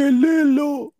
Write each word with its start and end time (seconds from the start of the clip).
Gelelo. 0.00 0.94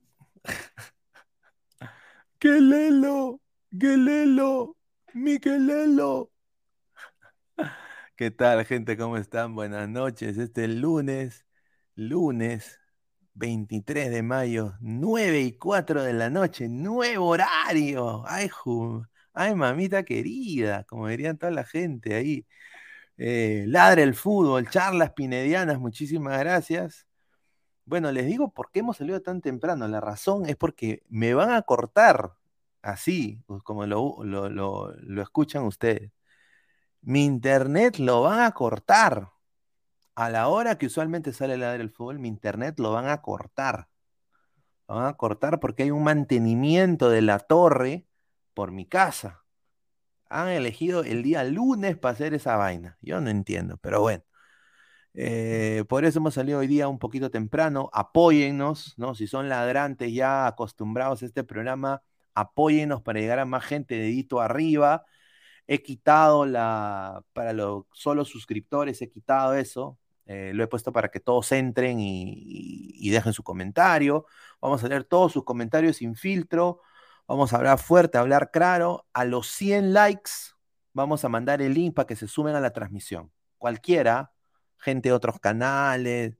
Gelelo. 2.38 3.40
Gelelo. 3.72 4.76
Miguelelo. 5.14 6.30
¿Qué 8.14 8.30
tal, 8.30 8.66
gente? 8.66 8.98
¿Cómo 8.98 9.16
están? 9.16 9.54
Buenas 9.54 9.88
noches. 9.88 10.36
Este 10.36 10.68
lunes, 10.68 11.46
lunes 11.94 12.78
23 13.32 14.10
de 14.10 14.22
mayo, 14.22 14.74
9 14.80 15.40
y 15.40 15.52
4 15.52 16.02
de 16.02 16.12
la 16.12 16.28
noche, 16.28 16.68
nuevo 16.68 17.28
horario. 17.28 18.24
Ay, 18.26 18.50
ay 19.32 19.54
mamita 19.54 20.02
querida, 20.02 20.84
como 20.84 21.08
dirían 21.08 21.38
toda 21.38 21.52
la 21.52 21.64
gente 21.64 22.14
ahí. 22.14 22.46
Eh, 23.16 23.64
ladre 23.66 24.02
el 24.02 24.14
fútbol, 24.14 24.68
charlas 24.68 25.12
pinedianas, 25.12 25.78
muchísimas 25.78 26.38
gracias. 26.40 27.09
Bueno, 27.90 28.12
les 28.12 28.26
digo 28.26 28.52
por 28.52 28.70
qué 28.70 28.80
hemos 28.80 28.98
salido 28.98 29.20
tan 29.20 29.40
temprano. 29.40 29.88
La 29.88 30.00
razón 30.00 30.48
es 30.48 30.56
porque 30.56 31.02
me 31.08 31.34
van 31.34 31.50
a 31.50 31.62
cortar 31.62 32.36
así, 32.82 33.42
como 33.64 33.84
lo, 33.86 34.22
lo, 34.22 35.22
escuchan 35.22 35.64
ustedes. 35.64 36.12
Mi 37.02 37.24
internet 37.24 37.98
lo 37.98 38.22
van 38.22 38.40
a 38.40 38.52
cortar. 38.52 39.32
A 40.14 40.30
la 40.30 40.48
hora 40.48 40.78
que 40.78 40.86
usualmente 40.86 41.32
sale 41.32 41.56
ladre 41.56 41.78
del 41.78 41.90
fútbol, 41.90 42.20
mi 42.20 42.28
internet 42.28 42.78
lo 42.78 42.92
van 42.92 43.08
a 43.08 43.22
cortar. 43.22 43.88
Lo 44.88 44.96
van 44.96 45.06
a 45.06 45.16
cortar 45.16 45.60
porque 45.60 45.84
hay 45.84 45.90
un 45.90 46.04
mantenimiento 46.04 47.10
de 47.10 47.22
la 47.22 47.40
torre 47.40 48.06
por 48.54 48.70
mi 48.72 48.86
casa 48.86 49.44
han 50.30 50.48
elegido 50.48 51.02
el 51.04 51.22
día 51.22 51.44
lunes 51.44 51.98
para 51.98 52.12
hacer 52.12 52.34
esa 52.34 52.56
vaina. 52.56 52.96
Yo 53.02 53.20
no 53.20 53.30
entiendo, 53.30 53.76
pero 53.78 54.00
bueno. 54.00 54.22
Eh, 55.14 55.84
por 55.88 56.04
eso 56.04 56.18
hemos 56.18 56.34
salido 56.34 56.60
hoy 56.60 56.66
día 56.66 56.88
un 56.88 56.98
poquito 56.98 57.30
temprano. 57.30 57.90
Apóyennos, 57.92 58.94
¿no? 58.98 59.14
Si 59.14 59.26
son 59.26 59.48
ladrantes 59.48 60.12
ya 60.12 60.46
acostumbrados 60.46 61.22
a 61.22 61.26
este 61.26 61.44
programa, 61.44 62.02
apóyennos 62.34 63.02
para 63.02 63.20
llegar 63.20 63.38
a 63.38 63.44
más 63.44 63.64
gente 63.64 63.96
dedito 63.96 64.40
arriba. 64.40 65.04
He 65.66 65.82
quitado 65.82 66.46
la, 66.46 67.24
para 67.32 67.52
los 67.52 67.84
solo 67.92 68.24
suscriptores, 68.24 69.02
he 69.02 69.10
quitado 69.10 69.54
eso. 69.54 69.98
Eh, 70.26 70.52
lo 70.54 70.62
he 70.64 70.68
puesto 70.68 70.92
para 70.92 71.08
que 71.10 71.20
todos 71.20 71.50
entren 71.52 71.98
y, 72.00 73.10
dejen 73.10 73.32
su 73.32 73.42
comentario. 73.42 74.26
Vamos 74.60 74.84
a 74.84 74.88
leer 74.88 75.04
todos 75.04 75.32
sus 75.32 75.44
comentarios 75.44 75.96
sin 75.96 76.14
filtro. 76.16 76.80
Vamos 77.26 77.52
a 77.52 77.56
hablar 77.56 77.78
fuerte, 77.78 78.18
a 78.18 78.20
hablar 78.20 78.50
claro. 78.52 79.06
A 79.12 79.24
los 79.24 79.48
100 79.48 79.92
likes 79.92 80.30
vamos 80.92 81.24
a 81.24 81.28
mandar 81.28 81.62
el 81.62 81.74
link 81.74 81.94
para 81.94 82.06
que 82.06 82.16
se 82.16 82.28
sumen 82.28 82.54
a 82.54 82.60
la 82.60 82.72
transmisión. 82.72 83.32
Cualquiera, 83.58 84.32
gente 84.80 85.10
de 85.10 85.14
otros 85.14 85.40
canales, 85.40 86.38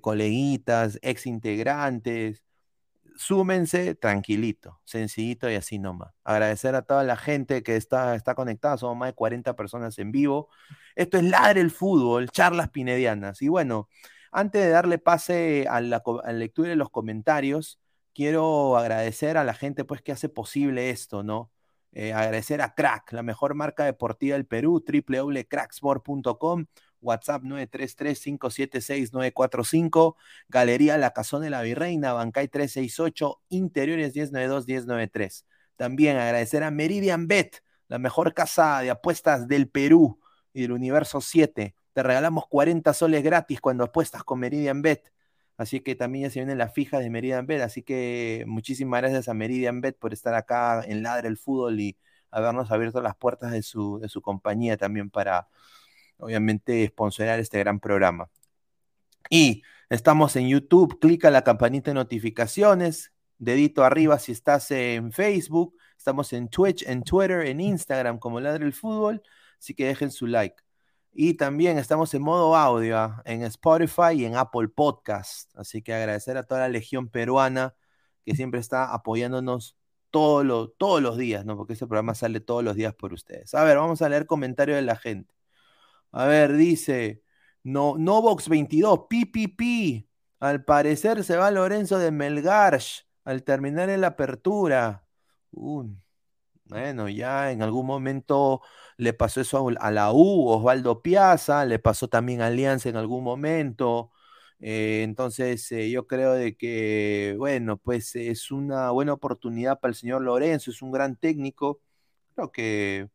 coleguitas, 0.00 0.98
ex 1.02 1.26
integrantes, 1.26 2.44
súmense 3.16 3.94
tranquilito, 3.94 4.80
sencillito 4.84 5.50
y 5.50 5.56
así 5.56 5.78
nomás. 5.78 6.14
Agradecer 6.24 6.74
a 6.74 6.82
toda 6.82 7.04
la 7.04 7.16
gente 7.16 7.62
que 7.62 7.76
está, 7.76 8.14
está 8.14 8.34
conectada, 8.34 8.78
somos 8.78 8.96
más 8.96 9.10
de 9.10 9.14
40 9.14 9.56
personas 9.56 9.98
en 9.98 10.12
vivo. 10.12 10.48
Esto 10.94 11.18
es 11.18 11.24
Ladre 11.24 11.60
el 11.60 11.70
Fútbol, 11.70 12.30
charlas 12.30 12.70
pinedianas. 12.70 13.42
Y 13.42 13.48
bueno, 13.48 13.88
antes 14.30 14.62
de 14.62 14.70
darle 14.70 14.98
pase 14.98 15.66
a 15.68 15.80
la, 15.80 16.02
a 16.24 16.32
la 16.32 16.38
lectura 16.38 16.70
de 16.70 16.76
los 16.76 16.90
comentarios, 16.90 17.80
quiero 18.14 18.76
agradecer 18.76 19.36
a 19.36 19.44
la 19.44 19.54
gente 19.54 19.84
pues 19.84 20.02
que 20.02 20.12
hace 20.12 20.28
posible 20.28 20.90
esto, 20.90 21.22
¿no? 21.22 21.50
Eh, 21.92 22.12
agradecer 22.12 22.60
a 22.60 22.74
Crack, 22.74 23.12
la 23.12 23.22
mejor 23.22 23.54
marca 23.54 23.84
deportiva 23.84 24.34
del 24.36 24.46
Perú, 24.46 24.84
www.cracksport.com, 24.86 26.66
WhatsApp 27.00 27.42
933-576-945, 27.42 30.16
Galería 30.48 30.98
La 30.98 31.12
Cazón 31.12 31.42
de 31.42 31.50
la 31.50 31.62
Virreina, 31.62 32.12
Bancay 32.12 32.48
368, 32.48 33.40
Interiores 33.50 34.14
1092-1093. 34.14 35.44
También 35.76 36.16
agradecer 36.16 36.64
a 36.64 36.70
Meridian 36.70 37.26
Bet, 37.28 37.62
la 37.88 37.98
mejor 37.98 38.34
casa 38.34 38.80
de 38.80 38.90
apuestas 38.90 39.48
del 39.48 39.68
Perú 39.68 40.20
y 40.52 40.62
del 40.62 40.72
Universo 40.72 41.20
7. 41.20 41.74
Te 41.92 42.02
regalamos 42.02 42.46
40 42.48 42.92
soles 42.94 43.22
gratis 43.22 43.60
cuando 43.60 43.84
apuestas 43.84 44.24
con 44.24 44.40
Meridian 44.40 44.82
Bet. 44.82 45.12
Así 45.56 45.80
que 45.80 45.94
también 45.96 46.24
ya 46.24 46.30
se 46.30 46.40
vienen 46.40 46.58
las 46.58 46.72
fijas 46.72 47.00
de 47.00 47.10
Meridian 47.10 47.46
Bet. 47.46 47.62
Así 47.62 47.82
que 47.82 48.44
muchísimas 48.46 49.00
gracias 49.00 49.28
a 49.28 49.34
Meridian 49.34 49.80
Bet 49.80 49.98
por 49.98 50.12
estar 50.12 50.34
acá 50.34 50.82
en 50.84 51.02
Ladre 51.02 51.28
el 51.28 51.38
Fútbol 51.38 51.80
y 51.80 51.98
habernos 52.30 52.70
abierto 52.70 53.00
las 53.00 53.16
puertas 53.16 53.52
de 53.52 53.62
su, 53.62 53.98
de 53.98 54.08
su 54.08 54.20
compañía 54.22 54.76
también 54.76 55.10
para, 55.10 55.48
obviamente, 56.18 56.86
sponsorar 56.88 57.40
este 57.40 57.58
gran 57.58 57.80
programa. 57.80 58.30
Y 59.30 59.62
estamos 59.90 60.36
en 60.36 60.48
YouTube, 60.48 60.98
clica 61.00 61.30
la 61.30 61.42
campanita 61.42 61.90
de 61.90 61.94
notificaciones, 61.94 63.12
dedito 63.38 63.84
arriba 63.84 64.18
si 64.18 64.32
estás 64.32 64.70
en 64.70 65.12
Facebook, 65.12 65.76
estamos 65.96 66.32
en 66.32 66.48
Twitch, 66.48 66.82
en 66.86 67.02
Twitter, 67.02 67.46
en 67.46 67.60
Instagram 67.60 68.18
como 68.18 68.40
Ladre 68.40 68.64
el 68.66 68.72
Fútbol, 68.72 69.22
así 69.58 69.74
que 69.74 69.86
dejen 69.86 70.10
su 70.10 70.26
like. 70.26 70.62
Y 71.12 71.34
también 71.34 71.78
estamos 71.78 72.14
en 72.14 72.22
modo 72.22 72.54
audio 72.54 73.14
en 73.24 73.42
Spotify 73.42 74.12
y 74.14 74.24
en 74.24 74.36
Apple 74.36 74.68
Podcast. 74.68 75.50
Así 75.56 75.82
que 75.82 75.92
agradecer 75.92 76.36
a 76.36 76.44
toda 76.44 76.60
la 76.60 76.68
legión 76.68 77.08
peruana 77.08 77.74
que 78.24 78.36
siempre 78.36 78.60
está 78.60 78.92
apoyándonos 78.94 79.76
todos 80.10 80.44
los 80.44 81.16
días, 81.18 81.44
¿no? 81.44 81.56
Porque 81.56 81.72
este 81.72 81.86
programa 81.86 82.14
sale 82.14 82.40
todos 82.40 82.62
los 82.62 82.76
días 82.76 82.94
por 82.94 83.12
ustedes. 83.12 83.54
A 83.54 83.64
ver, 83.64 83.78
vamos 83.78 84.00
a 84.02 84.08
leer 84.08 84.26
comentarios 84.26 84.76
de 84.76 84.82
la 84.82 84.96
gente. 84.96 85.34
A 86.12 86.26
ver, 86.26 86.54
dice 86.56 87.22
no, 87.62 87.94
Novox22, 87.96 89.06
PPP. 89.08 90.08
Al 90.40 90.64
parecer 90.64 91.24
se 91.24 91.36
va 91.36 91.50
Lorenzo 91.50 91.98
de 91.98 92.10
Melgarch 92.10 93.06
al 93.24 93.42
terminar 93.44 93.90
en 93.90 94.00
la 94.02 94.08
apertura. 94.08 95.04
bueno, 96.64 97.08
ya 97.08 97.50
en 97.52 97.62
algún 97.62 97.86
momento 97.86 98.60
le 98.96 99.12
pasó 99.14 99.40
eso 99.40 99.68
a 99.80 99.90
la 99.90 100.12
U, 100.12 100.48
Osvaldo 100.48 101.02
Piazza, 101.02 101.64
le 101.64 101.78
pasó 101.78 102.08
también 102.08 102.42
a 102.42 102.46
Alianza 102.48 102.88
en 102.88 102.96
algún 102.96 103.24
momento. 103.24 104.10
Eh, 104.60 105.02
entonces, 105.04 105.70
eh, 105.72 105.90
yo 105.90 106.06
creo 106.06 106.32
de 106.34 106.56
que, 106.56 107.34
bueno, 107.38 107.78
pues 107.78 108.16
es 108.16 108.50
una 108.50 108.90
buena 108.90 109.12
oportunidad 109.14 109.80
para 109.80 109.90
el 109.90 109.94
señor 109.96 110.22
Lorenzo, 110.22 110.70
es 110.70 110.82
un 110.82 110.92
gran 110.92 111.16
técnico. 111.16 111.80
Creo 112.34 112.52
que 112.52 113.10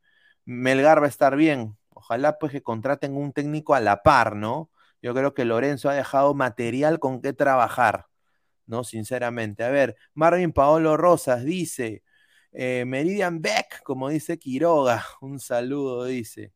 Melgar 0.45 1.01
va 1.01 1.05
a 1.07 1.09
estar 1.09 1.35
bien. 1.35 1.77
Ojalá 2.03 2.37
pues 2.37 2.51
que 2.51 2.61
contraten 2.61 3.15
un 3.15 3.31
técnico 3.31 3.75
a 3.75 3.79
la 3.79 4.03
par, 4.03 4.35
¿no? 4.35 4.69
Yo 5.01 5.13
creo 5.13 5.33
que 5.33 5.45
Lorenzo 5.45 5.89
ha 5.89 5.93
dejado 5.93 6.33
material 6.33 6.99
con 6.99 7.21
qué 7.21 7.31
trabajar, 7.31 8.07
¿no? 8.65 8.83
Sinceramente. 8.83 9.63
A 9.63 9.69
ver, 9.69 9.95
Marvin 10.13 10.51
Paolo 10.51 10.97
Rosas 10.97 11.45
dice, 11.45 12.03
eh, 12.51 12.83
Meridian 12.85 13.41
Beck, 13.41 13.83
como 13.83 14.09
dice 14.09 14.37
Quiroga, 14.37 15.05
un 15.21 15.39
saludo, 15.39 16.03
dice. 16.05 16.53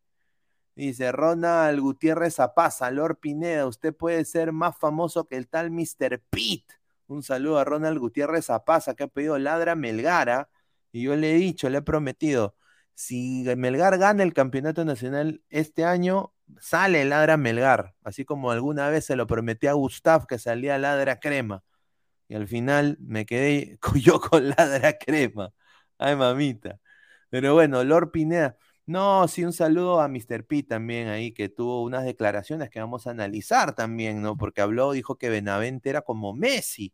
Dice 0.76 1.12
Ronald 1.14 1.80
Gutiérrez 1.80 2.36
Zapaza, 2.36 2.92
Lord 2.92 3.20
Pineda, 3.20 3.68
usted 3.68 3.96
puede 3.96 4.26
ser 4.26 4.52
más 4.52 4.78
famoso 4.78 5.28
que 5.28 5.38
el 5.38 5.48
tal 5.48 5.72
Mr. 5.72 6.22
Pete. 6.30 6.76
Un 7.08 7.24
saludo 7.24 7.58
a 7.60 7.64
Ronald 7.64 8.00
Gutiérrez 8.00 8.46
Zapaza, 8.48 8.96
que 8.96 9.06
ha 9.06 9.08
pedido 9.08 9.38
ladra 9.40 9.76
Melgara. 9.76 10.50
Y 10.92 11.04
yo 11.04 11.16
le 11.16 11.32
he 11.36 11.38
dicho, 11.38 11.70
le 11.70 11.80
he 11.80 11.82
prometido, 11.82 12.56
si 12.98 13.44
Melgar 13.56 14.00
gana 14.00 14.24
el 14.24 14.34
campeonato 14.34 14.84
nacional 14.84 15.44
este 15.50 15.86
año, 15.86 16.34
sale 16.60 17.06
ladra 17.06 17.38
Melgar. 17.38 17.94
Así 18.04 18.26
como 18.26 18.50
alguna 18.50 18.90
vez 18.90 19.06
se 19.06 19.16
lo 19.16 19.28
prometí 19.28 19.68
a 19.68 19.74
Gustav 19.74 20.26
que 20.26 20.40
salía 20.40 20.80
ladra 20.80 21.20
crema. 21.20 21.64
Y 22.28 22.34
al 22.34 22.48
final 22.48 22.98
me 23.00 23.28
quedé 23.28 23.78
yo 23.96 24.20
con 24.20 24.50
ladra 24.50 24.98
crema. 24.98 25.54
Ay, 26.00 26.16
mamita. 26.16 26.80
Pero 27.30 27.54
bueno, 27.54 27.84
Lord 27.84 28.10
Pineda. 28.12 28.58
No, 28.88 29.28
sí, 29.28 29.44
un 29.46 29.54
saludo 29.54 30.02
a 30.02 30.08
Mr. 30.08 30.48
P 30.48 30.64
también 30.64 31.08
ahí, 31.10 31.34
que 31.34 31.50
tuvo 31.50 31.84
unas 31.84 32.04
declaraciones 32.04 32.72
que 32.72 32.80
vamos 32.80 33.06
a 33.06 33.12
analizar 33.12 33.76
también, 33.76 34.24
¿no? 34.24 34.38
Porque 34.38 34.62
habló, 34.62 34.94
dijo 34.94 35.18
que 35.18 35.30
Benavente 35.30 35.92
era 35.92 36.02
como 36.02 36.34
Messi, 36.34 36.94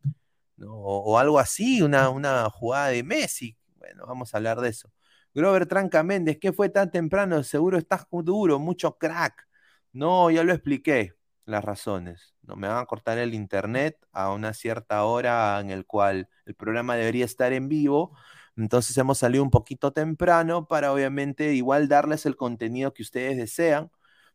¿no? 0.57 0.75
O, 0.75 1.17
algo 1.17 1.39
así, 1.39 1.81
una, 1.81 2.09
una 2.09 2.49
jugada 2.49 2.89
de 2.89 3.03
Messi. 3.03 3.57
Bueno, 3.77 4.05
vamos 4.05 4.33
a 4.33 4.37
hablar 4.37 4.59
de 4.59 4.69
eso. 4.69 4.91
Grover 5.33 5.65
Tranca 5.65 6.03
Méndez, 6.03 6.37
¿qué 6.39 6.53
fue 6.53 6.69
tan 6.69 6.91
temprano? 6.91 7.43
Seguro 7.43 7.77
estás 7.77 8.07
duro, 8.11 8.59
mucho 8.59 8.97
crack. 8.97 9.47
No, 9.91 10.31
ya 10.31 10.43
lo 10.43 10.53
expliqué, 10.53 11.13
las 11.45 11.63
razones. 11.63 12.35
No 12.43 12.55
me 12.55 12.67
van 12.67 12.77
a 12.77 12.85
cortar 12.85 13.17
el 13.17 13.33
internet 13.33 13.97
a 14.11 14.31
una 14.31 14.53
cierta 14.53 15.03
hora 15.05 15.59
en 15.59 15.71
el 15.71 15.85
cual 15.85 16.29
el 16.45 16.55
programa 16.55 16.95
debería 16.95 17.25
estar 17.25 17.53
en 17.53 17.69
vivo 17.69 18.15
entonces 18.55 18.97
hemos 18.97 19.17
salido 19.17 19.43
un 19.43 19.49
poquito 19.49 19.93
temprano 19.93 20.67
para 20.67 20.93
obviamente 20.93 21.53
igual 21.53 21.87
darles 21.87 22.25
el 22.25 22.35
contenido 22.35 22.93
que 22.93 23.01
ustedes 23.03 23.37
desean, 23.37 23.91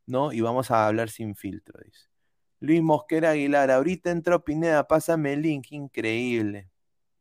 ¿no? 0.06 0.32
Y 0.32 0.40
vamos 0.40 0.70
a 0.70 0.86
hablar 0.86 1.10
sin 1.10 1.36
filtro. 1.36 1.80
Luis 2.60 2.82
Mosquera 2.82 3.30
Aguilar, 3.30 3.70
ahorita 3.70 4.10
entró 4.10 4.44
Pineda, 4.44 4.86
pásame 4.88 5.34
el 5.34 5.42
link, 5.42 5.66
increíble, 5.70 6.70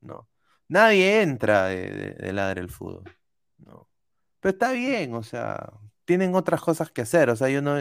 ¿no? 0.02 0.30
Nadie 0.68 1.22
entra 1.22 1.68
de, 1.68 2.16
de, 2.20 2.34
Ladre 2.34 2.62
el 2.62 2.70
Fútbol, 2.70 3.04
¿no? 3.58 3.90
Pero 4.40 4.54
está 4.54 4.72
bien, 4.72 5.14
o 5.16 5.24
sea, 5.24 5.74
tienen 6.06 6.36
otras 6.36 6.62
cosas 6.62 6.92
que 6.92 7.02
hacer, 7.02 7.30
o 7.30 7.36
sea, 7.36 7.50
yo 7.50 7.62
no, 7.62 7.76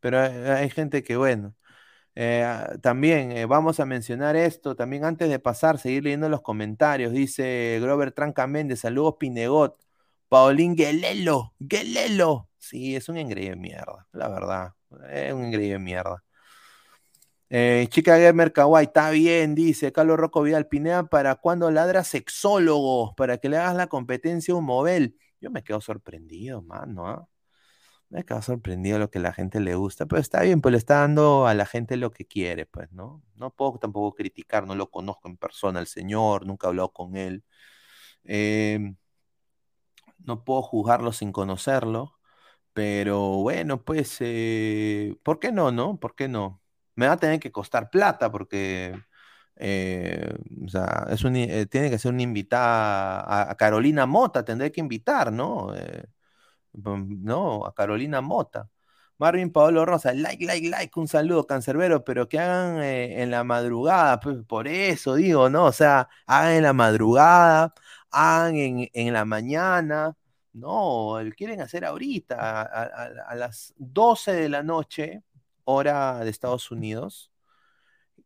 pero 0.00 0.20
hay, 0.20 0.70
gente 0.70 1.02
que, 1.02 1.16
bueno, 1.16 1.54
Eh, 2.16 2.44
también 2.82 3.32
eh, 3.32 3.46
vamos 3.46 3.80
a 3.80 3.86
mencionar 3.86 4.36
esto, 4.36 4.76
también 4.76 5.04
antes 5.04 5.28
de 5.30 5.38
pasar, 5.38 5.78
seguir 5.78 6.04
leyendo 6.04 6.28
los 6.28 6.42
comentarios. 6.42 7.12
Dice 7.12 7.78
Grover 7.82 8.12
Tranca 8.12 8.46
Méndez, 8.46 8.80
saludos 8.80 9.16
Pinegot. 9.18 9.78
Paulín 10.28 10.76
Guelelo, 10.76 11.54
Guelelo. 11.60 12.50
Sí, 12.58 12.96
es 12.96 13.08
un 13.08 13.18
engreído 13.18 13.52
de 13.52 13.56
mierda, 13.56 14.08
la 14.12 14.28
verdad. 14.28 14.74
Es 15.10 15.32
un 15.32 15.44
engreído 15.46 15.74
de 15.74 15.78
mierda. 15.80 16.24
Eh, 17.48 17.86
Chica 17.90 18.18
Gamer 18.18 18.52
Kawaii, 18.52 18.86
está 18.86 19.10
bien, 19.10 19.54
dice 19.54 19.92
Carlos 19.92 20.16
Rocco 20.18 20.42
Vidal 20.42 20.66
Pineda, 20.66 21.04
¿para 21.08 21.36
cuando 21.36 21.70
ladra 21.70 22.02
sexólogo? 22.02 23.14
Para 23.16 23.38
que 23.38 23.48
le 23.48 23.56
hagas 23.58 23.76
la 23.76 23.86
competencia 23.86 24.52
a 24.54 24.56
un 24.56 24.64
móvil. 24.64 25.16
Yo 25.40 25.50
me 25.50 25.62
quedo 25.62 25.80
sorprendido, 25.80 26.62
mano. 26.62 27.06
¿ah? 27.08 27.28
Me 28.08 28.24
quedo 28.24 28.42
sorprendido 28.42 28.98
lo 28.98 29.10
que 29.10 29.18
la 29.20 29.32
gente 29.32 29.60
le 29.60 29.74
gusta, 29.74 30.06
pero 30.06 30.20
está 30.20 30.42
bien, 30.42 30.60
pues 30.60 30.72
le 30.72 30.78
está 30.78 31.00
dando 31.00 31.46
a 31.46 31.54
la 31.54 31.66
gente 31.66 31.96
lo 31.96 32.12
que 32.12 32.26
quiere, 32.26 32.66
pues, 32.66 32.90
¿no? 32.92 33.22
No 33.34 33.50
puedo 33.54 33.78
tampoco 33.78 34.14
criticar, 34.14 34.66
no 34.66 34.74
lo 34.76 34.90
conozco 34.90 35.28
en 35.28 35.36
persona 35.36 35.80
al 35.80 35.86
señor, 35.88 36.46
nunca 36.46 36.68
he 36.68 36.70
hablado 36.70 36.92
con 36.92 37.16
él. 37.16 37.44
Em, 38.24 38.96
no 40.18 40.44
puedo 40.44 40.62
juzgarlo 40.62 41.12
sin 41.12 41.32
conocerlo, 41.32 42.18
pero 42.72 43.38
bueno, 43.38 43.84
pues, 43.84 44.18
eh, 44.20 45.16
¿por 45.22 45.38
qué 45.40 45.52
no, 45.52 45.72
no? 45.72 45.98
¿Por 46.00 46.14
qué 46.16 46.28
no? 46.28 46.62
Me 46.96 47.06
va 47.06 47.14
a 47.14 47.16
tener 47.18 47.40
que 47.40 47.52
costar 47.52 47.90
plata 47.90 48.30
porque, 48.30 48.94
eh, 49.56 50.34
o 50.64 50.68
sea, 50.68 51.06
es 51.10 51.24
un, 51.24 51.36
eh, 51.36 51.66
tiene 51.66 51.90
que 51.90 51.98
ser 51.98 52.12
una 52.12 52.22
invitada 52.22 53.50
a, 53.50 53.56
Carolina 53.56 54.06
Mota, 54.06 54.44
tendré 54.44 54.72
que 54.72 54.80
invitar, 54.80 55.32
¿no? 55.32 55.72
no, 56.74 57.66
a 57.66 57.74
Carolina 57.74 58.20
Mota. 58.20 58.68
Marvin 59.18 59.50
Paolo 59.50 59.84
Rosa, 59.86 60.12
like, 60.14 60.44
like, 60.44 60.68
like, 60.68 60.98
un 61.00 61.08
saludo, 61.08 61.46
cancerbero, 61.46 62.04
pero 62.04 62.28
que 62.28 62.38
hagan 62.38 62.82
en 62.82 63.30
la 63.30 63.44
madrugada, 63.44 64.20
pues 64.20 64.36
por 64.46 64.68
eso 64.68 65.14
digo, 65.14 65.48
¿no? 65.48 65.64
O 65.66 65.72
sea, 65.72 66.08
hagan 66.26 66.52
en 66.52 66.62
la 66.64 66.72
madrugada, 66.74 67.72
hagan 68.10 68.54
en, 68.92 69.12
la 69.12 69.24
mañana, 69.24 70.16
no, 70.52 71.16
quieren 71.36 71.60
hacer 71.62 71.84
ahorita, 71.84 72.62
a, 72.62 73.34
las 73.36 73.74
12 73.78 74.32
de 74.32 74.48
la 74.50 74.62
noche, 74.62 75.22
hora 75.66 76.20
de 76.20 76.30
Estados 76.30 76.70
Unidos, 76.70 77.30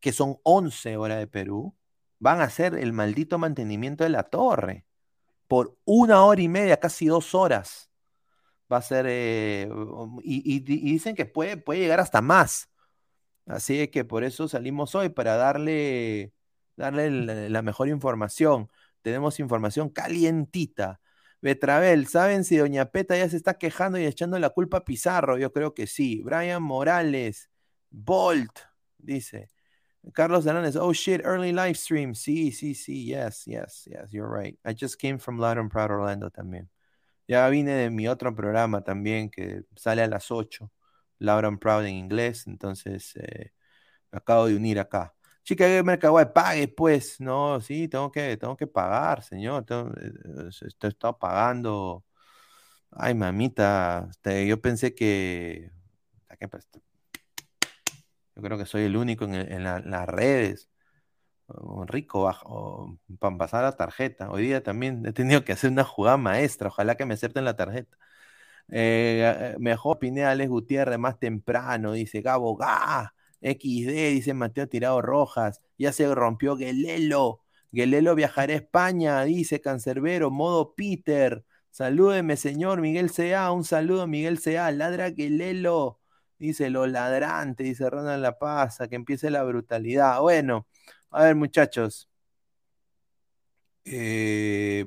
que 0.01 0.13
son 0.13 0.39
11 0.45 0.97
horas 0.97 1.19
de 1.19 1.27
Perú, 1.27 1.77
van 2.21 2.41
a 2.41 2.45
hacer 2.45 2.75
el 2.75 2.93
maldito 2.93 3.39
mantenimiento 3.39 4.05
de 4.05 4.11
la 4.11 4.23
torre 4.23 4.87
por 5.49 5.77
una 5.85 6.25
hora 6.25 6.41
y 6.41 6.49
media, 6.49 6.79
casi 6.79 7.07
dos 7.07 7.35
horas. 7.35 7.91
Va 8.73 8.77
a 8.77 8.83
ser, 8.83 9.07
eh, 9.09 9.69
y, 10.23 10.61
dicen 10.61 11.17
que 11.17 11.27
puede, 11.27 11.57
puede 11.57 11.81
llegar 11.81 11.99
hasta 11.99 12.21
más. 12.21 12.71
Así 13.47 13.89
que 13.89 14.05
por 14.05 14.23
eso 14.23 14.47
salimos 14.47 14.95
hoy, 14.95 15.09
para 15.09 15.37
darle, 15.37 16.33
darle 16.77 17.51
la 17.51 17.63
mejor 17.63 17.89
información 17.89 18.71
tenemos 19.03 19.41
información 19.41 19.89
calientita. 19.89 21.01
Betravel, 21.43 22.07
¿saben 22.07 22.45
si 22.45 22.57
Doña 22.59 22.91
Peta 22.91 23.17
ya 23.17 23.29
se 23.29 23.37
está 23.37 23.55
quejando 23.55 23.99
y 23.99 24.05
echando 24.05 24.39
la 24.39 24.51
culpa 24.51 24.79
a 24.79 24.85
Pizarro? 24.85 25.39
Yo 25.39 25.53
creo 25.53 25.75
que 25.75 25.87
sí. 25.87 26.21
Brian 26.23 26.63
Morales, 26.63 27.51
Bolt, 27.91 28.59
dice. 28.99 29.51
Carlos 30.15 30.47
Hernández, 30.47 30.77
oh 30.77 30.93
shit, 30.93 31.21
early 31.25 31.53
live 31.53 31.75
stream. 31.75 32.15
Sí, 32.15 32.53
sí, 32.53 32.75
sí, 32.75 33.07
yes, 33.07 33.45
yes, 33.47 33.85
yes, 33.87 34.11
you're 34.13 34.29
right. 34.29 34.59
I 34.65 34.75
just 34.75 34.99
came 34.99 35.19
from 35.19 35.39
Loud 35.39 35.59
and 35.59 35.71
Proud 35.71 35.91
Orlando 35.91 36.31
también. 36.31 36.71
Ya 37.29 37.49
vine 37.49 37.73
de 37.75 37.91
mi 37.91 38.09
otro 38.09 38.35
programa 38.35 38.83
también 38.83 39.31
que 39.31 39.63
sale 39.77 40.03
a 40.03 40.09
las 40.09 40.31
8, 40.31 40.71
Loud 41.19 41.45
and 41.45 41.59
Proud 41.61 41.85
en 41.85 41.95
inglés, 41.95 42.47
entonces 42.47 43.15
eh, 43.17 43.53
me 44.11 44.19
acabo 44.19 44.47
de 44.47 44.57
unir 44.57 44.81
acá. 44.81 45.15
Chica 45.43 45.67
Gamer 45.67 45.99
Kawaii, 45.99 46.33
pague 46.33 46.69
pues. 46.69 47.21
No, 47.21 47.61
sí, 47.61 47.89
tengo 47.89 48.11
que, 48.13 48.37
tengo 48.37 48.57
que 48.57 48.67
pagar, 48.67 49.23
señor. 49.23 49.65
Tengo, 49.65 49.91
eh, 50.01 50.13
he 50.83 50.87
estado 50.89 51.19
pagando. 51.19 52.05
Ay, 52.91 53.15
mamita, 53.15 54.09
este, 54.11 54.47
yo 54.47 54.61
pensé 54.61 54.95
que... 54.95 55.71
Pues, 56.51 56.69
yo 58.35 58.43
creo 58.43 58.59
que 58.59 58.67
soy 58.67 58.85
el 58.85 58.97
único 58.97 59.25
en, 59.27 59.65
las 59.65 60.09
redes. 60.09 60.71
rico 61.87 62.23
bajo, 62.25 62.99
para 63.19 63.37
pasar 63.37 63.65
la 63.65 63.77
tarjeta. 63.77 64.31
Hoy 64.31 64.45
día 64.45 64.63
también 64.63 65.05
he 65.07 65.13
tenido 65.13 65.45
que 65.45 65.53
hacer 65.53 65.71
una 65.71 65.85
jugada 65.85 66.17
maestra. 66.17 66.69
Ojalá 66.69 66.97
que 66.97 67.07
me 67.07 67.15
acepten 67.15 67.45
la 67.45 67.57
tarjeta. 67.57 67.97
Eh, 68.69 69.57
mejor 69.59 69.97
opiné 69.97 70.25
a 70.25 70.31
Alex 70.33 70.49
Gutiérrez 70.51 70.99
más 70.99 71.19
temprano, 71.19 71.93
dice 71.93 72.23
Gabo, 72.23 72.57
¡ga! 72.57 73.15
XD, 73.43 74.13
dice 74.13 74.35
Mateo 74.35 74.69
Tirado 74.69 75.03
Rojas. 75.03 75.61
Ya 75.79 75.93
se 75.93 76.13
rompió 76.15 76.57
Gelelo. 76.57 77.43
Gelelo 77.73 78.15
viajará 78.15 78.53
a 78.55 78.57
España, 78.57 79.23
dice 79.25 79.61
Cancerbero. 79.61 80.31
Modo 80.31 80.75
Peter. 80.75 81.45
Salúdeme, 81.71 82.37
señor 82.37 82.81
Miguel 82.81 83.11
Sea. 83.11 83.53
Un 83.53 83.65
saludo, 83.65 84.07
Miguel 84.07 84.39
Sea. 84.39 84.71
Ladra 84.73 85.13
Gelelo. 85.13 86.01
Dice 86.39 86.71
lo 86.71 86.87
ladrante, 86.87 87.65
dice 87.65 87.89
Ronald 87.91 88.23
La 88.23 88.39
Paz. 88.39 88.79
que 88.89 88.97
empiece 88.97 89.31
la 89.31 89.43
brutalidad. 89.45 90.21
Bueno, 90.21 90.67
a 91.11 91.25
ver, 91.25 91.37
muchachos. 91.37 92.09
Eh, 93.85 94.87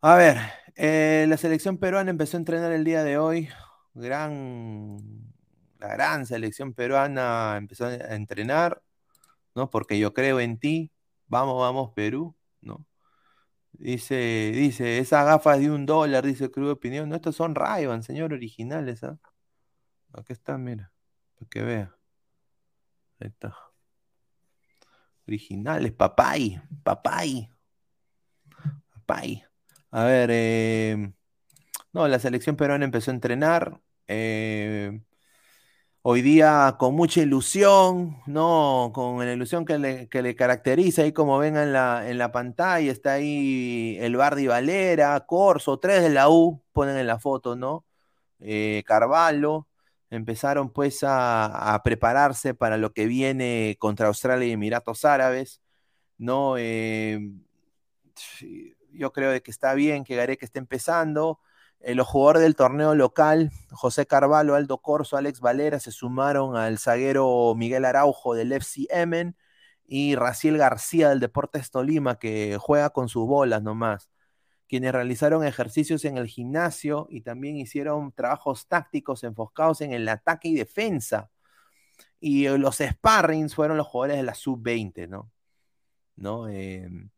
a 0.00 0.14
ver, 0.16 0.36
eh, 0.76 1.26
la 1.28 1.36
selección 1.36 1.78
peruana 1.78 2.10
empezó 2.10 2.36
a 2.36 2.40
entrenar 2.40 2.72
el 2.72 2.84
día 2.84 3.04
de 3.04 3.18
hoy. 3.18 3.48
Gran 3.94 5.27
la 5.78 5.88
gran 5.88 6.26
selección 6.26 6.74
peruana 6.74 7.56
empezó 7.56 7.86
a 7.86 7.94
entrenar, 8.14 8.82
¿no? 9.54 9.70
Porque 9.70 9.98
yo 9.98 10.14
creo 10.14 10.40
en 10.40 10.58
ti, 10.58 10.92
vamos, 11.26 11.60
vamos 11.60 11.92
Perú, 11.94 12.36
¿no? 12.60 12.86
Dice, 13.72 14.52
dice, 14.54 14.98
esas 14.98 15.24
gafas 15.26 15.60
de 15.60 15.70
un 15.70 15.86
dólar, 15.86 16.26
dice 16.26 16.50
Cruz 16.50 16.70
Opinión, 16.72 17.08
no, 17.08 17.16
estos 17.16 17.36
son 17.36 17.54
ray 17.54 17.86
señor, 18.02 18.32
originales, 18.32 19.04
¿ah? 19.04 19.18
Aquí 20.14 20.32
están, 20.32 20.64
mira, 20.64 20.92
para 21.36 21.48
que 21.48 21.62
vea. 21.62 21.96
Ahí 23.20 23.28
está. 23.28 23.56
Originales, 25.26 25.92
papay, 25.92 26.60
papay. 26.82 27.50
Papay. 28.94 29.44
A 29.90 30.04
ver, 30.04 30.30
eh, 30.32 31.12
no, 31.92 32.08
la 32.08 32.18
selección 32.18 32.56
peruana 32.56 32.84
empezó 32.84 33.10
a 33.10 33.14
entrenar. 33.14 33.80
Eh, 34.06 35.00
hoy 36.10 36.22
día 36.22 36.76
con 36.78 36.94
mucha 36.94 37.20
ilusión, 37.20 38.16
¿no? 38.26 38.92
Con 38.94 39.18
la 39.18 39.30
ilusión 39.30 39.66
que 39.66 39.78
le, 39.78 40.34
caracteriza, 40.36 41.02
ahí 41.02 41.12
como 41.12 41.36
ven 41.38 41.58
en 41.58 41.74
la, 41.74 42.08
en 42.08 42.16
la 42.16 42.32
pantalla, 42.32 42.90
está 42.90 43.12
ahí 43.12 43.98
el 44.00 44.16
Bardi 44.16 44.46
Valera, 44.46 45.20
Corso, 45.26 45.78
tres 45.78 46.02
de 46.02 46.08
la 46.08 46.30
U, 46.30 46.62
ponen 46.72 46.96
en 46.96 47.06
la 47.06 47.18
foto, 47.18 47.56
¿no? 47.56 47.84
Eh, 48.40 48.84
Carvalho, 48.86 49.68
empezaron 50.08 50.72
pues 50.72 51.00
a, 51.02 51.78
prepararse 51.84 52.54
para 52.54 52.78
lo 52.78 52.94
que 52.94 53.04
viene 53.06 53.76
contra 53.78 54.06
Australia 54.08 54.48
y 54.48 54.52
Emiratos 54.52 55.04
Árabes, 55.04 55.60
¿no? 56.16 56.54
Eh, 56.56 57.20
yo 58.94 59.12
creo 59.12 59.42
que 59.42 59.50
está 59.50 59.74
bien 59.74 60.04
que 60.04 60.16
Gareca 60.16 60.46
esté 60.46 60.58
empezando, 60.58 61.38
eh, 61.80 61.94
los 61.94 62.06
jugadores 62.08 62.42
del 62.42 62.56
torneo 62.56 62.94
local, 62.94 63.50
José 63.70 64.06
Carvalho, 64.06 64.54
Aldo 64.54 64.78
Corso, 64.78 65.16
Alex 65.16 65.40
Valera, 65.40 65.78
se 65.78 65.92
sumaron 65.92 66.56
al 66.56 66.78
zaguero 66.78 67.54
Miguel 67.56 67.84
Araujo 67.84 68.34
del 68.34 68.52
FC 68.52 68.86
Emen 68.90 69.36
y 69.86 70.16
Raciel 70.16 70.58
García 70.58 71.10
del 71.10 71.20
Deportes 71.20 71.70
Tolima, 71.70 72.18
que 72.18 72.58
juega 72.60 72.90
con 72.90 73.08
sus 73.08 73.26
bolas 73.26 73.62
nomás, 73.62 74.10
quienes 74.68 74.92
realizaron 74.92 75.44
ejercicios 75.44 76.04
en 76.04 76.18
el 76.18 76.26
gimnasio 76.28 77.06
y 77.10 77.22
también 77.22 77.56
hicieron 77.56 78.12
trabajos 78.12 78.66
tácticos 78.68 79.24
enfocados 79.24 79.80
en 79.80 79.92
el 79.92 80.08
ataque 80.08 80.48
y 80.48 80.54
defensa. 80.54 81.30
Y 82.20 82.46
eh, 82.46 82.58
los 82.58 82.78
sparrings 82.78 83.54
fueron 83.54 83.76
los 83.76 83.86
jugadores 83.86 84.18
de 84.18 84.24
la 84.24 84.34
sub-20, 84.34 85.08
¿no? 85.08 85.30
¿No? 86.16 86.48
Em, 86.48 87.10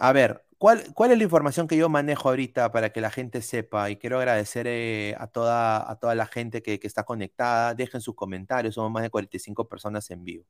a 0.00 0.12
ver, 0.12 0.44
¿Cuál, 0.58 0.80
es 0.80 1.18
la 1.18 1.22
información 1.22 1.68
que 1.68 1.76
yo 1.76 1.88
manejo 1.88 2.28
ahorita 2.28 2.72
para 2.72 2.90
que 2.92 3.00
la 3.00 3.10
gente 3.10 3.42
sepa? 3.42 3.90
Y 3.90 3.96
quiero 3.96 4.18
agradecer 4.18 4.66
eh, 4.66 5.14
a, 5.18 5.28
toda, 5.28 5.88
a 5.88 5.96
toda 6.00 6.16
la 6.16 6.26
gente 6.26 6.62
que, 6.62 6.80
está 6.82 7.04
conectada. 7.04 7.74
Dejen 7.74 8.00
sus 8.00 8.16
comentarios, 8.16 8.74
somos 8.74 8.90
más 8.90 9.04
de 9.04 9.10
45 9.10 9.68
personas 9.68 10.10
en 10.10 10.24
vivo. 10.24 10.44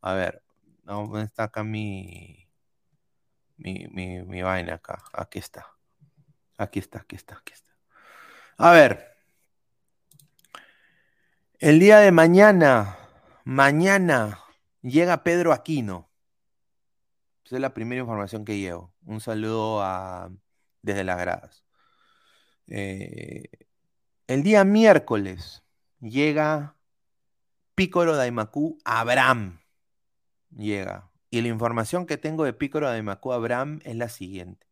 A 0.00 0.14
ver, 0.14 0.42
¿dónde 0.82 1.22
está 1.22 1.44
acá 1.44 1.62
mi, 1.62 2.48
mi, 3.56 3.86
mi, 3.88 4.42
vaina 4.42 4.74
acá? 4.74 5.04
Aquí 5.12 5.38
está. 5.38 5.66
Aquí 6.58 6.80
está, 6.80 7.00
aquí 7.00 7.14
está, 7.14 7.36
aquí 7.36 7.52
está. 7.52 7.72
A 8.58 8.72
ver. 8.72 9.14
El 11.60 11.78
día 11.78 11.98
de 12.00 12.10
mañana, 12.10 12.98
mañana, 13.44 14.40
llega 14.82 15.22
Pedro 15.22 15.52
Aquino. 15.52 16.10
Esa 17.44 17.56
es 17.56 17.62
la 17.62 17.72
primera 17.74 18.00
información 18.00 18.44
que 18.44 18.58
llevo. 18.58 18.95
Un 19.06 19.20
saludo 19.20 19.82
desde 20.82 21.04
las 21.04 21.18
gradas. 21.18 21.64
Eh, 22.66 23.44
el 24.26 24.42
día 24.42 24.64
miércoles 24.64 25.64
llega 26.00 26.76
Pícoro 27.74 28.16
Daimacu 28.16 28.78
Abraham 28.84 29.60
llega. 30.56 31.10
Y 31.30 31.40
la 31.42 31.48
información 31.48 32.06
que 32.06 32.16
tengo 32.16 32.44
de 32.44 32.52
Pícoro 32.52 32.88
Daimacu 32.88 33.32
Abraham 33.32 33.80
es 33.84 33.96
la 33.96 34.08
siguiente. 34.08 34.66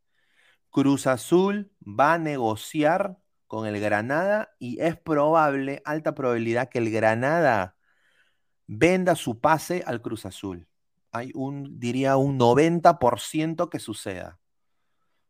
Cruz 0.70 1.06
Azul 1.06 1.72
va 1.82 2.14
a 2.14 2.18
negociar 2.18 3.18
con 3.46 3.66
el 3.66 3.80
Granada 3.80 4.54
y 4.58 4.80
es 4.80 4.96
probable, 4.96 5.82
alta 5.84 6.14
probabilidad, 6.14 6.68
que 6.68 6.78
el 6.78 6.90
Granada 6.90 7.76
venda 8.66 9.14
su 9.14 9.40
pase 9.40 9.84
al 9.86 10.02
Cruz 10.02 10.26
Azul. 10.26 10.68
Hay 11.14 11.30
un, 11.34 11.78
diría, 11.78 12.16
un 12.16 12.38
90% 12.38 13.70
que 13.70 13.78
suceda. 13.78 14.40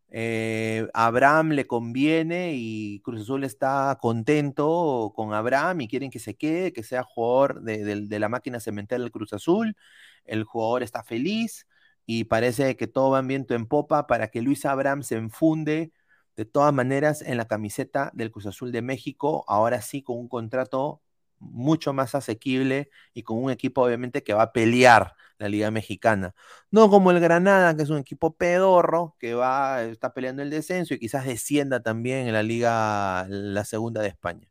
Eh, 0.08 0.88
Abraham 0.94 1.50
le 1.50 1.66
conviene 1.66 2.52
y 2.54 3.00
Cruz 3.00 3.22
Azul 3.22 3.44
está 3.44 3.98
contento 4.00 5.12
con 5.14 5.34
Abraham 5.34 5.82
y 5.82 5.88
quieren 5.88 6.10
que 6.10 6.20
se 6.20 6.36
quede, 6.36 6.72
que 6.72 6.82
sea 6.84 7.02
jugador 7.02 7.62
de, 7.62 8.18
la 8.18 8.28
máquina 8.30 8.60
cementera 8.60 9.02
del 9.02 9.10
Cruz 9.10 9.32
Azul. 9.34 9.76
El 10.24 10.44
jugador 10.44 10.82
está 10.82 11.02
feliz 11.02 11.66
y 12.06 12.24
parece 12.24 12.76
que 12.76 12.86
todo 12.86 13.10
va 13.10 13.18
en 13.18 13.28
viento 13.28 13.54
en 13.54 13.66
popa 13.66 14.06
para 14.06 14.28
que 14.28 14.40
Luis 14.40 14.64
Abraham 14.66 15.02
se 15.02 15.16
enfunde 15.16 15.92
de 16.36 16.44
todas 16.44 16.72
maneras 16.72 17.20
en 17.20 17.36
la 17.36 17.46
camiseta 17.46 18.10
del 18.14 18.30
Cruz 18.30 18.46
Azul 18.46 18.72
de 18.72 18.82
México, 18.82 19.44
ahora 19.48 19.82
sí 19.82 20.02
con 20.02 20.18
un 20.18 20.28
contrato 20.28 21.02
mucho 21.40 21.92
más 21.92 22.14
asequible 22.14 22.88
y 23.14 23.22
con 23.22 23.42
un 23.42 23.50
equipo 23.50 23.82
obviamente 23.82 24.22
que 24.22 24.34
va 24.34 24.44
a 24.44 24.52
pelear 24.52 25.14
la 25.38 25.48
Liga 25.48 25.70
Mexicana. 25.70 26.34
No 26.70 26.90
como 26.90 27.10
el 27.10 27.20
Granada, 27.20 27.76
que 27.76 27.82
es 27.82 27.90
un 27.90 27.98
equipo 27.98 28.36
pedorro, 28.36 29.16
que 29.18 29.34
va, 29.34 29.82
está 29.84 30.14
peleando 30.14 30.42
el 30.42 30.50
descenso 30.50 30.94
y 30.94 30.98
quizás 30.98 31.26
descienda 31.26 31.82
también 31.82 32.26
en 32.26 32.32
la 32.34 32.42
Liga, 32.42 33.26
la 33.28 33.64
segunda 33.64 34.02
de 34.02 34.08
España. 34.08 34.48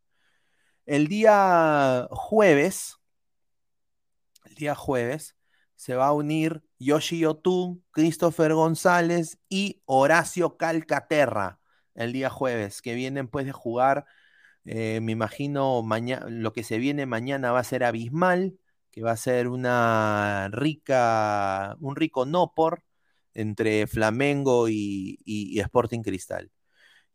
El 0.86 1.08
día 1.08 2.08
jueves, 2.12 2.98
el 4.46 4.56
día 4.56 4.76
jueves, 4.76 5.36
se 5.76 5.96
va 5.96 6.08
a 6.08 6.14
unir 6.14 6.64
Yoshi 6.80 7.26
Otun, 7.26 7.84
Christopher 7.92 8.54
González 8.54 9.40
y 9.50 9.82
Horacio 9.86 10.58
Calcaterra 10.58 11.60
el 11.96 12.14
día 12.14 12.30
jueves, 12.30 12.82
que 12.82 12.96
vienen 12.96 13.28
pues 13.28 13.46
de 13.46 13.52
jugar 13.52 14.06
eh, 14.66 15.00
me 15.02 15.12
imagino 15.12 15.84
lo 16.30 16.54
que 16.54 16.64
se 16.64 16.78
viene 16.78 17.06
mañana 17.06 17.52
va 17.52 17.60
a 17.60 17.64
ser 17.64 17.84
abismal, 17.84 18.58
que 18.94 19.02
va 19.04 19.12
a 19.14 19.18
ser 19.18 19.48
una 19.50 20.50
rica, 20.52 21.76
un 21.82 21.96
rico 21.96 22.26
no 22.28 22.54
por 22.56 22.84
entre 23.34 23.88
Flamengo 23.88 24.70
y, 24.70 25.60
Sporting 25.60 26.02
Cristal. 26.04 26.52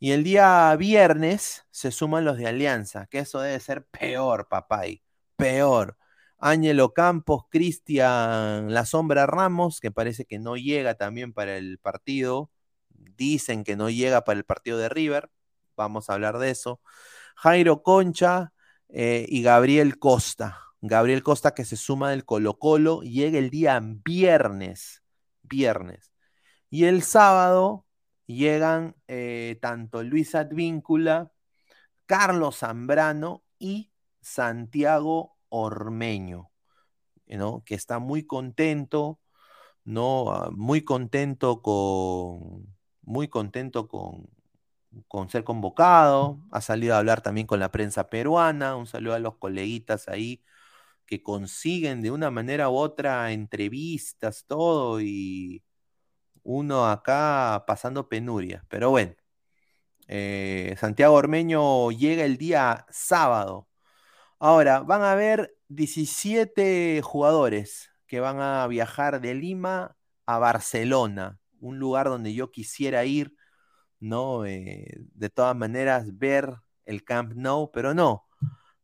Y 0.00 0.12
el 0.12 0.24
día 0.24 0.74
viernes 0.76 1.66
se 1.70 1.92
suman 1.92 2.24
los 2.24 2.38
de 2.38 2.48
Alianza, 2.48 3.06
que 3.06 3.20
eso 3.20 3.40
debe 3.40 3.60
ser 3.60 3.86
peor, 3.86 4.48
papay, 4.48 5.02
peor. 5.36 5.96
Ángelo 6.38 6.94
Campos, 6.94 7.44
Cristian 7.50 8.72
La 8.74 8.84
Sombra 8.86 9.26
Ramos, 9.26 9.80
que 9.80 9.90
parece 9.92 10.24
que 10.24 10.38
no 10.38 10.56
llega 10.56 10.94
también 10.96 11.32
para 11.32 11.56
el 11.58 11.78
partido. 11.78 12.50
Dicen 12.90 13.64
que 13.64 13.76
no 13.76 13.90
llega 13.90 14.24
para 14.24 14.38
el 14.38 14.44
partido 14.44 14.78
de 14.78 14.88
River. 14.88 15.30
Vamos 15.76 16.10
a 16.10 16.14
hablar 16.14 16.38
de 16.38 16.50
eso. 16.50 16.80
Jairo 17.36 17.82
Concha 17.82 18.52
eh, 18.88 19.26
y 19.28 19.42
Gabriel 19.42 19.98
Costa. 19.98 20.67
Gabriel 20.80 21.22
Costa 21.22 21.54
que 21.54 21.64
se 21.64 21.76
suma 21.76 22.10
del 22.10 22.24
Colo 22.24 22.58
Colo, 22.58 23.02
llega 23.02 23.38
el 23.38 23.50
día 23.50 23.80
viernes, 23.82 25.02
viernes. 25.42 26.12
Y 26.70 26.84
el 26.84 27.02
sábado 27.02 27.86
llegan 28.26 28.94
eh, 29.08 29.58
tanto 29.60 30.02
Luis 30.02 30.34
Advíncula, 30.34 31.32
Carlos 32.06 32.58
Zambrano 32.58 33.44
y 33.58 33.92
Santiago 34.20 35.36
Ormeño, 35.48 36.50
¿no? 37.26 37.62
que 37.64 37.74
está 37.74 37.98
muy 37.98 38.26
contento, 38.26 39.20
¿no? 39.84 40.30
Ah, 40.32 40.50
muy 40.52 40.82
contento 40.84 41.62
con, 41.62 42.76
muy 43.02 43.28
contento 43.28 43.88
con, 43.88 44.28
con 45.08 45.30
ser 45.30 45.44
convocado, 45.44 46.40
ha 46.50 46.60
salido 46.60 46.94
a 46.94 46.98
hablar 46.98 47.22
también 47.22 47.46
con 47.46 47.60
la 47.60 47.70
prensa 47.72 48.10
peruana, 48.10 48.76
un 48.76 48.86
saludo 48.86 49.14
a 49.14 49.18
los 49.18 49.36
coleguitas 49.38 50.08
ahí 50.08 50.42
que 51.08 51.22
consiguen 51.24 52.02
de 52.02 52.12
una 52.12 52.30
manera 52.30 52.70
u 52.70 52.76
otra 52.76 53.32
entrevistas, 53.32 54.44
todo, 54.46 55.00
y 55.00 55.64
uno 56.44 56.86
acá 56.88 57.64
pasando 57.66 58.08
penurias. 58.08 58.64
Pero 58.68 58.90
bueno, 58.90 59.14
eh, 60.08 60.76
Santiago 60.78 61.14
Ormeño 61.16 61.90
llega 61.92 62.24
el 62.24 62.38
día 62.38 62.86
sábado. 62.90 63.68
Ahora, 64.38 64.80
van 64.82 65.02
a 65.02 65.12
haber 65.12 65.56
17 65.68 67.02
jugadores 67.02 67.90
que 68.06 68.20
van 68.20 68.40
a 68.40 68.66
viajar 68.68 69.20
de 69.20 69.34
Lima 69.34 69.96
a 70.26 70.38
Barcelona, 70.38 71.40
un 71.60 71.78
lugar 71.78 72.08
donde 72.08 72.34
yo 72.34 72.50
quisiera 72.52 73.04
ir 73.04 73.34
¿no? 74.00 74.46
Eh, 74.46 74.86
de 75.14 75.30
todas 75.30 75.56
maneras, 75.56 76.18
ver 76.18 76.54
el 76.84 77.04
Camp 77.04 77.34
Nou, 77.34 77.70
pero 77.72 77.94
no. 77.94 78.27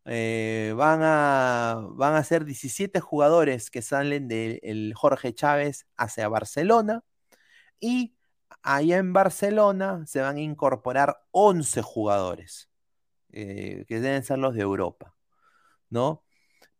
Eh, 0.07 0.75
van, 0.77 1.01
a, 1.03 1.87
van 1.93 2.15
a 2.15 2.25
ser 2.25 2.45
17 2.45 3.01
jugadores 3.01 3.71
que 3.71 3.81
salen 3.83 4.29
del 4.29 4.93
Jorge 4.95 5.35
Chávez 5.35 5.87
hacia 5.97 6.29
Barcelona 6.29 7.03
y 7.81 8.17
allá 8.63 8.99
en 8.99 9.13
Barcelona 9.13 10.05
se 10.07 10.21
van 10.21 10.37
a 10.37 10.41
incorporar 10.41 11.19
11 11.33 11.83
jugadores, 11.83 12.71
eh, 13.33 13.85
que 13.89 14.01
deben 14.01 14.25
ser 14.25 14.39
los 14.39 14.55
de 14.55 14.63
Europa, 14.63 15.15
¿no? 15.91 16.25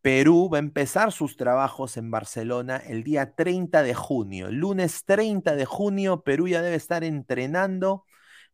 Perú 0.03 0.51
va 0.53 0.59
a 0.59 0.61
empezar 0.61 1.13
sus 1.13 1.37
trabajos 1.37 1.97
en 1.97 2.11
Barcelona 2.11 2.77
el 2.77 3.05
día 3.05 3.35
30 3.35 3.83
de 3.83 3.95
junio. 3.95 4.51
lunes 4.51 5.05
30 5.07 5.57
de 5.57 5.65
junio, 5.65 6.23
Perú 6.25 6.49
ya 6.49 6.63
debe 6.63 6.77
estar 6.77 7.05
entrenando 7.05 8.05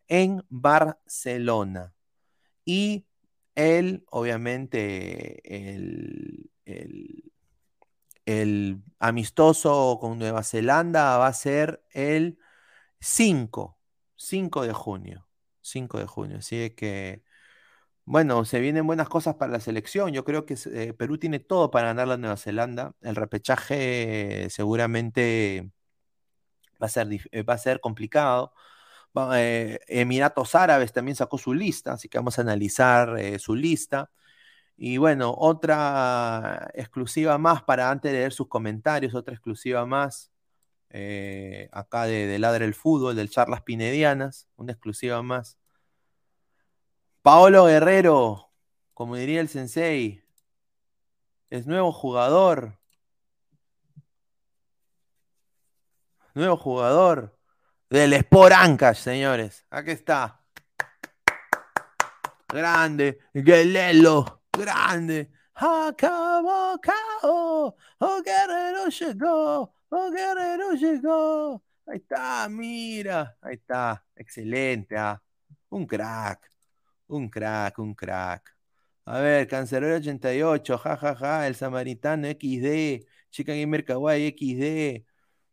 en 0.09 0.45
Barcelona. 0.49 1.95
Y 2.65 3.07
él, 3.61 4.05
obviamente, 4.11 5.41
el, 5.69 6.51
el, 8.27 8.83
amistoso 8.99 9.99
con 10.01 10.19
Nueva 10.19 10.43
Zelanda 10.45 11.19
va 11.19 11.27
a 11.29 11.33
ser 11.33 11.83
el 11.91 12.39
5, 13.01 13.79
5 14.17 14.63
de 14.63 14.73
junio. 14.73 15.29
5 15.63 15.99
de 15.99 16.07
junio. 16.07 16.39
Así 16.39 16.71
que, 16.71 17.25
bueno, 18.05 18.45
se 18.45 18.61
vienen 18.61 18.87
buenas 18.87 19.09
cosas 19.09 19.37
para 19.37 19.53
la 19.53 19.61
selección. 19.61 20.13
Yo 20.13 20.25
creo 20.25 20.47
que 20.47 20.57
eh, 20.73 20.95
Perú 20.95 21.19
tiene 21.19 21.41
todo 21.41 21.71
para 21.71 21.89
ganar 21.89 22.09
la 22.09 22.17
Nueva 22.19 22.37
Zelanda. 22.37 22.95
El 23.03 23.17
repechaje 23.17 24.49
seguramente 24.51 25.71
va 26.83 26.87
a 26.87 26.89
ser, 26.91 27.09
va 27.49 27.55
a 27.55 27.59
ser 27.59 27.81
complicado. 27.81 28.53
Eh, 29.35 29.81
Emiratos 29.89 30.55
Árabes 30.55 30.93
también 30.93 31.17
sacó 31.17 31.39
su 31.39 31.55
lista, 31.55 31.93
así 31.95 32.09
que 32.09 32.19
vamos 32.19 32.39
a 32.39 32.43
analizar 32.43 33.19
eh, 33.19 33.39
su 33.39 33.55
lista. 33.55 34.11
Y 34.77 34.97
bueno, 34.99 35.35
otra 35.37 36.71
exclusiva 36.75 37.39
más 37.39 37.63
para 37.63 37.91
antes 37.91 38.13
de 38.13 38.19
leer 38.19 38.33
sus 38.33 38.49
comentarios, 38.49 39.15
otra 39.15 39.35
exclusiva 39.35 39.85
más 39.87 40.31
eh, 40.91 41.69
acá 41.73 42.05
de, 42.05 42.27
de 42.27 42.39
Ladre 42.39 42.65
el 42.67 42.75
Fútbol, 42.75 43.17
del 43.17 43.31
Charlas 43.31 43.63
Pinedianas, 43.63 44.49
una 44.57 44.73
exclusiva 44.73 45.23
más. 45.23 45.59
Paolo 47.23 47.67
Guerrero, 47.67 48.51
como 48.95 49.17
diría 49.17 49.41
el 49.41 49.49
sensei, 49.49 50.23
es 51.51 51.67
nuevo 51.67 51.93
jugador. 51.93 52.79
Nuevo 56.35 56.57
jugador 56.57 57.40
del 57.91 58.13
Sport 58.13 58.53
Ancash, 58.53 58.99
señores. 58.99 59.67
Aquí 59.69 59.91
está. 59.91 60.41
Grande, 62.49 63.19
Guelelo, 63.35 64.43
grande. 64.53 65.31
Acabó, 65.55 66.79
cao. 66.81 67.77
Oh, 67.99 68.23
Guerrero 68.25 68.89
llegó. 68.89 69.75
Oh, 69.91 70.11
Guerrero 70.11 70.73
llegó. 70.75 71.63
Ahí 71.87 71.99
está, 71.99 72.49
mira. 72.49 73.37
Ahí 73.43 73.55
está. 73.57 74.05
Excelente. 74.15 74.97
Ah. 74.97 75.21
Un 75.71 75.87
crack. 75.87 76.49
Un 77.09 77.29
crack, 77.29 77.79
un 77.79 77.95
crack. 77.95 78.57
A 79.05 79.19
ver, 79.21 79.49
Cancelero 79.49 79.97
88, 79.97 80.79
jajaja, 80.79 81.15
ja, 81.17 81.27
ja, 81.41 81.47
el 81.49 81.57
Samaritano 81.57 82.29
XD, 82.29 83.05
Chica 83.31 83.55
Gamer 83.55 83.85
Kawaii 83.85 84.31
XD, 84.31 85.05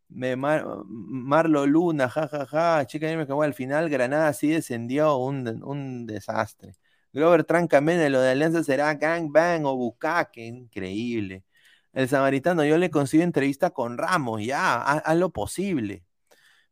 me 0.08 0.36
Marlo 0.36 1.66
Luna, 1.66 2.08
jajaja, 2.08 2.46
ja, 2.46 2.76
ja. 2.78 2.86
chica, 2.86 3.06
me 3.16 3.22
acabó 3.22 3.42
al 3.42 3.54
final, 3.54 3.88
Granada 3.90 4.32
sí 4.32 4.48
descendió, 4.48 5.16
un, 5.16 6.06
desastre. 6.06 6.74
Glover 7.12 7.44
Trancamene, 7.44 8.10
lo 8.10 8.20
de 8.20 8.30
Alianza 8.30 8.62
será 8.64 8.94
Gangbang 8.94 9.64
o 9.64 9.76
Bucaque, 9.76 10.44
increíble. 10.46 11.44
El 11.92 12.08
samaritano, 12.08 12.64
yo 12.64 12.78
le 12.78 12.90
consigo 12.90 13.22
entrevista 13.22 13.70
con 13.70 13.98
Ramos, 13.98 14.42
ya, 14.44 14.76
haz, 14.82 15.16
lo 15.16 15.30
posible. 15.30 16.04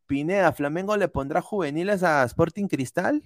Pineda, 0.07 0.53
¿Flamengo 0.53 0.97
le 0.97 1.09
pondrá 1.09 1.41
juveniles 1.41 2.03
a 2.03 2.23
Sporting 2.25 2.67
Cristal? 2.67 3.23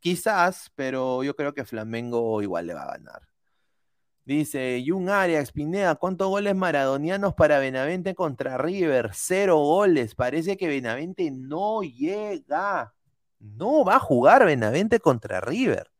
quizás, 0.00 0.70
pero 0.74 1.22
yo 1.24 1.34
creo 1.36 1.54
que 1.54 1.64
Flamengo 1.64 2.42
igual 2.42 2.66
le 2.66 2.74
va 2.74 2.82
a 2.84 2.92
ganar. 2.98 3.31
Dice 4.24 4.84
Jun 4.86 5.08
Arias, 5.08 5.50
Pineda, 5.50 5.96
¿cuántos 5.96 6.28
goles 6.28 6.54
maradonianos 6.54 7.34
para 7.34 7.58
Benavente 7.58 8.14
contra 8.14 8.56
River? 8.56 9.10
Cero 9.14 9.58
goles. 9.58 10.14
Parece 10.14 10.56
que 10.56 10.68
Benavente 10.68 11.30
no 11.32 11.82
llega. 11.82 12.94
No 13.40 13.84
va 13.84 13.96
a 13.96 14.00
jugar 14.00 14.46
Benavente 14.46 15.00
contra 15.00 15.40
River. 15.40 15.90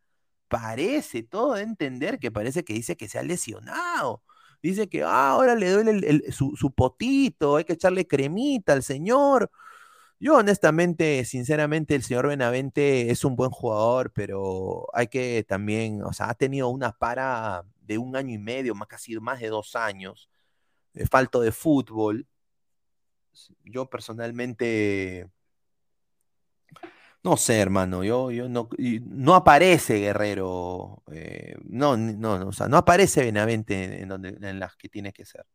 Parece 0.48 1.24
todo 1.24 1.54
de 1.54 1.62
entender 1.62 2.18
que 2.20 2.30
parece 2.30 2.64
que 2.64 2.74
dice 2.74 2.96
que 2.96 3.08
se 3.08 3.18
ha 3.18 3.22
lesionado. 3.24 4.22
Dice 4.62 4.88
que 4.88 5.02
ah, 5.02 5.30
ahora 5.30 5.56
le 5.56 5.70
duele 5.70 6.32
su, 6.32 6.54
su 6.56 6.72
potito, 6.72 7.56
hay 7.56 7.64
que 7.64 7.72
echarle 7.72 8.06
cremita 8.06 8.72
al 8.72 8.84
señor. 8.84 9.50
Yo 10.20 10.36
honestamente, 10.36 11.24
sinceramente, 11.24 11.96
el 11.96 12.04
señor 12.04 12.28
Benavente 12.28 13.10
es 13.10 13.24
un 13.24 13.34
buen 13.34 13.50
jugador, 13.50 14.12
pero 14.12 14.86
hay 14.94 15.08
que 15.08 15.44
también, 15.48 16.04
o 16.04 16.12
sea, 16.12 16.30
ha 16.30 16.34
tenido 16.34 16.68
una 16.68 16.92
para 16.92 17.64
de 17.92 17.98
un 17.98 18.16
año 18.16 18.34
y 18.34 18.38
medio, 18.38 18.74
más 18.74 18.88
casi 18.88 19.14
más 19.20 19.40
de 19.40 19.48
dos 19.48 19.76
años, 19.76 20.30
de 20.94 21.06
falto 21.06 21.40
de 21.40 21.52
fútbol. 21.52 22.26
Yo 23.64 23.88
personalmente, 23.88 25.30
no 27.24 27.36
sé, 27.36 27.60
hermano, 27.60 28.02
yo, 28.04 28.30
yo 28.30 28.48
no, 28.48 28.68
no 29.06 29.34
aparece 29.34 30.00
Guerrero, 30.00 31.02
eh, 31.12 31.54
no, 31.64 31.96
no, 31.96 32.48
o 32.48 32.52
sea, 32.52 32.68
no 32.68 32.76
aparece 32.76 33.22
Benavente 33.22 34.02
en, 34.02 34.08
donde, 34.08 34.30
en 34.40 34.58
las 34.58 34.76
que 34.76 34.88
tiene 34.88 35.12
que 35.12 35.24
ser. 35.24 35.46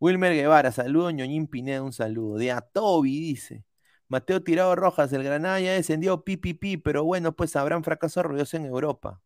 Wilmer 0.00 0.34
Guevara, 0.34 0.72
saludo, 0.72 1.10
Ñoñín 1.10 1.48
Pineda, 1.48 1.82
un 1.82 1.92
saludo. 1.92 2.38
De 2.38 2.52
Atobi, 2.52 3.18
dice. 3.20 3.64
Mateo 4.08 4.42
Tirado 4.42 4.74
Rojas, 4.76 5.12
el 5.12 5.22
Granada 5.24 5.60
ya 5.60 5.72
descendió 5.72 6.24
pi, 6.24 6.36
pero 6.78 7.04
bueno, 7.04 7.34
pues 7.36 7.56
habrán 7.56 7.84
fracaso 7.84 8.22
ruidoso 8.22 8.56
en 8.56 8.66
Europa. 8.66 9.20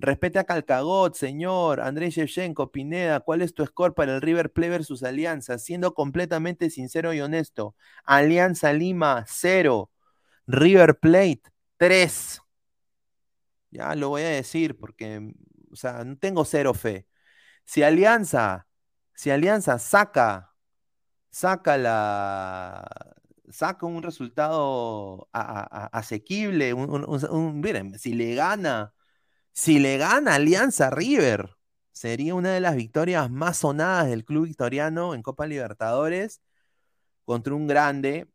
Respete 0.00 0.38
a 0.38 0.44
Calcagot, 0.44 1.14
señor. 1.14 1.80
Andrés 1.80 2.14
Shevchenko, 2.14 2.70
Pineda, 2.70 3.20
¿cuál 3.20 3.42
es 3.42 3.52
tu 3.54 3.66
score 3.66 3.94
para 3.94 4.14
el 4.14 4.20
River 4.20 4.52
Play 4.52 4.70
versus 4.70 5.02
Alianza? 5.02 5.58
Siendo 5.58 5.92
completamente 5.94 6.70
sincero 6.70 7.12
y 7.14 7.20
honesto. 7.20 7.74
Alianza 8.04 8.72
Lima, 8.72 9.24
0. 9.26 9.90
River 10.46 10.98
Plate, 11.00 11.42
3. 11.78 12.40
Ya 13.70 13.94
lo 13.94 14.10
voy 14.10 14.22
a 14.22 14.28
decir 14.30 14.78
porque, 14.78 15.32
o 15.70 15.76
sea, 15.76 16.04
no 16.04 16.16
tengo 16.18 16.44
cero 16.44 16.74
fe. 16.74 17.06
Si 17.64 17.82
Alianza, 17.82 18.66
si 19.14 19.30
Alianza 19.30 19.78
saca, 19.78 20.54
saca 21.30 21.76
la, 21.78 23.16
saca 23.50 23.86
un 23.86 24.02
resultado 24.02 25.28
asequible, 25.32 26.74
miren, 26.74 27.98
si 27.98 28.14
le 28.14 28.34
gana 28.34 28.94
si 29.58 29.80
le 29.80 29.98
gana 29.98 30.36
Alianza 30.36 30.88
River, 30.88 31.56
sería 31.90 32.36
una 32.36 32.52
de 32.52 32.60
las 32.60 32.76
victorias 32.76 33.28
más 33.28 33.58
sonadas 33.58 34.08
del 34.08 34.24
club 34.24 34.46
victoriano 34.46 35.14
en 35.14 35.22
Copa 35.22 35.46
Libertadores 35.48 36.40
contra 37.24 37.54
un 37.54 37.66
grande. 37.66 38.28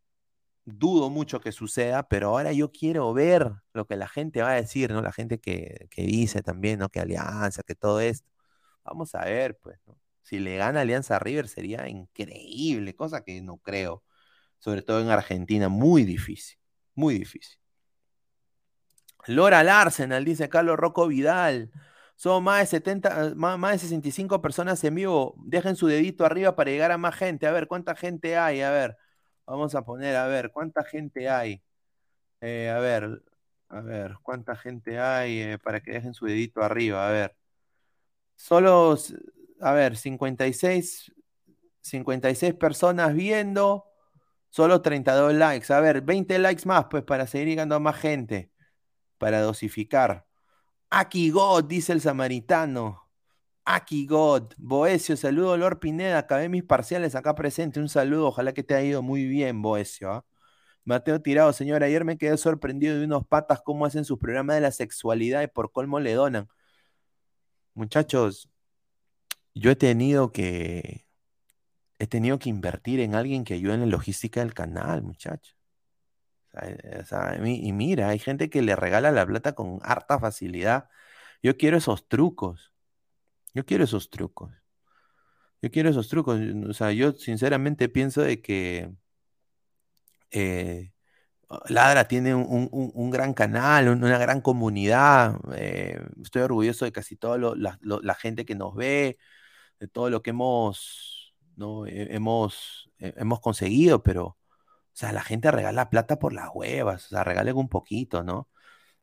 Dudo 0.65 1.09
mucho 1.09 1.39
que 1.41 1.53
suceda, 1.53 2.09
pero 2.09 2.29
ahora 2.29 2.53
yo 2.53 2.71
quiero 2.73 3.13
ver 3.13 3.53
lo 3.73 3.87
que 3.87 3.97
la 3.97 4.09
gente 4.09 4.41
va 4.41 4.51
a 4.51 4.55
decir, 4.55 4.91
¿no? 4.91 5.01
La 5.01 5.13
gente 5.13 5.39
que, 5.39 5.89
dice 5.95 6.43
también, 6.43 6.79
¿no? 6.79 6.89
Que 6.89 6.99
Alianza, 6.99 7.63
que 7.63 7.75
todo 7.75 8.01
esto. 8.01 8.29
Vamos 8.83 9.15
a 9.15 9.25
ver, 9.25 9.57
pues, 9.59 9.79
Si 10.23 10.39
le 10.39 10.57
gana 10.57 10.81
Alianza 10.81 11.19
River 11.19 11.47
sería 11.47 11.87
increíble, 11.89 12.95
cosa 12.95 13.23
que 13.23 13.41
no 13.41 13.59
creo. 13.59 14.03
Sobre 14.59 14.81
todo 14.83 15.01
en 15.01 15.09
Argentina, 15.09 15.69
muy 15.69 16.03
difícil, 16.05 16.57
muy 16.95 17.19
difícil. 17.19 17.62
Lora 19.27 19.59
al 19.59 20.25
dice 20.25 20.49
Carlos 20.49 20.77
Rocco 20.77 21.07
Vidal. 21.07 21.71
Son 22.15 22.43
más 22.43 22.59
de 22.59 22.65
70, 22.67 23.33
más, 23.35 23.71
de 23.73 23.79
65 23.79 24.41
personas 24.41 24.83
en 24.83 24.95
vivo. 24.95 25.35
Dejen 25.45 25.75
su 25.75 25.87
dedito 25.87 26.25
arriba 26.25 26.55
para 26.55 26.71
llegar 26.71 26.91
a 26.91 26.97
más 26.97 27.15
gente. 27.15 27.47
A 27.47 27.51
ver, 27.51 27.67
¿cuánta 27.67 27.95
gente 27.95 28.37
hay? 28.37 28.61
A 28.61 28.71
ver, 28.71 28.97
vamos 29.45 29.75
a 29.75 29.83
poner, 29.83 30.15
a 30.15 30.27
ver, 30.27 30.51
¿cuánta 30.51 30.83
gente 30.83 31.29
hay? 31.29 31.63
Eh, 32.41 32.69
a 32.69 32.79
ver, 32.79 33.23
a 33.69 33.81
ver, 33.81 34.17
¿cuánta 34.23 34.55
gente 34.55 34.99
hay 34.99 35.41
eh, 35.41 35.59
para 35.59 35.81
que 35.81 35.91
dejen 35.93 36.13
su 36.13 36.25
dedito 36.25 36.61
arriba? 36.63 37.07
A 37.07 37.11
ver. 37.11 37.35
Solo, 38.35 38.97
a 39.61 39.73
ver, 39.73 39.97
56, 39.97 41.13
56 41.81 42.53
personas 42.55 43.13
viendo, 43.13 43.85
solo 44.49 44.81
32 44.81 45.33
likes. 45.33 45.73
A 45.73 45.79
ver, 45.79 46.01
20 46.01 46.39
likes 46.39 46.65
más, 46.67 46.85
pues, 46.89 47.03
para 47.03 47.27
seguir 47.27 47.47
llegando 47.49 47.75
a 47.75 47.79
más 47.79 47.97
gente 47.97 48.52
para 49.23 49.41
dosificar. 49.41 50.27
Aquí 50.89 51.29
God, 51.29 51.63
dice 51.63 51.93
el 51.93 52.01
samaritano. 52.01 53.09
Aquí 53.63 54.05
God. 54.05 54.53
Boesio, 54.57 55.15
saludo, 55.15 55.55
Lord 55.55 55.79
Pineda. 55.79 56.17
Acabé 56.19 56.49
mis 56.49 56.63
parciales 56.63 57.15
acá 57.15 57.33
presente. 57.33 57.79
Un 57.79 57.87
saludo. 57.87 58.27
Ojalá 58.27 58.53
que 58.53 58.63
te 58.63 58.75
haya 58.75 58.85
ido 58.89 59.01
muy 59.01 59.25
bien, 59.25 59.61
Boesio. 59.61 60.11
¿ah? 60.11 60.25
Mateo 60.83 61.21
Tirado, 61.21 61.53
señor, 61.53 61.83
ayer 61.83 62.03
me 62.03 62.17
quedé 62.17 62.35
sorprendido 62.37 62.99
de 62.99 63.05
unos 63.05 63.25
patas 63.25 63.61
cómo 63.63 63.85
hacen 63.85 64.03
sus 64.03 64.19
programas 64.19 64.57
de 64.57 64.61
la 64.61 64.71
sexualidad 64.71 65.41
y 65.41 65.47
por 65.47 65.71
colmo 65.71 66.01
le 66.01 66.13
donan. 66.15 66.49
Muchachos, 67.75 68.49
yo 69.55 69.71
he 69.71 69.75
tenido 69.77 70.33
que 70.33 71.07
he 71.97 72.07
tenido 72.07 72.39
que 72.39 72.49
invertir 72.49 72.99
en 72.99 73.15
alguien 73.15 73.45
que 73.45 73.53
ayude 73.53 73.75
en 73.75 73.81
la 73.81 73.85
logística 73.85 74.41
del 74.41 74.53
canal, 74.53 75.01
muchachos. 75.01 75.62
Eh, 76.61 77.03
y 77.61 77.73
mira, 77.73 78.09
hay 78.09 78.19
gente 78.19 78.49
que 78.49 78.61
le 78.61 78.75
regala 78.75 79.11
la 79.11 79.25
plata 79.25 79.53
con 79.53 79.79
harta 79.83 80.19
facilidad. 80.19 80.89
Yo 81.41 81.57
quiero 81.57 81.77
esos 81.77 82.07
trucos. 82.07 82.73
Yo 83.53 83.65
quiero 83.65 83.83
esos 83.85 84.09
trucos. 84.09 84.51
Yo 85.61 85.71
quiero 85.71 85.89
esos 85.89 86.09
trucos. 86.09 86.39
O 86.69 86.73
sea, 86.73 86.91
yo 86.91 87.13
sinceramente 87.13 87.89
pienso 87.89 88.21
de 88.21 88.41
que 88.41 88.93
eh, 90.31 90.91
Ladra 91.69 92.07
tiene 92.07 92.35
un, 92.35 93.09
gran 93.11 93.33
canal, 93.33 93.89
una 93.89 94.17
gran 94.17 94.41
comunidad. 94.41 95.39
Eh, 95.55 95.99
estoy 96.21 96.41
orgulloso 96.43 96.85
de 96.85 96.91
casi 96.91 97.15
toda 97.15 97.37
la, 97.37 98.15
gente 98.15 98.45
que 98.45 98.55
nos 98.55 98.75
ve, 98.75 99.17
de 99.79 99.87
todo 99.87 100.09
lo 100.09 100.21
que 100.23 100.31
hemos, 100.31 101.35
¿no? 101.55 101.85
hemos, 101.87 102.91
hemos 102.99 103.39
conseguido, 103.41 104.03
pero 104.03 104.37
o 104.93 104.95
sea, 104.95 105.11
la 105.11 105.23
gente 105.23 105.51
regala 105.51 105.89
plata 105.89 106.19
por 106.19 106.33
las 106.33 106.49
huevas, 106.53 107.05
o 107.07 107.09
sea, 107.09 107.23
regalen 107.23 107.57
un 107.57 107.69
poquito, 107.69 108.23
¿no? 108.23 108.49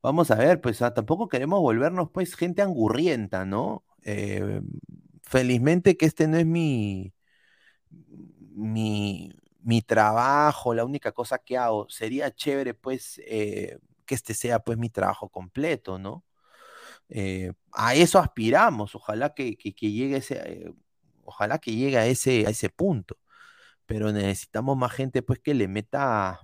Vamos 0.02 0.30
a 0.30 0.36
ver, 0.36 0.60
pues 0.60 0.78
tampoco 0.78 1.28
queremos 1.28 1.60
volvernos 1.60 2.10
pues 2.12 2.36
gente 2.36 2.62
angurrienta, 2.62 3.44
¿no? 3.44 3.84
Eh, 4.04 4.62
felizmente 5.22 5.96
que 5.96 6.06
este 6.06 6.28
no 6.28 6.38
es 6.38 6.46
mi, 6.46 7.14
mi, 8.54 9.32
mi, 9.62 9.82
trabajo, 9.82 10.74
la 10.74 10.84
única 10.84 11.12
cosa 11.12 11.38
que 11.38 11.58
hago. 11.58 11.88
Sería 11.90 12.34
chévere 12.34 12.74
pues 12.74 13.20
eh, 13.26 13.78
que 14.06 14.14
este 14.14 14.34
sea 14.34 14.60
pues 14.60 14.78
mi 14.78 14.90
trabajo 14.90 15.28
completo, 15.28 15.98
¿no? 15.98 16.24
Eh, 17.08 17.52
a 17.72 17.94
eso 17.94 18.18
aspiramos, 18.20 18.94
ojalá 18.94 19.34
que, 19.34 19.56
que, 19.56 19.72
llegue 19.72 20.18
ese, 20.18 20.72
ojalá 21.24 21.58
que 21.58 21.74
llegue 21.74 21.98
a 21.98 22.06
ese, 22.06 22.46
a 22.46 22.50
ese 22.50 22.70
punto 22.70 23.18
pero 23.90 24.12
necesitamos 24.12 24.76
más 24.76 24.92
gente 24.92 25.20
pues 25.20 25.40
que 25.40 25.52
le 25.52 25.66
meta 25.66 26.38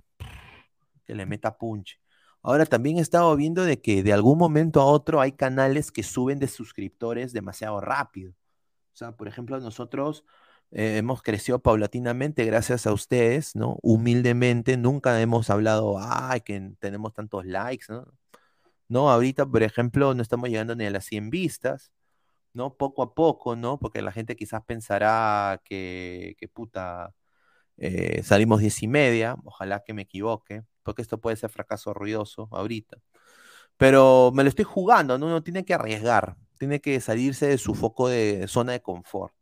que 1.05 1.15
le 1.15 1.27
meta 1.27 1.57
punch. 1.57 2.01
Ahora 2.43 2.67
también 2.67 2.99
he 2.99 3.01
estado 3.01 3.37
viendo 3.37 3.63
de 3.63 3.81
que 3.81 4.03
de 4.03 4.13
algún 4.13 4.37
momento 4.37 4.81
a 4.81 4.87
otro 4.87 5.21
hay 5.21 5.31
canales 5.31 5.93
que 5.93 6.03
suben 6.03 6.41
de 6.41 6.49
suscriptores 6.49 7.33
demasiado 7.33 7.81
rápido. 7.81 8.33
O 8.33 8.97
sea, 8.97 9.13
por 9.13 9.29
ejemplo, 9.29 9.61
nosotros 9.61 10.25
eh, 10.73 10.97
hemos 10.97 11.23
crecido 11.23 11.61
paulatinamente 11.61 12.45
gracias 12.45 12.85
a 12.85 12.93
ustedes, 12.93 13.55
¿no? 13.55 13.79
Humildemente, 13.81 14.77
nunca 14.77 15.21
hemos 15.21 15.49
hablado, 15.49 15.99
ay, 16.01 16.41
que 16.41 16.73
tenemos 16.81 17.15
tantos 17.15 17.47
likes, 17.47 17.87
¿no? 17.89 18.13
No, 18.89 19.11
ahorita, 19.11 19.47
por 19.47 19.63
ejemplo, 19.63 20.15
no 20.15 20.23
estamos 20.23 20.49
llegando 20.49 20.75
ni 20.75 20.87
a 20.87 20.91
las 20.91 21.05
100 21.07 21.31
vistas, 21.31 21.93
¿no? 22.55 22.77
Poco 22.77 23.03
a 23.05 23.15
poco, 23.15 23.57
¿no? 23.57 23.79
Porque 23.79 24.03
la 24.03 24.13
gente 24.13 24.37
quizás 24.37 24.65
pensará 24.65 25.61
que, 25.65 26.37
que 26.39 26.49
puta, 26.49 27.15
eh, 27.79 28.23
salimos 28.23 28.61
diez 28.61 28.83
y 28.83 28.89
media, 28.89 29.37
ojalá 29.45 29.83
que 29.85 29.95
me 29.95 30.03
equivoque, 30.03 30.63
porque 30.83 31.03
esto 31.03 31.21
puede 31.21 31.37
ser 31.37 31.51
fracaso 31.51 31.95
ruidoso 31.95 32.49
ahorita. 32.53 32.99
Pero 33.77 34.33
me 34.35 34.43
lo 34.45 34.49
estoy 34.49 34.65
jugando, 34.65 35.19
¿no? 35.19 35.27
uno 35.27 35.43
tiene 35.43 35.65
que 35.65 35.75
arriesgar, 35.75 36.37
tiene 36.59 36.81
que 36.81 37.01
salirse 37.01 37.47
de 37.47 37.59
su 37.59 37.75
foco 37.75 38.09
de 38.09 38.47
zona 38.49 38.73
de 38.73 38.83
confort. 38.83 39.35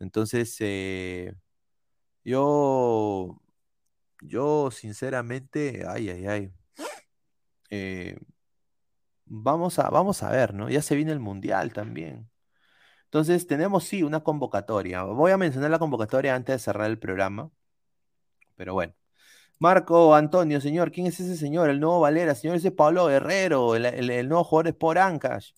Entonces, 0.00 0.56
eh, 0.60 1.34
yo, 2.24 3.40
yo 4.22 4.70
sinceramente, 4.70 5.84
ay, 5.88 6.10
ay, 6.10 6.26
ay. 6.26 6.52
Eh, 7.70 8.18
vamos, 9.26 9.78
a, 9.78 9.90
vamos 9.90 10.22
a 10.22 10.30
ver, 10.30 10.54
¿no? 10.54 10.68
Ya 10.68 10.82
se 10.82 10.96
viene 10.96 11.12
el 11.12 11.20
mundial 11.20 11.72
también. 11.72 12.30
Entonces, 13.10 13.46
tenemos 13.46 13.84
sí 13.84 14.02
una 14.04 14.20
convocatoria. 14.20 15.02
Voy 15.02 15.32
a 15.32 15.36
mencionar 15.36 15.70
la 15.70 15.78
convocatoria 15.80 16.34
antes 16.36 16.54
de 16.54 16.58
cerrar 16.60 16.88
el 16.90 16.98
programa. 16.98 17.50
Pero 18.56 18.74
bueno. 18.74 18.94
Marco 19.60 20.14
Antonio, 20.14 20.60
señor, 20.60 20.92
¿quién 20.92 21.06
es 21.06 21.20
ese 21.20 21.36
señor? 21.36 21.70
El 21.70 21.80
nuevo 21.80 22.00
Valera, 22.00 22.34
señor, 22.34 22.56
ese 22.56 22.68
es 22.68 22.74
Pablo 22.74 23.06
Guerrero, 23.06 23.76
el, 23.76 24.28
nuevo 24.28 24.44
jugador 24.44 24.68
es 24.68 24.74
por 24.74 24.98
Ancash. 24.98 25.52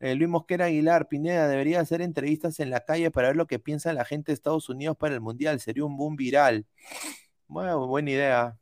Eh, 0.00 0.14
Luis 0.14 0.30
Mosquera 0.30 0.66
Aguilar, 0.66 1.08
Pineda, 1.08 1.48
debería 1.48 1.80
hacer 1.80 2.02
entrevistas 2.02 2.60
en 2.60 2.70
la 2.70 2.80
calle 2.84 3.10
para 3.10 3.28
ver 3.28 3.36
lo 3.36 3.46
que 3.48 3.58
piensa 3.58 3.92
la 3.92 4.04
gente 4.04 4.32
de 4.32 4.34
Estados 4.34 4.68
Unidos 4.68 4.96
para 4.96 5.14
el 5.14 5.20
Mundial. 5.20 5.60
Sería 5.60 5.84
un 5.84 5.96
boom 5.96 6.16
viral. 6.16 6.66
Bueno, 7.48 7.86
buena 7.88 8.10
idea. 8.10 8.58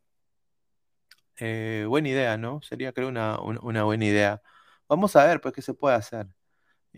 Eh, 1.38 1.84
buena 1.88 2.08
idea, 2.08 2.36
¿no? 2.38 2.62
Sería, 2.62 2.92
creo, 2.92 3.08
una, 3.08 3.38
una, 3.40 3.84
buena 3.84 4.04
idea. 4.06 4.42
Vamos 4.88 5.16
a 5.16 5.24
ver, 5.26 5.40
pues, 5.40 5.54
qué 5.54 5.62
se 5.62 5.74
puede 5.74 5.96
hacer. 5.96 6.26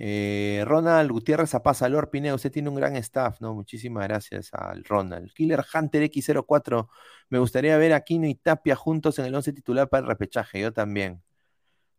Eh, 0.01 0.63
Ronald 0.65 1.11
Gutiérrez 1.11 1.53
Lord 1.91 2.11
Pineda, 2.11 2.33
usted 2.33 2.53
tiene 2.53 2.69
un 2.69 2.77
gran 2.77 2.95
staff, 2.97 3.41
¿no? 3.41 3.53
Muchísimas 3.53 4.07
gracias 4.07 4.51
al 4.53 4.85
Ronald. 4.85 5.33
Killer 5.35 5.65
Hunter 5.75 6.05
X04, 6.05 6.89
me 7.31 7.41
gustaría 7.41 7.77
ver 7.79 7.93
a 7.93 8.03
Kino 8.03 8.29
y 8.29 8.37
Tapia 8.37 8.77
juntos 8.77 9.19
en 9.19 9.25
el 9.25 9.35
11 9.35 9.53
titular 9.53 9.89
para 9.89 10.03
el 10.03 10.07
repechaje, 10.07 10.61
yo 10.61 10.73
también. 10.73 11.21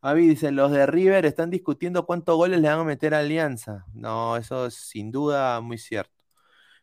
Avi 0.01 0.27
dice, 0.29 0.51
los 0.51 0.71
de 0.71 0.85
River 0.85 1.25
están 1.25 1.49
discutiendo 1.49 2.05
cuántos 2.05 2.37
goles 2.37 2.61
le 2.61 2.69
van 2.69 2.79
a 2.79 2.83
meter 2.85 3.13
a 3.13 3.19
Alianza. 3.19 3.85
No, 3.93 4.37
eso 4.37 4.67
es 4.67 4.75
sin 4.75 5.11
duda 5.11 5.59
muy 5.59 5.77
cierto. 5.77 6.23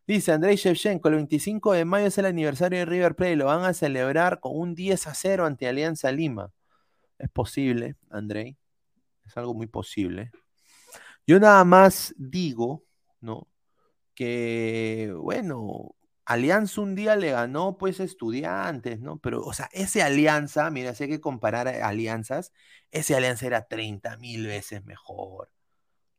Dice 0.06 0.32
Andrei 0.32 0.56
Shevchenko, 0.56 1.08
el 1.08 1.14
25 1.14 1.72
de 1.72 1.84
mayo 1.86 2.08
es 2.08 2.18
el 2.18 2.26
aniversario 2.26 2.80
de 2.80 2.84
River 2.84 3.16
Plate, 3.16 3.36
lo 3.36 3.46
van 3.46 3.64
a 3.64 3.72
celebrar 3.72 4.38
con 4.40 4.52
un 4.54 4.74
10 4.74 5.06
a 5.06 5.14
0 5.14 5.46
ante 5.46 5.66
Alianza 5.66 6.12
Lima. 6.12 6.52
Es 7.18 7.30
posible, 7.30 7.96
Andrei. 8.10 8.58
Es 9.24 9.36
algo 9.38 9.54
muy 9.54 9.66
posible. 9.66 10.30
Yo 11.26 11.40
nada 11.40 11.64
más 11.64 12.14
digo, 12.18 12.84
¿no? 13.20 13.48
Que, 14.14 15.12
bueno, 15.18 15.96
Alianza 16.26 16.80
un 16.82 16.94
día 16.96 17.16
le 17.16 17.32
ganó, 17.32 17.78
pues, 17.78 18.00
estudiantes, 18.00 19.00
¿no? 19.00 19.18
Pero, 19.18 19.42
o 19.44 19.52
sea, 19.54 19.68
ese 19.72 20.02
Alianza, 20.02 20.70
mira, 20.70 20.94
si 20.94 21.04
hay 21.04 21.10
que 21.10 21.20
comparar 21.20 21.68
alianzas, 21.68 22.52
ese 22.92 23.16
Alianza 23.16 23.46
era 23.46 23.68
30 23.68 24.16
mil 24.18 24.46
veces 24.46 24.84
mejor. 24.84 25.50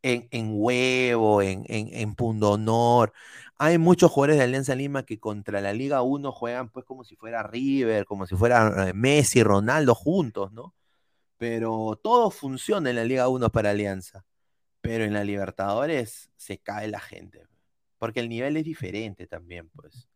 En, 0.04 0.28
en 0.32 0.52
huevo, 0.54 1.41
en, 1.41 1.65
en, 1.67 1.89
en 1.93 2.15
pundonor. 2.15 3.13
Hay 3.58 3.78
muchos 3.80 4.12
jugadores 4.12 4.38
de 4.38 4.43
Alianza 4.46 4.76
Lima 4.76 5.04
que 5.06 5.20
contra 5.20 5.62
la 5.62 5.74
Liga 5.74 6.02
1 6.04 6.32
juegan, 6.32 6.70
pues, 6.72 6.86
como 6.86 7.04
si 7.06 7.15
fuera 7.17 7.43
River, 7.43 8.06
como 8.06 8.28
si 8.28 8.36
fuera 8.36 8.89
eh, 8.89 8.93
Messi, 8.93 9.43
Ronaldo 9.43 9.96
juntos, 9.96 10.52
¿no? 10.54 10.76
Pero 11.38 12.00
todo 12.04 12.32
funciona 12.32 12.89
en 12.91 12.98
la 12.98 13.06
Liga 13.06 13.30
1 13.30 13.52
para 13.52 13.72
Alianza. 13.72 14.26
Pero 14.82 15.04
en 15.04 15.13
la 15.13 15.24
Libertadores 15.24 16.32
se 16.38 16.60
cae 16.60 16.88
la 16.88 17.00
gente. 17.00 17.48
Porque 17.98 18.20
el 18.20 18.30
nivel 18.30 18.58
es 18.58 18.66
diferente 18.66 19.28
también, 19.28 19.70
pues. 19.70 20.08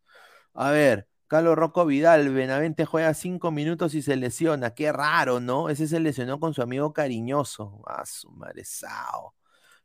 A 0.54 0.70
ver, 0.70 1.08
Carlos 1.26 1.56
Rocco 1.56 1.86
Vidal, 1.86 2.28
Benavente 2.30 2.84
juega 2.84 3.14
cinco 3.14 3.50
minutos 3.50 3.94
y 3.94 4.02
se 4.02 4.16
lesiona. 4.16 4.74
Qué 4.74 4.92
raro, 4.92 5.40
¿no? 5.40 5.68
Ese 5.70 5.88
se 5.88 6.00
lesionó 6.00 6.38
con 6.40 6.54
su 6.54 6.62
amigo 6.62 6.92
cariñoso. 6.92 7.82
Ah, 7.86 8.04
su 8.06 8.30
marezao. 8.30 9.34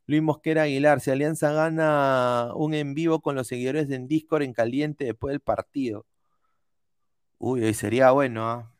Luis 0.06 0.22
Mosquera 0.22 0.62
Aguilar, 0.62 1.00
si 1.00 1.10
Alianza 1.10 1.52
gana 1.52 2.52
un 2.54 2.74
en 2.74 2.94
vivo 2.94 3.20
con 3.20 3.34
los 3.34 3.46
seguidores 3.48 3.90
en 3.90 4.08
Discord 4.08 4.42
en 4.42 4.54
caliente 4.54 5.04
después 5.04 5.32
del 5.32 5.40
partido. 5.40 6.06
Uy, 7.38 7.72
sería 7.74 8.10
bueno, 8.12 8.48
¿ah? 8.48 8.72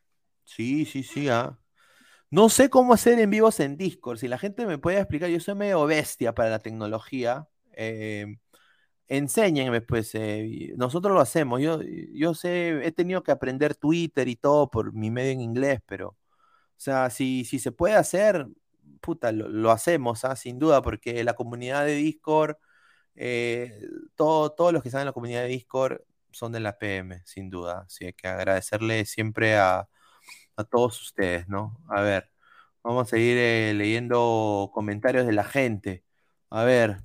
Sí, 0.45 0.85
sí, 0.85 1.03
sí, 1.03 1.29
¿ah? 1.29 1.59
No 2.31 2.49
sé 2.51 2.69
cómo 2.71 2.93
hacer 2.93 3.19
en 3.21 3.31
vivos 3.31 3.59
en 3.61 3.77
Discord. 3.77 4.19
Si 4.19 4.29
la 4.29 4.39
gente 4.39 4.67
me 4.67 4.79
puede 4.79 4.99
explicar, 4.99 5.31
yo 5.31 5.41
soy 5.41 5.55
medio 5.55 5.87
bestia 5.87 6.35
para 6.35 6.51
la 6.51 6.59
tecnología. 6.59 7.49
Eh, 7.73 8.37
enséñenme, 9.09 9.81
pues, 9.81 10.15
eh, 10.15 10.75
nosotros 10.77 11.15
lo 11.15 11.21
hacemos. 11.21 11.61
Yo, 11.61 11.81
yo 11.83 12.35
sé, 12.35 12.87
he 12.87 12.93
tenido 12.93 13.23
que 13.23 13.33
aprender 13.33 13.75
Twitter 13.77 14.29
y 14.29 14.37
todo 14.37 14.71
por 14.71 14.93
mi 14.93 15.11
medio 15.11 15.33
en 15.33 15.41
inglés, 15.41 15.81
pero, 15.87 16.09
o 16.11 16.17
sea, 16.77 17.11
si, 17.11 17.45
si 17.45 17.59
se 17.59 17.73
puede 17.73 17.95
hacer, 17.97 18.47
puta, 19.01 19.33
lo, 19.33 19.71
hacemos, 19.71 20.25
¿ah? 20.25 20.37
sin 20.37 20.59
duda, 20.59 20.83
porque 20.83 21.25
la 21.25 21.35
comunidad 21.35 21.87
de 21.87 21.95
Discord, 21.97 22.57
eh, 23.17 23.81
todos 24.17 24.73
los 24.73 24.83
que 24.83 24.89
están 24.91 25.03
en 25.03 25.07
la 25.07 25.13
comunidad 25.13 25.43
de 25.43 25.49
Discord 25.49 26.01
son 26.31 26.53
de 26.53 26.61
la 26.61 26.79
PM, 26.79 27.23
sin 27.25 27.51
duda. 27.51 27.85
Así 27.87 28.13
que 28.15 28.29
agradecerle 28.29 29.05
siempre 29.07 29.57
a, 29.57 29.89
a 30.59 30.65
todos 30.65 31.01
ustedes, 31.03 31.49
¿no? 31.49 31.79
A 31.89 32.03
ver, 32.03 32.31
vamos 32.83 33.09
a 33.09 33.11
seguir 33.11 33.37
eh, 33.39 33.75
leyendo 33.75 34.71
comentarios 34.75 35.27
de 35.27 35.33
la 35.33 35.45
gente. 35.45 36.05
A 36.51 36.65
ver, 36.65 36.99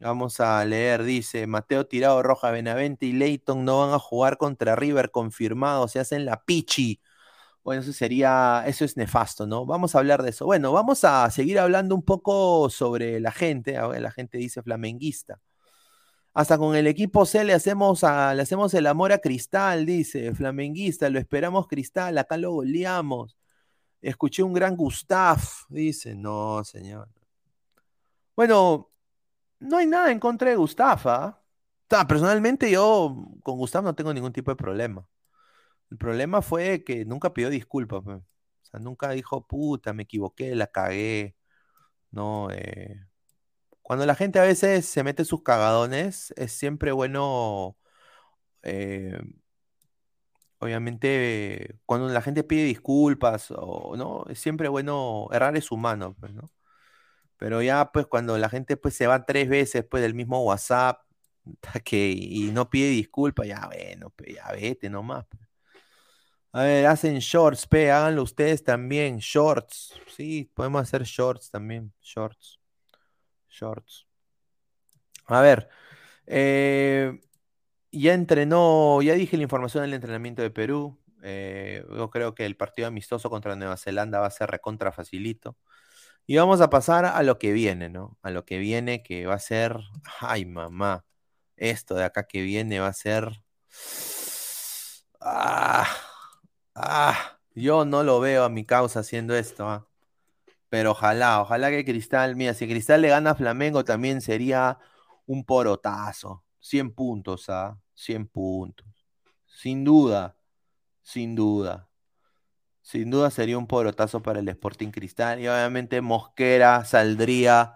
Vamos 0.00 0.38
a 0.40 0.64
leer, 0.64 1.02
dice 1.02 1.46
Mateo 1.48 1.86
Tirado 1.86 2.22
Roja, 2.22 2.52
Benavente 2.52 3.06
y 3.06 3.12
Leighton 3.12 3.64
no 3.64 3.80
van 3.80 3.94
a 3.94 3.98
jugar 3.98 4.38
contra 4.38 4.76
River 4.76 5.10
confirmado, 5.10 5.88
se 5.88 5.98
hacen 5.98 6.24
la 6.24 6.44
pichi. 6.44 7.00
Bueno, 7.64 7.82
eso 7.82 7.92
sería, 7.92 8.64
eso 8.66 8.84
es 8.84 8.96
nefasto, 8.96 9.46
¿no? 9.46 9.66
Vamos 9.66 9.94
a 9.94 9.98
hablar 10.00 10.22
de 10.22 10.30
eso. 10.30 10.46
Bueno, 10.46 10.72
vamos 10.72 11.04
a 11.04 11.30
seguir 11.30 11.58
hablando 11.58 11.94
un 11.94 12.04
poco 12.04 12.70
sobre 12.70 13.20
la 13.20 13.32
gente. 13.32 13.74
la 13.74 14.10
gente 14.12 14.38
dice 14.38 14.62
flamenguista. 14.62 15.40
Hasta 16.38 16.56
con 16.56 16.76
el 16.76 16.86
equipo 16.86 17.26
C 17.26 17.42
le 17.42 17.52
hacemos, 17.52 18.02
le 18.04 18.08
hacemos 18.42 18.72
el 18.74 18.86
amor 18.86 19.10
a 19.10 19.18
Cristal, 19.18 19.84
dice 19.84 20.32
flamenguista. 20.36 21.10
Lo 21.10 21.18
esperamos 21.18 21.66
Cristal, 21.66 22.16
acá 22.16 22.36
lo 22.36 22.52
goleamos. 22.52 23.36
Escuché 24.00 24.44
un 24.44 24.52
gran 24.52 24.76
Gustav, 24.76 25.40
dice. 25.68 26.14
No, 26.14 26.62
señor. 26.62 27.08
Bueno, 28.36 28.88
no 29.60 29.78
hay 29.78 29.86
nada 29.88 30.12
en 30.12 30.20
contra 30.20 30.50
de 30.50 30.56
Gustafa. 30.56 31.42
personalmente 32.08 32.70
yo 32.70 33.16
con 33.42 33.58
Gustav 33.58 33.82
no 33.82 33.96
tengo 33.96 34.14
ningún 34.14 34.32
tipo 34.32 34.52
de 34.52 34.56
problema. 34.56 35.08
El 35.90 35.98
problema 35.98 36.42
fue 36.42 36.84
que 36.84 37.04
nunca 37.04 37.34
pidió 37.34 37.50
disculpas. 37.50 38.06
O 38.06 38.22
sea, 38.62 38.80
nunca 38.80 39.10
dijo, 39.10 39.44
puta, 39.46 39.92
me 39.92 40.04
equivoqué, 40.04 40.54
la 40.54 40.68
cagué. 40.68 41.36
No, 42.12 42.50
eh, 42.52 43.07
cuando 43.88 44.04
la 44.04 44.14
gente 44.14 44.38
a 44.38 44.42
veces 44.42 44.84
se 44.84 45.02
mete 45.02 45.24
sus 45.24 45.42
cagadones, 45.42 46.34
es 46.36 46.52
siempre 46.52 46.92
bueno, 46.92 47.78
eh, 48.62 49.18
obviamente, 50.58 51.78
cuando 51.86 52.08
la 52.10 52.20
gente 52.20 52.44
pide 52.44 52.64
disculpas, 52.64 53.50
o 53.50 53.96
no, 53.96 54.24
es 54.28 54.38
siempre 54.40 54.68
bueno, 54.68 55.28
errar 55.32 55.56
es 55.56 55.70
humano, 55.72 56.14
pues, 56.20 56.34
¿no? 56.34 56.50
Pero 57.38 57.62
ya 57.62 57.90
pues 57.92 58.06
cuando 58.06 58.38
la 58.38 58.50
gente 58.50 58.76
pues 58.76 58.94
se 58.94 59.06
va 59.06 59.24
tres 59.26 59.48
veces 59.48 59.84
pues 59.90 60.02
del 60.02 60.14
mismo 60.14 60.44
WhatsApp 60.44 61.00
que, 61.84 62.10
y 62.10 62.50
no 62.52 62.70
pide 62.70 62.90
disculpas, 62.90 63.46
ya 63.48 63.66
bueno, 63.68 64.10
pues 64.10 64.34
ya 64.36 64.52
vete 64.52 64.90
nomás. 64.90 65.26
Pues. 65.30 65.42
A 66.52 66.62
ver, 66.62 66.86
hacen 66.86 67.18
shorts, 67.20 67.66
pe, 67.66 67.90
háganlo 67.90 68.22
ustedes 68.22 68.62
también, 68.64 69.18
shorts. 69.18 69.94
Sí, 70.14 70.50
podemos 70.54 70.82
hacer 70.82 71.04
shorts 71.04 71.50
también, 71.50 71.92
shorts. 72.02 72.57
Shorts. 73.48 74.06
A 75.26 75.40
ver, 75.40 75.68
eh, 76.26 77.20
ya 77.92 78.14
entrenó, 78.14 79.02
ya 79.02 79.14
dije 79.14 79.36
la 79.36 79.42
información 79.44 79.82
del 79.82 79.94
entrenamiento 79.94 80.42
de 80.42 80.50
Perú. 80.50 80.98
Eh, 81.22 81.84
yo 81.90 82.10
creo 82.10 82.34
que 82.34 82.46
el 82.46 82.56
partido 82.56 82.88
amistoso 82.88 83.30
contra 83.30 83.56
Nueva 83.56 83.76
Zelanda 83.76 84.20
va 84.20 84.26
a 84.26 84.30
ser 84.30 84.50
recontra 84.50 84.92
facilito. 84.92 85.56
Y 86.26 86.36
vamos 86.36 86.60
a 86.60 86.70
pasar 86.70 87.06
a 87.06 87.22
lo 87.22 87.38
que 87.38 87.52
viene, 87.52 87.88
¿no? 87.90 88.18
A 88.22 88.30
lo 88.30 88.44
que 88.44 88.58
viene 88.58 89.02
que 89.02 89.26
va 89.26 89.34
a 89.34 89.38
ser, 89.40 89.78
ay 90.20 90.44
mamá, 90.46 91.06
esto 91.56 91.94
de 91.96 92.04
acá 92.04 92.26
que 92.28 92.42
viene 92.42 92.80
va 92.80 92.88
a 92.88 92.92
ser... 92.94 93.42
Ah, 95.20 95.86
ah, 96.74 97.38
yo 97.54 97.84
no 97.84 98.02
lo 98.04 98.20
veo 98.20 98.44
a 98.44 98.48
mi 98.48 98.64
causa 98.64 99.00
haciendo 99.00 99.36
esto, 99.36 99.68
¿ah? 99.68 99.87
Pero 100.68 100.92
ojalá, 100.92 101.40
ojalá 101.40 101.70
que 101.70 101.84
Cristal, 101.84 102.36
mira, 102.36 102.54
si 102.54 102.66
Cristal 102.68 103.02
le 103.02 103.08
gana 103.08 103.30
a 103.30 103.34
Flamengo 103.34 103.84
también 103.84 104.20
sería 104.20 104.78
un 105.26 105.44
porotazo. 105.44 106.44
100 106.60 106.94
puntos, 106.94 107.48
¿ah? 107.48 107.78
100 107.94 108.28
puntos. 108.28 108.86
Sin 109.46 109.84
duda, 109.84 110.36
sin 111.02 111.34
duda. 111.34 111.88
Sin 112.82 113.10
duda 113.10 113.30
sería 113.30 113.58
un 113.58 113.66
porotazo 113.66 114.22
para 114.22 114.40
el 114.40 114.48
Sporting 114.48 114.90
Cristal. 114.90 115.40
Y 115.40 115.48
obviamente 115.48 116.00
Mosquera 116.00 116.84
saldría 116.84 117.74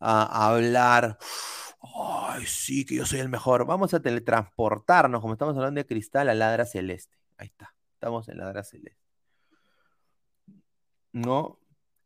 a, 0.00 0.48
hablar. 0.48 1.18
Ay, 1.82 2.46
sí, 2.46 2.84
que 2.84 2.96
yo 2.96 3.06
soy 3.06 3.20
el 3.20 3.28
mejor. 3.28 3.66
Vamos 3.66 3.94
a 3.94 4.00
teletransportarnos, 4.00 5.20
como 5.20 5.34
estamos 5.34 5.56
hablando 5.56 5.80
de 5.80 5.86
Cristal, 5.86 6.28
a 6.28 6.34
Ladra 6.34 6.66
Celeste. 6.66 7.16
Ahí 7.36 7.48
está. 7.48 7.74
Estamos 7.94 8.28
en 8.28 8.38
Ladra 8.38 8.64
Celeste. 8.64 9.00
¿No? 11.12 11.58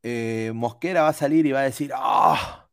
Eh, 0.03 0.53
Mosquera 0.55 1.03
va 1.03 1.09
a 1.09 1.13
salir 1.13 1.47
y 1.47 1.53
va 1.53 1.61
a 1.61 1.65
decir, 1.65 1.93
ah, 1.95 2.69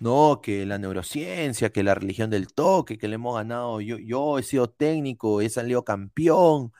no, 0.00 0.40
que 0.42 0.66
la 0.66 0.78
neurociencia, 0.78 1.70
que 1.70 1.82
la 1.82 1.94
religión 1.94 2.30
del 2.30 2.52
toque, 2.52 2.98
que 2.98 3.08
le 3.08 3.16
hemos 3.16 3.36
ganado, 3.36 3.80
yo, 3.80 3.98
yo 3.98 4.38
he 4.38 4.42
sido 4.42 4.70
técnico, 4.70 5.40
he 5.40 5.50
salido 5.50 5.84
campeón, 5.84 6.72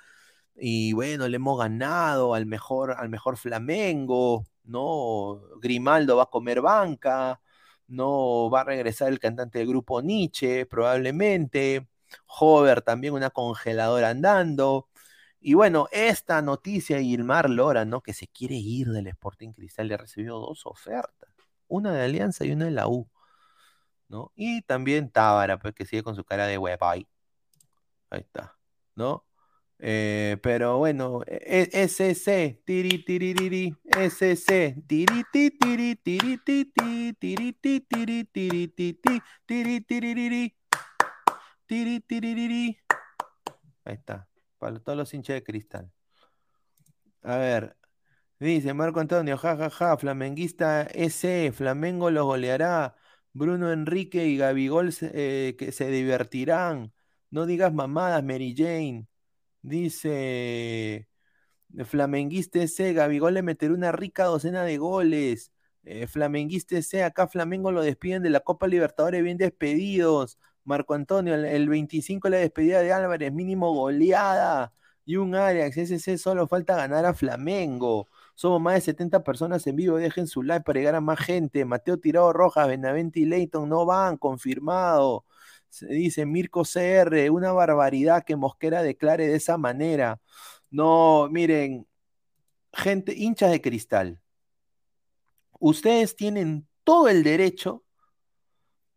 y 0.57 0.92
bueno, 0.92 1.29
le 1.29 1.37
hemos 1.37 1.59
ganado 1.59 2.35
al 2.35 2.46
mejor, 2.46 2.92
al 2.98 3.09
mejor 3.09 3.37
Flamengo, 3.38 4.46
¿no? 4.64 5.40
Grimaldo 5.61 6.16
va 6.16 6.24
a 6.24 6.26
comer 6.26 6.61
banca, 6.61 7.40
no 7.88 8.50
va 8.50 8.62
a 8.62 8.64
regresar 8.64 9.09
el 9.09 9.18
cantante 9.20 9.59
del 9.61 9.68
grupo 9.68 10.03
Nietzsche, 10.03 10.66
probablemente. 10.66 11.88
Hover 12.26 12.83
también 12.83 13.14
una 13.14 13.31
congeladora 13.31 14.11
andando. 14.11 14.88
Y 15.40 15.55
bueno, 15.55 15.88
esta 15.90 16.42
noticia, 16.42 17.00
Ilmar 17.00 17.50
Lora, 17.50 17.85
¿no? 17.85 18.03
Que 18.03 18.12
se 18.12 18.29
quiere 18.29 18.57
ir 18.57 18.88
del 18.88 19.07
Sporting 19.09 19.53
Cristal, 19.53 19.88
le 19.88 19.94
ha 19.94 19.98
recibido 19.98 20.38
dos 20.38 20.66
ofertas. 20.66 21.31
una 21.68 21.92
de 21.92 22.05
Alianza 22.05 22.44
y 22.44 22.53
una 22.53 22.66
de 22.66 22.72
la 22.72 22.88
U. 22.88 23.09
¿no? 24.11 24.33
Y 24.37 24.62
también 24.62 25.11
Tábara, 25.11 25.59
pues 25.59 25.74
que 25.74 25.87
sigue 25.87 26.03
con 26.03 26.16
su 26.16 26.24
cara 26.24 26.46
de 26.46 26.59
web 26.59 26.79
ahí. 26.83 27.09
Está, 28.11 28.59
¿no? 28.96 29.24
Eh, 29.79 30.37
pero 30.42 30.79
bueno, 30.79 31.22
SC, 31.26 32.61
tiri 32.66 33.05
tiri 33.05 33.76
SC, 33.87 34.74
tiri 34.87 35.24
tiri 35.33 35.96
tiri 35.96 35.96
tiri 35.96 37.14
tiri 37.14 37.53
tiri 37.55 38.24
tiri 38.35 38.68
tiri 39.46 40.57
tiri 41.66 42.00
tiri 42.00 42.79
Ahí 43.85 43.94
está, 43.94 44.29
para 44.61 44.79
todos 44.79 44.96
los 44.99 45.12
hinchas 45.14 45.35
de 45.35 45.42
cristal. 45.42 45.90
A 47.23 47.37
ver, 47.37 47.77
dice 48.38 48.75
Marco 48.75 49.01
Antonio, 49.01 49.37
jajaja, 49.38 49.70
ja, 49.70 49.90
ja, 49.90 49.96
flamenguista 49.99 50.83
ese, 50.85 51.53
Flamengo 51.53 52.11
los 52.11 52.25
goleará. 52.25 52.96
Bruno 53.33 53.73
Enrique 53.73 54.27
y 54.27 54.37
Gabigol 54.37 54.90
eh, 55.03 55.57
que 55.59 55.73
se 55.73 55.88
divertirán. 55.90 56.92
No 57.31 57.46
digas 57.46 57.73
mamadas, 57.73 58.25
Mary 58.25 58.55
Jane. 58.57 59.07
Dice 59.62 61.09
Flamenguiste 61.87 62.68
C, 62.68 62.92
Gabigol 62.92 63.35
le 63.35 63.42
meterá 63.42 63.75
una 63.75 63.92
rica 63.92 64.25
docena 64.25 64.64
de 64.64 64.79
goles. 64.79 65.53
Eh, 65.85 66.07
Flamenguiste 66.07 66.83
C, 66.83 67.05
acá 67.05 67.29
Flamengo 67.29 67.73
lo 67.73 67.83
despiden 67.83 68.23
de 68.23 68.31
la 68.31 68.40
Copa 68.40 68.66
Libertadores 68.68 69.23
bien 69.23 69.38
despedidos. 69.38 70.38
Marco 70.64 70.94
Antonio, 70.94 71.35
el, 71.35 71.68
25 71.68 72.29
la 72.29 72.38
despedida 72.38 72.81
de 72.81 72.92
Álvarez, 72.92 73.33
mínimo 73.33 73.73
goleada. 73.73 74.73
Y 75.05 75.16
un 75.16 75.35
Ajax, 75.35 75.77
SC 75.77 76.18
solo 76.18 76.46
falta 76.46 76.77
ganar 76.77 77.05
a 77.07 77.14
Flamengo. 77.14 78.09
Somos 78.35 78.61
más 78.61 78.75
de 78.75 78.81
70 78.83 79.25
personas 79.25 79.66
en 79.66 79.77
vivo. 79.77 79.96
Dejen 79.96 80.27
su 80.27 80.42
like 80.42 80.64
para 80.64 80.79
llegar 80.79 80.94
a 80.94 81.01
más 81.01 81.18
gente. 81.18 81.64
Mateo 81.64 81.99
Tirado 81.99 82.33
Rojas, 82.33 82.68
Benavente 82.68 83.20
y 83.20 83.25
Leighton 83.25 83.68
no 83.68 83.87
van, 83.87 84.16
confirmado. 84.18 85.25
Se 85.68 85.87
dice 85.87 86.27
Mirko 86.27 86.62
CR, 86.64 87.31
una 87.31 87.53
barbaridad 87.53 88.25
que 88.25 88.37
Mosquera 88.37 88.83
declare 88.83 89.29
de 89.29 89.37
esa 89.37 89.57
manera. 89.59 90.20
No, 90.70 91.29
miren, 91.31 91.87
gente, 92.73 93.14
hinchas 93.16 93.51
de 93.51 93.61
cristal. 93.61 94.20
Ustedes 95.59 96.16
tienen 96.16 96.66
todo 96.85 97.09
el 97.09 97.23
derecho, 97.23 97.85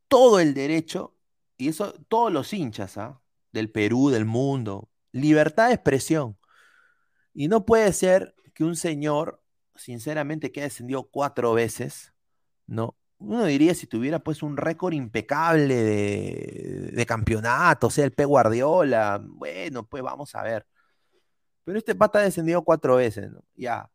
todo 0.07 0.39
el 0.39 0.53
derecho, 0.53 1.12
y 1.63 1.69
eso, 1.69 1.93
todos 2.09 2.31
los 2.31 2.51
hinchas 2.51 2.97
¿ah? 2.97 3.21
del 3.53 3.71
Perú, 3.71 4.09
del 4.09 4.25
mundo, 4.25 4.89
libertad 5.13 5.69
de 5.69 5.75
expresión. 5.75 6.37
Y 7.33 7.47
no 7.47 7.65
puede 7.65 7.93
ser 7.93 8.35
que 8.53 8.65
un 8.65 8.75
señor, 8.75 9.41
sinceramente, 9.75 10.51
que 10.51 10.59
ha 10.61 10.65
descendido 10.65 11.09
cuatro 11.09 11.53
veces, 11.53 12.13
¿no? 12.67 12.97
Uno 13.17 13.45
diría 13.45 13.73
si 13.75 13.87
tuviera 13.87 14.19
pues 14.19 14.43
un 14.43 14.57
récord 14.57 14.93
impecable 14.93 15.75
de, 16.91 17.05
campeonato, 17.05 17.87
o 17.87 17.89
sea, 17.89 18.03
el 18.03 18.11
P. 18.11 18.25
Guardiola, 18.25 19.21
bueno, 19.23 19.87
pues 19.87 20.03
vamos 20.03 20.35
a 20.35 20.43
ver. 20.43 20.67
Pero 21.63 21.77
este 21.77 21.95
pata 21.95 22.19
ha 22.19 22.23
descendido 22.23 22.63
cuatro 22.63 22.97
veces, 22.97 23.31
¿no? 23.31 23.41
Ya. 23.55 23.89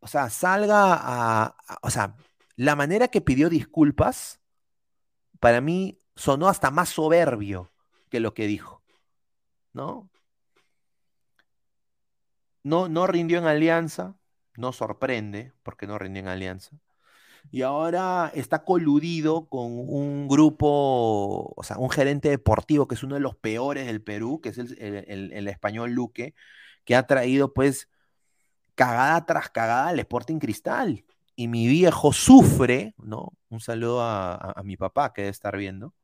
O 0.00 0.06
sea, 0.06 0.30
salga 0.30 0.94
a, 0.98 1.56
O 1.82 1.90
sea, 1.90 2.16
la 2.56 2.74
manera 2.74 3.08
que 3.08 3.20
pidió 3.20 3.50
disculpas, 3.50 4.40
para 5.40 5.60
mí 5.60 5.98
sonó 6.16 6.48
hasta 6.48 6.70
más 6.70 6.90
soberbio 6.90 7.70
que 8.08 8.20
lo 8.20 8.34
que 8.34 8.46
dijo, 8.46 8.82
¿no? 9.72 10.10
No, 12.64 12.88
no 12.88 13.06
rindió 13.06 13.38
en 13.38 13.46
alianza, 13.46 14.16
no 14.56 14.72
sorprende 14.72 15.52
porque 15.62 15.86
no 15.86 15.98
rindió 15.98 16.22
en 16.22 16.28
alianza. 16.28 16.78
Y 17.50 17.62
ahora 17.62 18.30
está 18.34 18.64
coludido 18.64 19.48
con 19.48 19.72
un 19.72 20.28
grupo, 20.28 21.52
o 21.56 21.62
sea, 21.64 21.78
un 21.78 21.90
gerente 21.90 22.28
deportivo 22.30 22.86
que 22.86 22.94
es 22.94 23.02
uno 23.02 23.16
de 23.16 23.20
los 23.20 23.36
peores 23.36 23.86
del 23.86 24.02
Perú, 24.02 24.40
que 24.40 24.50
es 24.50 24.58
el, 24.58 25.48
español 25.48 25.92
Luque, 25.92 26.34
que 26.84 26.96
ha 26.96 27.06
traído 27.06 27.52
pues 27.52 27.88
cagada 28.74 29.26
tras 29.26 29.50
cagada 29.50 29.88
al 29.88 29.98
Sporting 30.00 30.38
Cristal. 30.38 31.04
Y 31.36 31.48
mi 31.48 31.66
viejo 31.66 32.12
sufre, 32.12 32.94
¿no? 32.98 33.32
Un 33.48 33.60
saludo 33.60 34.02
a, 34.02 34.34
a 34.36 34.62
mi 34.62 34.76
papá 34.76 35.12
que 35.12 35.22
debe 35.22 35.30
estar 35.32 35.56
viendo. 35.56 35.94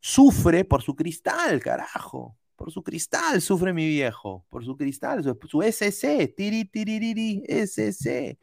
Sufre 0.00 0.64
por 0.64 0.82
su 0.82 0.94
cristal, 0.94 1.60
carajo. 1.60 2.36
Por 2.56 2.72
su 2.72 2.82
cristal 2.82 3.40
sufre 3.40 3.72
mi 3.72 3.86
viejo, 3.86 4.44
por 4.50 4.64
su 4.64 4.76
cristal, 4.76 5.22
su, 5.22 5.62
SC, 5.62 6.34
tiri, 6.36 6.64
tiri, 6.64 7.44
SC, 7.46 8.36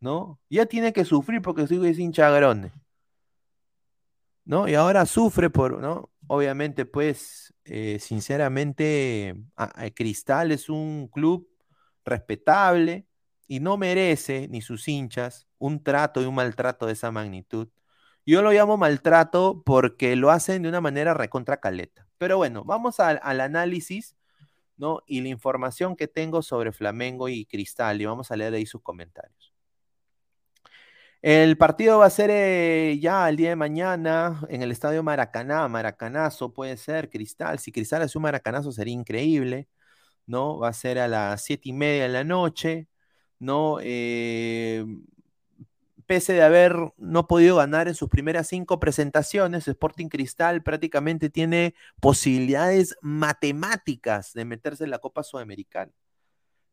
¿no? 0.00 0.38
Ya 0.50 0.66
tiene 0.66 0.92
que 0.92 1.06
sufrir 1.06 1.40
porque 1.40 1.66
soy 1.66 1.94
sin 1.94 2.12
chagrone, 2.12 2.70
¿no? 4.44 4.68
Y 4.68 4.74
ahora 4.74 5.06
sufre 5.06 5.48
por, 5.48 5.80
¿no? 5.80 6.10
Obviamente, 6.26 6.84
pues, 6.84 7.54
eh, 7.64 7.98
sinceramente, 8.00 9.34
Cristal 9.94 10.52
es 10.52 10.68
un 10.68 11.08
club 11.08 11.48
respetable 12.04 13.06
y 13.46 13.60
no 13.60 13.78
merece, 13.78 14.46
ni 14.48 14.60
sus 14.60 14.86
hinchas, 14.88 15.48
un 15.56 15.82
trato 15.82 16.20
y 16.22 16.26
un 16.26 16.34
maltrato 16.34 16.84
de 16.84 16.92
esa 16.92 17.10
magnitud. 17.10 17.68
Yo 18.28 18.42
lo 18.42 18.52
llamo 18.52 18.76
maltrato 18.76 19.62
porque 19.64 20.14
lo 20.14 20.30
hacen 20.30 20.60
de 20.60 20.68
una 20.68 20.82
manera 20.82 21.14
recontra 21.14 21.60
caleta. 21.60 22.06
Pero 22.18 22.36
bueno, 22.36 22.62
vamos 22.62 23.00
al, 23.00 23.20
análisis, 23.22 24.18
¿no? 24.76 25.00
Y 25.06 25.22
la 25.22 25.28
información 25.28 25.96
que 25.96 26.08
tengo 26.08 26.42
sobre 26.42 26.72
Flamengo 26.72 27.30
y 27.30 27.46
Cristal, 27.46 28.02
y 28.02 28.04
vamos 28.04 28.30
a 28.30 28.36
leer 28.36 28.52
ahí 28.52 28.66
sus 28.66 28.82
comentarios. 28.82 29.54
El 31.22 31.56
partido 31.56 32.00
va 32.00 32.04
a 32.04 32.10
ser 32.10 32.28
eh, 32.30 32.98
ya 33.00 33.26
el 33.30 33.36
día 33.36 33.48
de 33.48 33.56
mañana 33.56 34.42
en 34.50 34.60
el 34.60 34.72
estadio 34.72 35.02
Maracaná, 35.02 35.66
Maracanazo 35.66 36.52
puede 36.52 36.76
ser, 36.76 37.08
Cristal. 37.08 37.58
Si 37.58 37.72
Cristal 37.72 38.02
hace 38.02 38.18
un 38.18 38.24
Maracanazo 38.24 38.72
sería 38.72 38.92
increíble, 38.92 39.68
¿no? 40.26 40.58
Va 40.58 40.68
a 40.68 40.74
ser 40.74 40.98
a 40.98 41.08
las 41.08 41.42
siete 41.44 41.70
y 41.70 41.72
media 41.72 42.02
de 42.02 42.10
la 42.10 42.24
noche, 42.24 42.88
¿no? 43.38 43.78
Eh, 43.80 44.84
pese 46.08 46.32
de 46.32 46.42
haber 46.42 46.74
no 46.96 47.28
podido 47.28 47.56
ganar 47.56 47.86
en 47.86 47.94
sus 47.94 48.08
primeras 48.08 48.48
cinco 48.48 48.80
presentaciones, 48.80 49.68
Sporting 49.68 50.08
Cristal 50.08 50.62
prácticamente 50.62 51.30
tiene 51.30 51.74
posibilidades 52.00 52.96
matemáticas 53.02 54.32
de 54.32 54.46
meterse 54.46 54.84
en 54.84 54.90
la 54.90 54.98
Copa 54.98 55.22
Sudamericana. 55.22 55.92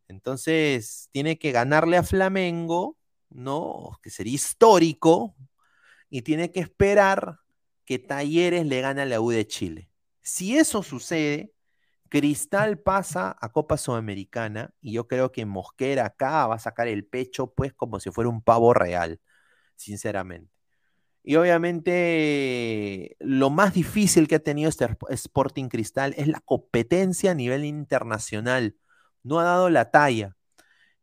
Entonces, 0.07 1.09
tiene 1.11 1.37
que 1.37 1.51
ganarle 1.51 1.97
a 1.97 2.03
Flamengo, 2.03 2.97
¿no? 3.29 3.99
Que 4.01 4.09
sería 4.09 4.33
histórico, 4.33 5.35
y 6.09 6.21
tiene 6.21 6.51
que 6.51 6.61
esperar 6.61 7.39
que 7.83 7.99
Talleres 7.99 8.65
le 8.65 8.79
gane 8.79 9.01
a 9.01 9.05
la 9.05 9.19
U 9.19 9.31
de 9.31 9.45
Chile. 9.45 9.89
Si 10.21 10.57
eso 10.57 10.81
sucede, 10.81 11.51
Cristal 12.15 12.79
pasa 12.79 13.35
a 13.41 13.51
Copa 13.51 13.75
Sudamericana 13.75 14.73
y 14.79 14.93
yo 14.93 15.05
creo 15.05 15.33
que 15.33 15.45
Mosquera 15.45 16.05
acá 16.05 16.47
va 16.47 16.55
a 16.55 16.59
sacar 16.59 16.87
el 16.87 17.05
pecho 17.05 17.53
pues 17.53 17.73
como 17.73 17.99
si 17.99 18.09
fuera 18.09 18.29
un 18.29 18.41
pavo 18.41 18.73
real, 18.73 19.19
sinceramente. 19.75 20.49
Y 21.23 21.35
obviamente 21.35 23.17
lo 23.19 23.49
más 23.49 23.73
difícil 23.73 24.29
que 24.29 24.35
ha 24.35 24.39
tenido 24.39 24.69
este 24.69 24.87
Sporting 25.09 25.67
Cristal 25.67 26.13
es 26.17 26.29
la 26.29 26.39
competencia 26.39 27.31
a 27.31 27.35
nivel 27.35 27.65
internacional. 27.65 28.77
No 29.23 29.41
ha 29.41 29.43
dado 29.43 29.69
la 29.69 29.91
talla. 29.91 30.37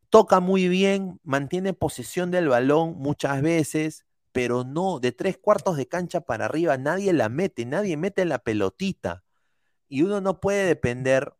Toca 0.08 0.40
muy 0.40 0.66
bien, 0.68 1.20
mantiene 1.24 1.74
posesión 1.74 2.30
del 2.30 2.48
balón 2.48 2.96
muchas 2.96 3.42
veces, 3.42 4.06
pero 4.32 4.64
no, 4.64 4.98
de 4.98 5.12
tres 5.12 5.36
cuartos 5.36 5.76
de 5.76 5.86
cancha 5.88 6.22
para 6.22 6.46
arriba 6.46 6.78
nadie 6.78 7.12
la 7.12 7.28
mete, 7.28 7.66
nadie 7.66 7.98
mete 7.98 8.24
la 8.24 8.38
pelotita. 8.38 9.24
Y 9.92 10.00
uno 10.04 10.22
no 10.22 10.40
puede 10.40 10.64
depender 10.64 11.34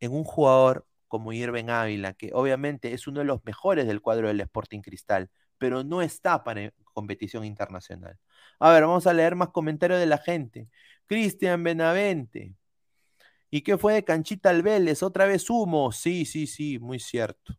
en 0.00 0.12
un 0.12 0.22
jugador 0.22 0.86
como 1.08 1.32
Irving 1.32 1.70
Ávila, 1.70 2.12
que 2.12 2.30
obviamente 2.34 2.92
es 2.92 3.06
uno 3.06 3.20
de 3.20 3.24
los 3.24 3.42
mejores 3.46 3.86
del 3.86 4.02
cuadro 4.02 4.28
del 4.28 4.42
Sporting 4.42 4.82
Cristal, 4.82 5.30
pero 5.56 5.82
no 5.82 6.02
está 6.02 6.44
para 6.44 6.74
competición 6.92 7.42
internacional. 7.42 8.18
A 8.58 8.70
ver, 8.70 8.82
vamos 8.82 9.06
a 9.06 9.14
leer 9.14 9.34
más 9.34 9.48
comentarios 9.48 9.98
de 9.98 10.04
la 10.04 10.18
gente. 10.18 10.68
Cristian 11.06 11.64
Benavente. 11.64 12.54
¿Y 13.50 13.62
qué 13.62 13.78
fue 13.78 13.94
de 13.94 14.04
Canchita 14.04 14.50
al? 14.50 15.02
¿Otra 15.02 15.24
vez 15.24 15.48
humo? 15.48 15.90
Sí, 15.90 16.26
sí, 16.26 16.46
sí, 16.46 16.78
muy 16.78 17.00
cierto. 17.00 17.54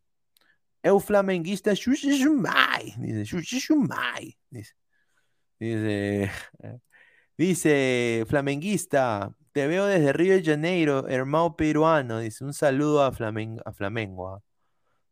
Eu 0.84 1.00
flamenguista, 1.00 1.72
dice, 1.72 2.06
dice, 4.50 4.74
dice, 5.58 6.30
dice, 7.36 8.24
flamenguista, 8.28 9.34
te 9.52 9.66
veo 9.66 9.86
desde 9.86 10.12
Río 10.12 10.34
de 10.34 10.42
Janeiro, 10.44 11.08
hermano 11.08 11.56
peruano. 11.56 12.18
Dice, 12.20 12.44
un 12.44 12.54
saludo 12.54 13.02
a, 13.04 13.12
Flamengo. 13.12 14.28
¿ah? 14.28 14.42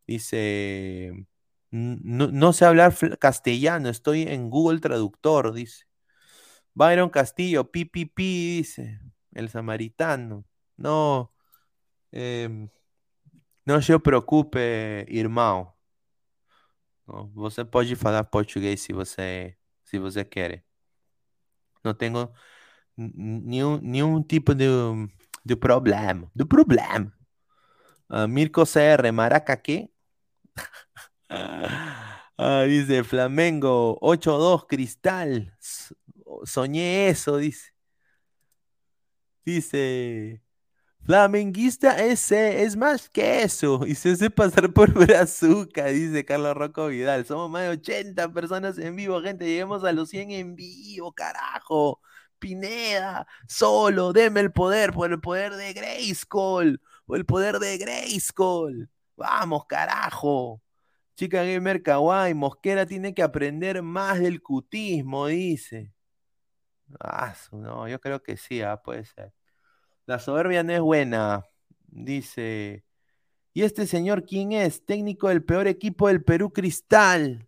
Dice, 0.07 1.27
no, 1.71 2.53
sé 2.53 2.65
hablar 2.65 2.95
castellano, 3.19 3.89
estoy 3.89 4.23
en 4.23 4.49
Google 4.49 4.79
Traductor, 4.79 5.53
dice. 5.53 5.85
Byron 6.73 7.09
Castillo, 7.09 7.71
PPP, 7.71 8.17
dice, 8.17 8.99
el 9.33 9.49
samaritano. 9.49 10.45
No, 10.77 11.33
em, 12.11 12.69
no 13.65 13.81
se 13.81 13.99
preocupe. 13.99 15.05
Não, 17.07 17.29
Você 17.33 17.65
pode 17.65 17.95
falar 17.95 18.23
português 18.23 18.81
se 18.81 18.93
você, 18.93 19.57
se 19.85 19.99
você 19.99 20.25
quer. 20.25 20.63
Não 21.83 21.93
tenho 21.93 22.31
nenhum, 23.15 23.79
nenhum 23.81 24.23
tipo 24.23 24.53
de, 24.55 24.67
de 25.43 25.55
problema. 25.55 26.29
De 26.33 26.45
problema. 26.45 27.11
Ah, 28.09 28.27
Mirko 28.27 28.65
CR, 28.65 29.11
Maraca, 29.11 29.61
¿qué? 29.61 29.91
Ah, 32.37 32.63
dice 32.67 33.03
Flamengo 33.03 33.99
8-2 34.01 34.65
Cristal. 34.67 35.55
Soñé 36.45 37.09
eso, 37.09 37.37
dice. 37.37 37.71
Dice 39.45 40.41
Flamenguista 41.03 42.03
ese 42.03 42.63
es 42.63 42.77
más 42.77 43.09
que 43.09 43.43
eso. 43.43 43.81
Y 43.87 43.95
se 43.95 44.11
hace 44.11 44.29
pasar 44.29 44.73
por 44.73 44.93
Brazuca, 45.07 45.87
dice 45.87 46.25
Carlos 46.25 46.55
Rocco 46.55 46.87
Vidal. 46.87 47.25
Somos 47.25 47.49
más 47.49 47.63
de 47.63 47.69
80 47.69 48.31
personas 48.33 48.77
en 48.77 48.95
vivo, 48.95 49.21
gente. 49.21 49.45
Lleguemos 49.45 49.83
a 49.83 49.91
los 49.93 50.09
100 50.09 50.31
en 50.31 50.55
vivo, 50.55 51.11
carajo. 51.13 52.01
Pineda, 52.41 53.27
solo, 53.47 54.11
deme 54.11 54.39
el 54.41 54.51
poder 54.51 54.91
por 54.91 55.11
el 55.11 55.21
poder 55.21 55.53
de 55.53 55.73
Grayskull. 55.73 56.81
O 57.05 57.15
el 57.15 57.25
poder 57.25 57.59
de 57.59 57.77
Grayskull. 57.77 58.89
Vamos, 59.15 59.65
carajo. 59.67 60.61
Chica 61.15 61.43
Gamer 61.43 61.83
Kawaii, 61.83 62.33
Mosquera 62.33 62.85
tiene 62.87 63.13
que 63.13 63.21
aprender 63.21 63.83
más 63.83 64.19
del 64.19 64.41
cutismo, 64.41 65.27
dice. 65.27 65.93
Ah, 66.99 67.35
no, 67.51 67.87
yo 67.87 68.01
creo 68.01 68.23
que 68.23 68.37
sí, 68.37 68.61
ah, 68.61 68.81
puede 68.81 69.05
ser. 69.05 69.31
La 70.07 70.17
soberbia 70.17 70.63
no 70.63 70.73
es 70.73 70.81
buena, 70.81 71.45
dice. 71.87 72.83
¿Y 73.53 73.63
este 73.63 73.85
señor 73.85 74.25
quién 74.25 74.51
es? 74.53 74.83
Técnico 74.85 75.29
del 75.29 75.43
peor 75.43 75.67
equipo 75.67 76.07
del 76.07 76.23
Perú 76.23 76.51
Cristal. 76.51 77.47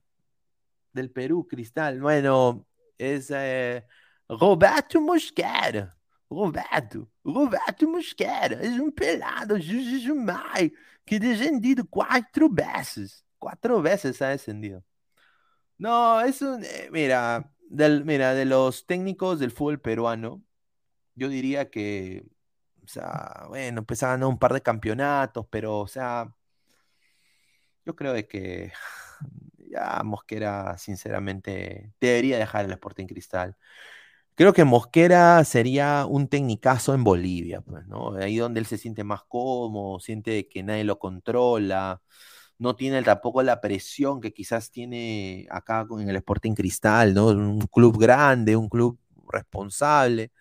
Del 0.91 1.09
Perú 1.09 1.47
Cristal. 1.47 1.99
Bueno, 1.99 2.67
es 2.97 3.31
eh, 3.31 3.85
Roberto 4.29 5.01
Mosquera. 5.01 5.95
Roberto, 6.29 7.07
Roberto 7.23 7.87
Mosquera. 7.87 8.59
Es 8.61 8.79
un 8.79 8.91
pelado, 8.91 9.55
Jujumai, 9.57 10.73
que 11.05 11.19
descendido 11.19 11.85
cuatro 11.89 12.49
veces. 12.49 13.25
Cuatro 13.37 13.81
veces 13.81 14.21
ha 14.21 14.29
descendido. 14.29 14.83
No, 15.77 16.21
es 16.21 16.41
un. 16.41 16.63
eh, 16.63 16.89
mira, 16.91 17.51
del, 17.69 18.05
mira, 18.05 18.33
de 18.33 18.45
los 18.45 18.85
técnicos 18.85 19.39
del 19.39 19.51
fútbol 19.51 19.81
peruano, 19.81 20.43
yo 21.15 21.29
diría 21.29 21.69
que, 21.71 22.25
o 22.83 22.87
sea, 22.87 23.45
bueno, 23.49 23.85
pues 23.85 24.03
ha 24.03 24.09
ganado 24.09 24.29
un 24.29 24.39
par 24.39 24.53
de 24.53 24.61
campeonatos, 24.61 25.47
pero, 25.51 25.79
o 25.79 25.87
sea, 25.87 26.33
yo 27.85 27.95
creo 27.95 28.13
que 28.27 28.71
ya 29.71 30.01
Mosquera, 30.03 30.77
sinceramente, 30.77 31.93
debería 31.99 32.37
dejar 32.37 32.65
el 32.65 32.71
Sporting 32.73 33.07
Cristal. 33.07 33.57
Creo 34.35 34.53
que 34.53 34.63
Mosquera 34.63 35.43
sería 35.43 36.05
un 36.07 36.27
tecnicazo 36.27 36.93
en 36.95 37.03
Bolivia, 37.03 37.61
pues, 37.61 37.85
¿no? 37.87 38.15
Ahí 38.15 38.37
donde 38.37 38.59
él 38.59 38.65
se 38.65 38.77
siente 38.79 39.03
más 39.03 39.23
cómodo, 39.23 39.99
siente 39.99 40.47
que 40.47 40.63
nadie 40.63 40.83
lo 40.83 40.97
controla, 40.97 42.01
no 42.57 42.75
tiene 42.75 43.03
tampoco 43.03 43.43
la 43.43 43.61
presión 43.61 44.21
que 44.21 44.33
quizás 44.33 44.71
tiene 44.71 45.47
acá 45.51 45.85
en 45.99 46.09
el 46.09 46.15
Sporting 46.17 46.53
Cristal, 46.55 47.13
¿no? 47.13 47.27
Un 47.27 47.61
club 47.67 47.99
grande, 47.99 48.55
un 48.55 48.69
club 48.69 48.99
responsable. 49.31 50.31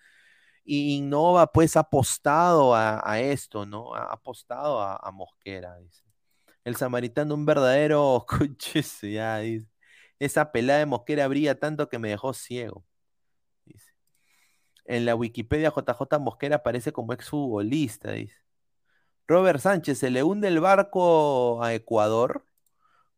Y 0.65 0.97
Innova 0.97 1.53
pues 1.53 1.77
ha 1.77 1.81
apostado 1.81 2.75
a, 2.75 3.21
esto, 3.21 3.67
¿no? 3.67 3.95
Ha 3.95 4.13
apostado 4.13 4.81
a, 4.83 5.11
Mosquera, 5.13 5.77
dice. 5.79 6.03
El 6.65 6.77
samaritano, 6.77 7.35
un 7.35 7.47
verdadero 7.47 8.25
coches, 8.29 9.01
ya 9.03 9.39
dice. 9.39 9.69
Esa 10.19 10.53
pelada 10.53 10.81
de 10.81 10.87
Mosquera 10.87 11.29
brilla 11.29 11.59
tanto 11.59 11.89
que 11.89 11.99
me 11.99 12.11
dejó 12.11 12.35
ciego. 12.35 12.85
En 14.85 15.05
la 15.07 15.15
Wikipedia 15.15 15.71
JJ 15.71 16.19
Mosquera 16.21 16.57
aparece 16.57 16.93
como 16.93 17.13
exfutbolista, 17.13 18.13
dice. 18.13 18.37
Robert 19.29 19.61
Sánchez, 19.61 19.99
¿se 19.99 20.11
le 20.11 20.23
hunde 20.23 20.49
el 20.49 20.61
barco 20.61 21.63
a 21.63 21.75
Ecuador? 21.75 22.45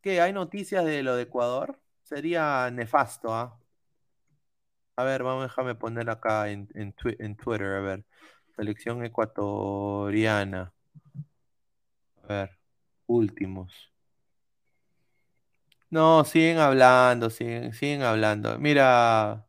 ¿Qué? 0.03 0.21
¿Hay 0.21 0.33
noticias 0.33 0.85
de 0.85 1.03
lo 1.03 1.17
de 1.17 1.25
Ecuador? 1.25 1.81
Sería 2.05 2.71
nefasto, 2.73 3.35
¿ah? 3.35 3.59
A 4.97 5.05
ver, 5.05 5.23
vamos, 5.23 5.45
déjame 5.45 5.75
poner 5.75 6.09
acá 6.11 6.51
en, 6.51 6.69
en 6.75 6.93
Twitter, 6.95 7.67
a 7.75 7.81
ver. 7.81 8.05
Selección 8.57 9.05
ecuatoriana. 9.05 10.73
A 12.25 12.27
ver, 12.27 12.59
últimos. 13.07 13.73
No, 15.91 16.25
siguen 16.25 16.59
hablando, 16.59 17.31
siguen, 17.31 17.73
siguen 17.73 18.03
hablando. 18.03 18.59
Mira, 18.59 19.47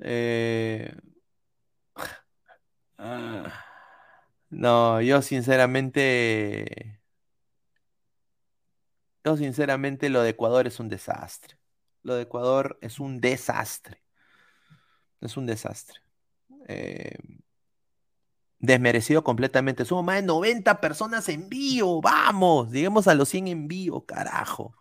eh, 0.00 0.94
no, 4.50 5.00
yo 5.00 5.22
sinceramente, 5.22 7.00
yo 9.24 9.36
sinceramente 9.36 10.08
lo 10.08 10.22
de 10.22 10.30
Ecuador 10.30 10.66
es 10.66 10.80
un 10.80 10.88
desastre. 10.88 11.58
Lo 12.02 12.14
de 12.16 12.22
Ecuador 12.22 12.78
es 12.82 13.00
un 13.00 13.20
desastre. 13.20 14.02
Es 15.20 15.36
un 15.36 15.46
desastre. 15.46 16.00
Eh, 16.68 17.16
desmerecido 18.58 19.22
completamente. 19.24 19.84
Somos 19.84 20.04
más 20.04 20.16
de 20.16 20.22
90 20.22 20.80
personas 20.80 21.28
en 21.28 21.48
vivo. 21.48 22.00
Vamos, 22.00 22.70
lleguemos 22.72 23.08
a 23.08 23.14
los 23.14 23.28
100 23.28 23.48
en 23.48 23.68
vivo, 23.68 24.04
carajo. 24.06 24.74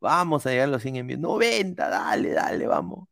Vamos 0.00 0.46
a 0.46 0.50
llegar 0.50 0.68
a 0.68 0.72
los 0.72 0.82
100 0.82 0.96
en 0.96 1.06
vivo. 1.06 1.20
90, 1.20 1.88
dale, 1.88 2.30
dale, 2.32 2.66
vamos. 2.66 3.09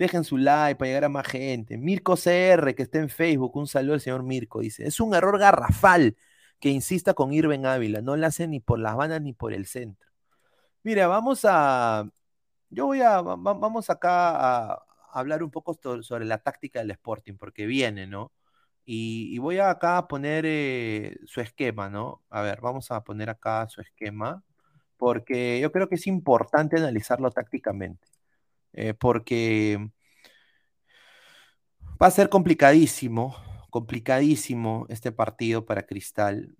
Dejen 0.00 0.24
su 0.24 0.38
like 0.38 0.76
para 0.78 0.88
llegar 0.88 1.04
a 1.06 1.10
más 1.10 1.28
gente. 1.28 1.78
Mirko 1.78 2.16
CR, 2.16 2.74
que 2.74 2.82
está 2.84 2.98
en 3.00 3.10
Facebook, 3.10 3.56
un 3.56 3.68
saludo 3.68 3.94
al 3.94 4.02
señor 4.02 4.24
Mirko, 4.24 4.60
dice, 4.62 4.86
es 4.88 5.00
un 5.00 5.14
error 5.14 5.38
garrafal 5.38 6.16
que 6.60 6.70
insista 6.70 7.14
con 7.14 7.32
Irving 7.34 7.66
Ávila, 7.66 8.02
no 8.02 8.16
la 8.16 8.28
hace 8.28 8.48
ni 8.48 8.60
por 8.60 8.80
las 8.80 8.96
bandas 8.96 9.22
ni 9.22 9.34
por 9.34 9.52
el 9.54 9.66
centro. 9.66 10.08
Mira, 10.82 11.06
vamos 11.08 11.42
a, 11.44 12.04
yo 12.70 12.86
voy 12.86 13.02
a, 13.02 13.20
va- 13.22 13.36
va- 13.36 13.54
vamos 13.54 13.90
acá 13.90 14.70
a 14.74 14.82
hablar 15.12 15.42
un 15.42 15.50
poco 15.50 15.74
sobre 16.02 16.24
la 16.26 16.38
táctica 16.38 16.80
del 16.80 16.90
Sporting, 16.92 17.34
porque 17.36 17.66
viene, 17.66 18.06
¿no? 18.06 18.32
Y, 18.86 19.34
y 19.34 19.38
voy 19.38 19.58
acá 19.58 19.98
a 19.98 20.08
poner 20.08 20.44
eh, 20.46 21.18
su 21.26 21.40
esquema, 21.42 21.90
¿no? 21.90 22.22
A 22.30 22.42
ver, 22.42 22.60
vamos 22.62 22.90
a 22.92 23.02
poner 23.04 23.30
acá 23.30 23.68
su 23.68 23.80
esquema, 23.82 24.44
porque 24.98 25.60
yo 25.60 25.72
creo 25.72 25.88
que 25.88 25.96
es 25.96 26.06
importante 26.08 26.76
analizarlo 26.78 27.30
tácticamente, 27.32 28.08
eh, 28.72 28.94
porque 28.94 29.78
va 32.02 32.06
a 32.06 32.10
ser 32.10 32.28
complicadísimo, 32.28 33.36
complicadísimo 33.70 34.86
este 34.88 35.12
partido 35.12 35.66
para 35.66 35.86
Cristal, 35.86 36.56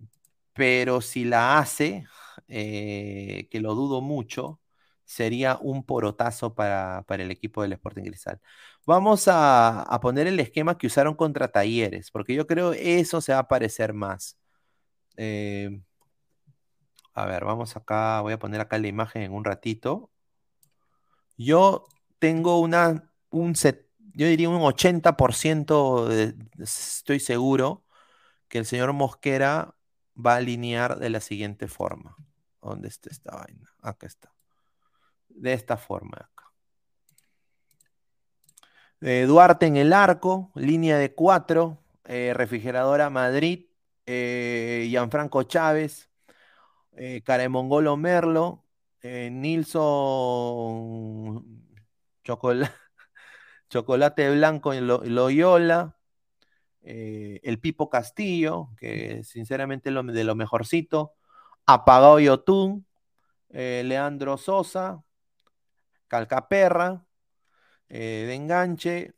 pero 0.53 1.01
si 1.01 1.25
la 1.25 1.59
hace, 1.59 2.05
eh, 2.49 3.49
que 3.51 3.61
lo 3.61 3.75
dudo 3.75 4.01
mucho, 4.01 4.61
sería 5.05 5.59
un 5.61 5.85
porotazo 5.85 6.55
para, 6.55 7.05
para 7.07 7.25
el 7.25 7.31
equipo 7.31 7.63
del 7.63 7.73
Sporting 7.73 8.05
Cristal. 8.05 8.41
Vamos 8.87 9.27
a, 9.29 9.99
poner 10.03 10.27
el 10.27 10.41
esquema 10.41 10.79
que 10.79 10.87
usaron 10.87 11.15
contra 11.15 11.49
Talleres, 11.49 12.11
porque 12.11 12.35
yo 12.35 12.47
creo 12.47 12.73
eso 12.73 13.21
se 13.21 13.33
va 13.33 13.41
a 13.41 13.49
parecer 13.49 13.93
más. 13.95 14.39
Eh, 15.17 15.81
a 17.15 17.27
ver, 17.27 17.45
vamos 17.45 17.77
acá, 17.77 18.21
voy 18.21 18.33
a 18.33 18.39
poner 18.39 18.61
acá 18.61 18.79
la 18.79 18.89
imagen 18.89 19.23
en 19.23 19.33
un 19.33 19.45
ratito. 19.45 20.11
Yo 21.37 21.87
tengo 22.21 22.61
una, 22.61 23.11
un 23.31 23.55
yo 24.15 24.27
diría 24.29 24.49
un 24.51 24.63
80% 24.63 26.09
de- 26.09 26.35
estoy 26.59 27.21
seguro 27.21 27.85
que 28.49 28.59
el 28.59 28.67
señor 28.67 28.93
Mosquera 28.95 29.77
va 30.17 30.35
a 30.35 30.37
alinear 30.39 30.99
de 30.99 31.11
la 31.11 31.21
siguiente 31.21 31.69
forma. 31.69 32.17
¿Dónde 32.63 32.89
está 32.89 33.11
esta 33.11 33.37
vaina? 33.37 33.71
Acá 33.83 34.07
está. 34.09 34.33
De 35.29 35.53
esta 35.55 35.77
forma 35.77 36.17
acá. 36.19 36.53
Eh, 39.01 39.25
Duarte 39.27 39.67
en 39.67 39.77
el 39.77 39.93
arco, 39.93 40.53
línea 40.55 40.99
de 40.99 41.15
cuatro, 41.15 41.79
eh, 42.05 42.33
refrigeradora 42.35 43.09
Madrid, 43.11 43.67
eh, 44.07 44.87
Gianfranco 44.91 45.45
Chávez, 45.45 46.11
eh, 46.93 47.23
Caremongolo 47.25 47.97
Merlo, 47.97 48.65
eh, 49.03 49.31
Nilson 49.33 49.75
Chocola- 52.25 52.75
Chocolate 53.71 54.31
Blanco 54.35 54.73
en 54.75 54.87
Lo- 54.87 55.03
Loyola, 55.05 55.97
eh, 56.83 57.41
el 57.43 57.61
Pipo 57.61 57.91
Castillo, 57.91 58.71
que 58.79 59.23
sinceramente 59.25 59.91
es 59.91 59.95
lo, 59.95 60.03
de 60.03 60.25
lo 60.25 60.35
mejorcito, 60.35 61.15
Apagado 61.67 62.19
Yotun, 62.19 62.87
eh, 63.51 63.83
Leandro 63.85 64.37
Sosa, 64.37 65.03
Calcaperra, 66.09 67.05
eh, 67.89 68.25
de 68.27 68.35
enganche, 68.35 69.13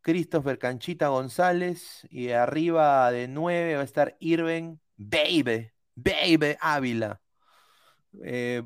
Christopher 0.00 0.58
Canchita 0.58 1.08
González, 1.08 2.06
y 2.10 2.30
arriba 2.30 3.10
de 3.10 3.28
nueve 3.28 3.74
va 3.74 3.82
a 3.82 3.84
estar 3.84 4.16
Irving 4.20 4.76
Baby, 4.96 5.70
Baby 5.94 6.56
Ávila. 6.60 7.20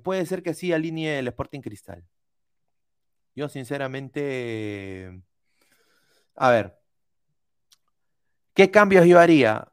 puede 0.03 0.27
ser 0.27 0.43
que 0.43 0.55
sí 0.55 0.73
alinee 0.73 1.19
el 1.19 1.29
Sporting 1.29 1.61
Cristal. 1.61 2.05
Yo 3.35 3.49
sinceramente, 3.49 5.23
a 6.37 6.51
ver, 6.51 6.79
¿qué 8.55 8.71
cambios 8.71 9.07
yo 9.07 9.19
haría? 9.21 9.69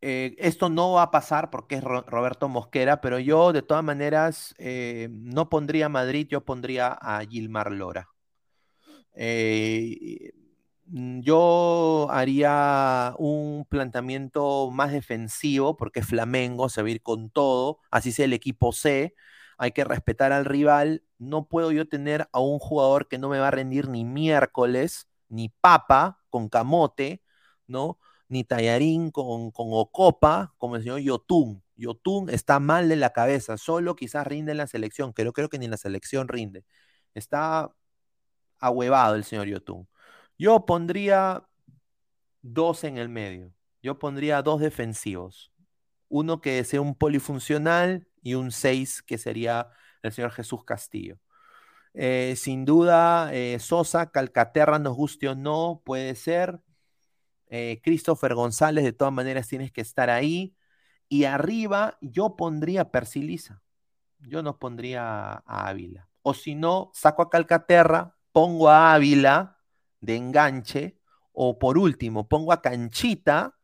Eh, 0.00 0.36
esto 0.38 0.68
no 0.70 0.92
va 0.92 1.02
a 1.04 1.10
pasar 1.10 1.50
porque 1.50 1.76
es 1.76 1.84
Roberto 1.84 2.48
Mosquera, 2.48 3.00
pero 3.00 3.18
yo 3.18 3.52
de 3.52 3.62
todas 3.62 3.82
maneras 3.84 4.54
eh, 4.58 5.08
no 5.12 5.48
pondría 5.48 5.86
a 5.86 5.88
Madrid, 5.88 6.28
yo 6.30 6.44
pondría 6.44 6.88
a 6.88 7.20
Gilmar 7.26 7.72
Lora. 7.72 8.08
Eh, 9.14 10.30
yo 10.90 12.08
haría 12.10 13.14
un 13.18 13.66
planteamiento 13.68 14.70
más 14.70 14.92
defensivo 14.92 15.76
porque 15.76 16.02
Flamengo 16.02 16.68
se 16.68 16.82
va 16.82 16.88
a 16.88 16.90
ir 16.92 17.02
con 17.02 17.28
todo, 17.30 17.80
así 17.90 18.10
sea 18.12 18.24
el 18.24 18.32
equipo 18.32 18.72
C, 18.72 19.14
hay 19.58 19.72
que 19.72 19.84
respetar 19.84 20.32
al 20.32 20.44
rival, 20.44 21.04
no 21.18 21.48
puedo 21.48 21.72
yo 21.72 21.88
tener 21.88 22.28
a 22.32 22.40
un 22.40 22.58
jugador 22.58 23.08
que 23.08 23.18
no 23.18 23.28
me 23.28 23.38
va 23.38 23.48
a 23.48 23.50
rendir 23.52 23.88
ni 23.88 24.04
miércoles, 24.04 25.08
ni 25.28 25.50
papa 25.50 26.20
con 26.30 26.48
camote, 26.48 27.22
¿no? 27.66 27.98
ni 28.28 28.44
Tallarín 28.44 29.10
con, 29.10 29.50
con 29.50 29.68
Ocopa, 29.70 30.54
como 30.58 30.76
el 30.76 30.82
señor 30.82 31.00
Yotun. 31.00 31.62
Yotun 31.76 32.30
está 32.30 32.60
mal 32.60 32.88
de 32.88 32.96
la 32.96 33.12
cabeza, 33.12 33.56
solo 33.56 33.96
quizás 33.96 34.26
rinde 34.26 34.52
en 34.52 34.58
la 34.58 34.66
selección, 34.66 35.12
pero 35.14 35.32
creo 35.32 35.48
que 35.48 35.58
ni 35.58 35.64
en 35.66 35.70
la 35.72 35.76
selección 35.76 36.28
rinde. 36.28 36.64
Está 37.14 37.72
ahuevado 38.60 39.14
el 39.14 39.24
señor 39.24 39.46
Yotun. 39.48 39.88
Yo 40.38 40.66
pondría 40.66 41.48
dos 42.42 42.84
en 42.84 42.98
el 42.98 43.08
medio. 43.08 43.52
Yo 43.82 43.98
pondría 43.98 44.42
dos 44.42 44.60
defensivos. 44.60 45.52
Uno 46.08 46.40
que 46.40 46.64
sea 46.64 46.80
un 46.80 46.94
polifuncional 46.94 48.08
y 48.28 48.34
un 48.34 48.50
seis 48.52 49.02
que 49.02 49.16
sería 49.16 49.68
el 50.02 50.12
señor 50.12 50.32
Jesús 50.32 50.62
Castillo. 50.64 51.18
Eh, 51.94 52.34
sin 52.36 52.66
duda, 52.66 53.32
eh, 53.32 53.58
Sosa, 53.58 54.10
Calcaterra, 54.10 54.78
nos 54.78 54.94
guste 54.94 55.28
o 55.28 55.34
no, 55.34 55.82
puede 55.84 56.14
ser. 56.14 56.60
Eh, 57.46 57.80
Christopher 57.82 58.34
González, 58.34 58.84
de 58.84 58.92
todas 58.92 59.14
maneras 59.14 59.48
tienes 59.48 59.72
que 59.72 59.80
estar 59.80 60.10
ahí. 60.10 60.54
Y 61.08 61.24
arriba 61.24 61.96
yo 62.02 62.36
pondría 62.36 62.90
Persilisa. 62.90 63.62
Yo 64.18 64.42
no 64.42 64.58
pondría 64.58 65.42
a 65.46 65.68
Ávila. 65.68 66.10
O 66.22 66.34
si 66.34 66.54
no, 66.54 66.90
saco 66.92 67.22
a 67.22 67.30
Calcaterra, 67.30 68.16
pongo 68.32 68.68
a 68.68 68.92
Ávila 68.92 69.58
de 70.00 70.16
enganche. 70.16 71.00
O 71.32 71.58
por 71.58 71.78
último, 71.78 72.28
pongo 72.28 72.52
a 72.52 72.60
Canchita 72.60 73.56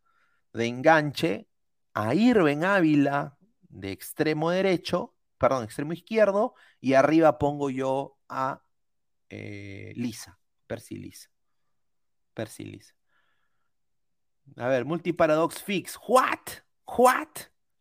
de 0.55 0.67
enganche, 0.67 1.49
a 1.93 2.15
Irven 2.15 2.65
Ávila 2.65 3.34
de 3.75 3.93
extremo 3.93 4.51
derecho, 4.51 5.15
perdón, 5.39 5.65
extremo 5.65 5.93
izquierdo, 5.93 6.55
y 6.81 6.95
arriba 6.95 7.39
pongo 7.39 7.71
yo 7.71 8.19
a 8.29 8.63
eh, 9.29 9.93
Lisa, 9.97 10.39
Persilisa. 10.67 11.31
Persilisa. 12.35 12.95
A 14.57 14.69
ver, 14.69 14.85
multiparadox 14.85 15.63
fix. 15.63 15.99
¿What? 16.07 16.63
¿What? 16.87 17.29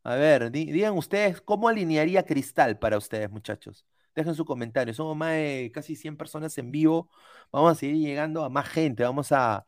A 0.03 0.15
ver, 0.15 0.51
digan 0.51 0.97
ustedes, 0.97 1.41
¿cómo 1.41 1.69
alinearía 1.69 2.25
Cristal 2.25 2.77
para 2.77 2.97
ustedes, 2.97 3.29
muchachos? 3.31 3.85
Dejen 4.15 4.35
su 4.35 4.45
comentario. 4.45 4.93
Somos 4.93 5.15
más 5.15 5.31
de 5.33 5.71
casi 5.73 5.95
100 5.95 6.17
personas 6.17 6.57
en 6.57 6.71
vivo. 6.71 7.09
Vamos 7.51 7.71
a 7.71 7.75
seguir 7.75 7.97
llegando 7.97 8.43
a 8.43 8.49
más 8.49 8.67
gente. 8.69 9.03
Vamos 9.03 9.31
a, 9.31 9.67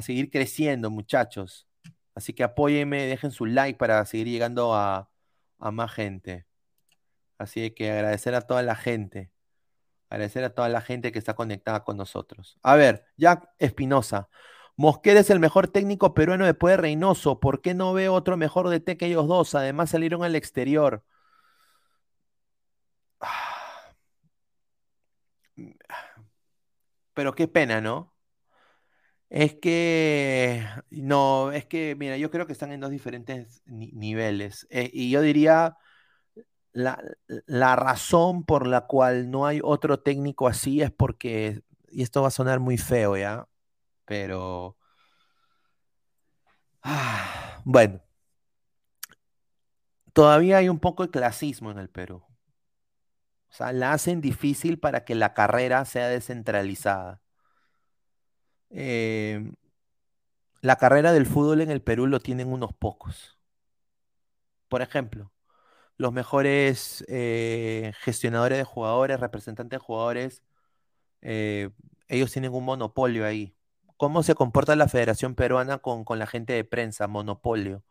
seguir 0.00 0.30
creciendo, 0.30 0.90
muchachos. 0.90 1.68
Así 2.14 2.32
que 2.32 2.42
apóyenme, 2.44 3.06
dejen 3.06 3.30
su 3.30 3.46
like 3.46 3.78
para 3.78 4.04
seguir 4.06 4.28
llegando 4.28 4.74
a, 4.74 5.09
a 5.60 5.70
más 5.70 5.92
gente. 5.92 6.46
Así 7.38 7.70
que 7.72 7.90
agradecer 7.90 8.34
a 8.34 8.42
toda 8.42 8.62
la 8.62 8.76
gente. 8.76 9.30
Agradecer 10.10 10.44
a 10.44 10.54
toda 10.54 10.68
la 10.68 10.80
gente 10.80 11.12
que 11.12 11.18
está 11.18 11.34
conectada 11.34 11.84
con 11.84 11.96
nosotros. 11.96 12.58
A 12.62 12.76
ver, 12.76 13.06
Jack 13.16 13.48
Espinosa. 13.58 14.28
Mosquera 14.76 15.20
es 15.20 15.30
el 15.30 15.40
mejor 15.40 15.68
técnico 15.68 16.14
peruano 16.14 16.46
después 16.46 16.72
de 16.72 16.78
Reynoso. 16.78 17.40
¿Por 17.40 17.60
qué 17.60 17.74
no 17.74 17.92
veo 17.92 18.14
otro 18.14 18.36
mejor 18.36 18.68
DT 18.70 18.96
que 18.96 19.06
ellos 19.06 19.28
dos? 19.28 19.54
Además 19.54 19.90
salieron 19.90 20.24
al 20.24 20.36
exterior. 20.36 21.04
Pero 27.14 27.34
qué 27.34 27.46
pena, 27.48 27.80
¿no? 27.80 28.12
Es 29.30 29.54
que, 29.56 30.66
no, 30.90 31.52
es 31.52 31.66
que, 31.66 31.94
mira, 31.96 32.16
yo 32.16 32.30
creo 32.30 32.46
que 32.46 32.52
están 32.52 32.72
en 32.72 32.80
dos 32.80 32.90
diferentes 32.90 33.62
niveles. 33.66 34.66
Eh, 34.70 34.90
y 34.92 35.10
yo 35.10 35.22
diría, 35.22 35.76
la, 36.72 37.02
la, 37.46 37.76
razón 37.76 38.44
por 38.44 38.66
la 38.66 38.86
cual 38.86 39.30
no 39.30 39.46
hay 39.46 39.60
otro 39.62 40.00
técnico 40.00 40.48
así 40.48 40.82
es 40.82 40.90
porque, 40.92 41.62
y 41.90 42.02
esto 42.02 42.22
va 42.22 42.28
a 42.28 42.30
sonar 42.32 42.60
muy 42.60 42.78
feo, 42.78 43.16
¿ya? 43.16 43.46
pero... 44.10 44.76
Bueno, 47.64 48.00
todavía 50.12 50.58
hay 50.58 50.68
un 50.68 50.80
poco 50.80 51.04
de 51.04 51.10
clasismo 51.10 51.70
en 51.70 51.78
el 51.78 51.88
Perú. 51.90 52.24
O 53.50 53.52
sea, 53.52 53.72
la 53.72 53.92
hacen 53.92 54.20
difícil 54.20 54.78
para 54.80 55.04
que 55.04 55.14
la 55.14 55.34
carrera 55.34 55.84
sea 55.84 56.08
descentralizada. 56.08 57.20
Em, 58.70 59.54
la 60.62 60.76
carrera 60.76 61.12
del 61.12 61.26
fútbol 61.26 61.60
en 61.60 61.70
el 61.70 61.82
Perú 61.82 62.06
lo 62.06 62.20
tienen 62.20 62.48
unos 62.52 62.72
pocos. 62.74 63.38
Por 64.68 64.82
ejemplo, 64.82 65.32
los 65.96 66.12
mejores 66.12 67.04
eh, 67.08 67.92
gestionadores 68.00 68.58
de 68.58 68.64
jugadores, 68.64 69.20
representantes 69.20 69.78
de 69.80 69.84
jugadores, 69.84 70.42
eh, 71.22 71.70
ellos 72.08 72.32
tienen 72.32 72.54
un 72.54 72.64
monopolio 72.64 73.26
ahí 73.26 73.54
cómo 74.00 74.22
se 74.22 74.34
comporta 74.34 74.76
la 74.76 74.88
Federación 74.88 75.34
Peruana 75.34 75.76
con, 75.76 76.06
la 76.18 76.26
gente 76.26 76.54
de 76.54 76.64
prensa, 76.64 77.06
monopolio. 77.06 77.82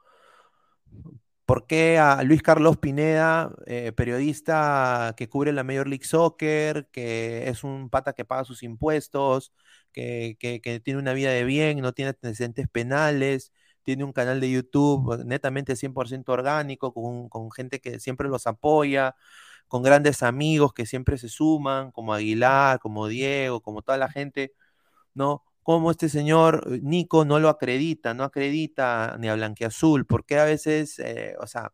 ¿Por 1.50 1.66
qué 1.66 1.98
a 1.98 2.22
Luis 2.22 2.44
Carlos 2.44 2.78
Pineda, 2.78 3.52
eh, 3.66 3.92
periodista 3.92 5.16
que 5.18 5.28
cubre 5.30 5.52
la 5.52 5.64
Major 5.64 5.88
League 5.88 6.06
Soccer, 6.06 6.88
que 6.92 7.50
es 7.50 7.64
un 7.64 7.90
pata 7.90 8.14
que 8.14 8.24
paga 8.24 8.44
sus 8.44 8.62
impuestos, 8.62 9.52
que, 9.92 10.38
tiene 10.84 11.00
una 11.00 11.14
vida 11.14 11.32
de 11.32 11.44
bien, 11.46 11.80
no 11.82 11.92
tiene 11.92 12.10
antecedentes 12.10 12.68
penales, 12.70 13.52
tiene 13.82 14.04
un 14.04 14.14
canal 14.14 14.40
de 14.40 14.52
YouTube 14.52 15.26
netamente 15.26 15.76
100% 15.76 16.30
orgánico, 16.30 16.94
con, 16.94 17.30
con 17.30 17.50
gente 17.50 17.80
que 17.82 18.00
siempre 18.00 18.30
los 18.30 18.46
apoya, 18.46 19.16
con 19.68 19.82
grandes 19.82 20.22
amigos 20.22 20.72
que 20.74 20.86
siempre 20.86 21.18
se 21.18 21.30
suman, 21.30 21.90
como 21.92 22.14
Aguilar, 22.14 22.78
como 22.80 23.08
Diego, 23.08 23.62
como 23.62 23.82
toda 23.82 23.98
la 23.98 24.10
gente, 24.10 24.54
¿no? 25.16 25.44
Cómo 25.64 25.92
este 25.92 26.10
señor 26.10 26.64
eh, 26.68 26.80
Nico 26.82 27.26
no 27.26 27.40
lo 27.40 27.50
acredita, 27.50 28.14
no 28.14 28.24
acredita 28.24 29.18
ni 29.20 29.30
a 29.30 29.36
Blanqueazul, 29.36 30.06
porque 30.06 30.40
a 30.40 30.46
veces, 30.46 31.00
eh, 31.00 31.36
o 31.40 31.48
sea, 31.48 31.72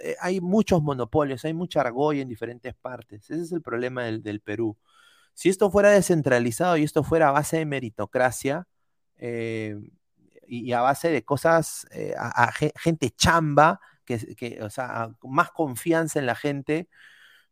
eh, 0.00 0.16
hay 0.20 0.40
muchos 0.40 0.82
monopolios, 0.82 1.44
hay 1.44 1.54
mucha 1.54 1.80
argolla 1.80 2.22
en 2.22 2.28
diferentes 2.28 2.74
partes. 2.74 3.30
Ese 3.30 3.42
es 3.42 3.52
el 3.52 3.62
problema 3.62 4.04
del, 4.04 4.40
Perú. 4.40 4.76
Si 5.34 5.48
esto 5.48 5.70
fuera 5.70 5.90
descentralizado 5.90 6.76
y 6.76 6.84
esto 6.84 7.04
fuera 7.04 7.28
a 7.28 7.32
base 7.32 7.58
de 7.58 7.66
meritocracia 7.66 8.66
y, 10.46 10.72
a 10.72 10.80
base 10.82 11.10
de 11.10 11.24
cosas, 11.24 11.86
a, 12.18 12.52
gente 12.52 13.10
chamba, 13.10 13.80
que, 14.04 14.58
o 14.62 14.70
sea, 14.70 15.10
más 15.22 15.50
confianza 15.52 16.18
en 16.18 16.26
la 16.26 16.34
gente, 16.34 16.88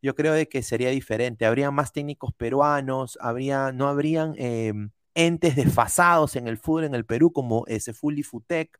yo 0.02 0.14
creo 0.14 0.32
de 0.34 0.48
que 0.48 0.62
sería 0.62 0.90
diferente. 0.90 1.46
Habría 1.46 1.70
más 1.70 1.92
técnicos 1.92 2.32
peruanos, 2.34 3.18
habría, 3.20 3.72
no 3.72 3.88
habrían 3.88 4.34
em, 4.38 4.90
entes 5.26 5.56
desfasados 5.56 6.36
en 6.36 6.48
el 6.48 6.58
fútbol 6.58 6.84
en 6.84 6.94
el 6.94 7.06
Perú 7.06 7.32
como 7.32 7.64
ese 7.66 7.92
Fully 7.92 8.22
Futec. 8.22 8.78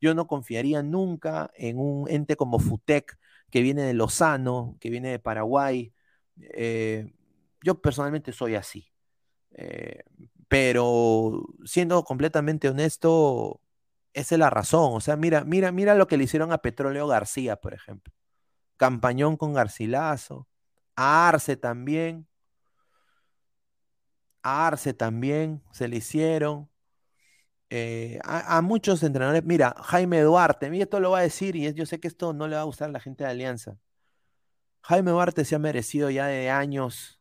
Yo 0.00 0.14
no 0.14 0.26
confiaría 0.26 0.82
nunca 0.82 1.50
en 1.54 1.78
un 1.78 2.08
ente 2.08 2.36
como 2.36 2.58
Futec 2.58 3.18
que 3.50 3.62
viene 3.62 3.82
de 3.82 3.94
Lozano, 3.94 4.76
que 4.80 4.90
viene 4.90 5.10
de 5.10 5.18
Paraguay. 5.18 5.92
Eh, 6.40 7.12
yo 7.62 7.80
personalmente 7.80 8.32
soy 8.32 8.54
así. 8.54 8.92
Eh, 9.52 10.04
pero 10.48 11.46
siendo 11.64 12.04
completamente 12.04 12.68
honesto, 12.68 13.60
esa 14.14 14.34
es 14.34 14.38
la 14.38 14.50
razón. 14.50 14.92
O 14.94 15.00
sea, 15.00 15.16
mira, 15.16 15.44
mira, 15.44 15.72
mira 15.72 15.94
lo 15.94 16.06
que 16.08 16.16
le 16.16 16.24
hicieron 16.24 16.52
a 16.52 16.58
Petróleo 16.58 17.06
García, 17.08 17.56
por 17.56 17.74
ejemplo. 17.74 18.14
Campañón 18.76 19.36
con 19.36 19.54
Garcilaso, 19.54 20.48
a 20.96 21.28
Arce 21.28 21.56
también. 21.56 22.27
Arce 24.48 24.94
también 24.94 25.62
se 25.72 25.88
le 25.88 25.96
hicieron. 25.96 26.68
Eh, 27.70 28.18
a, 28.24 28.62
muchos 28.62 29.02
entrenadores, 29.02 29.44
mira, 29.44 29.74
Jaime 29.84 30.20
Duarte, 30.22 30.70
mí 30.70 30.80
esto 30.80 31.00
lo 31.00 31.10
va 31.10 31.18
a 31.18 31.22
decir 31.22 31.54
y 31.56 31.72
yo 31.74 31.84
sé 31.86 32.00
que 32.00 32.08
esto 32.08 32.32
no 32.32 32.48
le 32.48 32.56
va 32.56 32.62
a 32.62 32.64
gustar 32.64 32.88
a 32.88 32.92
la 32.92 33.00
gente 33.00 33.24
de 33.24 33.30
Alianza. 33.30 33.78
Jaime 34.82 35.10
Duarte 35.10 35.44
se 35.44 35.54
ha 35.54 35.58
merecido 35.58 36.10
ya 36.10 36.26
de 36.26 36.50
años 36.50 37.20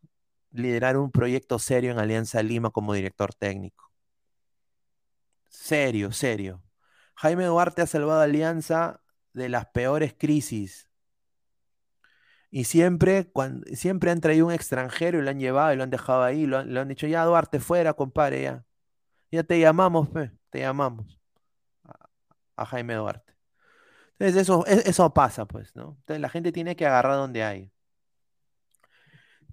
liderar 0.51 0.97
un 0.97 1.11
proyecto 1.11 1.59
serio 1.59 1.91
en 1.91 1.99
Alianza 1.99 2.41
Lima 2.43 2.69
como 2.71 2.93
director 2.93 3.33
técnico. 3.33 3.91
Serio, 5.49 6.11
serio. 6.13 6.63
Jaime 7.15 7.45
Duarte 7.45 7.81
ha 7.81 7.87
salvado 7.87 8.21
a 8.21 8.23
Alianza 8.23 9.01
de 9.33 9.49
las 9.49 9.67
peores 9.67 10.15
crisis 10.17 10.86
Y 12.49 12.63
siempre, 12.65 13.29
cuando, 13.31 13.65
siempre 13.75 14.11
han 14.11 14.21
traído 14.21 14.47
un 14.47 14.53
extranjero 14.53 15.19
y 15.19 15.21
lo 15.23 15.29
han 15.29 15.39
llevado 15.39 15.73
y 15.73 15.77
lo 15.77 15.83
han 15.83 15.89
dejado 15.89 16.23
ahí, 16.23 16.45
lo 16.45 16.57
han, 16.59 16.87
dicho, 16.87 17.07
ya 17.07 17.25
Duarte, 17.25 17.59
fuera, 17.59 17.93
compadre, 17.93 18.43
ya. 18.43 18.65
Ya 19.31 19.43
te 19.43 19.59
llamamos, 19.59 20.09
te 20.49 20.59
llamamos. 20.59 21.19
A, 21.85 22.09
a 22.63 22.65
Jaime 22.65 22.95
Duarte. 22.95 23.33
Entonces 24.19 24.43
eso, 24.43 24.65
e- 24.67 24.83
eso 24.89 25.13
pasa, 25.13 25.45
pues, 25.47 25.75
¿no? 25.75 25.97
Entonces 26.01 26.21
la 26.21 26.29
gente 26.29 26.51
tiene 26.51 26.75
que 26.75 26.85
agarrar 26.87 27.15
donde 27.17 27.43
hay. 27.43 27.71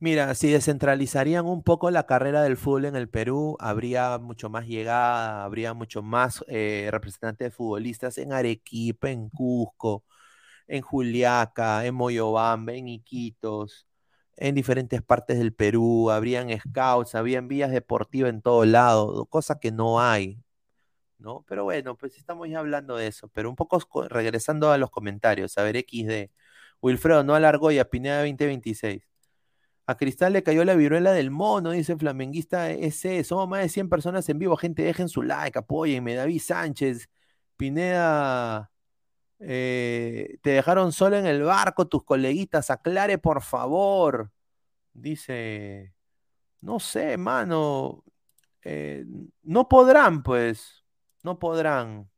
Mira, 0.00 0.34
si 0.34 0.50
descentralizarían 0.50 1.46
un 1.46 1.62
poco 1.62 1.90
la 1.90 2.04
carrera 2.06 2.42
del 2.42 2.56
fútbol 2.56 2.84
en 2.86 2.96
el 2.96 3.08
Perú, 3.08 3.56
habría 3.60 4.18
mucho 4.18 4.50
más 4.50 4.66
llegada, 4.66 5.44
habría 5.44 5.72
mucho 5.72 6.02
más 6.02 6.44
eh, 6.48 6.88
representantes 6.90 7.46
de 7.46 7.50
futbolistas 7.50 8.18
en 8.18 8.32
Arequipa, 8.32 9.10
en 9.10 9.30
Cusco, 9.30 10.04
en 10.68 10.82
Juliaca, 10.82 11.84
en 11.86 11.94
Moyobamba, 11.94 12.72
en 12.74 12.88
Iquitos, 12.88 13.86
en 14.36 14.54
diferentes 14.54 15.02
partes 15.02 15.38
del 15.38 15.54
Perú, 15.54 16.10
habrían 16.10 16.48
scouts, 16.58 17.14
habrían 17.14 17.48
vías 17.48 17.70
deportivas 17.70 18.30
en 18.30 18.42
todo 18.42 18.64
lado, 18.64 19.26
cosa 19.26 19.58
que 19.60 19.70
no 19.72 20.00
hay, 20.00 20.38
¿no? 21.18 21.44
Pero 21.48 21.64
bueno, 21.64 21.96
pues 21.96 22.16
estamos 22.18 22.48
ya 22.48 22.58
hablando 22.60 22.96
de 22.96 23.06
eso, 23.08 23.28
pero 23.28 23.48
un 23.50 23.56
poco 23.56 23.78
co- 23.88 24.08
regresando 24.08 24.70
a 24.72 24.78
los 24.78 24.90
comentarios, 24.90 25.56
a 25.58 25.62
ver, 25.62 25.76
XD. 25.76 26.30
Wilfredo 26.80 27.24
no 27.24 27.34
alargó 27.34 27.70
y 27.70 27.78
a 27.78 27.88
Pineda 27.88 28.18
2026. 28.20 29.02
A 29.86 29.96
Cristal 29.96 30.32
le 30.34 30.42
cayó 30.42 30.64
la 30.64 30.74
viruela 30.76 31.12
del 31.12 31.30
mono, 31.30 31.72
dice 31.72 31.96
Flamenguista 31.96 32.70
ese. 32.72 33.24
Somos 33.24 33.48
más 33.48 33.62
de 33.62 33.68
100 33.70 33.88
personas 33.90 34.28
en 34.30 34.38
vivo. 34.38 34.56
Gente, 34.56 34.82
dejen 34.84 35.08
su 35.10 35.22
like, 35.22 35.58
apóyenme. 35.58 36.14
David 36.14 36.40
Sánchez, 36.40 37.08
Pineda, 37.56 38.70
eh, 39.46 40.38
te 40.42 40.50
dejaron 40.50 40.92
solo 40.92 41.16
en 41.18 41.26
el 41.26 41.42
barco 41.42 41.86
tus 41.88 42.04
coleguitas. 42.04 42.70
Aclare, 42.70 43.18
por 43.18 43.42
favor. 43.42 44.32
Dice, 44.92 45.94
no 46.60 46.80
sé, 46.80 47.16
mano. 47.18 48.04
eh, 48.64 49.04
no 49.42 49.68
podrán, 49.68 50.22
pues. 50.22 50.84
No 51.22 51.38
podrán. 51.38 52.10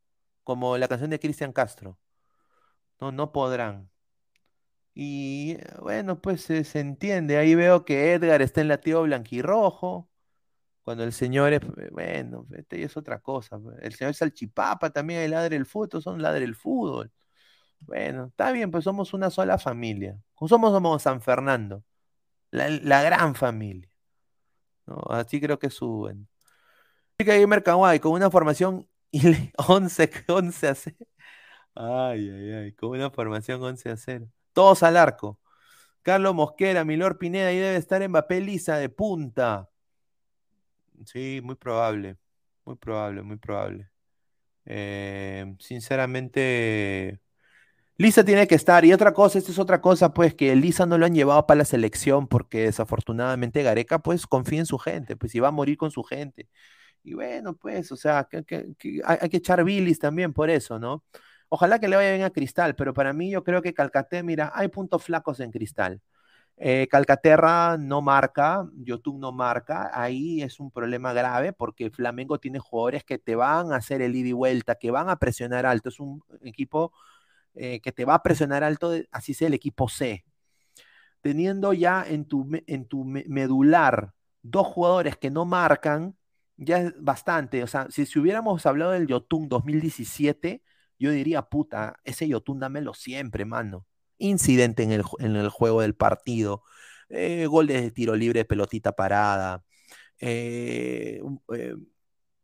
Como 0.44 0.78
la 0.78 0.88
canción 0.88 1.10
de 1.10 1.20
Cristian 1.20 1.52
Castro. 1.52 1.98
No, 3.00 3.12
no 3.12 3.32
podrán. 3.32 3.90
Y 4.94 5.52
eh, 5.52 5.64
bueno, 5.82 6.20
pues 6.20 6.42
se, 6.42 6.80
entiende. 6.80 7.36
Ahí 7.36 7.54
veo 7.54 7.84
que 7.84 8.14
Edgar 8.14 8.42
está 8.42 8.60
en 8.62 8.68
latido 8.68 9.02
blanquirrojo. 9.02 10.08
Cuando 10.86 11.02
el 11.02 11.12
señor 11.12 11.52
es, 11.52 11.62
eh, 11.64 11.88
bueno, 11.90 12.46
este 12.56 12.80
es 12.84 12.96
otra 12.96 13.18
cosa. 13.18 13.58
pues. 13.58 13.76
El 13.82 13.92
señor 13.92 14.14
Salchipapa 14.14 14.90
también, 14.90 15.20
el 15.20 15.32
ladre 15.32 15.56
del 15.56 15.66
fútbol, 15.66 16.00
son 16.00 16.22
ladre 16.22 16.42
del 16.42 16.54
fútbol. 16.54 17.10
Bueno, 17.80 18.26
está 18.26 18.52
bien, 18.52 18.70
pues 18.70 18.84
somos 18.84 19.12
una 19.12 19.28
sola 19.30 19.58
familia. 19.58 20.16
Somos, 20.48 20.70
somos 20.72 21.02
San 21.02 21.20
Fernando, 21.20 21.82
la, 22.52 23.02
gran 23.02 23.34
familia. 23.34 23.90
Así 25.10 25.40
creo 25.40 25.58
que 25.58 25.70
suben. 25.70 26.28
Chica 27.18 27.36
Gamer 27.36 27.64
Kawaii, 27.64 27.98
con 27.98 28.12
una 28.12 28.30
formación 28.30 28.88
ile- 29.10 29.52
11, 29.56 30.08
11 30.28 30.68
a 30.68 30.74
0. 30.76 30.96
Ay, 31.74 32.30
ay, 32.30 32.52
ay, 32.52 32.72
con 32.74 32.90
una 32.90 33.10
formación 33.10 33.60
11 33.60 33.90
a 33.90 33.96
0. 33.96 34.28
Todos 34.52 34.84
al 34.84 34.96
arco. 34.96 35.40
Carlos 36.02 36.32
Mosquera, 36.36 36.84
Milor 36.84 37.18
Pineda, 37.18 37.48
ahí 37.48 37.58
debe 37.58 37.76
estar 37.76 38.08
Mbappé 38.08 38.40
Lisa 38.40 38.76
de 38.76 38.88
punta. 38.88 39.68
Sí, 41.04 41.40
muy 41.42 41.54
probable. 41.56 42.16
Muy 42.64 42.76
probable, 42.76 43.22
muy 43.22 43.36
probable. 43.36 43.90
Eh, 44.66 45.56
sinceramente, 45.60 47.20
Lisa 47.98 48.24
tiene 48.24 48.46
que 48.48 48.56
estar. 48.56 48.84
Y 48.84 48.92
otra 48.92 49.14
cosa, 49.14 49.38
esta 49.38 49.52
es 49.52 49.58
otra 49.58 49.80
cosa, 49.80 50.14
pues, 50.14 50.34
que 50.34 50.54
Lisa 50.56 50.86
no 50.86 50.98
lo 50.98 51.06
han 51.06 51.14
llevado 51.14 51.46
para 51.46 51.58
la 51.58 51.64
selección 51.64 52.28
porque 52.28 52.62
desafortunadamente 52.64 53.62
Gareca, 53.62 54.00
pues, 54.00 54.26
confía 54.26 54.60
en 54.60 54.66
su 54.66 54.78
gente, 54.78 55.16
pues, 55.16 55.34
y 55.34 55.40
va 55.40 55.48
a 55.48 55.52
morir 55.52 55.78
con 55.78 55.90
su 55.90 56.02
gente. 56.04 56.48
Y 57.04 57.14
bueno, 57.14 57.56
pues, 57.56 57.92
o 57.92 57.96
sea, 57.96 58.28
que, 58.30 58.44
hay, 59.04 59.18
hay 59.20 59.28
que 59.30 59.38
echar 59.38 59.64
bilis 59.64 59.98
también 60.00 60.32
por 60.32 60.50
eso, 60.50 60.78
¿no? 60.78 61.04
Ojalá 61.50 61.78
que 61.80 61.88
le 61.88 61.96
vaya 61.96 62.10
bien 62.12 62.24
a 62.24 62.30
Cristal, 62.30 62.76
pero 62.76 62.94
para 62.94 63.12
mí 63.12 63.30
yo 63.30 63.44
creo 63.44 63.62
que 63.62 63.74
Calcaté, 63.74 64.22
mira, 64.22 64.52
hay 64.54 64.68
puntos 64.68 65.04
flacos 65.04 65.40
en 65.40 65.52
Cristal. 65.52 66.02
Eh, 66.58 66.88
Calcaterra 66.90 67.76
no 67.78 68.00
marca, 68.00 68.66
Yotun 68.76 69.20
no 69.20 69.30
marca, 69.32 69.90
ahí 69.92 70.40
es 70.42 70.58
un 70.58 70.70
problema 70.70 71.12
grave 71.12 71.52
porque 71.52 71.90
Flamengo 71.90 72.38
tiene 72.40 72.58
jugadores 72.58 73.04
que 73.04 73.18
te 73.18 73.34
van 73.36 73.72
a 73.72 73.76
hacer 73.76 74.00
el 74.02 74.16
ida 74.16 74.28
y 74.30 74.32
vuelta, 74.32 74.76
que 74.76 74.90
van 74.90 75.10
a 75.10 75.16
presionar 75.18 75.66
alto, 75.66 75.90
es 75.90 76.00
un 76.00 76.22
equipo 76.42 76.92
eh, 77.54 77.80
que 77.80 77.92
te 77.92 78.04
va 78.06 78.14
a 78.16 78.22
presionar 78.22 78.64
alto, 78.64 78.92
así 79.12 79.34
sea 79.34 79.48
el 79.48 79.54
equipo 79.54 79.88
C. 79.88 80.24
Teniendo 81.22 81.72
ya 81.72 82.04
en 82.06 82.26
tu, 82.26 82.48
en 82.66 82.86
tu 82.88 83.04
me- 83.04 83.24
medular 83.28 84.12
dos 84.42 84.66
jugadores 84.66 85.16
que 85.16 85.30
no 85.30 85.44
marcan, 85.44 86.16
ya 86.56 86.78
es 86.78 86.94
bastante. 87.02 87.62
O 87.62 87.66
sea, 87.66 87.88
si, 87.90 88.06
si 88.06 88.18
hubiéramos 88.18 88.64
hablado 88.66 88.92
del 88.92 89.06
Yotun 89.08 89.48
2017, 89.48 90.62
yo 90.98 91.10
diría, 91.10 91.42
puta, 91.42 91.96
ese 92.04 92.28
Yotun 92.28 92.60
dámelo 92.60 92.94
siempre, 92.94 93.44
mano. 93.44 93.86
Incidente 94.18 94.82
en 94.82 94.92
el, 94.92 95.02
en 95.18 95.36
el 95.36 95.48
juego 95.50 95.82
del 95.82 95.94
partido, 95.94 96.62
eh, 97.08 97.46
gol 97.46 97.66
de 97.66 97.90
tiro 97.90 98.14
libre, 98.16 98.44
pelotita 98.44 98.92
parada, 98.92 99.64
eh, 100.20 101.20
eh, 101.54 101.74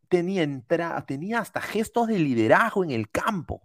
tenía, 0.09 0.47
tenía 1.07 1.39
hasta 1.39 1.61
gestos 1.61 2.07
de 2.07 2.19
liderazgo 2.19 2.83
en 2.83 2.91
el 2.91 3.09
campo. 3.09 3.61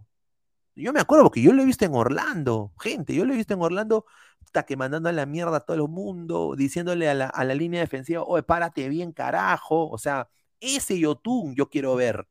Yo 0.75 0.93
me 0.93 0.99
acuerdo 1.01 1.25
porque 1.25 1.41
yo 1.41 1.53
lo 1.53 1.61
he 1.61 1.65
visto 1.65 1.85
en 1.85 1.93
Orlando, 1.93 2.73
gente, 2.79 3.13
yo 3.13 3.25
lo 3.25 3.33
he 3.33 3.37
visto 3.37 3.53
en 3.53 3.61
Orlando, 3.61 4.05
hasta 4.45 4.63
que 4.63 4.77
mandando 4.77 5.09
a 5.09 5.11
la 5.11 5.25
mierda 5.25 5.57
a 5.57 5.59
todo 5.61 5.75
el 5.77 5.89
mundo, 5.89 6.55
diciéndole 6.57 7.09
a 7.09 7.13
la, 7.13 7.27
a 7.27 7.43
la 7.43 7.53
línea 7.55 7.81
defensiva, 7.81 8.23
oye, 8.23 8.43
párate 8.43 8.89
bien, 8.89 9.11
carajo. 9.11 9.89
O 9.89 9.97
sea, 9.97 10.29
ese 10.59 10.97
Yotun 10.99 11.55
yo 11.55 11.69
quiero 11.69 11.95
ver. 11.95 12.27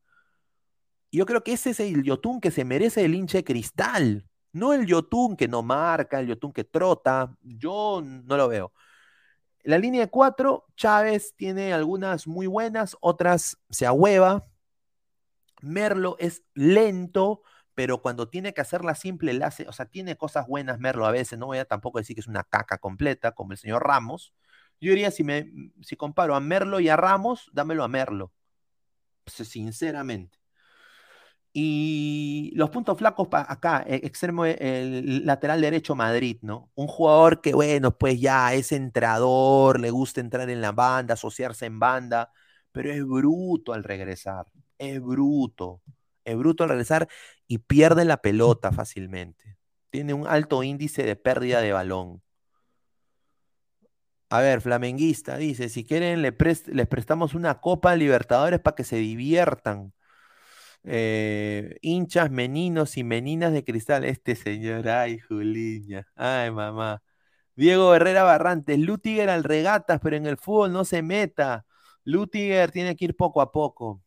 Yo 1.13 1.27
creo 1.27 1.43
que 1.43 1.53
ese 1.53 1.71
es 1.71 1.81
el 1.81 2.03
Yotun 2.03 2.41
que 2.41 2.51
se 2.51 2.65
merece 2.65 3.05
el 3.05 3.15
hincha 3.15 3.39
de 3.39 3.45
cristal. 3.45 4.28
No 4.53 4.73
el 4.73 4.87
Yotun 4.87 5.37
que 5.37 5.49
no 5.49 5.63
marca, 5.63 6.21
el 6.21 6.29
Yotun 6.29 6.53
que 6.53 6.65
trota. 6.65 7.37
Yo 7.43 8.03
no 8.05 8.37
lo 8.37 8.49
veo. 8.49 8.73
La 9.63 9.79
línea 9.79 10.03
de 10.03 10.11
cuatro, 10.11 10.67
Chávez 10.77 11.35
tiene 11.37 11.73
algunas 11.75 12.27
muy 12.27 12.47
buenas, 12.47 12.97
otras 13.01 13.59
se 13.71 13.87
ahueva. 13.87 14.47
Merlo 15.61 16.17
es 16.19 16.45
lento, 16.55 17.43
pero 17.75 18.01
cuando 18.01 18.29
tiene 18.29 18.55
que 18.55 18.61
hacerla 18.61 18.95
simple, 18.95 19.33
la 19.35 19.49
hace, 19.49 19.67
o 19.69 19.73
sea, 19.73 19.87
tiene 19.87 20.17
cosas 20.17 20.47
buenas 20.47 20.79
Merlo 20.79 21.07
a 21.07 21.11
veces, 21.11 21.39
no 21.39 21.47
voy 21.47 21.59
a 21.59 21.65
tampoco 21.65 21.99
decir 21.99 22.15
que 22.15 22.21
es 22.21 22.27
una 22.29 22.45
caca 22.45 22.79
completa, 22.79 23.33
como 23.33 23.53
el 23.53 23.59
señor 23.59 23.85
Ramos. 23.87 24.35
Yo 24.81 24.91
diría, 24.91 25.11
si, 25.11 25.25
me, 25.25 25.51
si 25.83 25.97
comparo 25.97 26.35
a 26.37 26.41
Merlo 26.41 26.81
y 26.81 26.89
a 26.89 26.97
Ramos, 26.97 27.51
dámelo 27.53 27.85
a 27.85 27.89
Merlo, 27.89 28.33
Pues, 29.25 29.49
sinceramente. 29.49 30.39
Y 31.53 32.53
los 32.55 32.71
puntos 32.71 32.99
flacos 32.99 33.29
pa- 33.29 33.47
acá, 33.49 33.83
eh, 33.87 34.01
extremo, 34.05 34.45
eh, 34.47 34.57
el 34.61 35.27
lateral 35.27 35.61
derecho 35.61 35.95
Madrid, 35.97 36.39
¿no? 36.43 36.71
Un 36.75 36.87
jugador 36.87 37.41
que, 37.41 37.55
bueno, 37.55 37.97
pues 37.99 38.21
ya 38.21 38.55
es 38.55 38.71
entrador, 38.73 39.81
le 39.81 39.91
gusta 39.91 40.21
entrar 40.21 40.51
en 40.51 40.61
la 40.61 40.73
banda, 40.73 41.15
asociarse 41.15 41.67
en 41.67 41.79
banda, 41.81 42.31
pero 42.73 42.93
es 42.93 43.05
bruto 43.05 43.73
al 43.73 43.83
regresar, 43.85 44.47
es 44.79 45.01
bruto, 45.03 45.83
es 46.25 46.37
bruto 46.37 46.63
al 46.65 46.71
regresar 46.71 47.09
y 47.49 47.59
pierde 47.59 48.05
la 48.05 48.19
pelota 48.19 48.71
fácilmente. 48.73 49.57
Tiene 49.91 50.15
un 50.15 50.27
alto 50.27 50.63
índice 50.63 51.03
de 51.03 51.17
pérdida 51.17 51.61
de 51.61 51.73
balón. 51.73 52.23
A 54.31 54.41
ver, 54.41 54.61
Flamenguista 54.61 55.37
dice, 55.39 55.69
si 55.71 55.85
quieren 55.85 56.21
les 56.23 56.87
prestamos 56.89 57.35
una 57.35 57.61
Copa 57.61 57.97
Libertadores 57.97 58.61
para 58.61 58.75
que 58.75 58.85
se 58.85 58.97
diviertan. 58.97 59.93
Eh, 60.91 61.77
hinchas, 61.83 62.31
meninos 62.31 62.97
y 62.97 63.05
meninas 63.05 63.53
de 63.53 63.65
cristal. 63.65 64.05
Este 64.05 64.37
señor, 64.37 64.89
ay, 64.89 65.19
Juliña, 65.19 66.07
ay, 66.17 66.51
mamá. 66.51 67.03
Diego 67.57 67.95
Herrera 67.95 68.25
Barrantes, 68.25 68.79
Lutiger 68.79 69.31
al 69.31 69.45
regatas, 69.45 70.01
pero 70.03 70.17
en 70.17 70.27
el 70.27 70.39
fútbol 70.39 70.73
no 70.73 70.85
se 70.87 71.03
meta. 71.03 71.67
Lutiger 72.05 72.71
tiene 72.73 72.97
que 72.97 73.07
ir 73.07 73.17
poco 73.17 73.41
a 73.43 73.53
poco. 73.53 74.03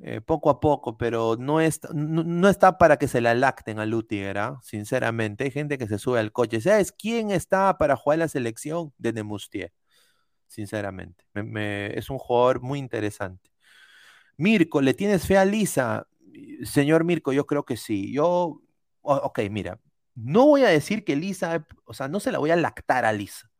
Eh, 0.00 0.20
poco 0.20 0.48
a 0.50 0.60
poco, 0.60 0.96
pero 0.96 1.36
no, 1.38 1.58
no, 1.92 2.22
no 2.24 2.48
está 2.48 2.78
para 2.78 2.98
que 2.98 3.08
se 3.08 3.20
la 3.20 3.34
lacten 3.34 3.80
a 3.80 3.86
Lutiger, 3.86 4.38
¿ah? 4.38 4.60
Sinceramente. 4.62 5.42
Hay 5.44 5.50
gente 5.50 5.76
que 5.76 5.88
se 5.88 5.98
sube 5.98 6.20
al 6.20 6.30
coche. 6.32 6.60
¿Sabes 6.60 6.92
quién 6.92 7.30
está 7.32 7.76
para 7.78 7.96
jugar 7.96 8.20
la 8.20 8.28
selección? 8.28 8.92
De 8.96 9.12
Nemustier, 9.12 9.72
sinceramente. 10.48 11.24
Me- 11.34 11.42
me- 11.44 11.98
es 11.98 12.10
un 12.10 12.18
jugador 12.18 12.60
muy 12.62 12.78
interesante. 12.80 13.47
Mirko, 14.38 14.80
¿le 14.82 14.94
tienes 14.94 15.26
fe 15.26 15.36
a 15.38 15.44
Lisa? 15.44 16.08
Señor 16.64 17.04
Mirko, 17.04 17.32
yo 17.32 17.46
creo 17.46 17.64
que 17.64 17.76
sí. 17.76 18.12
Yo, 18.12 18.62
ok, 19.02 19.40
mira, 19.50 19.80
no 20.14 20.46
voy 20.46 20.62
a 20.64 20.68
decir 20.68 21.04
que 21.04 21.16
Lisa, 21.16 21.66
o 21.84 21.94
sea, 21.94 22.08
no 22.08 22.20
se 22.20 22.32
la 22.32 22.38
voy 22.38 22.50
a 22.50 22.56
lactar 22.56 23.04
a 23.04 23.12
Lisa. 23.12 23.50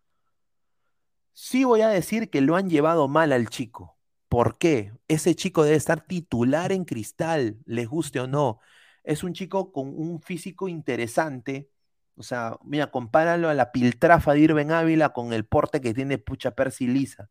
Sí 1.33 1.64
voy 1.64 1.83
a 1.83 1.89
decir 1.89 2.31
que 2.31 2.41
lo 2.41 2.57
han 2.57 2.68
llevado 2.70 3.09
mal 3.09 3.33
al 3.33 3.49
chico. 3.49 3.97
¿Por 4.29 4.59
qué? 4.59 4.93
Ese 5.09 5.35
chico 5.35 5.62
debe 5.64 5.76
estar 5.76 6.07
titular 6.07 6.72
en 6.72 6.85
cristal, 6.85 7.59
les 7.64 7.89
guste 7.89 8.20
o 8.20 8.26
no. 8.26 8.61
Es 9.05 9.22
un 9.24 9.33
chico 9.35 9.72
con 9.72 9.89
un 9.99 10.20
físico 10.20 10.68
interesante, 10.68 11.70
O 12.16 12.22
sea, 12.24 12.59
mira, 12.64 12.91
compáralo 12.91 13.49
a 13.49 13.55
la 13.55 13.72
piltrafa 13.72 14.35
de 14.35 14.41
Irben 14.41 14.72
Ávila 14.72 15.11
con 15.14 15.33
el 15.33 15.47
porte 15.47 15.81
que 15.81 15.95
tiene 15.95 16.18
Pucha 16.18 16.53
Percy 16.53 16.89
Lisa. 16.89 17.31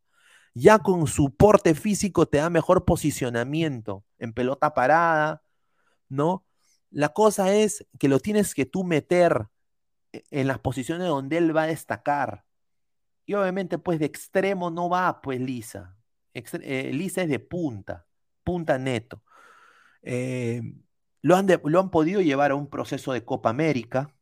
Ya 0.60 0.80
con 0.80 1.06
su 1.06 1.36
porte 1.36 1.76
físico 1.76 2.26
te 2.28 2.40
da 2.40 2.50
mejor 2.50 2.84
posicionamiento 2.84 4.04
en 4.18 4.34
pelota 4.34 4.74
parada, 4.74 5.44
¿no? 6.10 6.46
La 6.90 7.10
cosa 7.10 7.54
es 7.54 7.86
que 8.00 8.08
lo 8.10 8.20
tienes 8.20 8.56
que 8.56 8.66
tú 8.66 8.84
meter 8.84 9.50
e, 10.14 10.24
en 10.32 10.48
las 10.48 10.60
posiciones 10.60 11.08
donde 11.08 11.38
él 11.38 11.56
va 11.56 11.64
a 11.64 11.68
destacar. 11.68 12.44
Y 13.28 13.36
obviamente, 13.36 13.78
pues 13.78 14.00
de 14.00 14.06
extremo 14.08 14.72
no 14.72 14.90
va, 14.90 15.22
pues 15.22 15.40
Lisa. 15.40 15.96
Eh, 16.34 16.92
Lisa 16.94 17.22
es 17.22 17.30
de 17.30 17.40
punta, 17.40 18.08
punta 18.44 18.80
neto. 18.80 19.24
Eh, 20.02 20.62
lo, 21.22 21.36
han 21.36 21.48
lo 21.66 21.80
han 21.80 21.92
podido 21.92 22.22
llevar 22.22 22.52
a 22.52 22.56
un 22.56 22.70
proceso 22.70 23.14
de 23.14 23.24
Copa 23.26 23.50
América, 23.50 24.16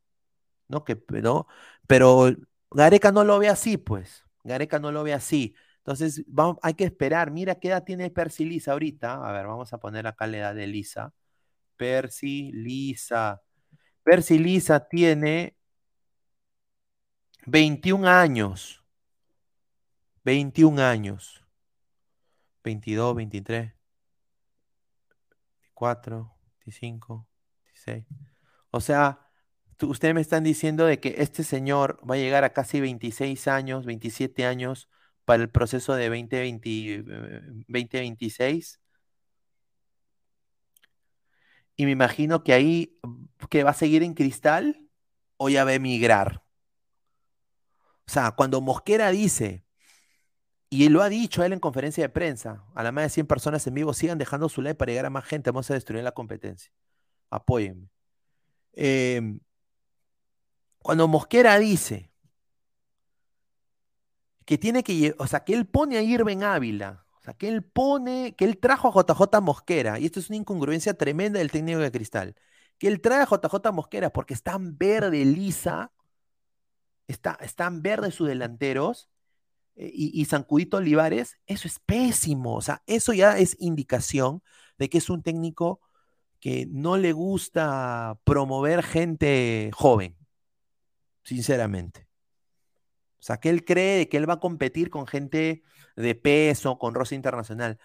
¿no? 0.67 0.83
Que, 0.83 0.97
pero, 0.97 1.47
pero 1.87 2.27
Gareca 2.71 3.11
no 3.13 3.23
lo 3.23 3.39
ve 3.39 3.49
así, 3.49 3.77
pues. 3.77 4.25
Gareca 4.43 4.79
no 4.79 4.91
lo 4.91 5.03
ve 5.03 5.13
así. 5.13 5.55
Entonces, 5.85 6.23
vamos, 6.25 6.57
hay 6.63 6.73
que 6.73 6.83
esperar. 6.83 7.29
Mira 7.29 7.59
qué 7.59 7.67
edad 7.67 7.83
tiene 7.83 8.09
Percy 8.09 8.43
Lisa 8.43 8.71
ahorita. 8.71 9.23
A 9.23 9.31
ver, 9.31 9.45
vamos 9.45 9.71
a 9.71 9.77
poner 9.77 10.07
acá 10.07 10.25
la 10.25 10.37
edad 10.37 10.55
de 10.55 10.65
Lisa. 10.65 11.13
Percy 11.77 12.51
Lisa. 12.53 13.43
Percy 14.01 14.39
Lisa 14.39 14.79
tiene 14.79 15.55
21 17.45 18.07
años. 18.07 18.83
21 20.23 20.81
años. 20.81 21.43
22, 22.63 23.15
23, 23.15 23.73
24, 25.59 26.35
25, 26.65 27.27
26. 27.63 28.05
O 28.71 28.81
sea, 28.81 29.19
ustedes 29.83 30.15
me 30.15 30.21
están 30.21 30.43
diciendo 30.43 30.87
de 30.87 30.99
que 30.99 31.17
este 31.19 31.43
señor 31.43 32.01
va 32.09 32.15
a 32.15 32.17
llegar 32.17 32.43
a 32.43 32.53
casi 32.53 32.81
26 32.81 33.47
años, 33.47 33.85
27 33.85 34.47
años 34.47 34.89
para 35.25 35.43
el 35.43 35.49
proceso 35.49 35.95
de 35.95 36.07
2020, 36.09 37.03
2026. 37.67 38.79
Y 41.75 41.85
me 41.85 41.91
imagino 41.91 42.43
que 42.43 42.53
ahí, 42.53 42.97
que 43.49 43.63
va 43.63 43.71
a 43.71 43.73
seguir 43.73 44.03
en 44.03 44.13
cristal 44.13 44.87
o 45.37 45.49
ya 45.49 45.65
va 45.65 45.71
a 45.71 45.75
emigrar. 45.75 46.43
O 48.07 48.11
sea, 48.11 48.31
cuando 48.31 48.61
Mosquera 48.61 49.09
dice, 49.09 49.65
y 50.69 50.89
lo 50.89 51.01
ha 51.01 51.09
dicho 51.09 51.43
él 51.43 51.53
en 51.53 51.59
conferencia 51.59 52.03
de 52.03 52.09
prensa, 52.09 52.65
a 52.75 52.83
la 52.83 52.91
más 52.91 53.05
de 53.05 53.09
100 53.09 53.27
personas 53.27 53.65
en 53.67 53.73
vivo, 53.73 53.93
sigan 53.93 54.17
dejando 54.17 54.49
su 54.49 54.61
like 54.61 54.77
para 54.77 54.91
llegar 54.91 55.05
a 55.05 55.09
más 55.09 55.25
gente, 55.25 55.51
vamos 55.51 55.69
a 55.71 55.73
destruir 55.73 56.03
la 56.03 56.13
competencia. 56.13 56.71
Apóyenme. 57.29 57.89
Em, 58.73 59.39
cuando 60.79 61.07
Mosquera 61.07 61.57
dice 61.59 62.11
que 64.45 64.57
tiene 64.57 64.83
que, 64.83 65.15
o 65.17 65.27
sea, 65.27 65.43
que 65.43 65.53
él 65.53 65.65
pone 65.67 65.97
a 65.97 66.01
Irving 66.01 66.43
Ávila, 66.43 67.05
o 67.19 67.23
sea, 67.23 67.33
que 67.33 67.47
él 67.47 67.63
pone, 67.63 68.35
que 68.37 68.45
él 68.45 68.57
trajo 68.57 68.87
a 68.87 69.03
JJ 69.03 69.41
Mosquera, 69.41 69.99
y 69.99 70.05
esto 70.05 70.19
es 70.19 70.29
una 70.29 70.37
incongruencia 70.37 70.93
tremenda 70.93 71.39
del 71.39 71.51
técnico 71.51 71.79
de 71.79 71.91
Cristal, 71.91 72.35
que 72.77 72.87
él 72.87 73.01
trae 73.01 73.21
a 73.23 73.25
JJ 73.25 73.71
Mosquera 73.73 74.11
porque 74.11 74.33
están 74.33 74.77
verde 74.77 75.25
lisa, 75.25 75.91
está, 77.07 77.37
están 77.41 77.81
verdes 77.81 78.15
sus 78.15 78.27
delanteros, 78.27 79.09
eh, 79.75 79.91
y, 79.93 80.21
y 80.21 80.25
Sancudito 80.25 80.77
Olivares, 80.77 81.37
eso 81.47 81.67
es 81.67 81.79
pésimo, 81.79 82.55
o 82.55 82.61
sea, 82.61 82.83
eso 82.85 83.13
ya 83.13 83.37
es 83.37 83.57
indicación 83.59 84.43
de 84.77 84.89
que 84.89 84.99
es 84.99 85.09
un 85.09 85.23
técnico 85.23 85.81
que 86.39 86.67
no 86.69 86.97
le 86.97 87.13
gusta 87.13 88.19
promover 88.23 88.83
gente 88.83 89.71
joven 89.73 90.15
sinceramente. 91.25 92.04
O 93.25 93.27
sea, 93.27 93.37
que 93.37 93.49
él 93.49 93.65
cree 93.65 94.07
que 94.07 94.17
él 94.17 94.29
va 94.29 94.35
a 94.35 94.39
competir 94.39 94.91
con 94.91 95.07
gente 95.07 95.63
de 95.95 96.13
peso, 96.13 96.77
con 96.77 96.93
rosa 96.93 97.15
internacional. 97.15 97.79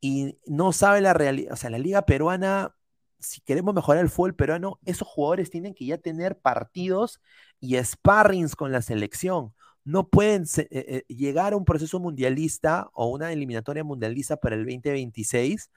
Y 0.00 0.38
no 0.46 0.72
sabe 0.72 1.02
la 1.02 1.12
realidad. 1.12 1.52
O 1.52 1.56
sea, 1.56 1.68
la 1.68 1.76
liga 1.76 2.06
peruana, 2.06 2.74
si 3.18 3.42
queremos 3.42 3.74
mejorar 3.74 4.02
el 4.02 4.08
fútbol 4.08 4.34
peruano, 4.34 4.80
esos 4.86 5.06
jugadores 5.06 5.50
tienen 5.50 5.74
que 5.74 5.84
ya 5.84 5.98
tener 5.98 6.38
partidos 6.38 7.20
y 7.60 7.76
sparrings 7.76 8.56
con 8.56 8.72
la 8.72 8.80
selección. 8.80 9.54
No 9.84 10.08
pueden 10.08 10.44
eh, 10.56 10.68
eh, 10.70 11.04
llegar 11.08 11.52
a 11.52 11.56
un 11.58 11.66
proceso 11.66 12.00
mundialista 12.00 12.88
o 12.94 13.08
una 13.08 13.32
eliminatoria 13.32 13.84
mundialista 13.84 14.38
para 14.38 14.56
el 14.56 14.64
2026 14.64 15.70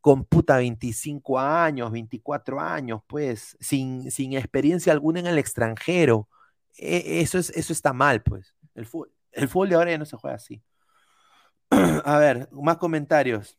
con 0.00 0.24
puta 0.24 0.58
25 0.58 1.40
años, 1.40 1.90
24 1.90 2.60
años, 2.60 3.00
pues, 3.08 3.56
sin, 3.58 4.12
sin 4.12 4.34
experiencia 4.34 4.92
alguna 4.92 5.18
en 5.18 5.26
el 5.26 5.38
extranjero. 5.38 6.28
E, 6.78 7.20
eso, 7.20 7.38
es, 7.38 7.50
eso 7.50 7.72
está 7.72 7.92
mal, 7.92 8.22
pues. 8.22 8.54
El 8.74 8.86
fútbol, 8.86 9.12
el 9.32 9.48
fútbol 9.48 9.68
de 9.68 9.74
ahora 9.74 9.90
ya 9.90 9.98
no 9.98 10.06
se 10.06 10.16
juega 10.16 10.36
así. 10.36 10.62
A 12.04 12.18
ver, 12.18 12.48
más 12.52 12.78
comentarios. 12.78 13.58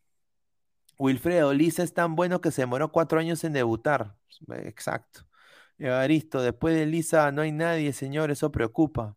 Wilfredo, 0.97 1.53
Lisa 1.53 1.83
es 1.83 1.93
tan 1.93 2.15
bueno 2.15 2.41
que 2.41 2.51
se 2.51 2.63
demoró 2.63 2.91
cuatro 2.91 3.19
años 3.19 3.43
en 3.43 3.53
debutar. 3.53 4.17
Exacto. 4.49 5.21
Evaristo, 5.77 6.41
después 6.41 6.75
de 6.75 6.85
Lisa 6.85 7.31
no 7.31 7.41
hay 7.41 7.53
nadie, 7.53 7.93
señor, 7.93 8.31
eso 8.31 8.51
preocupa. 8.51 9.15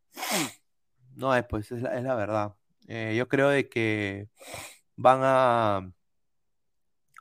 No 1.16 1.34
es, 1.34 1.44
pues, 1.44 1.72
es 1.72 1.82
la, 1.82 2.14
verdad. 2.14 2.54
Eh, 2.86 3.14
yo 3.16 3.28
creo 3.28 3.48
de 3.48 3.68
que 3.68 4.28
van 4.96 5.20
a 5.22 5.92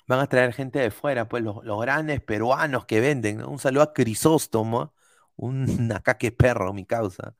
van 0.07 0.19
a 0.19 0.27
traer 0.27 0.53
gente 0.53 0.79
de 0.79 0.91
fuera, 0.91 1.29
pues 1.29 1.43
los, 1.43 1.81
grandes 1.81 2.21
peruanos 2.21 2.85
que 2.85 2.99
venden. 2.99 3.43
Un 3.43 3.59
saludo 3.59 3.83
a 3.83 3.93
Crisóstomo, 3.93 4.93
un 5.35 5.65
acaque 5.91 6.31
perro, 6.31 6.73
mi 6.73 6.85
causa. 6.85 7.35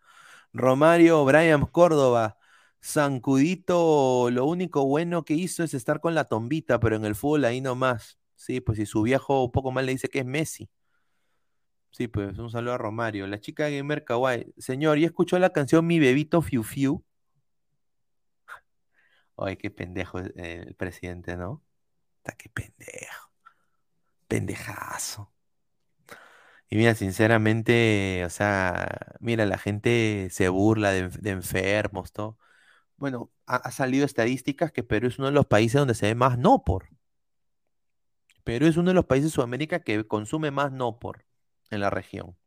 Romario, 0.53 1.23
Brian 1.25 1.65
Córdoba, 1.65 2.37
Sancudito, 2.81 4.29
lo 4.31 4.45
único 4.45 4.85
bueno 4.85 5.23
que 5.23 5.35
hizo 5.35 5.63
es 5.63 5.73
estar 5.73 6.01
con 6.01 6.15
la 6.15 6.25
tombita, 6.25 6.79
pero 6.79 6.95
en 6.95 7.05
el 7.05 7.15
fútbol 7.15 7.45
ahí 7.45 7.61
nomás. 7.61 8.19
Sí, 8.35 8.59
pues 8.59 8.77
si 8.79 8.85
su 8.85 9.03
viejo 9.03 9.45
un 9.45 9.51
poco 9.51 9.71
mal 9.71 9.85
le 9.85 9.93
dice 9.93 10.09
que 10.09 10.19
es 10.19 10.25
Messi. 10.25 10.69
Sí, 11.91 12.07
pues 12.07 12.37
un 12.39 12.49
saludo 12.49 12.73
a 12.73 12.77
Romario. 12.77 13.27
La 13.27 13.39
chica 13.39 13.69
gamer 13.69 14.03
kawaii. 14.03 14.53
Señor, 14.57 14.97
¿y 14.97 15.05
escuchó 15.05 15.37
la 15.39 15.51
canción 15.51 15.85
Mi 15.85 15.99
Bebito 15.99 16.41
Fiu 16.41 16.63
Fiu? 16.63 17.03
Ay, 19.37 19.57
qué 19.57 19.69
pendejo 19.71 20.19
el 20.19 20.75
presidente, 20.75 21.35
¿no? 21.35 21.63
qué 22.37 22.49
pendejo. 22.49 23.31
Pendejazo. 24.27 25.31
Y 26.72 26.78
mira, 26.78 26.95
sinceramente, 26.95 28.24
o 28.26 28.30
sea, 28.30 29.17
mira, 29.19 29.45
la 29.45 29.57
gente 29.57 30.30
se 30.32 30.49
burla 30.49 30.91
de, 30.93 31.30
enfermos, 31.32 32.13
todo. 32.13 32.38
Bueno, 32.97 33.32
ha, 33.47 33.72
salido 33.72 34.05
estadísticas 34.05 34.72
que 34.72 34.84
Perú 34.84 35.07
es 35.07 35.19
uno 35.19 35.28
de 35.30 35.34
los 35.34 35.47
países 35.47 35.80
donde 35.80 35.95
se 35.95 36.07
ve 36.07 36.15
más 36.15 36.38
no 36.39 36.63
por. 36.65 36.89
Perú 38.43 38.67
es 38.67 38.78
uno 38.78 38.89
de 38.91 38.95
los 38.95 39.05
países 39.05 39.32
de 39.32 39.36
Sudamérica 39.36 39.82
que 39.84 40.07
consume 40.07 40.51
más 40.51 40.72
no 40.72 40.99
por 40.99 41.26
en 41.72 41.82
la 41.82 41.89
región. 41.89 42.38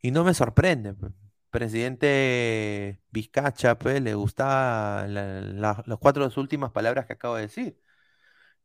Y 0.00 0.10
no 0.10 0.24
me 0.24 0.34
sorprende. 0.34 0.94
Pues. 0.94 1.12
Presidente 1.50 3.00
Vizcacha, 3.10 3.78
pues, 3.78 4.02
le 4.02 4.14
gustaba 4.14 5.06
las 5.08 5.84
cuatro 6.00 6.30
últimas 6.36 6.72
palabras 6.72 7.06
que 7.06 7.14
acabo 7.14 7.36
de 7.36 7.42
decir. 7.42 7.81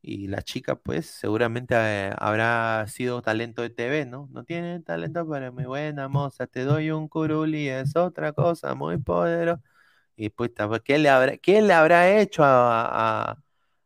Y 0.01 0.27
la 0.27 0.41
chica, 0.41 0.75
pues, 0.75 1.07
seguramente 1.07 1.75
eh, 1.77 2.13
habrá 2.17 2.85
sido 2.87 3.21
talento 3.21 3.61
de 3.61 3.69
TV, 3.69 4.05
¿no? 4.05 4.29
No 4.31 4.43
tiene 4.45 4.79
talento, 4.81 5.27
pero 5.29 5.51
muy 5.51 5.65
buena 5.65 6.07
moza. 6.07 6.47
Te 6.47 6.63
doy 6.63 6.91
un 6.91 7.07
curuli, 7.07 7.67
es 7.69 7.95
otra 7.95 8.33
cosa 8.33 8.73
muy 8.75 8.97
poderosa. 8.97 9.61
Y 10.15 10.29
pues, 10.29 10.51
¿qué 10.85 10.97
le 10.99 11.09
habrá, 11.09 11.37
qué 11.37 11.61
le 11.61 11.73
habrá 11.73 12.19
hecho 12.19 12.43
a, 12.45 13.37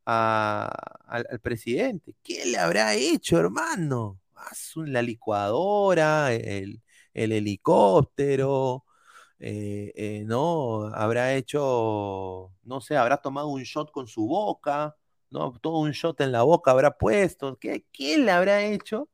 al, 0.05 1.39
presidente? 1.41 2.15
¿Qué 2.23 2.45
le 2.45 2.57
habrá 2.57 2.95
hecho, 2.95 3.37
hermano? 3.39 4.19
La 4.75 5.01
licuadora, 5.01 6.33
el, 6.33 6.81
el 7.13 7.31
helicóptero, 7.31 8.85
eh, 9.39 9.91
eh, 9.95 10.23
¿no? 10.25 10.85
Habrá 10.93 11.33
hecho, 11.35 12.53
no 12.63 12.81
sé, 12.81 12.95
habrá 12.97 13.17
tomado 13.17 13.47
un 13.49 13.63
shot 13.63 13.91
con 13.91 14.07
su 14.07 14.27
boca, 14.27 14.95
¿no? 15.31 15.53
Todo 15.61 15.79
un 15.79 15.91
shot 15.91 16.21
en 16.21 16.31
la 16.31 16.43
boca 16.43 16.71
habrá 16.71 16.97
puesto. 16.97 17.57
¿Qué, 17.59 17.83
le 18.17 18.31
habrá 18.31 18.63
hecho? 18.63 19.09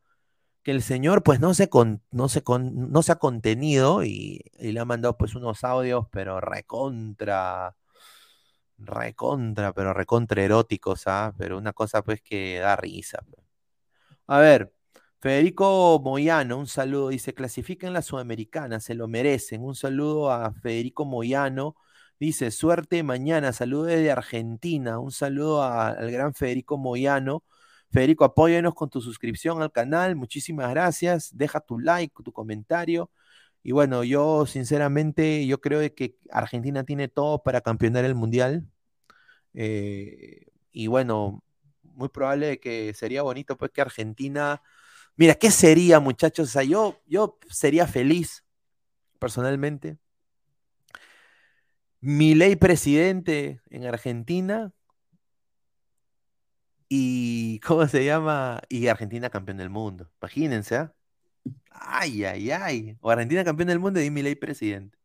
Que 0.64 0.72
el 0.72 0.82
señor, 0.82 1.24
pues, 1.24 1.40
no 1.40 1.54
se, 1.54 1.70
no 2.12 2.30
se, 2.30 2.44
no 2.48 3.04
se 3.04 3.12
ha 3.12 3.16
contenido 3.18 4.04
y, 4.04 4.44
le 4.60 4.80
ha 4.80 4.86
mandado, 4.86 5.18
pues, 5.18 5.36
unos 5.36 5.64
audios, 5.64 6.08
pero 6.12 6.42
recontra, 6.42 7.76
recontra, 8.78 9.74
pero 9.74 9.94
recontra 9.94 10.44
eróticos, 10.44 11.04
¿ah? 11.08 11.34
Pero 11.38 11.58
una 11.58 11.74
cosa, 11.74 12.04
pues, 12.04 12.22
que 12.22 12.60
da 12.60 12.76
risa. 12.76 13.20
Pues. 13.30 13.46
A 14.28 14.40
ver, 14.40 14.74
Federico 15.20 16.00
Moyano, 16.04 16.58
un 16.58 16.68
saludo, 16.68 17.10
dice, 17.10 17.34
clasifican 17.34 17.94
la 17.94 18.02
Sudamericana, 18.02 18.80
se 18.80 18.94
lo 18.94 19.08
merecen. 19.08 19.64
Un 19.64 19.76
saludo 19.76 20.32
a 20.32 20.54
Federico 20.54 21.06
Moyano, 21.06 21.76
dice, 22.20 22.52
suerte 22.52 23.04
mañana, 23.04 23.54
saludo 23.54 23.86
desde 23.86 24.12
Argentina, 24.12 25.00
un 25.00 25.12
saludo 25.12 25.64
al 25.64 26.12
gran 26.12 26.34
Federico 26.34 26.78
Moyano. 26.78 27.44
Federico, 27.92 28.26
apóyanos 28.26 28.74
con 28.74 28.90
tu 28.90 29.02
suscripción 29.02 29.62
al 29.62 29.72
canal. 29.72 30.16
Muchísimas 30.16 30.70
gracias. 30.70 31.36
Deja 31.36 31.60
tu 31.62 31.80
like, 31.80 32.14
tu 32.24 32.34
comentario. 32.34 33.12
Y 33.64 33.72
bueno, 33.72 34.04
yo 34.04 34.46
sinceramente, 34.46 35.46
yo 35.48 35.62
creo 35.62 35.82
que 35.96 36.18
Argentina 36.32 36.84
tiene 36.84 37.08
todo 37.08 37.44
para 37.44 37.62
campeonar 37.62 38.06
el 38.06 38.16
Mundial. 38.16 38.68
Eh, 39.54 40.48
y 40.72 40.88
bueno, 40.88 41.44
muy 41.84 42.10
probable 42.10 42.60
que 42.60 42.94
sería 42.94 43.24
bonito 43.24 43.58
pues 43.58 43.72
que 43.72 43.82
Argentina... 43.82 44.62
Mira, 45.18 45.36
¿qué 45.36 45.52
sería, 45.52 46.00
muchachos? 46.00 46.50
O 46.50 46.52
sea, 46.52 46.64
yo, 46.64 47.02
yo 47.08 47.40
sería 47.50 47.88
feliz, 47.88 48.46
personalmente. 49.20 49.98
Mi 52.02 52.36
ley 52.36 52.56
presidente 52.56 53.62
en 53.70 53.86
Argentina 53.86 54.72
y, 56.90 57.60
¿cómo 57.62 57.88
se 57.88 58.06
llama? 58.06 58.62
Y 58.70 58.88
Argentina 58.88 59.30
campeón 59.30 59.58
del 59.58 59.70
mundo. 59.70 60.10
Imagínense, 60.22 60.76
¿ah? 60.78 60.94
Ay, 61.72 62.24
ay, 62.26 62.52
ay. 62.52 62.98
O 63.02 63.10
Argentina 63.12 63.44
campeón 63.44 63.70
del 63.70 63.80
mundo 63.80 64.02
y 64.02 64.10
mi 64.12 64.22
ley 64.24 64.36
presidente. 64.36 64.98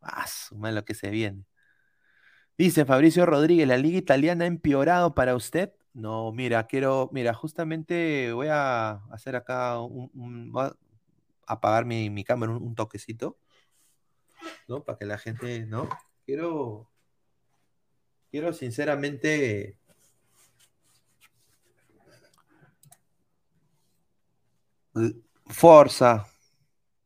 Ah, 0.00 0.26
lo 0.50 0.84
que 0.84 0.94
se 0.94 1.10
viene. 1.10 1.44
Dice 2.58 2.84
Fabricio 2.84 3.24
Rodríguez, 3.26 3.68
¿la 3.68 3.76
liga 3.76 3.98
italiana 3.98 4.44
ha 4.44 4.48
empeorado 4.48 5.14
para 5.14 5.36
usted? 5.36 5.72
No, 5.92 6.32
mira, 6.32 6.66
quiero, 6.66 7.08
mira, 7.12 7.32
justamente 7.34 8.32
voy 8.32 8.48
a 8.50 9.04
hacer 9.12 9.36
acá 9.36 9.80
un, 9.80 10.50
voy 10.52 10.66
a 10.66 10.76
apagar 11.46 11.84
mi, 11.84 12.24
cámara 12.24 12.52
un, 12.52 12.74
toquecito, 12.74 13.38
¿no? 14.68 14.84
Para 14.84 14.98
que 14.98 15.06
la 15.06 15.18
gente, 15.18 15.66
¿no? 15.66 15.88
Quiero, 16.24 16.90
quiero 18.30 18.52
sinceramente 18.52 19.78
Forza, 25.46 26.26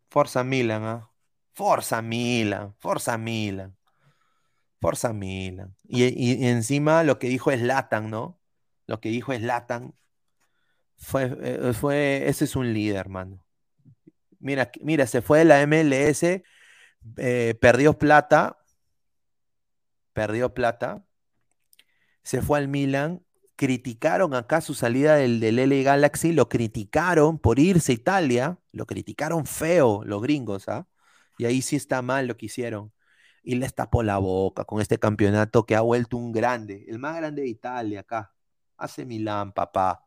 Forza 0.09 0.45
Milan, 0.45 0.85
¿ah? 0.85 1.11
Forza 1.53 2.03
Milan, 2.03 2.75
Forza 2.79 3.19
Milan. 3.19 3.77
Forza 4.83 5.13
Milan. 5.13 5.77
Y, 5.85 6.45
encima 6.49 7.05
lo 7.05 7.21
que 7.21 7.29
dijo 7.29 7.53
es 7.53 7.63
Latan, 7.63 8.11
¿no? 8.11 8.41
Lo 8.89 9.01
que 9.01 9.11
dijo 9.11 9.33
es 9.33 9.41
Latan. 9.41 9.95
Fue, 10.97 11.33
eh, 11.41 11.73
fue, 11.73 12.29
ese 12.29 12.45
es 12.47 12.57
un 12.57 12.73
líder, 12.75 12.97
hermano. 12.97 13.47
Mira, 14.41 14.73
mira, 14.81 15.07
se 15.07 15.23
fue 15.23 15.39
de 15.39 15.45
la 15.45 15.63
MLS, 15.63 16.43
eh, 17.17 17.57
perdió 17.61 17.99
plata, 17.99 18.59
perdió 20.13 20.55
plata, 20.55 21.05
se 22.23 22.43
fue 22.43 22.59
al 22.59 22.69
Milan, 22.69 23.25
criticaron 23.57 24.35
acá 24.35 24.61
su 24.61 24.75
salida 24.75 25.17
del, 25.17 25.41
del 25.41 25.59
LA 25.59 25.83
Galaxy, 25.83 26.33
lo 26.33 26.49
criticaron 26.49 27.39
por 27.39 27.59
irse 27.59 27.93
a 27.93 27.95
Italia, 27.95 28.59
lo 28.73 28.87
criticaron 28.87 29.47
feo 29.47 30.03
los 30.05 30.23
gringos, 30.23 30.69
¿ah? 30.69 30.89
Y 31.39 31.45
ahí 31.47 31.63
sí 31.63 31.77
está 31.77 32.03
mal 32.03 32.27
lo 32.27 32.37
que 32.37 32.47
hicieron 32.47 32.93
y 33.43 33.57
les 33.57 33.75
tapó 33.75 34.03
la 34.03 34.19
boca 34.19 34.65
con 34.65 34.81
este 34.81 34.99
campeonato 34.99 35.67
que 35.67 35.77
ha 35.77 35.81
vuelto 35.81 36.17
un 36.17 36.33
grande, 36.33 36.85
el 36.89 36.99
más 36.99 37.17
grande 37.17 37.43
de 37.43 37.49
Italia 37.49 38.01
acá. 38.01 38.33
Hace 38.77 39.05
Milán, 39.05 39.53
papá. 39.53 40.05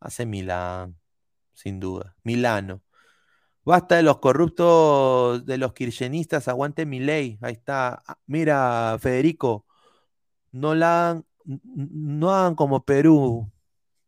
Hace 0.00 0.26
Milán, 0.26 0.98
sin 1.54 1.80
duda. 1.80 2.16
Milano. 2.24 2.82
Basta 3.64 3.96
de 3.96 4.02
los 4.02 4.18
corruptos, 4.18 5.46
de 5.46 5.56
los 5.58 5.72
kirchneristas, 5.72 6.48
aguante 6.48 6.84
mi 6.86 6.98
ley. 7.00 7.38
Ahí 7.42 7.52
está. 7.54 8.02
Ah, 8.06 8.18
mira, 8.26 8.96
Federico, 9.00 9.66
no 10.52 10.72
hagan, 10.72 11.24
no 11.44 12.32
hagan 12.34 12.54
como 12.56 12.84
Perú, 12.84 13.50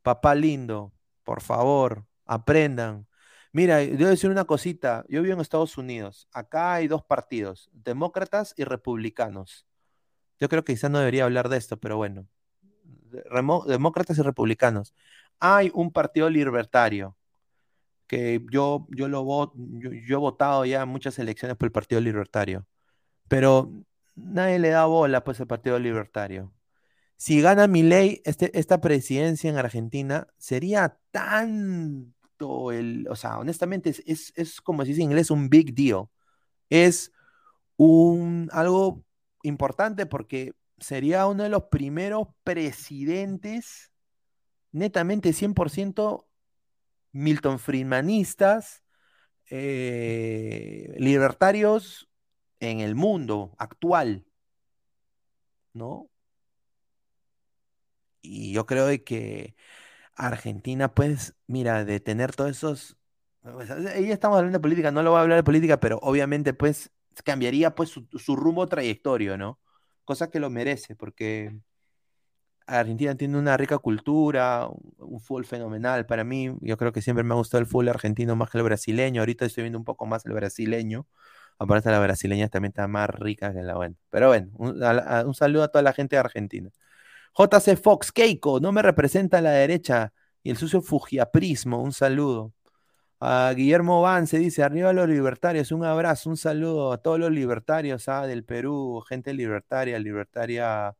papá 0.02 0.34
lindo, 0.34 0.92
por 1.24 1.40
favor, 1.42 2.06
aprendan. 2.26 3.06
Mira, 3.52 3.78
debo 3.78 4.06
decir 4.08 4.30
una 4.30 4.44
cosita. 4.44 5.04
Yo 5.08 5.22
vivo 5.22 5.34
en 5.34 5.40
Estados 5.40 5.78
Unidos. 5.78 6.28
Acá 6.32 6.74
hay 6.74 6.88
dos 6.88 7.04
partidos, 7.04 7.70
demócratas 7.72 8.54
y 8.56 8.64
republicanos. 8.64 9.66
Yo 10.40 10.48
creo 10.48 10.64
que 10.64 10.74
quizás 10.74 10.90
no 10.90 10.98
debería 10.98 11.24
hablar 11.24 11.48
de 11.48 11.58
esto, 11.58 11.78
pero 11.78 11.96
bueno. 11.96 12.26
demócratas 13.66 14.18
y 14.18 14.22
republicanos. 14.22 14.94
Hay 15.40 15.70
un 15.74 15.92
partido 15.92 16.28
libertario 16.30 17.16
yo, 18.50 18.86
yo 18.90 19.08
lo 19.08 19.52
yo, 19.78 19.90
he 19.90 20.20
votado 20.20 20.64
ya 20.64 20.86
muchas 20.86 21.18
elecciones 21.18 21.56
por 21.56 21.66
el 21.66 21.72
Partido 21.72 22.00
Libertario, 22.00 22.66
pero 23.28 23.72
nadie 24.16 24.58
le 24.58 24.70
da 24.70 24.86
bola 24.86 25.24
pues 25.24 25.40
al 25.40 25.46
Partido 25.46 25.78
Libertario. 25.78 26.52
Si 27.16 27.40
gana 27.40 27.66
mi 27.68 27.82
ley, 27.82 28.20
este, 28.24 28.58
esta 28.58 28.80
presidencia 28.80 29.50
en 29.50 29.56
Argentina, 29.56 30.26
sería 30.38 30.98
tan 31.10 32.14
el, 32.72 33.06
o 33.10 33.16
sea, 33.16 33.38
honestamente 33.38 33.90
es, 33.90 34.32
es, 34.36 34.60
como 34.60 34.82
se 34.82 34.88
dice 34.88 35.02
en 35.02 35.10
inglés, 35.10 35.30
un 35.30 35.48
big 35.48 35.74
deal. 35.74 36.06
Es 36.68 37.12
un, 37.76 38.48
algo 38.52 39.04
importante 39.42 40.06
porque 40.06 40.52
sería 40.78 41.26
uno 41.26 41.44
de 41.44 41.48
los 41.48 41.64
primeros 41.64 42.28
presidentes 42.42 43.92
netamente 44.72 45.30
100% 45.30 46.26
Milton 47.14 47.58
Friedmanistas, 47.58 48.82
eh, 49.50 50.94
libertarios 50.98 52.10
en 52.60 52.80
el 52.80 52.94
mundo 52.94 53.54
actual, 53.58 54.26
¿no? 55.72 56.10
Y 58.22 58.52
yo 58.52 58.66
creo 58.66 58.88
que 59.04 59.54
Argentina, 60.14 60.94
pues, 60.94 61.34
mira, 61.46 61.84
de 61.84 62.00
tener 62.00 62.34
todos 62.34 62.50
esos. 62.52 62.96
Pues, 63.42 63.70
ahí 63.70 64.10
estamos 64.10 64.38
hablando 64.38 64.58
de 64.58 64.62
política, 64.62 64.90
no 64.90 65.02
lo 65.02 65.10
voy 65.10 65.18
a 65.18 65.22
hablar 65.22 65.38
de 65.38 65.44
política, 65.44 65.80
pero 65.80 65.98
obviamente, 66.02 66.54
pues, 66.54 66.90
cambiaría 67.24 67.74
pues 67.74 67.90
su, 67.90 68.36
rumbo 68.36 68.66
trayectorio, 68.66 69.38
¿no? 69.38 69.60
Cosa 70.04 70.30
que 70.30 70.40
lo 70.40 70.50
merece, 70.50 70.96
porque 70.96 71.60
Argentina 72.66 73.14
tiene 73.14 73.38
una 73.38 73.56
rica 73.56 73.78
cultura, 73.78 74.68
un, 74.98 75.20
fútbol 75.20 75.44
fenomenal. 75.44 76.06
Para 76.06 76.24
mí, 76.24 76.56
yo 76.60 76.76
creo 76.76 76.92
que 76.92 77.02
siempre 77.02 77.24
me 77.24 77.34
ha 77.34 77.36
gustado 77.36 77.60
el 77.60 77.66
fútbol 77.66 77.88
argentino 77.88 78.36
más 78.36 78.50
que 78.50 78.58
el 78.58 78.64
brasileño. 78.64 79.22
Ahorita 79.22 79.44
estoy 79.44 79.64
viendo 79.64 79.78
un 79.78 79.84
poco 79.84 80.06
más 80.06 80.24
el 80.26 80.32
brasileño. 80.32 81.06
Aparte, 81.58 81.90
la 81.90 82.00
brasileña 82.00 82.48
también 82.48 82.70
está 82.70 82.88
más 82.88 83.10
rica 83.10 83.52
que 83.52 83.62
la 83.62 83.74
buena. 83.76 83.96
Pero 84.10 84.28
bueno, 84.28 84.50
un, 84.56 85.34
saludo 85.34 85.64
a 85.64 85.68
toda 85.68 85.82
la 85.82 85.92
gente 85.92 86.16
de 86.16 86.20
Argentina. 86.20 86.70
JC 87.36 87.76
Fox, 87.76 88.12
Keiko, 88.12 88.60
no 88.60 88.72
me 88.72 88.82
representa 88.82 89.38
a 89.38 89.40
la 89.42 89.52
derecha. 89.52 90.12
Y 90.42 90.50
el 90.50 90.56
sucio 90.56 90.82
Fugiaprismo, 90.82 91.82
un 91.82 91.92
saludo. 91.92 92.52
A 93.20 93.52
Guillermo 93.56 94.02
Vance 94.02 94.38
dice, 94.38 94.62
arriba 94.62 94.92
los 94.92 95.08
libertarios, 95.08 95.72
un 95.72 95.84
abrazo, 95.84 96.30
un 96.30 96.36
saludo 96.36 96.92
a 96.92 96.98
todos 96.98 97.18
los 97.18 97.30
libertarios 97.30 98.08
ah, 98.08 98.26
del 98.26 98.44
Perú, 98.44 99.02
gente 99.08 99.32
libertaria, 99.32 99.98
libertaria, 99.98 100.94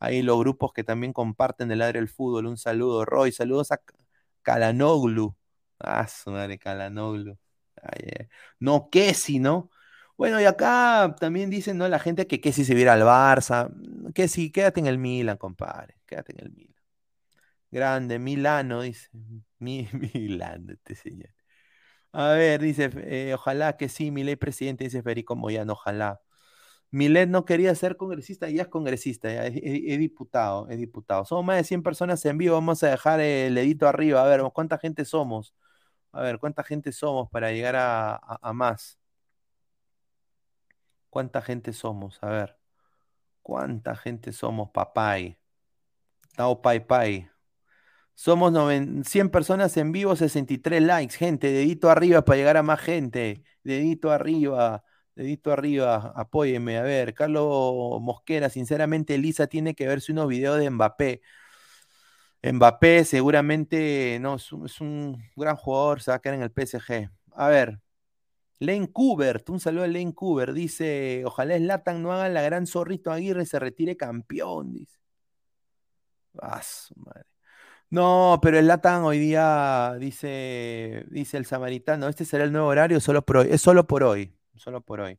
ahí 0.00 0.22
los 0.22 0.38
grupos 0.38 0.72
que 0.72 0.84
también 0.84 1.12
comparten 1.12 1.70
el 1.70 1.82
área 1.82 2.00
del 2.00 2.08
fútbol, 2.08 2.46
un 2.46 2.56
saludo. 2.58 3.04
Roy, 3.04 3.32
saludos 3.32 3.72
a 3.72 3.80
Calanoglu. 4.42 5.36
Ah, 5.78 6.06
su 6.08 6.30
madre, 6.32 6.58
Calanoglu. 6.58 7.38
Eh. 7.96 8.28
No, 8.58 8.88
que 8.90 9.14
si, 9.14 9.38
¿no? 9.38 9.70
Bueno, 10.16 10.40
y 10.40 10.44
acá 10.44 11.16
también 11.18 11.50
dicen, 11.50 11.78
¿no? 11.78 11.88
La 11.88 11.98
gente 11.98 12.26
que, 12.26 12.40
que 12.40 12.52
si 12.52 12.64
se 12.64 12.74
viera 12.74 12.92
al 12.94 13.02
Barça, 13.02 13.70
que 14.14 14.28
si, 14.28 14.50
quédate 14.52 14.80
en 14.80 14.86
el 14.86 14.98
Milan, 14.98 15.38
compadre, 15.38 15.96
quédate 16.06 16.32
en 16.32 16.40
el 16.46 16.52
Milan. 16.52 16.74
Grande, 17.70 18.18
Milano, 18.18 18.82
dice. 18.82 19.08
Mi, 19.58 19.88
Milán, 19.92 20.68
este 20.70 20.94
señor. 20.94 21.30
A 22.12 22.30
ver, 22.30 22.60
dice, 22.60 22.90
eh, 22.96 23.34
ojalá 23.34 23.76
que 23.76 23.88
sí, 23.88 24.10
ley 24.10 24.36
presidente, 24.36 24.84
dice 24.84 25.02
Federico 25.02 25.36
Moyano, 25.36 25.74
ojalá. 25.74 26.20
Milet 26.90 27.28
no 27.28 27.44
quería 27.44 27.74
ser 27.74 27.96
congresista, 27.96 28.48
ya 28.50 28.62
es 28.62 28.68
congresista, 28.68 29.32
ya 29.32 29.46
es, 29.46 29.54
diputado, 29.98 30.68
es 30.68 30.78
diputado. 30.78 31.24
Somos 31.24 31.44
más 31.44 31.56
de 31.56 31.64
100 31.64 31.82
personas 31.82 32.24
en 32.24 32.38
vivo, 32.38 32.54
vamos 32.54 32.82
a 32.82 32.88
dejar 32.90 33.20
el 33.20 33.54
dedito 33.54 33.86
arriba, 33.88 34.22
a 34.22 34.26
ver, 34.26 34.42
¿cuánta 34.52 34.78
gente 34.78 35.04
somos? 35.04 35.54
A 36.12 36.22
ver, 36.22 36.38
¿cuánta 36.38 36.64
gente 36.64 36.92
somos 36.92 37.30
para 37.30 37.52
llegar 37.52 37.76
a 37.78 38.52
más? 38.52 38.98
¿Cuánta 41.10 41.42
gente 41.42 41.72
somos? 41.72 42.18
A 42.22 42.28
ver. 42.30 42.56
¿Cuánta 43.42 43.96
gente 43.96 44.32
somos, 44.32 44.70
papay? 44.70 45.36
Tao 46.36 46.62
Pai 46.62 46.86
Pai. 46.86 47.28
Somos 48.14 48.52
100 49.06 49.30
personas 49.30 49.76
en 49.76 49.92
vivo, 49.92 50.14
63 50.14 50.82
likes. 50.82 51.16
Gente, 51.16 51.50
dedito 51.50 51.90
arriba 51.90 52.24
para 52.24 52.36
llegar 52.36 52.56
a 52.56 52.62
más 52.62 52.80
gente. 52.80 53.42
Dedito 53.64 54.12
arriba, 54.12 54.84
dedito 55.14 55.52
arriba. 55.52 56.12
Apóyeme. 56.16 56.78
A 56.78 56.82
ver, 56.82 57.14
Carlos 57.14 58.00
Mosquera, 58.00 58.48
sinceramente, 58.48 59.14
Elisa 59.14 59.46
tiene 59.46 59.74
que 59.74 59.86
verse 59.86 60.12
unos 60.12 60.28
videos 60.28 60.58
de 60.58 60.70
Mbappé. 60.70 61.22
Mbappé 62.42 63.04
seguramente 63.04 64.18
no, 64.20 64.36
es 64.36 64.52
un, 64.52 64.66
es 64.66 64.80
un 64.80 65.22
gran 65.36 65.56
jugador, 65.56 66.00
se 66.00 66.10
va 66.10 66.16
a 66.16 66.20
quedar 66.20 66.36
en 66.36 66.42
el 66.42 66.50
PSG. 66.50 67.10
A 67.34 67.48
ver, 67.48 67.80
Lane 68.60 68.90
Kubert, 68.92 69.48
un 69.50 69.60
saludo 69.60 69.84
a 69.84 69.88
Lane 69.88 70.14
Kubert, 70.14 70.54
dice, 70.54 71.22
ojalá 71.26 71.56
Slatan 71.56 72.02
no 72.02 72.12
haga 72.12 72.28
la 72.28 72.42
gran 72.42 72.66
zorrito 72.66 73.12
Aguirre 73.12 73.42
y 73.44 73.46
se 73.46 73.58
retire 73.58 73.96
campeón, 73.96 74.72
dice. 74.74 74.98
Ah, 76.38 76.62
su 76.62 76.94
madre. 76.96 77.24
No, 77.90 78.38
pero 78.42 78.58
el 78.58 78.68
Latan 78.68 79.02
hoy 79.02 79.18
día 79.18 79.96
dice, 79.98 81.04
dice 81.10 81.36
el 81.36 81.46
samaritano, 81.46 82.08
este 82.08 82.24
será 82.24 82.44
el 82.44 82.52
nuevo 82.52 82.68
horario 82.68 83.00
solo 83.00 83.22
por 83.24 83.38
hoy. 83.38 83.48
Es 83.50 83.62
solo 83.62 83.86
por 83.86 84.04
hoy, 84.04 84.32
solo 84.60 84.80
por 84.82 85.00
hoy. 85.00 85.18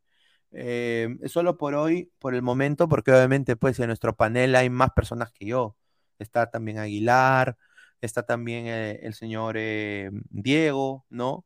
Eh, 0.52 1.10
solo 1.28 1.58
por 1.58 1.76
hoy, 1.76 2.12
por 2.20 2.36
el 2.36 2.42
momento, 2.42 2.90
porque 2.90 3.12
obviamente 3.12 3.56
pues 3.56 3.80
en 3.80 3.88
nuestro 3.88 4.16
panel 4.16 4.56
hay 4.56 4.70
más 4.70 4.92
personas 4.92 5.32
que 5.32 5.46
yo. 5.46 5.78
Está 6.20 6.50
también 6.52 6.78
Aguilar, 6.80 7.58
está 8.02 8.24
también 8.24 8.68
eh, 8.68 9.00
el 9.04 9.14
señor 9.14 9.56
eh, 9.58 10.10
Diego, 10.30 11.06
¿no? 11.10 11.46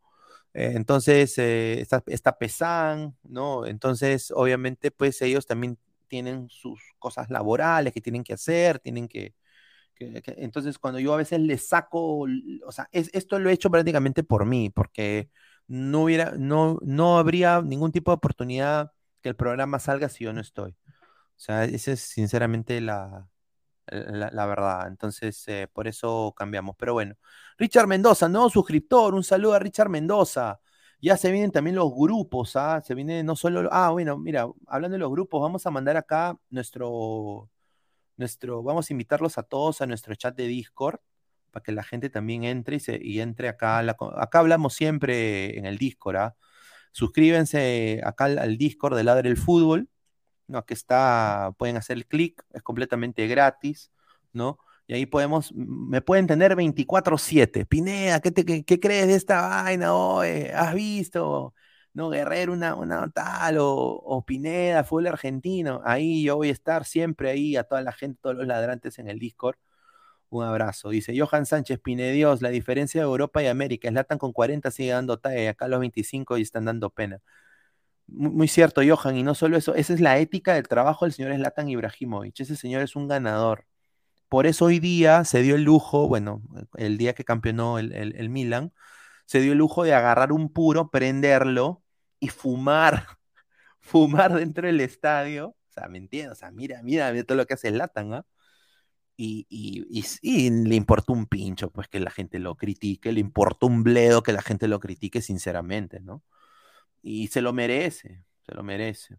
entonces 0.58 1.38
está, 1.38 2.02
está 2.08 2.38
Pesán, 2.38 3.18
¿no? 3.24 3.66
Entonces 3.66 4.32
obviamente 4.34 4.89
pues 4.89 5.22
ellos 5.22 5.46
también 5.46 5.78
tienen 6.08 6.50
sus 6.50 6.82
cosas 6.98 7.30
laborales 7.30 7.93
que 7.93 8.00
tienen 8.02 8.24
que 8.24 8.34
hacer, 8.34 8.80
tienen 8.80 9.10
que, 9.10 9.36
entonces, 10.00 10.78
cuando 10.78 11.00
yo 11.00 11.14
a 11.14 11.18
veces 11.18 11.39
le 11.39 11.58
saco, 11.58 12.26
o 12.66 12.72
sea, 12.72 12.89
esto 12.91 13.39
lo 13.39 13.50
he 13.50 13.54
hecho 13.54 13.70
prácticamente 13.72 14.24
por 14.24 14.46
mí, 14.46 14.70
porque 14.70 15.30
no 15.68 16.03
hubiera, 16.03 16.34
no, 16.38 16.80
no 16.82 17.18
habría 17.18 17.61
ningún 17.61 17.91
tipo 17.91 18.11
de 18.11 18.16
oportunidad 18.16 18.93
que 19.22 19.30
el 19.30 19.36
programa 19.36 19.80
salga 19.80 20.09
si 20.09 20.26
yo 20.26 20.34
no 20.34 20.41
estoy. 20.41 20.72
O 20.72 21.39
sea, 21.39 21.66
esa 21.66 21.91
es 21.93 22.01
sinceramente 22.01 22.80
la, 22.82 23.28
la, 23.88 24.45
verdad. 24.45 24.88
Entonces, 24.88 25.43
eh, 25.47 25.68
por 25.72 25.88
eso 25.88 26.34
cambiamos. 26.38 26.76
Pero 26.78 26.93
bueno, 26.93 27.16
Richard 27.57 27.88
Mendoza, 27.88 28.30
nuevo 28.30 28.49
suscriptor, 28.49 29.13
un 29.13 29.24
saludo 29.24 29.53
a 29.53 29.59
Richard 29.59 29.89
Mendoza. 29.89 30.59
Ya 31.01 31.18
se 31.18 31.32
vienen 31.32 31.51
también 31.51 31.76
los 31.76 31.91
grupos, 31.93 32.55
¿ah? 32.55 32.82
Se 32.84 32.95
viene 32.95 33.24
no 33.24 33.36
solo. 33.36 33.70
Ah, 33.72 33.91
bueno, 33.91 34.18
mira, 34.18 34.47
hablando 34.68 34.95
de 34.95 34.99
los 34.99 35.11
grupos, 35.11 35.41
vamos 35.41 35.66
a 35.66 35.72
mandar 35.72 35.97
acá 35.97 36.38
nuestro, 36.49 37.49
nuestro, 38.18 38.63
vamos 38.63 38.89
a 38.89 38.93
invitarlos 38.93 39.38
a 39.38 39.43
todos 39.43 39.82
a 39.82 39.88
nuestro 39.88 40.16
chat 40.16 40.36
de 40.36 40.47
Discord 40.47 40.99
para 41.56 41.64
que 41.64 41.72
la 41.72 41.84
gente 41.84 42.10
también 42.10 42.43
entre 42.43 42.76
y, 42.76 42.80
se, 42.82 42.99
y 43.01 43.22
entre 43.22 43.47
acá. 43.47 43.80
acá 43.80 44.39
hablamos 44.39 44.74
siempre 44.74 45.58
en 45.58 45.66
el 45.66 45.78
Discord. 45.78 46.18
¿ah? 46.18 46.36
Suscríbanse 46.91 48.01
acá 48.03 48.26
al, 48.26 48.58
Discord 48.58 48.97
de 48.97 49.06
Ladre 49.06 49.30
el 49.30 49.38
Fútbol. 49.38 49.88
¿no? 50.47 50.58
Aquí 50.58 50.74
está, 50.74 51.53
pueden 51.58 51.78
hacer 51.78 51.95
el 51.95 52.08
clic, 52.08 52.43
es 52.53 52.62
completamente 52.62 53.26
gratis, 53.28 53.89
¿no? 54.34 54.60
Y 54.86 54.95
ahí 54.95 55.06
podemos, 55.06 55.53
me 55.56 56.01
pueden 56.01 56.28
tener 56.28 56.56
24-7. 56.56 57.66
Pineda, 57.66 58.20
¿qué, 58.20 58.34
¿qué, 58.66 58.80
crees 58.82 59.08
de 59.08 59.16
esta 59.16 59.41
vaina? 59.47 59.95
hoy? 59.95 60.47
¿Has 60.53 60.76
visto? 60.76 61.53
no, 61.93 62.10
Guerrero, 62.10 62.51
una, 62.53 62.76
una 62.76 63.10
tal, 63.10 63.58
o, 63.60 64.24
Pineda, 64.28 64.84
fútbol 64.84 65.08
argentino. 65.08 65.82
Ahí 65.86 66.24
yo 66.24 66.36
voy 66.36 66.49
a 66.49 66.51
estar 66.51 66.84
siempre 66.86 67.30
ahí, 67.32 67.56
a 67.56 67.64
toda 67.64 67.82
la 67.82 67.93
gente, 67.93 68.20
todos 68.22 68.36
los 68.36 68.45
ladrantes 68.47 68.99
en 68.99 69.08
el 69.08 69.20
Discord. 69.20 69.56
Un 70.36 70.44
abrazo. 70.44 70.90
Dice 70.90 71.14
Johan 71.18 71.46
Sánchez 71.46 71.80
Pinedios, 71.80 72.42
la 72.42 72.50
diferencia 72.50 73.02
de 73.02 73.06
Europa 73.06 73.42
y 73.42 73.48
América. 73.48 73.90
Latan 73.92 74.18
con 74.18 74.34
40 74.34 74.70
sigue 74.72 74.92
dando 74.92 75.18
talla, 75.18 75.52
acá 75.52 75.68
los 75.68 75.80
25 75.80 76.38
y 76.38 76.42
están 76.42 76.66
dando 76.66 76.90
pena. 76.90 77.22
Muy, 78.08 78.48
cierto, 78.48 78.82
Johan, 78.88 79.18
y 79.18 79.24
no 79.24 79.34
solo 79.36 79.58
eso, 79.58 79.76
esa 79.76 79.94
es 79.94 80.02
la 80.02 80.20
ética 80.20 80.54
del 80.54 80.68
trabajo 80.68 81.06
del 81.06 81.14
señor 81.14 81.34
Zlatan 81.36 81.70
Ibrahimovic. 81.70 82.40
Ese 82.40 82.56
señor 82.56 82.82
es 82.84 82.96
un 82.96 83.08
ganador. 83.08 83.66
Por 84.30 84.48
eso 84.48 84.66
hoy 84.66 84.80
día 84.80 85.26
se 85.26 85.42
dio 85.42 85.56
el 85.56 85.64
lujo, 85.64 86.08
bueno, 86.08 86.42
el 86.78 86.98
día 86.98 87.14
que 87.16 87.26
campeonó 87.26 87.80
el, 87.80 87.94
el 87.94 88.30
Milan, 88.30 88.74
se 89.26 89.42
dio 89.42 89.54
el 89.54 89.60
lujo 89.60 89.84
de 89.84 89.94
agarrar 89.94 90.32
un 90.34 90.52
puro, 90.54 90.92
prenderlo 90.92 91.84
y 92.20 92.30
fumar, 92.30 93.08
fumar 93.82 94.34
dentro 94.36 94.68
del 94.68 94.82
estadio. 94.82 95.50
O 95.50 95.74
sea, 95.74 95.88
¿me 95.90 95.98
entiendes? 96.00 96.34
O 96.34 96.36
sea, 96.36 96.52
mira, 96.52 96.82
mira, 96.84 97.12
mira 97.12 97.24
todo 97.26 97.38
lo 97.38 97.46
que 97.48 97.56
hace 97.56 97.72
Latan, 97.72 98.14
¿ah? 98.14 98.26
Y, 99.18 99.47
y, 99.49 100.49
le 100.49 100.76
importó 100.76 101.13
un 101.13 101.26
pincho, 101.28 101.72
pues 101.72 101.88
que 101.88 101.99
la 101.99 102.11
gente 102.11 102.39
lo 102.39 102.55
critique, 102.55 103.13
le 103.13 103.22
importó 103.22 103.68
un 103.68 103.84
bledo 103.84 104.24
que 104.24 104.34
la 104.34 104.41
gente 104.41 104.68
lo 104.68 104.80
critique 104.80 105.22
sinceramente, 105.22 106.01
¿no? 106.01 106.22
Y 107.01 107.28
se 107.28 107.41
lo 107.41 107.53
merece, 107.53 108.24
se 108.45 108.53
lo 108.55 108.63
merece. 108.63 109.18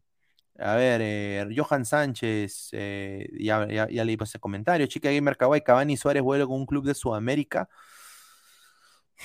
A 0.59 0.75
ver, 0.77 1.01
eh, 1.03 1.47
Johan 1.57 1.85
Sánchez, 1.85 2.71
eh, 2.73 3.29
ya, 3.39 3.67
ya, 3.69 3.89
ya, 3.91 4.05
leí 4.05 4.17
ese 4.21 4.39
comentario. 4.39 4.87
Chica 4.87 5.11
Gamer 5.11 5.37
Kawaii, 5.37 5.63
Cavani 5.63 5.97
Suárez 5.97 6.23
vuelve 6.23 6.47
con 6.47 6.57
un 6.57 6.67
club 6.67 6.85
de 6.87 6.95
Sudamérica. 6.95 7.69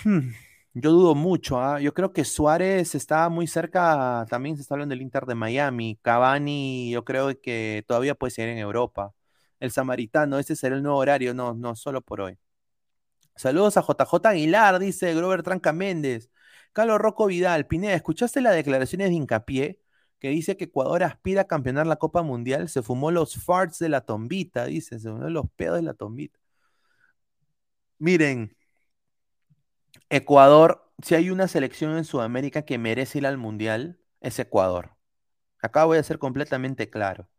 Hmm. 0.03 0.31
Yo 0.73 0.91
dudo 0.91 1.15
mucho, 1.15 1.59
¿ah? 1.59 1.81
Yo 1.81 1.93
creo 1.93 2.13
que 2.13 2.23
Suárez 2.23 2.95
está 2.95 3.27
muy 3.29 3.45
cerca, 3.47 4.25
también 4.29 4.55
se 4.55 4.61
está 4.61 4.75
hablando 4.75 4.93
del 4.93 5.01
Inter 5.01 5.25
de 5.25 5.35
Miami. 5.35 5.99
Cavani, 6.01 6.91
yo 6.91 7.03
creo 7.03 7.39
que 7.41 7.83
todavía 7.87 8.15
puede 8.15 8.31
seguir 8.31 8.51
en 8.51 8.57
Europa. 8.59 9.13
El 9.61 9.71
Samaritano, 9.71 10.39
ese 10.39 10.55
será 10.57 10.75
el 10.75 10.83
nuevo 10.83 10.97
horario, 10.97 11.33
no, 11.33 11.53
no, 11.53 11.75
solo 11.77 12.01
por 12.01 12.21
hoy. 12.21 12.37
Saludos 13.35 13.77
a 13.77 13.81
JJ 13.81 14.25
Aguilar, 14.29 14.79
dice 14.79 15.13
Grover 15.15 15.43
Tranca 15.43 15.73
Méndez. 15.73 16.29
Carlos 16.73 16.99
Rocco 16.99 17.27
Vidal, 17.27 17.67
Pineda, 17.67 17.93
¿escuchaste 17.95 18.41
las 18.41 18.55
declaraciones 18.55 19.09
de 19.09 19.15
hincapié? 19.15 19.81
Que 20.19 20.29
dice 20.29 20.57
que 20.57 20.65
Ecuador 20.65 21.03
aspira 21.03 21.41
a 21.41 21.47
campeonar 21.47 21.87
la 21.87 21.97
Copa 21.97 22.21
Mundial. 22.23 22.69
Se 22.69 22.81
fumó 22.83 23.11
los 23.11 23.35
farts 23.43 23.79
de 23.79 23.89
la 23.89 24.01
tombita, 24.01 24.65
dice, 24.65 24.99
se 24.99 25.09
fumó 25.09 25.29
los 25.29 25.45
pedos 25.55 25.77
de 25.77 25.83
la 25.83 25.93
tombita. 25.93 26.39
Miren, 27.99 28.55
Ecuador, 30.09 30.91
si 31.01 31.15
hay 31.15 31.29
una 31.29 31.47
selección 31.47 31.97
en 31.97 32.05
Sudamérica 32.05 32.63
que 32.63 32.77
merece 32.77 33.19
ir 33.19 33.27
al 33.27 33.37
Mundial, 33.37 33.99
es 34.19 34.37
Ecuador. 34.39 34.95
Acá 35.61 35.85
voy 35.85 35.97
a 35.97 36.03
ser 36.03 36.19
completamente 36.19 36.89
claro. 36.89 37.29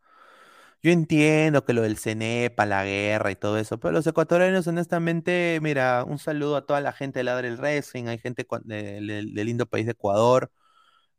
Yo 0.84 0.90
entiendo 0.90 1.64
que 1.64 1.74
lo 1.74 1.82
del 1.82 1.96
CENEPA, 1.96 2.66
la 2.66 2.84
guerra 2.84 3.30
y 3.30 3.36
todo 3.36 3.56
eso, 3.56 3.78
pero 3.78 3.92
los 3.92 4.04
ecuatorianos, 4.06 4.66
honestamente, 4.66 5.60
mira, 5.62 6.02
un 6.04 6.18
saludo 6.18 6.56
a 6.56 6.66
toda 6.66 6.80
la 6.80 6.92
gente 6.92 7.20
de 7.20 7.24
Ladre 7.24 7.48
el 7.48 7.56
Wrestling, 7.56 8.06
hay 8.06 8.18
gente 8.18 8.44
del 8.64 9.32
lindo 9.34 9.66
país 9.66 9.86
de 9.86 9.92
Ecuador, 9.92 10.50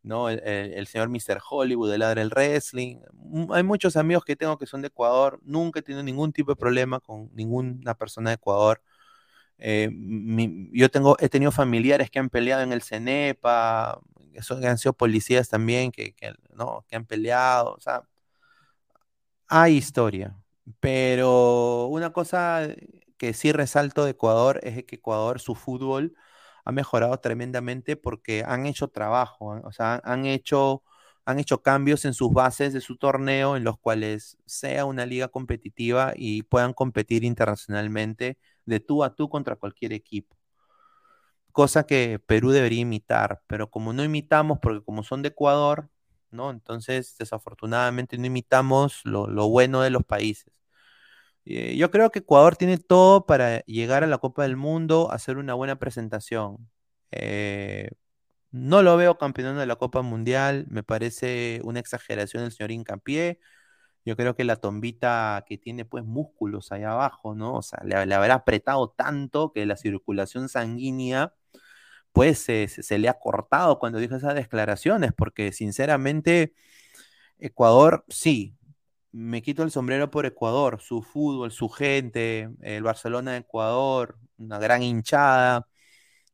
¿no? 0.03 0.29
El, 0.29 0.87
señor 0.87 1.09
Mr. 1.09 1.39
Hollywood 1.49 1.91
de 1.91 1.97
Ladre 1.99 2.21
el 2.23 2.29
Wrestling. 2.29 2.97
Mm, 3.13 3.53
hay 3.53 3.63
muchos 3.63 3.95
amigos 3.97 4.25
que 4.25 4.35
tengo 4.35 4.57
que 4.57 4.65
son 4.67 4.81
de 4.81 4.87
Ecuador, 4.89 5.39
nunca 5.43 5.79
he 5.79 5.83
tenido 5.83 6.03
ningún 6.03 6.33
tipo 6.33 6.51
de 6.51 6.57
problema 6.57 6.99
con 6.99 7.29
ninguna 7.33 7.95
persona 7.95 8.31
de 8.31 8.35
Ecuador. 8.35 8.81
Eh, 9.59 9.89
yo 10.73 10.89
tengo, 10.91 11.17
he 11.19 11.29
tenido 11.29 11.51
familiares 11.51 12.11
que 12.11 12.19
han 12.19 12.29
peleado 12.29 12.63
en 12.63 12.73
el 12.73 12.83
CENEPA, 12.83 14.01
que 14.33 14.67
han 14.67 14.77
sido 14.77 14.93
policías 14.93 15.49
también 15.49 15.91
que, 15.91 16.15
¿no? 16.55 16.85
que 16.89 16.95
han 16.97 17.05
peleado, 17.05 17.73
o 17.75 17.79
sea, 17.79 18.03
hay 19.47 19.77
historia. 19.77 20.37
Pero 20.79 21.87
una 21.87 22.13
cosa 22.13 22.67
que 23.17 23.33
sí 23.33 23.51
resalto 23.51 24.05
de 24.05 24.11
Ecuador 24.11 24.59
es 24.63 24.83
que 24.85 24.95
Ecuador, 24.97 25.39
su 25.39 25.55
fútbol 25.55 26.15
ha 26.65 26.71
mejorado 26.71 27.17
tremendamente 27.19 27.95
porque 27.97 28.43
han 28.45 28.65
hecho 28.65 28.87
trabajo, 28.89 29.59
o 29.63 29.71
sea, 29.73 30.01
han 30.05 30.25
hecho, 30.25 30.83
han 31.25 31.39
hecho 31.39 31.61
cambios 31.61 32.05
en 32.05 32.13
sus 32.13 32.31
bases 32.31 32.73
de 32.73 32.81
su 32.81 32.97
torneo 32.97 33.57
en 33.57 33.63
los 33.65 33.77
cuales 33.79 34.37
sea 34.45 34.85
una 34.85 35.05
liga 35.05 35.27
competitiva 35.27 36.13
y 36.15 36.43
puedan 36.43 36.73
competir 36.73 37.23
internacionalmente 37.25 38.37
de 38.65 38.79
tú 38.79 39.03
a 39.03 39.15
tú 39.15 39.29
contra 39.29 39.55
cualquier 39.57 39.93
equipo. 39.93 40.37
Cosa 41.51 41.85
que 41.85 42.19
Perú 42.19 42.49
debería 42.51 42.81
imitar, 42.81 43.43
pero 43.47 43.69
como 43.69 43.93
no 43.93 44.03
imitamos, 44.03 44.57
porque 44.59 44.83
como 44.83 45.03
son 45.03 45.21
de 45.21 45.29
Ecuador, 45.29 45.89
¿no? 46.33 46.51
Entonces, 46.51 47.15
desafortunadamente 47.17 48.17
no 48.17 48.25
imitamos 48.27 49.01
lo, 49.05 49.27
bueno 49.49 49.81
de 49.81 49.89
los 49.91 50.03
países. 50.03 50.51
Eh, 51.45 51.75
yo 51.77 51.91
creo 51.91 52.11
que 52.11 52.19
Ecuador 52.19 52.55
tiene 52.57 52.77
todo 52.77 53.25
para 53.25 53.61
llegar 53.65 54.03
a 54.03 54.07
la 54.07 54.17
Copa 54.17 54.43
del 54.43 54.55
Mundo, 54.57 55.11
hacer 55.11 55.37
una 55.37 55.53
buena 55.53 55.77
presentación. 55.77 56.69
Eh, 57.11 57.89
no 58.51 58.83
lo 58.83 58.97
veo 58.97 59.17
campeón 59.17 59.57
de 59.57 59.65
la 59.65 59.77
Copa 59.77 60.01
Mundial, 60.03 60.65
me 60.69 60.83
parece 60.83 61.61
una 61.63 61.79
exageración 61.79 62.43
el 62.43 62.51
señor 62.51 62.71
Incapié. 62.71 63.39
Yo 64.05 64.17
creo 64.17 64.35
que 64.35 64.43
la 64.43 64.57
tombita 64.57 65.45
que 65.47 65.57
tiene 65.57 65.85
pues 65.85 66.05
músculos 66.05 66.71
ahí 66.71 66.83
abajo, 66.83 67.35
¿no? 67.35 67.55
O 67.55 67.61
sea, 67.63 67.81
le, 67.85 67.95
habrá 68.15 68.35
apretado 68.35 68.89
tanto 68.91 69.53
que 69.53 69.65
la 69.65 69.77
circulación 69.77 70.49
sanguínea 70.49 71.33
pues 72.13 72.39
se, 72.39 72.99
le 72.99 73.09
ha 73.09 73.19
cortado 73.19 73.79
cuando 73.79 73.99
dijo 73.99 74.15
esas 74.15 74.35
declaraciones, 74.35 75.13
porque 75.13 75.51
sinceramente 75.51 76.53
Ecuador, 77.39 78.05
sí, 78.09 78.55
me 79.11 79.41
quito 79.41 79.63
el 79.63 79.71
sombrero 79.71 80.11
por 80.11 80.25
Ecuador, 80.25 80.81
su 80.81 81.01
fútbol, 81.03 81.51
su 81.51 81.69
gente, 81.69 82.49
el 82.61 82.83
Barcelona 82.83 83.33
de 83.33 83.39
Ecuador, 83.39 84.17
una 84.37 84.59
gran 84.59 84.83
hinchada, 84.83 85.67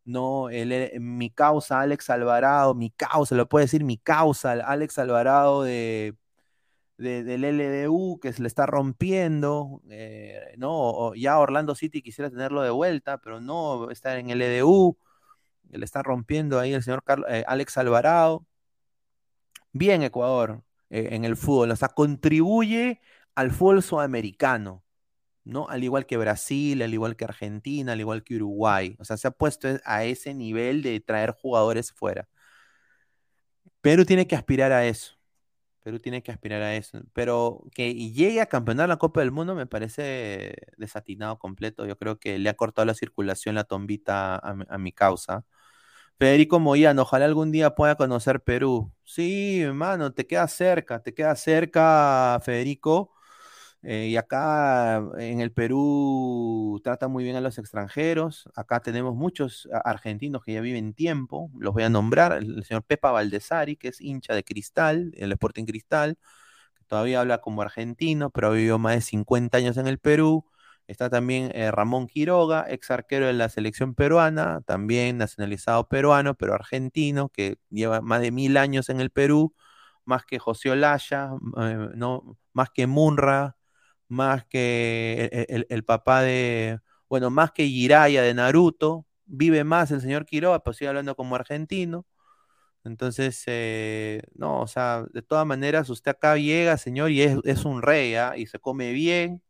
¿no? 0.06 0.50
El, 0.50 1.00
mi 1.02 1.32
causa, 1.32 1.82
Alex 1.82 2.10
Alvarado, 2.10 2.76
mi 2.76 2.92
causa, 2.92 3.36
lo 3.36 3.50
puede 3.50 3.66
decir 3.66 3.84
mi 3.84 3.98
causa, 3.98 4.54
Alex 4.54 5.00
Alvarado 5.00 5.64
de 5.64 6.16
del 7.00 7.46
LDU 7.46 8.20
que 8.22 8.34
se 8.34 8.42
le 8.42 8.48
está 8.50 8.66
rompiendo, 8.66 9.82
eh, 9.90 10.54
¿no? 10.58 11.14
ya 11.16 11.40
Orlando 11.40 11.74
City 11.76 12.02
quisiera 12.02 12.30
tenerlo 12.30 12.62
de 12.62 12.72
vuelta, 12.72 13.20
pero 13.20 13.40
no 13.40 13.90
está 13.90 14.18
en 14.20 14.30
LDU, 14.30 14.98
le 15.72 15.86
está 15.86 16.04
rompiendo 16.04 16.60
ahí 16.60 16.74
el 16.74 16.84
señor 16.84 17.04
eh, 17.30 17.44
Alex 17.48 17.78
Alvarado. 17.78 18.46
Bien 19.72 20.02
Ecuador 20.04 20.64
eh, 20.90 21.10
en 21.12 21.26
el 21.26 21.36
fútbol, 21.38 21.72
o 21.72 21.76
sea, 21.76 21.90
contribuye 21.90 23.02
al 23.36 23.52
fútbol 23.52 23.84
sudamericano, 23.84 24.84
¿no? 25.44 25.68
Al 25.70 25.84
igual 25.84 26.06
que 26.06 26.18
Brasil, 26.18 26.82
al 26.82 26.94
igual 26.94 27.16
que 27.16 27.26
Argentina, 27.26 27.94
al 27.94 28.00
igual 28.00 28.24
que 28.24 28.36
Uruguay. 28.36 28.96
O 29.00 29.06
sea, 29.06 29.18
se 29.18 29.28
ha 29.28 29.32
puesto 29.32 29.68
a 29.86 30.04
ese 30.06 30.34
nivel 30.34 30.82
de 30.84 31.00
traer 31.02 31.32
jugadores 31.34 31.92
fuera. 31.92 32.28
Perú 33.82 34.06
tiene 34.06 34.28
que 34.28 34.36
aspirar 34.36 34.72
a 34.72 34.86
eso. 34.86 35.20
Perú 35.84 36.00
tiene 36.00 36.22
que 36.24 36.32
aspirar 36.32 36.62
a 36.62 36.76
eso. 36.76 37.02
Pero 37.14 37.64
que 37.74 37.94
llegue 37.94 38.42
a 38.42 38.48
campeonar 38.48 38.90
la 38.90 38.98
Copa 38.98 39.22
del 39.22 39.32
Mundo 39.32 39.56
me 39.56 39.66
parece 39.66 40.56
desatinado 40.78 41.40
completo. 41.40 41.86
Yo 41.86 41.98
creo 41.98 42.20
que 42.20 42.38
le 42.40 42.50
ha 42.50 42.56
cortado 42.56 42.86
la 42.86 42.94
circulación 42.94 43.56
la 43.56 43.64
tombita 43.64 44.36
a, 44.38 44.78
mi 44.78 44.92
causa. 44.92 45.46
Federico 46.20 46.60
Moyano, 46.60 47.04
ojalá 47.04 47.24
algún 47.24 47.50
día 47.50 47.76
pueda 47.76 47.96
conocer 47.96 48.42
Perú. 48.44 48.92
Sí, 49.06 49.62
hermano, 49.62 50.14
te 50.14 50.28
queda 50.28 50.48
cerca, 50.50 51.02
te 51.02 51.14
queda 51.14 51.34
cerca, 51.36 52.40
Federico. 52.44 53.14
Eh, 53.82 54.08
y 54.10 54.18
acá 54.18 55.02
en 55.18 55.40
el 55.40 55.54
Perú 55.54 56.82
trata 56.84 57.08
muy 57.08 57.24
bien 57.24 57.38
a 57.38 57.42
los 57.42 57.58
extranjeros. 57.58 58.50
Acá 58.56 58.82
tenemos 58.82 59.16
muchos 59.16 59.70
argentinos 59.86 60.44
que 60.44 60.54
ya 60.54 60.62
viven 60.62 60.94
tiempo. 60.94 61.50
Los 61.58 61.74
voy 61.74 61.84
a 61.84 61.90
nombrar. 61.90 62.34
El, 62.34 62.66
señor 62.66 62.84
Pepa 62.84 63.12
Valdesari, 63.12 63.78
que 63.78 63.88
es 63.88 64.02
hincha 64.02 64.34
de 64.36 64.44
Cristal, 64.44 65.14
el 65.16 65.32
Sporting 65.32 65.66
Cristal, 65.66 66.18
todavía 66.88 67.22
habla 67.22 67.40
como 67.40 67.62
argentino, 67.62 68.30
pero 68.32 68.48
ha 68.50 68.52
vivido 68.52 68.80
más 68.80 68.96
de 68.96 69.02
50 69.02 69.58
años 69.58 69.78
en 69.78 69.88
el 69.88 70.00
Perú. 70.00 70.46
Está 70.90 71.10
también 71.10 71.52
eh, 71.54 71.70
Ramón 71.72 72.08
Quiroga, 72.08 72.66
ex 72.68 72.90
arquero 72.90 73.28
de 73.28 73.34
la 73.34 73.50
selección 73.50 73.94
peruana, 73.94 74.62
también 74.66 75.20
nacionalizado 75.20 75.88
peruano, 75.88 76.34
pero 76.36 76.56
argentino, 76.56 77.30
que 77.30 77.58
lleva 77.70 78.02
más 78.02 78.22
de 78.22 78.32
mil 78.32 78.58
años 78.58 78.90
en 78.90 79.00
el 79.00 79.12
Perú, 79.12 79.54
más 80.06 80.26
que 80.26 80.40
José 80.40 80.72
Olaya, 80.72 81.32
eh, 81.62 81.90
no, 81.96 82.38
más 82.54 82.72
que 82.72 82.88
Munra, 82.88 83.56
más 84.08 84.46
que 84.46 85.46
el, 85.70 85.86
papá 85.86 86.22
de, 86.24 86.80
bueno, 87.08 87.30
más 87.30 87.52
que 87.52 87.68
Jiraya 87.68 88.24
de 88.24 88.34
Naruto, 88.34 89.06
vive 89.26 89.64
más 89.64 89.92
el 89.92 90.02
señor 90.02 90.26
Quiroga, 90.26 90.64
pues 90.64 90.78
sigue 90.78 90.90
hablando 90.90 91.16
como 91.16 91.36
argentino. 91.36 92.08
Entonces, 92.84 93.44
eh, 93.48 94.22
no, 94.36 94.62
o 94.62 94.68
sea, 94.68 95.06
de 95.14 95.22
todas 95.22 95.46
maneras, 95.46 95.90
usted 95.90 96.12
acá 96.12 96.38
llega, 96.38 96.78
señor, 96.78 97.12
y 97.12 97.22
es, 97.22 97.66
un 97.66 97.82
rey, 97.84 98.16
¿ah? 98.16 98.34
y 98.38 98.48
se 98.48 98.60
come 98.60 98.92
bien, 98.92 99.44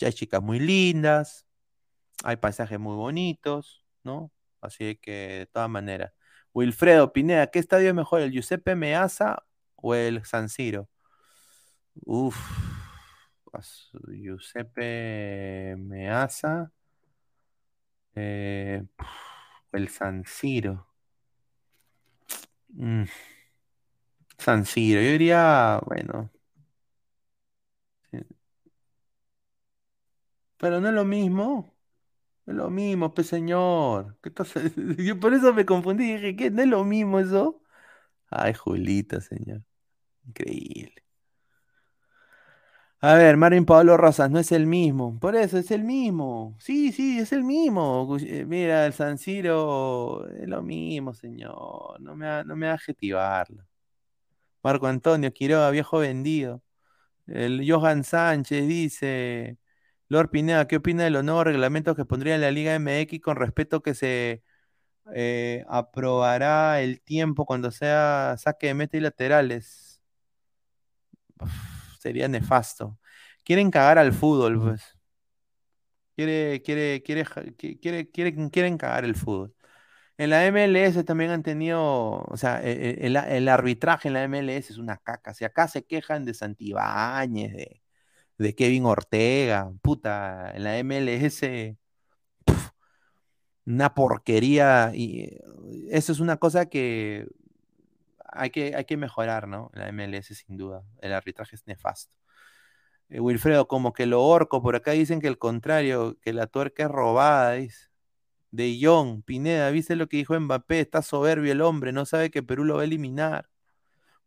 hay 0.00 0.12
chicas 0.12 0.42
muy 0.42 0.60
lindas, 0.60 1.46
hay 2.24 2.36
paisajes 2.36 2.78
muy 2.78 2.96
bonitos, 2.96 3.84
¿no? 4.02 4.32
Así 4.60 4.96
que, 4.96 5.12
de 5.40 5.46
todas 5.46 5.68
maneras. 5.70 6.12
Wilfredo 6.54 7.12
Pineda, 7.12 7.48
¿qué 7.50 7.58
estadio 7.58 7.88
es 7.88 7.94
mejor, 7.94 8.22
el 8.22 8.30
Giuseppe 8.32 8.74
Meazza 8.76 9.44
o 9.76 9.94
el 9.94 10.24
San 10.24 10.48
Siro? 10.48 10.88
Uf, 12.06 12.36
Giuseppe 14.08 15.76
Meazza, 15.78 16.72
eh, 18.14 18.84
el 19.72 19.88
San 19.88 20.24
Siro. 20.24 20.86
Mm. 22.68 23.04
San 24.38 24.64
Siro, 24.66 25.00
yo 25.00 25.10
diría, 25.10 25.80
bueno. 25.86 26.33
Pero 30.58 30.80
no 30.80 30.88
es 30.88 30.94
lo 30.94 31.04
mismo. 31.04 31.74
No 32.46 32.52
es 32.52 32.56
lo 32.58 32.70
mismo, 32.70 33.14
pues 33.14 33.28
señor. 33.28 34.18
¿Qué 34.22 34.32
Yo 35.04 35.20
por 35.20 35.34
eso 35.34 35.52
me 35.54 35.66
confundí. 35.66 36.14
Dije, 36.14 36.36
¿qué? 36.36 36.50
¿No 36.50 36.62
es 36.62 36.68
lo 36.68 36.84
mismo 36.84 37.20
eso? 37.20 37.62
Ay, 38.30 38.54
Julita, 38.54 39.20
señor. 39.20 39.62
Increíble. 40.26 41.04
A 43.00 43.14
ver, 43.16 43.36
Marvin 43.36 43.66
Pablo 43.66 43.98
Rosas, 43.98 44.30
no 44.30 44.38
es 44.38 44.50
el 44.50 44.66
mismo. 44.66 45.18
Por 45.20 45.36
eso, 45.36 45.58
es 45.58 45.70
el 45.70 45.84
mismo. 45.84 46.56
Sí, 46.58 46.90
sí, 46.90 47.18
es 47.18 47.32
el 47.32 47.44
mismo. 47.44 48.16
Eh, 48.20 48.46
mira, 48.46 48.86
el 48.86 48.94
San 48.94 49.18
Siro 49.18 50.26
es 50.28 50.48
lo 50.48 50.62
mismo, 50.62 51.12
señor. 51.12 52.00
No 52.00 52.16
me, 52.16 52.44
no 52.44 52.56
me 52.56 52.68
adjetivarlo. 52.68 53.64
Marco 54.62 54.86
Antonio 54.86 55.32
Quiroga, 55.32 55.70
viejo 55.70 55.98
vendido. 55.98 56.62
El 57.26 57.64
Johan 57.70 58.04
Sánchez 58.04 58.68
dice, 58.68 59.58
Lord 60.08 60.30
Pineda, 60.30 60.66
¿qué 60.68 60.76
opina 60.76 61.04
de 61.04 61.10
los 61.10 61.24
nuevos 61.24 61.44
reglamentos 61.44 61.96
que 61.96 62.04
pondría 62.04 62.38
la 62.38 62.50
Liga 62.50 62.74
MX 62.78 63.20
con 63.20 63.36
respecto 63.36 63.82
que 63.82 63.94
se 63.94 64.42
eh, 65.14 65.64
aprobará 65.68 66.80
el 66.82 67.00
tiempo 67.02 67.46
cuando 67.46 67.70
sea 67.70 68.36
saque 68.38 68.68
de 68.68 68.74
meta 68.74 68.96
y 68.96 69.00
laterales? 69.00 70.00
sería 72.04 72.28
nefasto. 72.28 72.98
Quieren 73.44 73.70
cagar 73.70 73.98
al 73.98 74.12
fútbol, 74.12 74.60
pues. 74.60 74.96
Quiere, 76.16 76.62
quiere, 76.62 77.02
quiere, 77.02 77.24
quiere, 77.80 78.10
quieren 78.50 78.78
cagar 78.78 79.04
el 79.04 79.16
fútbol. 79.16 79.54
En 80.18 80.30
la 80.30 80.46
MLS 80.46 81.04
también 81.04 81.30
han 81.32 81.42
tenido, 81.42 81.82
o 81.82 82.36
sea, 82.36 82.62
e, 82.62 82.72
e, 82.72 83.06
el, 83.06 83.48
arbitraje 83.48 84.08
en 84.08 84.14
la 84.14 84.24
MLS 84.24 84.70
es 84.72 84.78
una 84.78 84.98
caca. 84.98 85.34
Si 85.34 85.44
acá 85.44 85.68
se 85.68 85.84
quejan 85.84 86.24
de 86.24 86.34
Santibáñez, 86.34 87.52
de, 87.54 87.82
de 88.38 88.54
Kevin 88.54 88.86
Ortega, 88.86 89.72
puta, 89.82 90.52
en 90.54 90.64
la 90.64 90.82
MLS, 90.82 91.76
una 93.66 93.94
porquería. 93.94 94.92
Y 94.94 95.38
eso 95.90 96.12
es 96.12 96.20
una 96.20 96.36
cosa 96.38 96.66
que 96.66 97.28
hay 98.34 98.50
que, 98.50 98.74
hay 98.76 98.84
que 98.84 98.96
mejorar, 98.96 99.48
¿no? 99.48 99.70
La 99.74 99.90
MLS 99.92 100.26
sin 100.36 100.56
duda. 100.56 100.82
El 101.00 101.12
arbitraje 101.12 101.56
es 101.56 101.66
nefasto. 101.66 102.14
Eh, 103.08 103.20
Wilfredo, 103.20 103.68
como 103.68 103.92
que 103.92 104.06
lo 104.06 104.22
orco, 104.24 104.62
por 104.62 104.76
acá 104.76 104.92
dicen 104.92 105.20
que 105.20 105.28
el 105.28 105.38
contrario, 105.38 106.18
que 106.20 106.32
la 106.32 106.46
tuerca 106.46 106.84
es 106.84 106.90
robada, 106.90 107.52
dice. 107.52 107.88
De 108.50 108.78
John, 108.80 109.22
Pineda, 109.22 109.70
¿viste 109.70 109.96
lo 109.96 110.08
que 110.08 110.16
dijo 110.18 110.38
Mbappé? 110.38 110.80
Está 110.80 111.02
soberbio 111.02 111.52
el 111.52 111.60
hombre, 111.60 111.92
no 111.92 112.06
sabe 112.06 112.30
que 112.30 112.42
Perú 112.42 112.64
lo 112.64 112.76
va 112.76 112.82
a 112.82 112.84
eliminar. 112.84 113.50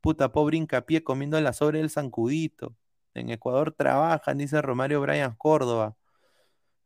Puta, 0.02 0.32
pobre 0.32 0.58
hincapié 0.58 1.04
comiendo 1.04 1.40
la 1.42 1.54
sobre 1.54 1.80
del 1.80 1.90
zancudito. 1.90 2.76
En 3.18 3.30
Ecuador 3.30 3.74
trabajan, 3.74 4.38
dice 4.38 4.62
Romario 4.62 5.02
Brian 5.02 5.36
Córdoba. 5.36 5.96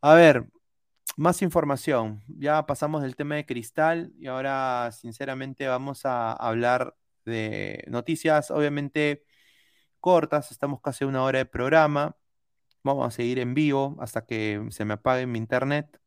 A 0.02 0.16
ver, 0.16 0.48
más 1.18 1.42
información. 1.42 2.24
Ya 2.28 2.66
pasamos 2.66 3.04
del 3.04 3.16
tema 3.16 3.36
de 3.36 3.46
cristal 3.46 4.14
y 4.20 4.28
ahora, 4.28 4.92
sinceramente, 4.94 5.68
vamos 5.68 6.06
a 6.06 6.34
hablar 6.34 6.96
de 7.26 7.84
noticias, 7.88 8.52
obviamente 8.52 9.26
cortas, 10.02 10.52
estamos 10.52 10.82
casi 10.82 11.06
una 11.06 11.24
hora 11.24 11.40
de 11.40 11.46
programa. 11.46 12.18
Vamos 12.84 13.08
a 13.08 13.12
seguir 13.12 13.40
en 13.40 13.54
vivo 13.56 13.98
hasta 14.02 14.26
que 14.26 14.66
se 14.72 14.86
me 14.86 14.96
apague 14.96 15.28
mi 15.28 15.40
internet. 15.40 16.01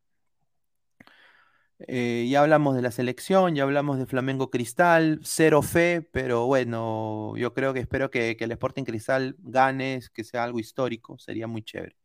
Eh, 1.87 2.27
ya 2.31 2.43
hablamos 2.43 2.77
de 2.77 2.83
la 2.83 2.91
selección, 2.91 3.55
ya 3.55 3.65
hablamos 3.65 3.99
de 3.99 4.07
Flamengo 4.07 4.51
Cristal, 4.51 5.21
cero 5.23 5.63
fe, 5.63 6.03
pero 6.13 6.47
bueno, 6.47 7.35
yo 7.37 7.53
creo 7.55 7.75
que 7.75 7.81
espero 7.81 8.11
que, 8.11 8.37
el 8.39 8.53
Sporting 8.53 8.85
Cristal 8.85 9.37
gane, 9.41 10.01
que 10.15 10.25
sea 10.25 10.45
algo 10.45 10.59
histórico, 10.61 11.19
sería 11.19 11.47
muy 11.47 11.63
chévere. 11.63 11.97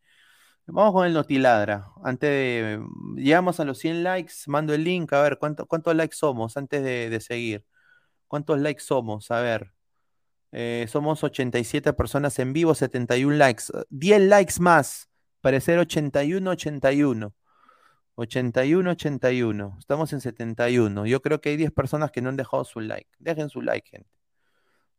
Vamos 0.67 0.93
con 0.93 1.07
el 1.07 1.13
Notiladra. 1.13 1.87
Antes 2.03 2.29
de. 2.29 2.79
Llegamos 3.15 3.59
a 3.59 3.65
los 3.65 3.79
100 3.79 4.03
likes, 4.03 4.33
mando 4.47 4.73
el 4.73 4.83
link, 4.83 5.11
a 5.13 5.21
ver 5.21 5.39
cuánto, 5.39 5.65
cuántos 5.65 5.95
likes 5.95 6.15
somos 6.15 6.57
antes 6.57 6.83
de 6.83 7.19
seguir. 7.21 7.65
¿Cuántos 8.29 8.59
likes 8.59 8.83
somos? 8.83 9.31
A 9.31 9.41
ver. 9.41 9.73
Eh, 10.51 10.87
somos 10.89 11.23
87 11.23 11.93
personas 11.93 12.39
en 12.39 12.53
vivo, 12.53 12.75
71 12.75 13.35
likes. 13.37 13.65
10 13.89 14.21
likes 14.21 14.55
más. 14.59 15.09
Parecer 15.41 15.79
81, 15.79 16.51
81. 16.51 17.33
81, 18.19 18.91
81. 18.91 19.77
Estamos 19.79 20.13
en 20.13 20.21
71. 20.21 21.05
Yo 21.05 21.21
creo 21.21 21.41
que 21.41 21.49
hay 21.49 21.57
10 21.57 21.71
personas 21.71 22.11
que 22.11 22.21
no 22.21 22.29
han 22.29 22.37
dejado 22.37 22.63
su 22.65 22.81
like. 22.81 23.09
Dejen 23.19 23.49
su 23.49 23.61
like, 23.61 23.89
gente. 23.89 24.09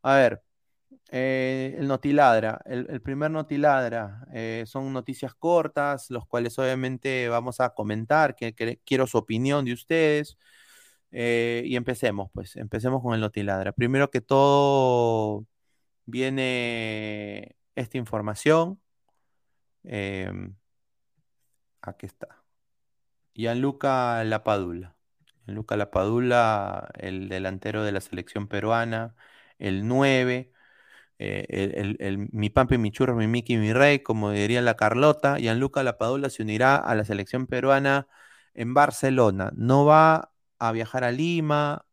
A 0.03 0.15
ver. 0.15 0.43
Eh, 1.11 1.75
el 1.79 1.87
Notiladra. 1.87 2.61
El, 2.65 3.01
primer 3.01 3.31
Notiladra. 3.31 4.25
Eh, 4.33 4.63
son 4.67 4.91
noticias 4.93 5.35
cortas, 5.35 6.09
los 6.09 6.25
cuales 6.27 6.57
obviamente 6.59 7.29
vamos 7.29 7.59
a 7.61 7.71
comentar. 7.71 8.35
quiero 8.85 9.07
su 9.07 9.17
opinión 9.17 9.65
de 9.65 9.73
ustedes. 9.73 10.37
Eh, 11.11 11.63
y 11.65 11.75
empecemos, 11.75 12.29
pues, 12.33 12.55
empecemos 12.55 13.01
con 13.01 13.13
el 13.13 13.21
Notiladra. 13.21 13.73
Primero 13.73 14.09
que 14.11 14.21
todo, 14.21 15.45
viene 16.05 17.55
esta 17.75 17.97
información. 17.97 18.81
Em, 19.83 20.55
aquí 21.81 22.05
está. 22.05 22.40
Gianluca 23.33 24.23
Lapadula. 24.23 24.95
Gianluca 25.45 25.75
Lapadula, 25.77 26.89
el 26.97 27.29
delantero 27.29 27.83
de 27.83 27.91
la 27.91 28.01
selección 28.01 28.47
peruana, 28.47 29.15
el 29.59 29.87
9, 29.87 30.51
eh, 31.19 32.27
mi 32.31 32.49
pampi, 32.49 32.77
mi 32.77 32.91
churro, 32.91 33.15
mi 33.15 33.27
Miki, 33.27 33.57
mi 33.57 33.73
rey, 33.73 33.99
como 33.99 34.31
diría 34.31 34.61
la 34.61 34.75
Carlota. 34.75 35.37
Gianluca 35.37 35.83
Lapadula 35.83 36.29
se 36.29 36.43
unirá 36.43 36.75
a 36.77 36.95
la 36.95 37.05
selección 37.05 37.47
peruana 37.47 38.07
en 38.53 38.73
Barcelona. 38.73 39.51
No 39.55 39.85
va 39.85 40.33
a 40.59 40.71
viajar 40.71 41.03
a 41.03 41.11
Lima, 41.11 41.85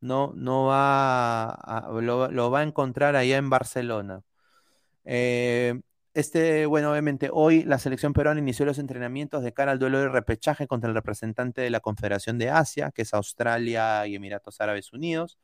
no, 0.00 0.32
no 0.36 0.66
va 0.66 1.50
a, 1.50 1.90
lo, 2.00 2.50
va 2.50 2.60
a 2.60 2.62
encontrar 2.62 3.16
allá 3.16 3.36
en 3.38 3.50
Barcelona. 3.50 4.22
Eh, 5.04 5.80
este, 6.14 6.66
bueno, 6.66 6.90
obviamente 6.90 7.30
hoy 7.32 7.62
la 7.64 7.78
selección 7.78 8.12
peruana 8.12 8.40
inició 8.40 8.66
los 8.66 8.78
entrenamientos 8.78 9.42
de 9.42 9.52
cara 9.52 9.72
al 9.72 9.78
duelo 9.78 10.00
de 10.00 10.08
repechaje 10.08 10.66
contra 10.66 10.88
el 10.88 10.94
representante 10.94 11.60
de 11.62 11.70
la 11.70 11.80
Confederación 11.80 12.38
de 12.38 12.50
Asia, 12.50 12.90
que 12.92 13.02
es 13.02 13.14
Australia 13.14 14.06
y 14.06 14.16
Emiratos 14.16 14.60
Árabes 14.60 14.92
Unidos. 14.92 15.38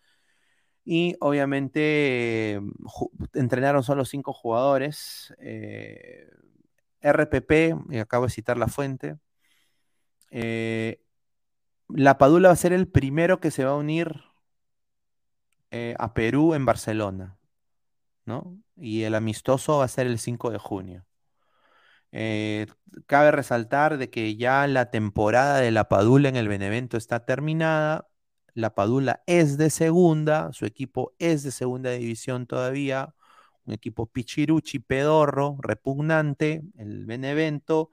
Y 0.84 1.16
obviamente 1.20 2.60
entrenaron 3.34 3.82
solo 3.82 4.04
cinco 4.04 4.32
jugadores. 4.32 5.34
Eh, 5.40 6.28
RPP, 7.00 7.76
y 7.90 7.98
acabo 7.98 8.26
de 8.26 8.30
citar 8.30 8.58
la 8.58 8.68
fuente. 8.68 9.16
Eh, 10.30 11.00
la 11.88 12.18
Padula 12.18 12.48
va 12.48 12.54
a 12.54 12.56
ser 12.56 12.72
el 12.72 12.88
primero 12.88 13.40
que 13.40 13.50
se 13.50 13.64
va 13.64 13.72
a 13.72 13.76
unir 13.76 14.24
eh, 15.70 15.94
a 15.98 16.14
Perú 16.14 16.54
en 16.54 16.64
Barcelona, 16.64 17.38
¿no? 18.24 18.58
Y 18.76 19.02
el 19.04 19.14
amistoso 19.14 19.78
va 19.78 19.84
a 19.84 19.88
ser 19.88 20.06
el 20.06 20.18
5 20.18 20.50
de 20.50 20.58
junio. 20.58 21.06
Eh, 22.12 22.66
cabe 23.06 23.30
resaltar 23.30 23.98
de 23.98 24.10
que 24.10 24.36
ya 24.36 24.66
la 24.66 24.90
temporada 24.90 25.58
de 25.58 25.70
la 25.70 25.88
Padula 25.88 26.28
en 26.28 26.36
el 26.36 26.48
Benevento 26.48 26.96
está 26.96 27.24
terminada. 27.24 28.08
La 28.54 28.74
Padula 28.74 29.22
es 29.26 29.58
de 29.58 29.70
segunda, 29.70 30.52
su 30.52 30.66
equipo 30.66 31.14
es 31.18 31.42
de 31.42 31.50
segunda 31.52 31.90
división 31.90 32.46
todavía, 32.46 33.14
un 33.66 33.74
equipo 33.74 34.06
pichiruchi, 34.06 34.78
pedorro, 34.78 35.58
repugnante, 35.60 36.62
el 36.78 37.04
Benevento, 37.06 37.90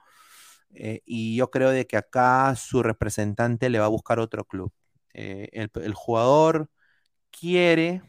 eh, 0.74 1.02
y 1.06 1.36
yo 1.36 1.52
creo 1.52 1.70
de 1.70 1.86
que 1.88 1.98
acá 1.98 2.56
su 2.56 2.84
representante 2.84 3.70
le 3.70 3.80
va 3.80 3.86
a 3.86 3.90
buscar 3.90 4.20
otro 4.20 4.46
club. 4.46 4.74
Eh, 5.14 5.50
el, 5.54 5.94
jugador 5.94 6.70
quiere 7.32 8.02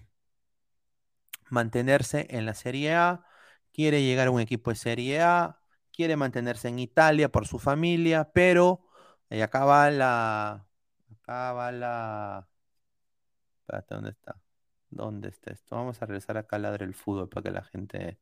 mantenerse 1.54 2.26
en 2.30 2.46
la 2.46 2.54
Serie 2.54 2.94
A, 2.94 3.26
quiere 3.72 4.02
llegar 4.02 4.28
a 4.28 4.30
un 4.32 4.40
equipo 4.40 4.70
de 4.70 4.76
Serie 4.76 5.22
A, 5.22 5.60
quiere 5.92 6.16
mantenerse 6.16 6.68
en 6.68 6.78
Italia 6.78 7.30
por 7.30 7.46
su 7.46 7.58
familia, 7.58 8.30
pero 8.34 8.86
acá 9.30 9.64
va 9.64 9.90
la, 9.90 10.66
acá 11.22 11.52
va 11.54 11.72
la, 11.72 12.48
¿dónde 13.88 14.10
está? 14.10 14.36
¿Dónde 14.90 15.28
está 15.28 15.52
esto? 15.52 15.76
Vamos 15.76 16.00
a 16.02 16.06
regresar 16.06 16.36
acá 16.38 16.56
a 16.56 16.58
ladre 16.60 16.84
el 16.86 16.94
fútbol 16.94 17.28
para 17.28 17.42
que 17.44 17.50
la 17.50 17.64
gente, 17.64 18.18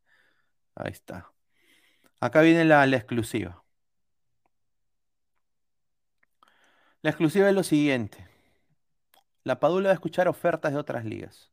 ahí 0.75 0.93
está. 0.93 1.33
Acá 2.21 2.43
viene 2.43 2.65
la 2.65 2.85
exclusiva. 2.87 3.65
La 7.03 7.11
exclusiva 7.11 7.49
es 7.49 7.55
lo 7.55 7.63
siguiente. 7.63 8.27
La 9.45 9.61
Padula 9.61 9.89
va 9.89 9.93
a 9.93 9.95
escuchar 9.95 10.27
ofertas 10.27 10.73
de 10.73 10.79
otras 10.81 11.05
ligas. 11.05 11.52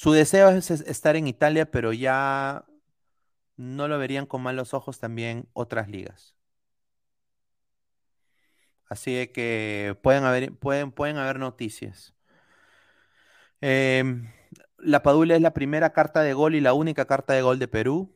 Su 0.00 0.12
deseo 0.12 0.48
es 0.48 0.70
estar 0.70 1.14
en 1.16 1.26
Italia, 1.26 1.70
pero 1.70 1.92
ya 1.92 2.64
no 3.58 3.86
lo 3.86 3.98
verían 3.98 4.24
con 4.24 4.40
malos 4.42 4.72
ojos 4.72 4.98
también 4.98 5.46
otras 5.52 5.90
ligas. 5.90 6.34
Así 8.88 9.28
que 9.28 9.94
pueden 10.02 10.24
haber, 10.24 10.56
pueden, 10.56 10.90
pueden 10.90 11.18
haber 11.18 11.38
noticias. 11.38 12.14
Em, 13.60 14.32
la 14.78 15.02
Padula 15.02 15.36
es 15.36 15.42
la 15.42 15.52
primera 15.52 15.92
carta 15.92 16.22
de 16.22 16.32
gol 16.32 16.54
y 16.54 16.62
la 16.62 16.72
única 16.72 17.04
carta 17.04 17.34
de 17.34 17.42
gol 17.42 17.58
de 17.58 17.68
Perú. 17.68 18.10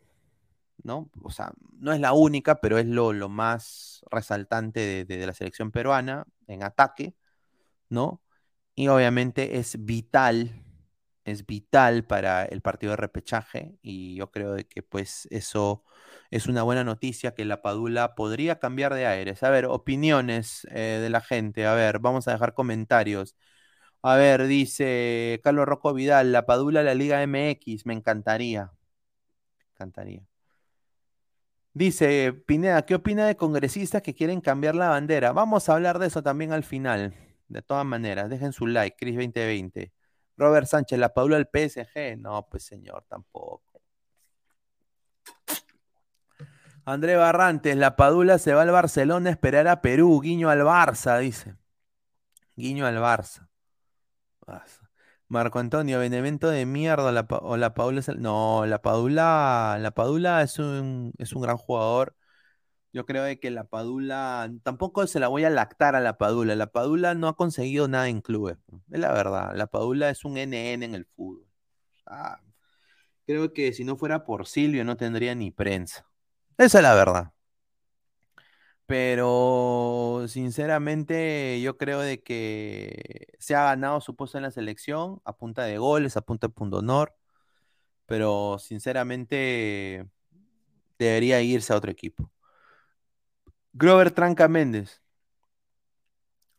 ¿no? 0.83 1.11
O 1.23 1.31
sea, 1.31 1.53
no 1.81 1.93
es 1.93 2.01
la 2.01 2.15
única, 2.15 2.63
pero 2.63 2.79
es 2.79 2.87
lo, 2.87 3.29
más 3.29 4.03
resaltante 4.11 5.05
de, 5.05 5.27
la 5.27 5.35
selección 5.35 5.71
peruana 5.71 6.25
en 6.47 6.63
ataque, 6.63 7.15
¿no? 7.91 8.23
Y 8.75 8.89
obviamente 8.89 9.59
es 9.59 9.85
vital, 9.85 10.64
es 11.25 11.47
vital 11.47 12.05
para 12.07 12.45
el 12.45 12.61
partido 12.63 12.93
de 12.93 12.97
repechaje 12.97 13.79
y 13.83 14.17
yo 14.17 14.31
creo 14.31 14.53
de 14.53 14.67
que 14.67 14.83
pues 14.83 15.27
eso 15.31 15.85
es 16.31 16.47
una 16.47 16.63
buena 16.63 16.85
noticia 16.85 17.35
que 17.35 17.45
la 17.45 17.63
Padula 17.63 18.15
podría 18.15 18.59
cambiar 18.59 18.95
de 18.95 19.07
aires. 19.07 19.43
A 19.43 19.51
ver, 19.51 19.67
opiniones 19.67 20.67
eh, 20.71 20.99
de 21.03 21.11
la 21.11 21.21
gente, 21.21 21.67
a 21.67 21.75
ver, 21.75 21.99
vamos 22.01 22.29
a 22.29 22.33
dejar 22.33 22.55
comentarios. 22.55 23.37
A 24.03 24.17
ver, 24.17 24.47
dice 24.47 25.41
Carlos 25.45 25.67
Rocco 25.67 25.95
Vidal, 25.95 26.33
la 26.33 26.47
Padula 26.47 26.83
la 26.83 26.95
Liga 26.95 27.23
MX, 27.23 27.87
me 27.87 27.95
encantaría. 27.95 28.73
Me 29.59 29.65
encantaría. 29.75 30.27
Dice 31.73 32.33
Pineda, 32.33 32.85
¿qué 32.87 32.95
opina 32.95 33.27
de 33.27 33.37
congresistas 33.37 34.01
que 34.03 34.15
quieren 34.15 34.41
cambiar 34.41 34.77
la 34.77 34.91
bandera? 34.91 35.33
Vamos 35.33 35.69
a 35.69 35.75
hablar 35.75 35.99
de 35.99 36.07
eso 36.07 36.23
también 36.23 36.53
al 36.53 36.63
final. 36.63 37.15
De 37.49 37.63
todas 37.63 37.85
maneras, 37.85 38.31
dejen 38.31 38.53
su 38.53 38.67
like, 38.67 38.97
Cris 38.97 39.17
2020. 39.17 39.93
Robert 40.37 40.67
Sánchez, 40.67 40.99
la 40.99 41.15
Paula 41.15 41.37
del 41.37 41.47
PSG. 41.47 42.19
No, 42.19 42.49
pues 42.49 42.65
señor, 42.65 43.05
tampoco. 43.09 43.63
André 46.87 47.17
Barrantes, 47.17 47.77
la 47.77 47.97
Padula 47.97 48.39
se 48.39 48.53
va 48.53 48.63
al 48.63 48.71
Barcelona 48.71 49.31
a 49.31 49.33
esperar 49.33 49.69
a 49.69 49.81
Perú. 49.81 50.21
Guiño 50.21 50.51
al 50.51 50.61
Barça, 50.61 51.19
dice. 51.19 51.57
Guiño 52.57 52.87
al 52.87 52.99
Barça. 52.99 53.49
Marco 55.29 55.59
Antonio, 55.59 55.99
Benevento 55.99 56.49
de 56.49 56.67
mierda 56.67 57.11
la, 57.11 57.27
la 57.57 57.75
Padula 57.75 58.03
No, 58.19 58.67
la 58.67 58.83
Padula, 58.83 59.79
la 59.81 59.91
Padula 59.93 60.43
es 60.43 60.59
un, 60.59 61.13
es 61.19 61.33
un 61.33 61.43
gran 61.43 61.57
jugador. 61.57 62.15
Yo 62.95 63.05
creo 63.07 63.25
de 63.25 63.41
que 63.41 63.51
la 63.51 63.65
Padula, 63.65 64.49
tampoco 64.63 65.09
se 65.09 65.19
la 65.19 65.27
voy 65.27 65.43
a 65.43 65.51
lactar 65.51 65.97
a 65.97 66.01
la 66.01 66.17
Padula. 66.17 66.55
La 66.55 66.69
Padula 66.69 67.15
no 67.17 67.27
ha 67.27 67.37
conseguido 67.37 67.89
nada 67.89 68.09
en 68.09 68.21
clubes. 68.21 68.57
Es 68.89 69.01
la 69.01 69.13
verdad. 69.13 69.53
La 69.57 69.67
Padula 69.67 70.11
es 70.11 70.25
un 70.25 70.39
NN 70.39 70.85
en 70.85 70.95
el 70.95 71.05
fútbol. 71.05 71.45
Ah, 72.07 72.41
creo 73.27 73.53
que 73.53 73.73
si 73.73 73.85
no 73.85 73.97
fuera 73.97 74.25
por 74.25 74.47
Silvio 74.47 74.85
no 74.85 74.97
tendría 74.97 75.35
ni 75.35 75.51
prensa. 75.51 76.07
Esa 76.57 76.79
es 76.79 76.83
la 76.85 76.95
verdad. 76.95 77.33
Pero 78.87 80.27
sinceramente 80.29 81.61
yo 81.63 81.77
creo 81.77 81.99
de 81.99 82.23
que 82.23 83.27
se 83.41 83.57
ha 83.57 83.65
ganado 83.65 84.01
su 84.03 84.15
puesto 84.15 84.39
en 84.39 84.45
la 84.45 84.53
selección 84.53 85.21
a 85.25 85.37
punta 85.37 85.65
de 85.65 85.79
goles, 85.79 86.17
a 86.17 86.21
punta 86.21 86.47
de 86.47 86.53
punto 86.53 86.79
honor, 86.79 87.17
pero 88.07 88.59
sinceramente 88.61 90.07
debería 90.99 91.43
irse 91.43 91.73
a 91.73 91.77
otro 91.77 91.91
equipo. 91.91 92.31
Grover 93.77 94.13
Tranca 94.13 94.47
Méndez. 94.47 95.03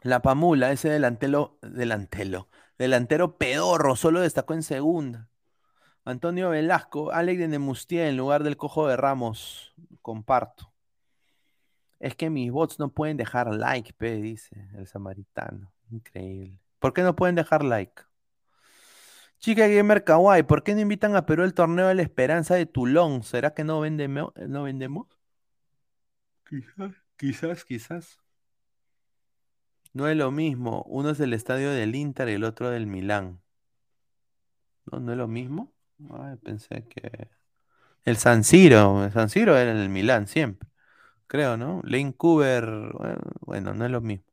La 0.01 0.21
Pamula, 0.21 0.73
ese 0.73 0.89
delantero, 0.89 1.57
delantero, 1.61 2.49
delantero 2.77 3.37
pedorro, 3.37 3.95
solo 3.95 4.19
destacó 4.19 4.53
en 4.53 4.63
segunda. 4.63 5.29
Antonio 6.03 6.49
Velasco, 6.49 7.13
Alex 7.13 7.39
de 7.39 7.47
Nemustier 7.47 8.07
en 8.07 8.17
lugar 8.17 8.43
del 8.43 8.57
cojo 8.57 8.87
de 8.87 8.97
Ramos. 8.97 9.73
Comparto. 10.01 10.73
Es 12.01 12.15
que 12.15 12.29
mis 12.29 12.51
bots 12.51 12.79
no 12.79 12.89
pueden 12.89 13.15
dejar 13.15 13.55
like, 13.55 13.93
pe, 13.93 14.17
dice 14.17 14.67
el 14.75 14.85
samaritano. 14.85 15.71
Increíble. 15.89 16.59
¿Por 16.79 16.93
qué 16.93 17.01
no 17.01 17.15
pueden 17.15 17.35
dejar 17.35 17.63
like? 17.63 18.03
Chica 19.39 19.69
Gamer 19.69 20.03
Kawaii, 20.03 20.43
¿por 20.43 20.63
qué 20.63 20.75
no 20.75 20.81
invitan 20.81 21.15
a 21.15 21.25
Perú 21.25 21.43
el 21.43 21.53
torneo 21.53 21.87
de 21.87 21.95
la 21.95 22.01
esperanza 22.01 22.55
de 22.55 22.65
Tulón? 22.65 23.23
¿Será 23.23 23.53
que 23.53 23.63
no, 23.63 23.81
no 23.85 24.63
vendemos? 24.63 25.07
Quizás, 26.47 26.91
quizás, 27.17 27.65
quizás. 27.65 28.19
No 29.93 30.07
es 30.07 30.17
lo 30.17 30.31
mismo. 30.31 30.83
Uno 30.87 31.11
es 31.11 31.19
el 31.19 31.33
estadio 31.33 31.71
del 31.71 31.95
Inter 31.95 32.29
y 32.29 32.33
el 32.33 32.43
otro 32.43 32.69
del 32.69 32.87
Milán. 32.87 33.41
¿No, 34.91 34.99
no 34.99 35.11
es 35.11 35.17
lo 35.17 35.27
mismo? 35.27 35.73
Ay, 36.11 36.37
pensé 36.37 36.87
que. 36.87 37.29
El 38.03 38.17
San 38.17 38.43
Siro. 38.43 39.03
El 39.05 39.11
San 39.11 39.29
Siro 39.29 39.57
era 39.57 39.71
en 39.71 39.77
el 39.77 39.89
Milán 39.89 40.27
siempre 40.27 40.69
creo, 41.27 41.57
¿no? 41.57 41.81
Lane 41.83 42.13
Cooper, 42.15 42.65
bueno, 43.41 43.73
no 43.73 43.85
es 43.85 43.91
lo 43.91 44.01
mismo. 44.01 44.25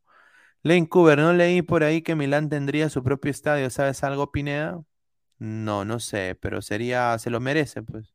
Lane 0.63 0.89
Cooper, 0.89 1.19
¿no 1.19 1.33
leí 1.33 1.63
por 1.63 1.85
ahí 1.85 2.03
que 2.03 2.15
Milán 2.17 2.49
tendría 2.51 2.89
su 2.91 3.03
propio 3.03 3.31
estadio? 3.31 3.71
¿Sabes 3.71 4.05
algo, 4.05 4.33
Pineda? 4.33 4.85
No, 5.39 5.85
no 5.85 6.01
sé, 6.01 6.37
pero 6.41 6.63
sería, 6.63 7.19
se 7.19 7.31
lo 7.31 7.41
merece, 7.41 7.83
pues. 7.83 8.11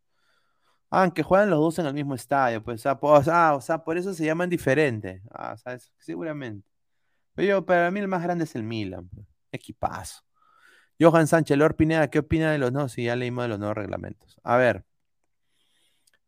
Aunque 0.89 1.21
ah, 1.21 1.25
juegan 1.25 1.49
los 1.49 1.59
dos 1.59 1.79
en 1.79 1.85
el 1.87 1.93
mismo 1.93 2.15
estadio, 2.15 2.63
pues, 2.63 2.85
ah, 2.85 3.53
o 3.55 3.61
sea, 3.61 3.83
por 3.83 3.97
eso 3.97 4.13
se 4.13 4.25
llaman 4.25 4.49
diferentes. 4.49 5.21
Ah, 5.31 5.57
¿sabes? 5.57 5.91
Seguramente. 5.97 6.67
Pero 7.35 7.47
yo, 7.49 7.65
para 7.65 7.91
mí 7.91 7.99
el 7.99 8.07
más 8.07 8.23
grande 8.23 8.45
es 8.45 8.55
el 8.55 8.63
Milan, 8.63 9.09
pues. 9.09 9.27
Equipazo. 9.51 10.23
Johan 10.99 11.27
Sánchez, 11.27 11.57
Lord 11.57 11.75
¿qué 12.11 12.19
opina 12.19 12.51
de 12.51 12.57
los 12.57 12.71
no? 12.71 12.89
Si 12.89 13.03
ya 13.05 13.15
leímos 13.15 13.45
de 13.45 13.49
los 13.49 13.59
nuevos 13.59 13.77
reglamentos. 13.77 14.39
A 14.43 14.57
ver. 14.57 14.85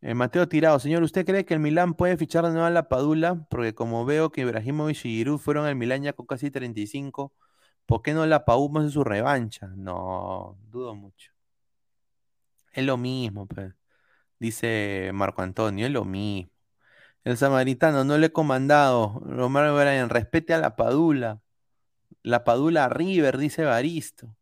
Eh, 0.02 0.14
Mateo 0.14 0.48
Tirado, 0.48 0.80
señor, 0.80 1.04
¿usted 1.04 1.26
cree 1.26 1.46
que 1.46 1.54
el 1.54 1.60
Milán 1.60 1.94
puede 1.94 2.16
fichar 2.18 2.46
de 2.46 2.52
nuevo 2.52 2.66
a 2.66 2.70
la 2.70 2.88
Padula? 2.88 3.46
Porque 3.50 3.74
como 3.76 4.06
veo 4.06 4.32
que 4.32 4.42
Ibrahimovic 4.42 4.96
y 5.06 5.18
Giroud 5.18 5.40
fueron 5.40 5.66
al 5.66 5.76
Milán 5.76 6.04
ya 6.04 6.14
con 6.14 6.26
casi 6.26 6.52
35, 6.52 7.34
¿por 7.86 8.02
qué 8.02 8.14
no 8.14 8.26
la 8.26 8.46
Padula 8.46 8.82
hace 8.82 8.92
su 8.92 9.04
revancha? 9.04 9.68
No, 9.76 10.58
dudo 10.70 10.96
mucho. 10.96 11.32
Es 12.72 12.86
lo 12.86 12.98
mismo, 12.98 13.46
pues. 13.48 13.74
Dice 14.40 15.12
Marco 15.14 15.42
Antonio, 15.42 15.86
es 15.86 15.92
lo 15.92 16.06
mismo. 16.06 16.52
El 17.24 17.38
samaritano, 17.38 18.04
no 18.06 18.18
le 18.18 18.28
he 18.28 18.32
comandado. 18.32 19.22
Romero 19.26 19.76
Brian, 19.76 20.10
respete 20.10 20.54
a 20.54 20.60
la 20.60 20.76
Padula. 20.76 21.42
La 22.24 22.44
Padula 22.44 22.90
River, 22.90 23.38
dice 23.38 23.66
Baristo. 23.66 24.36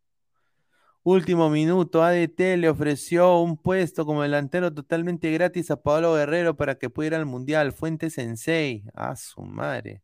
Último 1.04 1.50
minuto, 1.50 2.04
ADT 2.04 2.58
le 2.58 2.70
ofreció 2.70 3.40
un 3.40 3.58
puesto 3.58 4.06
como 4.06 4.24
delantero 4.24 4.74
totalmente 4.74 5.32
gratis 5.32 5.72
a 5.72 5.82
Pablo 5.82 6.14
Guerrero 6.16 6.58
para 6.58 6.76
que 6.78 6.90
pudiera 6.90 7.18
al 7.18 7.26
Mundial. 7.26 7.72
Fuente 7.72 8.10
Sensei. 8.10 8.84
A 8.94 9.16
su 9.16 9.42
madre. 9.42 10.04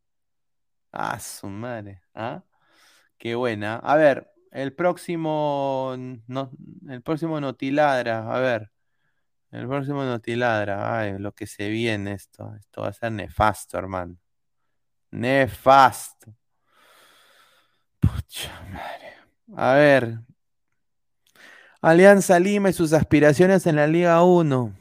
A 0.91 1.19
su 1.19 1.47
madre. 1.47 2.01
¿Ah? 2.13 2.43
Qué 3.17 3.35
buena. 3.35 3.77
A 3.77 3.97
ver, 3.97 4.31
el 4.51 4.73
próximo. 4.73 5.95
No, 6.27 6.51
el 6.89 7.01
próximo 7.01 7.39
Notiladra. 7.41 8.33
A 8.33 8.39
ver. 8.39 8.72
El 9.53 9.67
próximo 9.67 10.03
Notiladra. 10.03 10.97
Ay, 10.99 11.19
lo 11.19 11.31
que 11.31 11.45
se 11.45 11.69
viene 11.69 12.13
esto. 12.13 12.55
Esto 12.55 12.81
va 12.81 12.87
a 12.87 12.93
ser 12.93 13.11
nefasto, 13.11 13.77
hermano. 13.77 14.17
Nefasto. 15.11 16.33
Pucha 17.99 18.51
madre. 18.71 19.13
A 19.55 19.73
ver, 19.73 20.17
Alianza 21.81 22.39
Lima 22.39 22.71
y 22.71 22.73
sus 22.73 22.93
aspiraciones 22.93 23.67
en 23.67 23.75
la 23.75 23.85
Liga 23.85 24.23
1. 24.23 24.73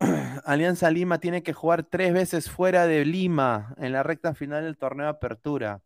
Alianza 0.44 0.90
Lima 0.90 1.18
tiene 1.18 1.42
que 1.42 1.54
jugar 1.54 1.84
tres 1.84 2.12
veces 2.12 2.50
fuera 2.50 2.86
de 2.86 3.06
Lima 3.06 3.74
en 3.78 3.92
la 3.92 4.02
recta 4.02 4.34
final 4.34 4.64
del 4.64 4.76
torneo 4.76 5.08
apertura. 5.08 5.80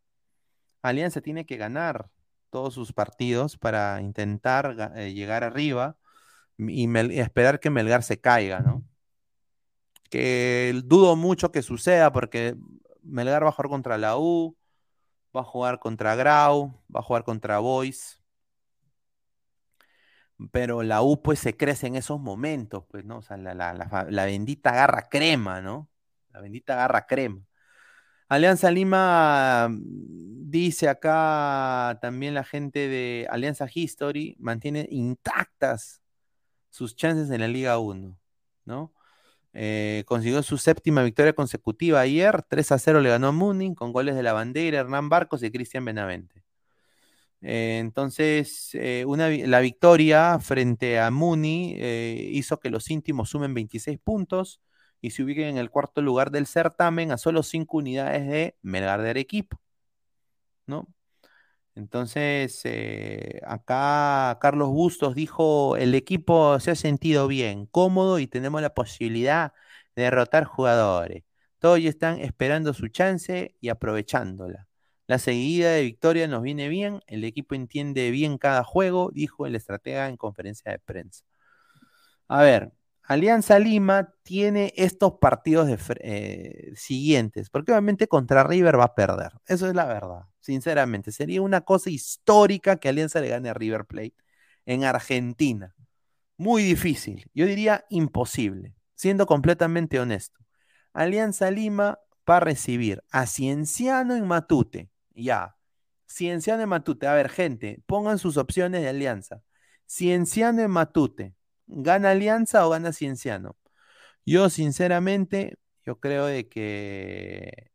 Alianza 0.83 1.21
tiene 1.21 1.47
que 1.47 1.57
ganar 1.59 2.11
todos 2.51 2.75
sus 2.75 2.93
partidos 2.93 3.57
para 3.57 4.01
intentar 4.01 4.93
eh, 4.97 5.13
llegar 5.13 5.45
arriba 5.45 5.97
y, 6.69 7.19
esperar 7.19 7.61
que 7.61 7.71
Melgar 7.71 8.03
se 8.03 8.21
caiga, 8.21 8.61
¿no? 8.61 8.85
Que 10.11 10.73
dudo 10.85 11.17
mucho 11.17 11.53
que 11.53 11.63
suceda 11.63 12.13
porque 12.13 12.57
Melgar 13.03 13.45
va 13.45 13.49
a 13.49 13.53
jugar 13.53 13.71
contra 13.71 13.99
la 13.99 14.19
U, 14.19 14.57
va 15.37 15.43
a 15.43 15.45
jugar 15.45 15.79
contra 15.79 16.17
Grau, 16.17 16.75
va 16.95 17.01
a 17.01 17.03
jugar 17.03 17.25
contra 17.25 17.59
Boys 17.61 18.21
pero 20.53 20.83
la 20.83 21.03
U 21.03 21.23
pues 21.23 21.39
se 21.39 21.57
crece 21.57 21.87
en 21.87 21.97
esos 21.97 22.21
momentos, 22.21 22.85
pues, 22.89 23.05
¿no? 23.05 23.19
O 23.19 23.23
sea, 23.23 23.37
la, 23.37 24.25
bendita 24.25 24.73
garra 24.73 25.09
crema, 25.09 25.61
¿no? 25.61 25.91
La 26.33 26.41
bendita 26.41 26.77
garra 26.77 27.07
crema. 27.07 27.43
Alianza 28.29 28.71
Lima 28.71 29.69
mm, 29.69 30.51
dice 30.51 30.89
acá 30.89 31.99
también 32.01 32.35
la 32.35 32.45
gente 32.45 32.89
de 32.89 33.27
Alianza 33.31 33.67
History, 33.73 34.37
mantiene 34.41 34.87
intactas 34.91 36.00
sus 36.71 36.97
chances 36.97 37.31
en 37.31 37.41
la 37.41 37.49
Liga 37.49 37.79
1, 37.79 38.19
¿no? 38.65 38.93
Eh, 39.53 40.05
consiguió 40.07 40.43
su 40.43 40.59
séptima 40.59 41.03
victoria 41.03 41.33
consecutiva 41.33 42.01
ayer, 42.01 42.43
3 42.43 42.73
a 42.73 42.79
0 42.79 43.01
le 43.01 43.11
ganó 43.11 43.29
a 43.29 43.75
con 43.75 43.93
goles 43.93 44.15
de 44.15 44.23
la 44.23 44.33
bandera, 44.33 44.79
Hernán 44.81 45.09
Barcos 45.09 45.43
y 45.43 45.51
Cristian 45.51 45.85
Benavente. 45.85 46.45
Eh, 47.43 47.79
entonces, 47.81 48.71
eh, 48.75 49.05
la 49.47 49.61
victoria 49.61 50.39
frente 50.41 51.01
a 51.01 51.11
Muni 51.11 51.77
hizo 52.33 52.61
que 52.61 52.71
los 52.71 52.91
íntimos 52.91 53.31
sumen 53.31 53.55
26 53.55 53.99
puntos 53.99 54.61
y 55.01 55.11
se 55.11 55.23
ubiquen 55.23 55.49
en 55.49 55.59
el 55.59 55.71
cuarto 55.71 56.03
lugar 56.03 56.31
del 56.31 56.47
certamen 56.47 57.13
a 57.13 57.19
solo 57.19 57.43
5 57.43 57.79
unidades 57.79 58.29
de 58.29 58.57
Melgar 58.63 59.03
de 59.03 59.11
Arequipa. 59.11 59.61
¿no? 60.71 60.87
Entonces, 61.75 62.63
acá 63.45 64.39
Carlos 64.41 64.69
Bustos 64.71 65.15
dijo, 65.15 65.77
el 65.77 65.95
equipo 65.95 66.59
se 66.61 66.73
ha 66.73 66.75
sentido 66.75 67.27
bien, 67.29 67.67
cómodo 67.67 68.19
y 68.19 68.27
tenemos 68.27 68.61
la 68.63 68.75
posibilidad 68.75 69.53
de 69.95 70.03
derrotar 70.05 70.45
jugadores. 70.45 71.25
Todos 71.59 71.79
están 71.81 72.21
esperando 72.21 72.75
su 72.75 72.89
chance 72.89 73.55
y 73.61 73.69
aprovechándola. 73.69 74.67
La 75.07 75.19
seguida 75.19 75.73
de 75.73 75.83
victoria 75.83 76.29
nos 76.29 76.43
viene 76.43 76.69
bien, 76.69 77.01
el 77.07 77.25
equipo 77.25 77.55
entiende 77.55 78.11
bien 78.11 78.39
cada 78.39 78.65
juego, 78.65 79.11
dijo 79.13 79.47
el 79.47 79.57
estratega 79.57 80.09
en 80.09 80.17
conferencia 80.17 80.73
de 80.73 80.79
prensa. 80.79 81.25
A 82.29 82.43
ver, 82.43 82.73
Alianza 83.11 83.59
Lima 83.59 84.15
tiene 84.23 84.73
estos 84.77 85.15
partidos 85.21 85.69
eh, 85.99 86.71
siguientes, 86.77 87.51
porque 87.51 87.73
obviamente 87.73 88.07
contra 88.07 88.45
River 88.45 88.79
va 88.79 88.85
a 88.85 88.95
perder. 88.95 89.33
Eso 89.49 89.67
es 89.67 89.75
la 89.75 89.85
verdad, 89.87 90.27
sinceramente. 90.39 91.11
Sería 91.11 91.43
una 91.43 91.63
cosa 91.63 91.91
histórica 91.91 92.77
que 92.77 92.89
Alianza 92.89 93.21
le 93.21 93.31
gane 93.31 93.49
a 93.49 93.55
River 93.55 93.85
Plate 93.85 94.15
en 94.65 94.85
Argentina. 94.85 95.75
Muy 96.37 96.63
difícil, 96.63 97.29
yo 97.35 97.47
diría 97.47 97.85
imposible, 97.91 98.77
siendo 98.95 99.27
completamente 99.27 99.99
honesto. 99.99 100.39
Alianza 100.93 101.51
Lima 101.51 101.99
va 102.31 102.37
a 102.37 102.41
recibir 102.41 103.03
a 103.11 103.27
Cienciano 103.27 104.15
en 104.15 104.25
Matute, 104.29 104.89
ya. 105.17 105.57
Cienciano 106.07 106.63
en 106.63 106.69
Matute. 106.69 107.09
A 107.09 107.15
ver, 107.15 107.29
gente, 107.29 107.83
pongan 107.87 108.21
sus 108.21 108.37
opciones 108.37 108.83
de 108.83 108.89
alianza. 108.89 109.43
Cienciano 109.85 110.63
en 110.63 110.71
Matute. 110.71 111.35
¿Gana 111.73 112.11
Alianza 112.11 112.67
o 112.67 112.71
gana 112.71 112.93
Cienciano? 112.93 113.57
Yo, 114.27 114.51
sinceramente, 114.51 115.59
yo 115.87 116.01
creo 116.01 116.27
de 116.27 116.49
que. 116.49 117.71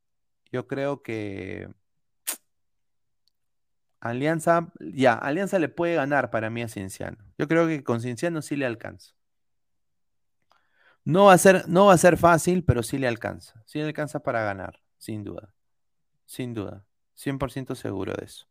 Yo 0.51 0.67
creo 0.67 1.01
que. 1.01 1.69
Alianza, 4.01 4.71
ya, 4.79 5.13
Alianza 5.13 5.59
le 5.59 5.69
puede 5.69 5.95
ganar 5.95 6.29
para 6.29 6.49
mí 6.49 6.61
a 6.61 6.67
Cienciano. 6.67 7.17
Yo 7.37 7.47
creo 7.47 7.67
que 7.67 7.83
con 7.83 8.01
Cienciano 8.01 8.41
sí 8.41 8.55
le 8.55 8.65
alcanza. 8.65 9.13
No 11.05 11.25
va 11.25 11.33
a 11.33 11.37
ser, 11.37 11.67
no 11.69 11.85
va 11.87 11.93
a 11.93 11.97
ser 11.97 12.17
fácil, 12.17 12.63
pero 12.63 12.83
sí 12.83 12.97
le 12.97 13.07
alcanza. 13.07 13.63
Sí 13.65 13.79
le 13.79 13.85
alcanza 13.85 14.21
para 14.21 14.43
ganar, 14.43 14.81
sin 14.97 15.23
duda. 15.23 15.53
Sin 16.25 16.53
duda. 16.53 16.85
100% 17.15 17.75
seguro 17.75 18.13
de 18.13 18.25
eso. 18.25 18.47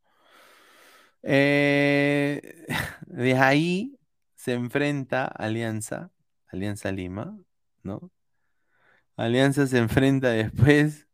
Eh, 1.22 2.66
de 3.06 3.34
ahí 3.36 3.98
se 4.44 4.52
enfrenta 4.52 5.24
Alianza, 5.24 6.10
Alianza 6.48 6.92
Lima, 6.92 7.38
¿no? 7.82 8.10
Alianza 9.16 9.66
se 9.66 9.78
enfrenta 9.78 10.28
después 10.28 11.08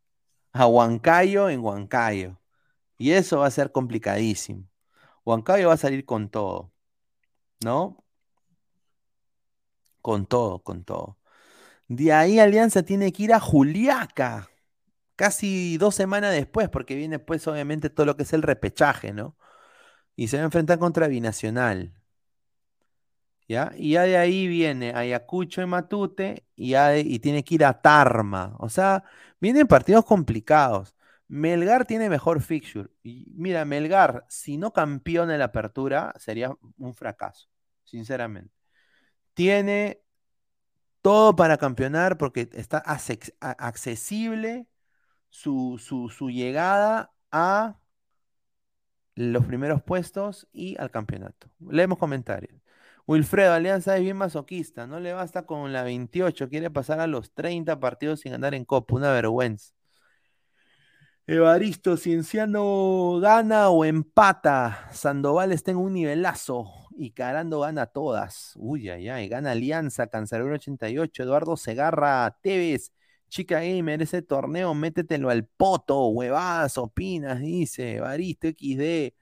a 0.52 0.66
Huancayo 0.66 1.48
en 1.48 1.61
Huancayo. 1.61 2.40
Y 2.98 3.12
eso 3.12 3.39
va 3.39 3.47
a 3.47 3.52
ser 3.52 3.70
complicadísimo. 3.70 4.69
Huancayo 5.24 5.69
va 5.69 5.74
a 5.74 5.77
salir 5.77 6.05
con 6.05 6.28
todo, 6.28 6.73
¿no? 7.65 8.05
Con 10.02 10.27
todo, 10.27 10.59
con 10.65 10.82
todo. 10.82 11.16
De 11.86 12.12
ahí 12.12 12.40
Alianza 12.40 12.82
tiene 12.82 13.12
que 13.12 13.23
ir 13.23 13.32
a 13.32 13.39
Juliaca 13.39 14.51
casi 15.15 15.78
dos 15.78 15.94
semanas 15.94 16.32
después, 16.32 16.69
porque 16.69 16.97
viene 16.97 17.20
pues 17.20 17.47
obviamente 17.47 17.90
todo 17.90 18.07
lo 18.07 18.16
que 18.16 18.24
es 18.24 18.32
el 18.32 18.43
repechaje, 18.43 19.12
¿no? 19.12 19.36
Y 20.16 20.28
se 20.28 20.39
va 20.39 20.43
a 20.43 20.47
enfrentar 20.47 20.81
contra 20.81 21.07
Binacional. 21.07 21.99
¿Ya? 23.51 23.72
Y 23.77 23.93
ya 23.94 24.05
de 24.05 24.16
ahí 24.16 24.47
viene 24.47 24.93
Ayacucho 24.94 25.60
y 25.60 25.66
Matute 25.66 26.47
y, 26.55 26.77
y 26.77 27.18
tiene 27.18 27.43
que 27.43 27.56
ir 27.56 27.64
a 27.64 27.82
Tarma. 27.82 28.55
O 28.60 28.68
sea, 28.68 29.02
vienen 29.40 29.66
partidos 29.66 30.05
complicados. 30.05 30.94
Melgar 31.27 31.85
tiene 31.85 32.09
mejor 32.09 32.40
fixture. 32.43 32.90
Y 33.02 33.27
mira, 33.35 33.64
Melgar, 33.64 34.24
si 34.28 34.56
no 34.56 34.72
campeona 34.72 35.32
en 35.32 35.40
la 35.40 35.47
apertura, 35.47 36.14
sería 36.16 36.56
un 36.78 36.94
fracaso, 36.94 37.48
sinceramente. 37.82 38.55
Tiene 39.35 40.01
todo 41.02 41.35
para 41.35 41.56
campeonar 41.56 42.18
porque 42.18 42.48
está 42.52 42.78
accesible 42.78 44.68
su, 45.28 45.77
llegada 46.31 47.12
a 47.32 47.81
los 49.16 49.44
primeros 49.44 49.82
puestos 49.82 50.48
y 50.52 50.77
al 50.78 50.93
campeonato. 50.93 51.48
Leemos 51.59 51.98
comentarios. 51.98 52.60
Wilfredo, 53.10 53.54
Alianza 53.54 53.96
es 53.96 54.04
bien 54.04 54.16
masoquista, 54.16 54.86
no 54.86 55.00
le 55.00 55.12
basta 55.12 55.44
con 55.44 55.72
la 55.72 55.82
28, 55.82 56.48
quiere 56.48 56.70
pasar 56.70 57.00
a 57.00 57.08
los 57.08 57.32
30 57.32 57.80
partidos 57.80 58.20
sin 58.20 58.34
andar 58.34 58.54
en 58.54 58.64
Copa, 58.64 58.94
una 58.94 59.10
vergüenza. 59.10 59.74
Evaristo, 61.26 61.96
Cienciano 61.96 63.18
gana 63.20 63.70
o 63.70 63.84
empata. 63.84 64.88
Sandoval 64.92 65.50
está 65.50 65.72
en 65.72 65.78
un 65.78 65.94
nivelazo 65.94 66.70
y 66.96 67.10
Carando 67.10 67.58
gana 67.58 67.86
todas. 67.86 68.52
Uy, 68.54 68.88
ay, 68.90 69.08
ay, 69.08 69.26
gana 69.28 69.50
Alianza, 69.50 70.06
Cancerbero 70.06 70.54
88, 70.54 71.24
Eduardo 71.24 71.56
Segarra, 71.56 72.38
Tevez, 72.40 72.92
Chica 73.28 73.58
Gamer, 73.58 74.02
ese 74.02 74.22
torneo, 74.22 74.72
métetelo 74.72 75.30
al 75.30 75.46
poto, 75.46 76.06
huevadas, 76.10 76.78
opinas, 76.78 77.40
dice, 77.40 77.98
Baristo 77.98 78.46
XD, 78.46 79.14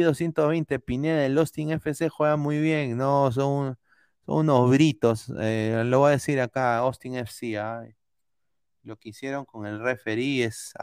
220, 0.00 0.78
Pineda 0.80 1.20
del 1.20 1.38
Austin 1.38 1.70
FC 1.70 2.08
juega 2.08 2.36
muy 2.36 2.58
bien, 2.60 2.96
no, 2.96 3.30
son, 3.32 3.78
unos 4.26 4.70
britos, 4.70 5.32
eh, 5.40 5.82
lo 5.86 6.00
voy 6.00 6.08
a 6.08 6.12
decir 6.12 6.40
acá, 6.40 6.78
Austin 6.78 7.16
FC, 7.16 7.58
lo 8.82 8.96
que 8.96 9.10
hicieron 9.10 9.44
con 9.44 9.66
el 9.66 9.80
referí 9.80 10.42
es, 10.42 10.74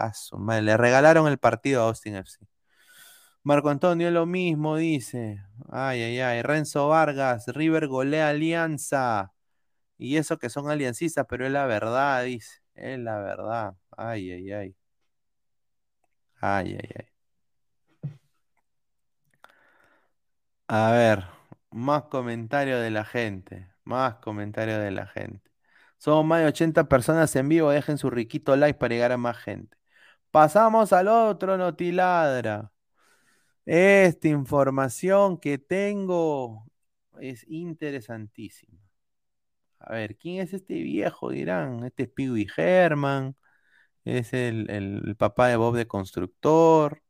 le 0.61 0.77
regalaron 0.77 1.27
el 1.27 1.38
partido 1.38 1.81
a 1.84 1.88
Austin 1.88 2.15
FC. 2.15 2.48
Marco 3.44 3.69
Antonio 3.69 4.11
lo 4.11 4.26
mismo 4.26 4.77
dice, 4.77 5.44
ay, 5.72 6.02
ay, 6.03 6.19
ay, 6.19 6.41
Renzo 6.41 6.90
Vargas, 6.90 7.48
River 7.48 7.88
golea 7.88 8.30
Alianza. 8.30 9.34
Y 9.98 10.18
eso 10.18 10.38
que 10.40 10.49
son 10.49 10.69
aliancistas, 10.69 11.26
pero 11.30 11.45
es 11.45 11.52
la 11.52 11.65
verdad, 11.65 12.23
dice. 12.23 12.61
Es 12.76 12.99
la 12.99 13.19
verdad. 13.19 13.76
Ay, 13.98 14.31
ay, 14.31 14.52
ay. 14.52 14.76
Ay, 16.41 16.77
ay, 16.80 16.90
ay. 16.98 17.19
A 20.70 20.91
ver, 20.91 21.26
más 21.72 22.04
comentarios 22.06 22.82
de 22.82 22.91
la 22.91 23.04
gente. 23.06 23.68
Más 23.84 24.16
comentarios 24.18 24.80
de 24.82 24.91
la 24.91 25.08
gente. 25.08 25.52
Somos 25.98 26.26
más 26.26 26.41
de 26.41 26.48
80 26.48 26.88
personas 26.90 27.36
en 27.36 27.50
vivo. 27.50 27.72
Dejen 27.72 27.98
su 27.98 28.10
riquito 28.10 28.56
like 28.56 28.78
para 28.80 28.94
llegar 28.96 29.12
a 29.12 29.18
más 29.18 29.38
gente. 29.38 29.78
Pasamos 30.32 30.94
al 30.94 31.08
otro 31.10 31.58
Notiladra. 31.58 32.72
Esta 33.66 34.30
información 34.30 35.40
que 35.40 35.58
tengo 35.60 36.66
es 37.22 37.46
interesantísima. 37.50 38.80
A 39.80 39.94
ver, 39.94 40.18
¿quién 40.18 40.41
es 40.41 40.54
este 40.54 40.76
viejo? 40.76 41.32
Dirán, 41.32 41.84
este 41.86 42.04
es 42.04 42.10
Pee 42.10 42.48
Herman, 42.58 43.36
es 44.06 44.34
el, 44.34 44.70
el 44.72 45.16
papá 45.18 45.50
de 45.50 45.58
Bob 45.58 45.76
de 45.78 45.88
Constructor, 45.88 47.04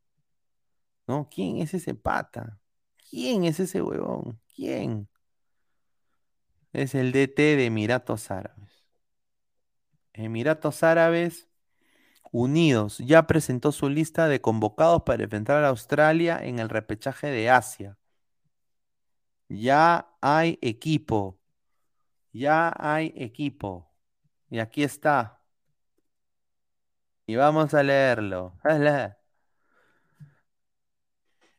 ¿no? 1.06 1.28
¿Quién 1.30 1.58
es 1.58 1.74
ese 1.74 1.94
pata? 1.94 2.59
¿Quién 3.10 3.44
es 3.44 3.58
ese 3.58 3.82
huevón? 3.82 4.40
¿Quién? 4.54 5.08
Es 6.72 6.94
el 6.94 7.10
DT 7.10 7.56
de 7.56 7.66
Emiratos 7.66 8.30
Árabes. 8.30 8.84
Emiratos 10.12 10.82
Árabes 10.84 11.48
Unidos 12.32 12.98
ya 12.98 13.26
presentó 13.26 13.72
su 13.72 13.88
lista 13.88 14.28
de 14.28 14.40
convocados 14.40 15.02
para 15.02 15.24
enfrentar 15.24 15.64
a 15.64 15.68
Australia 15.68 16.38
en 16.40 16.60
el 16.60 16.68
repechaje 16.68 17.26
de 17.26 17.50
Asia. 17.50 17.98
Ya 19.48 20.08
hay 20.20 20.58
equipo. 20.62 21.40
Ya 22.32 22.72
hay 22.78 23.12
equipo. 23.16 23.92
Y 24.50 24.60
aquí 24.60 24.84
está. 24.84 25.42
Y 27.26 27.36
vamos 27.36 27.74
a 27.74 27.82
leerlo. 27.82 28.58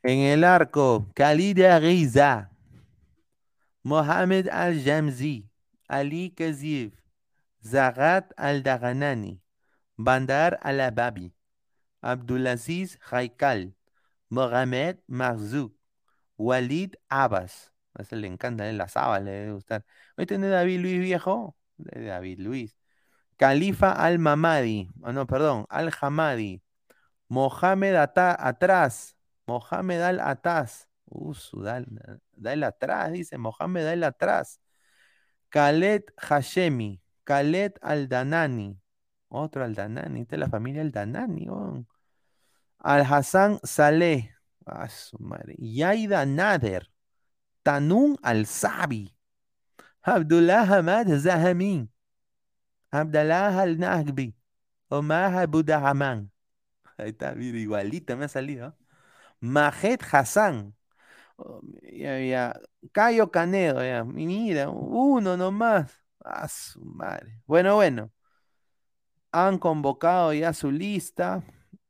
En 0.04 0.20
el 0.20 0.44
arco, 0.44 1.08
Khalid 1.14 1.60
Riza, 1.80 2.50
Mohamed 3.84 4.50
Al-Jamzi, 4.50 5.48
Ali 5.88 6.32
Kazif, 6.32 6.94
Zagat 7.64 8.34
Al-Daghanani, 8.36 9.40
Bandar 9.98 10.58
Al-Ababi, 10.64 11.34
Abdulaziz 12.02 12.98
Haikal, 13.12 13.76
Mohamed 14.30 14.98
Marzouk, 15.08 15.76
Walid 16.36 16.96
Abbas. 17.08 17.72
A 17.94 18.02
ese 18.02 18.16
le 18.16 18.28
encanta, 18.28 18.68
¿eh? 18.68 18.74
la 18.74 18.88
saba 18.88 19.20
le 19.20 19.32
debe 19.32 19.52
gustar. 19.52 19.86
Hoy 20.18 20.26
tiene 20.26 20.48
David 20.48 20.80
Luis 20.80 21.00
viejo. 21.00 21.56
David 21.78 22.40
Luis. 22.40 22.76
Califa 23.38 23.92
Al-Mamadi. 23.92 24.90
Ah, 25.04 25.12
no, 25.12 25.28
perdón. 25.28 25.66
Al-Hamadi. 25.70 26.62
Mohamed 27.28 27.96
atrás. 27.96 29.16
Mohamed 29.52 30.02
Al-Ataz. 30.02 30.88
Uh, 31.06 31.36
dale, 32.36 32.66
atrás, 32.66 33.12
dice. 33.12 33.38
Mohamed 33.38 33.86
Al-Atrás. 33.88 34.60
Khaled 35.50 36.04
Hashemi. 36.18 37.02
Khaled 37.26 37.74
Al-Danani. 37.82 38.80
Otro 39.28 39.64
Al-Danani. 39.64 40.22
Esta 40.22 40.36
es 40.36 40.40
la 40.40 40.50
familia 40.50 40.82
Al-Danani. 40.82 41.48
Al-Hassan 42.80 43.60
Saleh. 43.64 44.32
Ah, 44.66 44.88
su 44.88 45.18
madre. 45.20 45.56
Yaida 45.58 46.26
Nader. 46.26 46.88
Tanun 47.64 48.18
Al-Sabi. 48.24 49.14
Abdullah 50.02 50.66
Hamad 50.66 51.08
Zahami. 51.20 51.90
Abdallah 52.92 53.62
Al-Nahbi. 53.62 54.36
Omar 54.90 55.36
Abudahaman. 55.36 56.32
Ahí 56.98 57.10
está, 57.10 57.34
igualita 57.34 58.16
me 58.16 58.26
ha 58.26 58.28
salido. 58.28 58.76
Majet 59.42 60.02
Hassan. 60.12 60.76
Oh, 61.38 61.62
ya, 61.84 62.20
ya. 62.20 62.60
Cayo 62.94 63.32
Canedo, 63.32 63.84
ya. 63.84 64.04
Mira, 64.04 64.70
uno 64.70 65.38
nomás. 65.38 65.92
A 66.24 66.48
su 66.48 66.80
madre. 66.82 67.42
Bueno, 67.48 67.76
bueno. 67.76 68.12
Han 69.32 69.58
convocado 69.60 70.34
ya 70.34 70.54
su 70.54 70.72
lista. 70.72 71.44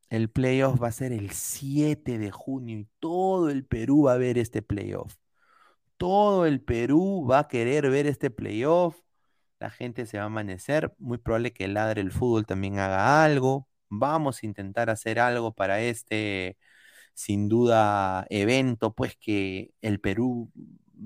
El 0.10 0.30
playoff 0.30 0.82
va 0.82 0.88
a 0.90 0.92
ser 0.92 1.12
el 1.14 1.32
7 1.32 2.18
de 2.18 2.32
junio 2.32 2.80
y 2.80 2.88
todo 3.00 3.50
el 3.50 3.66
Perú 3.66 4.04
va 4.04 4.14
a 4.14 4.18
ver 4.18 4.38
este 4.38 4.62
playoff. 4.62 5.16
Todo 5.98 6.46
el 6.46 6.62
Perú 6.62 7.28
va 7.30 7.40
a 7.40 7.48
querer 7.48 7.90
ver 7.90 8.08
este 8.08 8.30
playoff. 8.32 9.00
La 9.60 9.70
gente 9.70 10.06
se 10.06 10.18
va 10.18 10.24
a 10.24 10.28
amanecer. 10.28 10.94
Muy 11.00 11.18
probable 11.18 11.54
que 11.54 11.66
el 11.66 11.76
Ladre 11.76 12.02
el 12.02 12.12
Fútbol 12.12 12.46
también 12.46 12.80
haga 12.80 13.24
algo. 13.24 13.68
Vamos 13.90 14.44
a 14.44 14.46
intentar 14.48 14.90
hacer 14.90 15.20
algo 15.20 15.54
para 15.54 15.82
este, 15.82 16.58
sin 17.14 17.50
duda, 17.50 18.26
evento, 18.30 18.94
pues 18.94 19.16
que 19.18 19.74
el 19.82 20.00
Perú 20.00 20.52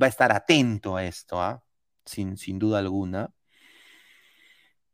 va 0.02 0.08
a 0.08 0.10
estar 0.10 0.32
atento 0.32 0.96
a 0.98 1.06
esto, 1.06 1.42
¿ah? 1.42 1.64
sin, 2.06 2.38
sin 2.38 2.60
duda 2.60 2.80
alguna. 2.80 3.32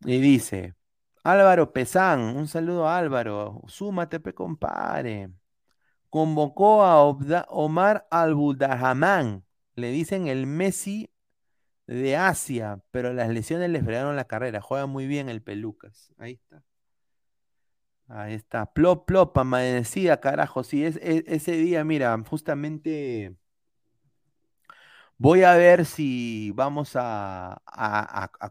Y 0.05 0.19
dice, 0.19 0.75
Álvaro 1.23 1.73
Pesán, 1.73 2.19
un 2.35 2.47
saludo 2.47 2.89
Álvaro, 2.89 3.61
súmate, 3.67 4.19
pe 4.19 4.33
compare. 4.33 5.31
Convocó 6.09 6.83
a 6.83 7.01
Omar 7.49 8.07
al 8.11 8.35
le 9.75 9.91
dicen 9.91 10.27
el 10.27 10.47
Messi 10.47 11.09
de 11.87 12.17
Asia, 12.17 12.81
pero 12.91 13.13
las 13.13 13.29
lesiones 13.29 13.69
le 13.69 13.83
fregaron 13.83 14.15
la 14.15 14.25
carrera. 14.25 14.61
Juega 14.61 14.85
muy 14.87 15.07
bien 15.07 15.29
el 15.29 15.41
Pelucas. 15.41 16.13
Ahí 16.17 16.33
está. 16.33 16.63
Ahí 18.13 18.33
está. 18.33 18.65
Plop, 18.73 19.05
plop, 19.05 19.37
amanecida, 19.37 20.19
carajo. 20.19 20.63
Sí, 20.63 20.83
es, 20.83 20.99
ese 21.01 21.53
día, 21.53 21.83
mira, 21.85 22.21
justamente 22.29 23.35
voy 25.17 25.43
a 25.43 25.55
ver 25.55 25.85
si 25.85 26.51
vamos 26.51 26.93
a, 26.95 27.61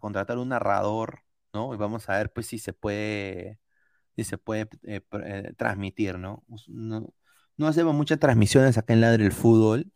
contratar 0.01 0.39
un 0.39 0.49
narrador, 0.51 1.24
¿no? 1.53 1.74
Y 1.74 1.77
vamos 1.77 2.09
a 2.09 2.16
ver, 2.16 2.32
pues, 2.32 2.47
si 2.47 2.59
se 2.59 2.73
puede, 2.73 3.59
si 4.16 4.24
se 4.24 4.39
puede 4.39 4.69
eh, 4.85 5.03
eh, 5.24 5.53
transmitir, 5.57 6.19
¿no? 6.19 6.45
¿no? 6.69 7.12
hacemos 7.66 7.95
muchas 7.95 8.19
transmisiones 8.19 8.78
acá 8.78 8.95
en 8.95 9.03
Ladre 9.03 9.27
el 9.27 9.32
Fútbol. 9.32 9.93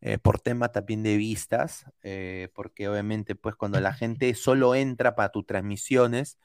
Eh, 0.00 0.18
por 0.18 0.40
tema 0.40 0.70
también 0.70 1.02
de 1.02 1.16
vistas, 1.16 1.84
porque 2.54 2.88
obviamente 2.88 3.34
pues 3.34 3.56
cuando 3.56 3.80
la 3.80 3.92
gente 3.94 4.32
solo 4.34 4.76
entra 4.76 5.16
para 5.16 5.30
tus 5.30 5.44
transmisiones, 5.46 6.38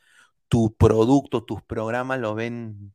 tu 0.53 0.71
producto, 0.75 1.43
tus 1.43 1.63
programas 1.63 2.19
lo 2.19 2.35
ven 2.35 2.93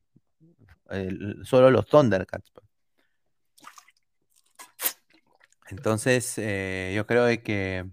solo 1.42 1.72
los 1.72 1.86
Thundercats. 1.86 2.52
Pues. 2.52 2.64
Entonces, 5.70 6.38
eh, 6.38 6.92
yo 6.94 7.04
creo 7.04 7.26
que 7.42 7.84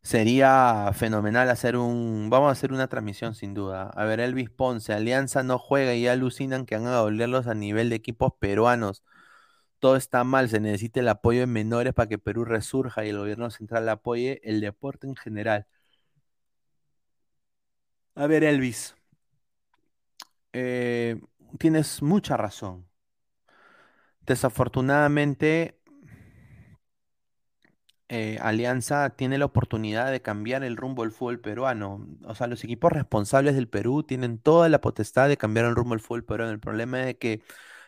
sería 0.00 0.92
fenomenal 0.94 1.50
hacer 1.50 1.76
un, 1.76 2.30
vamos 2.30 2.50
a 2.50 2.52
hacer 2.52 2.72
una 2.72 2.86
transmisión 2.86 3.34
sin 3.34 3.52
duda. 3.52 3.90
A 3.96 4.04
ver, 4.04 4.20
Elvis 4.20 4.48
Ponce, 4.48 4.92
Alianza 4.92 5.42
no 5.42 5.58
juega 5.58 5.94
y 5.94 6.06
alucinan 6.06 6.66
que 6.66 6.76
van 6.76 6.86
a 6.86 7.00
volverlos 7.00 7.48
a 7.48 7.54
nivel 7.54 7.90
de 7.90 7.96
equipos 7.96 8.32
peruanos 8.38 9.02
todo 9.80 9.96
está 9.96 10.24
mal, 10.24 10.48
se 10.48 10.60
necesita 10.60 11.00
el 11.00 11.08
apoyo 11.08 11.40
de 11.40 11.46
menores 11.46 11.92
para 11.92 12.08
que 12.08 12.18
Perú 12.18 12.44
resurja 12.46 13.04
y 13.04 13.10
el 13.10 13.18
gobierno 13.18 13.50
central 13.50 13.88
apoye 13.90 14.40
el 14.44 14.60
deporte 14.60 15.06
en 15.06 15.16
general. 15.16 15.66
A 18.16 18.26
ver, 18.26 18.42
Elvis, 18.44 18.94
eh, 20.52 21.20
tienes 21.58 22.02
mucha 22.02 22.36
razón. 22.36 22.88
Desafortunadamente, 24.26 25.78
eh, 28.08 28.38
Alianza 28.40 29.10
tiene 29.16 29.38
la 29.38 29.46
oportunidad 29.46 30.10
de 30.12 30.22
cambiar 30.22 30.62
el 30.64 30.76
rumbo 30.76 31.02
del 31.02 31.12
fútbol 31.12 31.40
peruano. 31.40 32.06
O 32.24 32.34
sea, 32.34 32.46
los 32.46 32.62
equipos 32.64 32.92
responsables 32.92 33.54
del 33.54 33.68
Perú 33.68 34.02
tienen 34.02 34.38
toda 34.38 34.68
la 34.68 34.80
potestad 34.80 35.28
de 35.28 35.36
cambiar 35.36 35.66
el 35.66 35.74
rumbo 35.74 35.94
del 35.94 36.00
fútbol 36.00 36.24
peruano. 36.24 36.52
El 36.52 36.60
problema 36.60 37.08
es 37.08 37.16
que 37.16 37.42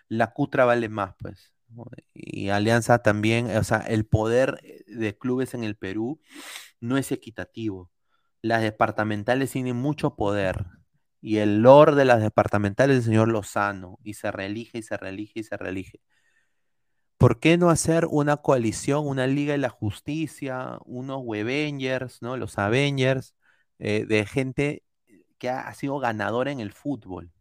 la 0.08 0.32
cutra 0.32 0.64
vale 0.64 0.88
más, 0.88 1.14
pues. 1.18 1.52
Y 2.14 2.48
Alianza 2.50 3.00
también, 3.02 3.54
o 3.56 3.64
sea, 3.64 3.78
el 3.80 4.06
poder 4.06 4.60
de 4.86 5.18
clubes 5.18 5.54
en 5.54 5.64
el 5.64 5.76
Perú 5.76 6.20
no 6.80 6.96
es 6.98 7.12
equitativo. 7.12 7.90
Las 8.46 8.62
departamentales 8.62 9.50
tienen 9.50 9.76
mucho 9.76 10.14
poder 10.14 10.66
y 11.20 11.38
el 11.38 11.62
lord 11.62 11.96
de 11.96 12.04
las 12.04 12.22
departamentales 12.22 12.98
es 12.98 13.04
el 13.04 13.10
señor 13.10 13.28
Lozano 13.28 13.98
y 14.04 14.14
se 14.14 14.30
reelige 14.30 14.78
y 14.78 14.82
se 14.82 14.96
reelige 14.96 15.40
y 15.40 15.42
se 15.42 15.56
reelige. 15.56 16.00
¿Por 17.18 17.40
qué 17.40 17.58
no 17.58 17.70
hacer 17.70 18.06
una 18.08 18.36
coalición, 18.36 19.06
una 19.06 19.26
liga 19.26 19.52
de 19.52 19.58
la 19.58 19.70
justicia, 19.70 20.78
unos 20.84 21.22
Webengers, 21.24 22.22
¿no? 22.22 22.36
Los 22.36 22.58
Avengers, 22.58 23.34
eh, 23.80 24.04
de 24.06 24.26
gente 24.26 24.84
que 25.38 25.48
ha 25.50 25.72
sido 25.74 25.98
ganadora 25.98 26.52
en 26.52 26.60
el 26.60 26.72
fútbol? 26.72 27.32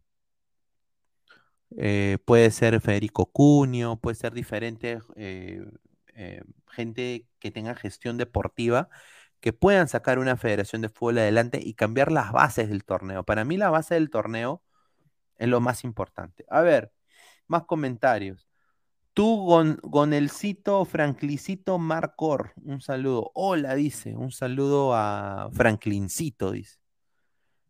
Eh, 1.76 2.18
puede 2.24 2.50
ser 2.50 2.80
Federico 2.80 3.26
Cunio, 3.26 3.96
puede 3.96 4.16
ser 4.16 4.32
diferente 4.32 4.98
eh, 5.14 5.62
gente 6.68 7.26
que 7.38 7.50
tenga 7.52 7.74
gestión 7.76 8.16
deportiva, 8.16 8.88
que 9.46 9.52
puedan 9.52 9.86
sacar 9.86 10.18
una 10.18 10.36
federación 10.36 10.82
de 10.82 10.88
fútbol 10.88 11.18
adelante 11.18 11.60
y 11.62 11.74
cambiar 11.74 12.10
las 12.10 12.32
bases 12.32 12.68
del 12.68 12.82
torneo. 12.84 13.22
Para 13.22 13.44
mí 13.44 13.56
la 13.56 13.70
base 13.70 13.94
del 13.94 14.10
torneo 14.10 14.60
es 15.36 15.46
lo 15.46 15.60
más 15.60 15.84
importante. 15.84 16.44
A 16.50 16.62
ver, 16.62 16.92
más 17.46 17.62
comentarios. 17.62 18.48
Tú, 19.12 19.44
Gon, 19.44 19.78
Gonelcito, 19.84 20.84
Franklincito, 20.84 21.78
Marcor, 21.78 22.54
un 22.56 22.80
saludo. 22.80 23.30
Hola, 23.34 23.76
dice, 23.76 24.16
un 24.16 24.32
saludo 24.32 24.96
a 24.96 25.48
Franklincito, 25.52 26.50
dice. 26.50 26.78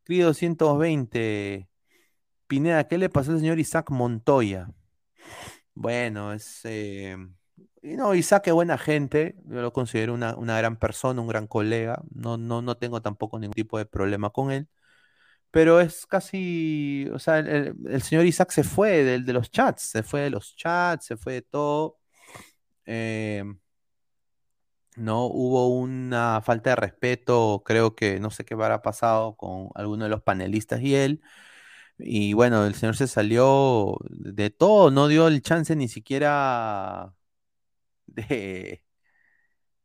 Cri 0.02 0.20
220, 0.20 1.68
Pineda, 2.46 2.88
¿qué 2.88 2.96
le 2.96 3.10
pasó 3.10 3.32
al 3.32 3.40
señor 3.40 3.58
Isaac 3.58 3.90
Montoya? 3.90 4.70
Bueno, 5.74 6.32
es... 6.32 6.60
eh, 6.64 7.18
y 7.86 7.96
no, 7.96 8.14
Isaac 8.14 8.48
es 8.48 8.52
buena 8.54 8.78
gente, 8.78 9.36
yo 9.46 9.62
lo 9.62 9.72
considero 9.72 10.12
una, 10.14 10.34
una 10.36 10.58
gran 10.58 10.76
persona, 10.76 11.20
un 11.20 11.28
gran 11.28 11.46
colega, 11.46 12.02
no, 12.12 12.36
no, 12.36 12.60
no 12.62 12.76
tengo 12.76 13.00
tampoco 13.02 13.38
ningún 13.38 13.54
tipo 13.54 13.78
de 13.78 13.86
problema 13.86 14.30
con 14.30 14.50
él, 14.50 14.68
pero 15.50 15.80
es 15.80 16.06
casi, 16.06 17.08
o 17.14 17.18
sea, 17.20 17.38
el, 17.40 18.02
señor 18.02 18.26
Isaac 18.26 18.50
se 18.52 18.64
fue 18.64 19.04
del- 19.04 19.24
de, 19.26 19.32
los 19.32 19.50
chats, 19.50 19.82
se 19.82 20.02
fue 20.02 20.22
de 20.22 20.30
los 20.30 20.56
chats, 20.56 21.06
se 21.06 21.16
fue 21.16 21.34
de 21.34 21.42
todo, 21.42 21.98
eh, 22.86 23.44
no 24.96 25.26
hubo 25.26 25.68
una 25.68 26.40
falta 26.42 26.70
de 26.70 26.76
respeto, 26.76 27.62
creo 27.64 27.94
que 27.94 28.18
no 28.20 28.30
sé 28.30 28.44
qué 28.44 28.54
habrá 28.54 28.82
pasado 28.82 29.36
con 29.36 29.68
alguno 29.74 30.04
de 30.04 30.10
los 30.10 30.22
panelistas 30.22 30.80
y 30.82 30.94
él, 30.96 31.20
y 31.98 32.34
bueno, 32.34 32.66
el 32.66 32.74
señor 32.74 32.96
se 32.96 33.08
salió 33.08 33.98
de 34.10 34.50
todo, 34.50 34.90
no 34.90 35.08
dio 35.08 35.28
el 35.28 35.42
chance 35.42 35.76
ni 35.76 35.88
siquiera 35.88 37.14
de 38.06 38.82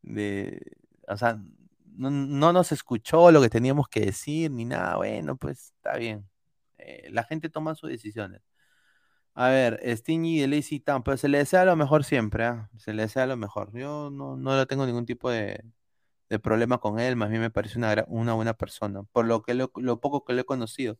de, 0.01 0.61
o 1.07 1.17
sea, 1.17 1.39
no, 1.85 2.09
no 2.11 2.53
nos 2.53 2.71
escuchó 2.71 3.31
lo 3.31 3.41
que 3.41 3.49
teníamos 3.49 3.87
que 3.89 4.01
decir 4.01 4.51
ni 4.51 4.65
nada. 4.65 4.97
Bueno, 4.97 5.35
pues 5.37 5.73
está 5.75 5.97
bien. 5.97 6.29
Eh, 6.77 7.09
la 7.11 7.23
gente 7.23 7.49
toma 7.49 7.75
sus 7.75 7.89
decisiones. 7.89 8.41
A 9.33 9.49
ver, 9.49 9.81
Stingy 9.97 10.41
de 10.41 10.47
Lazy 10.47 10.79
Town, 10.81 11.03
pero 11.03 11.17
se 11.17 11.29
le 11.29 11.39
desea 11.39 11.65
lo 11.65 11.75
mejor 11.77 12.03
siempre, 12.03 12.45
¿ah? 12.45 12.69
Se 12.77 12.93
le 12.93 13.03
desea 13.03 13.27
lo 13.27 13.37
mejor. 13.37 13.71
Yo 13.77 14.09
no, 14.11 14.35
no 14.37 14.57
le 14.57 14.65
tengo 14.65 14.85
ningún 14.85 15.05
tipo 15.05 15.29
de, 15.31 15.63
de 16.29 16.39
problema 16.39 16.79
con 16.79 16.99
él, 16.99 17.15
más 17.17 17.29
bien 17.29 17.41
me 17.41 17.51
parece 17.51 17.77
una, 17.79 18.05
una 18.07 18.33
buena 18.33 18.55
persona, 18.55 19.03
por 19.13 19.25
lo 19.27 19.43
que 19.43 19.53
lo, 19.55 19.71
lo 19.77 20.01
poco 20.01 20.25
que 20.25 20.33
lo 20.33 20.41
he 20.41 20.45
conocido. 20.45 20.97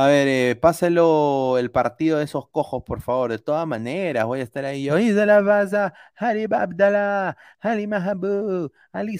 A 0.00 0.06
ver, 0.06 0.28
eh, 0.28 0.54
páselo 0.54 1.58
el 1.58 1.72
partido 1.72 2.18
de 2.18 2.24
esos 2.24 2.48
cojos, 2.50 2.84
por 2.84 3.00
favor. 3.02 3.32
De 3.32 3.38
todas 3.40 3.66
maneras, 3.66 4.26
voy 4.26 4.38
a 4.38 4.42
estar 4.44 4.64
ahí. 4.64 4.84
Yo, 4.84 4.96
Isa 4.96 5.26
la 5.26 5.40
Baza, 5.40 5.92
Harib 6.14 6.54
Abdallah, 6.54 7.36
Ali 7.58 7.88
Mahabu, 7.88 8.70
Ali 8.92 9.18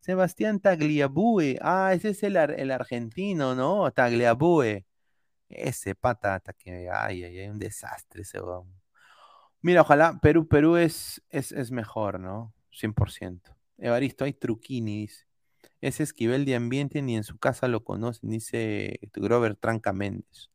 Sebastián 0.00 0.60
Tagliabue. 0.60 1.58
Ah, 1.62 1.92
ese 1.94 2.10
es 2.10 2.22
el, 2.24 2.36
ar- 2.36 2.60
el 2.60 2.72
argentino, 2.72 3.54
¿no? 3.54 3.90
Tagliabue. 3.90 4.84
Ese 5.48 5.94
patata 5.94 6.52
que 6.54 6.90
ay, 6.90 7.24
ay, 7.24 7.38
ay, 7.40 7.48
un 7.48 7.58
desastre 7.58 8.22
ese 8.22 8.40
weón. 8.40 8.72
Mira, 9.62 9.82
ojalá 9.82 10.18
Perú, 10.22 10.48
Perú 10.48 10.76
es, 10.76 11.22
es, 11.30 11.52
es 11.52 11.70
mejor, 11.72 12.20
¿no? 12.20 12.54
100%. 12.72 13.56
Evaristo, 13.78 14.24
hay 14.24 14.34
truquini, 14.34 15.02
dice. 15.02 15.25
Ese 15.80 16.02
Esquivel 16.02 16.44
de 16.44 16.56
ambiente 16.56 17.02
ni 17.02 17.16
en 17.16 17.24
su 17.24 17.38
casa 17.38 17.68
lo 17.68 17.84
conocen, 17.84 18.30
dice 18.30 18.98
Grover 19.14 19.56
Tranca 19.56 19.92
Méndez. 19.92 20.50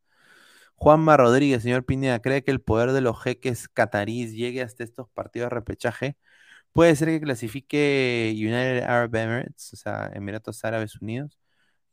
Juanma 0.75 1.17
Rodríguez, 1.17 1.63
señor 1.63 1.85
Pineda, 1.85 2.21
¿cree 2.21 2.43
que 2.43 2.51
el 2.51 2.61
poder 2.61 2.91
de 2.91 3.01
los 3.01 3.21
jeques 3.23 3.69
catarís 3.69 4.33
llegue 4.33 4.61
hasta 4.63 4.83
estos 4.83 5.09
partidos 5.11 5.47
de 5.49 5.55
repechaje? 5.55 6.17
Puede 6.73 6.95
ser 6.95 7.09
que 7.09 7.21
clasifique 7.21 8.31
United 8.35 8.83
Arab 8.83 9.15
Emirates, 9.15 9.73
o 9.73 9.77
sea, 9.77 10.11
Emiratos 10.13 10.65
Árabes 10.65 11.01
Unidos. 11.01 11.39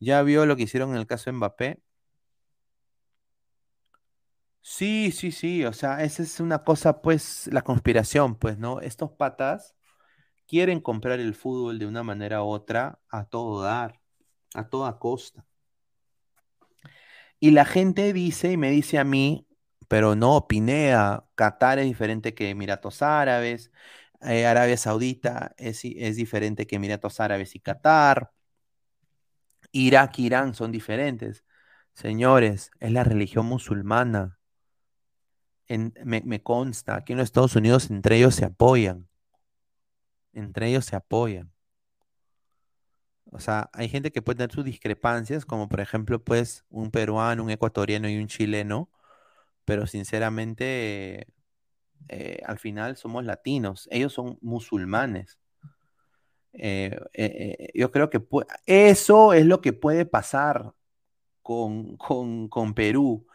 Ya 0.01 0.23
vio 0.23 0.47
lo 0.47 0.57
que 0.57 0.65
hicieron 0.65 0.91
en 0.93 0.97
el 0.99 1.07
caso 1.09 1.31
de 1.31 1.39
Mbappé. 1.39 1.81
Sí, 4.61 5.13
sí, 5.13 5.33
sí, 5.33 5.65
o 5.65 5.73
sea, 5.73 6.03
esa 6.05 6.23
es 6.23 6.41
una 6.41 6.63
cosa, 6.63 7.01
pues, 7.01 7.49
la 7.53 7.63
conspiración, 7.63 8.37
pues, 8.37 8.59
¿no? 8.59 8.81
Estos 8.81 9.11
patas 9.13 9.75
quieren 10.49 10.81
comprar 10.81 11.21
el 11.21 11.35
fútbol 11.35 11.79
de 11.79 11.87
una 11.87 12.03
manera 12.03 12.43
u 12.43 12.49
otra 12.49 13.01
a 13.11 13.27
todo 13.27 13.63
dar, 13.63 14.01
a 14.55 14.69
toda 14.69 14.99
costa. 14.99 15.47
Y 17.41 17.53
la 17.53 17.65
gente 17.65 18.13
dice 18.13 18.53
y 18.53 18.57
me 18.57 18.71
dice 18.71 18.99
a 18.99 19.05
mí, 19.05 19.47
pero 19.89 20.17
no, 20.17 20.47
Pineda, 20.49 21.29
Qatar 21.37 21.79
es 21.79 21.87
diferente 21.87 22.35
que 22.35 22.51
Emiratos 22.51 23.03
Árabes, 23.03 23.71
eh, 24.23 24.47
Arabia 24.47 24.77
Saudita 24.77 25.55
es, 25.59 25.83
es 25.85 26.17
diferente 26.17 26.67
que 26.67 26.77
Emiratos 26.77 27.21
Árabes 27.21 27.55
y 27.55 27.61
Qatar, 27.61 28.33
Irak, 29.73 30.19
Irán 30.19 30.55
son 30.55 30.73
diferentes. 30.73 31.45
Señores, 31.95 32.71
es 32.81 32.93
la 32.93 33.05
religión 33.05 33.47
musulmana. 33.47 34.39
En- 35.69 35.93
me, 36.05 36.23
me 36.25 36.43
consta, 36.43 36.97
aquí 36.97 37.13
en 37.13 37.19
los 37.19 37.27
Estados 37.27 37.55
Unidos 37.57 37.91
entre 37.91 38.17
ellos 38.17 38.35
se 38.35 38.45
apoyan, 38.47 39.08
entre 40.39 40.69
ellos 40.69 40.85
se 40.87 40.97
apoyan. 40.97 41.53
O 43.31 43.41
sea, 43.41 43.71
hay 43.75 43.89
gente 43.89 44.11
que 44.11 44.23
puede 44.23 44.39
tener 44.39 44.53
sus 44.53 44.65
discrepancias, 44.65 45.45
como 45.45 45.69
por 45.69 45.81
ejemplo, 45.81 46.23
pues, 46.23 46.65
un 46.71 46.91
peruano, 46.91 47.45
un 47.45 47.51
ecuatoriano 47.51 48.09
y 48.09 48.17
un 48.17 48.27
chileno, 48.27 48.91
pero 49.65 49.87
sinceramente, 49.87 51.27
eh, 52.09 52.41
al 52.47 52.59
final 52.59 52.97
somos 52.97 53.25
latinos, 53.25 53.89
ellos 53.93 54.15
son 54.15 54.39
musulmanes. 54.41 55.39
Eh, 56.55 56.99
eh, 57.13 57.71
yo 57.75 57.93
creo 57.93 58.11
que 58.11 58.21
eso 58.67 59.33
es 59.35 59.47
lo 59.47 59.61
que 59.61 59.73
puede 59.73 60.07
pasar 60.07 60.75
con, 61.43 61.97
con, 61.97 62.49
con 62.49 62.75
Perú. 62.75 63.28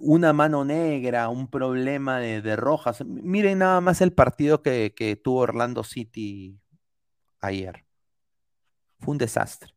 Una 0.00 0.32
mano 0.32 0.64
negra, 0.64 1.28
un 1.28 1.48
problema 1.48 2.18
de, 2.20 2.56
rojas. 2.56 3.04
Miren 3.04 3.58
nada 3.58 3.80
más 3.80 4.00
el 4.00 4.12
partido 4.12 4.62
que, 4.62 4.94
que 4.96 5.16
tuvo 5.16 5.40
Orlando 5.40 5.84
City 5.84 6.60
ayer. 7.40 7.84
Fue 9.00 9.12
un 9.12 9.18
desastre. 9.18 9.74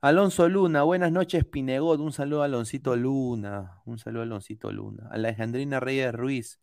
Alonso 0.00 0.48
Luna, 0.48 0.82
buenas 0.82 1.12
noches, 1.12 1.44
Pinegot. 1.44 2.00
Un 2.00 2.12
saludo 2.12 2.42
a 2.42 2.46
Aloncito 2.46 2.96
Luna. 2.96 3.80
Un 3.84 3.98
saludo 3.98 4.22
a 4.22 4.24
Aloncito 4.24 4.72
Luna. 4.72 5.08
Alejandrina 5.12 5.78
Reyes 5.78 6.12
Ruiz. 6.12 6.60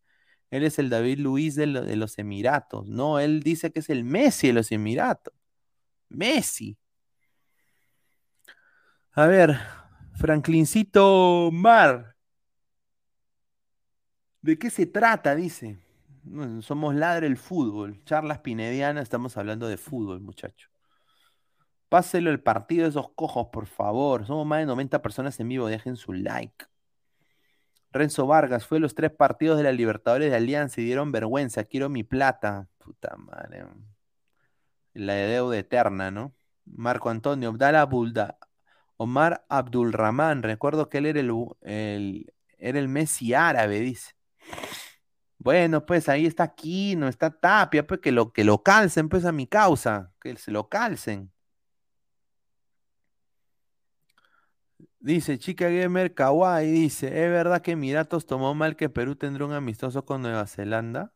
Él 0.50 0.64
es 0.64 0.78
el 0.78 0.90
David 0.90 1.20
Luiz 1.20 1.54
de, 1.54 1.66
de 1.66 1.96
los 1.96 2.18
Emiratos. 2.18 2.86
No, 2.86 3.18
él 3.18 3.42
dice 3.42 3.72
que 3.72 3.80
es 3.80 3.88
el 3.88 4.04
Messi 4.04 4.48
de 4.48 4.52
los 4.52 4.72
Emiratos. 4.72 5.32
Messi. 6.10 6.76
A 9.12 9.26
ver, 9.26 9.58
Franklincito 10.16 11.50
Mar. 11.52 12.16
¿De 14.42 14.58
qué 14.58 14.70
se 14.70 14.86
trata? 14.86 15.34
Dice. 15.34 15.78
Somos 16.60 16.94
Ladre 16.94 17.26
el 17.26 17.36
Fútbol. 17.36 18.02
Charlas 18.04 18.38
Pinedianas, 18.40 19.04
estamos 19.04 19.36
hablando 19.36 19.68
de 19.68 19.76
fútbol, 19.78 20.20
muchacho. 20.20 20.68
Páselo 21.88 22.30
el 22.30 22.40
partido 22.42 22.84
de 22.84 22.90
esos 22.90 23.10
cojos, 23.14 23.48
por 23.52 23.66
favor. 23.66 24.26
Somos 24.26 24.46
más 24.46 24.60
de 24.60 24.66
90 24.66 25.02
personas 25.02 25.38
en 25.40 25.48
vivo. 25.48 25.66
Dejen 25.68 25.96
su 25.96 26.12
like. 26.12 26.66
Renzo 27.92 28.26
Vargas 28.26 28.66
fue 28.66 28.80
los 28.80 28.94
tres 28.94 29.10
partidos 29.12 29.56
de 29.58 29.64
la 29.64 29.72
Libertadores 29.72 30.30
de 30.30 30.36
Alianza 30.36 30.80
y 30.80 30.84
dieron 30.84 31.12
vergüenza. 31.12 31.64
Quiero 31.64 31.88
mi 31.88 32.02
plata. 32.04 32.68
Puta 32.78 33.16
madre. 33.16 33.64
La 34.94 35.14
de 35.14 35.26
deuda 35.28 35.58
eterna, 35.58 36.10
¿no? 36.10 36.34
Marco 36.64 37.10
Antonio, 37.10 37.48
Abdala 37.50 37.84
Bulda, 37.86 38.38
Omar 38.96 39.44
Abdulrahman. 39.48 40.42
Recuerdo 40.42 40.88
que 40.88 40.98
él 40.98 41.06
era 41.06 41.20
el, 41.20 41.30
el- 41.62 42.32
era 42.58 42.78
el 42.78 42.88
Messi 42.88 43.34
árabe, 43.34 43.80
dice. 43.80 44.14
Bueno, 45.38 45.86
pues 45.86 46.08
ahí 46.08 46.26
está 46.26 46.44
Aquino, 46.44 47.08
está 47.08 47.30
Tapia, 47.30 47.86
pues 47.86 48.00
que 48.00 48.12
lo, 48.12 48.32
que 48.32 48.44
lo 48.44 48.62
calcen, 48.62 49.08
pues 49.08 49.24
a 49.24 49.32
mi 49.32 49.46
causa, 49.46 50.12
que 50.20 50.36
se 50.36 50.50
lo 50.50 50.68
calcen. 50.68 51.32
Dice 54.98 55.38
Chica 55.38 55.68
Gamer 55.70 56.12
Kawaii, 56.14 56.70
dice, 56.70 57.06
¿es 57.06 57.30
verdad 57.30 57.62
que 57.62 57.72
Emiratos 57.72 58.26
tomó 58.26 58.54
mal 58.54 58.76
que 58.76 58.90
Perú 58.90 59.16
tendrá 59.16 59.46
un 59.46 59.52
amistoso 59.52 60.04
con 60.04 60.20
Nueva 60.20 60.46
Zelanda? 60.46 61.14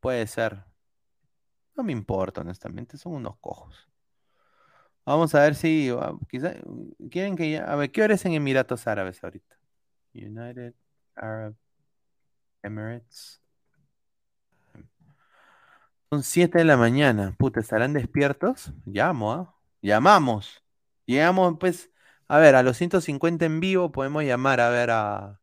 Puede 0.00 0.26
ser. 0.26 0.64
No 1.76 1.82
me 1.84 1.92
importa, 1.92 2.42
honestamente, 2.42 2.98
son 2.98 3.14
unos 3.14 3.38
cojos. 3.38 3.88
Vamos 5.06 5.34
a 5.34 5.40
ver 5.40 5.54
si, 5.54 5.88
ah, 5.98 6.12
quizá, 6.28 6.54
quieren 7.10 7.36
que 7.36 7.50
ya, 7.52 7.64
a 7.64 7.76
ver, 7.76 7.90
¿qué 7.90 8.02
hora 8.02 8.14
es 8.14 8.24
en 8.26 8.34
Emiratos 8.34 8.86
Árabes 8.86 9.24
ahorita? 9.24 9.58
United 10.12 10.74
Arab 11.18 11.54
Emirates. 12.62 13.40
Son 16.10 16.22
7 16.22 16.58
de 16.58 16.64
la 16.64 16.76
mañana. 16.76 17.34
Puta, 17.38 17.60
¿estarán 17.60 17.92
despiertos? 17.92 18.72
Llamo, 18.86 19.32
¿ah? 19.32 19.54
Llamamos. 19.82 20.64
Llegamos, 21.06 21.56
pues, 21.60 21.90
a 22.28 22.38
ver, 22.38 22.54
a 22.54 22.62
los 22.62 22.76
150 22.76 23.44
en 23.46 23.60
vivo 23.60 23.92
podemos 23.92 24.24
llamar 24.24 24.60
a 24.60 24.70
ver 24.70 24.90
a, 24.90 25.40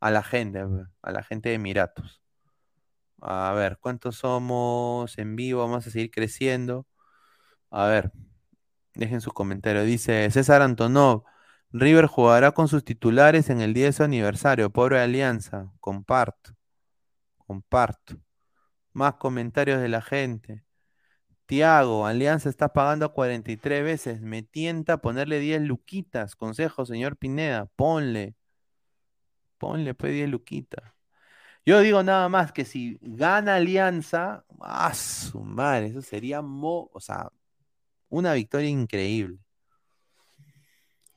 a 0.00 0.10
la 0.10 0.22
gente, 0.22 0.64
a 1.02 1.12
la 1.12 1.22
gente 1.22 1.50
de 1.50 1.56
Emiratos. 1.56 2.22
A 3.20 3.52
ver, 3.54 3.78
¿cuántos 3.80 4.16
somos 4.16 5.18
en 5.18 5.36
vivo? 5.36 5.60
Vamos 5.60 5.86
a 5.86 5.90
seguir 5.90 6.10
creciendo. 6.10 6.86
A 7.70 7.86
ver, 7.86 8.12
dejen 8.94 9.20
sus 9.20 9.32
comentarios. 9.32 9.86
Dice 9.86 10.30
César 10.30 10.62
Antonov, 10.62 11.24
River 11.76 12.06
jugará 12.06 12.52
con 12.52 12.68
sus 12.68 12.84
titulares 12.84 13.50
en 13.50 13.60
el 13.60 13.74
día 13.74 13.86
de 13.86 13.92
su 13.92 14.04
aniversario. 14.04 14.70
Pobre 14.70 15.00
Alianza, 15.00 15.72
comparto. 15.80 16.52
Comparto. 17.36 18.16
Más 18.92 19.14
comentarios 19.16 19.80
de 19.80 19.88
la 19.88 20.00
gente. 20.02 20.64
Tiago, 21.46 22.06
Alianza 22.06 22.48
está 22.48 22.72
pagando 22.72 23.12
43 23.12 23.84
veces. 23.84 24.20
Me 24.22 24.42
tienta 24.44 24.98
ponerle 24.98 25.40
10 25.40 25.62
luquitas. 25.62 26.36
Consejo, 26.36 26.86
señor 26.86 27.16
Pineda. 27.16 27.66
Ponle. 27.76 28.36
Ponle 29.58 29.94
pues 29.94 30.12
10 30.12 30.28
luquitas. 30.30 30.92
Yo 31.66 31.80
digo 31.80 32.02
nada 32.02 32.28
más 32.28 32.52
que 32.52 32.64
si 32.64 32.98
gana 33.02 33.56
Alianza, 33.56 34.44
¡ah, 34.60 34.94
su 34.94 35.42
madre! 35.42 35.86
Eso 35.88 36.02
sería, 36.02 36.42
mo 36.42 36.90
o 36.92 37.00
sea, 37.00 37.30
una 38.10 38.34
victoria 38.34 38.68
increíble. 38.70 39.43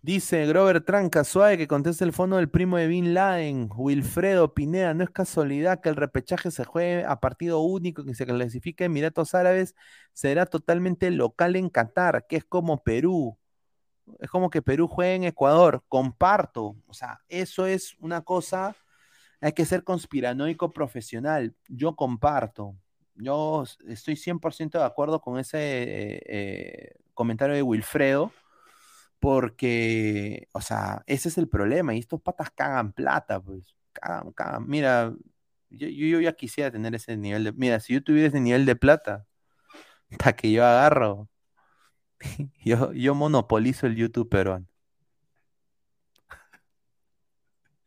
Dice 0.08 0.46
Grover 0.46 0.80
Tranca, 0.86 1.26
suave 1.26 1.58
que 1.58 1.68
conteste 1.68 2.06
el 2.06 2.14
fondo 2.14 2.38
del 2.38 2.50
primo 2.50 2.78
de 2.78 2.88
Bin 2.88 3.14
Laden, 3.14 3.70
Wilfredo 3.76 4.54
Pineda. 4.54 4.94
No 4.94 5.04
es 5.04 5.10
casualidad 5.10 5.82
que 5.82 5.90
el 5.90 5.98
repechaje 5.98 6.50
se 6.50 6.64
juegue 6.64 7.04
a 7.04 7.20
partido 7.20 7.60
único, 7.60 8.06
que 8.06 8.16
se 8.16 8.26
clasifique 8.26 8.86
Emiratos 8.86 9.36
Árabes, 9.36 9.76
será 10.14 10.46
totalmente 10.46 11.12
local 11.12 11.58
en 11.58 11.70
Qatar, 11.70 12.26
que 12.26 12.38
es 12.38 12.46
como 12.46 12.82
Perú. 12.84 13.38
Es 14.20 14.30
como 14.30 14.50
que 14.50 14.62
Perú 14.62 14.88
juegue 14.88 15.16
en 15.16 15.24
Ecuador. 15.26 15.84
Comparto. 15.90 16.78
O 16.88 16.94
sea, 16.94 17.20
eso 17.28 17.66
es 17.66 17.98
una 18.00 18.22
cosa. 18.22 18.78
Hay 19.42 19.52
que 19.52 19.66
ser 19.66 19.84
conspiranoico 19.84 20.72
profesional. 20.72 21.54
Yo 21.68 21.98
comparto. 21.98 22.78
Yo 23.16 23.66
estoy 23.86 24.16
100% 24.16 24.80
de 24.80 24.86
acuerdo 24.86 25.20
con 25.20 25.38
ese 25.38 25.58
eh, 25.60 26.22
eh, 26.28 26.96
comentario 27.14 27.56
de 27.56 27.62
Wilfredo 27.62 28.32
porque, 29.20 30.48
o 30.54 30.62
sea, 30.62 31.04
ese 31.08 31.30
es 31.30 31.38
el 31.38 31.50
problema. 31.50 31.96
Y 31.96 32.00
estos 32.00 32.22
patas 32.22 32.52
cagan 32.52 32.94
plata, 32.94 33.42
pues. 33.42 33.76
Cagan. 33.94 34.68
Mira, 34.68 35.14
yo, 35.70 36.20
ya 36.22 36.34
quisiera 36.34 36.72
tener 36.72 36.96
ese 36.96 37.18
nivel 37.18 37.46
de. 37.46 37.52
Mira, 37.54 37.80
si 37.80 37.94
yo 37.94 38.04
tuviera 38.04 38.28
ese 38.30 38.40
nivel 38.40 38.66
de 38.66 38.76
plata, 38.76 39.26
hasta 40.12 40.34
que 40.36 40.52
yo 40.52 40.66
agarro, 40.66 41.30
yo, 42.66 42.94
yo 42.94 43.16
monopolizo 43.16 43.88
el 43.88 43.96
YouTube 43.96 44.30
peruano. 44.30 44.68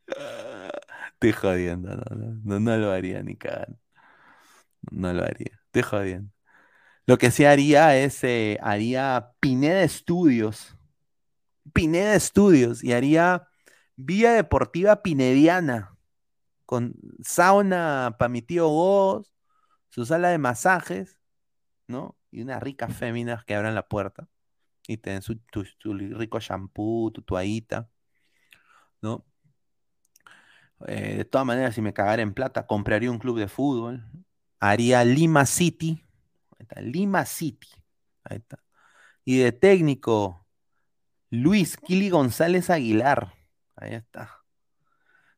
Estoy 1.13 1.31
jodiendo, 1.33 1.95
no, 1.95 2.03
no, 2.43 2.59
no, 2.59 2.77
lo 2.77 2.91
haría 2.91 3.21
ni 3.23 3.35
cagan. 3.35 3.79
No 4.91 5.13
lo 5.13 5.23
haría, 5.23 5.51
estoy 5.65 5.83
jodiendo. 5.83 6.31
Lo 7.07 7.17
que 7.17 7.31
sí 7.31 7.45
haría 7.45 7.97
es, 7.97 8.23
eh, 8.23 8.57
haría 8.61 9.31
Pineda 9.39 9.87
Studios 9.87 10.77
Pineda 11.73 12.15
Estudios 12.15 12.83
y 12.83 12.93
haría 12.93 13.47
vía 13.95 14.33
deportiva 14.33 15.01
pinediana 15.03 15.97
con 16.65 16.95
sauna 17.23 18.15
para 18.17 18.29
mi 18.29 18.41
tío 18.41 18.67
Goz, 18.67 19.33
su 19.89 20.05
sala 20.05 20.29
de 20.29 20.37
masajes, 20.37 21.19
¿no? 21.87 22.17
Y 22.31 22.41
unas 22.41 22.63
ricas 22.63 22.95
féminas 22.95 23.43
que 23.43 23.55
abran 23.55 23.75
la 23.75 23.87
puerta 23.87 24.29
y 24.87 24.97
te 24.97 25.11
den 25.11 25.21
su, 25.21 25.37
tu, 25.37 25.63
rico 25.93 26.39
shampoo, 26.39 27.11
tu 27.11 27.21
toallita, 27.21 27.89
¿no? 29.01 29.25
Eh, 30.87 31.17
de 31.17 31.25
todas 31.25 31.45
maneras, 31.45 31.75
si 31.75 31.81
me 31.81 31.93
cagara 31.93 32.21
en 32.21 32.33
plata, 32.33 32.65
compraría 32.65 33.11
un 33.11 33.19
club 33.19 33.37
de 33.37 33.47
fútbol, 33.47 34.03
haría 34.59 35.03
Lima 35.03 35.45
City, 35.45 36.03
ahí 36.51 36.57
está, 36.61 36.81
Lima 36.81 37.25
City, 37.25 37.67
ahí 38.23 38.37
está. 38.37 38.63
Y 39.25 39.37
de 39.39 39.51
técnico, 39.51 40.47
Luis 41.31 41.77
Kili 41.77 42.09
González 42.09 42.69
Aguilar. 42.69 43.33
Ahí 43.77 43.93
está. 43.93 44.41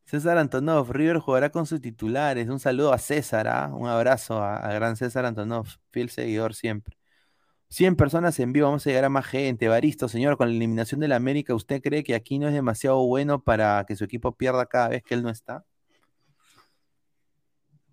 César 0.06 0.40
Antonov, 0.40 0.92
River 0.92 1.20
jugará 1.20 1.52
con 1.52 1.68
sus 1.68 1.82
titulares. 1.82 2.50
Un 2.50 2.60
saludo 2.60 2.94
a 2.94 2.98
César, 2.98 3.48
¿ah? 3.48 3.70
un 3.72 3.88
abrazo 3.88 4.42
a, 4.44 4.74
gran 4.74 4.96
César 4.96 5.26
Antonov, 5.26 5.68
fiel 5.92 6.10
seguidor 6.10 6.56
siempre. 6.56 6.98
100 7.70 7.96
personas 7.96 8.40
en 8.40 8.54
vivo, 8.54 8.68
vamos 8.68 8.86
a 8.88 8.90
llegar 8.90 9.06
a 9.06 9.10
más 9.10 9.26
gente. 9.28 9.68
Baristo, 9.68 10.10
señor, 10.10 10.36
con 10.38 10.50
la 10.50 10.56
eliminación 10.56 11.00
del 11.00 11.12
América, 11.12 11.54
¿usted 11.54 11.82
cree 11.82 12.04
que 12.04 12.16
aquí 12.16 12.40
no 12.40 12.48
es 12.48 12.54
demasiado 12.56 13.06
bueno 13.06 13.44
para 13.44 13.86
que 13.88 13.96
su 13.96 14.04
equipo 14.04 14.36
pierda 14.36 14.66
cada 14.66 14.90
vez 14.90 15.04
que 15.04 15.14
él 15.14 15.22
no 15.24 15.30
está? 15.30 15.64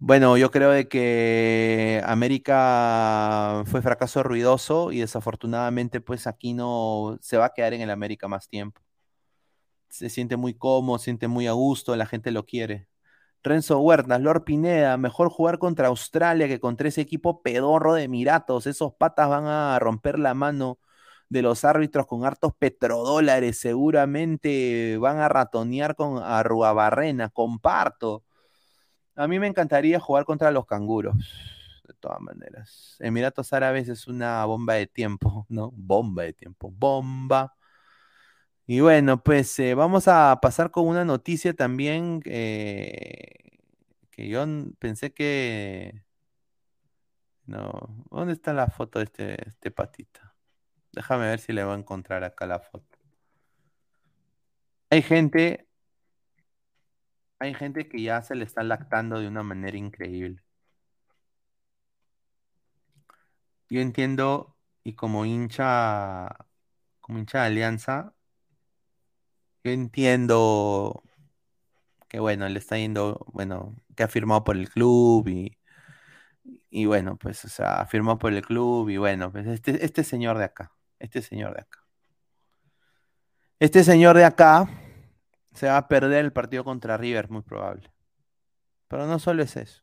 Bueno, 0.02 0.38
yo 0.38 0.50
creo 0.50 0.70
de 0.70 0.88
que 0.88 2.00
América 2.06 3.62
fue 3.66 3.82
fracaso 3.82 4.22
ruidoso 4.22 4.92
y 4.92 5.00
desafortunadamente 5.00 6.00
pues 6.00 6.26
aquí 6.26 6.54
no 6.54 7.18
se 7.20 7.36
va 7.36 7.46
a 7.46 7.52
quedar 7.52 7.74
en 7.74 7.82
el 7.82 7.90
América 7.90 8.26
más 8.26 8.48
tiempo. 8.48 8.80
Se 9.88 10.08
siente 10.08 10.36
muy 10.36 10.54
cómodo, 10.54 10.98
se 10.98 11.06
siente 11.06 11.28
muy 11.28 11.46
a 11.46 11.52
gusto, 11.52 11.96
la 11.96 12.06
gente 12.06 12.30
lo 12.30 12.46
quiere. 12.46 12.88
Renzo 13.42 13.80
Huertas, 13.80 14.20
Lord 14.20 14.44
Pineda, 14.44 14.96
mejor 14.98 15.30
jugar 15.30 15.58
contra 15.58 15.88
Australia 15.88 16.48
que 16.48 16.60
contra 16.60 16.88
ese 16.88 17.02
equipo 17.02 17.42
pedorro 17.42 17.94
de 17.94 18.04
Emiratos. 18.04 18.66
Esos 18.66 18.94
patas 18.94 19.28
van 19.30 19.46
a 19.46 19.78
romper 19.80 20.18
la 20.18 20.34
mano 20.34 20.78
de 21.28 21.42
los 21.42 21.64
árbitros 21.64 22.06
con 22.06 22.24
hartos 22.24 22.54
petrodólares. 22.58 23.58
Seguramente 23.60 24.98
van 24.98 25.18
a 25.18 25.28
ratonear 25.28 25.96
con 25.96 26.22
Arruabarrena. 26.22 27.30
Comparto. 27.30 28.24
A 29.20 29.28
mí 29.28 29.38
me 29.38 29.46
encantaría 29.46 30.00
jugar 30.00 30.24
contra 30.24 30.50
los 30.50 30.64
canguros, 30.64 31.14
de 31.86 31.92
todas 32.00 32.22
maneras. 32.22 32.96
Emiratos 33.00 33.52
Árabes 33.52 33.86
es 33.90 34.06
una 34.06 34.42
bomba 34.46 34.74
de 34.74 34.86
tiempo, 34.86 35.44
¿no? 35.50 35.70
Bomba 35.76 36.22
de 36.22 36.32
tiempo, 36.32 36.70
bomba. 36.70 37.54
Y 38.66 38.80
bueno, 38.80 39.22
pues 39.22 39.58
eh, 39.58 39.74
vamos 39.74 40.08
a 40.08 40.38
pasar 40.40 40.70
con 40.70 40.86
una 40.86 41.04
noticia 41.04 41.52
también 41.52 42.22
que 42.22 43.50
yo 44.16 44.42
pensé 44.78 45.12
que... 45.12 46.02
No, 47.44 48.06
¿dónde 48.10 48.32
está 48.32 48.54
la 48.54 48.68
foto 48.68 49.00
de 49.00 49.04
este, 49.04 49.48
este 49.48 49.70
patita? 49.70 50.34
Déjame 50.92 51.26
ver 51.26 51.40
si 51.40 51.52
le 51.52 51.62
voy 51.62 51.74
a 51.74 51.78
encontrar 51.78 52.24
acá 52.24 52.46
la 52.46 52.60
foto. 52.60 52.96
Hay 54.88 55.02
gente 55.02 55.69
hay 57.40 57.54
gente 57.54 57.88
que 57.88 58.02
ya 58.02 58.22
se 58.22 58.36
le 58.36 58.44
está 58.44 58.62
lactando 58.62 59.18
de 59.18 59.26
una 59.26 59.42
manera 59.42 59.76
increíble. 59.76 60.42
Yo 63.70 63.80
entiendo, 63.80 64.56
y 64.84 64.94
como 64.94 65.24
hincha, 65.24 66.28
como 67.00 67.18
hincha 67.18 67.40
de 67.40 67.46
Alianza, 67.46 68.14
yo 69.64 69.70
entiendo 69.72 71.02
que 72.08 72.20
bueno, 72.20 72.48
le 72.48 72.58
está 72.58 72.76
yendo, 72.76 73.24
bueno, 73.32 73.76
que 73.96 74.02
ha 74.02 74.08
firmado 74.08 74.44
por 74.44 74.56
el 74.56 74.68
club 74.68 75.28
y, 75.28 75.56
y 76.70 76.86
bueno, 76.86 77.16
pues, 77.16 77.44
o 77.44 77.48
sea, 77.48 77.80
ha 77.80 77.86
firmado 77.86 78.18
por 78.18 78.32
el 78.32 78.42
club 78.44 78.90
y 78.90 78.98
bueno, 78.98 79.32
pues 79.32 79.46
este, 79.46 79.84
este 79.84 80.04
señor 80.04 80.38
de 80.38 80.44
acá, 80.44 80.72
este 80.98 81.22
señor 81.22 81.54
de 81.54 81.62
acá. 81.62 81.78
Este 83.60 83.84
señor 83.84 84.16
de 84.16 84.24
acá 84.24 84.68
se 85.52 85.66
va 85.66 85.76
a 85.78 85.88
perder 85.88 86.24
el 86.24 86.32
partido 86.32 86.64
contra 86.64 86.96
River, 86.96 87.30
muy 87.30 87.42
probable. 87.42 87.92
Pero 88.88 89.06
no 89.06 89.18
solo 89.18 89.42
es 89.42 89.56
eso. 89.56 89.82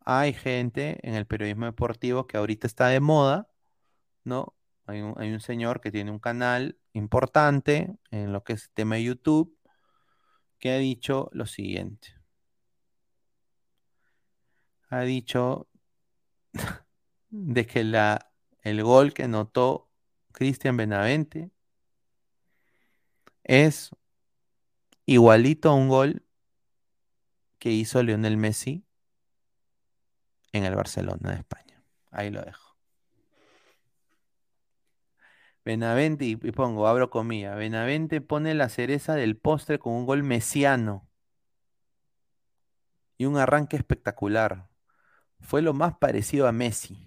Hay 0.00 0.32
gente 0.32 0.98
en 1.02 1.14
el 1.14 1.26
periodismo 1.26 1.66
deportivo 1.66 2.26
que 2.26 2.36
ahorita 2.36 2.66
está 2.66 2.88
de 2.88 3.00
moda, 3.00 3.48
¿no? 4.24 4.54
Hay 4.86 5.02
un, 5.02 5.40
señor 5.40 5.80
que 5.80 5.90
tiene 5.90 6.12
un 6.12 6.20
canal 6.20 6.78
importante 6.92 7.96
en 8.12 8.32
lo 8.32 8.44
que 8.44 8.52
es 8.52 8.64
el 8.64 8.70
tema 8.70 8.94
de 8.96 9.04
YouTube 9.04 9.58
que 10.58 10.70
ha 10.70 10.78
dicho 10.78 11.28
lo 11.32 11.46
siguiente. 11.46 12.14
Ha 14.88 15.00
dicho 15.00 15.68
de 17.30 17.66
que 17.66 17.82
la, 17.82 18.30
el 18.62 18.82
gol 18.84 19.12
que 19.12 19.26
notó 19.26 19.90
Cristian 20.32 20.76
Benavente 20.76 21.50
es 23.42 23.90
igualito 25.06 25.70
a 25.70 25.74
un 25.74 25.88
gol 25.88 26.22
que 27.58 27.70
hizo 27.70 28.02
Lionel 28.02 28.36
Messi 28.36 28.84
en 30.52 30.64
el 30.64 30.74
Barcelona 30.74 31.30
de 31.30 31.36
España. 31.38 31.82
Ahí 32.10 32.30
lo 32.30 32.42
dejo. 32.42 32.76
Benavente, 35.64 36.24
y 36.24 36.36
pongo, 36.36 36.86
abro 36.86 37.10
comillas, 37.10 37.56
Benavente 37.56 38.20
pone 38.20 38.54
la 38.54 38.68
cereza 38.68 39.14
del 39.16 39.36
postre 39.36 39.80
con 39.80 39.94
un 39.94 40.06
gol 40.06 40.22
mesiano 40.22 41.08
y 43.18 43.24
un 43.24 43.36
arranque 43.36 43.76
espectacular. 43.76 44.68
Fue 45.40 45.62
lo 45.62 45.74
más 45.74 45.98
parecido 45.98 46.46
a 46.46 46.52
Messi. 46.52 47.05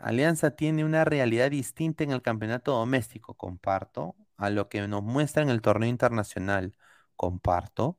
Alianza 0.00 0.52
tiene 0.52 0.84
una 0.84 1.04
realidad 1.04 1.50
distinta 1.50 2.04
en 2.04 2.12
el 2.12 2.22
campeonato 2.22 2.72
doméstico, 2.72 3.34
comparto, 3.34 4.16
a 4.36 4.50
lo 4.50 4.68
que 4.68 4.86
nos 4.88 5.02
muestra 5.02 5.42
en 5.42 5.50
el 5.50 5.60
torneo 5.62 5.88
internacional, 5.88 6.74
comparto. 7.16 7.98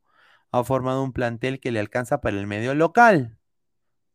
Ha 0.52 0.64
formado 0.64 1.04
un 1.04 1.14
plantel 1.14 1.60
que 1.60 1.72
le 1.72 1.80
alcanza 1.80 2.22
para 2.22 2.38
el 2.38 2.48
medio 2.48 2.74
local. 2.76 3.38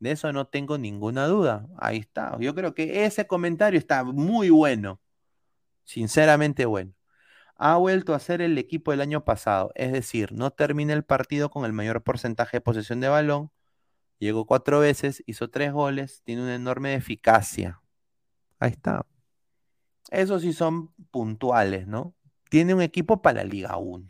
De 0.01 0.11
eso 0.13 0.33
no 0.33 0.47
tengo 0.47 0.79
ninguna 0.79 1.27
duda. 1.27 1.69
Ahí 1.79 1.99
está. 1.99 2.37
Yo 2.41 2.55
creo 2.55 2.75
que 2.75 3.05
ese 3.07 3.27
comentario 3.27 3.79
está 3.79 4.05
muy 4.05 4.51
bueno. 4.51 5.01
Sinceramente 5.85 6.67
bueno. 6.67 6.93
ha 7.57 7.77
vuelto 7.77 8.15
a 8.15 8.21
ser 8.21 8.43
el 8.43 8.59
equipo 8.59 8.91
del 8.93 9.01
año 9.03 9.25
pasado. 9.25 9.73
Es 9.77 9.93
decir, 9.93 10.33
no 10.33 10.51
termina 10.53 10.93
el 10.95 11.05
partido 11.05 11.51
con 11.51 11.65
el 11.65 11.73
mayor 11.73 12.03
porcentaje 12.03 12.59
de 12.59 12.63
posesión 12.63 13.01
de 13.01 13.09
balón. 13.09 13.51
Llegó 14.19 14.47
cuatro 14.47 14.81
veces, 14.81 15.23
hizo 15.27 15.51
tres 15.51 15.73
goles, 15.73 16.23
tiene 16.25 16.43
una 16.43 16.55
enorme 16.55 16.95
eficacia. 16.95 17.83
Ahí 18.59 18.71
está. 18.71 19.07
Esos 20.11 20.43
sí 20.43 20.53
son 20.53 20.95
puntuales, 21.11 21.87
¿no? 21.87 22.15
Tiene 22.49 22.75
un 22.75 22.83
equipo 22.83 23.21
para 23.23 23.45
Liga 23.45 23.77
1. 23.77 24.07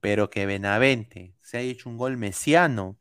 Pero 0.00 0.30
que 0.30 0.46
Benavente 0.46 1.34
se 1.42 1.58
haya 1.58 1.70
hecho 1.70 1.90
un 1.90 1.98
gol 1.98 2.16
mesiano. 2.16 2.98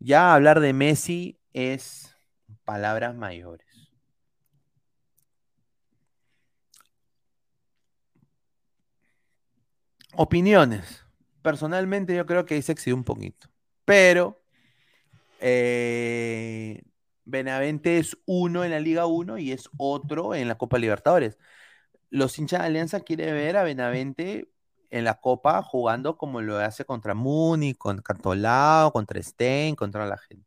Ya 0.00 0.34
hablar 0.34 0.60
de 0.60 0.72
Messi 0.72 1.40
es 1.52 2.16
palabras 2.64 3.14
mayores. 3.14 3.66
Opiniones. 10.14 11.04
Personalmente 11.42 12.16
yo 12.16 12.26
creo 12.26 12.44
que 12.44 12.54
ahí 12.54 12.62
se 12.62 12.72
excedió 12.72 12.96
un 12.96 13.04
poquito. 13.04 13.48
Pero 13.88 14.38
eh, 15.40 16.82
Benavente 17.24 17.98
es 17.98 18.18
uno 18.26 18.62
en 18.62 18.72
la 18.72 18.80
Liga 18.80 19.06
1 19.06 19.38
y 19.38 19.52
es 19.52 19.70
otro 19.78 20.34
en 20.34 20.46
la 20.46 20.58
Copa 20.58 20.78
Libertadores. 20.78 21.38
Los 22.10 22.38
hinchas 22.38 22.60
de 22.60 22.66
Alianza 22.66 23.00
quieren 23.00 23.34
ver 23.34 23.56
a 23.56 23.62
Benavente 23.62 24.50
en 24.90 25.04
la 25.04 25.20
Copa 25.20 25.62
jugando 25.62 26.18
como 26.18 26.42
lo 26.42 26.58
hace 26.58 26.84
contra 26.84 27.14
Muni, 27.14 27.74
con 27.74 28.02
Cantolao, 28.02 28.92
contra 28.92 29.22
Stein, 29.22 29.74
contra 29.74 30.06
la 30.06 30.18
gente. 30.18 30.46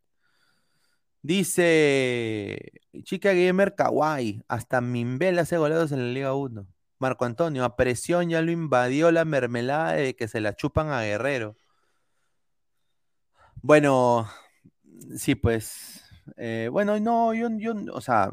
Dice 1.23 2.73
Chica 3.03 3.33
Gamer 3.33 3.73
Kawaii, 3.75 4.43
hasta 4.47 4.81
Mimbel 4.81 5.39
hace 5.39 5.57
goleados 5.57 5.91
en 5.91 5.99
la 5.99 6.13
Liga 6.13 6.33
1. 6.35 6.67
Marco 6.99 7.25
Antonio, 7.25 7.65
a 7.65 7.75
presión 7.75 8.29
ya 8.29 8.41
lo 8.43 8.51
invadió 8.51 9.11
la 9.11 9.25
mermelada 9.25 9.93
de 9.93 10.15
que 10.15 10.27
se 10.27 10.41
la 10.41 10.55
chupan 10.55 10.89
a 10.91 11.01
Guerrero. 11.01 11.55
Bueno, 13.63 14.27
sí, 15.17 15.35
pues. 15.35 16.03
Eh, 16.37 16.69
bueno, 16.71 16.99
no, 16.99 17.33
yo, 17.33 17.49
yo, 17.57 17.73
o 17.93 18.01
sea, 18.01 18.31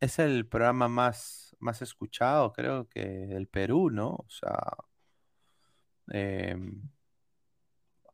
es 0.00 0.18
el 0.18 0.46
programa 0.46 0.88
más, 0.88 1.56
más 1.60 1.80
escuchado, 1.82 2.52
creo 2.52 2.88
que 2.88 3.00
del 3.04 3.46
Perú, 3.48 3.90
¿no? 3.90 4.10
O 4.10 4.26
sea, 4.28 4.58
em, 6.12 6.82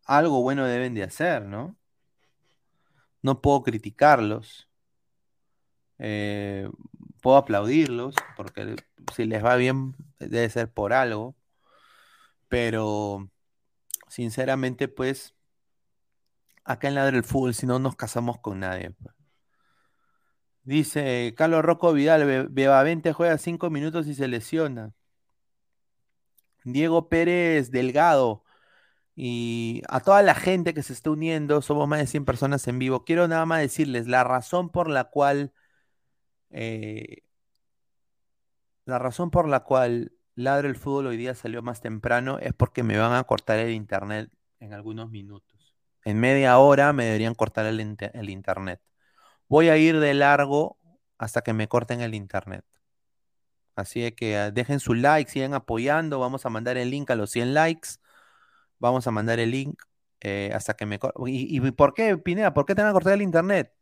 algo 0.07 0.43
bueno 0.43 0.65
deben 0.67 0.95
de 0.95 1.05
hacer, 1.05 1.45
¿no? 1.45 1.77
No 3.23 3.41
puedo 3.41 3.63
criticarlos. 3.63 4.69
Eh, 5.99 6.69
puedo 7.21 7.37
aplaudirlos, 7.37 8.15
porque 8.37 8.77
si 9.15 9.25
les 9.25 9.45
va 9.45 9.57
bien 9.57 9.95
debe 10.19 10.49
ser 10.51 10.73
por 10.73 10.93
algo, 10.93 11.37
pero 12.49 13.31
sinceramente 14.09 14.89
pues 14.89 15.35
acá 16.69 16.89
en 16.89 16.95
la 16.95 17.05
del 17.11 17.25
fútbol 17.25 17.55
si 17.55 17.67
no 17.67 17.79
nos 17.79 17.97
casamos 17.97 18.39
con 18.41 18.61
nadie. 18.61 18.91
Pues. 18.91 19.15
Dice 20.63 21.35
Carlos 21.37 21.65
Rocco 21.65 21.93
Vidal, 21.93 22.49
Bebavente 22.51 23.13
juega 23.13 23.39
cinco 23.39 23.71
minutos 23.71 24.07
y 24.07 24.15
se 24.15 24.29
lesiona. 24.29 24.93
Diego 26.65 27.09
Pérez 27.09 27.71
Delgado 27.71 28.45
y 29.17 29.83
a 29.89 30.01
toda 30.01 30.23
la 30.23 30.35
gente 30.35 30.75
que 30.75 30.83
se 30.83 30.93
está 30.93 31.11
uniendo, 31.11 31.63
somos 31.63 31.89
más 31.89 32.01
de 32.01 32.07
100 32.07 32.25
personas 32.25 32.69
en 32.69 32.79
vivo. 32.79 33.05
Quiero 33.05 33.27
nada 33.29 33.47
más 33.47 33.61
decirles 33.61 34.07
la 34.07 34.25
razón 34.25 34.71
por 34.71 34.89
la 34.89 35.05
cual 35.05 35.53
eh, 36.51 37.23
la 38.85 38.99
razón 38.99 39.31
por 39.31 39.49
la 39.49 39.61
cual 39.65 40.13
Ladre 40.35 40.69
el 40.69 40.77
Fútbol 40.77 41.09
hoy 41.09 41.17
día 41.17 41.35
salió 41.35 41.63
más 41.63 41.81
temprano 41.81 42.39
es 42.39 42.55
porque 42.55 42.83
me 42.85 42.97
van 42.97 43.13
a 43.13 43.25
cortar 43.25 43.59
el 43.59 43.73
internet 43.73 44.31
en 44.61 44.73
algunos 44.73 45.11
minutos. 45.11 45.58
En 46.05 46.21
media 46.21 46.59
hora 46.59 46.93
me 46.93 47.05
deberían 47.05 47.35
cortar 47.35 47.67
el, 47.67 47.81
internet. 48.31 48.81
Voy 49.49 49.69
a 49.69 49.77
ir 49.77 50.01
de 50.01 50.15
largo 50.15 50.79
hasta 51.19 51.43
que 51.43 51.53
me 51.53 51.69
corten 51.69 52.01
el 52.01 52.15
internet. 52.15 52.65
Así 53.77 54.11
que 54.13 54.37
ah, 54.37 54.51
dejen 54.51 54.81
su 54.81 54.95
like, 54.95 55.31
sigan 55.31 55.55
apoyando. 55.55 56.19
Vamos 56.19 56.47
a 56.47 56.51
mandar 56.51 56.77
el 56.77 56.91
link 56.91 57.11
a 57.11 57.17
los 57.17 57.31
100 57.31 57.55
likes. 57.55 57.91
Vamos 58.79 59.07
a 59.07 59.11
mandar 59.11 59.39
el 59.41 59.51
link 59.51 59.81
eh, 60.21 60.51
hasta 60.55 60.75
que 60.75 60.87
me 60.87 60.99
corten. 60.99 61.29
¿Y, 61.29 61.57
¿Y 61.57 61.71
por 61.73 61.95
qué, 61.95 62.19
Pineda? 62.19 62.55
¿Por 62.55 62.67
qué 62.67 62.75
te 62.75 62.83
van 62.83 62.91
a 62.91 62.95
cortar 62.95 63.15
el 63.15 63.23
internet? 63.23 63.73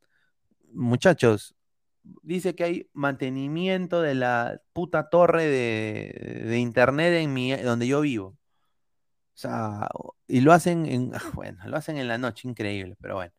Muchachos, 0.72 1.56
dice 2.22 2.54
que 2.54 2.64
hay 2.64 2.90
mantenimiento 2.92 4.02
de 4.02 4.14
la 4.14 4.60
puta 4.72 5.08
torre 5.08 5.46
de, 5.46 6.58
internet 6.58 7.14
en 7.14 7.32
mi, 7.34 7.52
donde 7.56 7.86
yo 7.86 8.00
vivo. 8.00 8.36
O 9.36 9.38
sea, 9.38 9.88
y 10.26 10.40
lo 10.40 10.52
hacen 10.52 10.86
en, 10.86 11.12
bueno, 11.34 11.58
lo 11.66 11.76
hacen 11.76 11.98
en 11.98 12.08
la 12.08 12.18
noche, 12.18 12.48
increíble, 12.48 12.96
pero 13.00 13.16
bueno. 13.16 13.32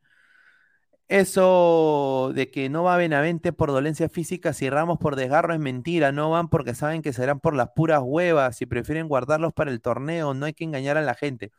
Eso 1.10 2.32
de 2.36 2.52
que 2.52 2.70
no 2.70 2.84
va 2.84 2.98
Benavente 2.98 3.54
por 3.54 3.72
dolencia 3.72 4.10
física, 4.10 4.52
si 4.54 4.70
Ramos 4.70 5.00
por 5.00 5.16
desgarro 5.16 5.54
es 5.54 5.60
mentira, 5.60 6.12
no 6.12 6.30
van 6.32 6.50
porque 6.50 6.76
saben 6.76 7.02
que 7.02 7.14
serán 7.14 7.40
por 7.40 7.56
las 7.56 7.70
puras 7.76 8.02
huevas, 8.04 8.62
y 8.62 8.66
prefieren 8.66 9.08
guardarlos 9.08 9.54
para 9.54 9.72
el 9.72 9.82
torneo, 9.82 10.34
no 10.34 10.46
hay 10.46 10.54
que 10.54 10.66
engañar 10.66 10.98
a 10.98 11.02
la 11.02 11.16
gente. 11.16 11.52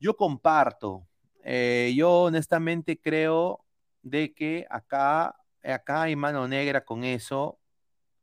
Yo 0.00 0.16
comparto, 0.16 1.06
eh, 1.44 1.92
yo 1.96 2.22
honestamente 2.24 3.00
creo 3.00 3.64
de 4.02 4.34
que 4.34 4.66
acá 4.70 5.36
acá 5.64 6.02
hay 6.02 6.16
mano 6.16 6.48
negra 6.48 6.84
con 6.84 7.04
eso. 7.04 7.58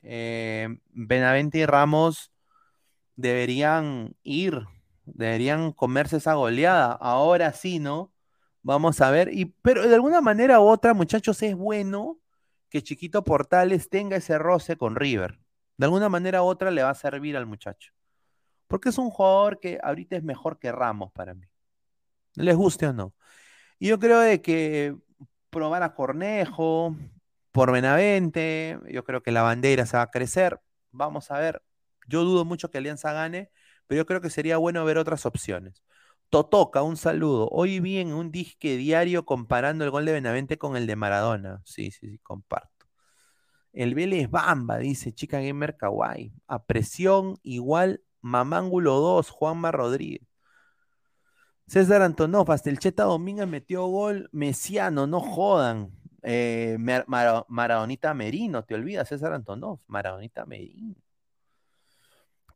Eh, 0.02 0.68
Benavente 0.90 1.60
y 1.60 1.65
Ramos 1.65 2.31
deberían 3.15 4.15
ir, 4.23 4.65
deberían 5.15 5.72
comerse 5.72 6.18
esa 6.18 6.34
goleada. 6.34 6.94
Ahora 6.94 7.53
sí, 7.53 7.80
¿no? 7.80 8.14
Vamos 8.61 9.02
a 9.02 9.11
ver. 9.11 9.34
Y, 9.34 9.45
pero 9.45 9.88
de 9.88 9.95
alguna 9.95 10.22
manera 10.22 10.60
u 10.60 10.68
otra, 10.68 10.94
muchachos, 10.94 11.41
es 11.44 11.56
bueno 11.56 12.19
que 12.69 12.84
Chiquito 12.84 13.23
Portales 13.23 13.90
tenga 13.90 14.18
ese 14.18 14.38
roce 14.38 14.77
con 14.77 14.95
River. 14.95 15.40
De 15.77 15.86
alguna 15.86 16.10
manera 16.10 16.44
u 16.44 16.45
otra 16.45 16.72
le 16.72 16.84
va 16.84 16.90
a 16.91 16.95
servir 16.95 17.38
al 17.38 17.45
muchacho. 17.45 17.94
Porque 18.68 18.90
es 18.90 18.98
un 18.98 19.10
jugador 19.10 19.60
que 19.60 19.80
ahorita 19.81 20.15
es 20.15 20.23
mejor 20.23 20.60
que 20.60 20.72
Ramos 20.72 21.11
para 21.11 21.34
mí. 21.34 21.48
Les 22.36 22.56
guste 22.56 22.88
o 22.88 22.94
no. 22.94 23.14
Y 23.80 23.88
yo 23.88 23.99
creo 23.99 24.19
de 24.19 24.41
que 24.41 24.95
probar 25.49 25.84
a 25.84 25.95
Cornejo, 25.95 26.95
por 27.52 27.72
Benavente. 27.72 28.80
Yo 28.90 29.03
creo 29.03 29.23
que 29.23 29.31
la 29.31 29.41
bandera 29.41 29.86
se 29.86 29.98
va 29.98 30.03
a 30.03 30.11
crecer. 30.11 30.60
Vamos 30.91 31.31
a 31.31 31.40
ver. 31.40 31.61
Yo 32.07 32.23
dudo 32.23 32.45
mucho 32.45 32.72
que 32.72 32.77
Alianza 32.77 33.14
gane, 33.14 33.52
pero 33.90 34.02
yo 34.02 34.06
creo 34.06 34.22
que 34.22 34.30
sería 34.30 34.57
bueno 34.57 34.86
ver 34.86 34.99
otras 34.99 35.26
opciones. 35.26 35.84
Totoca, 36.30 36.84
un 36.84 36.95
saludo. 36.95 37.49
Hoy 37.52 37.80
vi 37.80 37.98
en 37.98 38.14
un 38.14 38.32
disque 38.32 38.78
diario 38.78 39.26
comparando 39.26 39.84
el 39.84 39.90
gol 39.90 40.06
de 40.06 40.11
Benavente 40.11 40.60
con 40.60 40.78
el 40.78 40.86
de 40.86 40.95
Maradona. 40.95 41.61
Sí, 41.66 41.90
sí, 41.90 42.07
sí, 42.07 42.20
comparto. 42.20 42.86
El 43.74 43.95
Vélez 43.95 44.30
Bamba, 44.30 44.78
dice 44.78 45.11
Chica 45.11 45.41
Gamer 45.41 45.76
Kawaii. 45.76 46.32
A 46.48 46.66
presión 46.66 47.40
igual 47.41 48.03
Mamángulo 48.22 48.99
2, 48.99 49.32
Juanma 49.32 49.72
Rodríguez. 49.72 50.22
César 51.68 52.03
Antonov, 52.03 52.52
hasta 52.52 52.70
el 52.70 52.78
Cheta 52.78 53.06
Domínguez 53.06 53.48
metió 53.48 53.88
gol 53.88 54.30
mesiano, 54.32 55.07
no 55.07 55.20
jodan. 55.20 55.91
Eh, 56.22 56.78
Maradonita 56.78 58.14
Merino, 58.14 58.64
te 58.66 58.76
olvidas, 58.76 59.10
César 59.10 59.34
Antonov, 59.34 59.80
Maradonita 59.88 60.45
Merino. 60.45 60.95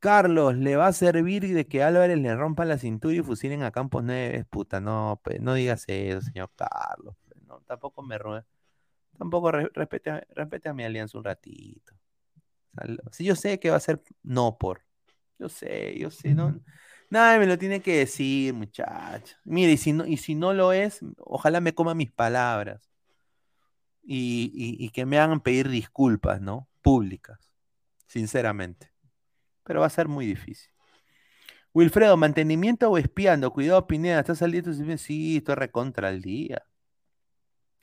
Carlos, 0.03 0.57
¿le 0.57 0.75
va 0.75 0.87
a 0.87 0.91
servir 0.91 1.47
de 1.53 1.65
que 1.65 1.81
Álvarez 1.81 2.17
le 2.17 2.35
rompa 2.35 2.65
la 2.65 2.77
cintura 2.77 3.15
y 3.15 3.21
fusilen 3.21 3.63
a 3.63 3.71
Campos 3.71 4.03
Neves? 4.03 4.45
Puta, 4.45 4.81
no, 4.81 5.21
pues, 5.23 5.39
no 5.39 5.53
digas 5.53 5.85
eso, 5.87 6.19
señor 6.19 6.51
Carlos. 6.57 7.15
Pues, 7.25 7.41
no, 7.47 7.61
tampoco 7.61 8.03
me 8.03 8.17
Tampoco 9.17 9.49
respete, 9.53 10.09
a 10.11 10.73
mi 10.73 10.83
alianza 10.83 11.17
un 11.17 11.23
ratito. 11.23 11.93
Si 13.11 13.23
yo 13.23 13.37
sé 13.37 13.61
que 13.61 13.69
va 13.69 13.77
a 13.77 13.79
ser 13.79 14.03
no 14.23 14.57
por. 14.57 14.81
Yo 15.39 15.47
sé, 15.47 15.97
yo 15.97 16.11
sé, 16.11 16.35
no. 16.35 16.59
Nadie 17.09 17.39
me 17.39 17.45
lo 17.45 17.57
tiene 17.57 17.81
que 17.81 17.99
decir, 17.99 18.53
muchacho. 18.53 19.37
Mire, 19.45 19.71
y 19.71 19.77
si 19.77 19.93
no, 19.93 20.05
y 20.05 20.17
si 20.17 20.35
no 20.35 20.51
lo 20.51 20.73
es, 20.73 20.99
ojalá 21.15 21.61
me 21.61 21.73
coma 21.73 21.93
mis 21.93 22.11
palabras 22.11 22.91
y, 24.03 24.89
que 24.89 25.05
me 25.05 25.17
hagan 25.17 25.39
pedir 25.39 25.69
disculpas, 25.69 26.41
¿no? 26.41 26.67
Públicas, 26.81 27.53
sinceramente. 28.05 28.92
Pero 29.63 29.81
va 29.81 29.87
a 29.87 29.89
ser 29.89 30.07
muy 30.07 30.25
difícil. 30.25 30.71
Wilfredo, 31.73 32.17
mantenimiento 32.17 32.89
o 32.89 32.97
espiando. 32.97 33.51
Cuidado, 33.51 33.87
Pineda, 33.87 34.19
estás 34.19 34.41
al 34.41 34.51
día. 34.51 34.97
Sí, 34.97 35.37
estoy 35.37 35.55
recontra 35.55 36.09
al 36.09 36.21
día. 36.21 36.63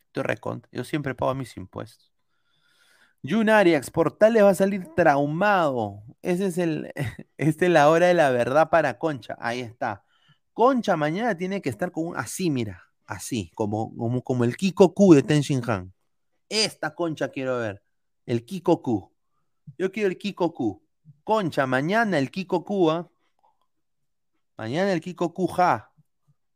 Estoy 0.07 0.23
recontra. 0.23 0.69
Yo 0.73 0.85
siempre 0.85 1.15
pago 1.15 1.35
mis 1.35 1.57
impuestos. 1.57 2.13
Jun 3.23 3.51
Arias, 3.51 3.91
Portales 3.91 4.43
va 4.43 4.51
a 4.51 4.55
salir 4.55 4.87
traumado. 4.95 6.03
Ese 6.23 6.47
es 6.47 6.59
el, 6.59 6.93
es 7.37 7.61
la 7.61 7.91
hora 7.91 8.07
de 8.07 8.15
la 8.15 8.31
verdad 8.31 8.71
para 8.71 8.99
Concha. 8.99 9.37
Ahí 9.41 9.61
está. 9.61 10.05
Concha 10.53 10.97
mañana 10.97 11.37
tiene 11.37 11.63
que 11.63 11.69
estar 11.69 11.91
con 11.91 12.09
un, 12.09 12.17
así, 12.17 12.51
mira, 12.51 12.85
así, 13.07 13.51
como, 13.55 13.95
como, 13.97 14.23
como 14.23 14.45
el 14.45 14.57
Kiko 14.57 14.95
Q 14.95 15.15
de 15.15 15.23
Ten 15.23 15.43
Han. 15.69 15.93
Esta 16.49 16.95
concha 16.95 17.29
quiero 17.29 17.59
ver. 17.59 17.83
El 18.27 18.45
Kiko 18.45 18.83
Q. 18.83 19.13
Yo 19.79 19.93
quiero 19.93 20.09
el 20.09 20.19
Kiko 20.19 20.53
Q. 20.53 20.83
Concha, 21.31 21.65
mañana 21.65 22.19
el 22.19 22.29
Kiko 22.33 22.65
Cuba. 22.65 23.09
Mañana 24.57 24.93
el 24.93 25.01
Kiko 25.01 25.33
Cuja. 25.33 25.93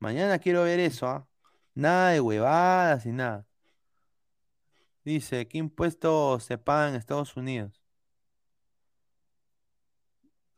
Mañana 0.01 0.41
quiero 0.41 0.65
ver 0.65 0.81
eso, 0.81 1.07
¿ah? 1.07 1.29
Nada 1.75 2.11
de 2.11 2.21
huevadas 2.21 3.07
y 3.07 3.13
nada. 3.13 3.47
Dice, 5.05 5.47
¿qué 5.47 5.59
impuestos 5.59 6.43
se 6.43 6.59
pagan 6.59 6.89
en 6.91 6.95
Estados 6.97 7.37
Unidos? 7.37 7.81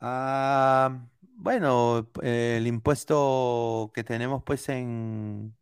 Ah, 0.01 1.07
bueno, 1.35 2.11
el 2.23 2.67
impuesto 2.67 3.91
que 3.95 4.03
tenemos 4.03 4.43
pues 4.45 4.67
en, 4.71 5.55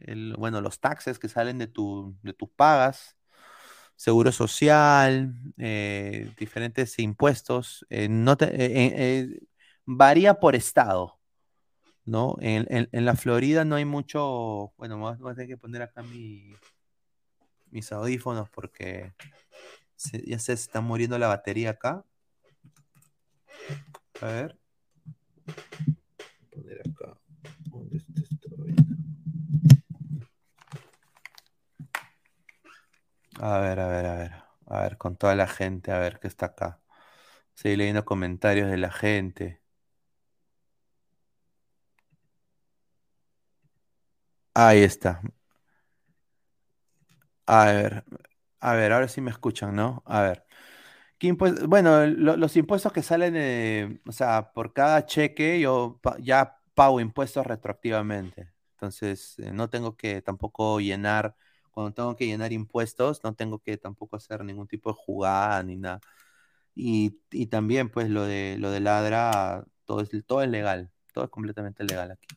el, 0.00 0.34
bueno, 0.36 0.60
los 0.60 0.80
taxes 0.80 1.18
que 1.18 1.30
salen 1.30 1.56
de, 1.56 1.66
tu, 1.66 2.14
de 2.22 2.34
tus 2.34 2.50
pagas, 2.50 3.15
seguro 3.96 4.30
social, 4.30 5.34
eh, 5.56 6.30
diferentes 6.38 6.98
impuestos, 6.98 7.86
eh, 7.90 8.08
eh, 8.10 9.40
varía 9.86 10.34
por 10.34 10.54
estado, 10.54 11.18
¿no? 12.04 12.36
En, 12.40 12.88
en, 12.92 13.04
la 13.04 13.16
Florida 13.16 13.64
no 13.64 13.76
hay 13.76 13.86
mucho, 13.86 14.72
bueno, 14.76 14.98
voy 14.98 15.32
a 15.32 15.34
tener 15.34 15.48
que 15.48 15.56
poner 15.56 15.82
acá 15.82 16.02
mi, 16.02 16.54
mis 17.70 17.90
audífonos 17.90 18.50
porque 18.50 19.12
ya 20.26 20.38
se 20.38 20.52
está 20.52 20.80
muriendo 20.82 21.18
la 21.18 21.28
batería 21.28 21.70
acá. 21.70 22.04
A 24.20 24.26
ver. 24.26 24.58
Poner 26.50 26.80
acá. 26.80 27.18
¿Dónde 27.70 27.96
está 27.96 28.16
A 33.40 33.58
ver, 33.60 33.80
a 33.80 33.88
ver, 33.88 34.06
a 34.06 34.14
ver. 34.16 34.32
A 34.66 34.80
ver, 34.82 34.98
con 34.98 35.16
toda 35.16 35.34
la 35.34 35.46
gente, 35.46 35.90
a 35.92 35.98
ver 35.98 36.18
qué 36.20 36.26
está 36.28 36.46
acá. 36.46 36.80
Seguí 37.54 37.76
leyendo 37.76 38.04
comentarios 38.04 38.70
de 38.70 38.78
la 38.78 38.90
gente. 38.92 39.62
Ahí 44.54 44.82
está. 44.82 45.20
A 47.46 47.66
ver, 47.66 48.04
a 48.60 48.74
ver, 48.74 48.92
ahora 48.92 49.08
sí 49.08 49.20
me 49.20 49.30
escuchan, 49.30 49.74
¿no? 49.76 50.02
A 50.06 50.22
ver. 50.22 50.44
Bueno, 51.68 52.06
los 52.06 52.56
impuestos 52.56 52.92
que 52.92 53.02
salen, 53.02 54.02
o 54.06 54.12
sea, 54.12 54.52
por 54.52 54.72
cada 54.74 55.06
cheque 55.06 55.60
yo 55.60 56.00
ya 56.20 56.58
pago 56.74 57.00
impuestos 57.00 57.46
retroactivamente. 57.46 58.52
Entonces, 58.74 59.38
eh, 59.38 59.52
no 59.52 59.70
tengo 59.70 59.96
que 59.96 60.22
tampoco 60.22 60.80
llenar, 60.80 61.36
cuando 61.76 61.92
tengo 61.92 62.16
que 62.16 62.24
llenar 62.24 62.54
impuestos, 62.54 63.22
no 63.22 63.34
tengo 63.34 63.58
que 63.58 63.76
tampoco 63.76 64.16
hacer 64.16 64.42
ningún 64.42 64.66
tipo 64.66 64.88
de 64.88 64.96
jugada 64.98 65.62
ni 65.62 65.76
nada. 65.76 66.00
Y, 66.74 67.18
y 67.30 67.48
también, 67.48 67.90
pues, 67.90 68.08
lo 68.08 68.24
de, 68.24 68.56
lo 68.58 68.70
de 68.70 68.80
ladra, 68.80 69.62
todo 69.84 70.00
es, 70.00 70.08
todo 70.24 70.40
es 70.40 70.48
legal, 70.48 70.90
todo 71.12 71.24
es 71.24 71.30
completamente 71.30 71.84
legal 71.84 72.12
aquí. 72.12 72.28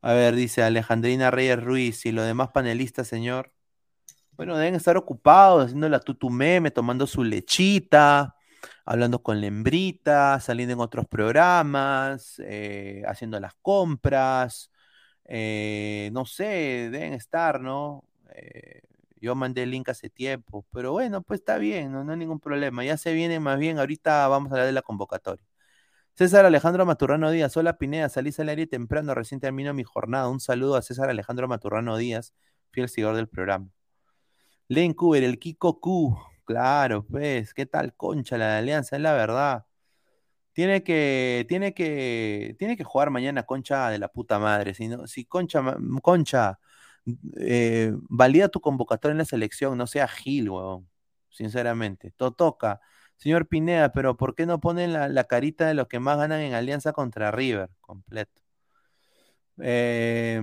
A 0.00 0.14
ver, 0.14 0.34
dice 0.34 0.62
Alejandrina 0.62 1.30
Reyes 1.30 1.62
Ruiz 1.62 2.06
y 2.06 2.12
los 2.12 2.24
demás 2.24 2.48
panelistas, 2.48 3.06
señor. 3.06 3.52
Bueno, 4.38 4.56
deben 4.56 4.74
estar 4.74 4.96
ocupados 4.96 5.66
haciendo 5.66 5.90
la 5.90 6.00
tutumeme, 6.00 6.70
tomando 6.70 7.06
su 7.06 7.24
lechita, 7.24 8.36
hablando 8.86 9.22
con 9.22 9.38
Lembrita, 9.38 10.40
saliendo 10.40 10.72
en 10.72 10.80
otros 10.80 11.04
programas, 11.06 12.40
eh, 12.42 13.02
haciendo 13.06 13.38
las 13.38 13.52
compras. 13.60 14.70
Eh, 15.26 16.08
no 16.14 16.24
sé, 16.24 16.88
deben 16.90 17.12
estar, 17.12 17.60
¿no? 17.60 18.02
Eh, 18.34 18.82
yo 19.20 19.34
mandé 19.34 19.62
el 19.62 19.70
link 19.70 19.88
hace 19.88 20.10
tiempo, 20.10 20.66
pero 20.72 20.92
bueno, 20.92 21.22
pues 21.22 21.40
está 21.40 21.58
bien, 21.58 21.92
no, 21.92 22.10
hay 22.10 22.18
ningún 22.18 22.40
problema. 22.40 22.84
Ya 22.84 22.96
se 22.96 23.12
viene 23.14 23.40
más 23.40 23.58
bien, 23.58 23.78
ahorita 23.78 24.28
vamos 24.28 24.52
a 24.52 24.54
hablar 24.54 24.66
de 24.66 24.72
la 24.72 24.82
convocatoria. 24.82 25.44
César 26.14 26.46
Alejandro 26.46 26.86
Maturrano 26.86 27.30
Díaz, 27.30 27.56
hola 27.56 27.78
Pineda, 27.78 28.08
salí 28.08 28.32
al 28.38 28.48
aire 28.48 28.66
temprano, 28.66 29.14
recién 29.14 29.40
termino 29.40 29.74
mi 29.74 29.84
jornada. 29.84 30.28
Un 30.28 30.40
saludo 30.40 30.76
a 30.76 30.82
César 30.82 31.10
Alejandro 31.10 31.48
Maturrano 31.48 31.96
Díaz, 31.96 32.34
fiel 32.70 32.88
seguidor 32.88 33.16
del 33.16 33.28
programa. 33.28 33.68
Len 34.68 34.94
Cuber, 34.94 35.24
el 35.24 35.38
Kiko 35.38 35.80
Q. 35.80 36.18
Claro, 36.44 37.04
pues, 37.06 37.54
¿qué 37.54 37.66
tal 37.66 37.94
Concha 37.94 38.38
la 38.38 38.52
de 38.52 38.58
Alianza? 38.58 38.96
Es 38.96 39.02
la 39.02 39.12
verdad. 39.14 39.66
Tiene 40.52 40.82
que, 40.82 41.44
tiene 41.48 41.74
que, 41.74 42.56
tiene 42.58 42.76
que 42.76 42.84
jugar 42.84 43.10
mañana 43.10 43.44
Concha 43.44 43.90
de 43.90 43.98
la 43.98 44.08
puta 44.08 44.38
madre. 44.38 44.74
Si, 44.74 44.88
no, 44.88 45.06
si 45.06 45.24
Concha, 45.26 45.62
Concha, 46.02 46.58
eh, 47.38 47.92
valida 48.08 48.48
tu 48.48 48.60
convocatoria 48.60 49.12
en 49.12 49.18
la 49.18 49.24
selección, 49.24 49.78
no 49.78 49.86
sea 49.86 50.08
Gil, 50.08 50.50
weón. 50.50 50.88
Sinceramente. 51.30 52.12
Todo 52.16 52.32
toca. 52.32 52.80
Señor 53.16 53.46
Pineda, 53.48 53.92
pero 53.92 54.16
¿por 54.16 54.34
qué 54.34 54.46
no 54.46 54.60
ponen 54.60 54.92
la, 54.92 55.08
la, 55.08 55.24
carita 55.24 55.66
de 55.66 55.74
los 55.74 55.88
que 55.88 56.00
más 56.00 56.18
ganan 56.18 56.40
en 56.40 56.54
Alianza 56.54 56.92
contra 56.92 57.30
River? 57.30 57.70
Completo. 57.80 58.42
Eh, 59.58 60.40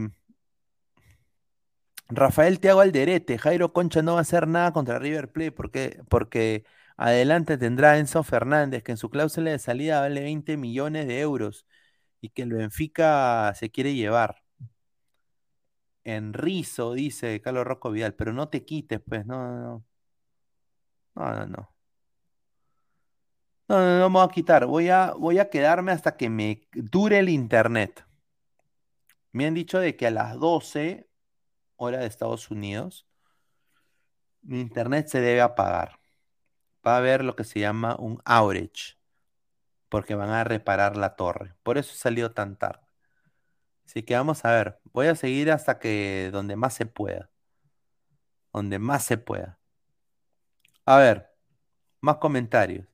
Rafael 2.09 2.59
Tiago 2.59 2.81
Alderete, 2.81 3.37
Jairo 3.37 3.73
Concha 3.73 4.01
no 4.01 4.13
va 4.13 4.19
a 4.19 4.21
hacer 4.21 4.47
nada 4.47 4.71
contra 4.73 4.99
River 4.99 5.31
Plate 5.31 5.51
porque, 5.51 6.01
porque 6.09 6.63
adelante 6.97 7.57
tendrá 7.57 7.97
Enzo 7.97 8.23
Fernández, 8.23 8.83
que 8.83 8.91
en 8.91 8.97
su 8.97 9.09
cláusula 9.09 9.51
de 9.51 9.59
salida 9.59 10.01
vale 10.01 10.21
20 10.21 10.57
millones 10.57 11.07
de 11.07 11.19
euros 11.21 11.65
y 12.21 12.29
que 12.29 12.43
el 12.43 12.53
Benfica 12.53 13.53
se 13.55 13.71
quiere 13.71 13.95
llevar. 13.95 14.42
En 16.05 16.33
rizo, 16.33 16.93
dice 16.93 17.41
Carlos 17.41 17.65
Rocco 17.65 17.91
Vidal, 17.91 18.13
pero 18.15 18.33
no 18.33 18.49
te 18.49 18.63
quites, 18.65 19.01
pues, 19.01 19.25
no, 19.25 19.35
no, 19.47 19.61
no. 19.61 19.85
No, 21.15 21.31
no, 21.35 21.45
no. 21.47 21.69
No, 23.67 23.77
no, 23.79 23.99
no 23.99 24.09
me 24.09 24.19
voy 24.19 24.25
a 24.25 24.31
quitar. 24.33 24.65
Voy 24.65 24.89
a, 24.89 25.13
voy 25.13 25.39
a 25.39 25.49
quedarme 25.49 25.91
hasta 25.91 26.15
que 26.17 26.29
me 26.29 26.67
dure 26.73 27.19
el 27.19 27.29
internet. 27.29 28.05
Me 29.33 29.45
han 29.45 29.53
dicho 29.53 29.79
de 29.79 29.97
que 29.97 30.07
a 30.07 30.11
las 30.11 30.39
12 30.39 31.09
hora 31.77 31.99
de 31.99 32.07
Estados 32.07 32.51
Unidos, 32.51 33.07
mi 34.41 34.59
internet 34.61 35.07
se 35.07 35.21
debe 35.21 35.41
apagar. 35.41 35.99
Va 36.85 36.95
a 36.95 36.97
haber 36.97 37.23
lo 37.23 37.35
que 37.35 37.43
se 37.45 37.59
llama 37.59 37.95
un 37.97 38.21
outage, 38.25 38.97
porque 39.89 40.15
van 40.15 40.29
a 40.31 40.43
reparar 40.43 40.97
la 40.97 41.15
torre. 41.15 41.55
Por 41.63 41.77
eso 41.77 41.93
salió 41.95 42.33
tan 42.33 42.57
tarde. 42.57 42.82
Así 43.85 44.03
que 44.03 44.15
vamos 44.15 44.43
a 44.45 44.51
ver. 44.51 44.79
Voy 44.93 45.07
a 45.07 45.15
seguir 45.15 45.51
hasta 45.51 45.79
que 45.79 46.29
donde 46.31 46.55
más 46.55 46.73
se 46.73 46.85
pueda. 46.85 47.29
Donde 48.53 48.79
más 48.79 49.03
se 49.03 49.17
pueda. 49.17 49.59
A 50.85 50.97
ver, 50.97 51.29
más 52.01 52.17
comentarios. 52.17 52.87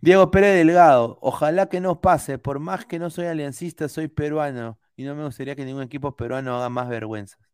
Diego 0.00 0.30
Pérez 0.30 0.56
Delgado, 0.56 1.18
ojalá 1.22 1.68
que 1.68 1.80
no 1.80 2.00
pase, 2.00 2.38
por 2.38 2.58
más 2.58 2.86
que 2.86 2.98
no 2.98 3.10
soy 3.10 3.26
aliancista, 3.26 3.88
soy 3.88 4.08
peruano 4.08 4.80
y 4.96 5.04
no 5.04 5.14
me 5.14 5.24
gustaría 5.24 5.56
que 5.56 5.64
ningún 5.64 5.84
equipo 5.84 6.16
peruano 6.16 6.56
haga 6.56 6.68
más 6.68 6.88
vergüenzas 6.88 7.52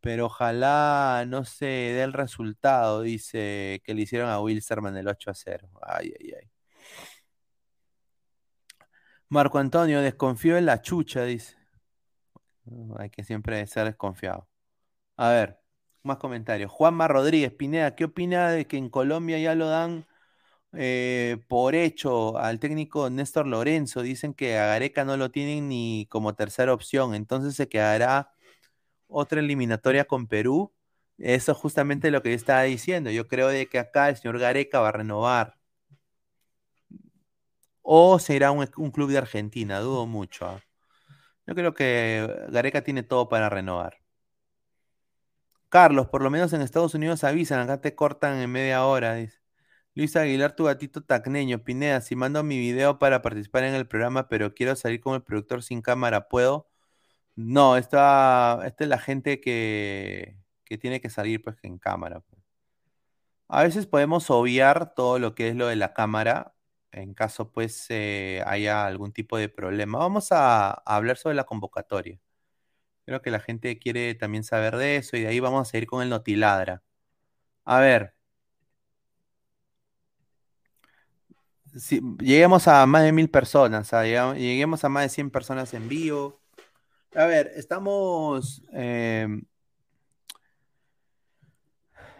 pero 0.00 0.26
ojalá 0.26 1.24
no 1.26 1.44
se 1.44 1.66
dé 1.66 2.02
el 2.02 2.12
resultado, 2.12 3.02
dice, 3.02 3.82
que 3.84 3.94
le 3.94 4.02
hicieron 4.02 4.30
a 4.30 4.40
Wilsterman 4.40 4.96
el 4.96 5.08
8 5.08 5.30
a 5.30 5.34
0. 5.34 5.68
Ay, 5.82 6.14
ay, 6.18 6.32
ay. 6.40 6.50
Marco 9.28 9.58
Antonio, 9.58 10.00
desconfío 10.02 10.56
en 10.56 10.66
la 10.66 10.82
chucha, 10.82 11.24
dice. 11.24 11.56
Hay 12.98 13.10
que 13.10 13.24
siempre 13.24 13.66
ser 13.66 13.86
desconfiado. 13.86 14.48
A 15.16 15.30
ver, 15.30 15.60
más 16.02 16.18
comentarios. 16.18 16.70
Juanma 16.70 17.08
Rodríguez, 17.08 17.52
Pineda, 17.52 17.94
¿qué 17.96 18.04
opina 18.04 18.50
de 18.50 18.66
que 18.66 18.76
en 18.76 18.90
Colombia 18.90 19.38
ya 19.38 19.54
lo 19.54 19.68
dan 19.68 20.06
eh, 20.72 21.38
por 21.48 21.74
hecho 21.74 22.38
al 22.38 22.60
técnico 22.60 23.10
Néstor 23.10 23.46
Lorenzo? 23.46 24.02
Dicen 24.02 24.34
que 24.34 24.58
a 24.58 24.66
Gareca 24.66 25.04
no 25.04 25.16
lo 25.16 25.30
tienen 25.30 25.68
ni 25.68 26.06
como 26.10 26.34
tercera 26.34 26.72
opción, 26.74 27.14
entonces 27.14 27.54
se 27.56 27.68
quedará 27.68 28.32
otra 29.08 29.40
eliminatoria 29.40 30.06
con 30.06 30.26
Perú. 30.28 30.72
Eso 31.18 31.52
es 31.52 31.58
justamente 31.58 32.10
lo 32.10 32.22
que 32.22 32.30
yo 32.30 32.36
estaba 32.36 32.62
diciendo. 32.64 33.10
Yo 33.10 33.28
creo 33.28 33.48
de 33.48 33.68
que 33.68 33.78
acá 33.78 34.08
el 34.10 34.16
señor 34.16 34.38
Gareca 34.38 34.80
va 34.80 34.88
a 34.90 34.92
renovar. 34.92 35.58
O 37.82 38.18
se 38.18 38.34
irá 38.36 38.48
a 38.48 38.50
un, 38.52 38.66
club 38.90 39.10
de 39.10 39.18
Argentina, 39.18 39.80
dudo 39.80 40.06
mucho. 40.06 40.46
¿ah? 40.46 40.62
Yo 41.50 41.56
creo 41.56 41.74
que 41.74 42.46
Gareca 42.50 42.82
tiene 42.84 43.02
todo 43.02 43.28
para 43.28 43.48
renovar. 43.50 43.98
Carlos, 45.68 46.06
por 46.08 46.22
lo 46.22 46.30
menos 46.30 46.52
en 46.52 46.60
Estados 46.62 46.94
Unidos 46.94 47.24
avisan, 47.24 47.58
acá 47.58 47.80
te 47.80 47.96
cortan 47.96 48.38
en 48.38 48.52
media 48.52 48.84
hora. 48.84 49.16
Luis 49.94 50.14
Aguilar, 50.14 50.54
tu 50.54 50.64
gatito 50.66 51.02
tacneño. 51.02 51.64
Pineda, 51.64 52.02
si 52.02 52.14
mando 52.14 52.44
mi 52.44 52.56
video 52.58 53.00
para 53.00 53.20
participar 53.20 53.64
en 53.64 53.74
el 53.74 53.88
programa, 53.88 54.28
pero 54.28 54.54
quiero 54.54 54.76
salir 54.76 55.00
como 55.00 55.16
el 55.16 55.24
productor 55.24 55.64
sin 55.64 55.82
cámara, 55.82 56.28
¿puedo? 56.28 56.68
No, 57.36 57.76
esta, 57.76 58.60
esta 58.64 58.84
es 58.84 58.90
la 58.90 58.98
gente 58.98 59.40
que, 59.40 60.38
que 60.64 60.78
tiene 60.78 61.00
que 61.00 61.10
salir 61.10 61.42
pues 61.42 61.56
en 61.64 61.78
cámara. 61.78 62.20
Pues. 62.20 62.42
A 63.48 63.64
veces 63.64 63.86
podemos 63.86 64.30
obviar 64.30 64.94
todo 64.94 65.18
lo 65.18 65.34
que 65.34 65.48
es 65.48 65.56
lo 65.56 65.66
de 65.66 65.76
la 65.76 65.94
cámara 65.94 66.54
en 66.92 67.14
caso 67.14 67.50
pues 67.52 67.86
eh, 67.90 68.42
haya 68.46 68.86
algún 68.86 69.12
tipo 69.12 69.36
de 69.38 69.48
problema. 69.48 69.98
Vamos 69.98 70.28
a, 70.32 70.70
hablar 70.70 71.16
sobre 71.16 71.36
la 71.36 71.44
convocatoria. 71.44 72.20
Creo 73.06 73.22
que 73.22 73.30
la 73.30 73.40
gente 73.40 73.78
quiere 73.78 74.14
también 74.14 74.44
saber 74.44 74.76
de 74.76 74.96
eso 74.96 75.16
y 75.16 75.22
de 75.22 75.28
ahí 75.28 75.40
vamos 75.40 75.68
a 75.68 75.70
seguir 75.70 75.88
con 75.88 76.02
el 76.02 76.10
Notiladra. 76.10 76.82
A 77.64 77.80
ver. 77.80 78.14
si 81.76 82.00
lleguemos 82.20 82.66
a 82.68 82.84
más 82.86 83.02
de 83.04 83.12
mil 83.12 83.30
personas, 83.30 83.90
lleguemos 83.92 84.84
a 84.84 84.88
más 84.88 85.04
de 85.04 85.08
100 85.10 85.30
personas 85.30 85.72
en 85.74 85.88
vivo. 85.88 86.40
A 87.14 87.26
ver, 87.26 87.52
estamos... 87.56 88.62
eh, 88.72 89.28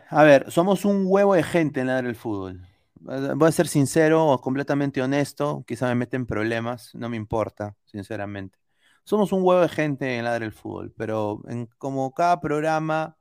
a 0.08 0.24
ver, 0.24 0.50
somos 0.50 0.84
un 0.84 1.04
huevo 1.06 1.34
de 1.34 1.42
gente 1.44 1.80
en 1.80 1.86
la 1.86 2.02
del 2.02 2.16
fútbol. 2.16 2.69
Voy 3.00 3.48
a 3.48 3.52
ser 3.52 3.66
sincero 3.66 4.26
o 4.26 4.40
completamente 4.40 5.00
honesto, 5.00 5.64
quizá 5.66 5.88
me 5.88 5.94
meten 5.94 6.26
problemas, 6.26 6.94
no 6.94 7.08
me 7.08 7.16
importa, 7.16 7.74
sinceramente. 7.86 8.58
Somos 9.04 9.32
un 9.32 9.42
huevo 9.42 9.62
de 9.62 9.68
gente 9.68 10.18
en 10.18 10.24
la 10.24 10.38
del 10.38 10.52
fútbol, 10.52 10.92
pero 10.96 11.40
en, 11.48 11.66
como 11.78 12.12
cada 12.12 12.40
programa 12.40 13.16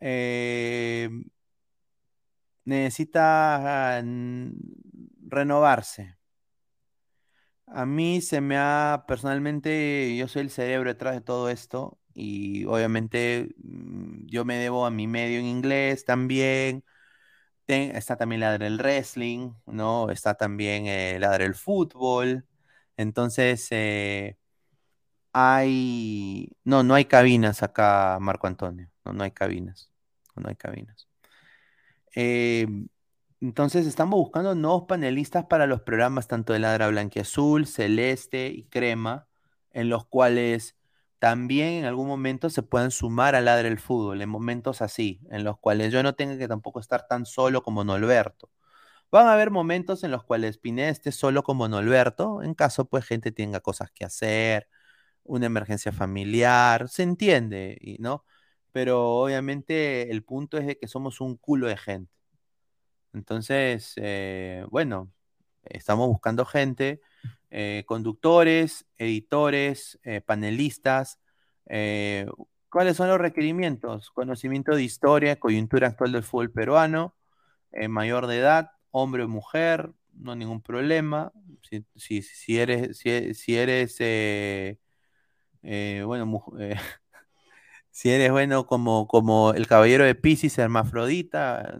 eh, 0.00 1.08
necesita 2.64 4.00
mm, 4.04 4.50
renovarse. 5.28 6.16
A 7.66 7.86
mí 7.86 8.20
se 8.20 8.40
me 8.40 8.56
ha, 8.58 9.04
personalmente, 9.08 10.14
yo 10.16 10.28
soy 10.28 10.42
el 10.42 10.50
cerebro 10.50 10.90
detrás 10.90 11.14
de 11.14 11.20
todo 11.22 11.48
esto 11.48 11.98
y 12.14 12.64
obviamente 12.66 13.54
mm, 13.62 14.26
yo 14.26 14.44
me 14.44 14.56
debo 14.58 14.86
a 14.86 14.90
mi 14.90 15.06
medio 15.06 15.38
en 15.40 15.46
inglés 15.46 16.04
también. 16.04 16.84
Está 17.66 18.16
también 18.16 18.40
la 18.40 18.58
del 18.58 18.78
wrestling, 18.78 19.52
¿no? 19.66 20.10
Está 20.10 20.34
también 20.34 20.86
eh, 20.86 21.18
la 21.18 21.38
del 21.38 21.54
fútbol. 21.54 22.46
Entonces, 22.96 23.66
eh, 23.70 24.36
hay... 25.32 26.50
No, 26.64 26.82
no 26.82 26.94
hay 26.94 27.06
cabinas 27.06 27.62
acá, 27.62 28.18
Marco 28.20 28.46
Antonio. 28.46 28.90
No, 29.04 29.12
no 29.12 29.24
hay 29.24 29.30
cabinas. 29.32 29.90
No, 30.36 30.42
no 30.42 30.48
hay 30.50 30.56
cabinas. 30.56 31.08
Eh, 32.14 32.66
entonces 33.40 33.86
estamos 33.86 34.18
buscando 34.18 34.54
nuevos 34.54 34.84
panelistas 34.88 35.46
para 35.46 35.66
los 35.66 35.82
programas 35.82 36.28
tanto 36.28 36.52
de 36.52 36.60
Ladra 36.60 36.88
Blanquiazul, 36.88 37.66
Celeste 37.66 38.48
y 38.48 38.64
Crema, 38.64 39.26
en 39.72 39.88
los 39.88 40.06
cuales 40.06 40.76
también 41.18 41.74
en 41.74 41.84
algún 41.86 42.06
momento 42.08 42.50
se 42.50 42.62
puedan 42.62 42.90
sumar 42.90 43.34
a 43.34 43.40
Ladra 43.40 43.68
el 43.68 43.78
Fútbol, 43.78 44.20
en 44.22 44.28
momentos 44.28 44.82
así, 44.82 45.20
en 45.30 45.44
los 45.44 45.58
cuales 45.58 45.92
yo 45.92 46.02
no 46.02 46.14
tenga 46.14 46.38
que 46.38 46.48
tampoco 46.48 46.80
estar 46.80 47.06
tan 47.08 47.26
solo 47.26 47.62
como 47.62 47.84
Norberto. 47.84 48.50
Van 49.10 49.26
a 49.28 49.34
haber 49.34 49.50
momentos 49.50 50.04
en 50.04 50.10
los 50.10 50.24
cuales 50.24 50.58
Pineda 50.58 50.88
esté 50.90 51.12
solo 51.12 51.42
como 51.44 51.68
Norberto, 51.68 52.42
en 52.42 52.54
caso 52.54 52.86
pues 52.86 53.04
gente 53.06 53.32
tenga 53.32 53.60
cosas 53.60 53.90
que 53.92 54.04
hacer, 54.04 54.68
una 55.24 55.46
emergencia 55.46 55.92
familiar, 55.92 56.88
se 56.88 57.04
entiende, 57.04 57.78
¿no? 58.00 58.24
Pero 58.72 59.02
obviamente 59.22 60.10
el 60.10 60.24
punto 60.24 60.58
es 60.58 60.66
de 60.66 60.78
que 60.78 60.88
somos 60.88 61.20
un 61.20 61.36
culo 61.36 61.68
de 61.68 61.76
gente. 61.76 62.12
Entonces, 63.12 63.92
eh, 63.96 64.64
bueno, 64.70 65.12
estamos 65.64 66.08
buscando 66.08 66.44
gente, 66.44 67.00
eh, 67.54 67.84
conductores, 67.86 68.86
editores, 68.98 69.98
eh, 70.04 70.20
panelistas. 70.22 71.20
eh, 71.66 72.26
¿cuáles 72.70 72.96
son 72.98 73.08
los 73.08 73.18
requerimientos? 73.20 74.10
Conocimiento 74.12 74.74
de 74.76 74.82
historia, 74.84 75.38
coyuntura 75.40 75.88
actual 75.88 76.12
del 76.12 76.24
fútbol 76.24 76.52
peruano, 76.52 77.16
mayor 77.88 78.26
de 78.28 78.38
edad, 78.38 78.70
hombre 78.90 79.24
o 79.24 79.28
mujer, 79.28 79.92
no 80.14 80.36
ningún 80.36 80.62
problema. 80.62 81.32
Si, 81.62 81.84
si- 81.96 82.22
si 82.22 82.58
eres, 82.60 82.98
si, 82.98 83.34
si 83.34 83.56
eres 83.56 83.96
bueno, 86.06 86.26
si 87.90 88.10
eres 88.10 88.30
bueno 88.32 88.66
como, 88.66 89.06
como 89.08 89.52
el 89.54 89.66
caballero 89.66 90.04
de 90.04 90.14
Piscis, 90.14 90.58
hermafrodita, 90.58 91.78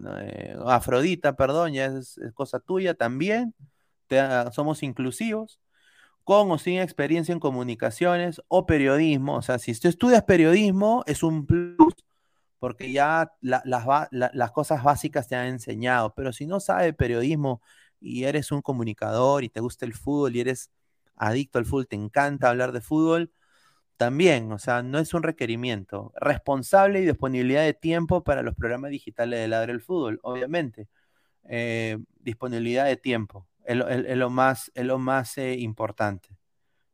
Afrodita, 0.65 1.35
perdón, 1.35 1.73
ya 1.73 1.85
es, 1.87 2.19
cosa 2.33 2.59
tuya 2.59 2.93
también. 2.93 3.53
Somos 4.53 4.83
inclusivos, 4.83 5.59
con 6.25 6.51
o 6.51 6.57
sin 6.57 6.79
experiencia 6.79 7.33
en 7.33 7.39
comunicaciones 7.39 8.41
o 8.49 8.65
periodismo. 8.65 9.37
O 9.37 9.41
sea, 9.43 9.59
si 9.59 9.79
tú 9.79 9.87
estudias 9.87 10.23
periodismo, 10.23 11.03
es 11.07 11.23
un 11.23 11.45
plus, 11.45 11.95
porque 12.59 12.91
ya 12.91 13.31
las 13.41 14.51
cosas 14.51 14.83
básicas 14.83 15.27
te 15.27 15.35
han 15.35 15.47
enseñado. 15.47 16.13
Pero 16.15 16.33
si 16.33 16.47
no 16.47 16.59
sabes 16.59 16.95
periodismo 16.95 17.61
y 18.01 18.25
eres 18.25 18.51
un 18.51 18.61
comunicador 18.61 19.43
y 19.43 19.49
te 19.49 19.61
gusta 19.61 19.85
el 19.85 19.93
fútbol 19.93 20.35
y 20.35 20.41
eres 20.41 20.71
adicto 21.15 21.59
al 21.59 21.65
fútbol, 21.65 21.87
te 21.87 21.95
encanta 21.95 22.49
hablar 22.49 22.71
de 22.73 22.81
fútbol 22.81 23.31
también, 23.97 24.51
o 24.51 24.59
sea, 24.59 24.83
no 24.83 24.99
es 24.99 25.13
un 25.13 25.23
requerimiento. 25.23 26.13
Responsable 26.19 27.01
y 27.01 27.05
disponibilidad 27.05 27.63
de 27.63 27.73
tiempo 27.73 28.23
para 28.23 28.41
los 28.43 28.55
programas 28.55 28.91
digitales 28.91 29.39
de 29.39 29.47
Ladre 29.47 29.73
el 29.73 29.81
Fútbol, 29.81 30.19
obviamente. 30.23 30.89
Eh, 31.47 31.99
disponibilidad 32.19 32.85
de 32.85 32.97
tiempo 32.97 33.47
es 33.65 34.17
lo, 34.17 34.29
más, 34.29 34.71
es 34.75 34.85
lo 34.85 34.99
más 34.99 35.37
eh, 35.37 35.55
importante. 35.55 36.29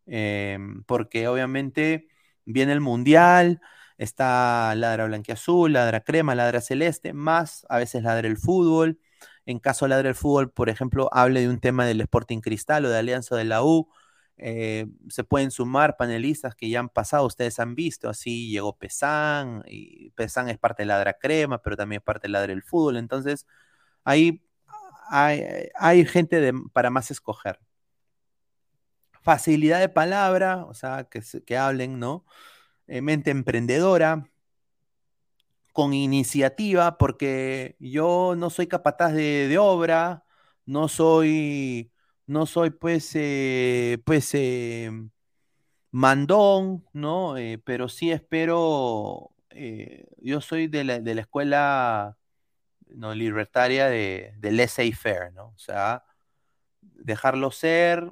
Eh, 0.08 0.58
porque 0.88 1.28
obviamente 1.28 2.08
viene 2.46 2.74
el 2.74 2.82
Mundial, 2.82 3.62
está 3.98 4.74
Ladra 4.76 5.06
Blanquiazul, 5.06 5.74
Ladra 5.74 6.02
Crema, 6.02 6.36
Ladra 6.36 6.62
Celeste, 6.62 7.14
más 7.14 7.66
a 7.70 7.78
veces 7.78 8.04
Ladra 8.04 8.28
el 8.28 8.38
Fútbol. 8.38 9.00
En 9.46 9.60
caso 9.60 9.88
Ladra 9.88 10.10
el 10.10 10.16
Fútbol, 10.16 10.52
por 10.52 10.70
ejemplo, 10.70 11.10
hable 11.14 11.42
de 11.42 11.50
un 11.50 11.60
tema 11.60 11.86
del 11.86 12.02
Sporting 12.02 12.40
Cristal 12.42 12.86
o 12.86 12.90
de 12.90 12.98
Alianza 12.98 13.36
de 13.36 13.46
la 13.46 13.64
U. 13.64 13.90
Eh, 14.38 14.88
se 15.10 15.24
pueden 15.24 15.52
sumar 15.52 15.98
panelistas 15.98 16.56
que 16.56 16.70
ya 16.70 16.80
han 16.80 16.90
pasado, 16.90 17.28
ustedes 17.28 17.60
han 17.60 17.76
visto, 17.76 18.10
así 18.10 18.50
llegó 18.50 18.76
Pesan, 18.78 19.64
y 19.68 20.10
Pesan 20.12 20.50
es 20.50 20.58
parte 20.58 20.82
de 20.82 20.88
Ladra 20.88 21.14
Crema, 21.14 21.62
pero 21.62 21.78
también 21.78 22.00
es 22.00 22.04
parte 22.04 22.28
de 22.28 22.32
Ladra 22.32 22.52
el 22.54 22.64
Fútbol, 22.64 22.98
entonces 22.98 23.46
ahí 24.04 24.44
hay, 25.12 26.06
gente 26.06 26.54
para 26.74 26.90
más 26.90 27.12
escoger. 27.12 27.60
Facilidad 29.22 29.80
de 29.80 29.90
palabra, 29.90 30.66
o 30.66 30.74
sea, 30.74 31.06
que, 31.10 31.22
que 31.46 31.58
hablen, 31.58 32.00
¿no? 32.00 32.26
Eh, 32.88 33.02
mente 33.02 33.32
emprendedora, 33.32 34.30
con 35.74 35.94
iniciativa, 35.94 36.98
porque 36.98 37.76
yo 37.80 38.36
no 38.38 38.50
soy 38.50 38.68
capataz 38.68 39.14
de, 39.14 39.48
de 39.48 39.58
obra, 39.58 40.26
no 40.66 40.88
soy, 40.88 41.92
no 42.28 42.46
soy 42.46 42.72
pues, 42.72 43.12
eh, 43.16 44.00
pues 44.06 44.34
eh, 44.34 44.92
mandón, 45.92 46.86
¿no? 46.94 47.36
Pero 47.66 47.90
sí 47.90 48.12
espero, 48.12 49.32
yo 50.18 50.42
soy 50.42 50.68
de 50.68 51.02
de 51.02 51.16
la 51.16 51.22
escuela 51.22 52.18
no, 52.96 53.14
libertaria 53.16 53.88
de, 53.88 54.34
de 54.38 54.52
laissez-faire, 54.52 55.34
¿no? 55.34 55.48
O 55.50 55.58
sea, 55.58 56.04
dejarlo 56.82 57.52
ser, 57.52 58.12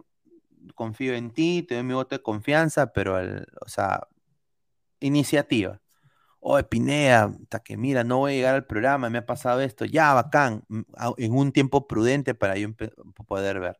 confío 0.76 1.15
en 1.15 1.31
ti, 1.31 1.64
te 1.64 1.76
doy 1.76 1.84
mi 1.84 1.93
voto 1.93 2.15
de 2.15 2.23
confianza, 2.23 2.93
pero, 2.93 3.19
el- 3.19 3.47
o 3.61 3.69
sea, 3.69 4.07
iniciativa. 4.99 5.81
Oye, 6.41 6.64
Pineda, 6.65 7.31
hasta 7.43 7.60
que 7.61 7.77
mira, 7.77 8.03
no 8.03 8.19
voy 8.19 8.34
a 8.34 8.35
llegar 8.35 8.56
al 8.56 8.65
programa, 8.68 9.10
me 9.10 9.19
ha 9.19 9.26
pasado 9.26 9.61
esto, 9.61 9.85
ya, 9.85 10.14
bacán, 10.14 10.64
mm, 10.69 10.81
en 11.18 11.34
un 11.34 11.51
tiempo 11.53 11.88
prudente 11.88 12.35
para 12.35 12.57
yo 12.57 12.69
poder 13.27 13.60
ver. 13.60 13.80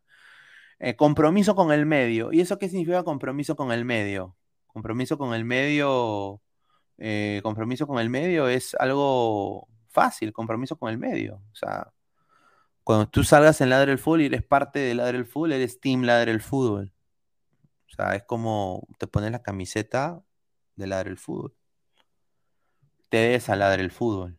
Eh, 0.80 0.95
compromiso 0.95 1.55
con 1.55 1.71
el 1.71 1.85
medio. 1.85 2.31
¿Y 2.34 2.41
eso 2.41 2.57
qué 2.59 2.69
significa 2.69 3.03
compromiso 3.03 3.55
con 3.55 3.71
el 3.71 3.85
medio? 3.85 4.38
Compromiso 4.67 5.17
con 5.17 5.34
el 5.34 5.45
medio, 5.45 6.41
eh, 6.99 7.41
compromiso 7.43 7.88
con 7.88 7.99
el 7.99 8.09
medio 8.09 8.47
es 8.49 8.76
algo 8.76 9.67
fácil, 10.01 10.34
compromiso 10.34 10.77
con 10.77 10.89
el 10.91 10.97
medio. 10.97 11.35
O 11.51 11.55
sea, 11.55 11.91
cuando 12.84 13.09
tú 13.09 13.23
salgas 13.23 13.61
en 13.61 13.69
Ladre 13.71 13.91
el 13.93 13.99
Fútbol 13.99 14.21
y 14.21 14.26
eres 14.27 14.43
parte 14.43 14.80
de 14.80 14.95
Ladre 14.95 15.17
el 15.19 15.26
Fútbol, 15.26 15.53
eres 15.53 15.80
Team 15.81 16.03
Ladre 16.03 16.31
el 16.31 16.41
Fútbol. 16.41 16.93
O 17.91 17.95
sea, 17.95 18.15
es 18.15 18.23
como 18.23 18.88
te 18.99 19.07
pones 19.07 19.31
la 19.31 19.43
camiseta 19.43 20.23
de 20.76 20.88
Ladre 20.88 21.11
el 21.11 21.17
Fútbol. 21.17 21.55
Te 23.09 23.17
des 23.17 23.49
a 23.49 23.55
Ladre 23.55 23.84
el 23.84 23.91
Fútbol. 23.91 24.38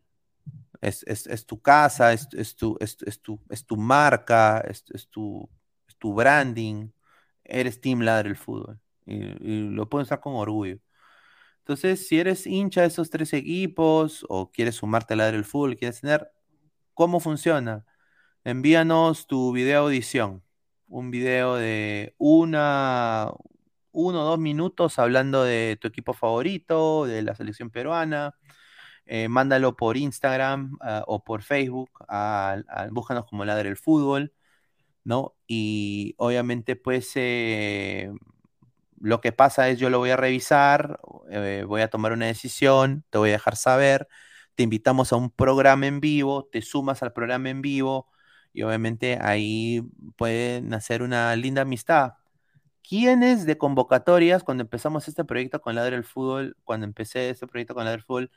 Es, 0.81 1.03
es- 1.07 1.27
es 1.27 1.45
tu 1.45 1.61
casa, 1.61 2.13
es, 2.13 2.27
es 2.33 2.55
tu, 2.55 2.77
tu, 3.23 3.41
es 3.49 3.65
tu 3.65 3.77
marca, 3.77 4.59
es, 4.61 4.83
tu, 5.09 5.49
tu 5.99 6.13
branding. 6.15 6.89
Eres 7.43 7.81
Team 7.81 8.01
Ladre 8.01 8.29
el 8.29 8.37
Fútbol. 8.37 8.79
Y, 9.05 9.15
y 9.17 9.69
lo 9.71 9.89
puedes 9.89 10.07
usar 10.09 10.21
con 10.21 10.35
orgullo. 10.35 10.79
Entonces, 11.61 12.07
si 12.07 12.19
eres 12.19 12.47
hincha 12.47 12.81
de 12.81 12.87
esos 12.87 13.09
tres 13.09 13.33
equipos 13.33 14.25
o 14.29 14.51
quieres 14.51 14.75
sumarte 14.75 15.13
a 15.13 15.17
Ladre 15.17 15.37
el 15.37 15.45
Fútbol, 15.45 15.77
quieres 15.77 16.01
tener, 16.01 16.31
¿cómo 16.93 17.19
funciona? 17.19 17.85
Envíanos 18.43 19.27
tu 19.27 19.51
video 19.53 19.81
audición. 19.83 20.43
Un 20.87 21.11
video 21.11 21.55
de 21.55 22.15
una, 22.17 23.31
uno 23.91 24.21
o 24.21 24.25
dos 24.25 24.39
minutos 24.39 24.99
hablando 24.99 25.43
de 25.43 25.77
tu 25.81 25.87
equipo 25.87 26.13
favorito, 26.13 27.05
de 27.05 27.21
la 27.23 27.35
selección 27.35 27.69
peruana. 27.71 28.35
Eh, 29.05 29.27
mándalo 29.29 29.75
por 29.75 29.97
Instagram 29.97 30.77
ah, 30.81 31.03
o 31.07 31.23
por 31.23 31.43
Facebook. 31.43 31.91
a- 32.07 32.57
búscanos 32.91 33.25
como 33.27 33.45
Ladre 33.45 33.69
el 33.69 33.77
Fútbol, 33.77 34.33
¿no? 35.03 35.35
Y 35.47 36.15
obviamente, 36.17 36.75
pues, 36.75 37.11
eh, 37.15 38.11
lo 39.01 39.21
que 39.21 39.31
pasa 39.31 39.69
es 39.69 39.79
yo 39.79 39.89
lo 39.89 39.99
voy 39.99 40.11
a 40.11 40.17
revisar, 40.17 40.99
eh, 41.31 41.63
voy 41.67 41.81
a 41.81 41.89
tomar 41.89 42.13
una 42.13 42.27
decisión, 42.27 43.03
te 43.09 43.17
voy 43.17 43.29
a 43.29 43.33
dejar 43.33 43.55
saber, 43.57 44.07
te 44.55 44.63
invitamos 44.63 45.11
a 45.13 45.15
un 45.17 45.31
programa 45.31 45.87
en 45.87 45.99
vivo, 46.01 46.47
te 46.51 46.61
sumas 46.61 47.03
al 47.03 47.13
programa 47.13 47.49
en 47.49 47.61
vivo 47.61 48.09
y 48.53 48.63
obviamente 48.63 49.17
ahí 49.21 49.83
pueden 50.17 50.73
hacer 50.73 51.01
una 51.03 51.35
linda 51.35 51.63
amistad. 51.63 52.13
¿Quiénes 52.83 53.45
de 53.45 53.57
convocatorias, 53.57 54.43
cuando 54.43 54.63
empezamos 54.63 55.07
este 55.07 55.25
proyecto 55.25 55.61
con 55.61 55.75
Ladre 55.75 55.95
el 55.95 56.03
Fútbol, 56.03 56.57
cuando 56.63 56.85
empecé 56.85 57.29
este 57.29 57.47
proyecto 57.47 57.75
con 57.75 57.85
Ladre 57.85 57.99
el 57.99 58.03
Fútbol, 58.05 58.31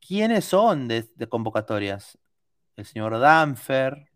¿quiénes 0.00 0.44
son 0.44 0.88
de, 0.88 1.08
convocatorias? 1.28 2.18
El 2.76 2.86
señor 2.86 3.18
Danfer, 3.18 4.10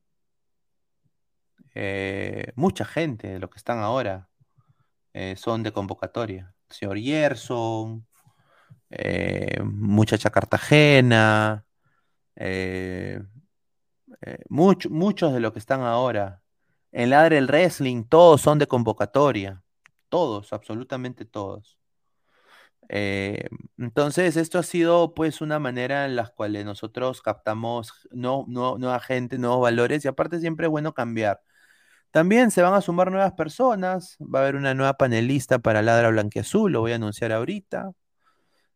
eh, 1.75 2.53
mucha 2.57 2.85
gente 2.85 3.29
de 3.29 3.39
los 3.39 3.51
que 3.51 3.59
están 3.59 3.79
ahora 3.79 4.29
eh, 5.15 5.37
son 5.37 5.63
de 5.63 5.73
convocatoria. 5.73 6.55
Señor 6.69 6.99
Gerson, 6.99 8.07
eh, 8.91 9.61
muchacha 9.65 10.31
Cartagena, 10.31 11.65
muchos 14.49 15.33
de 15.33 15.41
los 15.41 15.53
que 15.53 15.59
están 15.59 15.81
ahora 15.83 16.43
en 16.93 17.11
Ladre 17.11 17.39
el 17.39 17.47
Wrestling, 17.49 18.05
todos 18.05 18.41
son 18.43 18.59
de 18.59 18.67
convocatoria. 18.67 19.63
Todos, 20.09 20.53
absolutamente 20.53 21.25
todos. 21.25 21.79
Eh, 22.89 23.49
entonces, 23.79 24.37
esto 24.37 24.59
ha 24.59 24.63
sido 24.63 25.15
pues 25.15 25.41
una 25.41 25.59
manera 25.59 26.05
en 26.05 26.17
la 26.17 26.27
cual 26.29 26.63
nosotros 26.65 27.23
captamos 27.23 28.07
no, 28.11 28.45
no, 28.49 28.77
nueva 28.79 29.01
gente, 29.01 29.39
nuevos 29.39 29.63
valores 29.63 30.05
y 30.05 30.09
aparte 30.09 30.41
siempre 30.41 30.67
es 30.67 30.71
bueno 30.71 30.93
cambiar. 30.93 31.43
También 32.13 32.51
se 32.51 32.63
van 32.63 32.75
a 32.75 32.83
sumar 32.83 33.11
nuevas 33.11 33.33
personas, 33.33 34.19
va 34.21 34.41
a 34.41 34.43
haber 34.43 34.57
una 34.57 34.75
nueva 34.75 34.95
panelista 34.99 35.59
para 35.61 35.81
Ladra 35.83 36.11
Blanquiazul, 36.11 36.71
lo 36.73 36.81
voy 36.81 36.93
a 36.93 36.97
anunciar 36.97 37.33
ahorita. 37.33 37.93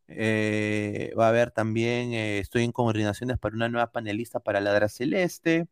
Eh, 0.08 1.12
va 1.18 1.26
a 1.26 1.28
haber 1.30 1.50
también, 1.50 2.14
eh, 2.14 2.38
estoy 2.38 2.64
en 2.64 2.72
coordinaciones 2.72 3.38
para 3.38 3.54
una 3.54 3.68
nueva 3.68 3.92
panelista 3.92 4.40
para 4.40 4.60
Ladra 4.60 4.88
Celeste. 4.88 5.68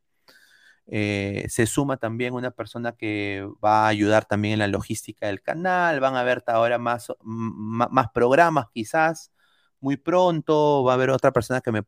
Eh, 0.87 1.47
se 1.49 1.67
suma 1.67 1.97
también 1.97 2.35
una 2.35 2.51
persona 2.51 2.93
que 2.93 3.49
va 3.65 3.87
a 3.87 3.89
ayudar 3.89 4.27
también 4.27 4.55
en 4.55 4.59
la 4.61 4.69
logística 4.69 5.27
del 5.29 5.41
canal. 5.43 6.01
Van 6.01 6.17
a 6.17 6.21
haber 6.21 6.45
ahora 6.49 6.79
más, 6.79 7.13
más 7.23 8.11
programas 8.13 8.67
quizás 8.75 9.33
muy 9.81 9.97
pronto. 9.97 10.85
Va 10.85 10.93
a 10.93 10.95
haber 10.97 11.11
otra 11.11 11.33
persona 11.33 11.61
que, 11.63 11.73
me, 11.73 11.83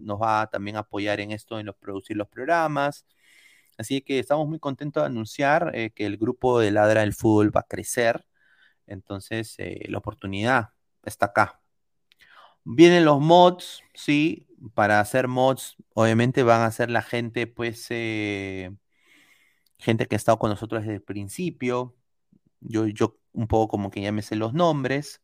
nos 0.00 0.20
va 0.20 0.48
también 0.48 0.76
a 0.76 0.80
apoyar 0.80 1.20
en 1.20 1.30
esto, 1.32 1.60
en 1.60 1.66
los, 1.66 1.76
producir 1.76 2.16
los 2.16 2.28
programas. 2.28 3.06
Así 3.78 4.00
que 4.02 4.18
estamos 4.18 4.48
muy 4.48 4.58
contentos 4.58 5.02
de 5.02 5.06
anunciar 5.08 5.72
eh, 5.74 5.90
que 5.90 6.06
el 6.06 6.16
grupo 6.16 6.58
de 6.60 6.70
Ladra 6.70 7.02
del 7.02 7.14
Fútbol 7.14 7.54
va 7.54 7.60
a 7.60 7.64
crecer. 7.64 8.26
Entonces, 8.86 9.54
eh, 9.58 9.86
la 9.88 9.98
oportunidad 9.98 10.70
está 11.04 11.26
acá. 11.26 11.60
Vienen 12.64 13.04
los 13.04 13.20
mods, 13.20 13.82
sí, 13.94 14.46
para 14.74 15.00
hacer 15.00 15.28
mods, 15.28 15.76
obviamente 15.94 16.42
van 16.42 16.62
a 16.62 16.70
ser 16.70 16.90
la 16.90 17.02
gente, 17.02 17.46
pues, 17.46 17.86
eh, 17.90 18.72
gente 19.78 20.06
que 20.06 20.16
ha 20.16 20.18
estado 20.18 20.38
con 20.38 20.50
nosotros 20.50 20.82
desde 20.82 20.96
el 20.96 21.02
principio. 21.02 21.96
Yo, 22.60 22.86
yo 22.88 23.18
un 23.32 23.46
poco 23.48 23.68
como 23.68 23.90
que 23.90 24.02
ya 24.02 24.12
los 24.36 24.54
nombres. 24.54 25.22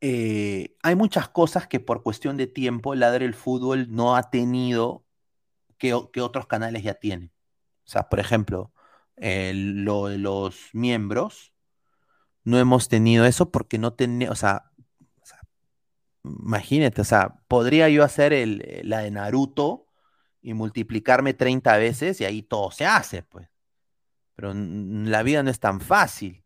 Hay 0.00 0.96
muchas 0.96 1.28
cosas 1.30 1.66
que 1.66 1.80
por 1.80 2.02
cuestión 2.02 2.36
de 2.36 2.46
tiempo 2.46 2.94
Ladre 2.94 3.24
el 3.24 3.34
Fútbol 3.34 3.86
no 3.90 4.16
ha 4.16 4.30
tenido 4.30 5.03
que, 5.78 5.94
otros 5.94 6.46
canales 6.46 6.82
ya 6.82 6.94
tienen. 6.94 7.32
O 7.86 7.90
sea, 7.90 8.08
por 8.08 8.20
ejemplo, 8.20 8.72
lo 9.16 10.06
de 10.08 10.18
los 10.18 10.70
miembros, 10.72 11.52
no 12.44 12.58
hemos 12.58 12.88
tenido 12.88 13.24
eso 13.26 13.50
porque 13.50 13.78
no 13.78 13.94
tenemos, 13.94 14.32
o 14.32 14.36
sea, 14.36 14.70
Imagínate, 16.24 17.02
o 17.02 17.04
sea, 17.04 17.36
podría 17.48 17.88
yo 17.90 18.02
hacer 18.02 18.32
el, 18.32 18.80
la 18.84 19.00
de 19.00 19.10
Naruto 19.10 19.86
y 20.40 20.54
multiplicarme 20.54 21.34
30 21.34 21.76
veces 21.76 22.20
y 22.20 22.24
ahí 22.24 22.42
todo 22.42 22.70
se 22.70 22.86
hace, 22.86 23.22
pues. 23.22 23.48
Pero 24.34 24.52
la 24.54 25.22
vida 25.22 25.42
no 25.42 25.50
es 25.50 25.60
tan 25.60 25.80
fácil. 25.80 26.44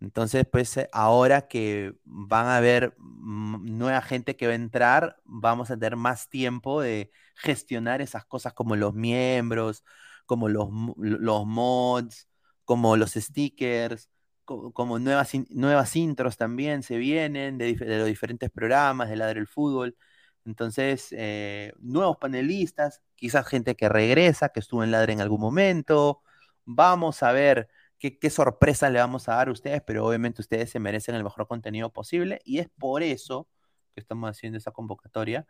Entonces, 0.00 0.46
pues 0.50 0.76
eh, 0.78 0.88
ahora 0.92 1.46
que 1.46 1.94
van 2.04 2.46
a 2.46 2.56
haber 2.56 2.96
nueva 2.98 4.00
gente 4.00 4.34
que 4.36 4.46
va 4.46 4.52
a 4.52 4.56
entrar, 4.56 5.20
vamos 5.24 5.70
a 5.70 5.76
tener 5.76 5.96
más 5.96 6.30
tiempo 6.30 6.80
de 6.80 7.10
gestionar 7.42 8.00
esas 8.02 8.24
cosas 8.26 8.52
como 8.54 8.76
los 8.76 8.94
miembros, 8.94 9.84
como 10.26 10.48
los, 10.48 10.68
los 10.96 11.46
mods, 11.46 12.28
como 12.64 12.96
los 12.96 13.12
stickers, 13.12 14.10
como 14.44 14.98
nuevas, 14.98 15.32
nuevas 15.50 15.96
intros 15.96 16.36
también 16.36 16.82
se 16.82 16.98
vienen 16.98 17.58
de, 17.58 17.76
los 17.78 18.06
diferentes 18.06 18.50
programas 18.50 19.08
de 19.08 19.16
Ladre 19.16 19.40
el 19.40 19.46
Fútbol. 19.46 19.96
Entonces, 20.44 21.08
eh, 21.12 21.72
nuevos 21.78 22.16
panelistas, 22.18 23.02
quizás 23.14 23.46
gente 23.46 23.76
que 23.76 23.88
regresa, 23.88 24.48
que 24.50 24.60
estuvo 24.60 24.82
en 24.84 24.90
Ladre 24.90 25.12
en 25.12 25.20
algún 25.20 25.40
momento. 25.40 26.22
Vamos 26.64 27.22
a 27.22 27.32
ver 27.32 27.68
qué, 27.98 28.18
qué, 28.18 28.30
sorpresa 28.30 28.90
le 28.90 28.98
vamos 28.98 29.28
a 29.28 29.34
dar 29.36 29.48
a 29.48 29.52
ustedes, 29.52 29.82
pero 29.86 30.06
obviamente 30.06 30.42
ustedes 30.42 30.70
se 30.70 30.80
merecen 30.80 31.14
el 31.14 31.24
mejor 31.24 31.46
contenido 31.46 31.92
posible 31.92 32.40
y 32.44 32.58
es 32.58 32.68
por 32.78 33.02
eso 33.02 33.48
que 33.94 34.00
estamos 34.00 34.30
haciendo 34.30 34.58
esa 34.58 34.72
convocatoria, 34.72 35.46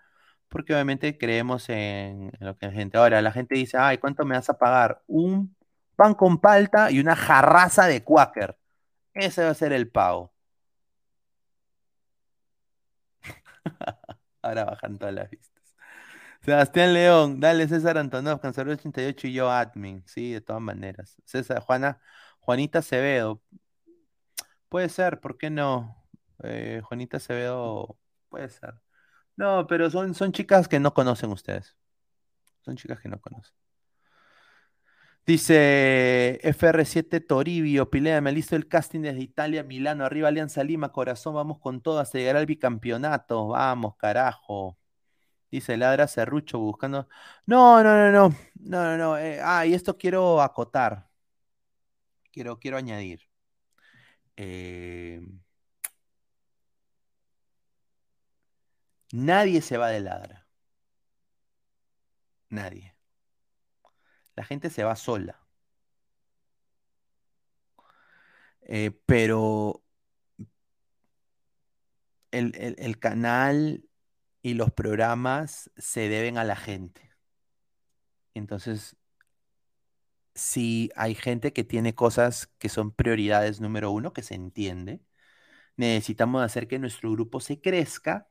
porque 0.51 0.74
obviamente 0.74 1.16
creemos 1.18 1.68
en, 1.70 2.32
lo 2.40 2.59
que 2.59 2.66
la 2.66 2.72
gente. 2.72 2.98
Ahora, 2.98 3.22
la 3.22 3.32
gente 3.32 3.55
dice, 3.56 3.78
ay, 3.78 3.98
¿cuánto 3.98 4.24
me 4.27 4.36
vas 4.36 4.51
a 4.51 4.59
pagar? 4.59 5.02
Un 5.06 5.56
pan 5.97 6.14
con 6.14 6.40
palta 6.40 6.90
y 6.90 7.01
una 7.01 7.16
jarraza 7.16 7.86
de 7.86 8.05
quaker. 8.05 8.59
Ese 9.14 9.44
va 9.44 9.51
a 9.51 9.55
ser 9.55 9.72
el 9.72 9.90
pago. 9.90 10.32
Ahora 14.43 14.64
bajan 14.64 14.98
todas 14.98 15.14
las 15.14 15.31
vistas. 15.31 15.51
Sebastián 16.43 16.94
León, 16.94 17.40
dale 17.40 17.68
César 17.68 17.98
Antonov, 17.98 18.40
Cancelero 18.40 18.72
88 18.74 19.27
y 19.28 19.32
yo 19.35 19.51
admin. 19.51 20.02
Sí, 20.06 20.32
de 20.32 20.40
todas 20.40 20.62
maneras. 20.62 21.16
César, 21.24 21.60
Juana, 21.60 22.01
Juanita 22.40 22.81
Acevedo. 22.81 23.43
Puede 24.68 24.89
ser, 24.89 25.20
¿por 25.20 25.36
qué 25.36 25.51
no? 25.51 25.97
Eh, 26.43 26.81
Juanita 26.85 27.18
Acevedo, 27.18 27.98
puede 28.28 28.48
ser. 28.48 28.74
No, 29.36 29.66
pero 29.66 29.90
son, 29.90 30.15
son 30.15 30.32
chicas 30.32 30.69
que 30.69 30.81
no 30.81 30.94
conocen 30.94 31.31
ustedes. 31.32 31.77
Son 32.62 32.77
chicas 32.77 33.01
que 33.01 33.09
no 33.09 33.20
conocen. 33.20 33.55
Dice 35.27 36.40
FR7 36.43 37.20
Toribio, 37.20 37.89
Pilea, 37.90 38.20
me 38.20 38.32
listo 38.32 38.57
el 38.57 38.66
casting 38.66 39.01
desde 39.02 39.20
Italia, 39.20 39.62
Milano, 39.62 40.05
arriba 40.05 40.28
Alianza 40.28 40.65
Lima, 40.65 40.90
corazón, 40.93 41.35
vamos 41.35 41.61
con 41.61 41.81
todo 41.82 42.01
hasta 42.01 42.19
llegar 42.19 42.36
al 42.36 42.47
bicampeonato, 42.47 43.48
vamos, 43.48 43.97
carajo. 43.97 44.77
Dice 45.51 45.77
Ladra 45.77 46.09
Cerrucho 46.09 46.59
buscando. 46.59 47.09
No, 47.47 47.82
no, 47.82 47.97
no, 47.97 48.12
no, 48.12 48.36
no, 48.61 48.85
no, 48.85 48.97
no. 48.98 49.19
Eh, 49.19 49.40
ah, 49.43 49.66
y 49.66 49.74
esto 49.74 49.98
quiero 49.98 50.40
acotar. 50.43 51.09
Quiero, 52.32 52.59
quiero 52.59 52.77
añadir. 52.77 53.20
Eh, 54.36 55.20
nadie 59.12 59.61
se 59.62 59.77
va 59.77 59.89
de 59.89 60.01
Ladra. 60.01 60.47
Nadie 62.51 62.95
la 64.41 64.45
gente 64.45 64.70
se 64.70 64.85
va 64.85 64.97
sola. 64.97 65.39
Eh, 68.62 68.91
pero 69.07 69.82
el, 72.31 72.99
canal 72.99 73.85
y 74.43 74.55
los 74.55 74.73
programas 74.73 75.70
se 75.77 76.09
deben 76.09 76.39
a 76.39 76.45
la 76.45 76.57
gente. 76.57 77.11
Entonces, 78.35 78.97
si 80.35 80.91
hay 80.97 81.15
gente 81.15 81.53
que 81.53 81.65
tiene 81.65 81.95
cosas 81.95 82.47
que 82.59 82.69
son 82.69 82.93
prioridades 82.93 83.61
número 83.61 83.91
uno, 83.91 84.12
que 84.12 84.23
se 84.23 84.35
entiende, 84.35 85.03
necesitamos 85.77 86.43
hacer 86.43 86.69
que 86.69 86.78
nuestro 86.78 87.12
grupo 87.12 87.41
se 87.41 87.61
crezca, 87.61 88.28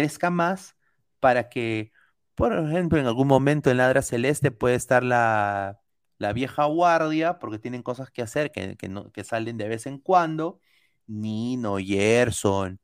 crezca 0.00 0.30
más 0.30 0.76
para 1.20 1.48
que 1.48 1.92
por 2.38 2.52
ejemplo, 2.56 3.00
en 3.00 3.06
algún 3.06 3.26
momento 3.26 3.68
en 3.68 3.78
Ladra 3.78 4.00
Celeste 4.00 4.52
puede 4.52 4.76
estar 4.76 5.02
la, 5.02 5.80
vieja 6.34 6.66
guardia, 6.66 7.40
porque 7.40 7.58
tienen 7.58 7.82
cosas 7.82 8.12
que 8.12 8.22
hacer 8.22 8.52
que, 8.52 8.76
que, 8.76 9.24
salen 9.24 9.58
de 9.58 9.66
vez 9.68 9.86
en 9.86 9.98
cuando. 9.98 10.60
Nino, 11.08 11.78
Gerson, 11.78 12.80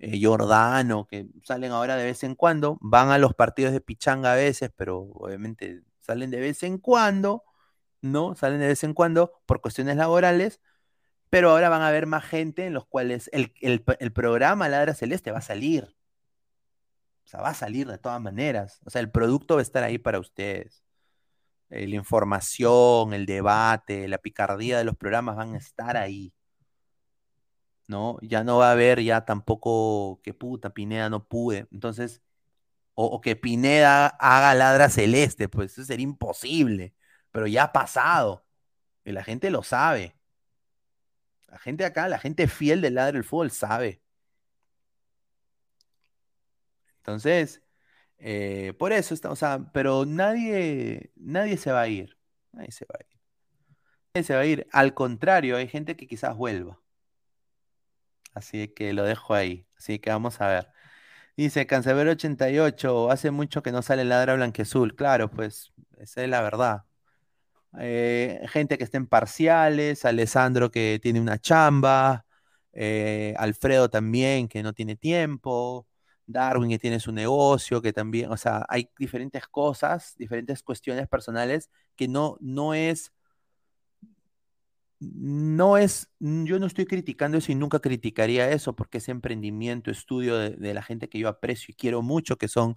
eh, 0.00 0.20
Jordano, 0.20 1.06
que 1.06 1.28
salen 1.44 1.70
ahora 1.70 1.96
de 1.96 2.04
vez 2.04 2.24
en 2.24 2.34
cuando. 2.34 2.78
Van 2.80 3.10
a 3.10 3.18
los 3.18 3.34
partidos 3.34 3.72
de 3.72 3.80
pichanga 3.80 4.32
a 4.32 4.36
veces, 4.36 4.72
pero 4.76 4.98
obviamente 4.98 5.82
salen 6.00 6.32
de 6.32 6.40
vez 6.40 6.64
en 6.64 6.78
cuando, 6.78 7.44
¿no? 8.02 8.34
Salen 8.34 8.58
de 8.60 8.68
vez 8.68 8.82
en 8.84 8.94
cuando 8.94 9.40
por 9.46 9.60
cuestiones 9.60 9.96
laborales. 9.96 10.60
Pero 11.30 11.50
ahora 11.50 11.68
van 11.68 11.82
a 11.82 11.88
haber 11.88 12.06
más 12.06 12.24
gente 12.24 12.66
en 12.66 12.74
los 12.74 12.86
cuales 12.86 13.30
el, 13.32 13.54
el 13.60 14.12
programa 14.12 14.68
Ladra 14.68 14.94
Celeste 14.94 15.30
va 15.32 15.38
a 15.38 15.42
salir. 15.42 15.95
O 17.26 17.28
sea, 17.28 17.40
va 17.40 17.50
a 17.50 17.54
salir 17.54 17.88
de 17.88 17.98
todas 17.98 18.20
maneras. 18.20 18.80
O 18.84 18.90
sea, 18.90 19.00
el 19.00 19.10
producto 19.10 19.56
va 19.56 19.60
a 19.60 19.62
estar 19.62 19.82
ahí 19.82 19.98
para 19.98 20.20
ustedes. 20.20 20.84
Eh, 21.70 21.88
la 21.88 21.96
información, 21.96 23.12
el 23.14 23.26
debate, 23.26 24.08
la 24.08 24.18
picardía 24.18 24.78
de 24.78 24.84
los 24.84 24.96
programas 24.96 25.36
van 25.36 25.54
a 25.54 25.58
estar 25.58 25.96
ahí. 25.96 26.32
¿No? 27.88 28.18
Ya 28.22 28.44
no 28.44 28.58
va 28.58 28.68
a 28.70 28.72
haber 28.72 29.02
ya 29.02 29.24
tampoco 29.24 30.20
que 30.22 30.34
puta, 30.34 30.70
Pineda, 30.70 31.10
no 31.10 31.24
pude. 31.26 31.68
Entonces, 31.72 32.22
o, 32.94 33.20
que 33.20 33.36
Pineda 33.36 34.08
haga 34.08 34.54
ladra 34.54 34.88
celeste, 34.90 35.48
pues 35.48 35.72
eso 35.72 35.84
sería 35.84 36.04
imposible, 36.04 36.94
pero 37.32 37.46
ya 37.46 37.64
ha 37.64 37.72
pasado 37.72 38.46
y 39.04 39.12
la 39.12 39.24
gente 39.24 39.50
lo 39.50 39.62
sabe. 39.62 40.16
La 41.48 41.58
gente 41.58 41.84
acá, 41.84 42.08
la 42.08 42.18
gente 42.18 42.48
fiel 42.48 42.80
del 42.80 42.94
ladra 42.94 43.12
del 43.12 43.24
fútbol 43.24 43.50
sabe. 43.50 44.02
Entonces, 47.06 47.62
eh, 48.18 48.74
por 48.78 48.92
eso 48.92 49.14
está, 49.14 49.30
o 49.30 49.36
sea, 49.36 49.70
pero 49.72 50.04
nadie, 50.06 51.12
nadie 51.16 51.56
se 51.56 51.70
va 51.72 51.82
a 51.82 51.88
ir. 51.88 52.18
Nadie 52.52 52.72
se 52.72 52.84
va 52.86 52.96
a 52.98 53.02
ir. 53.04 53.20
Nadie 54.14 54.24
se 54.24 54.34
va 54.34 54.40
a 54.40 54.46
ir. 54.46 54.66
Al 54.72 54.94
contrario, 54.94 55.56
hay 55.56 55.68
gente 55.68 55.96
que 55.96 56.08
quizás 56.08 56.36
vuelva. 56.36 56.80
Así 58.34 58.68
que 58.68 58.92
lo 58.92 59.04
dejo 59.04 59.34
ahí. 59.34 59.66
Así 59.78 59.98
que 59.98 60.10
vamos 60.10 60.40
a 60.40 60.48
ver. 60.48 60.68
Dice 61.36 61.66
Cancerbero 61.66 62.12
88, 62.12 63.10
hace 63.10 63.30
mucho 63.30 63.62
que 63.62 63.72
no 63.72 63.82
sale 63.82 64.04
ladra 64.04 64.34
blanqueazul. 64.36 64.96
Claro, 64.96 65.30
pues 65.30 65.72
esa 65.98 66.24
es 66.24 66.30
la 66.30 66.42
verdad. 66.42 66.84
Eh, 67.78 68.40
gente 68.48 68.78
que 68.78 68.84
está 68.84 68.98
en 68.98 69.06
parciales, 69.06 70.04
Alessandro 70.04 70.70
que 70.70 70.98
tiene 71.02 71.20
una 71.20 71.38
chamba, 71.38 72.26
eh, 72.72 73.34
Alfredo 73.38 73.90
también 73.90 74.48
que 74.48 74.62
no 74.62 74.72
tiene 74.72 74.96
tiempo, 74.96 75.86
Darwin 76.26 76.70
que 76.70 76.78
tiene 76.78 77.00
su 77.00 77.12
negocio, 77.12 77.82
que 77.82 77.92
también, 77.92 78.30
o 78.30 78.36
sea, 78.36 78.64
hay 78.68 78.90
diferentes 78.98 79.46
cosas, 79.46 80.14
diferentes 80.18 80.62
cuestiones 80.62 81.08
personales 81.08 81.70
que 81.96 82.08
no, 82.08 82.36
no 82.40 82.74
es 82.74 83.12
no 84.98 85.76
es, 85.76 86.08
yo 86.20 86.58
no 86.58 86.66
estoy 86.66 86.86
criticando 86.86 87.38
eso 87.38 87.52
y 87.52 87.54
nunca 87.54 87.80
criticaría 87.80 88.50
eso 88.50 88.74
porque 88.74 88.98
es 88.98 89.08
emprendimiento, 89.08 89.90
estudio 89.90 90.36
de, 90.38 90.74
la 90.74 90.82
gente 90.82 91.08
que 91.08 91.18
yo 91.18 91.28
aprecio 91.28 91.72
y 91.72 91.74
quiero 91.74 92.02
mucho, 92.02 92.36
que 92.38 92.48
son 92.48 92.76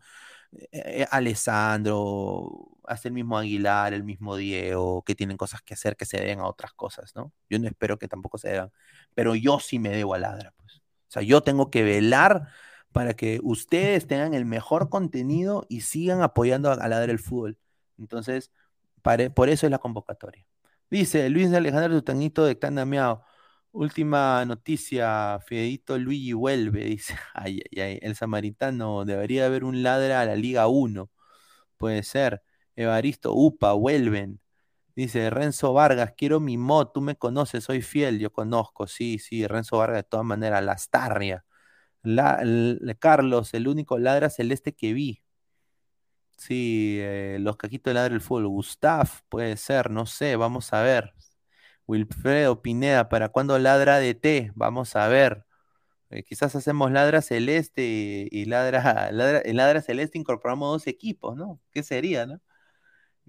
eh, 0.51 0.67
eh, 0.73 1.07
Alessandro, 1.11 2.77
hasta 2.85 3.07
el 3.07 3.13
mismo 3.13 3.37
Aguilar, 3.37 3.93
el 3.93 4.03
mismo 4.03 4.35
Diego, 4.35 5.03
que 5.03 5.15
tienen 5.15 5.37
cosas 5.37 5.61
que 5.61 5.75
hacer 5.75 5.95
que 5.95 6.05
se 6.05 6.19
den 6.19 6.39
a 6.39 6.47
otras 6.47 6.73
cosas, 6.73 7.15
¿no? 7.15 7.31
Yo 7.49 7.59
no 7.59 7.67
espero 7.67 7.97
que 7.97 8.07
tampoco 8.07 8.37
se 8.37 8.49
deban, 8.49 8.71
pero 9.15 9.35
yo 9.35 9.59
sí 9.59 9.79
me 9.79 9.89
debo 9.89 10.13
a 10.15 10.19
Ladra, 10.19 10.53
pues. 10.57 10.77
O 10.77 11.11
sea, 11.11 11.23
yo 11.23 11.41
tengo 11.41 11.71
que 11.71 11.83
velar 11.83 12.49
para 12.91 13.13
que 13.13 13.39
ustedes 13.43 14.07
tengan 14.07 14.33
el 14.33 14.45
mejor 14.45 14.89
contenido 14.89 15.65
y 15.69 15.81
sigan 15.81 16.21
apoyando 16.21 16.71
a, 16.71 16.87
Ladra 16.87 17.11
el 17.11 17.19
fútbol. 17.19 17.57
Entonces, 17.97 18.51
por 19.35 19.49
eso 19.49 19.67
es 19.67 19.71
la 19.71 19.79
convocatoria. 19.79 20.45
Dice 20.89 21.29
Luis 21.29 21.53
Alejandro 21.53 21.97
Tutanito 21.99 22.45
de 22.45 22.57
Candameao. 22.59 23.23
Última 23.71 24.43
noticia, 24.45 25.39
Fiedito 25.45 25.97
Luigi 25.99 26.33
vuelve, 26.33 26.85
dice. 26.85 27.15
Ay, 27.33 27.61
ay, 27.71 27.81
ay, 27.81 27.99
el 28.01 28.15
samaritano, 28.15 29.05
debería 29.05 29.45
haber 29.45 29.63
un 29.63 29.83
ladra 29.83 30.21
a 30.21 30.25
la 30.25 30.35
Liga 30.35 30.67
1. 30.67 31.09
Puede 31.77 32.03
ser. 32.03 32.43
Evaristo 32.75 33.33
Upa, 33.35 33.73
vuelven. 33.73 34.41
Dice 34.95 35.29
Renzo 35.29 35.73
Vargas, 35.73 36.13
quiero 36.17 36.39
mi 36.41 36.57
mod, 36.57 36.89
tú 36.93 37.01
me 37.01 37.15
conoces, 37.15 37.63
soy 37.63 37.81
fiel, 37.81 38.19
yo 38.19 38.31
conozco, 38.33 38.87
sí, 38.87 39.19
sí, 39.19 39.47
Renzo 39.47 39.77
Vargas 39.77 39.99
de 39.99 40.03
todas 40.03 40.25
maneras, 40.25 40.63
Lastarria. 40.63 41.45
Carlos, 42.99 43.53
el 43.53 43.67
único 43.67 43.97
ladra 43.99 44.29
celeste 44.29 44.73
que 44.75 44.93
vi. 44.93 45.21
Sí, 46.37 46.97
eh, 47.01 47.37
los 47.39 47.57
cajitos 47.57 47.91
de 47.91 47.95
ladra 47.95 48.09
del 48.13 48.21
fútbol. 48.21 48.47
Gustav, 48.47 49.09
puede 49.29 49.57
ser, 49.57 49.89
no 49.91 50.05
sé, 50.05 50.35
vamos 50.35 50.71
a 50.73 50.81
ver. 50.81 51.13
Wilfredo 51.87 52.61
Pineda, 52.61 53.09
¿para 53.09 53.29
cuándo 53.29 53.59
ladra 53.59 53.99
de 53.99 54.15
T? 54.15 54.51
Vamos 54.55 54.95
a 54.95 55.07
ver. 55.09 55.45
Eh, 56.11 56.23
quizás 56.23 56.55
hacemos 56.55 56.91
ladra 56.91 57.21
celeste 57.21 57.83
y, 58.31 58.45
ladra, 58.45 59.11
ladra, 59.13 59.41
ladra 59.53 59.81
celeste 59.81 60.17
incorporamos 60.19 60.71
dos 60.73 60.87
equipos, 60.87 61.37
¿no? 61.37 61.61
¿Qué 61.71 61.83
sería, 61.83 62.25
no? 62.25 62.41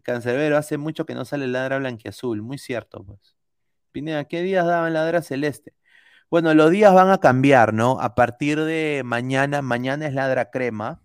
Cancerbero, 0.02 0.56
hace 0.56 0.78
mucho 0.78 1.06
que 1.06 1.14
no 1.14 1.24
sale 1.24 1.46
ladra 1.46 1.78
blanquiazul, 1.78 2.42
muy 2.42 2.58
cierto, 2.58 3.04
pues. 3.04 3.36
Pineda, 3.92 4.24
¿qué 4.26 4.42
días 4.42 4.66
daban 4.66 4.94
ladra 4.94 5.22
celeste? 5.22 5.74
Bueno, 6.30 6.54
los 6.54 6.70
días 6.70 6.94
van 6.94 7.10
a 7.10 7.18
cambiar, 7.18 7.74
¿no? 7.74 8.00
A 8.00 8.14
partir 8.14 8.60
de 8.60 9.02
mañana, 9.04 9.62
mañana 9.62 10.06
es 10.06 10.14
ladra 10.14 10.50
crema, 10.50 11.02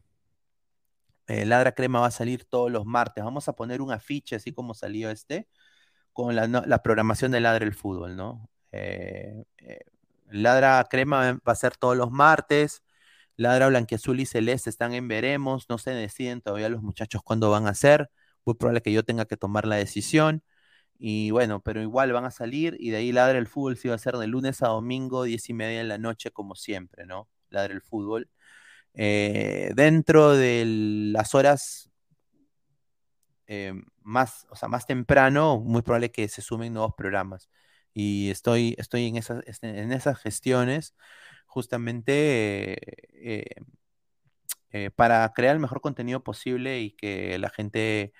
eh, 1.27 1.45
Ladra 1.45 1.71
Crema 1.73 1.99
va 2.01 2.07
a 2.07 2.11
salir 2.11 2.45
todos 2.45 2.71
los 2.71 2.85
martes. 2.85 3.23
Vamos 3.23 3.47
a 3.47 3.53
poner 3.53 3.81
un 3.81 3.91
afiche, 3.91 4.35
así 4.35 4.51
como 4.53 4.73
salió 4.73 5.09
este, 5.09 5.47
con 6.13 6.35
la, 6.35 6.83
programación 6.83 7.31
de 7.31 7.41
Ladra 7.41 7.65
el 7.65 7.73
Fútbol, 7.73 8.15
¿no? 8.15 8.49
Eh, 8.71 9.45
eh, 9.59 9.79
Ladra 10.29 10.85
Crema 10.89 11.39
va 11.47 11.53
a 11.53 11.55
ser 11.55 11.77
todos 11.77 11.97
los 11.97 12.11
martes. 12.11 12.83
Ladra 13.37 13.67
Blanquiazul 13.69 14.19
y 14.19 14.25
Celeste 14.25 14.69
están 14.69 14.93
en 14.93 15.07
veremos. 15.07 15.67
No 15.69 15.77
se 15.77 15.91
deciden 15.91 16.41
todavía 16.41 16.69
los 16.69 16.83
muchachos 16.83 17.21
cuándo 17.23 17.51
van 17.51 17.67
a 17.67 17.75
ser. 17.75 18.11
Muy 18.45 18.55
probable 18.55 18.81
que 18.81 18.93
yo 18.93 19.03
tenga 19.03 19.25
que 19.25 19.37
tomar 19.37 19.65
la 19.67 19.77
decisión. 19.77 20.43
Y 20.97 21.31
bueno, 21.31 21.61
pero 21.61 21.81
igual 21.81 22.13
van 22.13 22.25
a 22.25 22.31
salir. 22.31 22.77
Y 22.79 22.89
de 22.91 22.97
ahí 22.97 23.11
Ladra 23.11 23.37
el 23.37 23.47
Fútbol 23.47 23.77
sí 23.77 23.87
va 23.89 23.95
a 23.95 23.97
ser 23.97 24.15
de 24.17 24.27
lunes 24.27 24.61
a 24.63 24.67
domingo, 24.67 25.23
diez 25.23 25.49
y 25.49 25.53
media 25.53 25.79
de 25.79 25.83
la 25.85 25.97
noche, 25.97 26.31
como 26.31 26.55
siempre, 26.55 27.05
¿no? 27.05 27.29
Ladra 27.49 27.73
el 27.73 27.81
Fútbol. 27.81 28.29
Eh, 28.93 29.71
dentro 29.75 30.33
de 30.35 30.63
las 30.65 31.35
horas 31.35 31.91
eh, 33.47 33.73
más, 34.01 34.47
o 34.49 34.55
sea, 34.55 34.69
más 34.69 34.87
temprano, 34.87 35.59
muy 35.59 35.81
probable 35.81 36.11
que 36.11 36.27
se 36.27 36.41
sumen 36.41 36.73
nuevos 36.73 36.93
programas. 36.95 37.49
Y 37.93 38.29
estoy, 38.29 38.75
estoy 38.77 39.07
en, 39.07 39.17
esas, 39.17 39.43
en 39.61 39.91
esas 39.91 40.19
gestiones 40.19 40.95
justamente 41.45 42.77
eh, 44.71 44.91
para 44.95 45.31
crear 45.33 45.55
el 45.55 45.61
mejor 45.61 45.81
contenido 45.81 46.23
posible 46.23 46.79
y 46.81 46.91
que 46.91 47.37
la 47.39 47.49
gente 47.49 48.13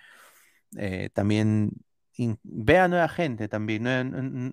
también 1.13 1.71
vea 2.43 2.87
nueva 2.87 3.09
gente 3.09 3.47
también, 3.47 3.83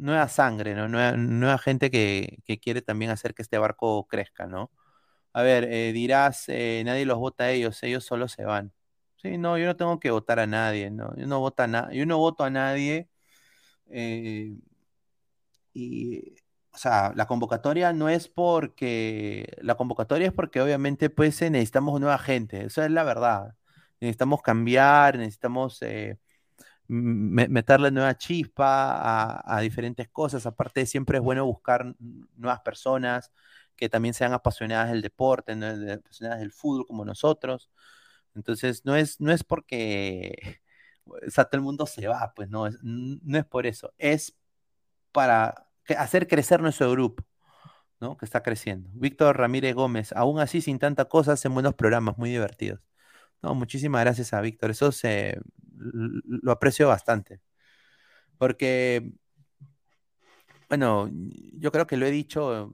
nueva, 0.03 0.29
sangre, 0.29 0.75
¿no? 0.75 0.89
nueva, 0.89 1.59
gente 1.59 1.91
que, 1.91 2.39
que, 2.45 2.59
quiere 2.59 2.83
también 2.83 3.11
hacer 3.11 3.35
que 3.35 3.43
este 3.43 3.59
barco 3.59 4.07
crezca, 4.09 4.47
¿no? 4.47 4.71
A 5.33 5.43
ver, 5.43 5.65
eh, 5.65 5.93
dirás, 5.93 6.45
eh, 6.49 6.83
nadie 6.85 7.07
los 7.07 7.19
vota 7.19 7.45
a 7.45 7.51
ellos, 7.51 7.83
ellos 7.83 8.05
solo 8.05 8.29
se 8.29 8.45
van. 8.45 8.73
Sí, 9.17 9.39
no, 9.39 9.59
yo 9.59 9.67
no 9.67 9.77
tengo 9.77 10.01
que 10.01 10.11
votar 10.11 10.41
a 10.41 10.47
nadie, 10.47 10.91
¿no? 10.91 11.15
Yo 11.17 11.27
no, 11.27 11.41
voto 11.41 11.63
a 11.63 11.93
yo 11.93 12.07
no 12.07 12.19
voto 12.19 12.45
a 12.45 12.51
nadie. 12.51 13.09
Eh, 13.91 14.57
y, 15.75 16.35
o 16.73 16.77
sea, 16.79 17.13
la 17.17 17.27
convocatoria 17.27 17.93
no 17.93 18.09
es 18.09 18.29
porque, 18.29 19.57
la 19.63 19.77
convocatoria 19.77 20.29
es 20.29 20.33
porque 20.33 20.61
obviamente 20.61 21.11
pues 21.11 21.41
necesitamos 21.43 22.01
nueva 22.01 22.19
gente, 22.19 22.65
esa 22.67 22.85
es 22.87 22.91
la 22.91 23.05
verdad. 23.05 23.55
Necesitamos 24.01 24.43
cambiar, 24.43 25.19
necesitamos 25.19 25.81
meterle 26.93 27.91
nueva 27.91 28.17
chispa 28.17 29.41
a, 29.45 29.61
diferentes 29.61 30.09
cosas. 30.09 30.47
Aparte, 30.47 30.87
siempre 30.87 31.19
es 31.19 31.25
bueno 31.25 31.47
buscar 31.47 31.95
nuevas 32.37 32.61
personas 32.61 33.33
que 33.77 33.89
también 33.89 34.15
sean 34.15 34.33
apasionadas 34.33 34.91
del 34.91 35.03
deporte, 35.03 35.53
apasionadas 35.53 36.41
del 36.41 36.53
fútbol 36.53 36.87
como 36.87 37.05
nosotros. 37.05 37.71
Entonces, 38.35 38.85
no 38.85 38.97
es, 38.97 39.21
no 39.21 39.33
es 39.33 39.45
porque 39.45 40.61
o 41.05 41.15
todo 41.31 41.49
el 41.53 41.61
mundo 41.63 41.87
se 41.87 42.07
va, 42.09 42.33
pues 42.35 42.49
no, 42.51 42.69
no 42.83 43.39
es 43.39 43.45
por 43.47 43.67
eso, 43.67 43.93
es 43.99 44.35
para 45.13 45.69
hacer 45.99 46.29
crecer 46.29 46.63
nuestro 46.63 46.91
grupo, 46.93 47.25
¿no? 48.01 48.17
Que 48.17 48.25
está 48.27 48.43
creciendo. 48.43 48.91
Víctor 48.95 49.39
Ramírez 49.39 49.75
Gómez, 49.75 50.13
aún 50.15 50.41
así 50.41 50.61
sin 50.63 50.79
tanta 50.79 51.07
cosa, 51.07 51.33
hacen 51.33 51.55
buenos 51.55 51.75
programas, 51.75 52.19
muy 52.19 52.31
divertidos. 52.31 52.81
No, 53.43 53.55
muchísimas 53.55 54.03
gracias 54.03 54.33
a 54.33 54.41
Víctor, 54.41 54.71
eso 54.71 54.93
se, 54.93 55.41
lo 55.77 56.53
aprecio 56.53 56.89
bastante. 56.89 57.41
Porque, 58.39 59.13
bueno, 60.69 61.11
yo 61.55 61.73
creo 61.73 61.87
que 61.87 61.97
lo 61.97 62.07
he 62.07 62.11
dicho 62.11 62.73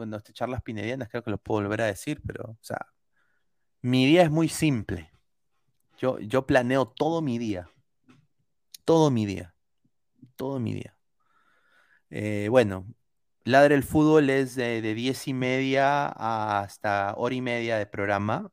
bueno, 0.00 0.16
estas 0.16 0.34
charlas 0.34 0.62
pinedianas 0.62 1.08
creo 1.10 1.22
que 1.22 1.30
lo 1.30 1.38
puedo 1.38 1.62
volver 1.62 1.82
a 1.82 1.86
decir, 1.86 2.22
pero, 2.26 2.52
o 2.52 2.58
sea, 2.62 2.86
mi 3.82 4.06
día 4.06 4.22
es 4.22 4.30
muy 4.30 4.48
simple. 4.48 5.10
Yo, 5.98 6.18
yo 6.20 6.46
planeo 6.46 6.86
todo 6.86 7.20
mi 7.20 7.38
día. 7.38 7.68
Todo 8.84 9.10
mi 9.10 9.26
día. 9.26 9.54
Todo 10.36 10.58
mi 10.58 10.72
día. 10.74 10.96
Eh, 12.08 12.48
bueno, 12.50 12.86
Ladre 13.44 13.74
el 13.74 13.82
Fútbol 13.82 14.30
es 14.30 14.54
de, 14.54 14.80
de 14.80 14.94
diez 14.94 15.28
y 15.28 15.34
media 15.34 16.06
hasta 16.08 17.14
hora 17.16 17.34
y 17.34 17.42
media 17.42 17.76
de 17.76 17.86
programa. 17.86 18.50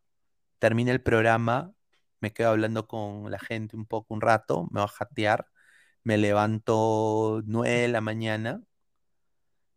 Termina 0.59 0.91
el 0.91 1.01
programa, 1.01 1.73
me 2.19 2.34
quedo 2.34 2.49
hablando 2.49 2.88
con 2.88 3.29
la 3.31 3.39
gente 3.39 3.75
un 3.75 3.85
poco, 3.85 4.13
un 4.13 4.21
rato, 4.21 4.63
me 4.71 4.81
voy 4.81 4.85
a 4.85 4.88
jatear, 4.88 5.47
me 6.03 6.17
levanto 6.17 7.41
nueve 7.45 7.81
de 7.81 7.88
la 7.89 8.01
mañana, 8.01 8.61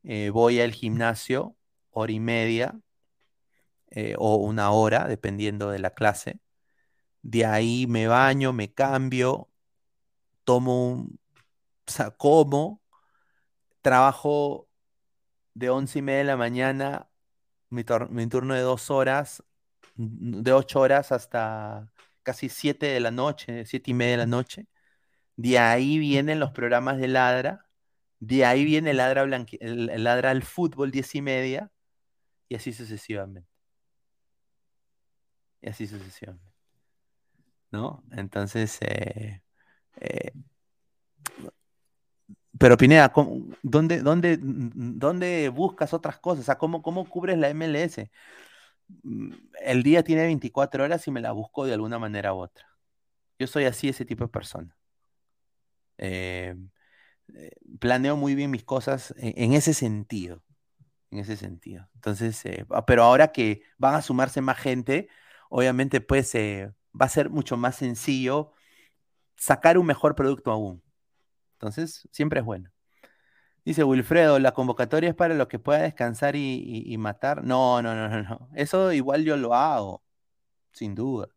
eh, 0.04 0.30
voy 0.30 0.60
al 0.60 0.72
gimnasio, 0.72 1.56
hora 1.90 2.12
y 2.12 2.20
media 2.20 2.80
eh, 3.90 4.14
o 4.18 4.36
una 4.36 4.70
hora, 4.70 5.06
dependiendo 5.08 5.70
de 5.70 5.78
la 5.80 5.90
clase. 5.90 6.40
De 7.22 7.46
ahí 7.46 7.86
me 7.88 8.08
baño, 8.08 8.52
me 8.52 8.72
cambio, 8.72 9.50
tomo 10.44 10.88
un, 10.92 11.20
o 11.88 11.90
sea, 11.92 12.10
como, 12.12 12.82
trabajo 13.82 14.68
de 15.54 15.70
once 15.70 16.00
y 16.00 16.02
media 16.02 16.18
de 16.18 16.24
la 16.24 16.36
mañana, 16.36 17.10
mi, 17.70 17.84
turno 17.84 18.54
de 18.54 18.60
dos 18.62 18.90
horas, 18.90 19.44
de 20.00 20.52
8 20.52 20.80
horas 20.80 21.12
hasta 21.12 21.92
casi 22.22 22.48
7 22.48 22.86
de 22.86 23.00
la 23.00 23.10
noche, 23.10 23.64
7 23.66 23.90
y 23.90 23.94
media 23.94 24.12
de 24.12 24.16
la 24.18 24.26
noche. 24.26 24.66
De 25.36 25.58
ahí 25.58 25.98
vienen 25.98 26.40
los 26.40 26.52
programas 26.52 26.98
de 26.98 27.08
Ladra. 27.08 27.66
De 28.20 28.44
ahí 28.44 28.64
viene 28.64 28.94
Ladra, 28.94 29.24
el, 29.60 30.04
Ladra 30.04 30.30
al 30.30 30.42
fútbol 30.42 30.90
10 30.90 31.14
y 31.16 31.22
media. 31.22 31.72
Y 32.48 32.56
así 32.56 32.72
sucesivamente. 32.72 33.48
Y 35.62 35.68
así 35.68 35.86
sucesivamente. 35.86 36.50
¿No? 37.70 38.02
Entonces, 38.12 38.78
eh, 38.82 39.42
eh, 40.00 40.32
pero 42.58 42.76
Pineda, 42.76 43.12
¿dónde, 43.62 44.02
dónde, 44.02 44.38
dónde 44.40 45.48
buscas 45.48 45.94
otras 45.94 46.18
cosas? 46.18 46.42
O 46.42 46.44
sea, 46.46 46.58
¿cómo, 46.58 46.82
¿cómo 46.82 47.08
cubres 47.08 47.38
la 47.38 47.48
MLS? 47.50 48.10
Mm, 49.02 49.32
el 49.62 49.82
día 49.82 50.02
tiene 50.02 50.24
24 50.24 50.84
horas 50.84 51.06
y 51.06 51.10
me 51.10 51.20
la 51.20 51.32
busco 51.32 51.66
de 51.66 51.74
alguna 51.74 51.98
manera 51.98 52.34
u 52.34 52.38
otra. 52.38 52.66
Yo 53.38 53.46
soy 53.46 53.64
así, 53.64 53.88
ese 53.88 54.04
tipo 54.04 54.24
de 54.24 54.28
persona. 54.28 54.76
Eh, 55.98 56.54
eh, 57.34 57.50
planeo 57.78 58.16
muy 58.16 58.34
bien 58.34 58.50
mis 58.50 58.64
cosas 58.64 59.14
en, 59.18 59.52
ese 59.52 59.74
sentido. 59.74 60.42
En 61.10 61.20
ese 61.20 61.36
sentido. 61.36 61.88
Entonces, 61.94 62.44
eh, 62.46 62.66
ah, 62.70 62.86
pero 62.86 63.04
ahora 63.04 63.32
que 63.32 63.62
van 63.78 63.94
a 63.94 64.02
sumarse 64.02 64.40
más 64.40 64.58
gente, 64.58 65.08
obviamente, 65.50 66.00
pues 66.00 66.34
va 66.34 67.06
a 67.06 67.08
ser 67.08 67.30
mucho 67.30 67.56
más 67.56 67.76
sencillo 67.76 68.52
sacar 69.36 69.78
un 69.78 69.86
mejor 69.86 70.14
producto 70.14 70.50
aún. 70.50 70.82
Entonces, 71.54 72.08
siempre 72.12 72.40
es 72.40 72.46
bueno. 72.46 72.70
Dice 73.64 73.84
Wilfredo, 73.84 74.38
la 74.38 74.52
convocatoria 74.52 75.10
es 75.10 75.14
para 75.14 75.34
los 75.34 75.48
que 75.48 75.58
pueda 75.58 75.82
descansar 75.82 76.34
y, 76.36 76.96
matar. 76.98 77.44
No, 77.44 77.82
no, 77.82 77.94
no, 77.94 78.08
no, 78.08 78.22
no. 78.22 78.48
Eso 78.54 78.92
igual 78.92 79.24
yo 79.24 79.36
lo 79.36 79.54
hago. 79.54 80.02
Sin 80.72 80.94
duda. 80.94 81.28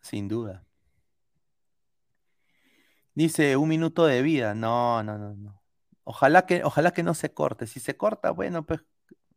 Sin 0.00 0.28
duda. 0.28 0.64
Dice 3.14 3.56
un 3.56 3.68
minuto 3.68 4.06
de 4.06 4.22
vida. 4.22 4.54
No, 4.54 5.02
no, 5.02 5.18
no, 5.18 5.34
no. 5.34 5.62
Ojalá 6.04 6.46
que, 6.46 6.64
ojalá 6.64 6.92
que 6.92 7.02
no 7.02 7.14
se 7.14 7.32
corte. 7.32 7.66
Si 7.66 7.80
se 7.80 7.96
corta, 7.96 8.30
bueno, 8.30 8.64
pues 8.66 8.80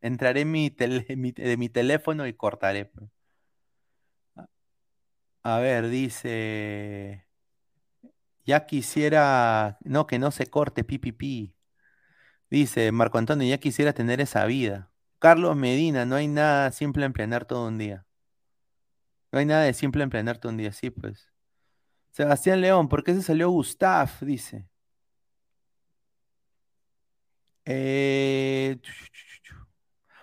entraré 0.02 0.41
en 0.41 0.52
mi, 0.52 0.69
de 0.69 1.56
mi 1.57 1.69
teléfono 1.69 2.27
y 2.27 2.34
cortaré. 2.34 2.85
Pues. 2.85 3.10
A 5.44 5.60
ver, 5.60 5.90
dice. 5.90 7.26
Ya 8.45 8.65
quisiera, 8.65 9.77
no, 9.84 10.06
que 10.07 10.19
no 10.19 10.31
se 10.31 10.48
corte, 10.48 10.84
pipipi. 10.84 11.53
Dice 12.54 12.92
Marco 12.92 13.18
Antonio, 13.18 13.50
ya 13.50 13.58
quisiera 13.58 13.94
tener 13.94 14.22
esa 14.22 14.46
vida. 14.46 14.92
Carlos 15.18 15.56
Medina, 15.56 16.06
no 16.06 16.16
hay 16.16 16.28
nada 16.28 16.72
simple 16.72 17.04
en 17.04 17.12
planear 17.12 17.46
todo 17.46 17.68
un 17.68 17.80
día. 17.80 18.06
No 19.32 19.40
hay 19.40 19.46
nada 19.46 19.64
de 19.64 19.74
simple 19.74 20.04
en 20.04 20.12
planear 20.12 20.38
todo 20.38 20.52
un 20.52 20.58
día, 20.58 20.72
sí, 20.72 20.92
pues. 20.92 21.34
Sebastián 22.12 22.62
León, 22.62 22.90
¿por 22.90 23.04
qué 23.04 23.16
se 23.16 23.24
salió 23.24 23.50
Gustav? 23.50 24.08
Dice. 24.22 24.68
Eh, 27.66 28.80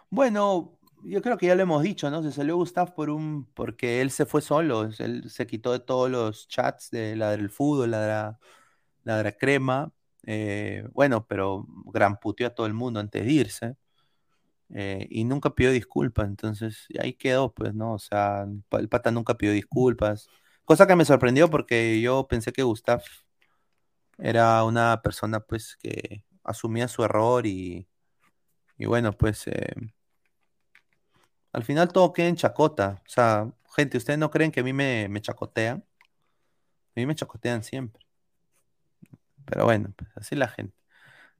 bueno, 0.08 0.78
yo 1.02 1.22
creo 1.22 1.36
que 1.36 1.46
ya 1.46 1.56
lo 1.56 1.62
hemos 1.62 1.82
dicho, 1.82 2.10
¿no? 2.12 2.22
Se 2.22 2.30
salió 2.30 2.54
Gustav 2.54 2.94
por 2.94 3.10
un, 3.10 3.46
porque 3.54 4.00
él 4.00 4.12
se 4.12 4.24
fue 4.24 4.40
solo, 4.40 4.88
él 5.00 5.28
se 5.28 5.48
quitó 5.48 5.72
de 5.72 5.80
todos 5.80 6.08
los 6.08 6.46
chats 6.46 6.90
de 6.92 7.16
la 7.16 7.32
del 7.32 7.50
fútbol, 7.50 7.90
la 7.90 8.00
de 8.02 8.08
la, 8.08 9.16
de 9.16 9.24
la 9.24 9.32
crema. 9.32 9.92
Eh, 10.26 10.84
bueno, 10.92 11.26
pero 11.26 11.66
gran 11.86 12.18
puteó 12.18 12.46
a 12.48 12.50
todo 12.54 12.66
el 12.66 12.74
mundo 12.74 13.00
antes 13.00 13.24
de 13.24 13.32
irse. 13.32 13.76
Eh, 14.74 15.06
y 15.10 15.24
nunca 15.24 15.50
pidió 15.54 15.72
disculpas, 15.72 16.28
entonces 16.28 16.86
ahí 17.00 17.14
quedó, 17.14 17.52
pues, 17.52 17.74
¿no? 17.74 17.94
O 17.94 17.98
sea, 17.98 18.46
el 18.72 18.88
pata 18.88 19.10
nunca 19.10 19.36
pidió 19.36 19.52
disculpas. 19.52 20.28
Cosa 20.64 20.86
que 20.86 20.96
me 20.96 21.04
sorprendió 21.04 21.50
porque 21.50 22.00
yo 22.00 22.26
pensé 22.28 22.52
que 22.52 22.62
Gustav 22.62 23.02
era 24.18 24.64
una 24.64 25.00
persona, 25.02 25.40
pues, 25.40 25.76
que 25.76 26.24
asumía 26.44 26.88
su 26.88 27.02
error 27.04 27.46
y, 27.46 27.88
y 28.78 28.86
bueno, 28.86 29.12
pues, 29.12 29.46
eh, 29.48 29.74
al 31.52 31.62
final 31.64 31.92
todo 31.92 32.12
queda 32.12 32.26
en 32.28 32.36
chacota. 32.36 33.02
O 33.06 33.08
sea, 33.08 33.52
gente, 33.76 33.96
¿ustedes 33.98 34.18
no 34.18 34.30
creen 34.30 34.50
que 34.52 34.60
a 34.60 34.64
mí 34.64 34.72
me, 34.72 35.08
me 35.08 35.20
chacotean? 35.20 35.84
A 36.96 37.00
mí 37.00 37.04
me 37.06 37.16
chacotean 37.16 37.64
siempre. 37.64 38.00
Pero 39.50 39.64
bueno, 39.64 39.92
pues 39.96 40.10
así 40.16 40.36
la 40.36 40.48
gente. 40.48 40.76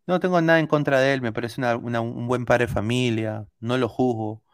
No 0.07 0.21
tengo 0.21 0.41
nada 0.43 0.61
en 0.61 0.67
contra 0.67 1.01
de 1.01 1.15
él, 1.15 1.23
me 1.23 1.33
parece 1.33 1.63
un 1.77 2.29
buen 2.29 2.45
padre 2.47 2.67
de 2.67 2.73
familia, 2.73 3.47
no 3.61 3.79
lo 3.79 3.89
juzgo, 3.89 4.45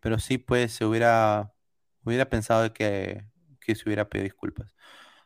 pero 0.00 0.18
sí 0.18 0.38
pues 0.38 0.72
se 0.72 0.84
hubiera, 0.86 1.52
hubiera 2.04 2.28
pensado 2.30 2.72
que, 2.74 3.24
que 3.60 3.74
se 3.76 3.84
hubiera 3.88 4.08
pedido 4.08 4.24
disculpas. 4.24 4.74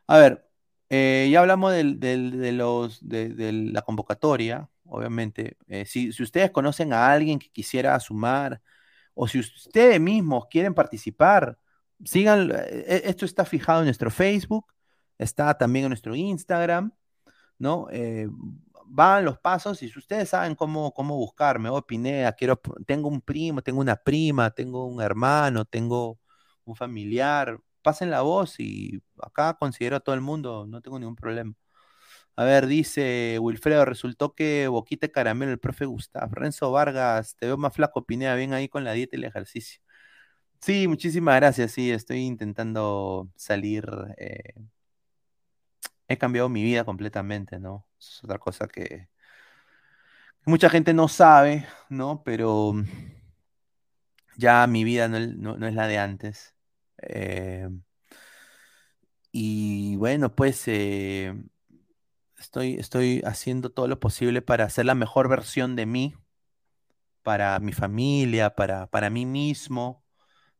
A 0.07 0.17
ver, 0.19 0.49
eh, 0.89 1.29
ya 1.31 1.41
hablamos 1.41 1.73
de, 1.73 1.83
los, 2.53 3.07
de, 3.07 3.51
la 3.73 3.81
convocatoria, 3.83 4.69
obviamente. 4.85 5.57
Eh, 5.67 5.85
si, 5.85 6.13
si, 6.13 6.23
ustedes 6.23 6.51
conocen 6.51 6.93
a 6.93 7.11
alguien 7.11 7.39
que 7.39 7.49
quisiera 7.51 7.99
sumar, 7.99 8.61
o 9.13 9.27
si 9.27 9.39
ustedes 9.39 9.99
mismos 10.01 10.47
quieren 10.49 10.73
participar, 10.75 11.59
sigan, 12.05 12.51
eh, 12.53 13.01
esto 13.05 13.25
está 13.25 13.45
fijado 13.45 13.79
en 13.81 13.85
nuestro 13.85 14.11
Facebook, 14.11 14.73
está 15.17 15.57
también 15.57 15.85
en 15.85 15.89
nuestro 15.91 16.15
Instagram, 16.15 16.93
¿no? 17.59 17.87
Eh, 17.91 18.27
van 18.85 19.25
los 19.25 19.39
pasos 19.39 19.81
y 19.83 19.87
ustedes 19.97 20.29
saben 20.29 20.55
cómo, 20.55 20.93
cómo 20.93 21.15
buscarme, 21.17 21.69
oh, 21.69 21.81
Pineda, 21.85 22.33
quiero, 22.33 22.59
tengo 22.87 23.07
un 23.09 23.21
primo, 23.21 23.61
tengo 23.61 23.79
una 23.81 23.95
prima, 23.97 24.51
tengo 24.51 24.85
un 24.85 25.01
hermano, 25.01 25.65
tengo 25.65 26.19
un 26.65 26.75
familiar, 26.75 27.59
pasen 27.81 28.09
la 28.11 28.21
voz 28.21 28.59
y 28.59 29.01
acá 29.21 29.55
considero 29.59 29.97
a 29.97 29.99
todo 30.01 30.15
el 30.15 30.21
mundo, 30.21 30.65
no 30.67 30.81
tengo 30.81 30.99
ningún 30.99 31.15
problema. 31.15 31.53
A 32.35 32.43
ver, 32.45 32.67
dice 32.67 33.37
Wilfredo, 33.41 33.85
resultó 33.85 34.33
que 34.33 34.67
Boquita 34.69 35.09
Caramelo, 35.09 35.51
el 35.51 35.59
profe 35.59 35.85
Gustavo. 35.85 36.33
Renzo 36.33 36.71
Vargas, 36.71 37.35
te 37.35 37.47
veo 37.47 37.57
más 37.57 37.73
flaco, 37.75 38.05
Pineda, 38.05 38.35
bien 38.35 38.53
ahí 38.53 38.69
con 38.69 38.83
la 38.85 38.93
dieta 38.93 39.17
y 39.17 39.19
el 39.19 39.25
ejercicio. 39.25 39.81
Sí, 40.61 40.87
muchísimas 40.87 41.35
gracias, 41.37 41.71
sí, 41.71 41.91
estoy 41.91 42.19
intentando 42.19 43.29
salir. 43.35 43.85
Eh, 44.17 44.53
he 46.09 46.17
cambiado 46.17 46.49
mi 46.49 46.63
vida 46.63 46.83
completamente, 46.83 47.59
¿no? 47.59 47.87
Es 47.99 48.23
otra 48.23 48.39
cosa 48.39 48.67
que, 48.67 49.07
mucha 50.45 50.69
gente 50.69 50.93
no 50.93 51.07
sabe, 51.07 51.65
¿no? 51.89 52.23
Pero 52.23 52.73
ya 54.37 54.65
mi 54.67 54.83
vida 54.83 55.07
no, 55.07 55.67
es 55.67 55.73
la 55.73 55.87
de 55.87 55.97
antes. 55.99 56.55
Eh, 57.01 57.69
y 59.31 59.95
bueno, 59.97 60.35
pues 60.35 60.67
eh, 60.67 61.33
estoy, 62.39 62.75
estoy 62.75 63.21
haciendo 63.25 63.69
todo 63.71 63.87
lo 63.87 63.99
posible 63.99 64.41
para 64.41 64.65
hacer 64.65 64.85
la 64.85 64.95
mejor 64.95 65.29
versión 65.29 65.75
de 65.75 65.85
mí, 65.85 66.15
para 67.23 67.59
mi 67.59 67.73
familia, 67.73 68.55
para, 68.55 68.87
para 68.87 69.09
mí 69.09 69.25
mismo, 69.25 70.03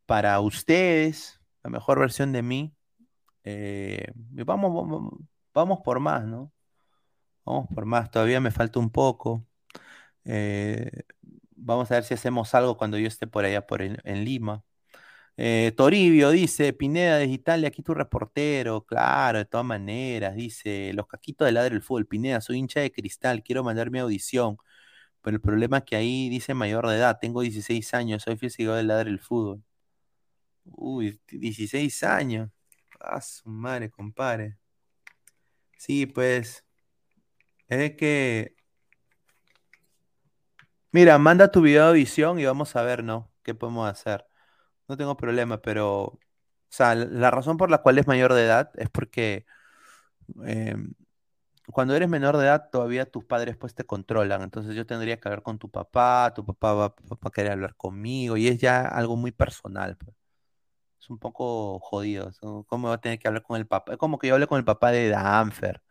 para 0.06 0.40
ustedes, 0.40 1.42
la 1.64 1.70
mejor 1.72 2.00
versión 2.00 2.32
de 2.32 2.44
mí. 2.44 2.76
Eh, 3.44 4.12
vamos, 4.16 4.74
vamos, 4.74 5.14
vamos 5.60 5.80
por 5.84 6.00
más, 6.00 6.26
¿no? 6.26 6.52
Vamos 7.46 7.68
por 7.74 7.86
más, 7.86 8.12
todavía 8.12 8.40
me 8.42 8.52
falta 8.52 8.80
un 8.80 8.90
poco. 8.92 9.46
Eh, 10.26 10.92
vamos 11.56 11.92
a 11.92 11.96
ver 11.96 12.04
si 12.06 12.14
hacemos 12.14 12.54
algo 12.56 12.78
cuando 12.78 12.98
yo 12.98 13.08
esté 13.08 13.28
por 13.28 13.46
allá 13.46 13.66
por 13.68 13.82
en, 13.82 13.98
Lima. 14.26 14.64
Eh, 15.38 15.74
Toribio 15.78 16.32
dice, 16.32 16.74
Pineda 16.74 17.18
de 17.18 17.26
Italia, 17.28 17.70
aquí 17.70 17.82
tu 17.84 17.94
reportero, 17.94 18.86
claro, 18.86 19.40
de 19.40 19.46
todas 19.46 19.66
maneras, 19.66 20.36
dice, 20.36 20.94
los 20.94 21.08
caquitos 21.08 21.46
de 21.48 21.54
ladre 21.54 21.72
del 21.72 21.84
fútbol, 21.84 22.08
Pineda, 22.08 22.42
soy 22.42 22.58
hincha 22.58 22.82
de 22.82 22.92
cristal, 22.92 23.44
quiero 23.44 23.64
mandar 23.64 23.92
mi 23.92 24.00
audición, 24.00 24.58
pero 25.22 25.36
el 25.38 25.42
problema 25.42 25.80
es 25.80 25.86
que 25.86 25.96
ahí 25.98 26.30
dice 26.30 26.54
mayor 26.54 26.88
de 26.90 26.98
edad, 26.98 27.20
tengo 27.22 27.42
16 27.42 27.94
años, 27.94 28.24
soy 28.24 28.38
fiel 28.38 28.52
de 28.58 28.84
ladre 28.84 29.12
del 29.12 29.20
fútbol. 29.20 29.64
Uy, 30.66 31.20
16 31.28 32.04
años. 32.04 32.50
Ah, 33.00 33.22
su 33.22 33.50
madre, 33.50 33.90
compadre. 33.90 34.59
Sí, 35.80 36.06
pues. 36.06 36.64
Es 37.68 37.96
que. 37.96 38.56
Mira, 40.92 41.18
manda 41.20 41.52
tu 41.52 41.62
video 41.62 41.84
de 41.84 41.90
audición 41.90 42.40
y 42.40 42.46
vamos 42.46 42.76
a 42.76 42.82
ver, 42.82 43.04
¿no? 43.04 43.32
¿Qué 43.44 43.54
podemos 43.54 43.88
hacer? 43.90 44.26
No 44.88 44.98
tengo 44.98 45.18
problema, 45.18 45.62
pero. 45.62 45.96
O 46.06 46.20
sea, 46.70 46.96
la 46.96 47.32
razón 47.32 47.58
por 47.58 47.72
la 47.72 47.80
cual 47.80 48.00
es 48.00 48.08
mayor 48.08 48.34
de 48.34 48.46
edad 48.46 48.72
es 48.78 48.90
porque. 48.90 49.46
Em, 50.46 50.94
cuando 51.74 51.96
eres 51.96 52.10
menor 52.10 52.38
de 52.38 52.46
edad, 52.46 52.70
todavía 52.72 53.06
tus 53.12 53.26
padres 53.26 53.58
pues 53.58 53.76
te 53.76 53.86
controlan. 53.86 54.44
Entonces 54.44 54.76
yo 54.76 54.86
tendría 54.88 55.20
que 55.20 55.30
hablar 55.30 55.44
con 55.44 55.60
tu 55.60 55.70
papá, 55.72 56.34
tu 56.36 56.46
papá 56.46 56.74
va, 56.74 56.96
a 57.22 57.32
querer 57.32 57.54
hablar 57.54 57.76
conmigo 57.78 58.38
y 58.38 58.48
es 58.50 58.60
ya 58.60 58.88
algo 58.88 59.18
muy 59.18 59.32
personal. 59.32 59.98
Pues. 59.98 60.16
Es 61.00 61.10
un 61.10 61.18
poco 61.20 61.80
jodido. 61.80 62.32
¿Cómo 62.68 62.90
va 62.90 62.96
a 62.96 63.02
tener 63.02 63.20
que 63.20 63.28
hablar 63.28 63.44
con 63.44 63.58
el 63.58 63.68
papá? 63.68 63.94
Es 63.94 63.98
como 63.98 64.20
que 64.20 64.28
yo 64.28 64.34
hablé 64.36 64.48
con 64.48 64.58
el 64.60 64.66
papá 64.66 64.92
de 64.92 65.10
Danfer, 65.10 65.82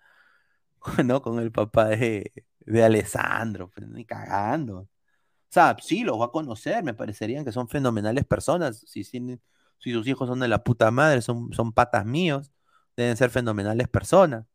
¿no? 1.05 1.23
Con 1.23 1.39
el 1.41 1.53
papá 1.53 1.87
de, 1.89 2.33
de 2.61 2.85
Alessandro, 2.85 3.71
pues, 3.71 3.89
ni 3.89 4.05
cagando. 4.05 4.81
O 4.81 4.89
sea, 5.51 5.77
sí, 5.81 6.05
los 6.05 6.21
va 6.21 6.27
a 6.27 6.33
conocer, 6.33 6.85
me 6.85 6.95
parecerían 6.95 7.45
que 7.45 7.53
son 7.53 7.69
fenomenales 7.69 8.25
personas. 8.27 8.81
Si, 8.87 9.05
si 9.05 9.41
sus 9.79 10.07
hijos 10.09 10.29
son 10.29 10.41
de 10.41 10.49
la 10.49 10.63
puta 10.65 10.91
madre, 10.91 11.23
son, 11.23 11.53
son 11.55 11.73
patas 11.73 12.05
míos, 12.07 12.53
deben 12.97 13.17
ser 13.17 13.31
fenomenales 13.31 13.89
personas. 13.89 14.47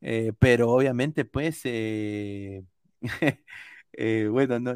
Eh, 0.00 0.32
pero 0.38 0.70
obviamente, 0.72 1.24
pues, 1.24 1.60
eh, 1.64 2.64
eh, 3.92 4.28
bueno, 4.30 4.60
no, 4.60 4.72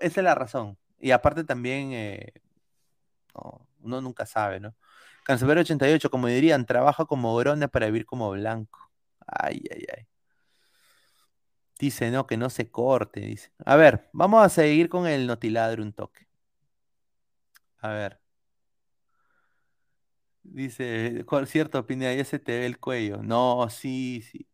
esa 0.00 0.20
es 0.20 0.24
la 0.24 0.34
razón. 0.34 0.78
Y 1.00 1.10
aparte 1.12 1.44
también, 1.44 1.92
uno 3.82 4.00
nunca 4.00 4.26
sabe, 4.26 4.60
¿no? 4.60 4.74
Cancelero 5.24 5.60
88, 5.60 6.10
como 6.10 6.26
dirían, 6.28 6.66
trabaja 6.66 7.04
como 7.06 7.36
grone 7.36 7.68
para 7.68 7.86
vivir 7.86 8.06
como 8.06 8.30
blanco. 8.30 8.90
Ay, 9.26 9.62
ay, 9.72 9.86
ay. 9.96 10.06
Dice, 11.78 12.10
no, 12.10 12.26
que 12.26 12.36
no 12.36 12.48
se 12.50 12.70
corte, 12.70 13.20
dice. 13.20 13.52
A 13.64 13.76
ver, 13.76 14.08
vamos 14.12 14.44
a 14.44 14.48
seguir 14.48 14.88
con 14.88 15.06
el 15.06 15.26
notiladro 15.26 15.82
un 15.82 15.92
toque. 15.92 16.28
A 17.80 17.88
ver. 17.90 18.18
Dice, 20.44 21.24
con 21.26 21.46
cierta 21.46 21.78
opinión, 21.78 22.14
ya 22.16 22.24
se 22.24 22.38
te 22.38 22.58
ve 22.58 22.66
el 22.66 22.78
cuello. 22.78 23.22
No, 23.22 23.68
sí, 23.70 24.22
sí. 24.22 24.46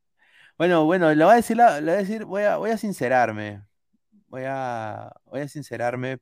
Bueno, 0.59 0.85
bueno, 0.87 1.15
le 1.15 1.25
voy 1.25 1.35
a 1.35 1.37
decir, 1.37 1.57
le 1.57 1.65
voy 1.65 1.91
a 1.91 1.97
decir, 1.97 2.25
voy 2.27 2.43
a, 2.45 2.57
voy 2.59 2.71
a 2.71 2.79
sincerarme. 2.79 3.65
Voy 4.29 4.43
a, 4.47 5.13
voy 5.27 5.41
a 5.43 5.49
sincerarme 5.49 6.19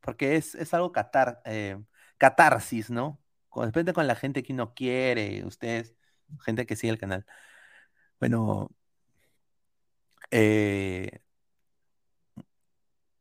porque 0.00 0.36
es, 0.36 0.54
es 0.54 0.74
algo 0.74 0.92
catar, 0.92 1.42
eh, 1.44 1.82
catarsis, 2.18 2.90
¿no? 2.90 3.20
Con, 3.48 3.66
depende 3.66 3.92
con 3.92 4.06
la 4.06 4.16
gente 4.16 4.42
que 4.42 4.52
uno 4.52 4.74
quiere, 4.74 5.44
ustedes, 5.44 5.94
gente 6.44 6.66
que 6.66 6.76
sigue 6.76 6.92
el 6.92 6.98
canal. 6.98 7.26
Bueno, 8.20 8.70
eh, 10.30 11.20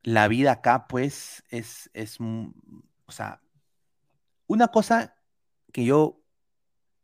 la 0.03 0.27
vida 0.27 0.51
acá, 0.53 0.88
pues, 0.88 1.43
es, 1.49 1.89
es, 1.93 2.18
o 2.19 3.11
sea, 3.11 3.41
una 4.47 4.69
cosa 4.69 5.15
que 5.73 5.85
yo, 5.85 6.22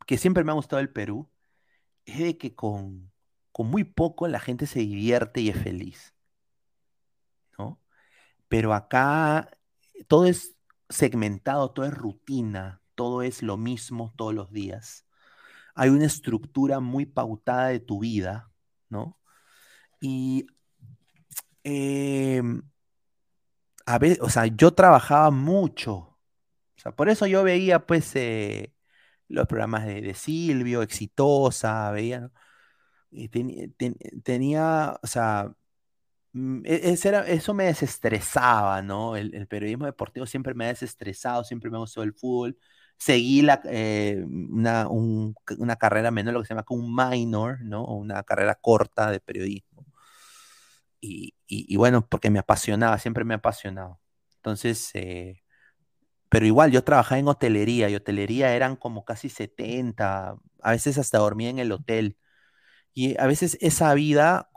que 0.06 0.18
siempre 0.18 0.44
me 0.44 0.52
ha 0.52 0.54
gustado 0.54 0.78
del 0.78 0.90
Perú, 0.92 1.30
es 2.06 2.18
de 2.18 2.38
que 2.38 2.54
con, 2.54 3.12
con 3.52 3.68
muy 3.68 3.84
poco 3.84 4.28
la 4.28 4.40
gente 4.40 4.66
se 4.66 4.80
divierte 4.80 5.40
y 5.42 5.50
es 5.50 5.62
feliz, 5.62 6.14
¿no? 7.58 7.80
Pero 8.48 8.74
acá 8.74 9.50
todo 10.08 10.26
es 10.26 10.56
segmentado, 10.88 11.72
todo 11.72 11.86
es 11.86 11.94
rutina, 11.94 12.82
todo 12.94 13.22
es 13.22 13.42
lo 13.42 13.56
mismo 13.56 14.14
todos 14.16 14.34
los 14.34 14.52
días. 14.52 15.06
Hay 15.74 15.90
una 15.90 16.06
estructura 16.06 16.80
muy 16.80 17.06
pautada 17.06 17.68
de 17.68 17.80
tu 17.80 18.00
vida, 18.00 18.50
¿no? 18.88 19.18
Y 20.00 20.46
em, 21.64 22.62
a 23.86 23.98
veces, 23.98 24.18
o 24.20 24.28
sea, 24.30 24.46
yo 24.46 24.72
trabajaba 24.74 25.30
mucho. 25.30 25.92
O 25.94 26.18
sea, 26.76 26.92
por 26.92 27.08
eso 27.08 27.26
yo 27.26 27.42
veía, 27.44 27.86
pues, 27.86 28.14
eh, 28.16 28.74
los 29.28 29.46
programas 29.46 29.86
de, 29.86 30.14
Silvio, 30.14 30.82
Exitosa, 30.82 31.90
veía. 31.92 32.30
Y 33.10 33.28
tenía, 34.22 34.98
o 35.02 35.06
sea, 35.06 35.54
Mm, 36.36 36.62
e, 36.66 36.92
eso 37.28 37.54
me 37.54 37.64
desestresaba, 37.64 38.82
¿no? 38.82 39.16
El, 39.16 39.46
periodismo 39.48 39.86
deportivo 39.86 40.26
siempre 40.26 40.52
me 40.54 40.66
ha 40.66 40.68
desestresado, 40.68 41.44
siempre 41.44 41.70
me 41.70 41.76
ha 41.78 41.80
gustado 41.80 42.04
el 42.04 42.12
fútbol. 42.12 42.58
Seguí 42.98 43.42
la, 43.42 43.62
eh, 43.64 44.22
una, 44.28 44.86
una, 44.88 45.76
carrera 45.76 46.10
menor, 46.10 46.34
lo 46.34 46.40
que 46.42 46.46
se 46.48 46.54
llama 46.54 46.64
un 46.68 46.94
minor, 46.94 47.60
¿no? 47.62 47.84
Una 47.86 48.22
carrera 48.22 48.54
corta 48.54 49.10
de 49.10 49.20
periodismo. 49.20 49.86
Y, 51.00 51.34
y, 51.46 51.76
bueno, 51.76 52.06
porque 52.08 52.30
me 52.30 52.38
apasionaba, 52.40 52.98
siempre 52.98 53.24
me 53.24 53.34
ha 53.34 53.36
apasionado. 53.38 54.00
Entonces, 54.36 54.90
eh, 54.94 55.42
pero 56.28 56.46
igual 56.46 56.72
yo 56.72 56.84
trabajaba 56.84 57.18
en 57.20 57.28
hotelería 57.28 57.90
y 57.90 57.96
hotelería 57.96 58.54
eran 58.54 58.76
como 58.76 59.04
casi 59.04 59.28
70, 59.30 60.36
a 60.62 60.70
veces 60.72 60.98
hasta 60.98 61.18
dormía 61.18 61.50
en 61.50 61.58
el 61.60 61.72
hotel. 61.72 62.18
Y 62.94 63.18
a 63.20 63.26
veces 63.26 63.58
esa 63.60 63.94
vida 63.94 64.50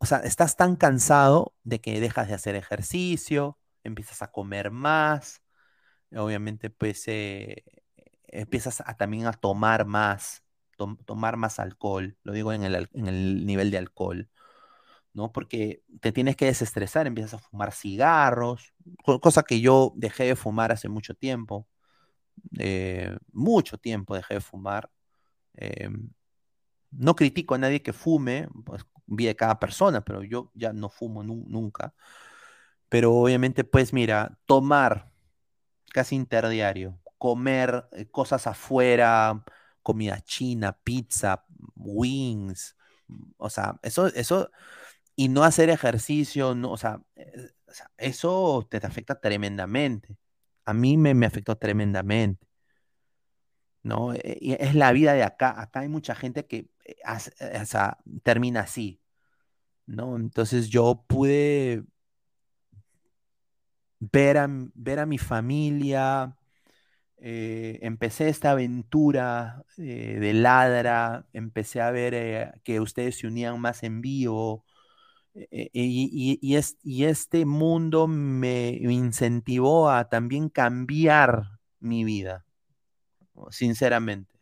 o 0.00 0.06
sea, 0.06 0.18
estás 0.20 0.56
tan 0.56 0.76
cansado 0.76 1.54
de 1.62 1.80
que 1.80 2.00
dejas 2.00 2.28
de 2.28 2.34
hacer 2.34 2.54
ejercicio, 2.56 3.58
empiezas 3.84 4.22
a 4.22 4.32
comer 4.32 4.70
más, 4.70 5.42
obviamente 6.16 6.70
pues 6.70 7.06
eh, 7.06 7.64
empiezas 8.28 8.82
también 8.98 9.26
a 9.26 9.32
tomar 9.34 9.84
más, 9.84 10.42
tomar 11.04 11.36
más 11.36 11.58
alcohol, 11.58 12.16
lo 12.22 12.32
digo 12.32 12.52
en 12.54 12.64
el, 12.64 13.46
nivel 13.46 13.70
de 13.70 13.76
alcohol, 13.76 14.30
¿no? 15.12 15.32
Porque 15.32 15.82
te 16.00 16.12
tienes 16.12 16.36
que 16.36 16.46
desestresar, 16.46 17.06
empiezas 17.06 17.34
a 17.34 17.38
fumar 17.38 17.72
cigarros, 17.72 18.72
cosa 19.20 19.42
que 19.42 19.60
yo 19.60 19.92
dejé 19.96 20.24
de 20.24 20.36
fumar 20.36 20.72
hace 20.72 20.88
mucho 20.88 21.14
tiempo, 21.14 21.68
eh, 22.58 23.16
mucho 23.32 23.78
tiempo 23.78 24.14
dejé 24.14 24.34
de 24.34 24.40
fumar. 24.40 24.90
Em, 25.54 26.10
no 26.90 27.14
critico 27.16 27.54
a 27.54 27.58
nadie 27.58 27.82
que 27.82 27.92
fume, 27.92 28.48
pues 28.64 28.84
vida 29.10 29.30
de 29.30 29.36
cada 29.36 29.58
persona, 29.60 30.02
pero 30.02 30.22
yo 30.24 30.50
ya 30.54 30.72
no 30.72 30.88
fumo 30.88 31.22
nunca. 31.22 31.94
Pero 32.88 33.14
obviamente, 33.14 33.64
pues 33.64 33.92
mira, 33.92 34.38
tomar 34.46 35.12
casi 35.92 36.16
interdiario, 36.16 36.98
comer 37.18 37.88
eh, 37.92 38.06
cosas 38.10 38.46
afuera, 38.46 39.44
comida 39.82 40.20
china, 40.22 40.78
pizza, 40.84 41.44
wings, 41.76 42.76
o 43.38 43.50
sea, 43.50 43.78
eso, 43.82 44.06
eso, 44.08 44.50
y 45.16 45.28
no 45.28 45.44
hacer 45.44 45.70
ejercicio, 45.70 46.54
no, 46.54 46.72
o 46.72 46.76
sea, 46.76 47.02
eh, 47.16 47.50
eso 47.98 48.66
te, 48.70 48.78
afecta 48.78 49.20
tremendamente. 49.20 50.16
A 50.64 50.74
mí 50.74 50.96
me, 50.96 51.14
me 51.14 51.26
afectó 51.26 51.56
tremendamente. 51.56 52.46
¿No? 53.82 54.14
Eh, 54.14 54.38
y 54.40 54.52
es 54.52 54.74
la 54.74 54.92
vida 54.92 55.14
de 55.14 55.22
acá. 55.22 55.60
Acá 55.60 55.80
hay 55.80 55.88
mucha 55.88 56.14
gente 56.14 56.46
que 56.46 56.70
termina 58.22 58.60
así. 58.60 59.00
¿no? 59.90 60.16
Entonces 60.16 60.68
yo 60.70 61.04
pude 61.08 61.84
ver 63.98 64.38
a, 64.38 64.48
ver 64.74 64.98
a 65.00 65.06
mi 65.06 65.18
familia, 65.18 66.36
eh, 67.18 67.78
empecé 67.82 68.28
esta 68.28 68.52
aventura 68.52 69.64
eh, 69.78 70.18
de 70.20 70.34
ladra, 70.34 71.26
empecé 71.32 71.80
a 71.80 71.90
ver 71.90 72.14
eh, 72.14 72.52
que 72.64 72.80
ustedes 72.80 73.18
se 73.18 73.26
unían 73.26 73.60
más 73.60 73.82
en 73.82 74.00
vivo. 74.00 74.64
Y, 75.72 76.38
y, 76.42 77.04
este 77.04 77.46
mundo 77.46 78.08
me, 78.08 78.70
incentivó 78.70 79.88
a 79.88 80.08
también 80.08 80.48
cambiar 80.48 81.60
mi 81.78 82.04
vida, 82.04 82.44
sinceramente. 83.50 84.40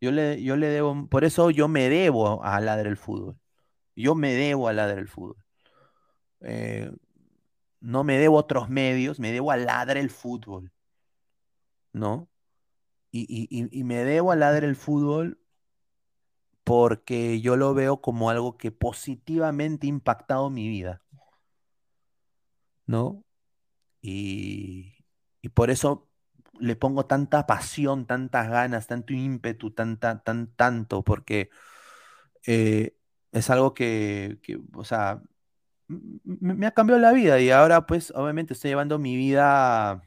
Yo 0.00 0.12
le, 0.12 0.42
yo 0.42 0.56
le 0.56 0.66
debo, 0.68 1.08
por 1.08 1.24
eso 1.24 1.50
yo 1.50 1.68
me 1.68 1.88
debo 1.88 2.44
a 2.44 2.60
Ladra 2.60 2.88
el 2.88 2.96
Fútbol. 2.96 3.38
Yo 3.96 4.14
me 4.14 4.34
debo 4.34 4.68
a 4.68 4.72
Ladra 4.72 5.00
el 5.00 5.08
Fútbol. 5.08 5.36
Eh, 6.40 6.90
no 7.80 8.04
me 8.04 8.18
debo 8.18 8.36
otros 8.36 8.68
medios, 8.68 9.18
me 9.20 9.32
debo 9.32 9.50
a 9.50 9.56
Ladra 9.56 10.00
el 10.00 10.10
Fútbol. 10.10 10.72
¿No? 11.92 12.28
Y, 13.12 13.84
me 13.84 14.04
debo 14.04 14.32
a 14.32 14.36
Ladra 14.36 14.66
el 14.66 14.76
Fútbol 14.76 15.40
porque 16.64 17.40
yo 17.40 17.56
lo 17.56 17.74
veo 17.74 18.00
como 18.00 18.30
algo 18.30 18.56
que 18.58 18.72
positivamente 18.72 19.86
ha 19.86 19.90
impactado 19.90 20.50
mi 20.50 20.68
vida. 20.68 21.02
¿No? 22.86 23.24
Y, 24.02 24.94
y 25.40 25.48
por 25.50 25.70
eso 25.70 26.08
le 26.60 26.76
pongo 26.76 27.06
tanta 27.06 27.46
pasión, 27.46 28.06
tantas 28.06 28.48
ganas, 28.48 28.86
tanto 28.86 29.12
ímpetu, 29.12 29.72
tanta, 29.72 30.22
tan, 30.22 30.48
tanto, 30.54 31.02
porque 31.04 31.50
eh, 32.46 32.96
es 33.32 33.50
algo 33.50 33.74
que, 33.74 34.38
o 34.74 34.84
sea, 34.84 35.22
me 35.88 36.66
ha 36.66 36.72
cambiado 36.72 37.00
la 37.00 37.12
vida 37.12 37.40
y 37.40 37.50
ahora 37.50 37.86
pues 37.86 38.10
obviamente 38.16 38.54
estoy 38.54 38.70
llevando 38.70 38.98
mi 38.98 39.16
vida 39.16 40.02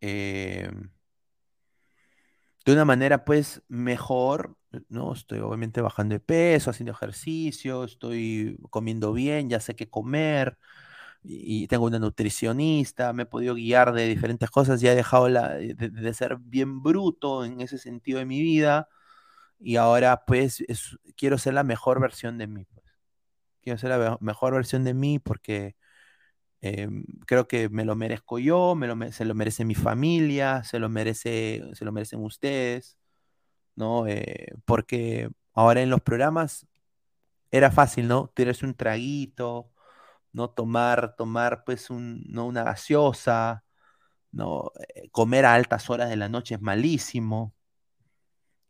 eh, 0.00 0.70
de 2.64 2.72
una 2.72 2.84
manera 2.84 3.24
pues 3.24 3.62
mejor, 3.68 4.56
¿no? 4.88 5.12
Estoy 5.12 5.38
obviamente 5.40 5.80
bajando 5.80 6.14
de 6.14 6.20
peso, 6.20 6.70
haciendo 6.70 6.92
ejercicio, 6.92 7.84
estoy 7.84 8.58
comiendo 8.70 9.12
bien, 9.12 9.48
ya 9.48 9.60
sé 9.60 9.76
qué 9.76 9.88
comer 9.88 10.58
y 11.28 11.66
tengo 11.68 11.86
una 11.86 11.98
nutricionista, 11.98 13.12
me 13.12 13.24
he 13.24 13.26
podido 13.26 13.54
guiar 13.54 13.92
de 13.92 14.06
diferentes 14.06 14.50
cosas, 14.50 14.80
ya 14.80 14.92
he 14.92 14.96
dejado 14.96 15.28
la, 15.28 15.54
de 15.54 16.14
ser 16.14 16.36
bien 16.38 16.82
bruto 16.82 17.44
en 17.44 17.60
ese 17.60 17.78
sentido 17.78 18.18
de 18.20 18.26
mi 18.26 18.40
vida 18.40 18.88
y 19.58 19.76
ahora 19.76 20.24
pues 20.26 20.64
quiero 21.16 21.38
ser 21.38 21.54
la 21.54 21.64
mejor 21.64 22.00
versión 22.00 22.38
de 22.38 22.46
mí. 22.46 22.64
Pues. 22.64 22.86
Quiero 23.62 23.78
ser 23.78 23.90
la 23.90 24.18
mejor 24.20 24.54
versión 24.54 24.84
de 24.84 24.94
mí 24.94 25.18
porque 25.18 25.76
em, 26.60 27.04
creo 27.26 27.48
que 27.48 27.68
me 27.68 27.84
lo 27.84 27.96
merezco 27.96 28.38
yo, 28.38 28.74
me 28.74 28.86
lo, 28.86 29.12
se 29.12 29.24
lo 29.24 29.34
merece 29.34 29.64
mi 29.64 29.74
familia, 29.74 30.64
se 30.64 30.78
lo, 30.78 30.88
merece, 30.88 31.62
se 31.74 31.84
lo 31.84 31.92
merecen 31.92 32.22
ustedes, 32.22 32.98
¿no? 33.76 34.06
Eh, 34.06 34.48
porque 34.66 35.30
ahora 35.54 35.82
en 35.82 35.90
los 35.90 36.00
programas 36.02 36.66
era 37.50 37.70
fácil, 37.70 38.08
¿no? 38.08 38.32
Tirarse 38.34 38.66
un 38.66 38.74
traguito, 38.74 39.70
¿no? 40.32 40.50
Tomar, 40.50 41.16
tomar 41.16 41.64
pues 41.64 41.90
un, 41.90 42.22
¿no? 42.28 42.46
una 42.46 42.64
gaseosa, 42.64 43.64
¿no? 44.32 44.72
Eh, 44.96 45.10
comer 45.10 45.46
a 45.46 45.54
altas 45.54 45.90
horas 45.90 46.10
de 46.10 46.16
la 46.16 46.28
noche 46.30 46.56
es 46.56 46.60
malísimo. 46.62 47.54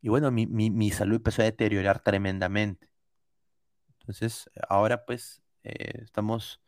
Y 0.01 0.09
bueno, 0.09 0.31
mi, 0.31 0.47
mi- 0.47 0.71
mi 0.71 0.91
salud 0.91 1.17
empezó 1.17 1.43
a 1.43 1.45
deteriorar 1.47 2.01
tremendamente. 2.03 2.89
Entonces, 4.01 4.51
ahora 4.69 5.05
pues 5.05 5.43
eh, 5.65 6.01
estamos 6.05 6.61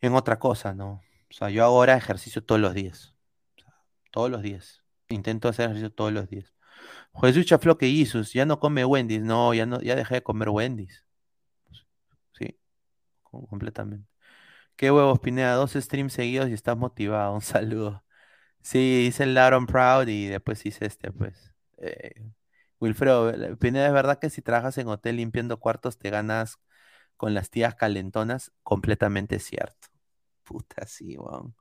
en 0.00 0.14
otra 0.14 0.38
cosa, 0.38 0.74
¿no? 0.74 1.02
O 1.30 1.34
sea, 1.34 1.50
yo 1.50 1.64
ahora 1.64 1.96
ejercicio 1.96 2.44
todos 2.44 2.60
los 2.60 2.74
días. 2.74 3.14
Todos 4.12 4.30
los 4.30 4.42
días. 4.42 4.84
Intento 5.10 5.48
hacer 5.48 5.66
ejercicio 5.66 5.92
todos 5.92 6.12
los 6.12 6.28
días. 6.30 6.54
Jesús 7.22 7.46
Chaflo 7.46 7.78
que 7.78 7.90
Jesús, 7.92 8.34
ya 8.34 8.46
no 8.46 8.60
come 8.60 8.86
Wendy's. 8.86 9.22
No, 9.24 9.54
ya 9.54 9.66
no, 9.66 9.82
ya 9.82 9.96
dejé 9.96 10.16
de 10.16 10.24
comer 10.24 10.50
Wendy's. 10.50 11.05
Completamente. 13.48 14.08
Qué 14.76 14.90
huevos, 14.90 15.20
Pineda, 15.20 15.54
dos 15.54 15.72
streams 15.74 16.12
seguidos 16.14 16.48
y 16.50 16.52
estás 16.54 16.76
motivado. 16.76 17.34
Un 17.34 17.40
saludo. 17.42 18.04
Sí, 18.62 19.06
hice 19.08 19.24
el 19.24 19.34
Laron 19.34 19.66
Proud 19.66 20.08
y 20.08 20.26
después 20.28 20.64
hice 20.66 20.86
este, 20.86 21.12
pues. 21.12 21.54
Eh, 21.78 22.12
Wilfredo, 22.80 23.30
eh, 23.30 23.56
Pineda, 23.56 23.86
¿es 23.88 23.92
verdad 23.92 24.18
que 24.20 24.30
si 24.30 24.42
trabajas 24.42 24.78
en 24.78 24.88
hotel 24.88 25.16
limpiando 25.16 25.58
cuartos 25.60 25.98
te 25.98 26.10
ganas 26.10 26.58
con 27.16 27.34
las 27.34 27.50
tías 27.50 27.74
calentonas? 27.76 28.52
Completamente 28.62 29.38
cierto. 29.40 29.88
Puta, 30.44 30.86
sí, 30.86 31.16
weón. 31.18 31.56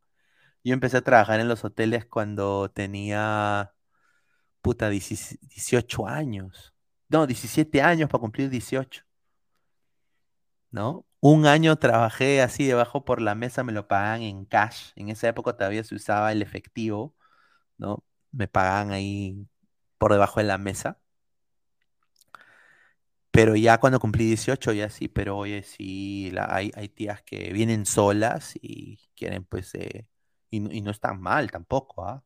Yo 0.64 0.74
empecé 0.74 0.98
a 0.98 1.02
trabajar 1.04 1.40
en 1.40 1.48
los 1.50 1.64
hoteles 1.66 2.06
cuando 2.06 2.70
tenía, 2.72 3.74
puta, 4.62 4.90
16 4.90 5.40
18 5.42 6.08
años. 6.08 6.74
No, 7.10 7.28
17 7.28 7.82
años 7.82 8.10
para 8.10 8.22
cumplir 8.22 8.50
18, 8.50 9.04
¿no? 10.72 11.06
Un 11.28 11.46
año 11.48 11.76
trabajé 11.78 12.42
así 12.44 12.66
debajo 12.68 13.04
por 13.04 13.20
la 13.22 13.34
mesa, 13.36 13.64
me 13.64 13.72
lo 13.74 13.88
pagaban 13.88 14.22
en 14.22 14.46
cash. 14.46 14.92
En 14.96 15.10
esa 15.10 15.28
época 15.28 15.54
todavía 15.58 15.84
se 15.84 15.96
usaba 15.96 16.32
el 16.32 16.42
efectivo, 16.44 17.16
¿no? 17.78 18.04
Me 18.32 18.48
pagaban 18.48 18.92
ahí 18.92 19.48
por 20.00 20.14
debajo 20.14 20.40
de 20.42 20.48
la 20.48 20.58
mesa. 20.60 21.00
Pero 23.32 23.56
ya 23.56 23.80
cuando 23.80 24.00
cumplí 24.00 24.26
18, 24.28 24.72
ya 24.72 24.90
sí, 24.90 25.08
pero 25.10 25.38
oye, 25.38 25.62
sí, 25.64 26.32
la- 26.32 26.48
hay, 26.56 26.72
tías 26.90 27.22
que 27.24 27.52
vienen 27.54 27.86
solas 27.86 28.54
y 28.62 29.00
quieren, 29.16 29.44
pues, 29.46 29.76
eh, 29.76 30.08
y, 30.50 30.60
no 30.62 30.72
y 30.72 30.82
no 30.82 30.92
están 30.92 31.20
mal 31.22 31.52
tampoco, 31.52 32.06
¿ah? 32.06 32.24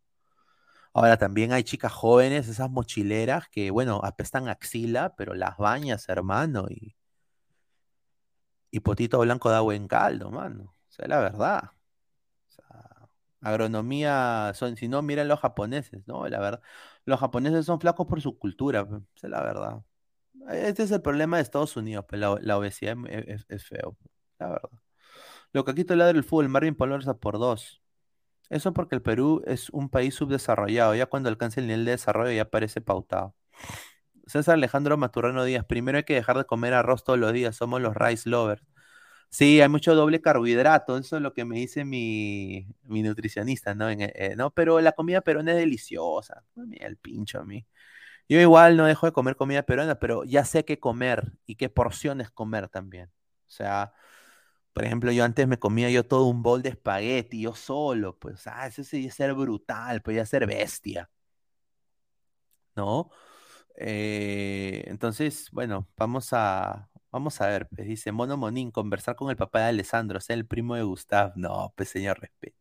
Ahora 0.93 1.17
también 1.17 1.53
hay 1.53 1.63
chicas 1.63 1.93
jóvenes, 1.93 2.47
esas 2.49 2.69
mochileras 2.71 3.49
que, 3.49 3.71
bueno, 3.71 4.01
apestan 4.03 4.49
axila, 4.49 5.15
pero 5.17 5.35
las 5.35 5.57
bañas, 5.57 6.09
hermano, 6.09 6.67
y, 6.69 6.95
y 8.71 8.81
potito 8.81 9.19
blanco 9.19 9.49
da 9.49 9.61
buen 9.61 9.87
caldo, 9.87 10.31
mano. 10.31 10.63
O 10.89 10.91
sea, 10.91 11.07
la 11.07 11.19
verdad. 11.19 11.71
O 12.49 12.51
sea, 12.51 13.09
agronomía, 13.41 14.51
son, 14.55 14.75
si 14.77 14.87
no, 14.87 15.01
miren 15.01 15.27
los 15.27 15.39
japoneses, 15.39 16.07
¿no? 16.07 16.27
La 16.27 16.39
verdad. 16.39 16.61
Los 17.05 17.19
japoneses 17.19 17.65
son 17.65 17.79
flacos 17.81 18.07
por 18.07 18.21
su 18.21 18.37
cultura, 18.39 18.81
esa 19.15 19.27
es 19.27 19.31
la 19.31 19.41
verdad. 19.43 19.83
Este 20.51 20.83
es 20.83 20.91
el 20.91 21.01
problema 21.01 21.37
de 21.37 21.43
Estados 21.43 21.77
Unidos, 21.77 22.05
pues 22.09 22.21
la, 22.21 22.57
obesidad 22.57 22.95
es, 23.09 23.27
es- 23.27 23.45
es 23.49 23.65
feo, 23.67 23.97
la 24.39 24.49
verdad. 24.49 24.69
Lo 25.53 25.65
que 25.65 25.71
aquí 25.71 25.83
te 25.85 25.95
ladra 25.95 26.17
el 26.17 26.23
fútbol, 26.23 26.49
Marvin 26.49 26.75
Polorza 26.75 27.15
por 27.17 27.39
dos. 27.39 27.81
Eso 28.49 28.73
porque 28.73 28.95
el 28.95 29.01
Perú 29.03 29.43
es 29.47 29.69
un 29.71 29.89
país 29.89 30.15
subdesarrollado. 30.15 30.95
Ya 30.95 31.07
cuando 31.07 31.29
alcance 31.29 31.61
el 31.61 31.67
nivel 31.67 31.85
de 31.85 31.91
desarrollo 31.93 32.31
ya 32.33 32.45
parece 32.49 32.81
pautado. 32.81 33.35
César 34.30 34.56
Alejandro 34.56 34.97
Maturrano 34.97 35.43
Díaz, 35.43 35.65
primero 35.65 35.97
hay 35.97 36.03
que 36.06 36.15
dejar 36.15 36.38
de 36.38 36.45
comer 36.45 36.73
arroz 36.73 37.03
todos 37.03 37.19
los 37.19 37.34
días, 37.34 37.56
somos 37.56 37.81
los 37.81 37.95
rice 37.95 38.30
lovers. 38.30 38.64
Sí, 39.30 39.61
hay 39.61 39.69
mucho 39.69 39.95
doble 39.95 40.22
carbohidrato, 40.22 40.97
eso 40.97 41.18
es 41.18 41.22
lo 41.22 41.34
que 41.34 41.45
me 41.45 41.57
dice 41.57 41.85
mi, 41.85 42.68
mi 42.84 43.03
nutricionista, 43.03 43.76
¿no? 43.76 43.89
Eh, 43.89 44.34
¿no? 44.38 44.51
Pero 44.51 44.81
la 44.81 44.93
comida 44.93 45.22
peruana 45.22 45.51
es 45.53 45.57
deliciosa. 45.60 46.43
Mira 46.56 46.88
el 46.88 46.97
pincho 46.97 47.39
a 47.39 47.45
mí. 47.45 47.68
Yo 48.30 48.39
igual 48.39 48.77
no 48.77 48.85
dejo 48.85 49.07
de 49.07 49.14
comer 49.14 49.35
comida 49.35 49.64
peruana, 49.64 49.95
pero 49.99 50.23
ya 50.26 50.45
sé 50.45 50.65
qué 50.65 50.80
comer 50.80 51.34
y 51.45 51.56
qué 51.56 51.69
porciones 51.69 52.31
comer 52.31 52.69
también. 52.69 53.07
O 53.47 53.51
sea, 53.51 53.93
por 54.73 54.85
ejemplo, 54.85 55.11
yo 55.11 55.23
antes 55.26 55.47
me 55.47 55.60
comía 55.60 55.89
yo 55.89 56.06
todo 56.07 56.26
un 56.27 56.43
bol 56.43 56.61
de 56.64 56.69
espagueti, 56.69 57.41
yo 57.41 57.56
solo, 57.56 58.18
pues, 58.19 58.47
ah, 58.47 58.68
eso 58.68 58.84
sería 58.84 59.11
ser 59.11 59.34
brutal, 59.34 60.01
podía 60.01 60.26
ser 60.26 60.47
bestia, 60.47 61.10
¿no? 62.76 63.10
Eh, 63.80 64.84
entonces, 64.88 65.49
bueno, 65.51 65.88
vamos 65.97 66.30
a, 66.34 66.89
vamos 67.11 67.39
a 67.41 67.47
ver, 67.47 67.68
pues, 67.69 67.88
dice 67.88 68.11
Mono 68.11 68.38
Monín, 68.38 68.72
conversar 68.72 69.15
con 69.15 69.30
el 69.31 69.38
papá 69.38 69.61
de 69.61 69.65
Alessandro, 69.69 70.19
sea 70.22 70.35
el 70.35 70.45
primo 70.45 70.76
de 70.76 70.84
Gustav. 70.84 71.34
No, 71.38 71.73
pues 71.77 71.89
señor, 71.89 72.19
respete. 72.19 72.56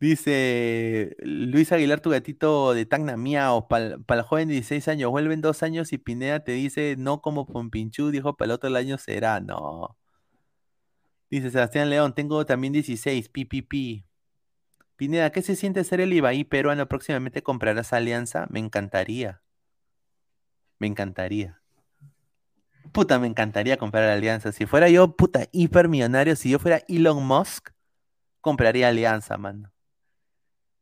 Dice 0.00 1.16
Luis 1.20 1.72
Aguilar, 1.72 2.00
tu 2.00 2.10
gatito 2.10 2.74
de 2.74 2.84
Tacna 2.84 3.16
Miau, 3.16 3.66
para 3.68 3.96
el 4.08 4.22
joven 4.22 4.48
de 4.48 4.54
16 4.54 4.88
años, 4.88 5.10
vuelven 5.10 5.40
dos 5.40 5.62
años 5.62 5.92
y 5.92 5.98
Pineda 5.98 6.40
te 6.44 6.52
dice 6.52 6.96
no 6.98 7.22
como 7.22 7.46
Pompinchú, 7.46 8.10
dijo 8.10 8.36
para 8.36 8.46
el 8.46 8.52
otro 8.52 8.74
año 8.76 8.98
será, 8.98 9.40
no. 9.40 9.96
Dice 11.30 11.50
Sebastián 11.50 11.90
León, 11.90 12.14
tengo 12.14 12.44
también 12.46 12.72
16, 12.72 13.28
pi, 13.28 13.44
pi, 13.44 13.62
pi. 13.62 14.06
Pineda, 14.96 15.30
¿qué 15.30 15.42
se 15.42 15.56
siente 15.56 15.84
ser 15.84 16.00
el 16.00 16.12
Ibaí 16.12 16.44
peruano? 16.44 16.88
Próximamente 16.88 17.42
comprarás 17.42 17.92
Alianza, 17.92 18.46
me 18.50 18.60
encantaría, 18.60 19.42
me 20.84 20.88
encantaría. 20.88 21.62
Puta, 22.92 23.18
me 23.18 23.26
encantaría 23.26 23.78
comprar 23.78 24.04
Alianza. 24.04 24.52
Si 24.52 24.66
fuera 24.66 24.90
yo, 24.90 25.16
puta, 25.16 25.48
hipermillonario, 25.50 26.36
si 26.36 26.50
yo 26.50 26.58
fuera 26.58 26.82
Elon 26.88 27.26
Musk, 27.26 27.70
compraría 28.42 28.88
Alianza, 28.88 29.38
mano. 29.38 29.72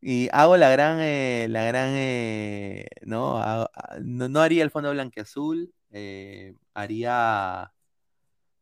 Y 0.00 0.28
hago 0.32 0.56
la 0.56 0.70
gran, 0.70 0.98
eh, 1.00 1.46
la 1.48 1.62
gran, 1.62 1.90
eh, 1.92 2.86
¿no? 3.02 3.38
Hago- 3.38 3.70
a- 3.74 3.98
no, 4.02 4.28
no 4.28 4.40
haría 4.40 4.64
el 4.64 4.72
fondo 4.72 4.90
blanqueazul, 4.90 5.72
eh, 5.92 6.56
haría 6.74 7.72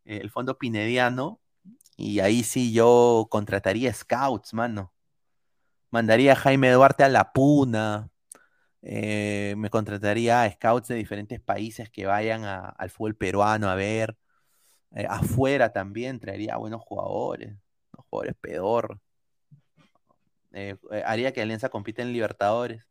el 0.04 0.30
fondo 0.30 0.58
pinediano, 0.58 1.40
y 1.96 2.20
ahí 2.20 2.42
sí 2.42 2.72
yo 2.74 3.28
contrataría 3.30 3.94
scouts, 3.94 4.52
mano. 4.52 4.92
Mandaría 5.90 6.32
a 6.32 6.36
Jaime 6.36 6.70
Duarte 6.70 7.04
a 7.04 7.08
la 7.08 7.32
Puna, 7.32 8.09
eh, 8.82 9.54
me 9.58 9.70
contrataría 9.70 10.42
a 10.42 10.50
scouts 10.50 10.88
de 10.88 10.94
diferentes 10.96 11.40
países 11.40 11.90
que 11.90 12.06
vayan 12.06 12.44
al 12.44 12.90
fútbol 12.90 13.16
peruano 13.16 13.68
a 13.68 13.74
ver. 13.74 14.16
Eh, 14.92 15.06
afuera 15.08 15.72
también 15.72 16.18
traería 16.18 16.56
buenos 16.56 16.82
jugadores, 16.82 17.56
los 17.92 18.06
jugadores 18.06 18.36
pedor. 18.40 19.00
Eh, 20.52 20.76
eh, 20.90 21.02
haría 21.06 21.32
que 21.32 21.42
Alianza 21.42 21.68
compita 21.68 22.02
en 22.02 22.12
Libertadores, 22.12 22.84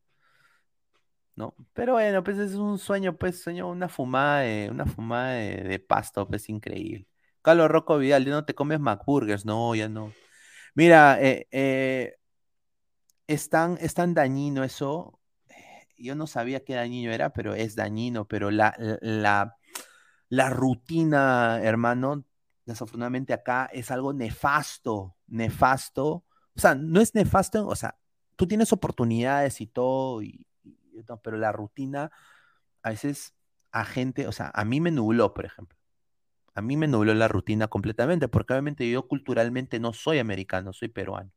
¿no? 1.35 1.55
Pero 1.73 1.93
bueno, 1.93 2.23
pues 2.23 2.37
es 2.37 2.55
un 2.55 2.77
sueño, 2.79 3.17
pues 3.17 3.41
sueño, 3.41 3.67
una 3.69 3.89
fumada 3.89 4.41
de, 4.41 4.69
una 4.69 4.85
fumada 4.85 5.33
de, 5.33 5.79
pasto, 5.79 6.27
pues 6.27 6.49
increíble. 6.49 7.07
Carlos 7.41 7.69
Rocco 7.69 7.97
Vidal, 7.97 8.25
¿ya 8.25 8.31
no 8.31 8.45
te 8.45 8.55
comes 8.55 8.79
McBurgers? 8.79 9.45
No, 9.45 9.75
ya 9.75 9.89
no. 9.89 10.13
Mira, 10.75 11.17
eh, 11.21 11.47
es 13.27 13.49
es 13.79 13.93
tan 13.93 14.13
dañino 14.13 14.63
eso. 14.63 15.18
Yo 15.99 16.15
no 16.15 16.27
sabía 16.27 16.63
qué 16.63 16.75
dañino 16.75 17.11
era, 17.11 17.31
pero 17.33 17.53
es 17.53 17.75
dañino. 17.75 18.27
Pero 18.27 18.51
la, 18.51 18.75
la, 19.01 19.57
la 20.29 20.49
rutina, 20.49 21.59
hermano, 21.61 22.25
desafortunadamente 22.65 23.33
acá 23.33 23.69
es 23.73 23.91
algo 23.91 24.13
nefasto, 24.13 25.15
nefasto. 25.27 26.23
O 26.55 26.59
sea, 26.59 26.75
no 26.75 27.01
es 27.01 27.15
nefasto, 27.15 27.67
o 27.67 27.75
sea, 27.75 27.97
tú 28.35 28.47
tienes 28.47 28.71
oportunidades 28.73 29.61
y 29.61 29.67
todo, 29.67 30.21
y, 30.21 30.45
pero 31.23 31.37
la 31.37 31.51
rutina 31.51 32.11
a 32.83 32.89
veces 32.89 33.33
a 33.71 33.85
gente, 33.85 34.27
o 34.27 34.31
sea, 34.31 34.51
a 34.53 34.65
mí 34.65 34.81
me 34.81 34.91
nubló, 34.91 35.33
por 35.33 35.45
ejemplo. 35.45 35.77
A 36.55 36.61
mí 36.61 36.77
me 36.77 36.87
nubló 36.87 37.13
la 37.13 37.27
rutina 37.27 37.67
completamente, 37.67 38.27
porque 38.27 38.53
obviamente 38.53 38.89
yo 38.89 39.07
culturalmente 39.07 39.79
no 39.79 39.93
soy 39.93 40.19
americano, 40.19 40.73
soy 40.73 40.89
peruano. 40.89 41.31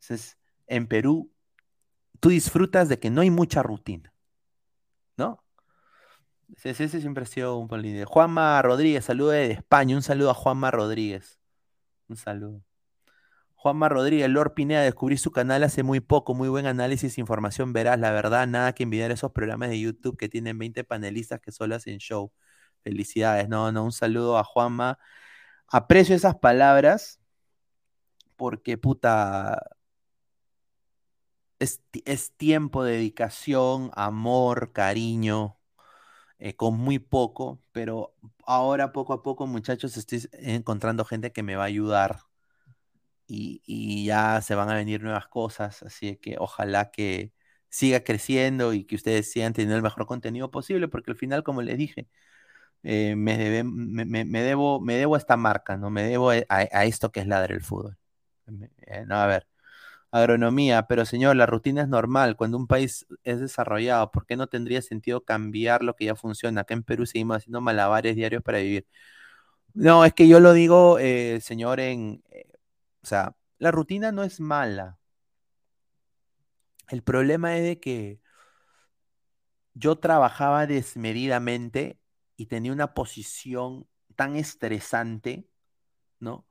Entonces, 0.00 0.38
en 0.66 0.86
Perú, 0.86 1.32
tú 2.24 2.30
disfrutas 2.30 2.88
de 2.88 2.98
que 2.98 3.10
no 3.10 3.20
hay 3.20 3.28
mucha 3.30 3.62
rutina, 3.62 4.10
¿no? 5.18 5.44
Ese, 6.56 6.70
ese 6.70 7.02
siempre 7.02 7.24
ha 7.24 7.26
sido 7.26 7.58
un 7.58 7.68
político. 7.68 8.10
Juanma 8.10 8.62
Rodríguez, 8.62 9.04
saludo 9.04 9.28
de 9.28 9.50
España. 9.50 9.94
Un 9.94 10.00
saludo 10.00 10.30
a 10.30 10.34
Juanma 10.34 10.70
Rodríguez. 10.70 11.38
Un 12.08 12.16
saludo. 12.16 12.62
Juanma 13.56 13.90
Rodríguez, 13.90 14.30
Lord 14.30 14.54
Pineda, 14.54 14.80
descubrí 14.80 15.18
su 15.18 15.32
canal 15.32 15.64
hace 15.64 15.82
muy 15.82 16.00
poco, 16.00 16.32
muy 16.32 16.48
buen 16.48 16.64
análisis, 16.64 17.18
información 17.18 17.74
verás, 17.74 17.98
la 18.00 18.10
verdad, 18.10 18.46
nada 18.46 18.74
que 18.74 18.84
envidiar 18.84 19.10
esos 19.10 19.32
programas 19.32 19.68
de 19.68 19.80
YouTube 19.80 20.16
que 20.16 20.30
tienen 20.30 20.58
20 20.58 20.82
panelistas 20.84 21.40
que 21.42 21.52
solo 21.52 21.74
hacen 21.74 21.98
show. 21.98 22.32
Felicidades, 22.84 23.50
no, 23.50 23.70
no, 23.70 23.84
un 23.84 23.92
saludo 23.92 24.38
a 24.38 24.44
Juanma. 24.44 24.98
Aprecio 25.68 26.16
esas 26.16 26.36
palabras 26.36 27.20
porque, 28.36 28.78
puta, 28.78 29.73
es, 31.58 31.82
es 32.04 32.32
tiempo, 32.36 32.84
dedicación, 32.84 33.90
amor, 33.94 34.72
cariño, 34.72 35.58
eh, 36.38 36.56
con 36.56 36.76
muy 36.78 36.98
poco, 37.00 37.60
pero 37.72 38.14
ahora 38.46 38.92
poco 38.92 39.12
a 39.14 39.22
poco, 39.22 39.46
muchachos, 39.46 39.96
estoy 39.96 40.22
encontrando 40.34 41.04
gente 41.04 41.32
que 41.32 41.42
me 41.44 41.56
va 41.56 41.64
a 41.64 41.66
ayudar 41.66 42.20
y, 43.26 43.62
y 43.66 44.04
ya 44.06 44.40
se 44.42 44.54
van 44.54 44.68
a 44.70 44.74
venir 44.76 45.02
nuevas 45.02 45.26
cosas, 45.28 45.82
así 45.82 46.16
que 46.16 46.36
ojalá 46.38 46.90
que 46.90 47.32
siga 47.68 48.04
creciendo 48.04 48.72
y 48.72 48.84
que 48.84 48.94
ustedes 48.96 49.30
sigan 49.32 49.52
teniendo 49.52 49.76
el 49.76 49.82
mejor 49.82 50.06
contenido 50.06 50.50
posible, 50.50 50.88
porque 50.88 51.10
al 51.12 51.16
final, 51.16 51.42
como 51.42 51.62
les 51.62 51.78
dije, 51.78 52.08
eh, 52.84 53.16
me, 53.16 53.38
debe- 53.38 53.64
me, 53.64 54.42
debo, 54.42 54.80
me 54.80 54.96
debo 54.96 55.16
a 55.16 55.18
esta 55.18 55.36
marca, 55.38 55.76
¿no? 55.78 55.90
Me 55.90 56.04
debo 56.04 56.30
a, 56.30 56.40
esto 56.86 57.12
que 57.12 57.20
es 57.20 57.26
Ladre 57.28 57.54
el 57.56 57.62
Fútbol. 57.62 57.98
Eh, 58.86 59.04
no, 59.06 59.16
a 59.16 59.26
ver, 59.26 59.46
agronomía, 60.14 60.86
pero 60.86 61.04
señor, 61.04 61.36
la 61.36 61.46
rutina 61.46 61.82
es 61.82 61.88
normal. 61.88 62.36
Cuando 62.36 62.56
un 62.56 62.66
país 62.68 63.06
es 63.24 63.40
desarrollado, 63.40 64.10
¿por 64.12 64.26
qué 64.26 64.36
no 64.36 64.46
tendría 64.48 64.80
sentido 64.82 65.24
cambiar 65.24 65.82
lo 65.82 65.96
que 65.96 66.06
ya 66.06 66.14
funciona? 66.16 66.62
Acá 66.62 66.74
en 66.74 66.84
Perú 66.84 67.04
seguimos 67.06 67.38
haciendo 67.38 67.60
malabares 67.60 68.14
diarios 68.16 68.42
para 68.42 68.58
vivir. 68.58 68.86
No, 69.74 70.04
es 70.04 70.14
que 70.14 70.28
yo 70.28 70.40
lo 70.40 70.52
digo, 70.54 70.98
eh, 71.00 71.40
señor, 71.42 71.80
en, 71.80 72.22
eh, 72.30 72.46
o 73.02 73.06
sea, 73.06 73.36
la 73.58 73.72
rutina 73.72 74.12
no 74.12 74.24
es 74.24 74.40
mala. 74.40 74.98
El 76.88 77.02
problema 77.02 77.56
es 77.56 77.64
de 77.64 77.80
que 77.80 78.20
yo 79.74 79.96
trabajaba 79.96 80.66
desmedidamente 80.66 81.98
y 82.36 82.46
tenía 82.46 82.72
una 82.72 82.94
posición 82.94 83.88
tan 84.16 84.36
estresante, 84.36 85.48
¿no? 86.20 86.46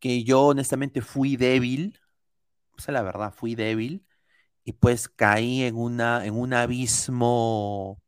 Que 0.00 0.24
yo 0.24 0.42
honestamente 0.42 1.02
fui 1.02 1.36
débil, 1.36 2.00
esa 2.80 2.92
es 2.92 2.94
la 2.94 3.02
verdad, 3.02 3.32
fui 3.34 3.54
débil 3.54 4.06
y 4.64 4.72
pues 4.74 5.08
caí 5.08 5.62
en 5.64 5.76
una, 5.76 6.24
en 6.26 6.34
un 6.34 6.54
abismo 6.54 8.02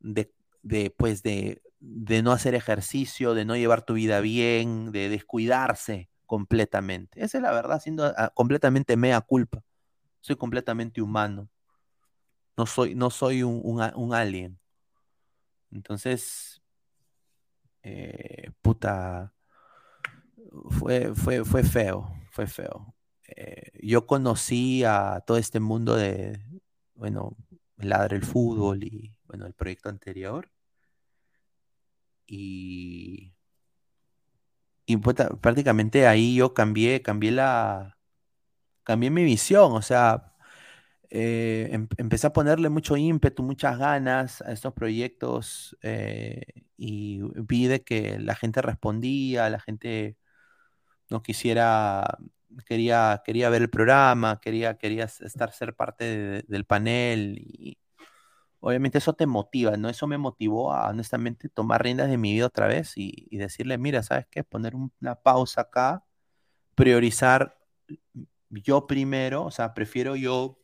de, 0.00 0.32
de, 0.62 0.90
pues 0.90 1.22
de, 1.22 1.62
de 1.80 2.22
no 2.22 2.32
hacer 2.32 2.54
ejercicio, 2.54 3.34
de 3.34 3.44
no 3.44 3.56
llevar 3.56 3.84
tu 3.84 3.94
vida 3.94 4.20
bien, 4.20 4.92
de 4.92 5.08
descuidarse 5.08 6.10
completamente. 6.26 7.22
Esa 7.22 7.38
es 7.38 7.42
la 7.42 7.52
verdad, 7.52 7.80
siendo 7.80 8.06
ah, 8.16 8.32
completamente 8.34 8.96
mea 8.96 9.20
culpa. 9.20 9.62
Soy 10.20 10.36
completamente 10.36 11.02
humano. 11.02 11.48
No 12.56 12.66
soy, 12.66 12.94
no 12.94 13.10
soy 13.10 13.42
un, 13.42 13.60
un 13.94 14.14
alien. 14.14 14.58
Entonces, 15.70 16.62
eh, 17.82 18.50
puta, 18.62 19.32
fue, 20.70 21.14
fue, 21.14 21.44
fue 21.44 21.62
feo, 21.62 22.12
fue 22.30 22.46
feo. 22.46 22.94
Eh, 23.42 23.72
yo 23.82 24.06
conocí 24.06 24.84
a 24.84 25.22
todo 25.26 25.36
este 25.38 25.60
mundo 25.60 25.96
de, 25.96 26.40
bueno, 26.94 27.36
Ladra 27.76 28.16
el 28.16 28.24
Fútbol 28.24 28.84
y, 28.84 29.14
bueno, 29.24 29.46
el 29.46 29.54
proyecto 29.54 29.88
anterior. 29.88 30.50
Y, 32.26 33.32
y 34.86 34.96
puta, 34.96 35.28
prácticamente 35.40 36.06
ahí 36.06 36.36
yo 36.36 36.54
cambié, 36.54 37.02
cambié 37.02 37.30
la, 37.32 37.96
cambié 38.84 39.10
mi 39.10 39.24
visión, 39.24 39.72
o 39.74 39.82
sea, 39.82 40.34
eh, 41.10 41.70
em- 41.72 41.88
empecé 41.98 42.28
a 42.28 42.32
ponerle 42.34 42.68
mucho 42.70 42.96
ímpetu, 42.96 43.42
muchas 43.42 43.78
ganas 43.78 44.42
a 44.42 44.52
estos 44.52 44.74
proyectos 44.74 45.76
eh, 45.82 46.42
y 46.76 47.20
vi 47.36 47.66
de 47.68 47.82
que 47.84 48.18
la 48.20 48.36
gente 48.36 48.62
respondía, 48.62 49.50
la 49.50 49.60
gente 49.60 50.16
no 51.10 51.22
quisiera, 51.22 52.18
quería, 52.66 53.22
quería 53.24 53.48
ver 53.50 53.62
el 53.62 53.70
programa, 53.70 54.40
quería, 54.40 54.76
quería 54.78 55.04
estar, 55.04 55.52
ser 55.52 55.74
parte 55.74 56.04
de- 56.04 56.44
del 56.48 56.64
panel 56.66 57.36
y 57.38 57.78
obviamente 58.60 58.98
eso 58.98 59.14
te 59.14 59.26
motiva, 59.26 59.76
¿no? 59.76 59.88
Eso 59.88 60.06
me 60.06 60.18
motivó 60.18 60.72
a 60.74 60.90
honestamente 60.90 61.48
tomar 61.48 61.82
riendas 61.82 62.10
de 62.10 62.18
mi 62.18 62.32
vida 62.34 62.46
otra 62.46 62.66
vez 62.68 62.94
y, 62.96 63.28
y 63.30 63.38
decirle, 63.38 63.78
mira, 63.78 64.02
¿sabes 64.02 64.26
qué? 64.30 64.44
Poner 64.44 64.74
un- 64.76 64.92
una 65.00 65.14
pausa 65.16 65.62
acá, 65.62 66.04
priorizar 66.76 67.58
yo 68.50 68.86
primero, 68.86 69.44
o 69.46 69.50
sea, 69.50 69.74
prefiero 69.74 70.16
yo 70.16 70.58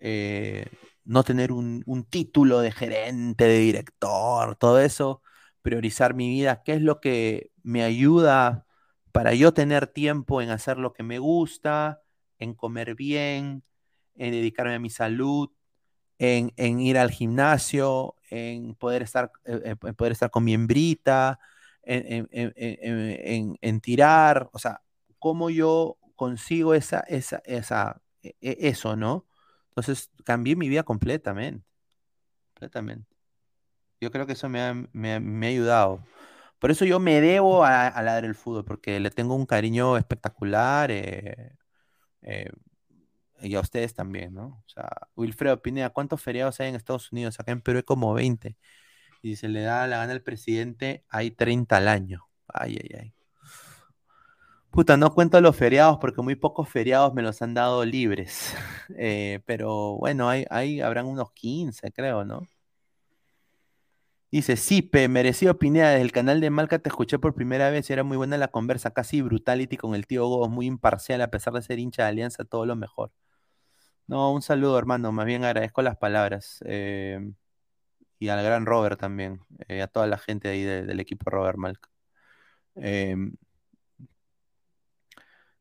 eh, 0.00 0.66
no 1.04 1.22
tener 1.24 1.52
un, 1.52 1.82
un 1.86 2.04
título 2.04 2.60
de 2.60 2.72
gerente, 2.72 3.44
de 3.44 3.58
director, 3.58 4.56
todo 4.56 4.80
eso, 4.80 5.22
priorizar 5.62 6.14
mi 6.14 6.28
vida, 6.30 6.62
qué 6.64 6.74
es 6.74 6.82
lo 6.82 7.00
que 7.00 7.50
me 7.62 7.82
ayuda 7.82 8.66
para 9.18 9.34
yo 9.34 9.52
tener 9.52 9.88
tiempo 9.88 10.40
en 10.42 10.50
hacer 10.50 10.78
lo 10.78 10.92
que 10.92 11.02
me 11.02 11.18
gusta, 11.18 12.02
en 12.38 12.54
comer 12.54 12.94
bien, 12.94 13.64
en 14.14 14.30
dedicarme 14.30 14.76
a 14.76 14.78
mi 14.78 14.90
salud, 14.90 15.50
en, 16.20 16.52
ir 16.80 16.98
al 16.98 17.10
gimnasio, 17.10 18.14
en 18.30 18.76
poder 18.76 19.02
estar, 19.02 19.32
eh, 19.44 19.74
poder 19.74 20.12
estar 20.12 20.30
con 20.30 20.44
mi 20.44 20.54
hembrita, 20.54 21.40
en, 21.82 22.28
en- 23.60 23.80
tirar, 23.80 24.48
o 24.52 24.58
sea, 24.60 24.82
cómo 25.18 25.50
yo 25.50 25.98
consigo 26.14 26.74
esa, 26.74 27.00
esa, 27.00 27.42
esa, 27.44 28.00
e- 28.22 28.36
e- 28.40 28.68
eso, 28.68 28.94
¿no? 28.94 29.26
Entonces 29.70 30.12
cambié 30.24 30.54
mi 30.54 30.68
vida 30.68 30.84
completamente, 30.84 31.66
completamente. 32.54 33.16
Yo 34.00 34.12
creo 34.12 34.26
que 34.26 34.34
eso 34.34 34.48
me 34.48 34.62
ha, 34.62 34.74
me 34.92 35.18
me 35.20 35.46
ha 35.48 35.50
ayudado. 35.50 36.04
Por 36.58 36.70
eso 36.70 36.84
yo 36.84 36.98
me 36.98 37.20
debo 37.20 37.64
a, 37.64 37.86
a 37.86 38.18
el 38.18 38.34
Fútbol, 38.34 38.64
porque 38.64 39.00
le 39.00 39.10
tengo 39.10 39.34
un 39.34 39.46
cariño 39.46 39.96
espectacular 39.96 40.90
eh, 40.90 41.52
eh, 42.22 42.50
y 43.40 43.54
a 43.54 43.60
ustedes 43.60 43.94
también, 43.94 44.34
¿no? 44.34 44.62
O 44.66 44.68
sea, 44.68 44.88
Wilfredo 45.16 45.62
Pineda, 45.62 45.90
¿cuántos 45.90 46.22
feriados 46.22 46.60
hay 46.60 46.68
en 46.70 46.74
Estados 46.74 47.12
Unidos? 47.12 47.38
Acá 47.40 47.52
en 47.52 47.60
Perú 47.60 47.78
hay 47.78 47.84
como 47.84 48.12
20. 48.14 48.56
Y 49.22 49.36
se 49.36 49.48
le 49.48 49.62
da 49.62 49.86
la 49.86 49.98
gana 49.98 50.12
al 50.12 50.22
presidente, 50.22 51.04
hay 51.08 51.30
30 51.30 51.76
al 51.78 51.88
año. 51.88 52.28
Ay, 52.48 52.78
ay, 52.82 52.90
ay. 53.00 53.14
Puta, 54.70 54.96
no 54.96 55.12
cuento 55.14 55.40
los 55.40 55.56
feriados 55.56 55.98
porque 55.98 56.22
muy 56.22 56.36
pocos 56.36 56.68
feriados 56.68 57.14
me 57.14 57.22
los 57.22 57.40
han 57.42 57.54
dado 57.54 57.84
libres. 57.84 58.54
Eh, 59.00 59.40
pero 59.46 59.96
bueno, 59.98 60.28
hay, 60.30 60.46
hay, 60.50 60.80
habrán 60.80 61.06
unos 61.06 61.30
15, 61.32 61.92
creo, 61.92 62.24
¿no? 62.24 62.48
Dice, 64.30 64.56
Sipe, 64.56 65.08
merecido 65.08 65.58
Pineda, 65.58 65.90
desde 65.90 66.02
el 66.02 66.12
canal 66.12 66.40
de 66.40 66.50
Malca 66.50 66.78
te 66.78 66.90
escuché 66.90 67.18
por 67.18 67.34
primera 67.34 67.70
vez 67.70 67.88
y 67.88 67.92
era 67.94 68.04
muy 68.04 68.16
buena 68.18 68.36
la 68.36 68.48
conversa, 68.48 68.90
casi 68.90 69.22
brutality 69.22 69.76
con 69.78 69.94
el 69.94 70.06
tío 70.06 70.26
Gobos, 70.28 70.50
muy 70.50 70.66
imparcial 70.66 71.22
a 71.22 71.30
pesar 71.30 71.54
de 71.54 71.62
ser 71.62 71.78
hincha 71.78 72.02
de 72.02 72.08
Alianza, 72.10 72.44
todo 72.44 72.66
lo 72.66 72.76
mejor. 72.76 73.10
No, 74.06 74.32
un 74.32 74.42
saludo, 74.42 74.78
hermano, 74.78 75.12
más 75.12 75.26
bien 75.26 75.44
agradezco 75.44 75.82
las 75.82 75.96
palabras. 75.98 76.60
eh, 76.66 77.32
y 78.18 78.28
al 78.30 78.42
gran 78.44 78.66
Robert 78.66 79.00
también, 79.00 79.40
eh, 79.68 79.82
a 79.82 79.88
toda 79.88 80.06
la 80.08 80.18
gente 80.18 80.48
ahí 80.48 80.62
de- 80.64 80.84
del 80.86 81.00
equipo 81.00 81.30
Robert 81.30 81.58
Malca. 81.58 81.90
Em, 82.76 83.34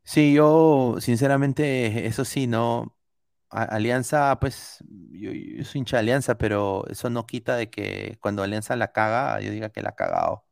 sí, 0.03 0.33
yo, 0.33 0.95
sinceramente, 0.99 2.07
eso 2.07 2.25
sí, 2.25 2.47
¿no? 2.47 2.96
Alianza, 3.49 4.37
pues, 4.39 4.83
yo, 5.11 5.31
yo 5.31 5.63
soy 5.63 5.79
hincha 5.79 5.97
de 5.97 6.01
Alianza, 6.01 6.37
pero 6.37 6.85
eso 6.89 7.09
no 7.09 7.25
quita 7.25 7.55
de 7.55 7.69
que 7.69 8.17
cuando 8.21 8.43
Alianza 8.43 8.75
la 8.75 8.91
caga, 8.91 9.39
yo 9.41 9.51
diga 9.51 9.69
que 9.69 9.81
la 9.81 9.89
ha 9.89 9.95
cagado. 9.95 10.45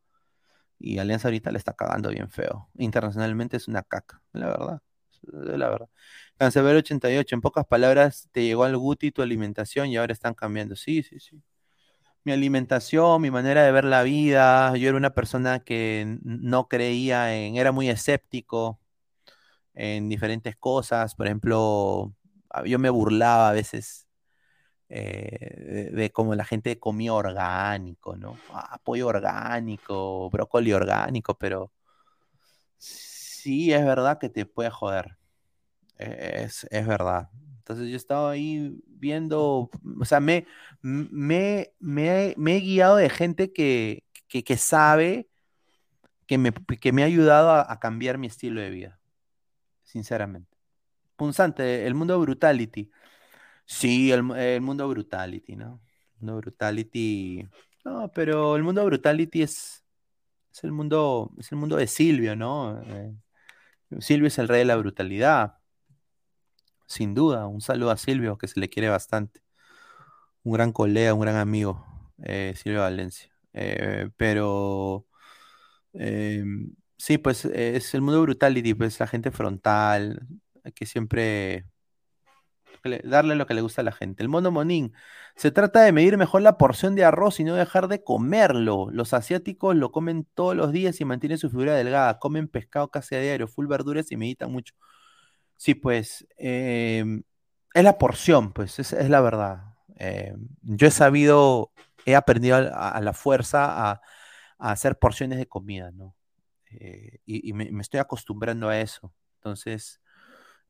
Y 0.79 0.99
Alianza 0.99 1.27
ahorita 1.29 1.51
le 1.51 1.57
está 1.57 1.73
cagando 1.73 2.09
bien 2.09 2.29
feo. 2.29 2.69
Internacionalmente 2.77 3.57
es 3.57 3.67
una 3.67 3.83
caca, 3.83 4.21
la 4.33 4.47
verdad. 4.47 4.81
La 5.23 5.69
verdad. 5.69 5.89
Cancerbero 6.37 6.79
88, 6.79 7.35
en 7.35 7.41
pocas 7.41 7.65
palabras, 7.65 8.29
te 8.31 8.43
llegó 8.43 8.63
al 8.63 8.77
Guti 8.77 9.11
tu 9.11 9.21
alimentación 9.21 9.87
y 9.87 9.97
ahora 9.97 10.13
están 10.13 10.33
cambiando. 10.33 10.75
Sí, 10.75 11.03
sí, 11.03 11.19
sí. 11.19 11.41
Mi 12.23 12.33
alimentación, 12.33 13.21
mi 13.21 13.31
manera 13.31 13.63
de 13.63 13.71
ver 13.71 13.85
la 13.85 14.03
vida. 14.03 14.75
Yo 14.77 14.89
era 14.89 14.97
una 14.97 15.13
persona 15.13 15.59
que 15.61 16.17
no 16.23 16.67
creía 16.67 17.35
en, 17.35 17.57
era 17.57 17.71
muy 17.71 17.89
escéptico 17.89 18.79
en 19.73 20.09
diferentes 20.09 20.55
cosas. 20.57 21.15
Por 21.15 21.27
ejemplo, 21.27 22.13
yo 22.65 22.79
me 22.79 22.89
burlaba 22.89 23.49
a 23.49 23.53
veces 23.53 24.07
eh, 24.89 25.91
de, 25.91 25.91
de 25.91 26.11
cómo 26.11 26.35
la 26.35 26.45
gente 26.45 26.79
comía 26.79 27.13
orgánico, 27.13 28.15
¿no? 28.15 28.37
Ah, 28.51 28.79
pollo 28.83 29.07
orgánico, 29.07 30.29
brócoli 30.29 30.73
orgánico, 30.73 31.37
pero 31.37 31.71
sí 32.77 33.73
es 33.73 33.83
verdad 33.85 34.19
que 34.19 34.29
te 34.29 34.45
puede 34.45 34.69
joder. 34.69 35.17
Es, 35.97 36.67
es 36.71 36.87
verdad. 36.87 37.29
Entonces 37.59 37.89
yo 37.89 37.97
estaba 37.97 38.31
ahí 38.31 38.79
viendo, 38.85 39.69
o 39.99 40.05
sea, 40.05 40.19
me, 40.19 40.45
me, 40.81 41.73
me, 41.79 42.35
he 42.57 42.59
guiado 42.59 42.97
de 42.97 43.09
gente 43.09 43.51
que, 43.53 44.03
que, 44.27 44.57
sabe 44.57 45.27
que 46.27 46.37
me, 46.37 46.51
que 46.53 46.91
me 46.91 47.01
ha 47.03 47.07
ayudado 47.07 47.51
a 47.51 47.79
cambiar 47.79 48.17
mi 48.19 48.27
estilo 48.27 48.61
de 48.61 48.69
vida, 48.69 48.99
sinceramente. 49.83 50.54
Punzante, 51.15 51.85
el 51.87 51.95
mundo 51.95 52.19
brutality. 52.19 52.91
Sí, 53.65 54.11
el, 54.11 54.31
el 54.37 54.61
mundo 54.61 54.87
brutality, 54.89 55.55
¿no? 55.55 55.81
El 56.15 56.27
mundo 56.27 56.37
brutality. 56.37 57.47
No, 57.85 58.11
pero 58.13 58.55
el 58.55 58.63
mundo 58.63 58.85
brutality 58.85 59.43
es, 59.43 59.85
es 60.53 60.63
el 60.65 60.71
mundo, 60.73 61.31
es 61.39 61.51
el 61.51 61.59
mundo 61.59 61.77
de 61.77 61.87
Silvio, 61.87 62.35
¿no? 62.35 62.81
Eh, 62.83 63.15
Silvio 63.99 64.27
es 64.27 64.37
el 64.39 64.47
rey 64.49 64.59
de 64.59 64.65
la 64.65 64.77
brutalidad, 64.77 65.57
sin 66.87 67.13
duda. 67.15 67.47
Un 67.47 67.61
saludo 67.61 67.91
a 67.91 67.97
Silvio, 67.97 68.37
que 68.37 68.47
se 68.47 68.59
le 68.59 68.69
quiere 68.69 68.89
bastante. 68.89 69.41
Un 70.43 70.53
gran 70.53 70.71
colega, 70.71 71.13
un 71.13 71.21
gran 71.21 71.35
amigo, 71.37 71.85
eh, 72.23 72.53
Silvio 72.55 72.81
Valencia. 72.81 73.29
Eh, 73.53 74.09
pero, 74.17 75.07
eh, 75.93 76.43
Sí, 76.97 77.17
pues 77.19 77.45
es 77.45 77.93
el 77.95 78.01
mundo 78.01 78.21
brutality, 78.21 78.73
pues 78.73 78.99
la 78.99 79.07
gente 79.07 79.31
frontal, 79.31 80.27
hay 80.65 80.71
que 80.71 80.85
siempre 80.85 81.65
darle 83.03 83.35
lo 83.35 83.47
que 83.47 83.53
le 83.53 83.61
gusta 83.61 83.81
a 83.81 83.83
la 83.83 83.91
gente. 83.91 84.23
El 84.23 84.29
mono 84.29 84.51
monín, 84.51 84.93
se 85.35 85.51
trata 85.51 85.81
de 85.81 85.91
medir 85.91 86.17
mejor 86.17 86.41
la 86.41 86.57
porción 86.57 86.95
de 86.95 87.03
arroz 87.03 87.39
y 87.39 87.43
no 87.43 87.55
dejar 87.55 87.87
de 87.87 88.03
comerlo. 88.03 88.87
Los 88.91 89.13
asiáticos 89.13 89.75
lo 89.75 89.91
comen 89.91 90.27
todos 90.33 90.55
los 90.55 90.71
días 90.71 90.99
y 91.01 91.05
mantienen 91.05 91.37
su 91.37 91.49
figura 91.49 91.75
delgada, 91.75 92.19
comen 92.19 92.47
pescado 92.47 92.89
casi 92.89 93.15
a 93.15 93.19
diario, 93.19 93.47
full 93.47 93.67
verduras 93.67 94.11
y 94.11 94.17
meditan 94.17 94.51
mucho. 94.51 94.75
Sí, 95.57 95.75
pues 95.75 96.27
em, 96.37 97.23
es 97.73 97.83
la 97.83 97.97
porción, 97.97 98.53
pues 98.53 98.79
es, 98.79 99.09
la 99.09 99.21
verdad. 99.21 99.75
Em, 99.95 100.47
yo 100.61 100.87
he 100.87 100.91
sabido, 100.91 101.71
he 102.05 102.15
aprendido 102.15 102.57
a, 102.57 102.99
la 103.01 103.13
fuerza 103.13 103.91
a, 103.91 104.01
hacer 104.57 104.97
porciones 104.97 105.37
de 105.37 105.47
comida, 105.47 105.91
¿no? 105.91 106.15
Eh, 106.71 107.19
y 107.25 107.53
me 107.53 107.81
estoy 107.81 107.99
acostumbrando 107.99 108.69
a 108.69 108.79
eso. 108.79 109.13
Entonces, 109.37 110.01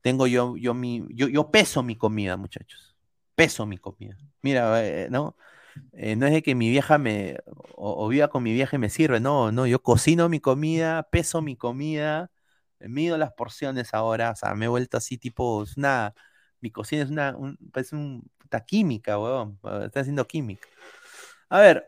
tengo 0.06 0.28
yo, 0.28 0.56
yo 0.56 0.72
mi, 0.72 1.04
yo, 1.10 1.26
yo 1.26 1.50
peso 1.50 1.82
mi 1.82 1.96
comida, 1.96 2.36
muchachos. 2.36 2.94
Peso 3.34 3.66
mi 3.66 3.76
comida. 3.76 4.16
Mira, 4.40 4.86
eh, 4.86 5.08
¿no? 5.10 5.36
Eh, 5.92 6.14
no 6.14 6.26
es 6.26 6.32
de 6.32 6.42
que 6.44 6.54
mi 6.54 6.70
vieja 6.70 6.96
me, 6.96 7.38
o, 7.74 8.04
o 8.06 8.08
viva 8.08 8.28
con 8.28 8.44
mi 8.44 8.52
vieja 8.52 8.76
y 8.76 8.78
me 8.78 8.88
sirve, 8.88 9.18
no, 9.18 9.50
no, 9.50 9.66
yo 9.66 9.82
cocino 9.82 10.28
mi 10.28 10.38
comida, 10.38 11.02
peso 11.10 11.42
mi 11.42 11.56
comida, 11.56 12.30
eh, 12.78 12.88
mido 12.88 13.18
las 13.18 13.32
porciones 13.32 13.94
ahora, 13.94 14.30
o 14.30 14.36
sea, 14.36 14.54
me 14.54 14.66
he 14.66 14.68
vuelto 14.68 14.96
así 14.96 15.18
tipo, 15.18 15.64
es 15.64 15.76
una, 15.76 16.14
mi 16.60 16.70
cocina 16.70 17.02
es 17.02 17.10
una, 17.10 17.36
un, 17.36 17.56
parece 17.72 17.96
un, 17.96 18.30
puta 18.38 18.64
química, 18.64 19.18
weón, 19.18 19.58
está 19.84 20.00
haciendo 20.00 20.24
química. 20.28 20.68
A 21.48 21.60
ver, 21.60 21.84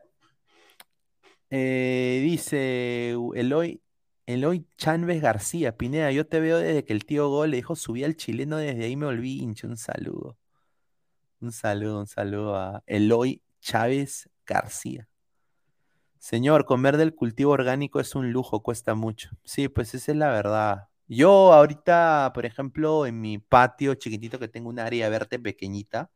eh, 1.50 2.20
dice 2.24 3.12
Eloy, 3.34 3.80
Eloy 4.28 4.66
Chanves 4.76 5.22
García, 5.22 5.78
Pineda, 5.78 6.12
yo 6.12 6.26
te 6.26 6.38
veo 6.38 6.58
desde 6.58 6.84
que 6.84 6.92
el 6.92 7.06
tío 7.06 7.30
Gol 7.30 7.50
le 7.50 7.56
dijo 7.56 7.74
subí 7.74 8.04
al 8.04 8.14
chileno, 8.14 8.58
desde 8.58 8.84
ahí 8.84 8.94
me 8.94 9.06
volví 9.06 9.38
hincha, 9.40 9.66
un 9.66 9.78
saludo. 9.78 10.36
Un 11.40 11.50
saludo, 11.50 12.00
un 12.00 12.06
saludo 12.06 12.54
a 12.54 12.82
Eloy 12.86 13.40
Chávez 13.62 14.28
García. 14.44 15.08
Señor, 16.18 16.66
comer 16.66 16.98
del 16.98 17.14
cultivo 17.14 17.52
orgánico 17.52 18.00
es 18.00 18.14
un 18.14 18.30
lujo, 18.30 18.62
cuesta 18.62 18.94
mucho. 18.94 19.30
Sí, 19.44 19.68
pues 19.68 19.94
esa 19.94 20.12
es 20.12 20.18
la 20.18 20.28
verdad. 20.28 20.88
Yo 21.06 21.54
ahorita, 21.54 22.32
por 22.34 22.44
ejemplo, 22.44 23.06
en 23.06 23.22
mi 23.22 23.38
patio 23.38 23.94
chiquitito 23.94 24.38
que 24.38 24.48
tengo 24.48 24.68
un 24.68 24.78
área 24.78 25.08
verde 25.08 25.38
pequeñita, 25.38 26.10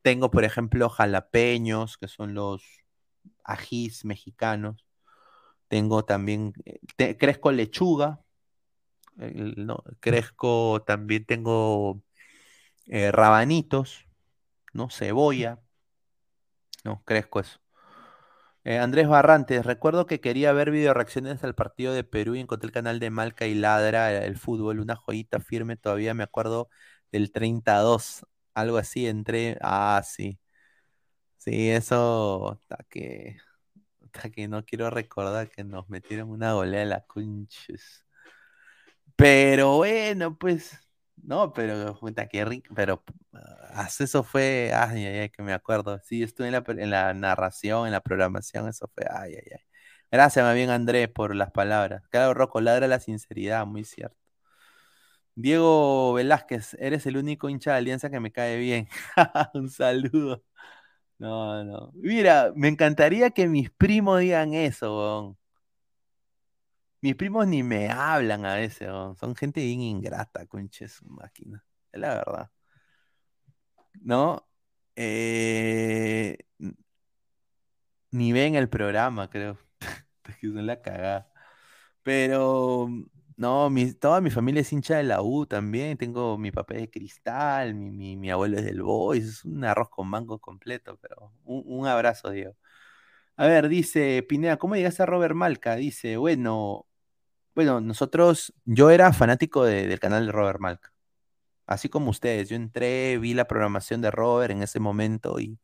tengo, 0.00 0.30
por 0.30 0.44
ejemplo, 0.44 0.88
jalapeños, 0.88 1.98
que 1.98 2.06
son 2.06 2.34
los 2.34 2.62
ajís 3.42 4.04
mexicanos. 4.04 4.85
Tengo 5.68 6.04
también, 6.04 6.52
eh, 6.64 6.78
te- 6.96 7.16
crezco 7.16 7.52
lechuga, 7.52 8.20
no, 9.16 9.82
crezco, 10.00 10.82
también 10.86 11.24
tengo 11.26 12.02
eh, 12.86 13.12
rabanitos, 13.12 14.06
¿no? 14.74 14.90
Cebolla, 14.90 15.60
no, 16.84 17.02
crezco 17.04 17.40
eso. 17.40 17.58
Eh, 18.64 18.78
Andrés 18.78 19.06
Barrantes, 19.08 19.64
recuerdo 19.64 20.06
que 20.06 20.20
quería 20.20 20.52
ver 20.52 20.70
video 20.72 20.92
reacciones 20.92 21.44
al 21.44 21.54
partido 21.54 21.92
de 21.92 22.02
Perú 22.04 22.34
y 22.34 22.40
encontré 22.40 22.66
el 22.66 22.72
canal 22.72 22.98
de 22.98 23.10
Malca 23.10 23.46
y 23.46 23.54
Ladra, 23.54 24.12
el 24.24 24.36
fútbol, 24.36 24.80
una 24.80 24.96
joyita 24.96 25.38
firme, 25.40 25.76
todavía 25.76 26.14
me 26.14 26.24
acuerdo 26.24 26.68
del 27.12 27.30
32, 27.30 28.26
algo 28.54 28.76
así, 28.78 29.06
entré, 29.06 29.56
ah, 29.62 30.02
sí, 30.04 30.38
sí, 31.38 31.70
eso, 31.70 32.60
que, 32.90 33.36
que 34.32 34.48
no 34.48 34.64
quiero 34.64 34.90
recordar 34.90 35.50
que 35.50 35.64
nos 35.64 35.88
metieron 35.88 36.30
una 36.30 36.52
goleada 36.54 36.84
de 36.84 36.90
la 36.90 37.00
conches. 37.06 38.04
Pero 39.16 39.76
bueno, 39.76 40.36
pues, 40.36 40.78
no, 41.16 41.52
pero 41.52 41.98
puta, 41.98 42.28
qué 42.28 42.44
rico, 42.44 42.74
pero 42.74 43.02
ah, 43.32 43.88
eso 43.98 44.22
fue, 44.22 44.72
ay, 44.74 45.04
ay, 45.06 45.18
ay, 45.20 45.30
que 45.30 45.42
me 45.42 45.52
acuerdo. 45.54 45.98
Sí, 46.04 46.22
estuve 46.22 46.48
en 46.48 46.52
la, 46.52 46.64
en 46.68 46.90
la 46.90 47.14
narración, 47.14 47.86
en 47.86 47.92
la 47.92 48.00
programación, 48.02 48.68
eso 48.68 48.90
fue, 48.94 49.04
ay, 49.10 49.34
ay, 49.34 49.42
ay. 49.52 49.60
Gracias, 50.10 50.44
más 50.44 50.54
bien, 50.54 50.70
Andrés, 50.70 51.08
por 51.08 51.34
las 51.34 51.50
palabras. 51.50 52.02
Claro, 52.10 52.34
Rocco, 52.34 52.60
ladra 52.60 52.86
la 52.88 53.00
sinceridad, 53.00 53.66
muy 53.66 53.84
cierto. 53.84 54.16
Diego 55.34 56.14
Velázquez, 56.14 56.74
eres 56.80 57.04
el 57.06 57.16
único 57.18 57.48
hincha 57.50 57.72
de 57.72 57.76
Alianza 57.78 58.08
que 58.10 58.20
me 58.20 58.32
cae 58.32 58.56
bien. 58.58 58.88
Un 59.54 59.68
saludo. 59.70 60.42
No, 61.18 61.64
no. 61.64 61.90
Mira, 61.94 62.52
me 62.54 62.68
encantaría 62.68 63.30
que 63.30 63.46
mis 63.48 63.70
primos 63.70 64.20
digan 64.20 64.52
eso, 64.54 64.98
weón. 64.98 65.38
Mis 67.00 67.14
primos 67.16 67.46
ni 67.46 67.62
me 67.62 67.88
hablan 67.90 68.44
a 68.46 68.54
veces, 68.56 68.88
weón. 68.88 69.16
Son 69.16 69.34
gente 69.36 69.60
bien 69.62 69.80
ingrata, 69.80 70.46
conche 70.46 70.88
su 70.88 71.04
máquina. 71.06 71.64
Es 71.92 72.00
la 72.00 72.14
verdad. 72.16 72.50
¿No? 74.02 74.46
Eh, 74.96 76.38
ni 78.10 78.32
ven 78.32 78.54
el 78.54 78.68
programa, 78.68 79.30
creo. 79.30 79.58
Es 80.28 80.36
que 80.38 80.48
son 80.48 80.66
la 80.66 80.80
cagada. 80.82 81.30
Pero, 82.02 82.88
no, 83.36 83.68
toda 84.00 84.20
mi 84.20 84.30
familia 84.30 84.62
es 84.62 84.72
hincha 84.72 84.96
de 84.96 85.02
la 85.04 85.22
U 85.22 85.46
también. 85.46 85.96
Tengo 85.98 86.38
mi 86.38 86.50
papá 86.52 86.74
es 86.74 86.80
de 86.82 86.90
cristal, 86.90 87.74
mi, 87.74 87.90
mi, 87.90 88.16
mi 88.16 88.30
abuelo 88.30 88.58
es 88.58 88.64
del 88.64 88.82
Boys. 88.82 89.24
Es 89.26 89.44
un 89.44 89.64
arroz 89.64 89.88
con 89.90 90.08
mango 90.08 90.38
completo, 90.38 90.98
pero 91.00 91.32
un, 91.44 91.62
un 91.66 91.86
abrazo, 91.86 92.30
Diego. 92.30 92.56
A 93.36 93.46
ver, 93.46 93.68
dice 93.68 94.22
Pineda, 94.28 94.56
¿cómo 94.58 94.76
llegaste 94.76 95.02
a 95.04 95.06
Robert 95.06 95.34
Malca? 95.34 95.76
Dice, 95.76 96.16
bueno, 96.18 96.86
bueno, 97.54 97.80
nosotros, 97.80 98.54
yo 98.66 98.90
era 98.90 99.12
fanático 99.12 99.64
de- 99.64 99.86
del 99.88 100.00
canal 100.00 100.26
de 100.26 100.32
Robert 100.32 100.60
Malca, 100.60 100.92
así 101.66 101.88
como 101.90 102.10
ustedes. 102.10 102.48
Yo 102.50 102.56
entré, 102.56 103.18
vi 103.18 103.34
la 103.34 103.46
programación 103.46 104.02
de 104.02 104.10
Robert 104.12 104.52
en 104.52 104.62
ese 104.64 104.80
momento 104.80 105.40
y 105.40 105.58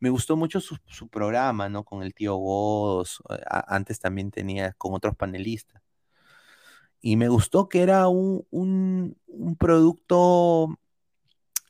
me 0.00 0.10
gustó 0.10 0.36
mucho 0.36 0.60
su, 0.60 0.78
su 0.86 1.08
programa, 1.10 1.68
¿no? 1.70 1.84
Con 1.84 2.02
el 2.04 2.14
tío 2.14 2.36
Godos, 2.36 3.22
eh, 3.30 3.42
antes 3.68 4.00
también 4.00 4.32
tenía 4.32 4.74
con 4.74 4.94
otros 4.94 5.16
panelistas. 5.16 5.82
Y 7.06 7.16
me 7.18 7.28
gustó 7.28 7.68
que 7.68 7.82
era 7.82 8.08
un, 8.08 8.46
un- 8.50 9.16
producto 9.58 10.78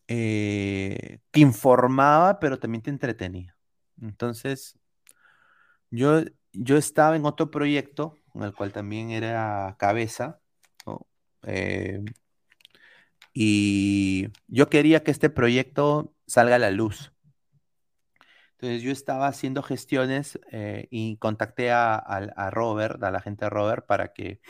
eh, 0.08 1.20
que 1.30 1.40
informaba, 1.40 2.38
pero 2.40 2.58
también 2.58 2.82
te 2.82 2.90
entretenía. 2.90 3.56
Entonces, 4.00 4.78
yo, 5.90 6.22
yo 6.52 6.76
estaba 6.76 7.16
en 7.16 7.24
otro 7.26 7.50
proyecto, 7.50 8.16
en 8.34 8.42
el 8.44 8.54
cual 8.54 8.72
también 8.72 9.10
era 9.10 9.76
cabeza. 9.78 10.40
Eh, 11.42 12.00
y 13.32 14.28
yo 14.48 14.68
quería 14.70 15.02
que 15.02 15.10
este 15.10 15.30
proyecto 15.30 16.14
salga 16.26 16.56
a 16.56 16.58
la 16.58 16.70
luz. 16.70 17.12
Entonces 18.52 18.82
yo 18.82 18.92
estaba 18.92 19.26
haciendo 19.26 19.62
gestiones 19.62 20.38
eh, 20.52 20.86
y 20.90 21.16
contacté 21.18 21.70
a, 21.72 21.94
a- 21.96 22.16
a 22.36 22.50
Robert, 22.50 23.02
a 23.02 23.10
la 23.10 23.20
gente 23.20 23.44
de 23.46 23.50
Robert, 23.50 23.86
para 23.86 24.12
que 24.12 24.40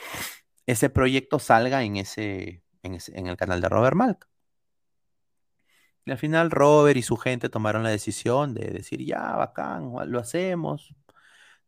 ese 0.67 0.91
proyecto 0.91 1.39
salga 1.39 1.83
en 1.85 1.97
ese, 1.97 2.63
en 2.83 3.27
el 3.27 3.37
canal 3.37 3.61
de 3.61 3.69
Robert 3.69 3.97
Malk. 3.97 4.29
Y 6.07 6.11
al 6.11 6.19
final 6.19 6.51
Robert 6.51 6.97
y 6.97 7.03
su 7.03 7.17
gente 7.17 7.49
tomaron 7.49 7.83
la 7.83 7.91
decisión 7.91 8.55
de 8.55 8.67
decir, 8.71 9.05
ya, 9.05 9.37
bacán, 9.37 9.93
lo 10.07 10.21
hacemos. 10.21 10.95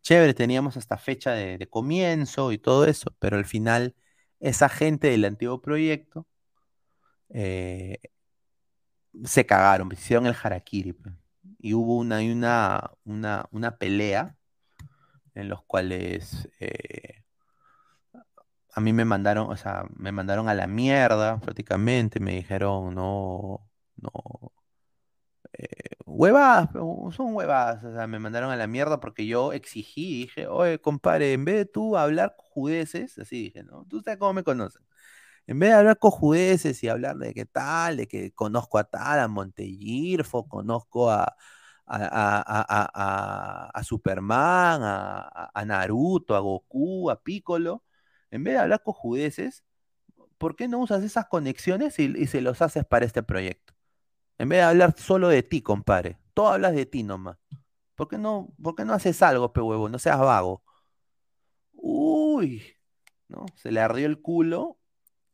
Chévere, 0.03 0.35
teníamos 0.35 0.77
hasta 0.77 0.99
fecha 0.99 1.33
de, 1.33 1.69
comienzo 1.69 2.53
y 2.53 2.59
todo 2.59 2.85
eso, 2.87 3.15
pero 3.19 3.37
al 3.39 3.47
final 3.47 3.97
esa 4.41 4.69
gente 4.69 5.09
del 5.11 5.25
antiguo 5.25 5.61
proyecto 5.63 6.27
eh, 7.31 7.99
se 9.25 9.47
cagaron, 9.47 9.91
hicieron 9.93 10.27
el 10.27 10.37
harakiri. 10.41 10.93
pues. 10.93 11.15
Y 11.59 11.75
hubo 11.75 11.97
una, 11.97 12.19
una, 12.21 12.91
una, 13.05 13.47
una 13.51 13.79
pelea 13.79 14.37
en 15.35 15.49
los 15.49 15.65
cuales 15.65 16.49
eh, 16.61 17.25
a 18.77 18.81
mí 18.81 18.93
me 18.93 19.05
mandaron, 19.05 19.51
o 19.51 19.57
sea, 19.57 19.85
me 19.97 20.13
mandaron 20.13 20.49
a 20.49 20.55
la 20.55 20.67
mierda 20.69 21.41
prácticamente, 21.41 22.21
me 22.21 22.35
dijeron, 22.37 22.95
no, 22.95 23.69
no, 23.97 24.13
eh, 25.59 25.67
huevadas, 26.07 26.69
pero 26.73 27.09
son 27.13 27.35
huevadas, 27.35 27.83
o 27.85 27.93
sea, 27.95 28.07
me 28.07 28.19
mandaron 28.19 28.51
a 28.51 28.57
la 28.57 28.67
mierda 28.67 29.01
porque 29.01 29.27
yo 29.27 29.53
exigí, 29.53 30.23
dije, 30.23 30.47
oye, 30.49 30.79
compadre, 30.81 31.33
en 31.33 31.45
vez 31.45 31.57
de 31.57 31.65
tú 31.67 31.97
hablar 31.97 32.35
judeces, 32.39 33.19
así 33.19 33.45
dije, 33.45 33.63
¿no? 33.65 33.87
Tú 33.89 34.01
sabes 34.03 34.19
cómo 34.19 34.33
me 34.35 34.45
conocen. 34.45 34.83
En 35.49 35.61
vez 35.61 35.71
de 35.71 35.77
hablar 35.77 35.99
cojudeces 36.01 36.83
y 36.85 36.89
hablar 36.91 37.19
de 37.19 37.35
qué 37.35 37.47
tal, 37.47 37.99
de 37.99 38.09
que 38.09 38.33
conozco 38.35 38.79
a 38.79 38.85
tal, 38.85 39.21
a 39.21 39.29
Montegirfo, 39.29 40.49
conozco 40.49 41.11
a, 41.11 41.25
a, 41.25 41.37
a- 41.87 42.91
a- 42.95 43.71
a- 43.75 43.85
Superman, 43.85 44.83
a- 44.85 45.51
a 45.55 45.67
Naruto, 45.67 46.37
a 46.37 46.41
Goku, 46.41 47.11
a 47.11 47.23
Piccolo, 47.23 47.85
en 48.31 48.45
vez 48.45 48.55
de 48.55 48.61
hablar 48.61 48.83
cojudeces, 48.83 49.65
¿por 50.39 50.57
qué 50.57 50.69
no 50.69 50.79
usas 50.79 51.03
esas 51.03 51.27
conexiones 51.27 51.99
y, 51.99 52.27
se 52.27 52.41
los 52.41 52.63
haces 52.63 52.85
para 52.85 53.07
este 53.07 53.23
proyecto? 53.23 53.75
En 54.39 54.49
vez 54.49 54.59
de 54.59 54.65
hablar 54.65 54.95
solo 54.99 55.29
de 55.29 55.43
ti, 55.43 55.63
compadre. 55.63 56.19
Todo 56.35 56.49
hablas 56.49 56.75
de 56.75 56.87
ti 56.87 57.03
nomás. 57.03 57.39
¿Por 57.95 58.09
qué 58.09 58.19
no, 58.19 58.55
por 58.63 58.75
qué 58.75 58.85
no 58.85 58.93
haces 58.93 59.23
algo, 59.23 59.53
pe 59.53 59.61
huevo? 59.61 59.89
No 59.89 59.99
seas 59.99 60.19
vago. 60.19 60.63
Uy, 61.73 62.63
¿no? 63.29 63.47
Se 63.55 63.73
le 63.73 63.81
ardió 63.81 64.07
el 64.07 64.21
culo 64.21 64.79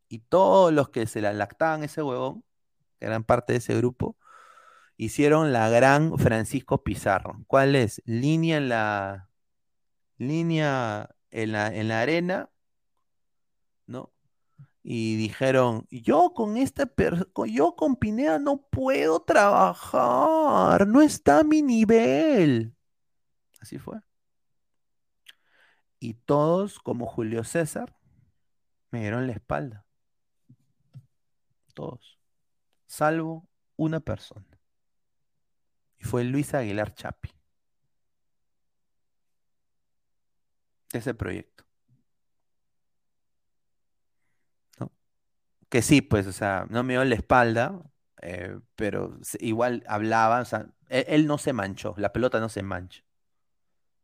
y 0.09 0.21
todos 0.21 0.73
los 0.73 0.91
que 0.91 1.07
se 1.07 1.21
la 1.21 1.33
lactaban 1.33 1.83
ese 1.85 2.03
huevón, 2.03 2.45
que 2.99 3.07
eran 3.07 3.25
parte 3.25 3.55
de 3.55 3.59
ese 3.59 3.75
grupo, 3.77 4.17
hicieron 4.97 5.53
la 5.53 5.69
gran 5.69 6.19
Francisco 6.19 6.85
Pizarro. 6.85 7.43
¿Cuál 7.49 7.75
es? 7.75 8.03
Línea 8.05 8.59
en 8.59 8.69
la 8.69 9.31
línea 10.19 11.11
en 11.31 11.53
la, 11.53 11.69
en 11.75 11.89
la 11.89 12.01
arena. 12.01 12.51
Y 14.83 15.17
dijeron, 15.17 15.86
yo 15.91 16.33
con 16.35 16.57
esta 16.57 16.91
yo 17.47 17.77
con 17.77 17.97
Pineda 17.97 18.39
no 18.39 18.67
puedo 18.69 19.23
trabajar, 19.23 20.89
no 20.89 21.02
está 21.02 21.41
a 21.41 21.44
mi 21.44 21.62
nivel. 21.62 22.75
Así 23.61 23.78
fue. 23.78 24.01
Y 26.01 26.15
todos, 26.15 26.81
como 26.81 27.07
Julio 27.07 27.44
César, 27.44 27.97
me 28.91 29.01
dieron 29.02 29.28
la 29.28 29.35
espalda. 29.35 29.86
Todos. 31.75 32.19
Salvo 32.86 33.49
una 33.77 34.01
persona. 34.01 34.47
Y 35.99 36.05
fue 36.05 36.25
Luis 36.25 36.55
Aguilar 36.55 36.93
Chapi. 36.93 37.31
De 40.93 40.99
ese 40.99 41.15
proyecto. 41.15 41.65
Que 45.73 45.81
sí, 45.83 46.02
pues, 46.02 46.26
o 46.26 46.33
sea, 46.33 46.67
no 46.68 46.84
me 46.84 46.94
dio 46.94 47.05
la 47.05 47.15
espalda, 47.15 47.83
eh, 48.20 48.59
pero 48.76 49.18
igual 49.41 49.84
hablaba, 49.89 50.41
o 50.42 50.44
sea, 50.44 50.67
él, 50.91 51.05
él, 51.09 51.26
no 51.26 51.39
se 51.39 51.55
manchó, 51.55 51.94
la 51.97 52.12
pelota 52.12 52.41
no 52.41 52.51
se 52.51 52.62
mancha. 52.62 53.02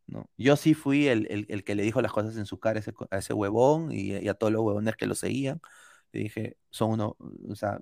¿no? 0.07 0.31
Yo 0.39 0.57
sí 0.57 0.75
fui 0.75 1.09
el, 1.09 1.65
que 1.65 1.75
le 1.75 1.83
dijo 1.83 2.01
las 2.03 2.13
cosas 2.13 2.37
en 2.37 2.47
su 2.47 2.59
cara 2.59 2.81
a 3.11 3.19
ese, 3.19 3.35
huevón 3.35 3.93
y, 3.93 4.29
a 4.29 4.35
todos 4.35 4.53
los 4.53 4.63
huevones 4.63 4.97
que 4.97 5.07
lo 5.07 5.15
seguían. 5.15 5.61
Le 6.13 6.21
dije, 6.21 6.57
son 6.71 6.93
uno, 6.93 7.17
o 7.51 7.55
sea, 7.55 7.81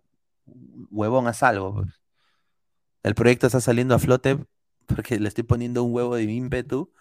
huevón 0.90 1.28
a 1.28 1.32
salvo. 1.32 1.74
Pues. 1.74 2.00
El 3.02 3.14
proyecto 3.14 3.46
está 3.46 3.60
saliendo 3.60 3.94
a 3.94 3.98
flote 3.98 4.38
porque 4.86 5.20
le 5.20 5.28
estoy 5.28 5.44
poniendo 5.44 5.84
un 5.84 5.94
huevo 5.94 6.16
de 6.16 6.24
ímpetu 6.24 6.92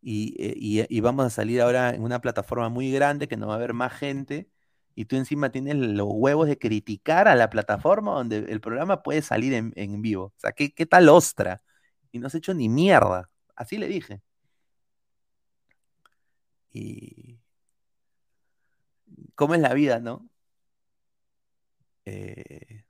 y, 0.00 0.34
y, 0.38 0.86
y, 0.88 1.00
vamos 1.00 1.26
a 1.26 1.30
salir 1.30 1.60
ahora 1.60 1.90
en 1.94 2.02
una 2.02 2.20
plataforma 2.20 2.68
muy 2.68 2.92
grande 2.92 3.28
que 3.28 3.36
no 3.36 3.48
va 3.48 3.54
a 3.54 3.56
haber 3.56 3.74
más 3.74 3.92
gente 3.92 4.48
y 4.98 5.04
tú 5.04 5.14
encima 5.14 5.50
tienes 5.50 5.76
los 5.76 6.08
huevos 6.10 6.48
de 6.48 6.58
criticar 6.58 7.28
a 7.28 7.36
la 7.36 7.50
plataforma 7.50 8.14
donde 8.14 8.38
el 8.38 8.60
programa 8.60 9.02
puede 9.04 9.22
salir 9.22 9.54
en, 9.54 9.72
en 9.76 10.02
vivo. 10.02 10.24
O 10.36 10.40
sea, 10.40 10.50
¿qué, 10.52 10.74
¿qué, 10.74 10.86
tal 10.86 11.08
ostra? 11.08 11.62
Y 12.10 12.18
no 12.18 12.26
has 12.26 12.34
hecho 12.34 12.52
ni 12.52 12.68
mierda. 12.68 13.30
Así 13.54 13.78
le 13.78 13.86
dije. 13.86 14.22
Y 16.72 17.38
cómo 19.34 19.54
es 19.54 19.60
la 19.60 19.74
vida, 19.74 20.00
¿no? 20.00 20.28
Eh, 22.04 22.84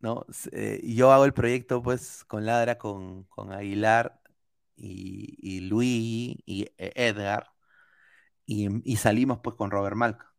¿no? 0.00 0.24
Eh, 0.52 0.80
yo 0.84 1.12
hago 1.12 1.24
el 1.24 1.34
proyecto 1.34 1.82
pues 1.82 2.24
con 2.24 2.46
Ladra, 2.46 2.78
con, 2.78 3.26
Aguilar 3.52 4.20
y, 4.76 5.36
y 5.40 5.60
Luis 5.60 6.36
y 6.46 6.70
e, 6.78 6.92
Edgar 6.96 7.52
y, 8.84 8.96
salimos 8.96 9.40
pues 9.40 9.56
con 9.56 9.70
Robert 9.70 9.96
Malca, 9.96 10.34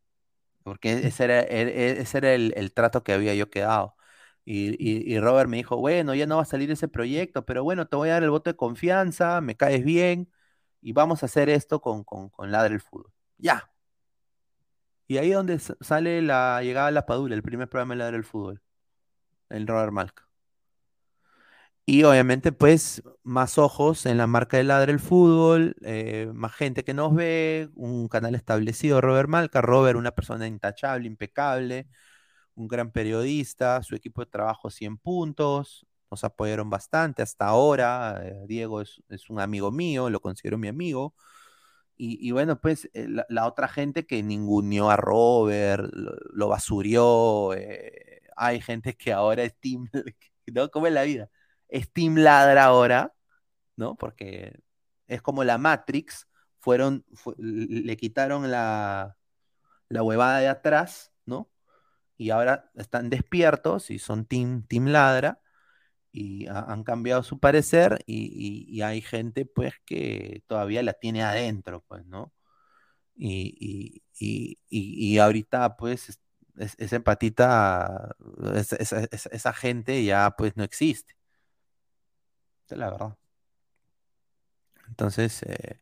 porque 0.64 0.94
ese 1.08 1.26
era, 1.26 1.42
e, 1.42 1.62
e, 1.64 2.02
ese 2.02 2.18
era 2.20 2.34
el, 2.34 2.74
trato 2.74 3.04
que 3.04 3.14
había 3.14 3.36
yo 3.36 3.50
quedado. 3.50 3.96
Y, 4.46 5.20
Robert 5.20 5.50
me 5.50 5.58
dijo, 5.58 5.78
bueno, 5.78 6.16
ya 6.16 6.26
no 6.28 6.38
va 6.38 6.44
a 6.44 6.46
salir 6.46 6.72
ese 6.72 6.88
proyecto, 6.88 7.46
pero 7.46 7.64
bueno, 7.64 7.88
te 7.88 7.96
voy 7.96 8.10
a 8.10 8.14
dar 8.14 8.24
el 8.24 8.30
voto 8.32 8.50
de 8.52 8.58
confianza, 8.58 9.42
me 9.42 9.56
caes 9.58 9.84
bien 9.86 10.32
y 10.82 10.94
vamos 10.94 11.24
a 11.24 11.28
hacer 11.28 11.50
esto 11.50 11.82
con, 11.82 12.04
con, 12.04 12.30
con 12.30 12.52
Ladre 12.52 12.76
el 12.76 12.82
Fútbol. 12.82 13.12
Ya. 13.38 13.72
Y 15.08 15.18
ahí 15.18 15.30
es 15.32 15.36
donde 15.36 15.60
sale 15.60 16.22
la 16.22 16.62
llegada 16.64 16.88
a 16.88 16.92
la 16.92 17.06
Padula, 17.06 17.36
el 17.36 17.44
primer 17.44 17.70
programa 17.70 17.94
de 17.94 18.00
Ladre 18.00 18.18
el 18.18 18.24
Fútbol, 18.24 18.62
el 19.50 19.68
Robert 19.68 19.94
Malca. 19.94 20.28
Y 21.86 22.04
obviamente, 22.04 22.54
pues, 22.54 23.04
más 23.24 23.58
ojos 23.58 24.06
en 24.06 24.18
la 24.18 24.26
marca 24.26 24.56
de 24.56 24.64
Ladre 24.64 24.94
el 24.94 25.00
Fútbol, 25.02 25.76
eh, 25.82 26.30
más 26.34 26.54
gente 26.54 26.84
que 26.86 26.94
nos 26.94 27.14
ve, 27.14 27.70
un 27.76 28.08
canal 28.08 28.36
establecido, 28.36 29.02
Robert 29.02 29.28
Malca. 29.28 29.62
Robert, 29.62 29.98
una 29.98 30.12
persona 30.12 30.48
intachable, 30.48 31.08
impecable, 31.08 31.88
un 32.56 32.68
gran 32.70 32.92
periodista, 32.92 33.84
su 33.84 33.96
equipo 33.96 34.22
de 34.24 34.32
trabajo 34.32 34.70
100 34.70 34.98
puntos, 34.98 35.86
nos 36.12 36.24
apoyaron 36.24 36.70
bastante 36.70 37.22
hasta 37.24 37.48
ahora. 37.48 38.22
Eh, 38.26 38.46
Diego 38.48 38.82
es, 38.82 39.02
un 39.30 39.40
amigo 39.42 39.72
mío, 39.72 40.10
lo 40.10 40.22
considero 40.22 40.58
mi 40.58 40.70
amigo. 40.70 41.16
Y, 41.98 42.32
bueno, 42.32 42.60
pues 42.60 42.90
eh, 42.94 43.08
la, 43.30 43.48
otra 43.48 43.68
gente 43.68 44.06
que 44.06 44.24
ninguneó 44.24 44.90
a 44.90 44.98
Robert, 44.98 45.90
lo, 45.94 46.48
basurió. 46.50 47.52
hay 48.36 48.62
gente 48.62 48.96
que 48.96 49.14
ahora 49.14 49.44
es 49.44 49.56
Team, 49.60 49.90
¿no? 50.48 50.70
¿Cómo 50.72 50.88
es 50.88 50.94
la 50.94 51.04
vida? 51.04 51.30
Steam 51.74 52.18
ladra 52.18 52.66
ahora, 52.66 53.14
¿no? 53.76 53.96
Porque 53.96 54.60
es 55.08 55.22
como 55.22 55.44
la 55.44 55.58
Matrix, 55.58 56.28
fueron, 56.60 57.06
le 57.38 57.98
quitaron 57.98 58.52
la, 58.52 59.18
la 59.90 60.04
huevada 60.04 60.40
de 60.40 60.48
atrás, 60.50 61.14
¿no? 61.26 61.52
Y 62.18 62.30
ahora 62.32 62.72
están 62.76 63.10
despiertos 63.10 63.90
y 63.92 64.00
son 64.00 64.26
Team, 64.26 64.64
team 64.68 64.88
Ladra 64.88 65.42
y 66.12 66.48
han 66.48 66.84
cambiado 66.84 67.24
su 67.24 67.40
parecer 67.40 68.04
y, 68.08 68.82
hay 68.84 69.02
gente 69.02 69.46
pues 69.46 69.74
que 69.86 70.44
todavía 70.48 70.84
la 70.84 70.94
tiene 70.94 71.24
adentro, 71.24 71.84
pues, 71.88 72.06
¿no? 72.06 72.34
Y, 73.16 74.04
y 74.20 75.18
ahorita 75.20 75.76
pues 75.78 76.20
esa 76.58 76.96
empatita, 76.96 78.16
esa 79.32 79.54
gente 79.54 80.04
ya 80.06 80.32
pues 80.38 80.56
no 80.58 80.64
existe 80.64 81.16
la 82.76 82.92
verdad. 82.92 83.18
Entonces, 84.94 85.44
eh, 85.44 85.80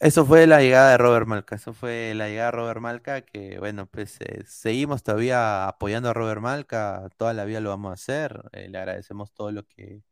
eso 0.00 0.26
fue 0.26 0.46
la 0.46 0.60
llegada 0.60 0.90
de 0.92 0.98
Robert 0.98 1.26
Malca. 1.26 1.56
Eso 1.56 1.72
fue 1.72 2.14
la 2.14 2.28
llegada 2.28 2.50
de 2.50 2.56
Robert 2.56 2.80
Malca, 2.80 3.22
que 3.22 3.58
bueno, 3.58 3.86
pues 3.86 4.20
eh, 4.20 4.44
seguimos 4.46 5.02
todavía 5.02 5.66
apoyando 5.68 6.10
a 6.10 6.12
Robert 6.14 6.40
Malca, 6.40 7.08
toda 7.16 7.32
la 7.32 7.44
vida 7.44 7.60
lo 7.60 7.70
vamos 7.70 7.90
a 7.90 7.94
hacer. 7.94 8.42
Eh, 8.52 8.68
le 8.68 8.78
agradecemos 8.78 9.32
todo 9.32 9.52
lo 9.52 9.66
que 9.66 10.02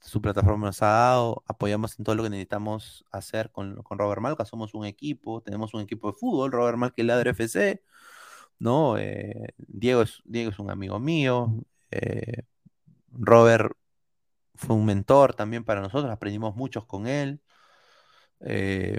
su 0.00 0.22
plataforma 0.22 0.66
nos 0.66 0.82
ha 0.82 0.86
dado, 0.88 1.44
apoyamos 1.46 1.98
en 1.98 2.04
todo 2.04 2.14
lo 2.16 2.22
que 2.24 2.30
necesitamos 2.30 3.04
hacer 3.12 3.50
con, 3.52 3.76
Robert 3.90 4.20
Malca. 4.22 4.44
Somos 4.44 4.74
un 4.74 4.86
equipo, 4.86 5.42
tenemos 5.42 5.74
un 5.74 5.82
equipo 5.82 6.08
de 6.12 6.18
fútbol, 6.18 6.52
Robert 6.52 6.78
Malca 6.78 7.02
y 7.02 7.04
Ladre 7.04 7.30
FC. 7.30 7.82
¿no? 8.58 8.96
Diego, 9.58 10.04
Diego 10.24 10.50
es 10.50 10.58
un 10.58 10.70
amigo 10.70 10.98
mío. 11.00 11.52
Robert 13.12 13.72
fue 14.56 14.76
un 14.76 14.86
mentor 14.86 15.34
también 15.34 15.64
para 15.64 15.80
nosotros, 15.80 16.12
aprendimos 16.12 16.56
muchos 16.56 16.86
con 16.86 17.06
él. 17.06 17.40
Eh, 18.40 18.98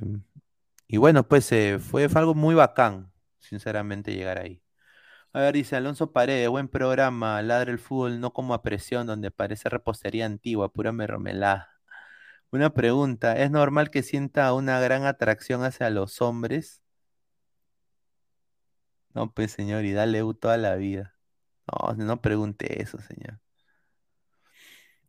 y 0.87 0.97
bueno, 0.97 1.27
pues 1.27 1.51
eh, 1.51 1.79
fue, 1.79 2.07
algo 2.15 2.33
muy 2.35 2.55
bacán, 2.55 3.11
sinceramente, 3.39 4.13
llegar 4.13 4.39
ahí. 4.39 4.61
A 5.33 5.41
ver, 5.41 5.55
dice 5.55 5.75
Alonso 5.75 6.11
Paredes, 6.13 6.49
buen 6.49 6.67
programa, 6.69 7.41
ladre 7.41 7.71
el 7.71 7.79
fútbol, 7.79 8.19
no 8.19 8.33
como 8.33 8.53
a 8.53 8.63
presión, 8.63 9.07
donde 9.07 9.31
parece 9.31 9.69
repostería 9.69 10.25
antigua, 10.25 10.73
pura 10.73 10.91
mermelada. 10.91 11.69
Una 12.51 12.73
pregunta, 12.73 13.37
¿es 13.37 13.51
normal 13.51 13.91
que 13.91 14.03
sienta 14.03 14.53
una 14.53 14.79
gran 14.79 15.05
atracción 15.05 15.63
hacia 15.63 15.89
los 15.89 16.21
hombres? 16.21 16.81
No, 19.13 19.33
pues 19.33 19.51
señor, 19.51 19.83
y 19.85 19.91
dale 19.93 20.21
toda 20.39 20.57
la 20.57 20.75
vida. 20.75 21.15
No, 21.67 21.93
no 21.95 22.21
pregunte 22.21 22.81
eso, 22.81 22.99
señor. 22.99 23.39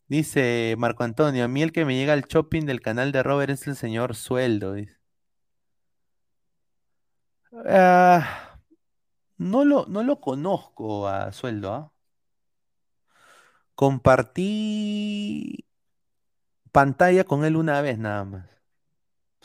Dice 0.09 0.75
Marco 0.79 1.05
Antonio, 1.05 1.45
a 1.45 1.49
mí 1.49 1.63
el 1.63 1.73
que 1.73 1.85
me 1.85 1.95
llega 1.95 2.15
al 2.15 2.23
shopping 2.23 2.65
del 2.65 2.81
canal 2.81 3.13
de 3.13 3.23
Robert 3.23 3.51
es 3.51 3.67
el 3.67 3.77
señor 3.77 4.15
Sueldo. 4.17 4.75
Ah, 7.67 8.59
no, 9.37 9.65
lo, 9.65 9.87
no 9.87 10.03
lo 10.03 10.21
conozco 10.21 11.09
a 11.09 11.33
Sueldo. 11.33 11.73
¿ah? 11.75 11.93
Compartí 13.75 15.67
pantalla 16.73 17.25
con 17.25 17.45
él 17.45 17.57
una 17.57 17.81
vez 17.81 17.99
nada 17.99 18.25
más. 18.25 18.47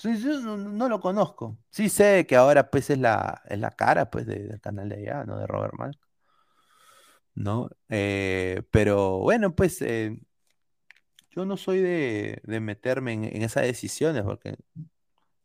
no, 0.06 0.90
lo 0.90 1.00
conozco. 1.02 1.58
Sí 1.70 1.90
sé 1.90 2.26
que 2.28 2.36
ahora 2.36 2.70
pues 2.70 2.90
es 2.90 3.00
la, 3.00 3.42
es 3.50 3.60
la 3.60 3.72
cara 3.72 4.10
pues 4.10 4.26
del 4.28 4.60
canal 4.62 4.90
de 4.90 4.96
allá, 4.98 5.26
¿no? 5.26 5.38
De 5.40 5.48
Robert 5.48 5.74
Mal. 5.78 6.00
¿No? 7.36 7.70
Eh, 7.90 8.64
pero 8.72 9.20
bueno, 9.20 9.56
pues 9.56 9.82
eh, 9.82 10.20
yo 11.36 11.46
no 11.46 11.58
soy 11.58 11.80
de, 11.82 12.42
meterme 12.62 13.14
en, 13.14 13.26
esas 13.44 13.64
decisiones 13.64 14.24
porque 14.24 14.56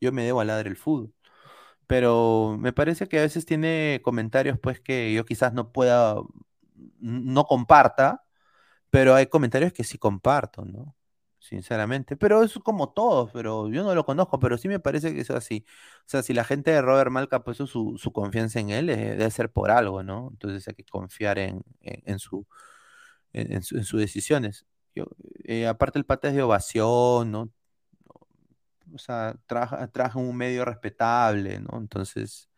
yo 0.00 0.12
me 0.12 0.25
debo 0.25 0.41
a 0.41 0.44
ladrar 0.44 0.67
el 0.68 0.76
fútbol. 0.76 1.12
Pero 1.86 2.57
me 2.60 2.73
parece 2.73 3.08
que 3.08 3.18
a 3.18 3.23
veces 3.23 3.47
tiene 3.47 4.00
comentarios 4.05 4.58
pues 4.60 4.81
que 4.81 5.12
yo 5.15 5.25
quizás 5.26 5.52
no 5.55 5.73
pueda, 5.73 6.17
no 7.00 7.44
comparta, 7.44 8.25
pero 8.91 9.15
hay 9.15 9.26
comentarios 9.26 9.73
que 9.73 9.84
sí 9.84 9.99
comparto, 9.99 10.65
¿no? 10.65 10.97
sinceramente. 11.41 12.17
Pero 12.17 12.42
es 12.44 12.55
como 12.65 12.91
todos, 12.92 13.31
pero 13.33 13.68
yo 13.70 13.84
no 13.84 13.94
lo 13.94 14.05
conozco, 14.07 14.39
pero 14.41 14.58
sí 14.58 14.68
me 14.68 14.81
parece 14.81 15.15
que 15.15 15.20
es 15.23 15.31
así. 15.31 15.65
O 16.00 16.05
sea, 16.07 16.23
si 16.23 16.34
la 16.34 16.44
gente 16.44 16.70
de 16.73 16.83
Robert 16.83 17.10
Malca 17.10 17.44
puso 17.44 17.67
su, 17.67 17.97
su 17.99 18.12
confianza 18.12 18.60
en 18.60 18.70
él, 18.70 18.91
eh, 18.91 18.97
debe 19.17 19.31
ser 19.31 19.50
por 19.52 19.70
algo, 19.70 20.02
¿no? 20.02 20.28
Entonces 20.33 20.68
hay 20.68 20.75
que 20.75 20.84
confiar 20.84 21.39
en, 21.39 21.62
en, 21.83 22.02
en 22.07 22.18
su, 22.18 22.47
en, 23.33 23.52
en 23.52 23.62
su- 23.62 23.76
en 23.76 23.84
sus 23.84 24.00
decisiones. 24.00 24.67
Eh, 25.44 25.67
aparte 25.67 25.99
el 25.99 26.05
pata 26.07 26.28
es 26.28 26.35
de 26.35 26.43
ovación, 26.43 27.31
¿no? 27.33 27.51
O 28.94 28.99
sea, 28.99 29.36
trabaja 29.47 30.18
en 30.18 30.27
un 30.27 30.36
medio 30.36 30.65
respetable, 30.65 31.60
¿no? 31.60 31.78
Entonces, 31.78 32.49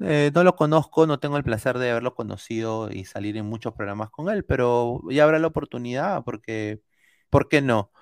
eh, 0.00 0.30
no 0.34 0.44
lo 0.44 0.56
conozco, 0.56 1.06
no 1.06 1.20
tengo 1.20 1.36
el 1.36 1.44
placer 1.44 1.78
de 1.78 1.90
haberlo 1.90 2.14
conocido 2.14 2.90
y 2.90 3.04
salir 3.04 3.36
en 3.36 3.46
muchos 3.46 3.74
programas 3.74 4.10
con 4.10 4.30
él, 4.30 4.44
pero 4.44 5.02
ya 5.10 5.24
habrá 5.24 5.38
la 5.38 5.48
oportunidad 5.48 6.24
porque, 6.24 6.82
¿por 7.30 7.48
qué 7.48 7.62
no? 7.62 7.92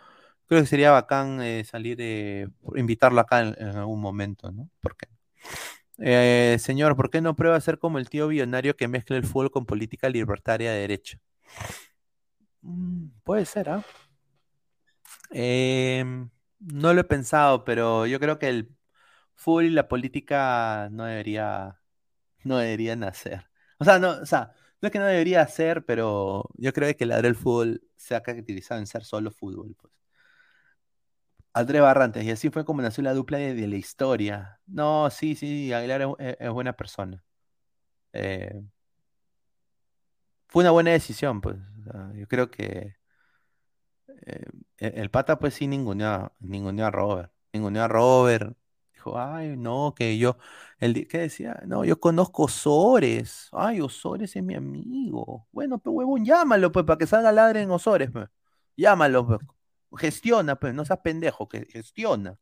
Creo 0.49 0.63
que 0.63 0.67
sería 0.69 0.93
bacán 0.93 1.43
eh, 1.43 1.65
salir, 1.65 2.01
invitarlo 2.77 3.21
acá 3.21 3.41
en, 3.43 3.57
en 3.59 3.77
algún 3.77 4.01
momento, 4.01 4.53
¿no? 4.53 4.71
¿Por 4.81 4.97
qué? 4.97 5.09
Eh, 5.99 6.57
señor, 6.61 6.97
¿por 6.97 7.11
qué 7.11 7.21
no 7.21 7.37
prueba 7.37 7.57
a 7.57 7.61
ser 7.61 7.79
como 7.79 7.99
el 7.99 8.09
tío 8.09 8.29
billonario 8.29 8.77
que 8.77 8.89
mezcla 8.89 9.17
el 9.17 9.25
fútbol 9.27 9.51
con 9.51 9.67
política 9.67 10.09
libertaria 10.09 10.73
de 10.73 10.81
derecha? 10.81 11.19
Mm, 12.63 13.09
puede 13.25 13.45
ser, 13.47 13.71
¿ah? 13.71 13.85
Em, 15.31 16.31
no 16.61 16.95
lo 16.95 17.01
he 17.01 17.05
pensado, 17.05 17.65
pero 17.65 18.07
yo 18.07 18.19
creo 18.21 18.39
que 18.39 18.49
el 18.49 18.77
fútbol 19.35 19.67
y 19.67 19.71
la 19.71 19.89
política 19.89 20.89
no 20.93 21.05
debería, 21.05 21.81
no 22.45 22.59
deberían 22.59 23.05
hacer. 23.05 23.49
O 23.79 23.85
sea, 23.85 23.99
no, 23.99 24.11
o 24.13 24.27
sea, 24.27 24.53
es 24.81 24.91
que 24.91 24.99
no 24.99 25.07
debería 25.07 25.43
hacer, 25.43 25.85
pero 25.87 26.49
yo 26.55 26.73
creo 26.73 26.97
que 26.97 27.05
el 27.05 27.13
el 27.13 27.37
fútbol 27.37 27.83
se 27.97 28.15
ha 28.17 28.23
caracterizado 28.23 28.81
en 28.81 28.87
ser 28.87 29.05
solo 29.05 29.31
fútbol, 29.33 29.77
pues. 29.81 29.93
André 31.53 31.81
Barrantes, 31.81 32.25
y 32.25 32.31
así 32.31 32.51
fue 32.51 32.65
como 32.65 32.83
nació 32.83 33.03
la 33.03 33.15
dupla 33.15 33.39
de, 33.39 33.67
la 33.67 33.77
historia. 33.77 34.61
No, 34.67 35.11
sí, 35.11 35.35
sí, 35.35 35.73
Aguilar 35.73 36.17
es 36.19 36.51
buena 36.51 36.75
persona. 36.75 37.25
Eh, 38.13 38.63
fue 40.49 40.63
una 40.63 40.71
buena 40.71 40.91
decisión, 40.93 41.41
pues. 41.41 41.57
Yo 42.15 42.27
creo 42.29 42.51
que 42.51 42.97
eh, 44.27 44.45
el, 44.79 44.99
el 44.99 45.11
pata, 45.11 45.39
pues 45.39 45.55
sí, 45.55 45.67
ninguneó, 45.67 46.09
a- 46.09 46.33
ninguneó 46.41 46.87
a 46.87 46.91
Robert. 46.91 47.33
Ninguneó 47.53 47.85
a 47.85 47.89
Robert. 47.89 48.57
Dijo, 48.93 49.19
ay, 49.19 49.57
no, 49.57 49.95
que 49.97 50.19
yo. 50.19 50.37
El, 50.79 51.07
¿qué 51.09 51.19
decía? 51.19 51.61
No, 51.67 51.85
yo 51.85 52.01
conozco 52.01 52.45
Osores. 52.45 53.49
Ay, 53.53 53.81
Osores 53.81 54.35
es 54.37 54.43
mi 54.43 54.55
amigo. 54.55 55.47
Bueno, 55.53 55.79
pues 55.79 55.95
huevón, 55.95 56.25
llámalo, 56.25 56.73
pues, 56.73 56.85
para 56.85 56.99
que 56.99 57.07
salga 57.07 57.33
ladre 57.33 57.63
en 57.63 57.71
Osores, 57.71 58.11
pues. 58.11 58.29
Llámalo, 58.77 59.27
pues. 59.27 59.39
Gestiona, 59.97 60.57
pues, 60.57 60.75
no 60.75 60.85
seas 60.85 61.01
pendejo, 61.01 61.49
que 61.49 61.67
gestiona. 61.71 62.33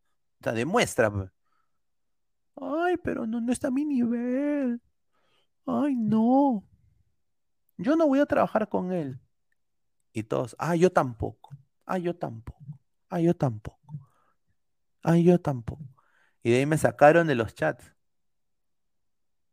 O 0.41 0.44
sea, 0.44 0.52
demuestra, 0.52 1.10
pues. 1.12 1.31
Ay, 2.57 2.97
pero 2.99 3.26
no, 3.26 3.41
no 3.41 3.52
está 3.52 3.68
a 3.68 3.70
mi 3.70 3.84
nivel. 3.84 4.81
Ay, 5.66 5.97
no. 5.97 6.65
Yo 7.78 7.97
no 7.97 8.07
voy 8.07 8.20
a 8.20 8.26
trabajar 8.26 8.68
con 8.68 8.92
él. 8.92 9.18
Y 10.17 10.25
todos, 10.25 10.57
ah, 10.59 10.75
yo 10.77 10.91
tampoco. 10.93 11.51
Ah, 11.85 11.99
yo 11.99 12.17
tampoco. 12.17 12.59
Ah, 13.11 13.20
yo 13.20 13.35
tampoco. 13.36 13.78
Ah, 15.03 15.17
yo 15.19 15.41
tampoco. 15.41 15.85
Y 16.43 16.51
de 16.51 16.59
ahí 16.59 16.67
me 16.67 16.78
sacaron 16.78 17.27
de 17.27 17.35
los 17.35 17.55
chats. 17.55 17.93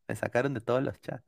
Me 0.07 0.15
sacaron 0.15 0.53
de 0.53 0.61
todos 0.61 0.81
los 0.81 1.01
chats. 1.01 1.25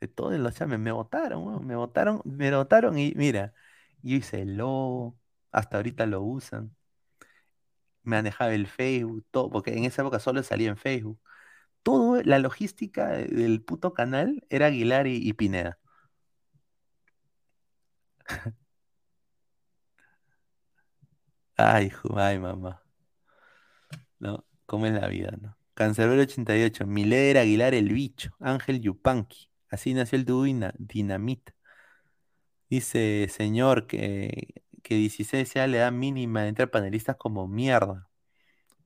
De 0.00 0.08
todos 0.08 0.34
los 0.38 0.54
chats. 0.54 0.68
Me, 0.78 0.92
votaron, 0.92 1.64
Me 1.66 1.76
votaron, 1.76 2.20
me 2.24 2.54
votaron 2.54 2.98
y 2.98 3.12
mira, 3.16 3.54
yo 4.02 4.16
hice 4.16 4.42
el 4.42 4.56
logo. 4.56 5.18
Hasta 5.52 5.76
ahorita 5.76 6.06
lo 6.06 6.22
usan. 6.22 6.74
Me 8.04 8.16
manejaba 8.16 8.52
el 8.54 8.66
Facebook, 8.66 9.24
todo, 9.30 9.50
porque 9.50 9.76
en 9.76 9.84
esa 9.84 10.02
época 10.02 10.18
solo 10.20 10.42
salía 10.42 10.68
en 10.70 10.76
Facebook. 10.76 11.20
Todo, 11.84 12.22
la 12.24 12.38
logística 12.40 13.08
de- 13.10 13.26
del 13.28 13.62
puto 13.62 13.94
canal 13.94 14.44
era 14.50 14.66
Aguilar 14.68 15.06
y, 15.08 15.16
y 15.28 15.34
Pineda. 15.34 15.78
Ay, 21.56 21.90
mamá. 22.38 22.82
¿no? 24.18 24.44
¿Cómo 24.66 24.86
es 24.86 24.92
la 24.92 25.08
vida, 25.08 25.30
no? 25.40 25.56
Cancerbero 25.74 26.22
88, 26.22 26.86
Miler 26.86 27.38
Aguilar 27.38 27.74
el 27.74 27.88
bicho, 27.92 28.30
Ángel 28.40 28.80
Yupanqui. 28.80 29.48
Así 29.70 29.94
nació 29.94 30.18
el 30.18 30.24
dúo 30.24 30.44
Dina- 30.44 30.74
Dinamita. 30.78 31.54
Dice, 32.70 33.28
señor, 33.28 33.86
que, 33.86 34.62
que 34.82 34.94
16 34.94 35.52
ya 35.54 35.66
le 35.66 35.78
da 35.78 35.90
mínima 35.90 36.46
entre 36.48 36.66
panelistas 36.66 37.16
como 37.16 37.46
mierda. 37.46 38.08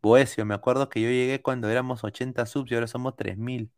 Boesio, 0.02 0.46
me 0.46 0.54
acuerdo 0.54 0.88
que 0.90 1.02
yo 1.02 1.08
llegué 1.10 1.42
cuando 1.42 1.70
éramos 1.70 2.04
80 2.04 2.46
subs 2.46 2.72
y 2.72 2.76
ahora 2.76 2.88
somos 2.88 3.16
3000. 3.16 3.72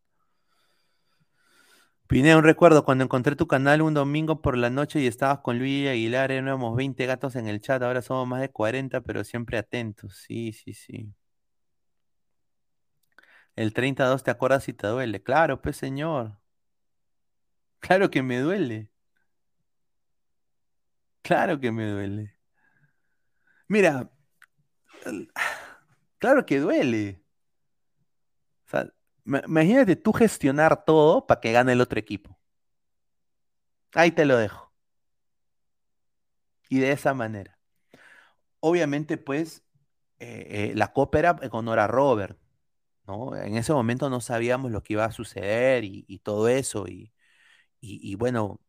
Pineda, 2.09 2.39
un 2.39 2.43
recuerdo 2.45 2.85
cuando 2.85 3.05
encontré 3.05 3.37
tu 3.37 3.47
canal 3.47 3.83
un 3.83 3.93
domingo 3.95 4.41
por 4.43 4.57
la 4.57 4.69
noche 4.70 4.99
y 5.01 5.07
estabas 5.07 5.41
con 5.41 5.59
Luis 5.59 5.89
Aguilar, 5.89 6.33
éramos 6.33 6.75
20 6.75 7.05
gatos 7.07 7.37
en 7.37 7.47
el 7.49 7.61
chat, 7.61 7.83
ahora 7.83 8.01
somos 8.03 8.27
más 8.27 8.41
de 8.41 8.51
40, 8.51 9.03
pero 9.03 9.23
siempre 9.25 9.59
atentos. 9.59 10.17
Sí, 10.27 10.53
sí, 10.53 10.73
sí. 10.73 11.12
El 13.57 13.75
32, 13.75 14.23
¿te 14.23 14.31
acuerdas 14.31 14.65
si 14.65 14.73
te 14.73 14.87
duele? 14.87 15.23
Claro, 15.23 15.61
pues 15.61 15.77
señor. 15.77 16.39
Claro 17.81 18.11
que 18.11 18.23
me 18.23 18.39
duele. 18.41 18.89
Claro 21.23 21.61
que 21.61 21.70
me 21.70 21.87
duele. 21.91 22.35
Mira, 23.69 24.11
claro 26.19 26.47
que 26.47 26.61
duele. 26.61 27.23
O 28.67 28.70
sea, 28.70 28.93
imagínate 29.47 29.97
tú 29.97 30.12
gestionar 30.12 30.84
todo 30.84 31.26
para 31.26 31.40
que 31.40 31.52
gane 31.52 31.73
el 31.73 31.81
otro 31.81 31.98
equipo. 32.00 32.39
Ahí 33.92 34.12
te 34.12 34.24
lo 34.24 34.36
dejo. 34.39 34.73
Y 36.70 36.78
de 36.81 36.92
esa 36.92 37.12
manera. 37.15 37.58
Obviamente, 38.60 39.18
pues, 39.18 39.62
eh, 40.18 40.70
eh, 40.73 40.74
la 40.76 40.92
copa 40.92 41.18
era 41.18 41.36
en 41.42 41.50
a 41.81 41.86
Robert, 41.86 42.39
¿no? 43.07 43.36
En 43.36 43.57
ese 43.57 43.73
momento 43.73 44.10
no 44.10 44.20
sabíamos 44.20 44.73
lo 44.73 44.82
que 44.82 44.94
iba 44.94 45.05
a 45.07 45.12
suceder 45.12 45.84
y, 45.84 46.05
todo 46.20 46.48
eso. 46.48 46.86
Y, 46.89 47.12
y- 47.81 48.12
bueno, 48.16 48.60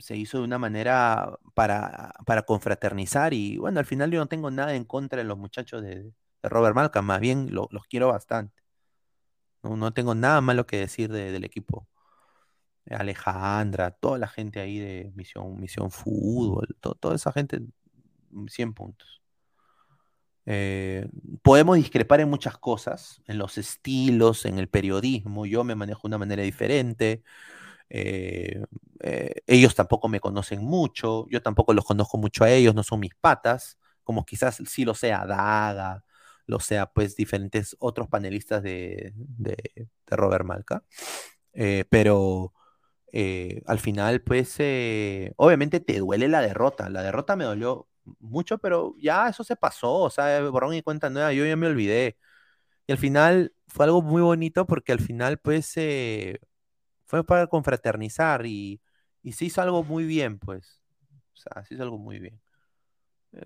se 0.00 0.16
hizo 0.16 0.38
de 0.38 0.44
una 0.44 0.58
manera 0.58 1.38
para, 1.54 2.14
para 2.26 2.42
confraternizar. 2.44 3.34
Y 3.34 3.58
bueno, 3.58 3.80
al 3.80 3.86
final 3.86 4.10
yo 4.12 4.20
no 4.20 4.28
tengo 4.28 4.50
nada 4.52 4.74
en 4.76 4.84
contra 4.84 5.18
de 5.18 5.24
los 5.24 5.38
muchachos 5.38 5.82
de, 5.82 6.04
de 6.42 6.48
Robert 6.50 6.76
Malcolm, 6.76 7.06
más 7.06 7.20
bien 7.20 7.48
lo- 7.54 7.68
los 7.72 7.84
quiero 7.86 8.08
bastante. 8.08 8.59
No, 9.62 9.92
tengo 9.92 10.14
nada 10.14 10.40
malo 10.42 10.66
que 10.66 10.78
decir 10.78 11.10
de- 11.12 11.32
del 11.32 11.44
equipo. 11.44 11.86
Alejandra, 12.90 13.90
toda 13.92 14.18
la 14.18 14.26
gente 14.28 14.60
ahí 14.60 14.78
de 14.78 15.12
Misión, 15.14 15.60
Misión 15.60 15.90
Fútbol, 15.90 16.76
to- 16.80 16.94
toda 16.96 17.14
esa 17.16 17.32
gente, 17.32 17.60
mm, 18.30 18.46
100 18.48 18.74
puntos. 18.74 19.22
Eh, 20.46 21.06
podemos 21.42 21.76
discrepar 21.76 22.20
en 22.20 22.28
muchas 22.30 22.58
cosas, 22.58 23.22
en 23.26 23.38
los 23.38 23.58
estilos, 23.58 24.44
en 24.46 24.58
el 24.58 24.68
periodismo. 24.68 25.46
Yo 25.46 25.64
me 25.64 25.74
manejo 25.74 26.02
de 26.04 26.08
una 26.08 26.18
manera 26.18 26.42
diferente. 26.42 27.22
eh, 27.90 28.64
eh, 29.02 29.34
ellos 29.46 29.74
tampoco 29.74 30.08
me 30.08 30.20
conocen 30.20 30.62
mucho. 30.64 31.26
Yo 31.30 31.42
tampoco 31.42 31.74
los 31.74 31.84
conozco 31.86 32.18
mucho 32.18 32.44
a 32.44 32.50
ellos, 32.50 32.74
no 32.74 32.82
son 32.84 33.00
mis 33.00 33.14
patas. 33.16 33.78
Como 34.04 34.24
quizás 34.26 34.62
sí 34.66 34.84
lo 34.84 34.94
sea 34.94 35.26
Daga, 35.26 36.04
lo 36.46 36.60
sea 36.60 36.86
pues 36.92 37.16
diferentes 37.16 37.76
otros 37.80 38.08
panelistas 38.08 38.62
de, 38.62 39.12
de- 39.16 39.88
Robert 40.08 40.44
Malca. 40.44 40.84
Eh, 41.52 41.84
pero 41.90 42.52
eh, 43.12 43.62
al 43.66 43.78
final, 43.80 44.22
pues, 44.22 44.56
eh, 44.60 45.32
obviamente 45.36 45.80
te 45.80 45.98
duele 46.00 46.28
la 46.28 46.42
derrota. 46.42 46.88
La 46.90 47.02
derrota 47.02 47.36
me 47.36 47.44
dolió 47.44 47.88
mucho, 48.20 48.58
pero 48.58 48.94
ya 49.00 49.28
eso 49.28 49.44
se 49.44 49.56
pasó, 49.56 49.94
o 49.94 50.10
sea, 50.10 50.40
borrón 50.50 50.74
y 50.74 50.82
cuenta 50.82 51.10
nueva, 51.10 51.32
yo 51.32 51.44
ya 51.46 51.56
me 51.56 51.66
olvidé. 51.68 52.18
Y 52.88 52.92
al 52.92 52.98
final 52.98 53.54
fue 53.68 53.86
algo 53.86 54.02
muy 54.02 54.22
bonito 54.22 54.66
porque 54.66 54.92
al 54.92 55.00
final, 55.00 55.38
pues, 55.38 55.76
fue 57.06 57.24
para 57.24 57.46
confraternizar 57.46 58.46
y, 58.46 58.80
y 59.22 59.32
se 59.32 59.46
hizo 59.46 59.62
algo 59.62 59.82
muy 59.84 60.04
bien, 60.04 60.38
pues. 60.38 60.80
O 61.34 61.36
sea, 61.36 61.64
se 61.64 61.74
hizo 61.74 61.82
algo 61.82 61.98
muy 61.98 62.18
bien. 62.18 62.40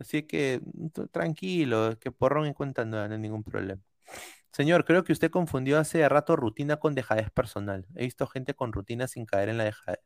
Así 0.00 0.22
que 0.24 0.60
t- 0.94 1.06
tranquilo, 1.08 1.98
que 1.98 2.10
porrón 2.12 2.46
y 2.48 2.54
cuenta 2.54 2.84
no 2.84 3.00
hay 3.02 3.18
ningún 3.18 3.44
problema. 3.44 3.82
Señor, 4.52 4.84
creo 4.86 5.04
que 5.04 5.12
usted 5.12 5.30
confundió 5.30 5.78
hace 5.80 6.08
rato 6.08 6.36
rutina 6.36 6.78
con 6.78 6.94
dejadez 6.94 7.30
personal. 7.30 7.86
He 7.96 8.04
visto 8.04 8.26
gente 8.28 8.54
con 8.54 8.72
rutina 8.72 9.08
sin 9.08 9.26
caer 9.26 9.48
en 9.50 9.58
la 9.58 9.64
dejadez. 9.64 10.00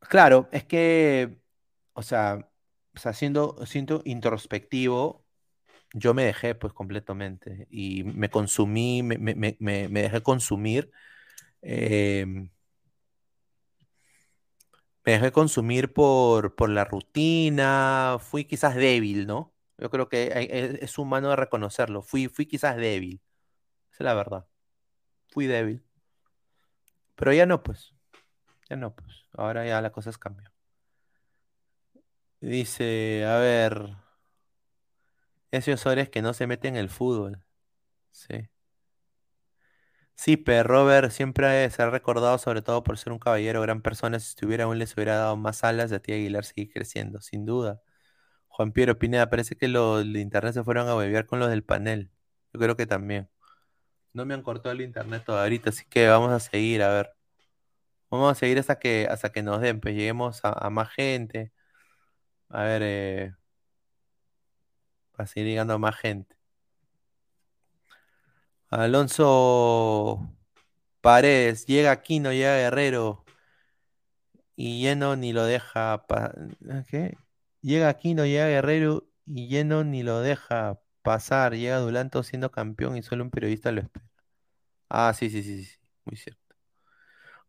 Claro, 0.00 0.48
es 0.52 0.64
que, 0.64 1.38
o 1.94 2.02
sea, 2.02 2.48
o 2.94 2.98
siendo, 3.14 3.56
introspectivo, 4.04 5.24
yo 5.94 6.14
me 6.14 6.24
dejé 6.24 6.54
pues 6.56 6.72
completamente 6.74 7.66
y 7.70 8.04
me 8.04 8.30
consumí, 8.30 9.02
me, 9.02 9.18
me- 9.18 9.34
me- 9.36 9.56
me- 9.60 9.88
dejé 10.02 10.22
consumir. 10.22 10.90
eh, 11.62 12.26
Me 15.04 15.12
dejé 15.12 15.32
consumir 15.32 15.92
por, 15.92 16.54
por 16.54 16.70
la 16.70 16.84
rutina, 16.84 18.16
fui 18.20 18.44
quizás 18.46 18.74
débil, 18.74 19.26
¿no? 19.26 19.52
Yo 19.78 19.90
creo 19.90 20.08
que 20.08 20.28
es, 20.34 20.82
es 20.82 20.98
humano 20.98 21.30
de 21.30 21.36
reconocerlo, 21.36 22.02
fui, 22.02 22.28
fui 22.28 22.46
quizás 22.46 22.76
débil, 22.76 23.20
esa 23.92 24.04
es 24.04 24.06
la 24.06 24.14
verdad, 24.14 24.46
fui 25.28 25.46
débil. 25.46 25.84
Pero 27.16 27.32
ya 27.32 27.46
no, 27.46 27.62
pues, 27.62 27.94
ya 28.70 28.76
no, 28.76 28.94
pues, 28.94 29.26
ahora 29.32 29.66
ya 29.66 29.80
las 29.80 29.92
cosas 29.92 30.18
cambian. 30.18 30.52
Dice, 32.40 33.24
a 33.26 33.38
ver, 33.38 33.96
esos 35.50 35.74
Osores 35.80 36.10
que 36.10 36.22
no 36.22 36.34
se 36.34 36.46
meten 36.46 36.74
en 36.76 36.80
el 36.80 36.90
fútbol, 36.90 37.44
sí. 38.12 38.48
Sí, 40.16 40.36
pero 40.36 40.62
Robert 40.62 41.10
siempre 41.10 41.68
se 41.70 41.82
ha 41.82 41.90
recordado 41.90 42.38
sobre 42.38 42.62
todo 42.62 42.82
por 42.82 42.98
ser 42.98 43.12
un 43.12 43.18
caballero, 43.18 43.60
gran 43.60 43.82
persona. 43.82 44.18
Si 44.20 44.28
estuviera 44.28 44.64
aún 44.64 44.78
les 44.78 44.94
hubiera 44.94 45.16
dado 45.16 45.36
más 45.36 45.64
alas 45.64 45.92
a 45.92 45.98
ti 46.00 46.12
Aguilar 46.12 46.44
seguir 46.44 46.72
creciendo, 46.72 47.20
sin 47.20 47.44
duda. 47.44 47.82
Juan 48.48 48.72
Piero 48.72 48.98
Pineda, 48.98 49.30
parece 49.30 49.56
que 49.56 49.68
los 49.68 50.04
de 50.12 50.20
internet 50.20 50.54
se 50.54 50.64
fueron 50.64 50.88
a 50.88 50.94
bebear 50.96 51.26
con 51.26 51.40
los 51.40 51.50
del 51.50 51.64
panel. 51.64 52.10
Yo 52.52 52.60
creo 52.60 52.76
que 52.76 52.86
también. 52.86 53.28
No 54.14 54.24
me 54.26 54.34
han 54.34 54.42
cortado 54.42 54.72
el 54.72 54.80
internet 54.82 55.24
todavía, 55.26 55.44
ahorita, 55.44 55.70
así 55.70 55.84
que 55.88 56.08
vamos 56.08 56.32
a 56.32 56.40
seguir, 56.40 56.82
a 56.82 56.88
ver. 56.90 57.10
Vamos 58.10 58.32
a 58.32 58.34
seguir 58.36 58.58
hasta 58.58 58.78
que, 58.78 59.06
hasta 59.10 59.30
que 59.32 59.42
nos 59.42 59.60
den, 59.60 59.80
pues 59.80 59.94
lleguemos 59.94 60.44
a, 60.44 60.50
a 60.52 60.70
más 60.70 60.90
gente. 60.92 61.52
A 62.48 62.62
ver, 62.64 62.82
eh, 62.84 63.34
para 65.12 65.26
seguir 65.26 65.48
llegando 65.48 65.74
a 65.74 65.78
más 65.78 65.96
gente. 65.96 66.36
Alonso 68.74 70.28
Paredes, 71.00 71.66
llega 71.66 71.92
aquí, 71.92 72.18
no 72.18 72.32
llega 72.32 72.56
Guerrero. 72.56 73.24
Y 74.56 74.82
lleno 74.82 75.16
ni 75.16 75.32
lo 75.32 75.44
deja. 75.44 76.04
¿Qué? 76.88 77.16
Llega 77.60 77.88
aquí, 77.88 78.14
no 78.14 78.26
llega 78.26 78.48
Guerrero. 78.48 79.06
Y 79.26 79.48
lleno 79.48 79.84
ni 79.84 80.02
lo 80.02 80.20
deja 80.20 80.80
pasar. 81.02 81.54
Llega 81.54 81.78
Dulanto 81.78 82.22
siendo 82.24 82.50
campeón 82.50 82.96
y 82.96 83.02
solo 83.02 83.24
un 83.24 83.30
periodista 83.30 83.70
lo 83.72 83.80
espera. 83.80 84.06
Ah, 84.88 85.12
sí, 85.14 85.30
sí, 85.30 85.42
sí, 85.42 85.64
sí, 85.64 85.78
muy 86.04 86.16
cierto. 86.16 86.42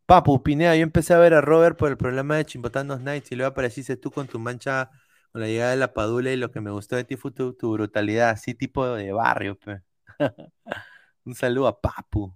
Papu, 0.05 0.43
Pineda, 0.43 0.75
yo 0.75 0.83
empecé 0.83 1.13
a 1.15 1.17
ver 1.17 1.33
a 1.33 1.41
Robert 1.41 1.77
por 1.77 1.89
el 1.89 1.97
programa 1.97 2.37
de 2.37 2.45
Chimbotanos 2.45 3.01
Nights 3.01 3.31
y 3.31 3.35
luego 3.35 3.51
apareciste 3.51 3.97
tú 3.97 4.11
con 4.11 4.27
tu 4.27 4.37
mancha, 4.39 4.91
con 5.31 5.41
la 5.41 5.47
llegada 5.47 5.71
de 5.71 5.77
la 5.77 5.93
Padula 5.93 6.31
y 6.31 6.37
lo 6.37 6.51
que 6.51 6.61
me 6.61 6.69
gustó 6.71 6.95
de 6.95 7.03
ti 7.05 7.15
fue 7.17 7.31
tu, 7.31 7.53
tu 7.53 7.73
brutalidad, 7.73 8.29
así 8.29 8.53
tipo 8.53 8.85
de 8.87 9.11
barrio, 9.11 9.57
pe. 9.57 9.81
Un 11.25 11.35
saludo 11.35 11.67
a 11.67 11.81
Papu. 11.81 12.35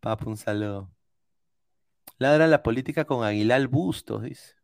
Papu, 0.00 0.28
un 0.30 0.36
saludo. 0.36 0.90
Ladra 2.18 2.46
la 2.46 2.62
política 2.62 3.04
con 3.04 3.24
Aguilar 3.24 3.66
Bustos, 3.68 4.22
dice. 4.22 4.54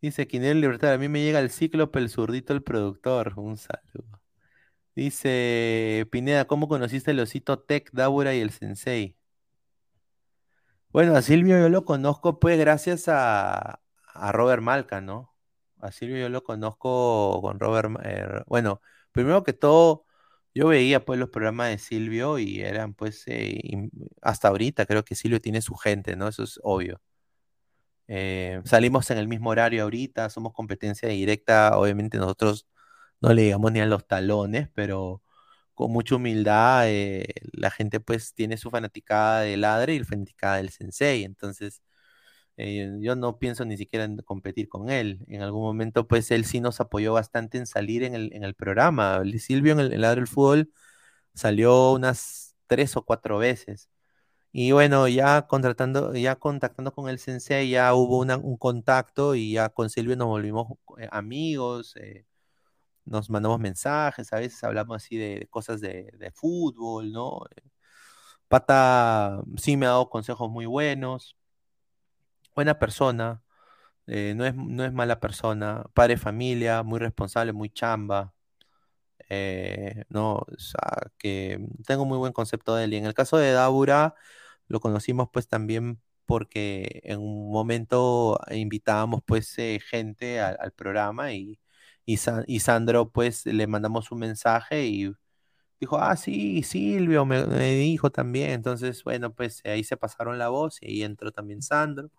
Dice 0.00 0.26
Quinel 0.26 0.60
Libertad, 0.60 0.92
a 0.92 0.98
mí 0.98 1.08
me 1.08 1.22
llega 1.22 1.40
el 1.40 1.50
cíclope, 1.50 1.98
el 1.98 2.10
zurdito, 2.10 2.52
el 2.52 2.62
productor. 2.62 3.34
Un 3.38 3.56
saludo. 3.56 4.20
Dice 4.94 6.08
Pineda, 6.10 6.46
¿cómo 6.46 6.68
conociste 6.68 7.10
el 7.10 7.20
osito 7.20 7.58
Tech, 7.60 7.90
Daura 7.92 8.34
y 8.34 8.40
el 8.40 8.50
Sensei? 8.50 9.16
Bueno, 10.90 11.14
a 11.14 11.22
Silvio 11.22 11.58
yo 11.60 11.68
lo 11.68 11.84
conozco 11.84 12.38
pues 12.40 12.58
gracias 12.58 13.08
a, 13.08 13.80
a 14.14 14.32
Robert 14.32 14.62
Malca, 14.62 15.02
¿no? 15.02 15.34
A 15.80 15.92
Silvio 15.92 16.18
yo 16.18 16.28
lo 16.30 16.42
conozco 16.44 17.40
con 17.42 17.60
Robert, 17.60 17.90
eh, 18.04 18.42
bueno, 18.46 18.80
primero 19.12 19.44
que 19.44 19.52
todo, 19.52 20.05
yo 20.56 20.68
veía 20.68 21.04
pues 21.04 21.18
los 21.20 21.28
programas 21.28 21.68
de 21.70 21.78
Silvio 21.78 22.38
y 22.38 22.60
eran 22.62 22.94
pues, 22.94 23.24
eh, 23.26 23.90
hasta 24.22 24.48
ahorita 24.48 24.86
creo 24.86 25.04
que 25.04 25.14
Silvio 25.14 25.38
tiene 25.40 25.60
su 25.60 25.74
gente, 25.76 26.16
¿no? 26.16 26.28
Eso 26.28 26.44
es 26.44 26.58
obvio. 26.62 27.02
Eh, 28.08 28.62
salimos 28.64 29.10
en 29.10 29.18
el 29.18 29.28
mismo 29.28 29.50
horario 29.50 29.82
ahorita, 29.82 30.30
somos 30.30 30.52
competencia 30.54 31.08
directa, 31.08 31.76
obviamente 31.76 32.16
nosotros 32.18 32.66
no 33.20 33.34
le 33.34 33.44
llegamos 33.44 33.72
ni 33.72 33.80
a 33.80 33.86
los 33.86 34.06
talones, 34.06 34.68
pero 34.74 35.22
con 35.74 35.92
mucha 35.92 36.16
humildad 36.16 36.88
eh, 36.88 37.26
la 37.52 37.70
gente 37.70 38.00
pues 38.00 38.34
tiene 38.34 38.56
su 38.56 38.70
fanaticada 38.70 39.40
del 39.42 39.62
Ladre 39.62 39.94
y 39.94 39.98
el 39.98 40.06
fanaticada 40.06 40.56
del 40.58 40.70
Sensei, 40.70 41.24
entonces 41.24 41.82
eh, 42.56 42.90
yo 43.00 43.16
no 43.16 43.38
pienso 43.38 43.64
ni 43.64 43.76
siquiera 43.76 44.04
en 44.04 44.18
competir 44.18 44.68
con 44.68 44.90
él. 44.90 45.24
En 45.28 45.42
algún 45.42 45.62
momento 45.62 46.06
pues 46.08 46.30
él 46.30 46.44
sí 46.44 46.60
nos 46.60 46.80
apoyó 46.80 47.12
bastante 47.14 47.58
en 47.58 47.66
salir 47.66 48.02
en 48.02 48.14
el, 48.14 48.32
en 48.34 48.44
el 48.44 48.54
programa. 48.54 49.18
El 49.22 49.38
Silvio 49.40 49.72
en 49.72 49.80
el, 49.80 49.92
el 49.92 50.00
Ladre 50.02 50.20
del 50.22 50.28
Fútbol 50.28 50.72
salió 51.34 51.92
unas 51.92 52.56
tres 52.66 52.96
o 52.96 53.04
cuatro 53.04 53.38
veces. 53.38 53.90
Y 54.52 54.72
bueno, 54.72 55.06
ya 55.08 55.46
contratando, 55.46 56.14
ya 56.14 56.36
contactando 56.36 56.92
con 56.92 57.08
el 57.10 57.18
sensei, 57.18 57.70
ya 57.70 57.94
hubo 57.94 58.20
un 58.20 58.56
contacto 58.56 59.34
y 59.34 59.52
ya 59.52 59.68
con 59.68 59.90
Silvio 59.90 60.16
nos 60.16 60.28
volvimos 60.28 60.68
eh, 60.98 61.08
amigos, 61.12 61.94
eh, 61.96 62.24
nos 63.04 63.30
mandamos 63.30 63.60
mensajes, 63.60 64.32
a 64.32 64.38
veces 64.38 64.62
hablamos 64.64 64.96
así 64.98 65.16
de, 65.16 65.40
de 65.40 65.46
cosas 65.48 65.80
de, 65.80 66.10
de 66.18 66.30
fútbol, 66.32 67.12
¿no? 67.12 67.40
Pata 68.48 69.42
sí 69.56 69.76
me 69.76 69.86
ha 69.86 69.90
dado 69.90 70.08
consejos 70.10 70.50
muy 70.50 70.66
buenos, 70.66 71.36
buena 72.56 72.78
persona, 72.80 73.42
eh, 74.06 74.34
no 74.36 74.46
es, 74.46 74.54
no 74.56 74.84
es 74.84 74.92
mala 74.92 75.20
persona, 75.20 75.84
padre 75.94 76.14
de 76.14 76.20
familia, 76.20 76.82
muy 76.84 77.00
responsable, 77.00 77.52
muy 77.52 77.70
chamba, 77.70 78.34
eh, 79.28 80.04
no, 80.08 80.36
o 80.36 80.58
sea, 80.58 81.10
que 81.18 81.58
tengo 81.86 82.04
muy 82.04 82.18
buen 82.18 82.32
concepto 82.32 82.74
de 82.76 82.84
él. 82.84 82.94
Y 82.94 82.96
en 82.98 83.06
el 83.06 83.14
caso 83.14 83.38
de 83.38 83.52
Daura, 83.52 84.14
lo 84.68 84.80
conocimos 84.80 85.28
pues 85.32 85.48
también 85.48 86.00
porque 86.26 87.00
en 87.04 87.20
un 87.20 87.50
momento 87.52 88.40
invitábamos 88.50 89.22
pues 89.26 89.56
eh, 89.58 89.80
gente 89.84 90.40
al, 90.40 90.72
programa 90.72 91.32
y, 91.32 91.60
y 92.04 92.18
Sandro 92.60 93.10
pues 93.12 93.46
le 93.46 93.66
mandamos 93.66 94.12
un 94.12 94.20
mensaje 94.20 94.86
y 94.86 95.12
dijo, 95.80 95.98
ah, 95.98 96.16
sí, 96.16 96.62
Silvio 96.62 97.24
me, 97.26 97.46
me 97.46 97.72
dijo 97.74 98.10
también. 98.10 98.50
Entonces, 98.50 99.02
bueno, 99.04 99.34
pues 99.34 99.62
ahí 99.64 99.84
se 99.84 99.96
pasaron 99.96 100.38
la 100.38 100.48
voz 100.48 100.78
y 100.82 100.86
ahí 100.86 101.02
entró 101.02 101.32
también 101.32 101.62
Sandro. 101.62 102.10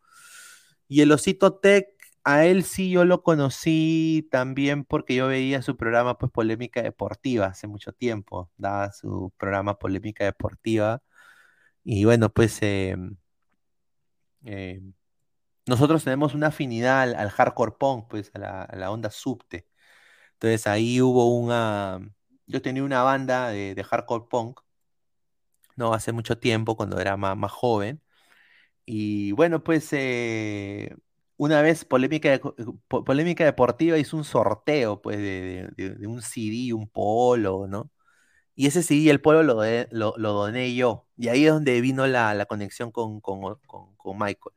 Y 0.87 1.01
el 1.01 1.11
Osito 1.11 1.55
Tech, 1.59 1.87
a 2.23 2.45
él 2.45 2.63
sí 2.63 2.89
yo 2.91 3.05
lo 3.05 3.23
conocí 3.23 4.27
también 4.31 4.83
porque 4.85 5.15
yo 5.15 5.27
veía 5.27 5.61
su 5.61 5.77
programa, 5.77 6.17
pues, 6.17 6.31
Polémica 6.31 6.81
Deportiva, 6.81 7.47
hace 7.47 7.67
mucho 7.67 7.93
tiempo, 7.93 8.51
daba 8.57 8.91
su 8.91 9.33
programa 9.37 9.79
Polémica 9.79 10.25
Deportiva. 10.25 11.01
Y 11.83 12.05
bueno, 12.05 12.29
pues 12.33 12.59
eh, 12.61 12.95
eh, 14.45 14.81
nosotros 15.67 16.03
tenemos 16.03 16.35
una 16.35 16.47
afinidad 16.47 17.03
al, 17.03 17.29
hardcore 17.31 17.73
punk, 17.79 18.07
pues, 18.09 18.31
a 18.35 18.39
la, 18.39 18.63
a 18.63 18.75
la 18.77 18.91
onda 18.91 19.11
subte. 19.11 19.67
Entonces 20.33 20.67
ahí 20.67 21.01
hubo 21.01 21.37
una, 21.39 21.99
yo 22.47 22.61
tenía 22.61 22.83
una 22.83 23.03
banda 23.03 23.49
de, 23.49 23.75
de 23.75 23.83
hardcore 23.83 24.25
punk, 24.29 24.61
no, 25.75 25.93
hace 25.93 26.11
mucho 26.11 26.37
tiempo, 26.39 26.75
cuando 26.75 26.99
era 26.99 27.17
más, 27.17 27.37
más 27.37 27.51
joven. 27.51 28.01
Y 28.87 29.33
bueno, 29.33 29.63
pues 29.65 29.89
eh, 29.93 30.95
una 31.37 31.61
vez 31.61 31.85
Polémica, 31.85 32.39
Po- 32.87 33.03
Polémica 33.05 33.45
Deportiva 33.45 33.97
hizo 33.97 34.15
un 34.17 34.23
sorteo 34.25 35.01
pues 35.01 35.17
de, 35.19 35.69
un 36.07 36.21
CD, 36.21 36.73
un 36.73 36.87
polo, 36.89 37.67
¿no? 37.67 37.91
Y 38.55 38.67
ese 38.67 38.83
CD, 38.83 39.11
el 39.11 39.21
polo, 39.21 39.43
lo, 39.43 39.55
lo, 39.91 40.33
doné 40.33 40.75
yo. 40.75 41.07
Y 41.17 41.29
ahí 41.29 41.45
es 41.47 41.53
donde 41.53 41.81
vino 41.81 42.07
la, 42.07 42.33
la 42.35 42.45
conexión 42.47 42.91
con, 42.91 43.21
con, 43.21 43.41
con- 43.67 43.95
Michael. 44.19 44.55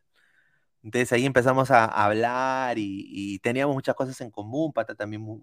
Entonces 0.82 1.12
ahí 1.12 1.26
empezamos 1.26 1.70
a 1.70 1.84
hablar 1.86 2.78
y, 2.78 3.04
y 3.08 3.38
teníamos 3.40 3.74
muchas 3.74 3.94
cosas 3.94 4.20
en 4.22 4.30
común. 4.30 4.72
Pata 4.72 4.94
también 4.94 5.22
un, 5.22 5.42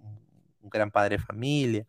un 0.61 0.69
gran 0.69 0.91
padre 0.91 1.17
de 1.17 1.23
familia. 1.23 1.87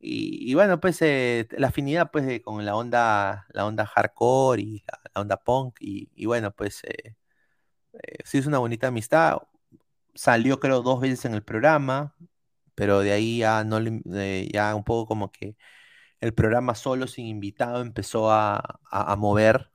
Y, 0.00 0.50
y 0.50 0.54
bueno, 0.54 0.80
pues 0.80 1.02
eh, 1.02 1.46
la 1.52 1.68
afinidad 1.68 2.10
pues 2.10 2.40
con 2.42 2.64
la 2.64 2.74
onda, 2.76 3.46
la 3.52 3.66
onda 3.66 3.86
hardcore 3.86 4.62
y 4.62 4.78
la, 4.86 5.00
la 5.14 5.20
onda 5.22 5.36
punk. 5.38 5.76
Y, 5.80 6.10
y 6.16 6.26
bueno, 6.26 6.52
pues 6.54 6.82
eh, 6.84 7.16
eh, 7.94 8.18
sí 8.24 8.38
es 8.38 8.46
una 8.46 8.58
bonita 8.58 8.88
amistad. 8.88 9.38
Salió 10.14 10.60
creo 10.60 10.82
dos 10.82 11.00
veces 11.00 11.24
en 11.26 11.34
el 11.34 11.42
programa, 11.44 12.16
pero 12.74 13.00
de 13.00 13.12
ahí 13.12 13.38
ya 13.40 13.64
no 13.64 13.78
eh, 14.16 14.48
ya 14.52 14.74
un 14.76 14.84
poco 14.84 15.06
como 15.08 15.32
que 15.32 15.56
el 16.20 16.34
programa 16.34 16.74
solo 16.76 17.06
sin 17.08 17.26
invitado 17.26 17.82
empezó 17.82 18.30
a, 18.32 18.56
a- 18.58 19.12
a 19.12 19.16
mover. 19.16 19.70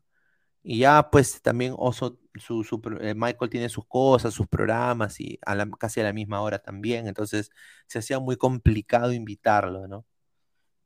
Y 0.63 0.79
ya 0.79 1.09
pues 1.11 1.41
también 1.41 1.75
Oso, 1.77 2.19
su, 2.35 2.63
su 2.63 2.81
eh, 3.01 3.13
Michael 3.15 3.49
tiene 3.51 3.69
sus 3.69 3.85
cosas, 3.87 4.33
sus 4.33 4.47
programas 4.47 5.19
y 5.21 5.39
a 5.45 5.55
la- 5.55 5.69
casi 5.79 6.01
a 6.01 6.03
la 6.05 6.13
misma 6.13 6.41
hora 6.41 6.59
también. 6.59 7.07
Entonces 7.07 7.51
se 7.87 7.99
hacía 7.99 8.19
muy 8.19 8.37
complicado 8.37 9.13
invitarlo, 9.13 9.87
¿no? 9.87 10.05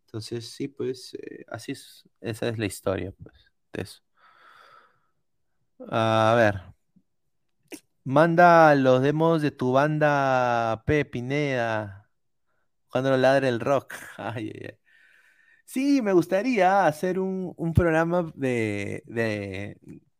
Entonces, 0.09 0.49
sí, 0.51 0.67
pues, 0.67 1.13
eh, 1.15 1.45
así 1.49 1.73
es, 1.73 2.03
esa 2.21 2.49
es 2.49 2.57
la 2.57 2.65
historia, 2.65 3.13
pues, 3.23 3.35
de 3.73 3.81
eso. 3.83 4.01
A 5.91 6.35
ver, 6.37 6.55
manda 8.03 8.75
los 8.75 9.01
demos 9.01 9.41
de 9.41 9.51
tu 9.51 9.71
banda 9.73 10.83
P. 10.85 11.05
Pineda, 11.05 12.09
cuando 12.89 13.15
ladre 13.17 13.49
el 13.49 13.59
rock. 13.59 13.95
Ay, 14.17 14.51
ay, 14.55 14.67
ay. 14.69 14.77
Sí, 15.65 16.01
me 16.01 16.13
gustaría 16.13 16.87
hacer 16.87 17.19
un, 17.19 17.53
un 17.57 17.73
programa 17.73 18.31
de, 18.35 19.03
de, 19.07 19.77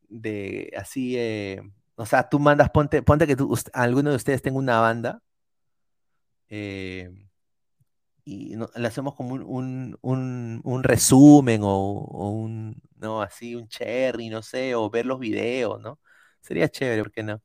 de 0.09 0.71
así, 0.77 1.15
eh, 1.17 1.61
O 1.95 2.05
sea, 2.05 2.29
tú 2.29 2.39
mandas, 2.39 2.69
ponte, 2.71 3.03
ponte 3.03 3.27
que 3.27 3.35
tú, 3.37 3.55
alguno 3.73 4.11
de 4.11 4.17
ustedes 4.17 4.41
tenga 4.43 4.59
una 4.59 4.79
banda. 4.81 5.21
Eh, 6.49 7.28
y 8.25 8.55
le 8.55 8.87
hacemos 8.87 9.15
como 9.15 9.35
un, 9.35 10.83
resumen 10.83 11.61
o, 11.63 12.31
un, 12.33 12.81
no, 12.97 13.21
así, 13.21 13.55
un 13.55 13.67
cherry, 13.67 14.29
no 14.29 14.41
sé, 14.41 14.75
o 14.75 14.89
ver 14.89 15.05
los 15.05 15.19
videos, 15.19 15.81
¿no? 15.81 15.99
Sería 16.41 16.69
chévere, 16.69 17.03
¿por 17.03 17.11
qué 17.11 17.23
no? 17.23 17.41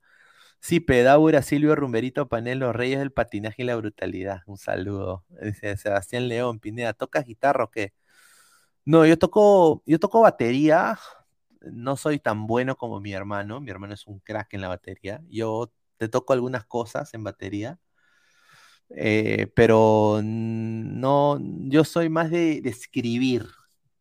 Sí, 0.60 0.80
Pedaura, 0.80 1.42
Silvio 1.42 1.76
Rumberito 1.76 2.28
Panel, 2.28 2.58
los 2.60 2.74
reyes 2.74 2.98
del 2.98 3.12
patinaje 3.12 3.62
y 3.62 3.66
la 3.66 3.76
brutalidad. 3.76 4.42
Un 4.46 4.58
saludo. 4.58 5.24
Dice 5.42 5.76
Sebastián 5.76 6.28
León, 6.28 6.58
Pineda, 6.60 6.94
¿tocas 6.94 7.26
guitarra 7.26 7.64
o 7.64 7.70
qué? 7.70 7.92
No, 8.84 9.06
yo 9.06 9.18
toco, 9.18 9.82
yo 9.86 9.98
toco 9.98 10.20
batería. 10.22 10.98
No 11.72 11.96
soy 11.96 12.18
tan 12.18 12.46
bueno 12.46 12.76
como 12.76 13.00
mi 13.00 13.12
hermano. 13.12 13.60
Mi 13.60 13.70
hermano 13.70 13.94
es 13.94 14.06
un 14.06 14.20
crack 14.20 14.54
en 14.54 14.60
la 14.62 14.68
batería. 14.68 15.22
Yo 15.28 15.72
te 15.96 16.08
toco 16.08 16.32
algunas 16.32 16.64
cosas 16.66 17.14
en 17.14 17.24
batería. 17.24 17.78
Eh, 18.90 19.48
pero 19.54 20.20
no, 20.22 21.38
yo 21.40 21.84
soy 21.84 22.08
más 22.08 22.30
de, 22.30 22.58
escribir, 22.64 23.46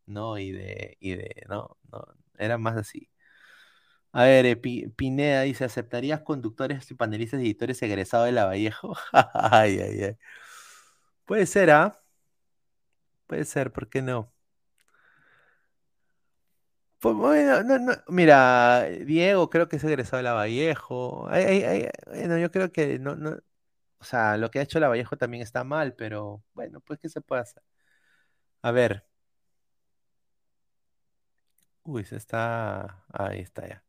¿no? 0.05 0.37
Y 0.37 0.51
de, 0.51 0.97
y 0.99 1.15
de, 1.15 1.45
no, 1.49 1.77
era 2.37 2.57
más 2.57 2.77
así. 2.77 3.09
A 4.11 4.23
ver, 4.25 4.45
eh, 4.45 4.55
Pineda 4.55 5.41
dice, 5.41 5.65
¿aceptarías 5.65 6.21
conductores 6.21 6.89
y 6.91 6.93
panelistas 6.93 7.39
y 7.41 7.45
editores 7.45 7.81
egresados 7.81 8.27
de 8.27 8.31
La 8.33 8.45
Vallejo? 8.45 8.95
ay, 9.33 9.79
ay, 9.79 10.03
ay. 10.03 10.17
Puede 11.25 11.45
ser, 11.45 11.69
¿ah? 11.71 11.99
Puede 13.27 13.43
ser, 13.45 13.71
¿por 13.73 13.89
qué 13.89 14.01
no? 14.01 14.31
Pues 16.99 17.15
bueno, 17.15 17.63
no, 17.63 17.79
no. 17.79 17.93
Mira, 18.07 18.83
Diego 18.83 19.49
creo 19.49 19.67
que 19.67 19.75
es 19.75 19.83
egresado 19.83 20.17
de 20.17 20.23
La 20.23 20.33
Vallejo. 20.33 21.27
bueno, 22.07 22.37
yo 22.37 22.49
creo 22.49 22.71
que 22.71 22.97
no, 22.97 23.15
o 24.03 24.05
sea, 24.05 24.37
lo 24.37 24.51
que 24.51 24.59
ha 24.59 24.61
hecho 24.63 24.79
la 24.79 24.89
Vallejo 24.89 25.17
también 25.17 25.41
está 25.43 25.63
mal, 25.63 25.95
pero 25.95 26.43
bueno, 26.53 26.81
pues 26.81 26.99
¿qué 26.99 27.09
se 27.09 27.21
puede 27.21 27.41
hacer? 27.43 27.63
A 28.63 28.71
ver. 28.71 29.05
Uy, 31.83 32.05
se 32.05 32.15
está. 32.15 33.03
Ahí 33.11 33.39
está 33.41 33.67
ya. 33.67 33.83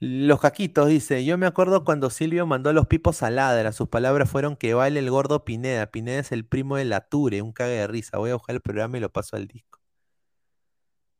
Los 0.00 0.40
caquitos 0.40 0.88
dice, 0.88 1.24
yo 1.24 1.38
me 1.38 1.46
acuerdo 1.46 1.84
cuando 1.84 2.10
Silvio 2.10 2.46
mandó 2.46 2.70
a 2.70 2.74
los 2.74 2.86
pipos 2.88 3.22
a 3.24 3.30
ladra, 3.30 3.72
sus 3.72 3.88
palabras 3.88 4.30
fueron 4.30 4.56
que 4.56 4.74
vale 4.74 5.00
el 5.00 5.10
gordo 5.10 5.44
Pineda, 5.44 5.88
Pineda 5.90 6.20
es 6.20 6.32
el 6.32 6.46
primo 6.46 6.76
de 6.76 6.86
la 6.86 7.02
Ture, 7.08 7.42
un 7.42 7.52
cague 7.52 7.74
de 7.74 7.86
risa, 7.88 8.18
voy 8.18 8.30
a 8.30 8.34
buscar 8.34 8.56
el 8.56 8.62
programa 8.62 8.98
y 8.98 9.00
lo 9.00 9.12
paso 9.12 9.36
al 9.36 9.48
disco. 9.48 9.80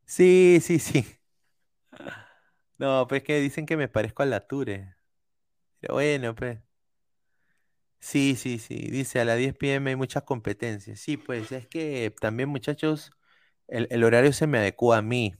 Sí, 0.06 0.58
sí, 0.62 0.78
sí. 0.78 1.04
No, 2.78 3.06
pues 3.08 3.22
que 3.22 3.40
dicen 3.40 3.66
que 3.66 3.76
me 3.76 3.88
parezco 3.88 4.22
a 4.22 4.26
la 4.26 4.46
Ture. 4.46 4.96
Pero 5.80 5.94
bueno, 5.96 6.34
pues. 6.36 6.60
Sí, 8.04 8.36
sí, 8.36 8.58
sí. 8.58 8.74
Dice 8.90 9.20
a 9.20 9.24
las 9.24 9.38
10 9.38 9.54
pm 9.56 9.90
hay 9.90 9.96
muchas 9.96 10.24
competencias. 10.24 11.00
Sí, 11.00 11.16
pues 11.16 11.52
es 11.52 11.66
que 11.66 12.14
también, 12.20 12.50
muchachos, 12.50 13.10
el, 13.68 14.04
horario 14.04 14.32
se 14.34 14.46
me 14.46 14.58
adecua 14.58 14.98
a 14.98 15.02
mí. 15.02 15.34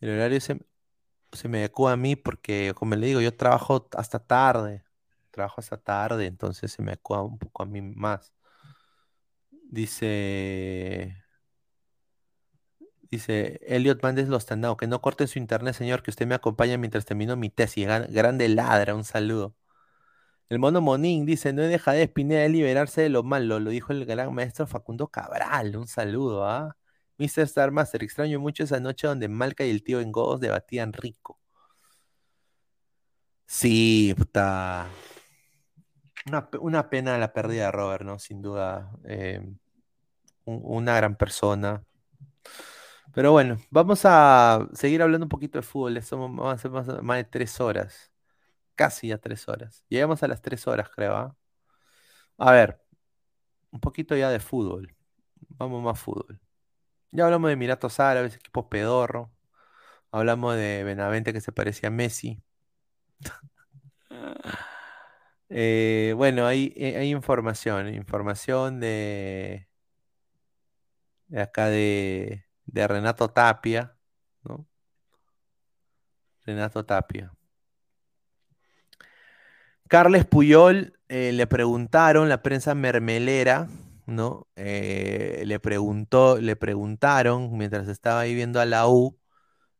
El 0.00 0.10
horario 0.10 0.40
se, 0.40 0.58
me 1.48 1.58
adecua 1.58 1.92
a 1.92 1.96
mí 1.96 2.16
porque, 2.16 2.72
como 2.74 2.94
le 2.96 3.06
digo, 3.06 3.20
yo 3.20 3.36
trabajo 3.36 3.88
hasta 3.96 4.18
tarde. 4.18 4.84
Trabajo 5.30 5.60
hasta 5.60 5.76
tarde, 5.78 6.26
entonces 6.26 6.72
se 6.72 6.82
me 6.82 6.92
adecua 6.92 7.22
un 7.22 7.38
poco 7.38 7.62
a 7.62 7.66
mí 7.66 7.82
más. 7.82 8.32
Dice. 9.70 11.16
Dice 13.10 13.60
Elliot 13.66 14.02
Mandes 14.02 14.28
Lostandao, 14.28 14.76
que 14.76 14.86
no 14.86 15.02
corte 15.02 15.26
su 15.26 15.38
internet, 15.38 15.74
señor, 15.74 16.02
que 16.02 16.10
usted 16.10 16.26
me 16.26 16.34
acompaña 16.34 16.78
mientras 16.78 17.04
termino 17.04 17.36
mi 17.36 17.50
tesis. 17.50 17.86
Grande 17.86 18.48
ladra, 18.48 18.94
un 18.94 19.04
saludo. 19.04 19.54
El 20.50 20.58
mono 20.58 20.80
Monín 20.80 21.26
dice, 21.26 21.52
no 21.52 21.62
deja 21.62 21.92
de 21.92 22.02
Espineda 22.02 22.40
de 22.42 22.48
liberarse 22.48 23.02
de 23.02 23.08
lo 23.08 23.22
malo, 23.22 23.60
lo 23.60 23.70
dijo 23.70 23.92
el 23.92 24.04
gran 24.04 24.34
maestro 24.34 24.66
Facundo 24.66 25.08
Cabral. 25.08 25.76
Un 25.76 25.86
saludo, 25.86 26.44
¿ah? 26.44 26.76
Mr. 27.18 27.42
Star 27.42 27.70
Master, 27.70 28.02
extraño 28.02 28.40
mucho 28.40 28.64
esa 28.64 28.80
noche 28.80 29.06
donde 29.06 29.28
Malca 29.28 29.64
y 29.64 29.70
el 29.70 29.84
tío 29.84 30.00
Engos 30.00 30.40
debatían 30.40 30.92
rico. 30.92 31.38
Sí, 33.46 34.14
puta. 34.16 34.88
Una, 36.60 36.88
pena 36.90 37.18
la 37.18 37.32
pérdida 37.32 37.66
de 37.66 37.72
Robert, 37.72 38.04
¿no? 38.04 38.18
Sin 38.18 38.42
duda. 38.42 38.90
Eh, 39.04 39.40
una 40.44 40.96
gran 40.96 41.16
persona. 41.16 41.84
Pero 43.12 43.32
bueno, 43.32 43.58
vamos 43.70 44.02
a 44.04 44.68
seguir 44.72 45.02
hablando 45.02 45.24
un 45.26 45.28
poquito 45.28 45.58
de 45.58 45.62
fútbol. 45.62 46.02
Somos, 46.02 46.46
a 46.46 46.52
hacer 46.52 46.70
más 46.70 47.16
de 47.16 47.24
tres 47.24 47.60
horas 47.60 48.09
casi 48.80 49.12
a 49.12 49.18
tres 49.18 49.46
horas. 49.46 49.84
Llegamos 49.90 50.22
a 50.22 50.28
las 50.28 50.40
tres 50.40 50.66
horas, 50.66 50.88
creo. 50.88 51.14
¿ah? 51.14 51.36
A 52.38 52.52
ver, 52.52 52.80
un 53.72 53.80
poquito 53.80 54.16
ya 54.16 54.30
de 54.30 54.40
fútbol. 54.40 54.96
Vamos 55.50 55.82
más 55.82 56.00
fútbol. 56.00 56.40
Ya 57.12 57.26
hablamos 57.26 57.48
de 57.48 57.54
Emiratos 57.54 58.00
Árabes, 58.00 58.36
equipo 58.36 58.70
pedorro. 58.70 59.32
Hablamos 60.12 60.56
de 60.56 60.84
Benavente 60.84 61.32
que 61.34 61.40
se 61.42 61.52
parecía 61.52 61.88
a 61.90 61.92
Messi. 61.92 62.42
Eh, 65.52 66.14
bueno, 66.16 66.46
hay, 66.46 66.72
eh, 66.76 66.96
hay 66.96 67.10
información, 67.10 67.92
información 67.92 68.78
de, 68.78 69.68
de 71.28 71.40
acá 71.40 71.68
de, 71.68 72.44
de 72.66 72.86
Renato 72.88 73.28
Tapia, 73.30 73.96
¿no? 74.44 74.66
Renato 76.44 76.84
Tapia. 76.84 77.32
Carles 79.90 80.24
Puyol 80.24 80.96
eh, 81.08 81.32
le 81.32 81.48
preguntaron, 81.48 82.28
la 82.28 82.42
prensa 82.42 82.76
mermelera, 82.76 83.68
¿no? 84.06 84.46
Eh, 84.54 85.42
le 85.46 85.58
preguntó, 85.58 86.38
le 86.38 86.54
preguntaron 86.54 87.58
mientras 87.58 87.88
estaba 87.88 88.20
ahí 88.20 88.32
viendo 88.36 88.60
a 88.60 88.66
la 88.66 88.86
U. 88.88 89.18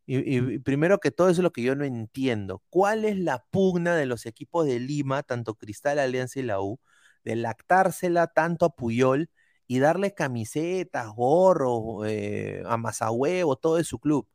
Y, 0.06 0.58
primero 0.60 0.98
que 0.98 1.12
todo, 1.12 1.28
eso 1.28 1.42
es 1.42 1.44
lo 1.44 1.52
que 1.52 1.62
yo 1.62 1.76
no 1.76 1.84
entiendo. 1.84 2.60
¿Cuál 2.70 3.05
es 3.05 3.18
la 3.18 3.44
pugna 3.50 3.94
de 3.94 4.06
los 4.06 4.26
equipos 4.26 4.66
de 4.66 4.80
Lima, 4.80 5.22
tanto 5.22 5.55
Cristal, 5.55 6.00
Alianza 6.00 6.40
y 6.40 6.42
la 6.42 6.60
U, 6.60 6.80
de 7.24 7.36
lactársela 7.36 8.26
tanto 8.26 8.66
a 8.66 8.74
Puyol 8.74 9.30
y 9.68 9.78
darle 9.78 10.12
camisetas, 10.14 11.06
gorros, 11.14 12.05
eh, 12.08 12.64
amasahuevo, 12.66 13.55
todo 13.56 13.76
de 13.76 13.84
su 13.84 14.00
club? 14.00 14.28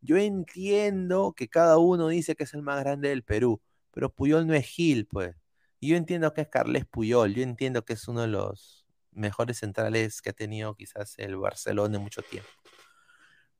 Yo 0.00 0.16
entiendo 0.16 1.34
que 1.36 1.48
cada 1.48 1.78
uno 1.78 2.08
dice 2.08 2.34
que 2.34 2.44
es 2.44 2.54
el 2.54 2.62
más 2.62 2.80
grande 2.80 3.10
del 3.10 3.22
Perú 3.22 3.60
pero 3.90 4.12
Puyol 4.12 4.46
no 4.46 4.54
es 4.54 4.66
Gil, 4.66 5.06
pues. 5.06 5.36
Yo 5.80 5.96
entiendo 5.96 6.34
que 6.34 6.42
es 6.42 6.48
Carles 6.48 6.84
Puyol, 6.86 7.34
yo 7.34 7.42
entiendo 7.42 7.84
que 7.84 7.94
es 7.94 8.06
uno 8.08 8.22
de 8.22 8.28
los 8.28 8.86
mejores 9.12 9.58
centrales 9.58 10.20
que 10.22 10.30
ha 10.30 10.32
tenido 10.32 10.74
quizás 10.74 11.14
el 11.18 11.36
Barcelona 11.36 11.96
en 11.96 12.02
mucho 12.02 12.22
tiempo. 12.22 12.50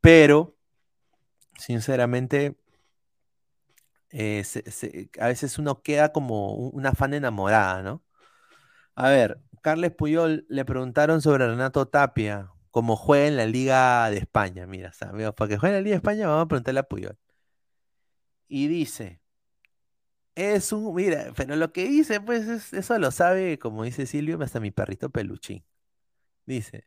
Pero, 0.00 0.56
sinceramente, 1.58 2.56
eh, 4.10 4.44
a 5.18 5.26
veces 5.28 5.58
uno 5.58 5.82
queda 5.82 6.12
como 6.12 6.54
una 6.54 6.92
fan 6.92 7.14
enamorada, 7.14 7.82
¿no? 7.82 8.02
A 8.94 9.08
ver, 9.10 9.40
Carles 9.62 9.92
Puyol 9.92 10.46
le 10.48 10.64
preguntaron 10.64 11.22
sobre 11.22 11.46
Renato 11.46 11.86
Tapia, 11.88 12.50
cómo 12.70 12.96
juega 12.96 13.26
en 13.26 13.36
la 13.36 13.46
Liga 13.46 14.10
de 14.10 14.18
España. 14.18 14.66
Mira, 14.66 14.92
o 15.28 15.34
para 15.34 15.48
que 15.48 15.58
juegue 15.58 15.76
en 15.76 15.80
la 15.80 15.84
Liga 15.84 15.94
de 15.94 15.98
España 15.98 16.26
vamos 16.26 16.44
a 16.44 16.48
preguntarle 16.48 16.80
a 16.80 16.84
Puyol. 16.84 17.18
Y 18.48 18.66
dice, 18.68 19.20
es 20.34 20.72
un, 20.72 20.94
mira, 20.94 21.32
pero 21.36 21.56
lo 21.56 21.72
que 21.72 21.84
dice, 21.88 22.20
pues 22.20 22.72
eso 22.72 22.98
lo 22.98 23.10
sabe, 23.10 23.58
como 23.58 23.84
dice 23.84 24.06
Silvio, 24.06 24.40
hasta 24.42 24.60
mi 24.60 24.70
perrito 24.70 25.10
peluchín. 25.10 25.64
Dice, 26.46 26.86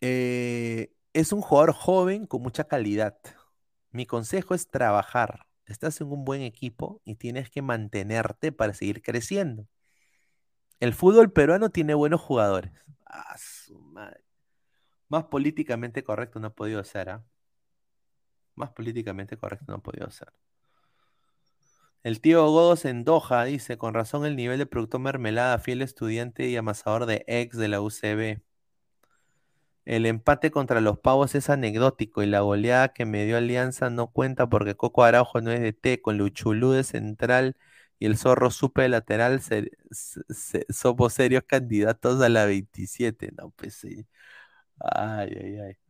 eh, 0.00 0.92
es 1.12 1.32
un 1.32 1.40
jugador 1.42 1.72
joven 1.72 2.26
con 2.26 2.42
mucha 2.42 2.64
calidad. 2.64 3.18
Mi 3.90 4.06
consejo 4.06 4.54
es 4.54 4.70
trabajar. 4.70 5.46
Estás 5.66 6.00
en 6.00 6.08
un 6.12 6.24
buen 6.24 6.42
equipo 6.42 7.00
y 7.04 7.16
tienes 7.16 7.50
que 7.50 7.62
mantenerte 7.62 8.52
para 8.52 8.74
seguir 8.74 9.02
creciendo. 9.02 9.66
El 10.80 10.92
fútbol 10.92 11.32
peruano 11.32 11.70
tiene 11.70 11.94
buenos 11.94 12.20
jugadores. 12.20 12.72
Ah, 13.06 13.36
Más 15.10 15.24
políticamente 15.24 16.02
correcto 16.02 16.40
no 16.40 16.46
ha 16.48 16.54
podido 16.54 16.82
ser, 16.84 17.10
¿ah? 17.10 17.24
Más 18.56 18.70
políticamente 18.72 19.38
correcto 19.38 19.64
no 19.68 19.76
ha 19.76 19.82
podido 19.82 20.10
ser. 20.10 20.30
El 22.08 22.22
tío 22.22 22.46
Godos 22.50 22.86
en 22.86 23.04
Doha 23.04 23.44
dice, 23.44 23.76
con 23.76 23.92
razón 23.92 24.24
el 24.24 24.34
nivel 24.34 24.58
de 24.58 24.64
producto 24.64 24.98
mermelada, 24.98 25.58
fiel 25.58 25.82
estudiante 25.82 26.48
y 26.48 26.56
amasador 26.56 27.04
de 27.04 27.22
ex 27.28 27.54
de 27.58 27.68
la 27.68 27.82
UCB. 27.82 28.40
El 29.84 30.06
empate 30.06 30.50
contra 30.50 30.80
los 30.80 30.98
pavos 30.98 31.34
es 31.34 31.50
anecdótico 31.50 32.22
y 32.22 32.26
la 32.26 32.40
goleada 32.40 32.94
que 32.94 33.04
me 33.04 33.26
dio 33.26 33.36
Alianza 33.36 33.90
no 33.90 34.10
cuenta 34.10 34.48
porque 34.48 34.74
Coco 34.74 35.04
Araujo 35.04 35.42
no 35.42 35.50
es 35.52 35.60
de 35.60 35.74
T, 35.74 36.00
con 36.00 36.16
Luchulú 36.16 36.70
de 36.72 36.82
central 36.82 37.56
y 37.98 38.06
el 38.06 38.16
zorro 38.16 38.50
supe 38.50 38.82
de 38.82 38.88
lateral, 38.88 39.42
somos 40.70 41.12
serios 41.12 41.44
candidatos 41.46 42.22
a 42.22 42.30
la 42.30 42.46
27. 42.46 43.32
No, 43.36 43.50
pues 43.50 43.74
sí. 43.74 44.06
Ay, 44.80 45.30
ay, 45.42 45.58
ay. 45.60 45.87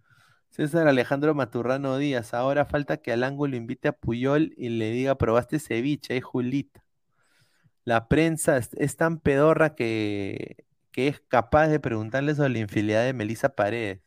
César 0.59 0.89
Alejandro 0.89 1.35
Maturrano 1.37 1.99
Díaz. 1.99 2.35
Ahora 2.35 2.65
falta 2.65 2.97
que 2.97 3.13
al 3.13 3.23
ángulo 3.23 3.57
invite 3.57 3.89
a 3.89 3.93
Puyol 3.93 4.55
y 4.57 4.71
le 4.71 4.91
diga, 4.91 5.17
probaste 5.17 5.61
ceviche, 5.61 6.15
ahí 6.15 6.21
Julita. 6.21 6.85
La 7.85 8.09
prensa 8.09 8.57
es, 8.57 8.71
es 8.75 8.97
tan 8.97 9.21
pedorra 9.21 9.77
que, 9.77 10.67
que 10.91 11.07
es 11.09 11.21
capaz 11.21 11.69
de 11.69 11.79
preguntarle 11.79 12.35
sobre 12.35 12.51
la 12.51 12.59
infidelidad 12.59 13.05
de 13.05 13.13
Melissa 13.13 13.51
Paredes. 13.51 14.01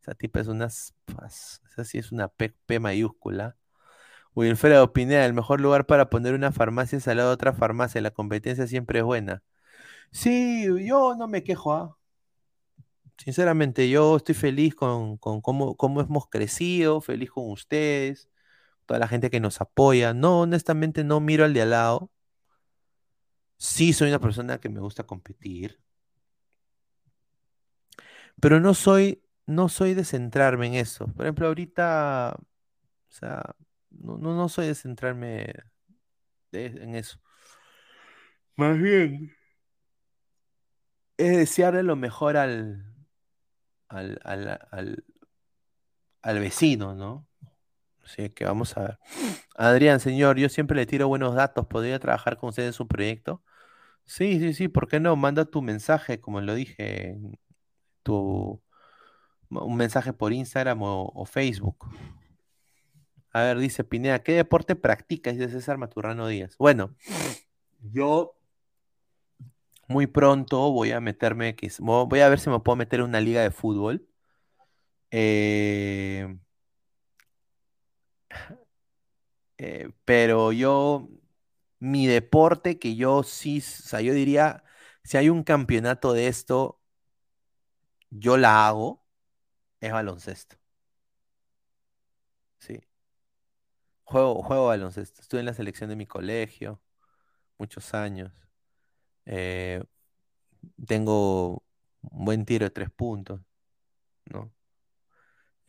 Esa 0.00 0.14
tipa 0.14 0.40
es 0.40 0.48
una... 0.48 0.66
Esa 0.66 1.84
sí 1.84 1.98
es 1.98 2.10
una 2.10 2.28
P, 2.28 2.54
P 2.66 2.80
mayúscula. 2.80 3.56
Wilfredo 4.34 4.92
Pineda, 4.94 5.26
el 5.26 5.34
mejor 5.34 5.60
lugar 5.60 5.86
para 5.86 6.10
poner 6.10 6.34
una 6.34 6.52
farmacia 6.52 6.98
es 6.98 7.08
al 7.08 7.18
lado 7.18 7.30
de 7.30 7.34
otra 7.34 7.52
farmacia. 7.52 8.00
La 8.00 8.12
competencia 8.12 8.66
siempre 8.66 9.00
es 9.00 9.04
buena. 9.04 9.42
Sí, 10.10 10.66
yo 10.86 11.14
no 11.16 11.28
me 11.28 11.44
quejo, 11.44 11.74
¿ah? 11.74 11.95
Sinceramente, 13.18 13.88
yo 13.88 14.16
estoy 14.16 14.34
feliz 14.34 14.74
con, 14.74 15.16
con 15.18 15.40
cómo, 15.40 15.76
cómo 15.76 16.00
hemos 16.00 16.28
crecido, 16.28 17.00
feliz 17.00 17.30
con 17.30 17.50
ustedes, 17.50 18.28
toda 18.86 19.00
la 19.00 19.08
gente 19.08 19.30
que 19.30 19.40
nos 19.40 19.60
apoya. 19.60 20.14
No, 20.14 20.42
honestamente, 20.42 21.04
no 21.04 21.20
miro 21.20 21.44
al 21.44 21.54
de 21.54 21.62
al 21.62 21.70
lado. 21.70 22.12
Sí, 23.58 23.92
soy 23.92 24.08
una 24.08 24.18
persona 24.20 24.58
que 24.60 24.68
me 24.70 24.80
gusta 24.80 25.04
competir, 25.04 25.78
pero 28.40 28.60
no 28.60 28.74
soy, 28.74 29.22
no 29.46 29.68
soy 29.68 29.94
de 29.94 30.04
centrarme 30.04 30.66
en 30.68 30.74
eso. 30.74 31.06
Por 31.14 31.26
ejemplo, 31.26 31.46
ahorita, 31.46 32.36
o 32.38 33.12
sea, 33.12 33.42
no, 33.90 34.18
no, 34.18 34.34
no 34.34 34.48
soy 34.48 34.68
de 34.68 34.74
centrarme 34.74 35.54
en 36.52 36.94
eso. 36.94 37.18
Más 38.56 38.78
bien, 38.78 39.32
es 41.18 41.36
desearle 41.36 41.82
lo 41.82 41.96
mejor 41.96 42.36
al, 42.36 42.95
al, 43.88 44.20
al, 44.24 44.60
al, 44.70 45.04
al 46.22 46.38
vecino, 46.38 46.94
¿no? 46.94 47.26
Así 48.04 48.30
que 48.30 48.44
vamos 48.44 48.76
a 48.76 48.82
ver. 48.82 48.98
Adrián, 49.56 50.00
señor, 50.00 50.38
yo 50.38 50.48
siempre 50.48 50.76
le 50.76 50.86
tiro 50.86 51.08
buenos 51.08 51.34
datos. 51.34 51.66
¿Podría 51.66 51.98
trabajar 51.98 52.36
con 52.36 52.50
usted 52.50 52.66
en 52.66 52.72
su 52.72 52.86
proyecto? 52.86 53.42
Sí, 54.04 54.38
sí, 54.38 54.54
sí, 54.54 54.68
¿por 54.68 54.88
qué 54.88 55.00
no? 55.00 55.16
Manda 55.16 55.44
tu 55.44 55.62
mensaje, 55.62 56.20
como 56.20 56.40
lo 56.40 56.54
dije, 56.54 57.18
tu, 58.04 58.62
un 59.50 59.76
mensaje 59.76 60.12
por 60.12 60.32
Instagram 60.32 60.78
o, 60.82 61.24
Facebook. 61.26 61.88
A 63.32 63.42
ver, 63.42 63.58
dice 63.58 63.84
Pineda, 63.84 64.22
¿qué 64.22 64.32
deporte 64.32 64.76
practica? 64.76 65.32
Dice 65.32 65.48
César 65.48 65.76
Maturrano 65.76 66.28
Díaz. 66.28 66.56
Bueno, 66.58 66.94
yo 67.92 68.36
muy 69.88 70.06
pronto 70.06 70.70
voy 70.72 70.92
a 70.92 71.00
meterme, 71.00 71.56
voy 71.80 72.20
a 72.20 72.28
ver 72.28 72.40
si 72.40 72.50
me 72.50 72.60
puedo 72.60 72.76
meter 72.76 73.00
en 73.00 73.06
una 73.06 73.20
liga 73.20 73.42
de 73.42 73.50
fútbol. 73.50 74.06
Eh, 75.10 76.26
eh, 79.58 79.90
pero 80.04 80.52
yo, 80.52 81.08
mi 81.80 82.06
deporte 82.06 82.78
que 82.78 82.96
yo 82.96 83.22
sí, 83.22 83.58
o 83.60 83.62
sea, 83.62 84.00
yo 84.00 84.14
diría, 84.14 84.64
si 85.04 85.16
hay 85.18 85.28
un 85.30 85.42
campeonato 85.44 86.12
de 86.12 86.28
esto, 86.28 86.80
yo 88.10 88.36
la 88.36 88.66
hago, 88.66 89.04
es 89.80 89.92
baloncesto. 89.92 90.56
Sí, 92.58 92.80
juego, 94.04 94.42
juego 94.42 94.66
baloncesto. 94.68 95.20
Estuve 95.22 95.40
en 95.40 95.46
la 95.46 95.52
selección 95.54 95.90
de 95.90 95.96
mi 95.96 96.06
colegio 96.06 96.80
muchos 97.58 97.94
años. 97.94 98.32
Eh, 99.26 99.82
tengo 100.86 101.62
un 102.02 102.24
buen 102.24 102.44
tiro 102.44 102.64
de 102.66 102.70
tres 102.70 102.90
puntos, 102.90 103.40
¿no? 104.26 104.52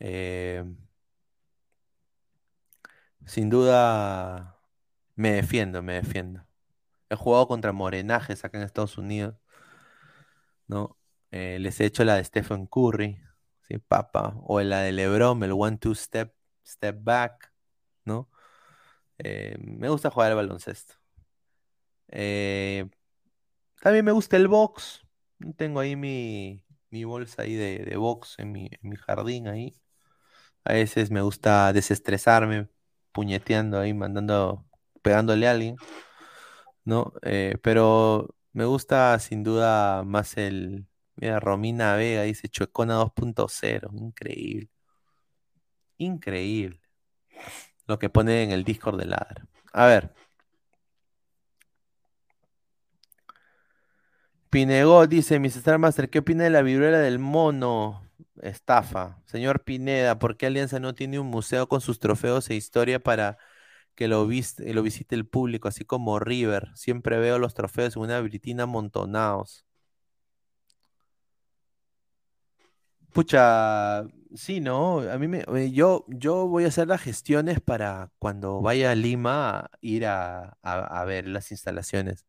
Eh, 0.00 0.62
sin 3.26 3.50
duda 3.50 4.56
me 5.16 5.32
defiendo, 5.32 5.82
me 5.82 5.94
defiendo. 5.94 6.46
He 7.10 7.16
jugado 7.16 7.48
contra 7.48 7.72
morenajes 7.72 8.44
acá 8.44 8.58
en 8.58 8.64
Estados 8.64 8.98
Unidos, 8.98 9.36
¿no? 10.66 10.96
Eh, 11.30 11.58
les 11.60 11.80
he 11.80 11.86
hecho 11.86 12.04
la 12.04 12.16
de 12.16 12.24
Stephen 12.24 12.66
Curry, 12.66 13.20
¿sí? 13.68 13.78
Papa, 13.78 14.34
o 14.44 14.60
la 14.60 14.80
de 14.80 14.92
LeBron, 14.92 15.42
el 15.42 15.52
one-two 15.52 15.94
step, 15.94 16.34
step 16.66 16.96
back, 17.02 17.52
¿no? 18.04 18.30
Me 19.58 19.88
gusta 19.88 20.10
jugar 20.10 20.30
al 20.30 20.36
baloncesto. 20.36 20.94
Eh, 22.08 22.88
también 23.80 24.04
me 24.04 24.12
gusta 24.12 24.36
el 24.36 24.48
box. 24.48 25.06
Tengo 25.56 25.80
ahí 25.80 25.96
mi, 25.96 26.64
mi 26.90 27.04
bolsa 27.04 27.42
ahí 27.42 27.54
de, 27.54 27.84
de 27.84 27.96
box 27.96 28.36
en 28.38 28.52
mi, 28.52 28.70
mi 28.82 28.96
jardín 28.96 29.48
ahí. 29.48 29.74
A 30.64 30.74
veces 30.74 31.10
me 31.10 31.22
gusta 31.22 31.72
desestresarme, 31.72 32.68
puñeteando 33.12 33.78
ahí, 33.80 33.94
mandando, 33.94 34.66
pegándole 35.02 35.48
a 35.48 35.52
alguien, 35.52 35.76
¿no? 36.84 37.12
Eh, 37.22 37.56
pero 37.62 38.34
me 38.52 38.64
gusta 38.64 39.18
sin 39.18 39.44
duda 39.44 40.02
más 40.04 40.36
el. 40.36 40.86
Mira, 41.16 41.40
Romina 41.40 41.96
Vega 41.96 42.22
dice 42.22 42.48
Chuecona 42.48 42.98
2.0. 42.98 43.90
Increíble. 43.94 44.70
Increíble. 45.98 46.80
Lo 47.86 47.98
que 47.98 48.10
pone 48.10 48.42
en 48.42 48.52
el 48.52 48.64
Discord 48.64 48.98
de 48.98 49.06
Ladra. 49.06 49.46
A 49.72 49.86
ver. 49.86 50.14
Pinego 54.50 55.06
dice, 55.06 55.38
Mr. 55.38 55.78
Master, 55.78 56.08
¿qué 56.10 56.20
opina 56.20 56.44
de 56.44 56.50
la 56.50 56.62
viruela 56.62 56.98
del 56.98 57.18
mono? 57.18 58.02
Estafa. 58.42 59.20
Señor 59.26 59.64
Pineda, 59.64 60.18
¿por 60.18 60.36
qué 60.36 60.46
Alianza 60.46 60.78
no 60.80 60.94
tiene 60.94 61.18
un 61.18 61.26
museo 61.26 61.68
con 61.68 61.80
sus 61.80 61.98
trofeos 61.98 62.48
e 62.50 62.54
historia 62.54 62.98
para 63.02 63.36
que 63.94 64.08
lo, 64.08 64.26
vis- 64.26 64.58
lo 64.60 64.82
visite 64.82 65.14
el 65.16 65.26
público, 65.26 65.68
así 65.68 65.84
como 65.84 66.18
River? 66.20 66.70
Siempre 66.76 67.18
veo 67.18 67.38
los 67.38 67.54
trofeos 67.54 67.96
en 67.96 68.02
una 68.02 68.20
britina 68.20 68.64
amontonados. 68.64 69.66
Pucha, 73.12 74.04
sí, 74.34 74.60
¿no? 74.60 75.00
A 75.00 75.18
mí 75.18 75.26
me, 75.28 75.40
eh, 75.56 75.72
yo, 75.72 76.04
yo 76.08 76.46
voy 76.46 76.64
a 76.64 76.68
hacer 76.68 76.86
las 76.88 77.00
gestiones 77.02 77.60
para 77.60 78.12
cuando 78.18 78.60
vaya 78.60 78.90
a 78.92 78.94
Lima 78.94 79.70
ir 79.80 80.06
a 80.06 80.56
ver 81.06 81.26
las 81.26 81.50
instalaciones. 81.50 82.26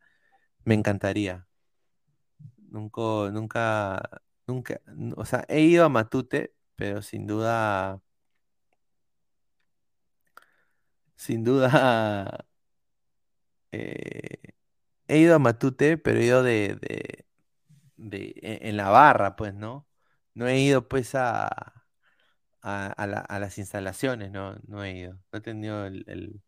Me 0.66 0.76
encantaría. 0.76 1.49
Nunca, 2.70 3.02
nunca, 3.32 4.22
nunca, 4.48 4.80
o 5.18 5.26
sea, 5.26 5.44
he 5.50 5.62
ido 5.62 5.86
a 5.86 5.90
Matute, 5.90 6.54
pero 6.76 7.02
sin 7.02 7.26
duda, 7.26 8.00
sin 11.16 11.44
duda, 11.44 11.70
eh, 13.72 14.54
he 15.08 15.20
ido 15.20 15.36
a 15.36 15.40
Matute, 15.40 15.98
pero 15.98 16.20
he 16.20 16.26
ido 16.26 16.44
de, 16.44 16.76
de, 16.82 17.26
de- 17.98 18.34
e- 18.42 18.70
en 18.70 18.78
la 18.78 18.90
barra, 18.90 19.36
pues, 19.36 19.54
¿no? 19.56 19.88
No 20.36 20.48
he 20.48 20.60
ido, 20.62 20.88
pues, 20.90 21.16
a, 21.16 21.48
a, 22.62 22.88
a 22.88 23.08
la- 23.08 23.20
a 23.22 23.40
las 23.40 23.58
instalaciones, 23.58 24.32
no, 24.32 24.56
no 24.68 24.84
he 24.84 24.98
ido, 24.98 25.14
no 25.32 25.38
he 25.40 25.42
tenido 25.42 25.86
el, 25.86 26.42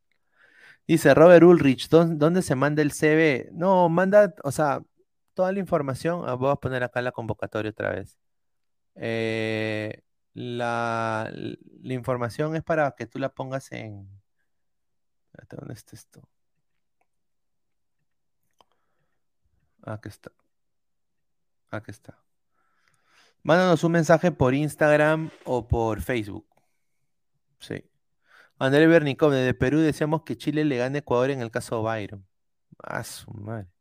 Dice 0.88 1.14
Robert 1.14 1.44
Ulrich, 1.44 1.90
¿dó- 1.90 2.06
¿dónde 2.06 2.42
se 2.42 2.56
manda 2.56 2.82
el 2.82 2.92
CV? 2.92 3.50
No, 3.54 3.88
manda, 3.90 4.34
o 4.44 4.52
sea, 4.52 4.82
toda 5.42 5.52
la 5.54 5.60
información, 5.60 6.24
ah, 6.28 6.36
voy 6.36 6.52
a 6.52 6.56
poner 6.56 6.84
acá 6.84 7.02
la 7.02 7.12
convocatoria 7.12 7.72
otra 7.72 7.90
vez. 7.90 8.20
Eh, 8.94 10.04
la, 10.36 11.32
información 11.84 12.56
es 12.56 12.64
para 12.64 12.92
que 12.92 13.08
tú 13.08 13.18
la 13.18 13.34
pongas 13.34 13.72
en... 13.72 14.08
¿Dónde 15.50 15.74
está 15.74 15.96
esto? 15.96 16.22
Aquí 19.82 20.10
está, 20.10 20.32
aquí 21.72 21.90
está. 21.90 22.24
Mándanos 23.42 23.84
un 23.84 23.94
mensaje 23.94 24.32
por 24.32 24.54
Instagram 24.54 25.32
o 25.46 25.68
por 25.68 26.04
Facebook. 26.04 26.46
Sí. 27.60 27.84
André 28.60 28.86
Bernicov, 28.86 29.32
desde 29.32 29.56
Perú 29.56 29.80
deseamos 29.80 30.22
que 30.22 30.38
Chile 30.38 30.66
le 30.66 30.78
gane 30.78 31.00
a 31.00 31.00
Ecuador 31.00 31.32
en 31.32 31.42
el 31.42 31.50
caso 31.50 31.82
Byron. 31.82 32.28
Ah, 32.84 33.04
su 33.04 33.32
madre. 33.32 33.81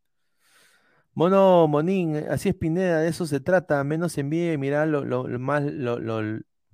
Mono 1.20 1.68
Monín, 1.68 2.16
así 2.31 2.49
es 2.49 2.55
Pineda, 2.55 3.00
de 3.00 3.08
eso 3.08 3.26
se 3.26 3.40
trata, 3.40 3.84
menos 3.84 4.16
envidia 4.16 4.55
y 4.55 4.58
mirar 4.58 4.89
lo, 4.89 5.05
más, 5.39 5.62
lo, 5.65 5.99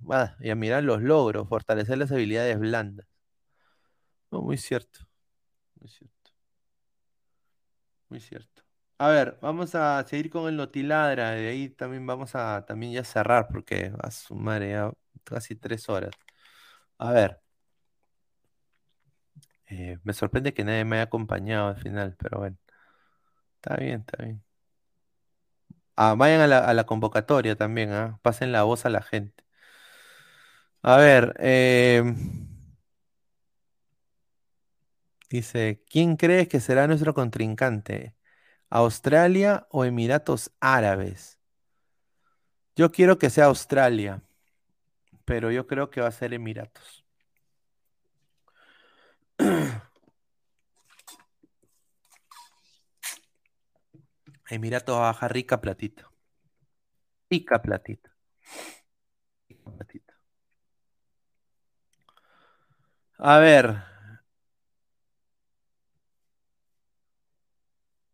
a 0.09 0.55
mirar 0.55 0.83
los 0.85 1.01
logros, 1.01 1.49
fortalecer 1.49 1.97
las 1.97 2.13
habilidades 2.13 2.57
blandas. 2.57 3.05
No, 4.31 4.41
muy 4.41 4.57
cierto, 4.57 4.99
muy 5.79 5.89
cierto, 5.89 6.31
muy 8.09 8.19
cierto. 8.19 8.63
A 8.99 9.09
ver, 9.09 9.37
vamos 9.41 9.75
a 9.75 10.03
seguir 10.07 10.29
con 10.29 10.47
el 10.49 10.55
Notiladra, 10.57 11.31
de 11.31 11.47
ahí 11.49 11.69
también 11.69 12.05
vamos 12.07 12.33
a 12.35 12.65
también 12.65 12.93
ya 12.93 13.03
cerrar, 13.03 13.47
porque 13.51 13.91
a 14.01 14.09
su 14.11 14.35
madre, 14.35 14.71
ya 14.71 14.91
casi 15.23 15.55
tres 15.55 15.87
horas. 15.89 16.11
A 16.99 17.11
ver, 17.13 17.41
eh, 19.67 19.97
me 20.03 20.13
sorprende 20.13 20.53
que 20.53 20.63
nadie 20.63 20.85
me 20.85 20.97
haya 20.97 21.03
acompañado 21.05 21.67
al 21.69 21.77
final, 21.77 22.15
pero 22.17 22.39
bueno, 22.39 22.57
está 23.61 23.75
bien, 23.77 23.99
está 24.01 24.23
bien. 24.23 24.43
Ah, 25.95 26.13
vayan 26.15 26.41
a 26.41 26.73
la, 26.73 26.85
convocatoria 26.85 27.55
también, 27.55 27.91
¿ah? 27.91 28.19
Pasen 28.21 28.51
la 28.51 28.63
voz 28.63 28.85
a 28.85 28.89
la 28.89 29.01
gente. 29.01 29.43
A 30.83 30.97
ver, 30.97 31.35
eh, 31.39 32.03
dice, 35.29 35.83
¿quién 35.89 36.15
crees 36.17 36.47
que 36.47 36.59
será 36.59 36.87
nuestro 36.87 37.13
contrincante? 37.13 38.15
¿Australia 38.69 39.67
o 39.71 39.85
Emiratos 39.85 40.51
Árabes? 40.59 41.39
Yo 42.75 42.91
quiero 42.91 43.17
que 43.17 43.29
sea 43.29 43.45
Australia, 43.45 44.21
pero 45.25 45.51
yo 45.51 45.67
creo 45.67 45.89
que 45.89 46.01
va 46.01 46.07
a 46.07 46.11
ser 46.11 46.33
Emiratos. 46.33 47.05
Emiratos 54.49 54.97
va 54.97 55.09
a 55.09 55.11
bajar 55.13 55.31
rica 55.33 55.61
platita. 55.61 56.09
Rica 57.29 57.61
platita. 57.61 58.09
Rica 59.49 59.71
platita. 59.71 60.13
A 63.19 63.37
ver. 63.39 63.83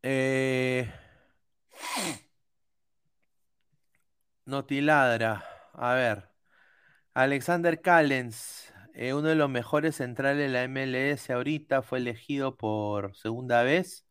Eh, 0.01 0.87
Notiladra. 4.45 5.43
A 5.73 5.93
ver. 5.93 6.29
Alexander 7.13 7.81
Callens, 7.81 8.73
eh, 8.95 9.13
uno 9.13 9.29
de 9.29 9.35
los 9.35 9.49
mejores 9.49 9.97
centrales 9.97 10.39
de 10.47 10.49
la 10.49 10.63
MLS 10.65 11.33
ahorita, 11.33 11.81
fue 11.83 11.99
elegido 11.99 12.57
por 12.57 13.15
segunda 13.15 13.63
vez 13.63 14.05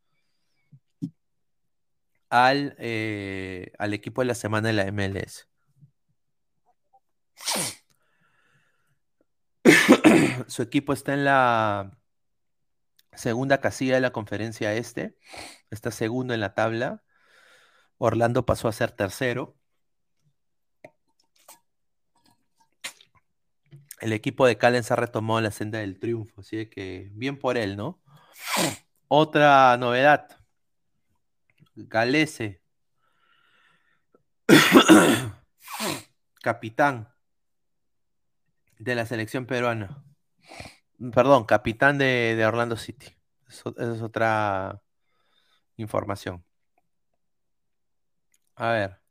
al, 2.32 2.74
eh, 2.78 3.72
al 3.78 3.92
equipo 3.92 4.22
de 4.22 4.26
la 4.28 4.34
semana 4.34 4.68
de 4.68 4.72
la 4.74 4.90
MLS. 4.90 5.48
Su 10.48 10.62
equipo 10.62 10.94
está 10.94 11.12
en 11.12 11.26
la 11.26 11.98
segunda 13.12 13.60
casilla 13.60 13.96
de 13.96 14.00
la 14.00 14.12
conferencia 14.12 14.72
este. 14.74 15.18
Está 15.70 15.90
segundo 15.90 16.32
en 16.32 16.40
la 16.40 16.54
tabla. 16.54 17.02
Orlando 17.98 18.46
pasó 18.46 18.68
a 18.68 18.72
ser 18.72 18.92
tercero. 18.92 19.58
El 24.00 24.14
equipo 24.14 24.46
de 24.46 24.56
Callens 24.56 24.90
ha 24.90 24.96
retomado 24.96 25.40
la 25.42 25.50
senda 25.50 25.80
del 25.80 25.98
triunfo, 26.00 26.40
así 26.40 26.66
que 26.70 27.10
bien 27.12 27.38
por 27.38 27.58
él, 27.58 27.76
¿no? 27.76 28.02
Otra 29.08 29.76
novedad. 29.76 30.41
Galese. 31.74 32.62
Capitán 36.42 37.08
de 38.78 38.94
la 38.94 39.06
selección 39.06 39.46
peruana. 39.46 40.04
Perdón, 41.14 41.44
capitán 41.44 41.98
de, 41.98 42.34
de 42.36 42.46
Orlando 42.46 42.76
City. 42.76 43.16
Esa 43.48 43.70
es 43.94 44.02
otra 44.02 44.80
información. 45.76 46.44
A 48.56 48.70
ver. 48.72 49.02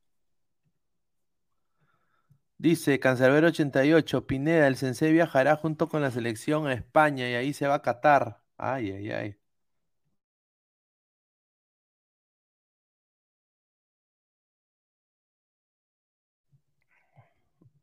Dice 2.57 2.99
Cancerbero 2.99 3.47
88, 3.47 4.27
Pineda, 4.27 4.67
el 4.67 4.75
Sensei 4.77 5.11
viajará 5.11 5.55
junto 5.55 5.89
con 5.89 6.01
la 6.01 6.11
selección 6.11 6.67
a 6.67 6.73
España 6.73 7.27
y 7.29 7.33
ahí 7.33 7.53
se 7.53 7.67
va 7.67 7.75
a 7.75 7.81
Qatar. 7.81 8.43
Ay, 8.57 8.91
ay, 8.91 9.11
ay. 9.11 9.40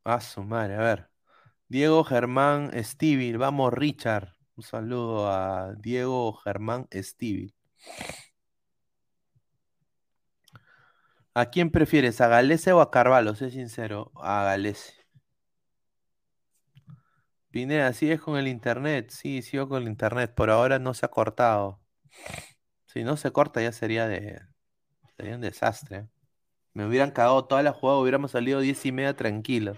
A 0.08 0.20
su 0.22 0.42
madre, 0.42 0.74
a 0.76 0.78
ver. 0.80 1.10
Diego 1.68 2.02
Germán 2.02 2.70
Estivil, 2.72 3.36
vamos 3.36 3.74
Richard. 3.74 4.32
Un 4.56 4.62
saludo 4.64 5.30
a 5.30 5.74
Diego 5.74 6.32
Germán 6.32 6.88
Estivil. 6.90 7.54
¿A 11.34 11.50
quién 11.50 11.70
prefieres? 11.70 12.22
¿A 12.22 12.28
Galese 12.28 12.72
o 12.72 12.80
a 12.80 12.90
Carvalho? 12.90 13.34
Sé 13.34 13.50
sincero, 13.50 14.10
a 14.16 14.44
Galese. 14.44 14.94
Pineda, 17.50 17.92
¿sigues 17.92 18.22
con 18.22 18.38
el 18.38 18.48
internet? 18.48 19.10
Sí, 19.10 19.42
sigo 19.42 19.68
con 19.68 19.82
el 19.82 19.88
internet. 19.88 20.32
Por 20.34 20.48
ahora 20.48 20.78
no 20.78 20.94
se 20.94 21.04
ha 21.04 21.10
cortado. 21.10 21.80
Si 22.86 23.04
no 23.04 23.18
se 23.18 23.30
corta 23.30 23.60
ya 23.60 23.72
sería 23.72 24.08
de 24.08 24.40
sería 25.18 25.34
un 25.34 25.42
desastre. 25.42 26.08
Me 26.72 26.86
hubieran 26.86 27.10
cagado 27.10 27.44
toda 27.46 27.62
la 27.62 27.72
jugada, 27.72 27.98
hubiéramos 28.00 28.30
salido 28.30 28.60
diez 28.60 28.86
y 28.86 28.92
media 28.92 29.14
tranquilo. 29.16 29.76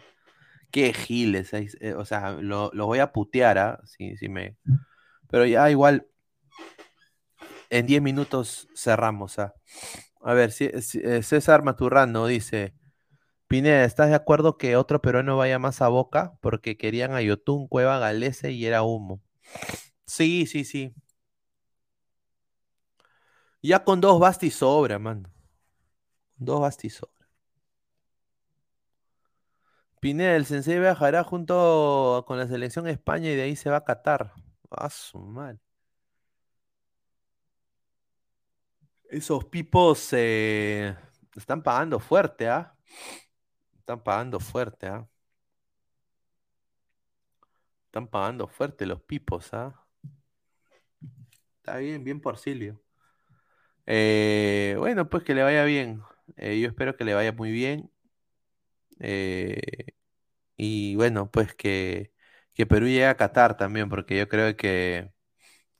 Qué 0.70 0.92
giles, 0.92 1.52
eh, 1.52 1.94
o 1.94 2.04
sea, 2.04 2.32
lo, 2.32 2.70
lo 2.74 2.86
voy 2.86 3.00
a 3.00 3.12
putear, 3.12 3.58
¿ah? 3.58 3.80
Sí, 3.86 4.16
sí 4.16 4.28
me... 4.28 4.56
Pero 5.28 5.46
ya 5.46 5.70
igual, 5.70 6.06
en 7.70 7.86
10 7.86 8.02
minutos 8.02 8.68
cerramos, 8.74 9.38
¿ah? 9.38 9.54
A 10.22 10.34
ver, 10.34 10.52
si, 10.52 10.70
si- 10.82 11.00
eh, 11.04 11.22
César 11.22 11.62
Maturrano 11.64 12.26
dice, 12.26 12.74
Pineda, 13.48 13.84
¿estás 13.84 14.10
de 14.10 14.16
acuerdo 14.16 14.58
que 14.58 14.76
otro 14.76 15.02
peruano 15.02 15.36
vaya 15.38 15.58
más 15.58 15.82
a 15.82 15.88
Boca? 15.88 16.34
Porque 16.40 16.76
querían 16.78 17.12
a 17.14 17.22
Yotun, 17.22 17.68
Cueva, 17.68 17.98
Galese 17.98 18.52
y 18.52 18.66
era 18.66 18.82
humo. 18.84 19.22
Sí, 20.06 20.46
sí, 20.46 20.64
sí. 20.64 20.94
Ya 23.62 23.84
con 23.84 24.00
dos 24.02 24.20
Basti 24.20 24.50
sobra, 24.50 24.98
mano. 24.98 25.30
Dos 26.38 26.60
Basti 26.60 26.90
sobra. 26.90 27.19
Pineda, 30.00 30.34
el 30.36 30.46
Sensei 30.46 30.78
viajará 30.80 31.24
junto 31.24 32.24
con 32.26 32.38
la 32.38 32.46
selección 32.48 32.86
de 32.86 32.92
España 32.92 33.30
y 33.30 33.36
de 33.36 33.42
ahí 33.42 33.56
se 33.56 33.70
va 33.70 33.78
a 33.78 33.84
Qatar. 33.84 34.32
A. 34.70 34.88
Esos 39.10 39.44
pipos 39.46 40.12
están 40.12 41.62
pagando 41.62 41.98
fuerte, 42.00 42.48
¿ah? 42.48 42.74
Están 43.78 44.02
pagando 44.02 44.40
fuerte, 44.40 44.86
¿ah? 44.86 45.06
Están 47.86 48.08
pagando 48.08 48.46
fuerte 48.46 48.86
los 48.86 49.02
pipos, 49.02 49.52
¿ah? 49.52 49.84
Está 51.58 51.76
bien, 51.78 52.02
bien 52.04 52.20
por 52.20 52.38
Silvio. 52.38 52.80
Eh, 53.86 54.76
bueno, 54.78 55.08
pues 55.08 55.24
que 55.24 55.34
le 55.34 55.42
vaya 55.42 55.64
bien. 55.64 56.02
Eh, 56.36 56.60
yo 56.60 56.68
espero 56.68 56.96
que 56.96 57.04
le 57.04 57.14
vaya 57.14 57.32
muy 57.32 57.50
bien. 57.50 57.90
Eh, 59.00 59.60
y 60.56 60.96
bueno, 60.96 61.30
pues 61.30 61.54
que, 61.54 62.12
que 62.54 62.66
Perú 62.66 62.86
llegue 62.86 63.06
a 63.06 63.16
Qatar 63.16 63.56
también, 63.56 63.88
porque 63.88 64.18
yo 64.18 64.28
creo 64.28 64.56
que, 64.56 65.12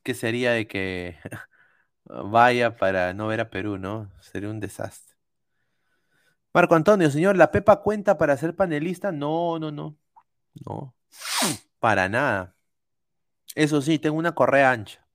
que 0.03 0.13
sería 0.15 0.53
de 0.53 0.67
que 0.67 1.17
vaya 2.05 2.77
para 2.77 3.13
no 3.13 3.27
ver 3.27 3.41
a 3.41 3.49
Perú, 3.51 3.77
¿no? 3.79 4.11
Sería 4.21 4.49
un 4.49 4.59
desastre. 4.61 5.15
Marco 6.53 6.75
Antonio, 6.75 7.09
señor, 7.11 7.37
¿la 7.37 7.51
Pepa 7.51 7.81
cuenta 7.81 8.17
para 8.17 8.35
ser 8.37 8.55
panelista? 8.55 9.11
No, 9.11 9.57
no, 9.59 9.71
no. 9.71 9.97
No, 10.65 10.95
para 11.79 12.09
nada. 12.09 12.55
Eso 13.55 13.81
sí, 13.81 13.97
tengo 13.97 14.17
una 14.17 14.35
correa 14.35 14.71
ancha, 14.71 15.07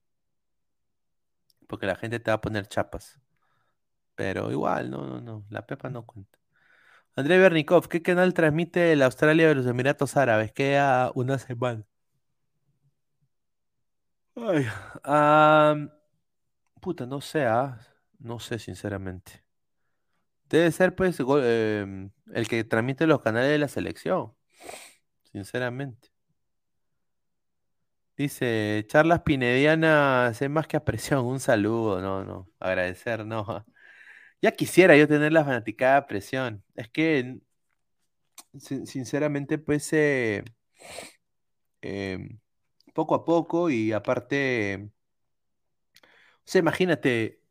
porque 1.67 1.85
la 1.85 1.95
gente 1.95 2.19
te 2.19 2.31
va 2.31 2.35
a 2.35 2.41
poner 2.41 2.67
chapas. 2.67 3.19
Pero 4.15 4.51
igual, 4.51 4.89
no, 4.91 5.05
no, 5.07 5.21
no. 5.21 5.45
La 5.49 5.65
Pepa 5.65 5.89
no 5.89 6.05
cuenta. 6.05 6.39
André 7.17 7.39
Bernikov, 7.39 7.87
¿qué 7.89 8.01
canal 8.03 8.33
transmite 8.35 8.95
la 8.95 9.05
Australia 9.05 9.47
de 9.47 9.55
los 9.55 9.65
Emiratos 9.65 10.15
Árabes? 10.15 10.51
Queda 10.51 11.11
una 11.15 11.39
semana. 11.39 11.83
Ay, 14.35 14.65
puta, 16.81 17.05
no 17.05 17.21
sé, 17.21 17.45
ah, 17.45 17.79
No 18.19 18.39
sé, 18.39 18.59
sinceramente. 18.59 19.43
Debe 20.49 20.71
ser, 20.71 20.95
pues, 20.95 21.19
em, 21.19 22.11
el 22.33 22.47
que 22.47 22.63
transmite 22.63 23.05
los 23.07 23.21
canales 23.21 23.49
de 23.51 23.57
la 23.59 23.67
selección, 23.67 24.33
sinceramente. 25.31 26.09
Dice, 28.17 28.83
charlas 28.87 29.21
pinedianas 29.21 30.41
es 30.41 30.49
más 30.49 30.67
que 30.67 30.75
apreciación. 30.77 31.25
Un 31.25 31.39
saludo, 31.39 32.01
no, 32.01 32.25
no. 32.25 32.49
Agradecer, 32.59 33.25
no. 33.25 33.45
Ya 34.41 34.51
quisiera 34.51 34.95
yo 34.97 35.07
tener 35.07 35.31
la 35.33 35.43
fanaticada 35.45 36.05
presión. 36.07 36.63
Es 36.75 36.89
que, 36.89 37.39
sin- 38.59 38.85
sinceramente, 38.87 39.57
pues, 39.57 39.91
eh, 39.93 40.43
em, 41.81 42.39
poco 42.93 43.15
a 43.15 43.25
poco 43.25 43.69
y 43.69 43.91
aparte, 43.93 44.91
o 46.39 46.41
sea, 46.45 46.59
imagínate, 46.59 47.41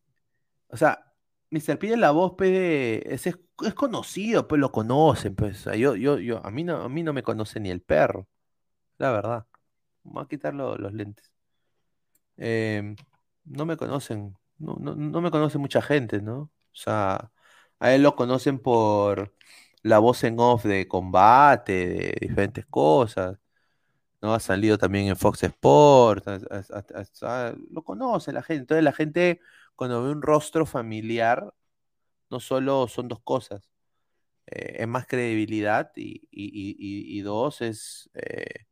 o 0.68 0.76
sea, 0.78 1.12
Mr. 1.50 1.78
P 1.78 1.88
de 1.88 1.96
la 1.96 2.12
voz, 2.12 2.34
pues, 2.38 2.50
de- 2.52 3.02
es, 3.06 3.26
es, 3.26 3.36
conocido, 3.76 4.48
pues 4.48 4.60
lo 4.60 4.72
conocen, 4.72 5.34
pues. 5.36 5.64
Yo, 5.78 5.96
yo, 5.96 6.18
yo, 6.20 6.44
a 6.46 6.50
mí 6.50 6.64
no, 6.64 6.82
a 6.82 6.88
mí 6.88 7.02
no 7.02 7.12
me 7.12 7.22
conoce 7.22 7.60
ni 7.60 7.70
el 7.70 7.82
perro, 7.82 8.28
la 8.98 9.12
verdad. 9.12 9.46
Voy 10.04 10.24
a 10.24 10.28
quitar 10.28 10.54
lo- 10.54 10.78
los 10.78 10.92
lentes. 10.94 11.32
Em, 12.36 12.96
no 13.44 13.64
me 13.66 13.76
conocen, 13.76 14.36
no, 14.58 14.76
no, 14.80 14.94
no 14.94 15.20
me 15.20 15.30
conoce 15.30 15.58
mucha 15.58 15.82
gente, 15.82 16.20
¿no? 16.22 16.50
O 16.76 16.78
sea, 16.78 17.32
a 17.80 17.94
él 17.94 18.02
lo 18.02 18.16
conocen 18.16 18.58
por 18.58 19.34
la 19.82 19.98
voz 19.98 20.24
en 20.24 20.38
off 20.40 20.64
de 20.64 20.88
combate, 20.88 21.72
de 21.72 22.18
diferentes 22.20 22.66
cosas. 22.66 23.38
¿no? 24.22 24.34
Ha 24.34 24.40
salido 24.40 24.78
también 24.78 25.08
en 25.08 25.16
Fox 25.16 25.42
Sports, 25.44 26.26
lo 27.70 27.82
conoce 27.84 28.32
la 28.32 28.42
gente. 28.42 28.62
Entonces 28.62 28.84
la 28.84 28.92
gente 28.92 29.40
cuando 29.76 30.02
ve 30.02 30.10
un 30.10 30.22
rostro 30.22 30.66
familiar, 30.66 31.54
no 32.30 32.40
solo 32.40 32.88
son 32.88 33.08
dos 33.08 33.20
cosas, 33.22 33.70
eh, 34.46 34.76
es 34.80 34.88
más 34.88 35.06
credibilidad 35.06 35.92
y, 35.96 37.20
dos, 37.22 37.62
es, 37.62 38.10
eh, 38.14 38.66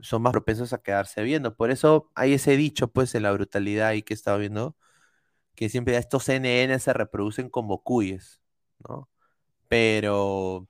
son 0.00 0.22
más 0.22 0.32
propensos 0.32 0.72
a 0.72 0.82
quedarse 0.82 1.22
viendo. 1.22 1.56
Por 1.56 1.70
eso 1.70 2.10
hay 2.14 2.34
ese 2.34 2.56
dicho, 2.56 2.88
pues, 2.92 3.14
en 3.14 3.24
la 3.24 3.32
brutalidad 3.32 3.92
y 3.94 4.02
que 4.02 4.14
estaba 4.14 4.38
viendo, 4.38 4.76
que 5.58 5.68
siempre 5.68 5.96
estos 5.96 6.22
CNN 6.24 6.78
se 6.78 6.92
reproducen 6.92 7.50
como 7.50 7.82
cuyes, 7.82 8.40
¿no? 8.88 9.10
Pero, 9.66 10.68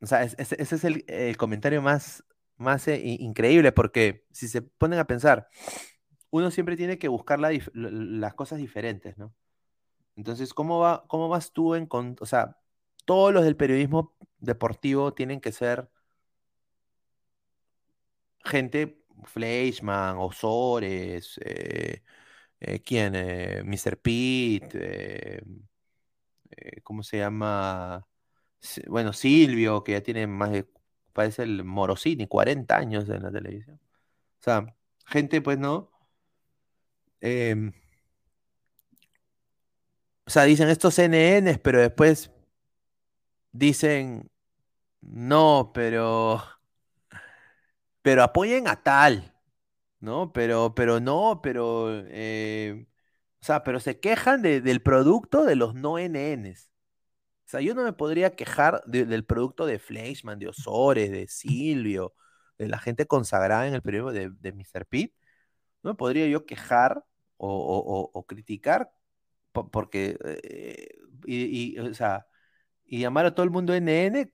o 0.00 0.06
sea, 0.06 0.24
ese 0.24 0.56
es 0.58 0.84
el, 0.84 1.36
comentario 1.36 1.80
más, 1.82 2.24
más 2.56 2.88
eh, 2.88 3.00
increíble, 3.20 3.70
porque 3.70 4.26
si 4.32 4.48
se 4.48 4.62
ponen 4.62 4.98
a 4.98 5.06
pensar, 5.06 5.46
uno 6.30 6.50
siempre 6.50 6.76
tiene 6.76 6.98
que 6.98 7.06
buscar 7.06 7.38
las 7.40 8.34
cosas 8.34 8.58
diferentes, 8.58 9.16
¿no? 9.18 9.32
Entonces, 10.16 10.52
¿cómo, 10.52 10.80
va, 10.80 11.04
¿cómo 11.06 11.28
vas 11.28 11.52
tú 11.52 11.76
en... 11.76 11.88
O 11.92 12.26
sea, 12.26 12.58
todos 13.04 13.32
los 13.32 13.44
del 13.44 13.56
periodismo 13.56 14.16
deportivo 14.40 15.14
tienen 15.14 15.40
que 15.40 15.52
ser 15.52 15.88
gente, 18.44 19.00
Fleischman, 19.24 20.16
Osores, 20.18 21.38
eh, 21.44 22.02
eh, 22.60 22.80
¿quién? 22.80 23.14
Eh, 23.14 23.62
Mr. 23.64 23.98
Pete, 23.98 25.42
¿cómo 26.82 27.02
se 27.02 27.18
llama? 27.18 28.06
Bueno, 28.88 29.12
Silvio, 29.12 29.84
que 29.84 29.92
ya 29.92 30.02
tiene 30.02 30.26
más 30.26 30.52
de, 30.52 30.66
parece 31.12 31.42
el 31.44 31.64
Morosini, 31.64 32.26
40 32.26 32.76
años 32.76 33.08
en 33.08 33.22
la 33.22 33.30
televisión. 33.32 33.80
O 34.40 34.42
sea, 34.42 34.74
gente, 35.06 35.40
pues, 35.40 35.58
¿no? 35.58 35.90
Em, 37.20 37.72
o 40.26 40.30
sea, 40.30 40.44
dicen 40.44 40.68
estos 40.68 40.94
CNNs, 40.94 41.58
pero 41.60 41.80
después 41.80 42.30
dicen, 43.52 44.30
no, 45.00 45.70
pero, 45.74 46.42
pero 48.02 48.22
apoyen 48.22 48.68
a 48.68 48.82
tal, 48.82 49.32
¿no? 50.00 50.32
Pero, 50.32 50.74
pero 50.74 51.00
no, 51.00 51.40
pero, 51.42 51.90
eh, 52.08 52.86
o 53.40 53.44
sea, 53.44 53.64
pero 53.64 53.80
se 53.80 54.00
quejan 54.00 54.42
del 54.42 54.82
producto 54.82 55.44
de 55.44 55.56
los 55.56 55.74
no 55.74 55.98
NNs. 55.98 56.70
O 57.46 57.48
sea, 57.48 57.60
yo 57.60 57.74
no 57.74 57.84
me 57.84 57.92
podría 57.92 58.34
quejar 58.36 58.82
del 58.86 59.24
producto 59.24 59.66
de 59.66 59.78
Fleischman, 59.78 60.38
de 60.38 60.48
Osores, 60.48 61.10
de 61.12 61.28
Silvio, 61.28 62.14
de 62.58 62.68
la 62.68 62.78
gente 62.78 63.06
consagrada 63.06 63.68
en 63.68 63.74
el 63.74 63.82
periodo 63.82 64.12
de, 64.12 64.30
de 64.30 64.52
Mr. 64.52 64.86
Pitt. 64.86 65.14
No 65.82 65.90
me 65.92 65.96
podría 65.96 66.26
yo 66.28 66.46
quejar 66.46 67.04
o, 67.36 68.24
criticar 68.28 68.90
porque, 69.52 70.18
eh, 70.24 70.88
y, 71.26 71.78
o 71.78 71.94
sea, 71.94 72.26
y 72.84 73.00
llamar 73.00 73.26
a 73.26 73.34
todo 73.34 73.44
el 73.44 73.50
mundo 73.50 73.74
NN 73.74 74.32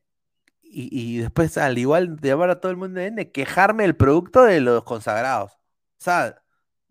y, 0.74 1.18
después, 1.18 1.58
al 1.58 1.78
igual 1.78 2.16
de 2.16 2.28
llamar 2.28 2.50
a 2.50 2.60
todo 2.60 2.72
el 2.72 2.78
mundo 2.78 3.00
NN, 3.00 3.30
quejarme 3.32 3.84
el 3.84 3.96
producto 3.96 4.42
de 4.44 4.60
los 4.60 4.84
consagrados. 4.84 5.52
O 5.52 5.58
sea, 5.98 6.42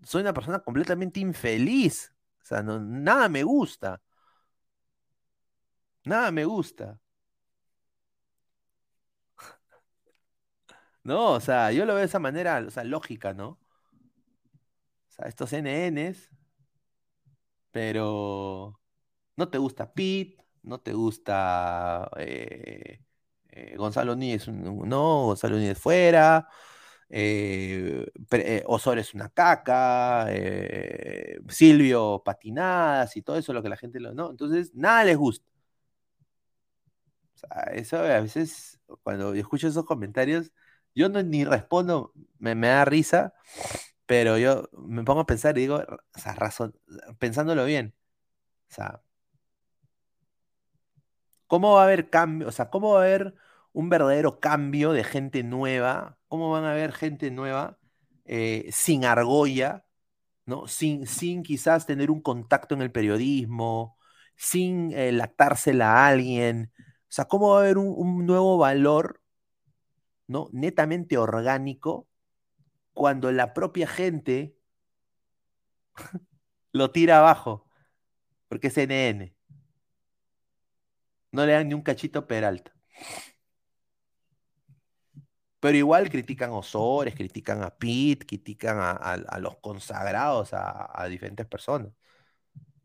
soy 0.03 0.21
una 0.21 0.33
persona 0.33 0.59
completamente 0.59 1.19
infeliz. 1.19 2.13
O 2.43 2.45
sea, 2.45 2.63
nada 2.63 3.29
me 3.29 3.43
gusta. 3.43 4.01
Nada 6.05 6.31
me 6.31 6.45
gusta. 6.45 6.99
No, 11.03 11.33
o 11.33 11.39
sea, 11.39 11.71
yo 11.71 11.85
lo 11.85 11.93
veo 11.93 11.99
de 12.01 12.05
esa 12.05 12.19
manera, 12.19 12.63
o 12.67 12.71
sea, 12.71 12.83
lógica, 12.83 13.33
¿no? 13.33 13.49
O 13.49 13.59
sea, 15.09 15.27
estos 15.27 15.53
NNs, 15.53 16.29
pero 17.71 18.79
no 19.37 19.49
te 19.49 19.57
gusta 19.57 19.93
Pete, 19.93 20.37
no 20.63 20.79
te 20.81 20.93
gusta 20.93 22.09
eh, 22.17 23.01
eh, 23.51 23.75
Gonzalo 23.77 24.15
Núñez, 24.15 24.47
no, 24.47 25.25
Gonzalo 25.25 25.55
Núñez 25.57 25.77
fuera, 25.77 26.47
eh, 27.09 28.05
Osor 28.67 28.99
es 28.99 29.13
una 29.13 29.30
caca, 29.30 30.27
Silvio 31.49 32.21
patinadas 32.23 33.15
y 33.17 33.21
todo 33.21 33.38
eso, 33.38 33.53
lo 33.53 33.63
que 33.63 33.69
la 33.69 33.77
gente 33.77 33.99
lo. 33.99 34.13
No, 34.13 34.31
entonces 34.31 34.73
nada 34.75 35.03
les 35.03 35.17
gusta. 35.17 35.45
O 37.35 37.38
sea, 37.39 37.63
eso 37.73 37.97
a 37.97 38.19
veces, 38.19 38.80
cuando 39.03 39.33
escucho 39.33 39.67
esos 39.67 39.85
comentarios, 39.85 40.51
yo 40.93 41.09
no, 41.09 41.23
ni 41.23 41.43
respondo, 41.45 42.13
me, 42.39 42.55
me 42.55 42.67
da 42.67 42.85
risa 42.85 43.33
pero 44.11 44.38
yo 44.38 44.69
me 44.73 45.05
pongo 45.05 45.21
a 45.21 45.25
pensar 45.25 45.57
y 45.57 45.61
digo, 45.61 45.77
o 45.77 46.19
sea, 46.19 46.33
razón, 46.35 46.75
pensándolo 47.17 47.63
bien, 47.63 47.95
o 48.69 48.73
sea, 48.73 49.01
¿cómo 51.51 51.73
va 51.73 51.81
a 51.81 51.83
haber 51.85 52.09
cambio? 52.09 52.47
O 52.47 52.51
sea, 52.53 52.69
¿cómo 52.69 52.93
va 52.93 53.01
a 53.01 53.03
haber 53.03 53.35
un 53.73 53.89
verdadero 53.89 54.39
cambio 54.39 54.93
de 54.93 55.03
gente 55.03 55.43
nueva? 55.43 56.17
¿Cómo 56.30 56.49
van 56.49 56.63
a 56.63 56.71
haber 56.71 56.93
gente 56.93 57.30
nueva 57.30 57.77
eh, 58.25 58.69
sin 58.71 59.03
argolla, 59.03 59.85
¿no? 60.45 60.67
Sin, 60.67 61.07
sin 61.07 61.43
quizás 61.43 61.85
tener 61.85 62.11
un 62.11 62.21
contacto 62.21 62.75
en 62.75 62.81
el 62.81 62.91
periodismo, 62.93 63.97
sin 64.38 64.93
eh, 64.93 65.11
lactársela 65.11 66.05
a 66.05 66.07
alguien. 66.07 66.71
O 66.77 66.83
sea, 67.09 67.25
¿cómo 67.25 67.49
va 67.51 67.57
a 67.59 67.63
haber 67.63 67.77
un, 67.77 68.25
nuevo 68.25 68.57
valor, 68.57 69.21
¿no? 70.27 70.49
Netamente 70.53 71.17
orgánico 71.17 72.07
cuando 72.93 73.31
la 73.33 73.53
propia 73.53 73.88
gente 73.88 74.55
lo 76.73 76.91
tira 76.91 77.19
abajo, 77.19 77.67
porque 78.47 78.67
es 78.67 78.77
NN. 78.77 79.40
No 81.31 81.45
le 81.45 81.53
dan 81.53 81.67
ni 81.67 81.73
un 81.73 81.81
cachito 81.81 82.25
Peralta. 82.27 82.71
Pero 85.59 85.77
igual 85.77 86.09
critican 86.09 86.51
a 86.51 86.55
Osores, 86.57 87.13
critican 87.15 87.61
a 87.63 87.69
Pitt, 87.77 88.25
critican 88.25 88.77
a, 88.79 89.39
los 89.39 89.57
consagrados, 89.57 90.49
a, 90.53 91.05
diferentes 91.09 91.45
personas. 91.45 91.91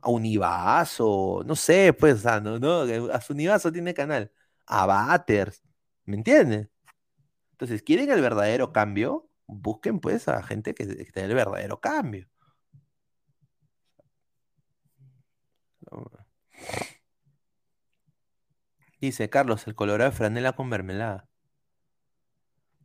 A 0.01 0.11
Univaso, 0.11 1.43
no 1.47 1.57
sé, 1.57 1.93
pues, 1.93 2.25
no, 2.25 2.59
no, 2.59 2.83
a 3.13 3.21
su 3.21 3.33
Univaso 3.33 3.73
tiene 3.73 3.95
canal. 3.95 4.31
A 4.67 4.87
Batters, 4.87 5.63
¿me 6.05 6.17
entiendes? 6.17 6.69
Entonces, 7.53 7.83
¿quieren 7.83 8.11
el 8.11 8.21
verdadero 8.23 8.73
cambio? 8.73 9.27
busquen 9.47 10.01
pues 10.01 10.29
a 10.29 10.43
gente 10.43 10.75
que, 10.75 10.87
tenga 10.87 11.29
el 11.29 11.35
verdadero 11.35 11.81
cambio. 11.81 12.29
Dice 19.01 19.29
Carlos, 19.31 19.67
el 19.67 19.75
colorado 19.75 20.11
de 20.11 20.17
franela 20.17 20.53
con 20.55 20.69
mermelada. 20.69 21.29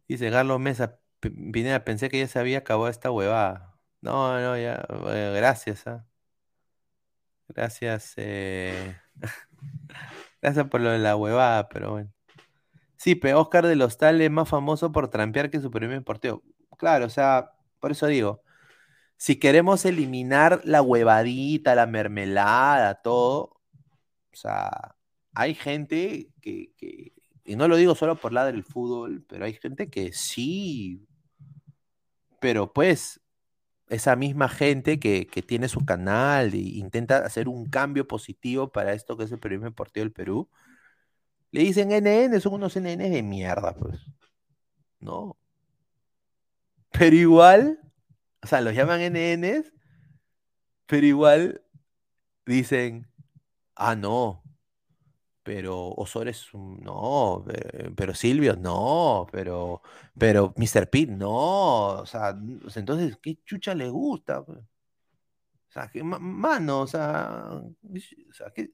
Dice 0.08 0.30
Carlos 0.32 0.60
Mesa, 0.60 1.00
Pineda, 1.20 1.84
pensé 1.86 2.10
que 2.10 2.20
ya 2.20 2.28
se 2.28 2.40
había 2.40 2.60
acabado 2.60 2.90
esta 2.90 3.12
huevada. 3.12 3.78
No, 4.02 4.40
no, 4.40 4.58
ya, 4.58 4.86
gracias. 5.34 5.88
¿ah? 5.88 6.06
Gracias. 7.48 8.14
Eh, 8.18 8.98
gracias 10.42 10.68
por 10.68 10.82
lo 10.82 10.90
de 10.90 11.00
la 11.00 11.16
huevada, 11.16 11.70
pero 11.70 11.92
bueno. 11.92 12.12
Sí, 12.98 13.16
pero 13.16 13.42
Oscar 13.42 13.66
de 13.68 13.76
los 13.76 13.98
Tales 13.98 14.26
es 14.26 14.32
más 14.32 14.50
famoso 14.50 14.92
por 14.92 15.10
trampear 15.10 15.50
que 15.50 15.60
su 15.62 15.72
premio 15.72 15.98
deportivo. 15.98 16.44
Claro, 16.78 17.06
o 17.08 17.10
sea, 17.10 17.52
por 17.80 17.92
eso 17.92 18.08
digo, 18.08 18.44
si 19.18 19.40
queremos 19.40 19.86
eliminar 19.86 20.62
la 20.66 20.82
huevadita, 20.82 21.76
la 21.76 21.88
mermelada, 21.88 23.02
todo, 23.02 23.62
o 24.34 24.36
sea, 24.36 24.96
hay 25.34 25.56
gente 25.56 26.30
que, 26.42 26.74
y 27.44 27.56
no 27.56 27.68
lo 27.68 27.76
digo 27.78 27.96
solo 27.96 28.16
por 28.16 28.34
la 28.34 28.46
del 28.46 28.64
fútbol, 28.64 29.24
pero 29.28 29.46
hay 29.46 29.54
gente 29.54 29.90
que 29.90 30.14
sí, 30.14 31.06
pero 32.40 32.74
pues 32.74 33.22
esa 33.90 34.16
misma 34.16 34.50
gente 34.50 35.00
que, 35.00 35.26
tiene 35.48 35.68
su 35.68 35.86
canal 35.86 36.54
e 36.54 36.58
intenta 36.58 37.26
hacer 37.26 37.50
un 37.50 37.66
cambio 37.70 38.08
positivo 38.08 38.72
para 38.72 38.94
esto 38.94 39.18
que 39.18 39.26
es 39.26 39.32
el 39.32 39.40
periodismo 39.40 39.70
deportivo 39.70 40.04
del 40.06 40.14
Perú, 40.14 40.50
le 41.52 41.62
dicen 41.62 41.92
NN, 41.92 42.40
son 42.40 42.54
unos 42.54 42.76
NN 42.78 43.10
de 43.10 43.24
mierda, 43.24 43.74
pues. 43.76 44.00
No. 45.00 45.38
Pero 46.92 47.16
igual, 47.16 47.80
o 48.42 48.48
sea, 48.48 48.62
los 48.62 48.74
llaman 48.74 49.02
NNs, 49.02 49.74
pero 50.86 51.06
igual 51.06 51.62
dicen, 52.46 53.08
ah, 53.76 53.96
no, 53.96 54.41
pero 55.44 55.90
Osores, 55.90 56.48
no, 56.54 57.46
pero 57.96 58.14
Silvio, 58.14 58.56
no, 58.56 59.28
pero, 59.32 59.82
pero 60.18 60.54
Mr. 60.56 60.90
Pitt, 60.90 61.10
no, 61.10 62.02
o 62.02 62.06
sea, 62.06 62.38
entonces, 62.76 63.18
¿qué 63.22 63.40
chucha 63.44 63.74
le 63.74 63.90
gusta? 63.90 64.42
O 64.42 64.64
sea, 65.70 65.90
¿qué 65.90 66.04
mano, 66.04 66.82
o 66.82 66.88
sea, 66.88 67.48
o 67.54 68.34
sea 68.34 68.52
¿qué? 68.54 68.72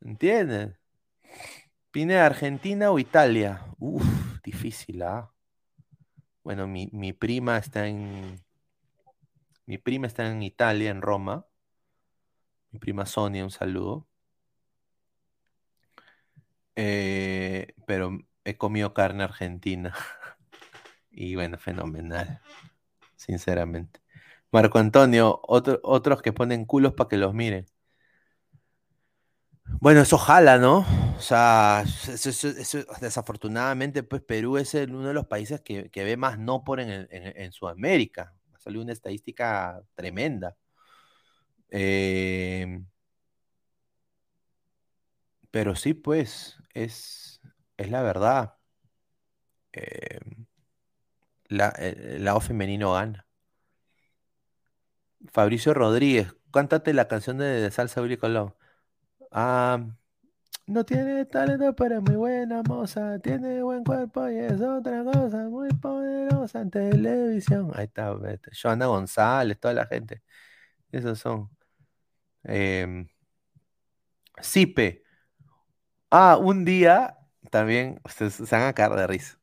¿entiendes? 0.00 0.76
Pineda, 1.90 2.26
¿Argentina 2.26 2.90
o 2.90 2.98
Italia? 2.98 3.64
Uf, 3.78 4.04
difícil, 4.42 5.02
¿ah? 5.02 5.32
Bueno, 6.44 6.66
mi, 6.68 6.88
mi 6.92 7.12
prima 7.12 7.58
está 7.58 7.88
en. 7.88 8.40
Mi 9.66 9.78
prima 9.78 10.06
está 10.06 10.30
en 10.30 10.42
Italia, 10.42 10.90
en 10.90 11.02
Roma. 11.02 11.46
Mi 12.70 12.78
prima 12.78 13.06
Sonia, 13.06 13.44
un 13.44 13.50
saludo. 13.50 14.06
Eh, 16.76 17.74
pero 17.86 18.18
he 18.44 18.56
comido 18.56 18.94
carne 18.94 19.24
argentina. 19.24 19.94
y 21.10 21.34
bueno, 21.34 21.58
fenomenal. 21.58 22.40
Sinceramente. 23.16 24.00
Marco 24.52 24.78
Antonio, 24.78 25.40
otro- 25.44 25.80
otros 25.84 26.22
que 26.22 26.32
ponen 26.32 26.66
culos 26.66 26.94
para 26.94 27.08
que 27.08 27.18
los 27.18 27.34
miren. 27.34 27.66
Bueno, 29.80 30.00
eso 30.00 30.16
jala, 30.18 30.58
¿no? 30.58 30.84
O 31.16 31.20
sea, 31.20 31.82
eso- 32.08 32.84
desafortunadamente, 33.00 34.02
pues 34.02 34.22
Perú 34.22 34.56
es 34.58 34.74
el- 34.74 34.94
uno 34.94 35.08
de 35.08 35.14
los 35.14 35.26
países 35.26 35.60
que, 35.60 35.90
que 35.90 36.04
ve 36.04 36.16
más 36.16 36.38
no 36.38 36.64
por 36.64 36.80
en, 36.80 36.90
en- 36.90 37.08
en 37.10 37.52
Sudamérica. 37.52 38.34
Ha 38.54 38.58
salido 38.60 38.82
una 38.82 38.92
estadística 38.92 39.82
tremenda. 39.94 40.56
Eh, 41.70 42.80
pero 45.56 45.74
sí, 45.74 45.94
pues, 45.94 46.58
es, 46.74 47.40
es 47.78 47.90
la 47.90 48.02
verdad. 48.02 48.58
Eh, 49.72 50.18
la, 51.48 51.70
el 51.70 52.24
lado 52.24 52.40
femenino 52.40 52.92
gana. 52.92 53.26
Fabricio 55.32 55.72
Rodríguez, 55.72 56.36
cántate 56.52 56.92
la 56.92 57.08
canción 57.08 57.38
de, 57.38 57.46
de 57.46 57.70
Salsa 57.70 58.02
Willy 58.02 58.18
Colón. 58.18 58.54
Ah, 59.32 59.86
no 60.66 60.84
tiene 60.84 61.24
talento, 61.24 61.74
pero 61.74 61.96
es 61.96 62.02
muy 62.02 62.16
buena 62.16 62.62
moza. 62.62 63.18
Tiene 63.20 63.62
buen 63.62 63.82
cuerpo 63.82 64.28
y 64.28 64.36
es 64.36 64.60
otra 64.60 65.04
cosa 65.04 65.48
muy 65.48 65.70
poderosa 65.70 66.60
en 66.60 66.70
televisión. 66.70 67.70
Ahí 67.74 67.86
está, 67.86 68.12
vete. 68.12 68.50
Joana 68.60 68.84
González, 68.88 69.58
toda 69.58 69.72
la 69.72 69.86
gente. 69.86 70.22
Esos 70.92 71.18
son. 71.18 71.50
Em, 72.44 73.08
Sipe. 74.42 75.05
Ah, 76.18 76.38
un 76.40 76.64
día 76.64 77.18
también, 77.50 78.00
ustedes 78.04 78.34
se 78.36 78.44
van 78.56 78.62
a 78.68 78.72
cagar 78.72 78.98
de 78.98 79.06
risa. 79.06 79.38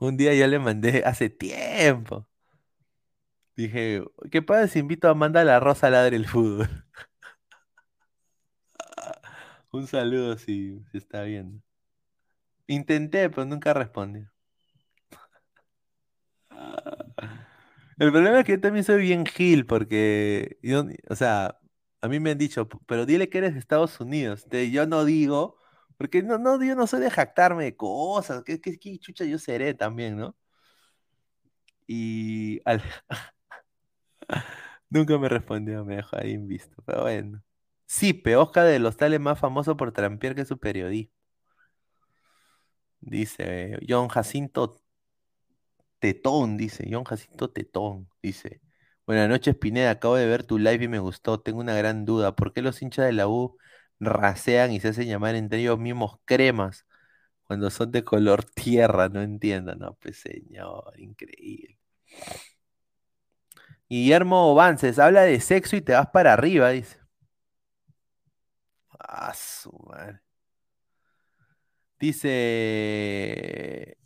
Un 0.00 0.16
día 0.16 0.34
yo 0.34 0.46
le 0.48 0.58
mandé 0.60 1.02
hace 1.06 1.30
tiempo. 1.30 2.26
Dije, 3.56 4.02
¿qué 4.32 4.42
pasa 4.42 4.78
invito 4.78 5.06
a 5.08 5.12
Amanda 5.12 5.44
La 5.44 5.60
Rosa 5.60 5.86
a 5.88 5.90
ladre 5.90 6.16
el 6.16 6.26
fútbol? 6.26 6.68
Un 9.72 9.86
saludo 9.86 10.36
si, 10.38 10.82
está 10.92 11.22
viendo. 11.22 11.60
Intenté, 12.68 13.28
pero 13.28 13.44
nunca 13.44 13.74
respondió. 13.74 14.32
El 17.98 18.10
problema 18.12 18.40
es 18.40 18.44
que 18.46 18.52
yo 18.52 18.60
también 18.60 18.84
soy 18.84 19.02
bien 19.02 19.26
gil, 19.26 19.66
porque 19.66 20.58
yo, 20.62 20.86
o 21.08 21.16
sea, 21.16 21.58
a 22.00 22.08
mí 22.08 22.18
me 22.20 22.30
han 22.30 22.38
dicho, 22.38 22.68
"P- 22.68 22.78
pero 22.86 23.04
dile 23.06 23.28
que 23.28 23.38
eres 23.38 23.52
de 23.54 23.60
Estados 23.60 24.00
Unidos. 24.00 24.46
Yo 24.72 24.86
no 24.86 25.04
digo, 25.04 25.56
porque 26.00 26.22
no, 26.22 26.38
no, 26.38 26.64
yo 26.64 26.74
no 26.74 26.86
soy 26.86 27.00
de 27.00 27.10
jactarme 27.10 27.62
de 27.64 27.76
cosas, 27.76 28.42
que, 28.42 28.58
que, 28.58 28.98
chucha 28.98 29.26
yo 29.26 29.38
seré 29.38 29.74
también, 29.74 30.16
¿no? 30.16 30.34
Y 31.86 32.62
nunca 34.88 35.18
me 35.18 35.28
respondió, 35.28 35.84
me 35.84 35.96
dejó 35.96 36.16
ahí 36.16 36.30
invisto, 36.30 36.82
pero 36.86 37.02
bueno. 37.02 37.42
Sí, 37.84 38.22
Oscar 38.34 38.66
de 38.66 38.78
los 38.78 38.96
tales 38.96 39.20
más 39.20 39.38
famoso 39.38 39.76
por 39.76 39.92
trampear 39.92 40.34
que 40.34 40.46
su 40.46 40.58
periodismo. 40.58 41.12
Dice 43.00 43.78
John 43.86 44.08
Jacinto 44.08 44.80
Tetón, 45.98 46.56
dice 46.56 46.88
John 46.90 47.04
Jacinto 47.04 47.50
Tetón, 47.50 48.08
dice. 48.22 48.62
Buenas 49.06 49.28
noches, 49.28 49.54
Pineda. 49.54 49.90
Acabo 49.90 50.16
de 50.16 50.24
ver 50.26 50.44
tu 50.44 50.56
live 50.58 50.84
y 50.84 50.88
me 50.88 50.98
gustó. 50.98 51.40
Tengo 51.40 51.60
una 51.60 51.74
gran 51.74 52.06
duda. 52.06 52.34
¿Por 52.36 52.54
qué 52.54 52.62
los 52.62 52.80
hinchas 52.80 53.04
de 53.04 53.12
la 53.12 53.28
U 53.28 53.58
rasean 54.00 54.72
y 54.72 54.80
se 54.80 54.88
hacen 54.88 55.08
llamar 55.08 55.34
entre 55.36 55.60
ellos 55.60 55.78
mismos 55.78 56.18
cremas 56.24 56.86
cuando 57.44 57.70
son 57.70 57.92
de 57.92 58.04
color 58.04 58.44
tierra? 58.54 59.08
No 59.08 59.22
entiendo. 59.22 59.74
No, 59.76 59.94
pues 60.00 60.18
señor, 60.18 60.94
increíble. 61.00 61.78
Guillermo 63.88 64.54
Vances, 64.54 64.98
habla 64.98 65.22
de 65.22 65.40
sexo 65.40 65.76
y 65.76 65.80
te 65.82 65.92
vas 65.92 66.08
para 66.10 66.32
arriba, 66.32 66.70
dice. 66.70 66.98
Ah, 68.98 69.32
su 69.34 69.70
madre. 69.86 70.20
Dice 71.98 73.96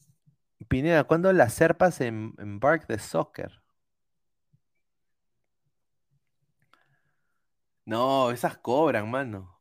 Pineda, 0.69 1.05
¿cuándo 1.05 1.33
las 1.33 1.55
serpas 1.55 2.01
en, 2.01 2.35
en 2.39 2.61
Bark 2.61 2.87
de 2.89 2.99
Soccer? 2.99 3.63
No, 7.87 8.31
esas 8.31 8.59
cobran, 8.59 9.11
mano. 9.11 9.54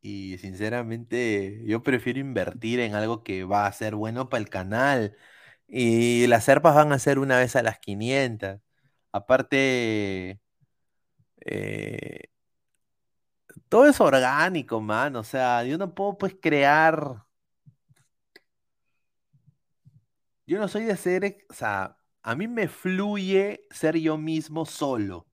Y 0.00 0.38
sinceramente, 0.38 1.62
yo 1.66 1.82
prefiero 1.82 2.20
invertir 2.20 2.80
en 2.80 2.94
algo 2.94 3.24
que 3.24 3.44
va 3.44 3.66
a 3.66 3.72
ser 3.72 3.94
bueno 3.96 4.28
para 4.28 4.40
el 4.42 4.48
canal. 4.50 5.16
Y 5.68 6.26
las 6.28 6.44
serpas 6.44 6.74
van 6.76 6.92
a 6.92 6.98
ser 6.98 7.18
una 7.18 7.38
vez 7.38 7.56
a 7.56 7.62
las 7.62 7.78
500. 7.80 8.60
Aparte, 9.12 10.40
eh, 11.44 12.28
todo 13.68 13.86
es 13.86 14.00
orgánico, 14.00 14.80
mano. 14.80 15.20
O 15.20 15.24
sea, 15.24 15.64
yo 15.64 15.78
no 15.78 15.94
puedo 15.94 16.18
pues 16.18 16.36
crear. 16.40 17.24
Yo 20.46 20.58
no 20.58 20.68
soy 20.68 20.84
de 20.84 20.96
ser, 20.96 21.38
o 21.50 21.54
sea, 21.54 21.98
a 22.22 22.34
mí 22.36 22.46
me 22.48 22.68
fluye 22.68 23.66
ser 23.70 23.96
yo 23.98 24.16
mismo 24.18 24.64
solo, 24.66 25.26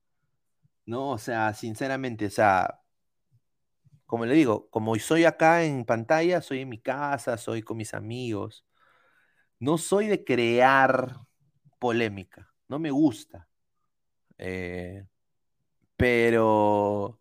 ¿no? 0.86 1.12
O 1.12 1.20
sea, 1.20 1.54
sinceramente, 1.54 2.28
o 2.28 2.32
sea, 2.32 2.83
como 4.14 4.28
le 4.28 4.36
digo, 4.36 4.70
como 4.70 4.96
soy 4.98 5.26
acá 5.26 5.64
en 5.64 5.86
pantalla, 5.86 6.40
soy 6.40 6.60
en 6.60 6.70
mi 6.70 6.78
casa, 6.80 7.36
soy 7.36 7.64
con 7.64 7.78
mis 7.78 7.96
amigos. 7.96 8.64
No 9.58 9.80
soy 9.80 10.06
de 10.08 10.24
crear 10.24 11.22
polémica, 11.80 12.48
no 12.68 12.78
me 12.78 12.92
gusta. 12.92 13.48
Eh, 14.38 15.04
pero 15.98 17.20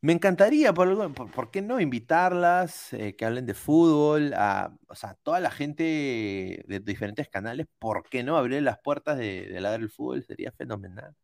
me 0.00 0.12
encantaría, 0.12 0.74
por, 0.74 1.14
por, 1.14 1.30
¿por 1.30 1.50
qué 1.52 1.62
no? 1.62 1.78
Invitarlas, 1.80 2.92
eh, 2.92 3.14
que 3.14 3.24
hablen 3.24 3.46
de 3.46 3.54
fútbol, 3.54 4.34
a, 4.34 4.76
o 4.88 4.96
sea, 4.96 5.14
toda 5.22 5.38
la 5.38 5.52
gente 5.52 6.64
de 6.66 6.80
diferentes 6.80 7.28
canales, 7.28 7.68
¿por 7.78 8.08
qué 8.08 8.24
no? 8.24 8.36
Abrir 8.36 8.62
las 8.64 8.80
puertas 8.80 9.16
de, 9.16 9.46
de 9.46 9.60
Ladra 9.60 9.80
el 9.80 9.90
Fútbol 9.90 10.24
sería 10.24 10.50
fenomenal, 10.50 11.14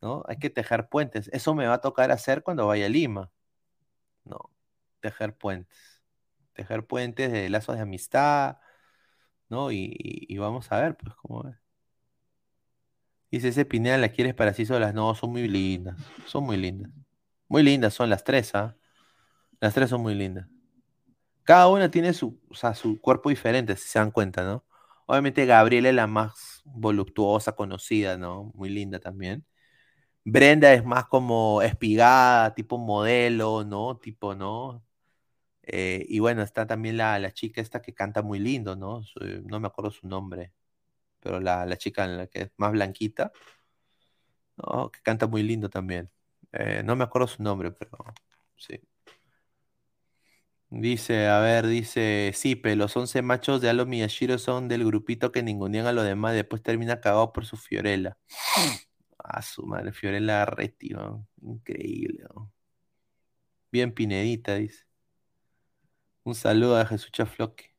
¿no? 0.00 0.22
Hay 0.28 0.38
que 0.38 0.50
tejer 0.50 0.88
puentes. 0.88 1.28
Eso 1.32 1.54
me 1.54 1.66
va 1.66 1.74
a 1.74 1.80
tocar 1.80 2.12
hacer 2.12 2.44
cuando 2.44 2.68
vaya 2.68 2.86
a 2.86 2.88
Lima, 2.88 3.32
¿no? 4.26 4.52
Tejer 5.00 5.36
puentes. 5.36 5.78
Tejer 6.54 6.86
puentes 6.86 7.32
de 7.32 7.48
lazos 7.50 7.76
de 7.76 7.82
amistad, 7.82 8.58
¿no? 9.50 9.72
Y, 9.72 9.92
y- 9.98 10.38
vamos 10.38 10.72
a 10.72 10.80
ver, 10.82 10.96
pues, 10.96 11.14
cómo 11.16 11.48
es. 11.48 11.56
Dice, 13.30 13.48
ese 13.48 13.64
Pineda 13.64 13.98
la 13.98 14.10
quieres 14.10 14.34
para 14.34 14.54
sí 14.54 14.66
solas. 14.66 14.94
No, 14.94 15.14
son 15.14 15.30
muy 15.32 15.48
lindas. 15.48 15.96
Son 16.26 16.44
muy 16.44 16.56
lindas. 16.56 16.90
Muy 17.48 17.62
lindas 17.62 17.94
son 17.94 18.10
las 18.10 18.24
tres, 18.24 18.54
¿ah? 18.54 18.76
Las 19.60 19.74
tres 19.74 19.90
son 19.90 20.02
muy 20.02 20.14
lindas. 20.14 20.48
Cada 21.44 21.68
una 21.68 21.90
tiene 21.90 22.12
su, 22.14 22.40
o 22.50 22.54
sea, 22.54 22.74
su 22.74 23.00
cuerpo 23.00 23.30
diferente, 23.30 23.76
si 23.76 23.88
se 23.88 23.98
dan 23.98 24.10
cuenta, 24.10 24.44
¿no? 24.44 24.64
Obviamente 25.06 25.46
Gabriela 25.46 25.88
es 25.90 25.94
la 25.94 26.06
más 26.08 26.62
voluptuosa, 26.64 27.54
conocida, 27.54 28.18
¿no? 28.18 28.52
Muy 28.54 28.70
linda 28.70 29.00
también. 29.00 29.46
Brenda 30.26 30.72
es 30.74 30.84
más 30.84 31.06
como 31.06 31.62
espigada, 31.62 32.54
tipo 32.54 32.78
modelo, 32.78 33.64
¿no? 33.64 33.98
Tipo, 33.98 34.34
¿no? 34.34 34.84
Eh, 35.62 36.06
y 36.08 36.20
bueno, 36.20 36.42
está 36.42 36.66
también 36.66 36.96
la, 36.98 37.18
la 37.18 37.32
chica 37.32 37.60
esta 37.60 37.82
que 37.82 37.94
canta 37.94 38.22
muy 38.22 38.38
lindo, 38.40 38.76
¿no? 38.76 39.02
Su- 39.04 39.20
no 39.46 39.60
me 39.60 39.68
acuerdo 39.68 39.90
su 39.92 40.08
nombre, 40.08 40.52
pero 41.20 41.40
la, 41.40 41.66
chica 41.78 42.06
la 42.08 42.26
que 42.28 42.42
es 42.44 42.50
más 42.58 42.72
blanquita, 42.72 43.32
¿no? 44.56 44.90
Que 44.90 45.00
canta 45.02 45.26
muy 45.26 45.42
lindo 45.42 45.68
también. 45.70 46.10
Eh, 46.52 46.82
no 46.84 46.96
me 46.96 47.04
acuerdo 47.04 47.28
su 47.28 47.42
nombre, 47.42 47.70
pero 47.72 47.98
sí. 48.56 48.80
Dice, 50.68 51.26
a 51.28 51.38
ver, 51.40 51.66
dice 51.66 52.32
Sipe, 52.34 52.74
los 52.76 52.96
11 52.96 53.22
machos 53.22 53.60
de 53.60 53.68
Alo 53.70 53.86
Miyashiro 53.86 54.36
son 54.38 54.66
del 54.68 54.84
grupito 54.84 55.30
que 55.32 55.42
ningunean 55.42 55.86
a 55.86 55.92
los 55.92 56.04
demás, 56.04 56.34
después 56.34 56.62
termina 56.62 57.00
cagado 57.00 57.32
por 57.32 57.46
su 57.46 57.56
Fiorella. 57.56 58.16
Ah, 59.28 59.42
su 59.42 59.64
madre, 59.66 59.92
Fiorella 59.92 60.42
Arretti. 60.42 60.90
Increíble. 61.42 62.24
Bien 63.72 63.92
Pinedita, 63.92 64.54
dice. 64.54 64.84
Un 66.24 66.34
saludo 66.34 66.76
a 66.76 66.86
Jesús 66.86 67.10
Chafloque. 67.12 67.74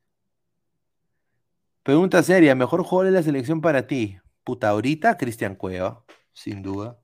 Pregunta 1.83 2.21
seria, 2.21 2.53
¿mejor 2.53 2.83
jugador 2.83 3.13
de 3.13 3.17
la 3.19 3.23
selección 3.23 3.61
para 3.61 3.87
ti? 3.87 4.19
Puta, 4.43 4.69
ahorita 4.69 5.17
Cristian 5.17 5.55
Cueva, 5.55 6.03
sin 6.33 6.61
duda. 6.61 6.99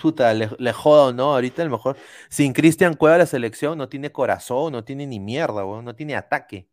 puta, 0.00 0.32
le, 0.34 0.48
le 0.58 0.72
jodo, 0.72 1.12
¿no? 1.12 1.34
Ahorita 1.34 1.62
el 1.62 1.70
mejor. 1.70 1.96
Sin 2.28 2.52
Cristian 2.52 2.94
Cueva 2.94 3.18
la 3.18 3.26
selección 3.26 3.76
no 3.78 3.88
tiene 3.88 4.12
corazón, 4.12 4.72
no 4.72 4.84
tiene 4.84 5.06
ni 5.06 5.20
mierda, 5.20 5.62
no 5.64 5.94
tiene 5.94 6.16
ataque. 6.16 6.68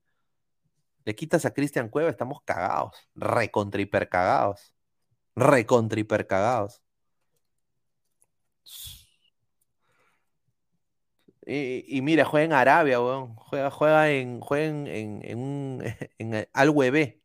Le 1.06 1.16
quitas 1.16 1.46
a 1.46 1.54
Cristian 1.54 1.90
Cueva, 1.90 2.10
estamos 2.10 2.42
cagados. 2.44 2.96
Recontra 3.16 3.82
hiper 3.82 4.10
cagados. 4.10 4.74
Recontra 5.38 6.02
hiper 6.02 6.28
cagados. 6.28 6.82
Y, 11.46 12.02
mira, 12.02 12.26
juega 12.26 12.46
en 12.46 12.54
Arabia, 12.54 13.00
weón. 13.02 13.36
Juega, 13.36 13.72
juega 13.72 14.10
en, 14.12 14.42
juega 14.42 14.66
en, 14.68 14.88
en, 14.88 15.22
en 15.24 15.38
un 15.40 15.84
en 16.20 16.48
Al 16.54 16.70
UEB. 16.70 17.22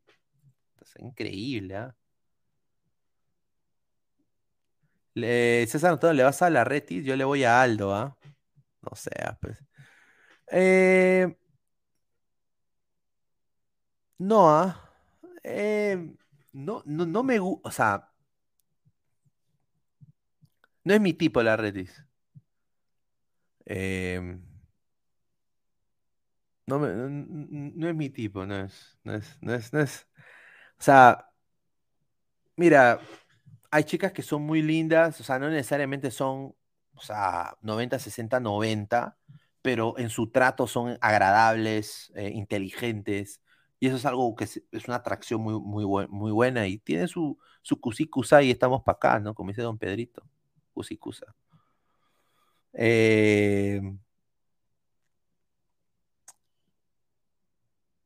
Es 0.83 0.95
increíble, 1.01 1.77
¿ah? 1.77 1.97
Le- 5.15 5.67
César 5.67 5.93
Antonio, 5.93 6.15
¿le 6.15 6.23
vas 6.25 6.43
a 6.43 6.51
la 6.51 6.65
Retis? 6.65 7.05
Yo 7.05 7.17
le 7.17 7.25
voy 7.25 7.45
a 7.45 7.61
Aldo, 7.63 7.95
¿ah? 7.95 8.17
No 8.83 8.97
sé, 8.97 9.11
pues. 9.41 9.65
Eh, 10.53 11.37
no, 14.19 14.49
¿ah? 14.51 14.77
Eh, 15.45 16.15
no, 16.53 16.83
no, 16.87 17.07
no 17.07 17.23
me 17.23 17.39
gusta, 17.39 17.69
o 17.69 17.73
sea, 17.73 18.13
no 20.85 20.95
es 20.95 21.01
mi 21.01 21.13
tipo 21.15 21.43
la 21.43 21.57
Retis. 21.57 22.05
Eh, 23.67 24.21
no, 26.67 26.79
me- 26.79 26.89
no, 26.95 27.89
es 27.89 27.95
mi 27.95 28.11
tipo, 28.11 28.47
no 28.47 28.57
es, 28.65 28.99
no 29.05 29.15
es, 29.15 29.39
no 29.41 29.55
es, 29.55 29.73
no 29.73 29.81
es. 29.81 30.07
O 30.79 30.83
sea, 30.85 31.31
mira, 32.57 33.01
hay 33.71 33.85
chicas 33.85 34.13
que 34.13 34.23
son 34.23 34.43
muy 34.43 34.63
lindas, 34.63 35.21
o 35.21 35.25
sea, 35.25 35.39
no 35.39 35.49
necesariamente 35.51 36.11
son, 36.11 36.55
o 36.95 37.01
sea, 37.01 37.57
90, 37.63 37.99
60, 37.99 38.41
90, 38.41 39.19
pero 39.63 39.99
en 39.99 40.11
su 40.11 40.31
trato 40.31 40.67
son 40.67 40.99
agradables, 41.01 42.13
eh, 42.17 42.31
inteligentes, 42.35 43.43
y 43.83 43.89
eso 43.89 43.97
es 43.97 44.07
algo 44.07 44.37
que 44.37 44.45
es, 44.45 44.63
una 44.87 44.95
atracción 44.95 45.41
muy, 45.41 45.59
muy, 45.59 46.07
muy 46.09 46.31
buena, 46.31 46.69
y 46.69 46.79
tiene 46.79 47.09
su, 47.09 47.37
su 47.63 47.81
cusicusa 47.81 48.41
y 48.41 48.53
estamos 48.53 48.85
para 48.85 48.95
acá, 48.95 49.19
¿no? 49.19 49.35
Como 49.35 49.49
dice 49.51 49.63
don 49.63 49.77
Pedrito, 49.77 50.23
cusicusa. 50.73 51.35
Eh, 52.75 53.81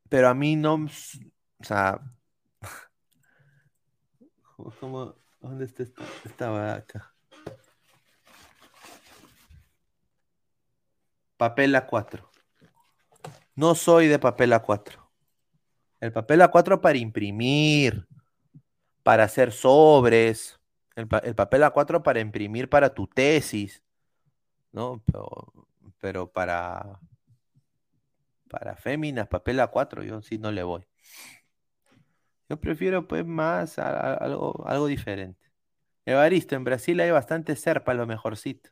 pero 0.08 0.28
a 0.30 0.34
mí 0.34 0.56
no, 0.56 0.76
o 0.76 1.64
sea, 1.64 2.00
¿cómo, 4.80 5.14
¿dónde 5.40 5.66
está 5.66 5.82
esta, 5.82 6.02
esta 6.24 6.48
vaca? 6.48 7.14
Papel 11.36 11.74
A4. 11.74 12.26
No 13.56 13.74
soy 13.74 14.06
de 14.08 14.18
papel 14.18 14.54
A4. 14.54 15.05
El 16.06 16.12
papel 16.12 16.40
A4 16.42 16.80
para 16.80 16.98
imprimir, 16.98 18.06
para 19.02 19.24
hacer 19.24 19.52
sobres. 19.52 20.58
El, 20.96 21.08
pa- 21.08 21.18
el 21.18 21.34
papel 21.34 21.64
A4 21.64 22.02
para 22.02 22.20
imprimir 22.20 22.68
para 22.70 22.94
tu 22.94 23.06
tesis, 23.06 23.82
¿no? 24.72 25.02
Pero, 25.06 25.52
pero 26.00 26.32
para, 26.32 27.00
para 28.48 28.74
féminas, 28.76 29.28
papel 29.28 29.60
A4, 29.60 30.02
yo 30.02 30.20
sí 30.22 30.38
no 30.38 30.50
le 30.50 30.62
voy. 30.64 30.84
Yo 32.48 32.60
prefiero 32.60 33.06
pues 33.08 33.24
más 33.26 33.78
a- 33.78 34.14
algo, 34.14 34.64
algo 34.66 34.86
diferente. 34.86 35.40
Evaristo, 36.06 36.56
en 36.56 36.64
Brasil 36.64 37.00
hay 37.00 37.10
bastante 37.12 37.56
serpa, 37.56 37.94
lo 37.94 38.06
mejorcito. 38.06 38.70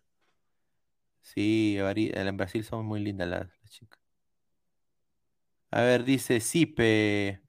Sí, 1.23 1.77
en 1.79 2.37
Brasil 2.37 2.65
son 2.65 2.87
muy 2.87 3.01
lindas 3.01 3.27
las, 3.29 3.49
las 3.63 3.71
chicas. 3.73 3.99
A 5.75 5.83
ver, 5.83 6.05
dice 6.05 6.39
Sipe, 6.41 7.43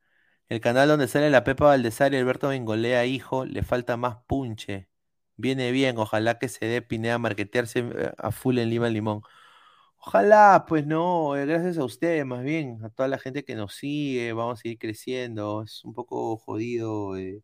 el 0.49 0.59
canal 0.59 0.87
donde 0.89 1.07
sale 1.07 1.29
la 1.29 1.43
Pepa 1.43 1.65
Valdesar 1.65 2.11
y 2.13 2.17
Alberto 2.17 2.47
Bengolea, 2.49 3.05
hijo, 3.05 3.45
le 3.45 3.61
falta 3.63 3.97
más 3.97 4.17
punche. 4.27 4.89
Viene 5.37 5.71
bien, 5.71 5.97
ojalá 5.99 6.39
que 6.39 6.49
se 6.49 6.65
dé 6.65 6.81
Pineda 6.81 7.15
a 7.15 7.19
marquetearse 7.19 7.79
eh, 7.81 8.13
a 8.17 8.31
full 8.31 8.57
en 8.57 8.71
Lima 8.71 8.89
Limón. 8.89 9.21
Ojalá, 9.97 10.65
pues 10.67 10.87
no, 10.87 11.35
eh, 11.37 11.45
gracias 11.45 11.77
a 11.77 11.85
ustedes, 11.85 12.25
más 12.25 12.43
bien, 12.43 12.79
a 12.83 12.89
toda 12.89 13.09
la 13.09 13.19
gente 13.19 13.45
que 13.45 13.55
nos 13.55 13.75
sigue, 13.75 14.33
vamos 14.33 14.59
a 14.59 14.61
seguir 14.63 14.79
creciendo. 14.79 15.63
Es 15.63 15.85
un 15.85 15.93
poco 15.93 16.37
jodido 16.37 17.17
eh, 17.17 17.43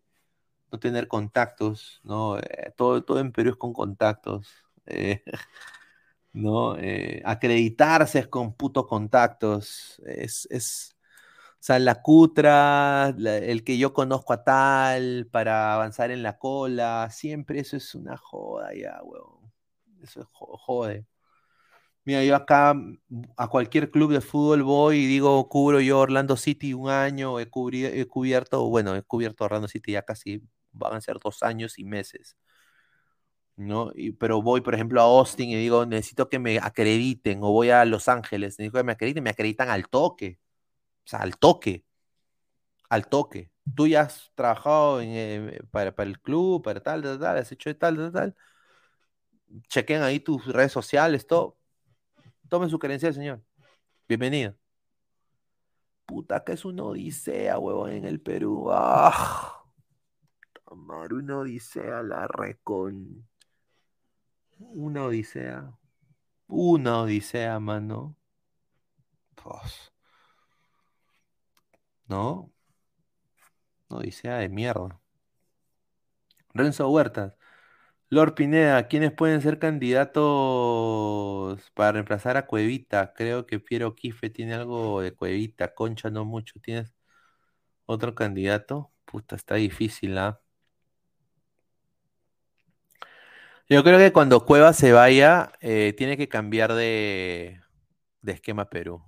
no 0.71 0.79
tener 0.79 1.07
contactos, 1.07 2.01
¿no? 2.03 2.37
Todo, 2.77 3.03
todo 3.03 3.19
en 3.19 3.31
Perú 3.33 3.51
es 3.51 3.57
con 3.57 3.73
contactos. 3.73 4.49
¿no? 6.33 6.77
Eh, 6.77 7.21
acreditarse 7.25 8.29
con 8.29 8.53
putos 8.55 8.87
contactos. 8.87 10.01
Es, 10.05 10.47
es, 10.51 10.95
o 11.55 11.57
sea, 11.63 11.79
la 11.79 12.01
cutra, 12.01 13.09
el 13.17 13.63
que 13.63 13.77
yo 13.77 13.93
conozco 13.93 14.33
a 14.33 14.43
tal 14.43 15.27
para 15.31 15.73
avanzar 15.75 16.11
en 16.11 16.23
la 16.23 16.37
cola, 16.37 17.09
siempre 17.11 17.59
eso 17.59 17.77
es 17.77 17.95
una 17.95 18.17
joda 18.17 18.73
ya, 18.75 18.99
weón. 19.03 19.51
Eso 20.03 20.21
es 20.21 20.27
jo- 20.31 20.57
jode. 20.57 21.05
Mira, 22.05 22.23
yo 22.23 22.35
acá 22.35 22.73
mm, 22.73 22.97
a 23.37 23.47
cualquier 23.47 23.91
club 23.91 24.11
de 24.11 24.21
fútbol 24.21 24.63
voy 24.63 24.97
y 24.99 25.05
digo, 25.07 25.47
cubro 25.49 25.79
yo 25.81 25.99
Orlando 25.99 26.35
City 26.37 26.73
un 26.73 26.89
año, 26.89 27.39
he, 27.39 27.49
cubri- 27.49 27.85
he 27.93 28.07
cubierto, 28.07 28.67
bueno, 28.69 28.95
he 28.95 29.03
cubierto 29.03 29.45
Orlando 29.45 29.67
City 29.67 29.93
ya 29.93 30.01
casi 30.03 30.41
van 30.71 30.93
a 30.95 31.01
ser 31.01 31.17
dos 31.23 31.43
años 31.43 31.77
y 31.79 31.83
meses. 31.85 32.35
¿No? 33.67 33.91
Y, 33.95 34.13
pero 34.13 34.41
voy, 34.41 34.61
por 34.61 34.73
ejemplo, 34.75 35.01
a 35.01 35.05
Austin 35.05 35.49
y 35.49 35.55
digo, 35.55 35.85
necesito 35.85 36.29
que 36.29 36.39
me 36.39 36.59
acrediten, 36.59 37.39
o 37.43 37.51
voy 37.51 37.69
a 37.69 37.85
Los 37.85 38.07
Ángeles, 38.07 38.59
necesito 38.59 38.79
que 38.79 38.83
me 38.83 38.93
acrediten, 38.93 39.23
me 39.23 39.29
acreditan 39.31 39.69
al 39.69 39.87
toque, 39.89 40.39
o 41.05 41.07
sea, 41.09 41.19
al 41.21 41.37
toque, 41.37 41.85
al 42.89 43.07
toque. 43.07 43.51
Tú 43.75 43.87
ya 43.87 44.01
has 44.01 44.31
trabajado 44.35 45.01
eh, 45.01 45.61
para, 45.71 45.93
para 45.95 46.09
el 46.09 46.19
club, 46.19 46.63
para 46.63 46.81
tal, 46.81 47.01
tal, 47.03 47.19
tal, 47.19 47.37
has 47.37 47.51
hecho 47.51 47.75
tal, 47.77 47.95
tal, 47.97 48.11
tal. 48.11 48.35
Chequen 49.69 50.01
ahí 50.01 50.19
tus 50.19 50.45
redes 50.47 50.71
sociales, 50.71 51.27
todo. 51.27 51.57
Tomen 52.49 52.69
su 52.69 52.79
credencial, 52.79 53.13
señor. 53.13 53.41
Bienvenido. 54.07 54.55
Puta, 56.05 56.43
que 56.43 56.53
es 56.53 56.65
una 56.65 56.83
odisea, 56.83 57.57
huevón, 57.59 57.91
en 57.91 58.05
el 58.05 58.19
Perú. 58.21 58.67
¡Ah! 58.71 59.63
Amar, 60.65 61.13
una 61.13 61.39
odisea, 61.39 62.03
la 62.03 62.27
recon. 62.27 63.25
Una 64.61 65.03
odisea. 65.05 65.77
Una 66.47 67.01
odisea, 67.01 67.59
mano. 67.59 68.15
Pues, 69.35 69.91
¿no? 72.07 72.51
Una 73.89 73.99
odisea 73.99 74.37
de 74.39 74.49
mierda. 74.49 74.99
Renzo 76.53 76.89
Huertas. 76.89 77.35
Lord 78.09 78.35
Pineda, 78.35 78.87
¿quiénes 78.87 79.11
pueden 79.13 79.41
ser 79.41 79.57
candidatos 79.59 81.71
para 81.73 81.93
reemplazar 81.93 82.37
a 82.37 82.45
Cuevita? 82.47 83.13
Creo 83.15 83.45
que 83.47 83.59
Piero 83.59 83.95
Quife 83.95 84.29
tiene 84.29 84.53
algo 84.55 85.01
de 85.01 85.13
Cuevita. 85.13 85.73
Concha 85.75 86.09
no 86.11 86.25
mucho. 86.25 86.59
¿Tienes 86.61 86.93
otro 87.85 88.15
candidato? 88.15 88.91
Puta, 89.05 89.35
está 89.35 89.55
difícil, 89.55 90.17
¿ah? 90.17 90.41
Yo 93.71 93.85
creo 93.85 93.97
que 93.97 94.11
cuando 94.11 94.45
Cueva 94.45 94.73
se 94.73 94.91
vaya, 94.91 95.53
eh, 95.61 95.93
tiene 95.97 96.17
que 96.17 96.27
cambiar 96.27 96.73
de, 96.73 97.61
de 98.21 98.31
esquema 98.33 98.69
Perú. 98.69 99.01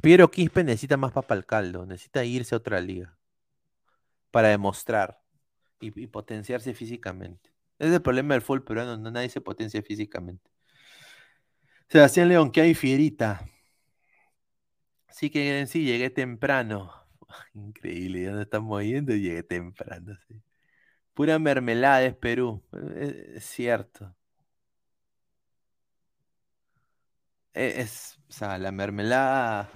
Piero 0.00 0.30
Quispe 0.30 0.64
necesita 0.64 0.96
más 0.96 1.12
papa 1.12 1.34
al 1.34 1.44
caldo, 1.44 1.84
necesita 1.84 2.24
irse 2.24 2.54
a 2.54 2.58
otra 2.58 2.80
liga 2.80 3.18
para 4.30 4.48
demostrar 4.48 5.20
y, 5.78 6.06
potenciarse 6.06 6.72
físicamente. 6.72 7.52
Ese 7.78 7.90
es 7.90 7.96
el 7.96 8.00
problema 8.02 8.32
del 8.32 8.40
fútbol 8.40 8.64
peruano, 8.64 8.96
no 8.96 9.10
nadie 9.10 9.28
se 9.28 9.42
potencia 9.42 9.82
físicamente. 9.82 10.50
Sebastián 11.90 12.30
León, 12.30 12.50
¿qué 12.50 12.62
hay 12.62 12.72
fierita? 12.72 13.46
Sí 15.10 15.28
que 15.28 15.66
sí 15.66 15.84
llegué 15.84 16.08
temprano. 16.08 16.94
Increíble, 17.52 18.22
ya 18.22 18.30
no 18.30 18.40
estamos 18.40 18.82
yendo 18.82 19.14
y 19.14 19.20
llegué 19.20 19.42
temprano. 19.42 20.16
sí. 20.26 20.45
Pura 21.16 21.38
mermelada 21.40 22.04
es 22.04 22.14
Perú. 22.14 22.62
Eh, 22.72 23.32
Es, 23.36 23.44
cierto. 23.46 24.14
E- 27.54 27.80
Es, 27.80 28.18
o 28.28 28.32
sea, 28.32 28.58
la 28.58 28.72
mermelada. 28.72 29.70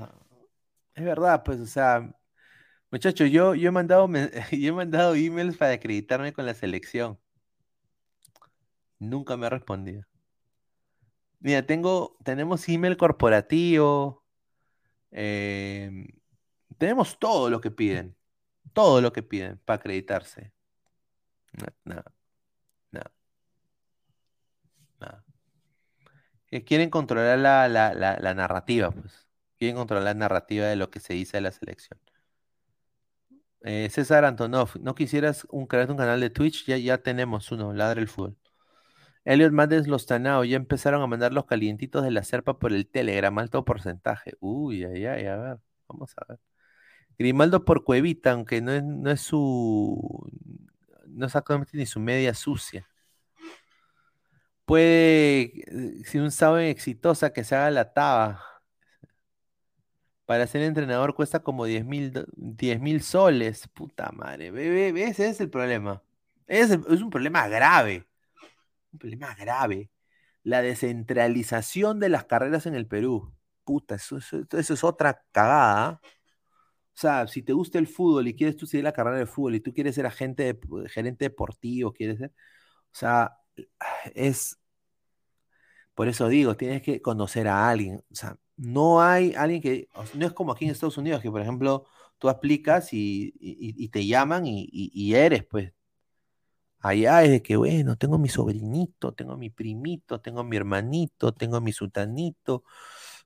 Es 0.95 1.05
verdad, 1.05 1.43
pues, 1.45 1.61
o 1.61 1.67
sea, 1.67 2.15
muchachos, 2.91 3.31
yo, 3.31 3.55
yo 3.55 3.69
he 3.71 3.73
mandado, 3.73 4.09
yo 4.53 4.69
he 4.71 4.73
mandado 4.73 5.15
emails 5.17 5.57
para 5.57 5.75
acreditarme 5.75 6.33
con 6.33 6.47
la 6.47 6.55
selección. 6.55 7.19
Nunca 9.01 9.37
me 9.37 9.47
ha 9.47 9.51
respondido. 9.51 10.05
Mira, 11.41 11.65
tengo, 11.67 12.17
tenemos 12.25 12.69
email 12.69 12.97
corporativo, 12.97 14.25
em, 15.13 16.07
tenemos 16.79 17.19
todo 17.19 17.51
lo 17.51 17.61
que 17.61 17.71
piden, 17.73 18.17
todo 18.75 19.01
lo 19.03 19.13
que 19.13 19.23
piden 19.25 19.59
para 19.65 19.79
acreditarse. 19.81 20.53
No, 21.53 21.67
no. 22.93 23.03
Nada. 25.01 25.25
Que 26.47 26.65
quieren 26.65 26.91
controlar 26.91 27.39
la, 27.39 27.69
la- 27.69 27.95
la- 27.95 28.19
la 28.19 28.35
narrativa, 28.35 28.91
pues. 28.91 29.29
Quieren 29.59 29.77
controlar 29.77 30.05
la 30.05 30.15
narrativa 30.15 30.67
de 30.67 30.77
lo 30.77 30.91
que 30.91 31.01
se 31.01 31.15
dice 31.15 31.37
de 31.37 31.43
la 31.43 31.53
selección. 31.53 31.99
Eh, 33.63 33.89
César 33.91 34.25
Antonov, 34.25 34.71
¿no 34.81 34.95
quisieras 34.95 35.47
un, 35.51 35.67
crear 35.67 35.91
un 35.91 35.97
canal 35.99 36.21
de 36.21 36.31
Twitch? 36.31 36.65
Ya, 36.67 36.79
ya 36.79 36.99
tenemos 36.99 37.53
uno, 37.53 37.73
Ladra 37.75 38.01
el 38.01 38.09
Fútbol. 38.09 38.37
Elliot 39.25 39.53
Maddes 39.53 39.89
Lostanao, 39.89 40.45
ya 40.45 40.57
empezaron 40.57 41.03
a 41.03 41.07
mandar 41.09 41.33
los 41.35 41.47
calientitos 41.47 42.05
de 42.05 42.11
la 42.13 42.25
serpa 42.25 42.59
por 42.59 42.73
el 42.73 42.89
Telegram, 42.89 43.37
alto 43.39 43.65
porcentaje. 43.65 44.35
Uy, 44.41 44.85
ay, 44.85 45.07
ay, 45.07 45.27
a 45.27 45.37
ver, 45.37 45.59
vamos 45.89 46.13
a 46.19 46.25
ver. 46.29 46.41
Grimaldo 47.19 47.65
por 47.65 47.85
Cuevita, 47.85 48.33
aunque 48.33 48.63
no 48.63 48.73
es, 48.73 48.85
no 48.85 49.11
es 49.11 49.21
su. 49.23 50.31
No 51.11 51.27
actualmente 51.27 51.77
ni 51.77 51.87
su 51.87 52.01
media 52.01 52.35
sucia. 52.35 52.87
Puede, 54.65 55.43
eh, 55.67 56.03
si 56.05 56.19
un 56.19 56.31
sábado 56.31 56.59
exitosa, 56.61 57.33
que 57.33 57.45
se 57.45 57.57
haga 57.57 57.71
la 57.71 57.93
taba. 57.93 58.41
Para 60.27 60.47
ser 60.47 60.63
entrenador 60.63 61.15
cuesta 61.15 61.41
como 61.43 61.65
10 61.65 61.85
mil 61.85 63.03
soles. 63.03 63.67
Puta 63.69 64.13
madre. 64.13 64.51
ve, 64.53 64.91
Ese 65.09 65.29
es 65.29 65.41
el 65.41 65.51
problema. 65.51 66.03
Es, 66.47 66.71
es 66.71 67.03
un 67.03 67.11
problema 67.11 67.49
grave. 67.49 68.07
Un 68.93 68.99
problema 69.01 69.35
grave. 69.35 69.91
La 70.45 70.63
descentralización 70.63 72.01
de 72.01 72.09
las 72.11 72.25
carreras 72.27 72.67
en 72.67 72.75
el 72.77 72.87
Perú. 72.87 73.33
Puta, 73.65 73.97
eso, 73.97 74.19
eso- 74.19 74.47
es 74.53 74.85
otra 74.85 75.23
cagada. 75.33 76.01
Sea, 77.01 77.27
si 77.29 77.43
te 77.43 77.53
gusta 77.55 77.79
el 77.79 77.87
fútbol 77.87 78.29
y 78.29 78.35
quieres 78.37 78.57
tú 78.57 78.67
seguir 78.67 78.85
la 78.85 78.93
carrera 78.93 79.17
de 79.19 79.27
fútbol 79.27 79.55
y 79.55 79.61
tú 79.61 79.73
quieres 79.73 79.95
ser 79.95 80.07
agente, 80.07 80.43
de- 80.55 80.89
gerente 80.91 81.25
deportivo, 81.27 81.93
quieres 81.93 82.19
ser. 82.19 82.31
O 82.31 82.97
sea, 82.99 83.39
es. 84.15 84.59
Por 85.95 86.09
eso 86.09 86.29
digo, 86.29 86.57
tienes 86.57 86.83
que 86.83 87.03
conocer 87.03 87.49
a 87.49 87.69
alguien. 87.69 88.03
O 88.11 88.15
sea, 88.15 88.39
no 88.57 89.03
hay 89.03 89.35
alguien 89.35 89.61
que. 89.63 89.89
no 90.15 90.27
es 90.27 90.33
como 90.33 90.53
aquí 90.53 90.65
en 90.65 90.71
Estados 90.73 90.99
Unidos, 90.99 91.23
que 91.23 91.31
por 91.31 91.41
ejemplo 91.43 91.87
tú 92.19 92.29
aplicas 92.29 92.93
y, 92.93 93.33
y- 93.41 93.75
y 93.85 93.89
te 93.89 94.07
llaman 94.07 94.47
y, 94.47 94.63
y- 94.73 94.91
y 94.95 95.15
eres, 95.15 95.45
pues. 95.45 95.73
Allá 96.83 97.23
es 97.25 97.31
de 97.31 97.43
que, 97.43 97.57
bueno, 97.57 97.97
tengo 97.97 98.19
mi 98.19 98.29
sobrinito, 98.31 99.13
tengo 99.13 99.37
mi 99.37 99.51
primito, 99.51 100.21
tengo 100.23 100.43
mi 100.45 100.57
hermanito, 100.57 101.33
tengo 101.35 101.61
mi 101.61 101.73
sultanito, 101.73 102.65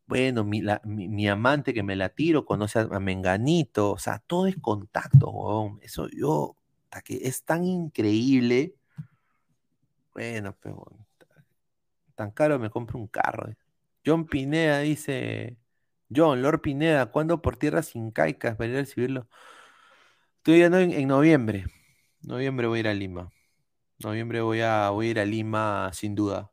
bueno, 0.07 0.45
mi, 0.45 0.61
la- 0.63 0.81
mi- 0.85 1.09
mi 1.09 1.29
amante 1.29 1.75
que 1.75 1.83
me 1.83 1.97
la 1.97 2.11
tiro, 2.11 2.45
conoce 2.45 2.81
a, 2.81 3.01
Menganito, 3.01 3.93
o 3.93 3.99
sea, 3.99 4.19
todo 4.27 4.47
es 4.47 4.57
contacto, 4.61 5.31
huevón. 5.31 5.79
Eso 5.83 6.09
yo, 6.11 6.57
hasta 6.91 7.03
que 7.03 7.21
es 7.29 7.45
tan 7.45 7.65
increíble. 7.65 8.75
Bueno, 10.13 10.57
pero 10.61 10.85
tan 12.15 12.31
caro 12.31 12.59
me 12.59 12.71
compro 12.71 12.99
un 12.99 13.07
carro. 13.09 13.49
eh. 13.51 13.57
John 14.05 14.27
Pineda 14.27 14.81
dice, 14.81 15.57
John, 16.15 16.43
Lord 16.43 16.61
Pineda, 16.61 17.07
¿cuándo 17.11 17.41
por 17.43 17.57
tierras 17.57 17.95
incaicas 17.97 18.57
para 18.57 18.71
ir 18.71 18.77
a 18.77 18.81
recibirlo? 18.81 19.29
Estoy 20.39 20.59
yendo 20.59 20.79
en, 20.79 20.93
en 20.93 21.09
noviembre. 21.09 21.65
Noviembre 22.23 22.67
voy 22.67 22.79
a 22.79 22.81
ir 22.81 22.89
a 22.89 22.95
Lima. 22.95 23.31
Noviembre 24.01 24.43
voy 24.43 24.61
a, 24.63 24.91
voy 24.91 25.09
a 25.09 25.11
ir 25.13 25.21
a 25.21 25.25
Lima 25.27 25.91
sin 25.95 26.15
duda. 26.17 26.51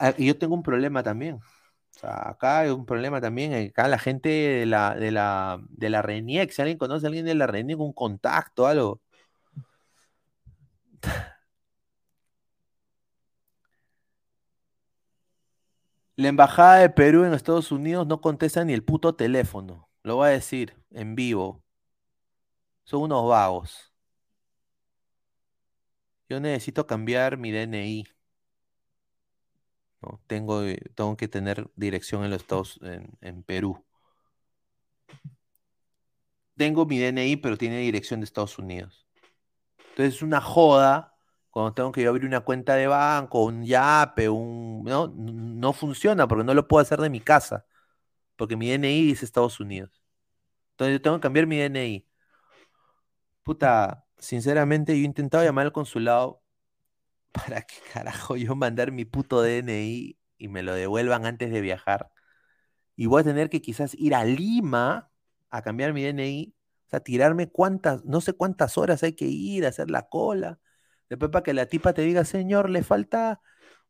A- 0.00 0.14
y 0.18 0.26
yo 0.26 0.38
tengo 0.38 0.54
un 0.54 0.62
problema 0.62 1.02
también. 1.02 1.40
Acá 2.02 2.60
hay 2.60 2.70
un 2.70 2.84
problema 2.86 3.20
también. 3.20 3.52
eh, 3.52 3.68
Acá 3.70 3.86
la 3.88 3.98
gente 3.98 4.28
de 4.28 4.66
la, 4.66 4.94
de 4.96 5.10
la, 5.12 5.60
de 5.68 5.90
la 5.90 6.02
RENIEC, 6.02 6.50
si 6.50 6.62
alguien 6.62 6.78
conoce 6.78 7.06
a 7.06 7.08
alguien 7.08 7.24
de 7.26 7.34
la 7.34 7.46
RENIEC, 7.46 7.78
un 7.80 7.92
contacto, 7.92 8.66
algo. 8.66 9.00
La 16.16 16.28
embajada 16.28 16.76
de 16.78 16.88
Perú 16.88 17.24
en 17.24 17.34
Estados 17.34 17.70
Unidos 17.70 18.06
no 18.06 18.22
contesta 18.22 18.64
ni 18.64 18.72
el 18.72 18.82
puto 18.82 19.14
teléfono. 19.14 19.90
Lo 20.02 20.16
voy 20.16 20.28
a 20.28 20.30
decir 20.30 20.74
en 20.90 21.14
vivo. 21.14 21.62
Son 22.84 23.02
unos 23.02 23.26
vagos. 23.28 23.92
Yo 26.28 26.40
necesito 26.40 26.84
cambiar 26.86 27.36
mi 27.38 27.52
DNI. 27.52 28.04
Tengo, 30.26 30.62
eh, 30.64 30.78
tengo 30.94 31.16
que 31.16 31.28
tener 31.28 31.70
dirección 31.76 32.24
en 32.24 32.30
los 32.30 32.42
Estados, 32.42 32.80
en, 32.82 33.10
en 33.20 33.42
Perú. 33.42 33.84
Tengo 36.56 36.86
mi 36.86 36.98
DNI, 36.98 37.36
pero 37.36 37.56
tiene 37.56 37.78
dirección 37.78 38.20
de 38.20 38.24
Estados 38.24 38.58
Unidos. 38.58 39.06
Entonces 39.90 40.16
es 40.16 40.22
una 40.22 40.40
joda 40.40 41.14
cuando 41.50 41.74
tengo 41.74 41.92
que 41.92 42.02
yo 42.02 42.10
abrir 42.10 42.26
una 42.26 42.40
cuenta 42.40 42.74
de 42.76 42.86
banco, 42.86 43.44
un 43.44 43.64
Yape, 43.64 44.28
un... 44.28 44.84
No, 44.84 45.08
no 45.08 45.72
funciona 45.74 46.26
porque 46.26 46.44
no 46.44 46.54
lo 46.54 46.66
puedo 46.66 46.80
hacer 46.82 47.00
de 47.00 47.10
mi 47.10 47.20
casa. 47.20 47.66
Porque 48.36 48.56
mi 48.56 48.70
DNI 48.70 49.04
dice 49.04 49.24
Estados 49.24 49.60
Unidos. 49.60 50.02
Entonces 50.72 50.94
yo 50.94 51.02
tengo 51.02 51.16
que 51.16 51.22
cambiar 51.22 51.46
mi 51.46 51.58
DNI. 51.58 52.06
Puta, 53.42 54.06
sinceramente 54.18 54.96
yo 54.96 55.02
he 55.02 55.06
intentado 55.06 55.44
llamar 55.44 55.66
al 55.66 55.72
consulado 55.72 56.41
para 57.32 57.62
que 57.62 57.74
carajo 57.92 58.36
yo 58.36 58.54
mandar 58.54 58.92
mi 58.92 59.04
puto 59.04 59.42
DNI 59.42 60.18
y 60.38 60.48
me 60.48 60.62
lo 60.62 60.74
devuelvan 60.74 61.26
antes 61.26 61.50
de 61.50 61.60
viajar. 61.60 62.10
Y 62.96 63.06
voy 63.06 63.22
a 63.22 63.24
tener 63.24 63.50
que 63.50 63.62
quizás 63.62 63.94
ir 63.94 64.14
a 64.14 64.24
Lima 64.24 65.10
a 65.50 65.62
cambiar 65.62 65.92
mi 65.92 66.04
DNI. 66.04 66.54
O 66.86 66.90
sea, 66.90 67.00
tirarme 67.00 67.48
cuántas, 67.50 68.04
no 68.04 68.20
sé 68.20 68.34
cuántas 68.34 68.76
horas 68.78 69.02
hay 69.02 69.14
que 69.14 69.26
ir 69.26 69.64
a 69.64 69.70
hacer 69.70 69.90
la 69.90 70.08
cola. 70.08 70.60
Después 71.08 71.30
para 71.30 71.42
que 71.42 71.54
la 71.54 71.66
tipa 71.66 71.92
te 71.94 72.02
diga, 72.02 72.24
señor, 72.24 72.70
le 72.70 72.82
falta 72.82 73.40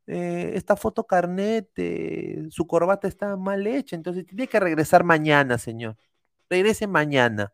eh, 0.07 0.53
esta 0.55 0.77
foto 0.77 1.07
carnet, 1.07 1.69
su 2.51 2.67
corbata 2.67 3.09
está 3.09 3.37
mal 3.37 3.67
hecha, 3.67 3.97
entonces 3.97 4.27
tiene 4.27 4.49
que 4.49 4.61
regresar 4.61 5.05
mañana, 5.05 5.59
señor. 5.59 5.97
Regrese 6.51 6.87
mañana. 6.87 7.53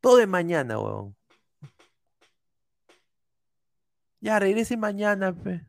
Todo 0.00 0.16
de 0.16 0.26
mañana, 0.26 0.78
huevón. 0.78 1.16
Ya, 4.22 4.38
regrese 4.38 4.76
mañana, 4.76 5.34
pe. 5.34 5.66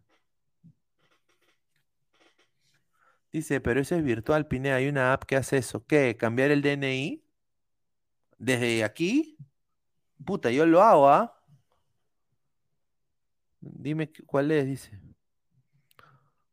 Dice, 3.32 3.59
pero 3.59 3.82
eso 3.82 3.95
es 3.95 4.03
virtual, 4.03 4.48
Pineda. 4.48 4.75
Hay 4.75 4.88
una 4.88 5.11
app 5.14 5.23
que 5.25 5.35
hace 5.35 5.57
eso. 5.57 5.85
¿Qué? 5.88 6.15
¿Cambiar 6.17 6.51
el 6.51 6.61
DNI? 6.61 7.23
¿Desde 8.38 8.83
aquí? 8.83 9.38
Puta, 10.23 10.51
yo 10.51 10.65
lo 10.67 10.83
hago, 10.83 11.09
¿ah? 11.09 11.35
Dime 13.59 14.11
cuál 14.27 14.51
es, 14.51 14.65
dice. 14.67 14.99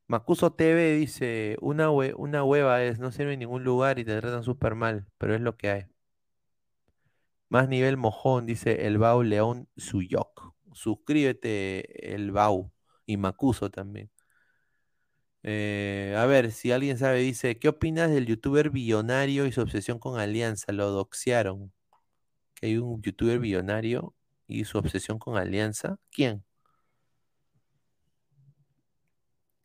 Macuso 0.06 0.52
TV 0.52 0.94
dice, 0.94 1.56
una, 1.60 1.90
una 1.90 2.44
hueva 2.44 2.82
es, 2.82 2.98
no 2.98 3.12
sirve 3.12 3.34
en 3.34 3.40
ningún 3.40 3.62
lugar 3.64 3.98
y 3.98 4.04
te 4.04 4.18
tratan 4.20 4.42
súper 4.42 4.74
mal, 4.74 5.06
pero 5.18 5.34
es 5.34 5.40
lo 5.42 5.56
que 5.56 5.70
hay. 5.70 5.86
Más 7.50 7.68
nivel 7.68 7.96
mojón, 7.96 8.46
dice 8.46 8.86
el 8.86 8.98
Bau 8.98 9.22
León 9.22 9.68
Suyok. 9.76 10.54
Suscríbete, 10.72 12.14
el 12.14 12.30
Bau. 12.32 12.72
Y 13.06 13.16
Macuso 13.16 13.70
también. 13.70 14.10
Eh, 15.42 16.14
a 16.18 16.26
ver, 16.26 16.52
si 16.52 16.70
alguien 16.72 16.98
sabe, 16.98 17.20
dice, 17.20 17.58
¿qué 17.58 17.68
opinas 17.68 18.10
del 18.10 18.26
youtuber 18.26 18.70
billonario 18.70 19.46
y 19.46 19.52
su 19.52 19.60
obsesión 19.62 19.98
con 19.98 20.18
Alianza? 20.20 20.72
Lo 20.72 20.90
doxearon. 20.90 21.72
Que 22.54 22.66
hay 22.68 22.78
un 22.78 23.02
youtuber 23.02 23.38
billonario 23.40 24.14
y 24.48 24.64
su 24.64 24.78
obsesión 24.78 25.18
con 25.18 25.36
Alianza. 25.38 25.98
¿Quién? 26.10 26.44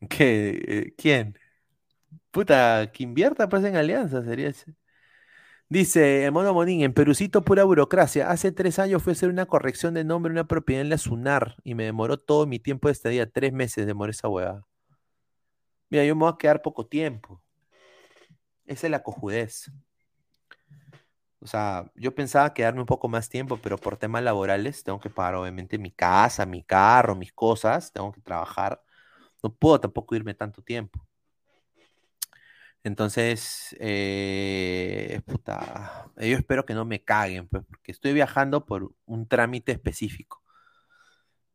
¿Qué? 0.09 0.61
Eh, 0.67 0.93
¿Quién? 0.97 1.37
Puta, 2.31 2.91
que 2.93 3.03
invierta 3.03 3.49
pues 3.49 3.63
en 3.65 3.75
Alianza, 3.77 4.23
sería 4.23 4.49
ese. 4.49 4.75
Dice 5.67 6.25
el 6.25 6.31
Mono 6.31 6.53
Monín, 6.53 6.83
en 6.83 6.93
Perucito 6.93 7.41
pura 7.43 7.63
burocracia. 7.63 8.29
Hace 8.29 8.51
tres 8.51 8.77
años 8.77 9.01
fui 9.01 9.11
a 9.11 9.13
hacer 9.13 9.29
una 9.29 9.47
corrección 9.47 9.95
de 9.95 10.03
nombre 10.03 10.29
en 10.29 10.33
una 10.33 10.47
propiedad 10.47 10.81
en 10.81 10.89
la 10.89 10.97
SUNAR 10.99 11.55
y 11.63 11.73
me 11.73 11.85
demoró 11.85 12.17
todo 12.17 12.45
mi 12.45 12.59
tiempo 12.59 12.87
de 12.87 12.91
estadía. 12.93 13.29
Tres 13.29 13.51
meses 13.51 13.87
demoró 13.87 14.11
esa 14.11 14.27
huevada. 14.27 14.65
Mira, 15.89 16.05
yo 16.05 16.15
me 16.15 16.21
voy 16.21 16.33
a 16.33 16.37
quedar 16.37 16.61
poco 16.61 16.85
tiempo. 16.85 17.41
Esa 18.65 18.87
es 18.87 18.91
la 18.91 19.01
cojudez. 19.01 19.71
O 21.39 21.47
sea, 21.47 21.91
yo 21.95 22.13
pensaba 22.15 22.53
quedarme 22.53 22.81
un 22.81 22.85
poco 22.87 23.07
más 23.07 23.29
tiempo, 23.29 23.57
pero 23.61 23.77
por 23.77 23.97
temas 23.97 24.23
laborales 24.23 24.83
tengo 24.83 24.99
que 24.99 25.09
pagar 25.09 25.35
obviamente 25.35 25.77
mi 25.77 25.91
casa, 25.91 26.45
mi 26.45 26.63
carro, 26.63 27.15
mis 27.15 27.33
cosas, 27.33 27.91
tengo 27.91 28.11
que 28.11 28.21
trabajar. 28.21 28.81
No 29.43 29.53
puedo 29.53 29.79
tampoco 29.79 30.15
irme 30.15 30.33
tanto 30.33 30.61
tiempo. 30.63 31.05
Entonces, 32.85 33.75
eh, 33.79 35.19
puta, 35.25 36.11
yo 36.17 36.37
espero 36.37 36.65
que 36.67 36.75
no 36.75 36.85
me 36.85 37.03
caguen, 37.03 37.47
pues, 37.47 37.63
porque 37.67 37.91
estoy 37.91 38.13
viajando 38.13 38.65
por 38.65 38.93
un 39.05 39.27
trámite 39.27 39.71
específico. 39.71 40.43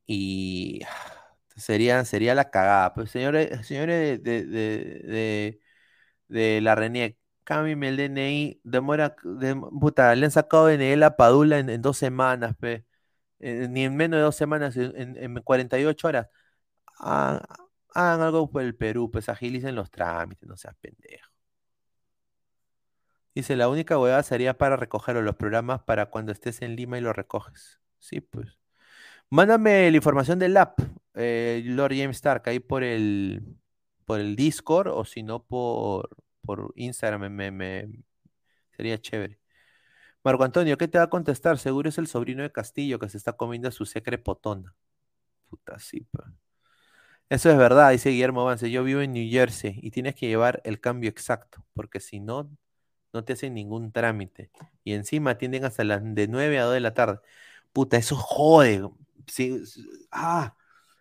Y 0.06 0.80
sería, 1.56 2.04
sería 2.04 2.34
la 2.34 2.50
cagada. 2.50 2.94
Pues, 2.94 3.10
señores, 3.10 3.66
señores 3.66 4.22
de, 4.22 4.44
de, 4.46 5.60
de, 6.28 6.60
la 6.60 6.74
RENIEC, 6.74 7.18
cámbiame 7.44 7.88
el 7.88 7.96
DNI, 7.96 8.60
demora, 8.64 9.16
de- 9.24 9.54
le 10.16 10.24
han 10.26 10.30
sacado 10.30 10.66
DNI 10.66 10.96
la 10.96 11.16
Padula 11.16 11.58
en, 11.58 11.82
dos 11.82 11.98
semanas, 11.98 12.56
pe. 12.58 12.84
Eh, 13.40 13.68
ni 13.70 13.84
en 13.84 13.96
menos 13.96 14.18
de 14.18 14.22
dos 14.24 14.36
semanas, 14.36 14.76
en- 14.78 15.16
en 15.18 15.34
48 15.42 16.08
horas. 16.08 16.28
Ah, 17.00 17.42
Hagan 17.94 18.20
algo 18.20 18.50
por 18.50 18.62
el 18.62 18.74
Perú, 18.76 19.10
pues 19.10 19.28
agilicen 19.28 19.74
los 19.74 19.90
trámites, 19.90 20.48
no 20.48 20.56
seas 20.56 20.76
pendejo. 20.76 21.30
Dice, 23.34 23.56
la 23.56 23.68
única 23.68 23.98
huevada 23.98 24.22
sería 24.22 24.58
para 24.58 24.76
recoger 24.76 25.16
los 25.16 25.36
programas 25.36 25.82
para 25.82 26.06
cuando 26.06 26.32
estés 26.32 26.62
en 26.62 26.76
Lima 26.76 26.98
y 26.98 27.00
lo 27.00 27.12
recoges. 27.12 27.80
Sí, 27.98 28.20
pues. 28.20 28.58
Mándame 29.30 29.90
la 29.90 29.96
información 29.96 30.38
del 30.38 30.56
app, 30.56 30.80
eh, 31.14 31.62
Lord 31.64 31.92
James 31.96 32.16
Stark, 32.16 32.42
ahí 32.48 32.60
por 32.60 32.82
el, 32.82 33.56
por 34.04 34.20
el 34.20 34.36
Discord 34.36 34.88
o 34.88 35.04
si 35.04 35.22
no 35.22 35.44
por, 35.44 36.10
por 36.42 36.72
Instagram, 36.76 37.30
me, 37.32 37.88
sería 38.76 39.00
chévere. 39.00 39.38
Marco 40.24 40.44
Antonio, 40.44 40.76
¿qué 40.78 40.88
te 40.88 40.98
va 40.98 41.04
a 41.04 41.10
contestar? 41.10 41.58
Seguro 41.58 41.88
es 41.88 41.98
el 41.98 42.06
sobrino 42.08 42.42
de 42.42 42.52
Castillo 42.52 42.98
que 42.98 43.08
se 43.08 43.18
está 43.18 43.34
comiendo 43.34 43.70
su 43.70 43.86
secre 43.86 44.18
potona. 44.18 44.74
Puta, 45.48 45.78
sí, 45.78 46.00
pa. 46.10 46.32
Eso 47.30 47.48
es 47.50 47.56
verdad, 47.56 47.92
dice 47.92 48.10
Guillermo 48.10 48.44
Vance. 48.44 48.70
Yo 48.70 48.82
vivo 48.84 49.00
en 49.02 49.12
New 49.12 49.30
Jersey 49.30 49.78
y 49.82 49.92
tienes 49.92 50.16
que 50.16 50.26
llevar 50.26 50.60
el 50.64 50.80
cambio 50.80 51.08
exacto, 51.10 51.64
porque 51.74 52.00
si 52.00 52.18
no, 52.20 52.50
no 53.12 53.24
te 53.24 53.34
hacen 53.34 53.54
ningún 53.54 53.92
trámite. 53.92 54.50
Y 54.84 54.94
encima 54.94 55.32
atienden 55.32 55.64
hasta 55.64 55.84
las 55.84 56.02
de 56.02 56.28
9 56.28 56.58
a 56.58 56.64
2 56.64 56.74
de 56.74 56.80
la 56.80 56.94
tarde. 56.94 57.20
Puta, 57.72 57.96
eso 57.98 58.16
jode. 58.16 58.90
Sí, 59.28 59.62
ah, 60.10 60.56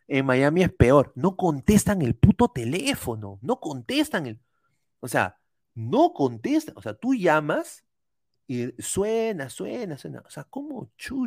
en 0.08 0.25
Miami 0.25 0.64
es 0.64 0.72
peor. 0.74 1.11
No 1.16 1.35
contestan 1.35 2.01
el 2.03 2.16
puto 2.16 2.49
teléfono. 2.49 3.40
No 3.41 3.59
contestan 3.59 4.27
el. 4.27 4.40
O 5.01 5.08
sea, 5.08 5.40
no 5.75 6.14
contestan. 6.14 6.75
O 6.77 6.82
sea, 6.83 6.93
tú 6.95 7.16
llamas 7.16 7.85
y 8.48 8.72
suena, 8.82 9.49
suena, 9.49 9.98
suena. 9.98 10.24
O 10.27 10.30
sea, 10.32 10.43
¿cómo 10.45 10.91
chu... 10.98 11.25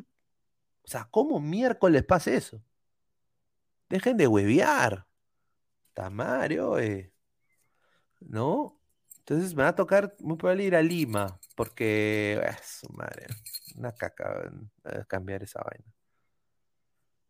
O 0.84 0.88
sea, 0.88 1.08
¿cómo 1.10 1.40
miércoles 1.40 2.04
pasa 2.04 2.32
eso? 2.32 2.62
Dejen 3.92 4.16
de 4.16 4.26
huevear. 4.26 5.06
Tamario, 5.92 6.78
eh. 6.78 7.12
¿No? 8.20 8.80
Entonces 9.18 9.54
me 9.54 9.64
va 9.64 9.68
a 9.68 9.74
tocar 9.74 10.16
muy 10.20 10.38
probable 10.38 10.64
ir 10.64 10.74
a 10.76 10.82
Lima, 10.82 11.38
porque, 11.54 12.40
ah, 12.42 12.56
su 12.64 12.88
madre, 12.94 13.26
una 13.76 13.92
caca 13.92 14.50
eh, 14.84 15.04
cambiar 15.06 15.42
esa 15.42 15.62
vaina. 15.62 15.92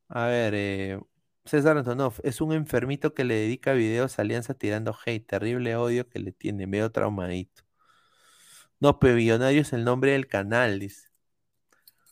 A 0.09 0.27
ver, 0.27 0.55
eh, 0.55 1.01
César 1.45 1.77
Antonov, 1.79 2.21
es 2.23 2.41
un 2.41 2.53
enfermito 2.53 3.13
que 3.13 3.25
le 3.25 3.35
dedica 3.35 3.73
videos 3.73 4.19
a 4.19 4.23
Alianza 4.23 4.55
tirando 4.55 4.97
hate, 5.05 5.27
terrible 5.27 5.75
odio 5.75 6.09
que 6.09 6.21
le 6.21 6.31
tiene, 6.31 6.67
veo 6.67 6.93
traumadito. 6.93 7.65
No, 8.79 9.01
pero 9.01 9.17
Billonario 9.17 9.63
es 9.63 9.73
el 9.73 9.85
nombre 9.85 10.13
del 10.13 10.29
canal, 10.29 10.79
dice. 10.79 11.09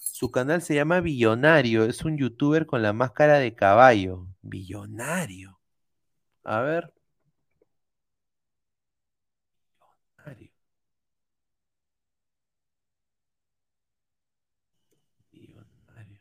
Su 0.01 0.31
canal 0.33 0.63
se 0.63 0.75
llama 0.75 1.01
Billonario, 1.01 1.85
es 1.85 2.05
un 2.05 2.19
youtuber 2.19 2.67
con 2.67 2.83
la 2.83 2.93
máscara 2.93 3.39
de 3.39 3.55
caballo. 3.55 4.27
Billonario. 4.43 5.59
A 6.45 6.61
ver. 6.63 6.93
Billonario. 10.27 10.53
Billonario. 15.33 16.21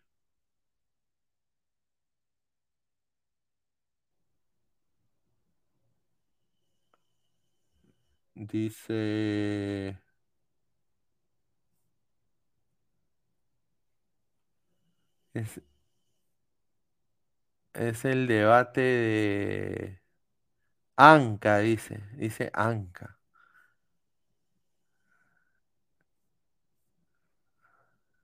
Dice. 8.36 10.00
Es, 15.34 15.60
es 17.74 18.06
el 18.06 18.28
debate 18.28 18.82
de 18.82 20.02
Anca, 20.98 21.60
dice. 21.60 22.02
Dice 22.16 22.52
Anca. 22.54 23.20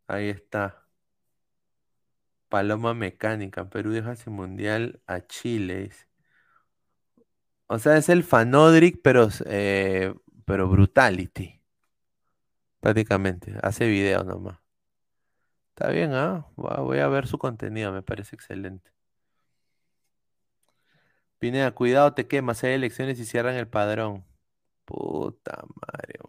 Ahí 0.07 0.29
está. 0.29 0.87
Paloma 2.49 2.93
Mecánica. 2.93 3.69
Perú 3.69 3.91
deja 3.91 4.15
sin 4.15 4.33
mundial 4.33 5.01
a 5.07 5.21
Chile. 5.27 5.91
O 7.67 7.79
sea, 7.79 7.97
es 7.97 8.09
el 8.09 8.23
Fanodric, 8.23 9.01
pero, 9.03 9.27
eh, 9.45 10.13
pero 10.45 10.67
Brutality. 10.67 11.61
Prácticamente. 12.79 13.53
Hace 13.61 13.87
video 13.87 14.23
nomás. 14.23 14.59
Está 15.69 15.89
bien, 15.91 16.13
¿ah? 16.13 16.47
Voy 16.55 16.99
a 16.99 17.07
ver 17.07 17.27
su 17.27 17.37
contenido, 17.37 17.91
me 17.91 18.01
parece 18.01 18.35
excelente. 18.35 18.94
Pineda, 21.39 21.71
cuidado, 21.71 22.13
te 22.13 22.27
quemas. 22.27 22.63
Hay 22.63 22.73
elecciones 22.73 23.19
y 23.19 23.25
cierran 23.25 23.55
el 23.55 23.67
padrón. 23.67 24.25
Puta 24.85 25.63
madre. 25.75 26.19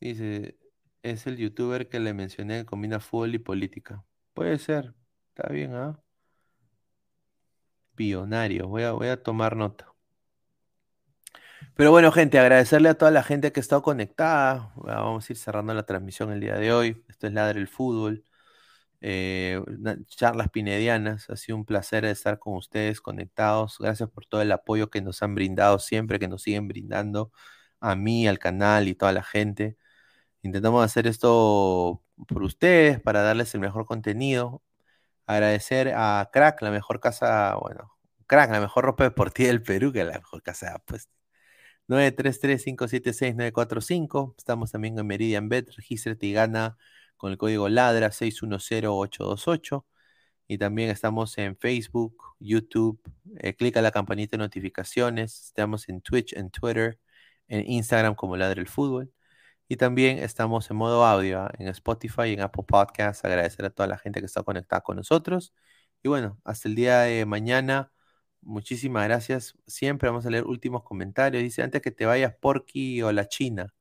Dice, 0.00 0.58
es 1.02 1.26
el 1.26 1.36
youtuber 1.36 1.88
que 1.88 2.00
le 2.00 2.12
mencioné 2.14 2.60
que 2.60 2.66
combina 2.66 3.00
fútbol 3.00 3.34
y 3.34 3.38
política. 3.38 4.04
Puede 4.34 4.58
ser. 4.58 4.94
Está 5.34 5.48
bien, 5.52 5.74
¿ah? 5.74 5.98
Billonario. 7.96 8.68
Voy 8.68 8.82
a, 8.82 8.92
voy 8.92 9.08
a 9.08 9.22
tomar 9.22 9.56
nota. 9.56 9.92
Pero 11.74 11.90
bueno, 11.90 12.12
gente, 12.12 12.38
agradecerle 12.38 12.88
a 12.90 12.94
toda 12.94 13.10
la 13.10 13.22
gente 13.22 13.52
que 13.52 13.60
ha 13.60 13.62
estado 13.62 13.82
conectada. 13.82 14.72
Vamos 14.76 15.28
a 15.28 15.32
ir 15.32 15.36
cerrando 15.38 15.74
la 15.74 15.84
transmisión 15.84 16.32
el 16.32 16.40
día 16.40 16.56
de 16.56 16.72
hoy. 16.72 17.02
Esto 17.08 17.26
es 17.26 17.32
Ladre 17.32 17.60
el 17.60 17.68
Fútbol. 17.68 18.24
Eh, 19.04 19.60
charlas 20.06 20.48
pinedianas. 20.50 21.28
Ha 21.28 21.36
sido 21.36 21.56
un 21.56 21.64
placer 21.64 22.04
estar 22.04 22.38
con 22.38 22.54
ustedes 22.56 23.00
conectados. 23.00 23.78
Gracias 23.80 24.08
por 24.10 24.26
todo 24.26 24.42
el 24.42 24.52
apoyo 24.52 24.90
que 24.90 25.02
nos 25.02 25.22
han 25.22 25.34
brindado 25.34 25.78
siempre, 25.80 26.18
que 26.20 26.28
nos 26.28 26.42
siguen 26.42 26.68
brindando 26.68 27.32
a 27.80 27.96
mí, 27.96 28.28
al 28.28 28.38
canal 28.38 28.88
y 28.88 28.94
toda 28.94 29.12
la 29.12 29.22
gente. 29.24 29.76
Intentamos 30.42 30.84
hacer 30.84 31.06
esto 31.06 32.02
por 32.28 32.42
ustedes, 32.44 33.00
para 33.00 33.22
darles 33.22 33.54
el 33.54 33.60
mejor 33.60 33.86
contenido. 33.86 34.62
Agradecer 35.26 35.92
a 35.96 36.30
Crack, 36.32 36.62
la 36.62 36.70
mejor 36.70 37.00
casa, 37.00 37.56
bueno, 37.56 37.92
Crack, 38.26 38.50
la 38.50 38.60
mejor 38.60 38.84
ropa 38.84 39.04
deportiva 39.04 39.48
del 39.48 39.62
Perú, 39.62 39.92
que 39.92 40.00
es 40.00 40.06
la 40.06 40.18
mejor 40.18 40.42
casa 40.42 40.66
de 40.68 40.72
apuestas. 40.74 41.12
933-576-945. 41.88 44.34
Estamos 44.38 44.70
también 44.72 44.98
en 44.98 45.06
Meridian 45.06 45.48
Bet. 45.48 45.70
Regístrate 45.76 46.26
y 46.26 46.32
gana 46.32 46.76
con 47.22 47.32
el 47.32 47.38
código 47.38 47.68
LADRA 47.68 48.10
610828. 48.12 49.86
Y 50.48 50.58
también 50.58 50.90
estamos 50.90 51.38
en 51.38 51.56
Facebook, 51.56 52.16
YouTube. 52.40 53.00
eh, 53.38 53.54
clica 53.54 53.82
la 53.82 53.92
campanita 53.92 54.36
de 54.36 54.38
notificaciones. 54.42 55.40
Estamos 55.46 55.88
en 55.88 56.00
Twitch, 56.02 56.34
en 56.34 56.50
Twitter, 56.50 56.98
en 57.48 57.70
Instagram 57.70 58.16
como 58.16 58.36
Ladra 58.36 58.60
el 58.60 58.68
Fútbol. 58.68 59.12
Y 59.68 59.76
también 59.76 60.18
estamos 60.18 60.70
en 60.70 60.76
modo 60.78 61.04
audio 61.04 61.42
¿ah? 61.42 61.52
en 61.58 61.68
Spotify 61.68 62.24
y 62.30 62.34
en 62.34 62.40
Apple 62.42 62.64
Podcasts. 62.66 63.24
Agradecer 63.24 63.66
a 63.66 63.70
toda 63.70 63.86
la 63.88 63.98
gente 63.98 64.20
que 64.20 64.26
está 64.26 64.42
conectada 64.42 64.82
con 64.82 64.96
nosotros. 64.96 65.54
Y 66.02 66.08
bueno, 66.08 66.40
hasta 66.44 66.68
el 66.68 66.74
día 66.74 67.00
de 67.02 67.26
mañana. 67.26 67.92
Muchísimas 68.42 69.04
gracias. 69.06 69.56
Siempre 69.66 70.08
vamos 70.08 70.26
a 70.26 70.30
leer 70.30 70.44
últimos 70.46 70.82
comentarios. 70.84 71.42
Dice, 71.42 71.62
antes 71.62 71.82
que 71.82 71.92
te 71.92 72.06
vayas, 72.06 72.34
Porky 72.40 73.02
o 73.02 73.12
la 73.12 73.28
China. 73.28 73.74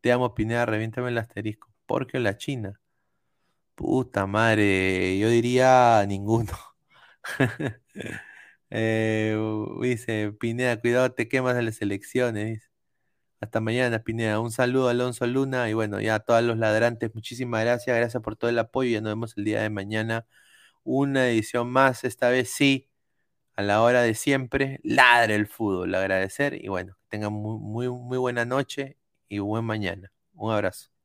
Te 0.00 0.12
amo, 0.12 0.34
Pineda, 0.34 0.66
reviéntame 0.66 1.08
el 1.10 1.18
asterisco. 1.18 1.77
Porky 1.88 2.18
o 2.18 2.20
la 2.20 2.36
China. 2.38 2.80
Puta 3.76 4.26
madre, 4.26 5.18
yo 5.18 5.28
diría 5.30 6.04
ninguno. 6.06 6.52
Eh, 8.70 9.34
dice, 9.80 10.32
Pineda, 10.32 10.78
cuidado, 10.80 11.12
te 11.12 11.26
quemas 11.28 11.56
en 11.56 11.64
las 11.64 11.80
elecciones. 11.80 12.70
Hasta 13.40 13.60
mañana, 13.60 14.00
Pineda. 14.04 14.40
Un 14.40 14.50
saludo 14.52 14.88
a 14.88 14.90
Alonso 14.92 15.26
Luna 15.26 15.70
y 15.70 15.74
bueno, 15.74 16.00
ya 16.00 16.16
a 16.16 16.20
todos 16.20 16.42
los 16.42 16.58
ladrantes, 16.58 17.14
muchísimas 17.14 17.62
gracias. 17.64 17.96
Gracias 17.96 18.22
por 18.22 18.36
todo 18.36 18.50
el 18.50 18.58
apoyo. 18.58 18.90
Ya 18.90 19.00
nos 19.00 19.12
vemos 19.12 19.38
el 19.38 19.44
día 19.44 19.62
de 19.62 19.70
mañana. 19.70 20.26
Una 20.84 21.28
edición 21.30 21.70
más, 21.70 22.04
esta 22.04 22.30
vez 22.30 22.50
sí, 22.50 22.90
a 23.56 23.62
la 23.62 23.82
hora 23.82 24.02
de 24.02 24.14
siempre. 24.14 24.80
Ladre 24.84 25.36
el 25.36 25.46
fútbol. 25.48 25.94
Agradecer 25.94 26.54
y 26.64 26.68
bueno, 26.68 26.96
que 27.02 27.08
tengan 27.10 27.32
muy, 27.32 27.58
muy, 27.58 27.88
muy 27.90 28.18
buena 28.18 28.44
noche 28.44 28.98
y 29.28 29.40
buen 29.40 29.64
mañana. 29.64 30.12
Un 30.34 30.52
abrazo. 30.52 30.97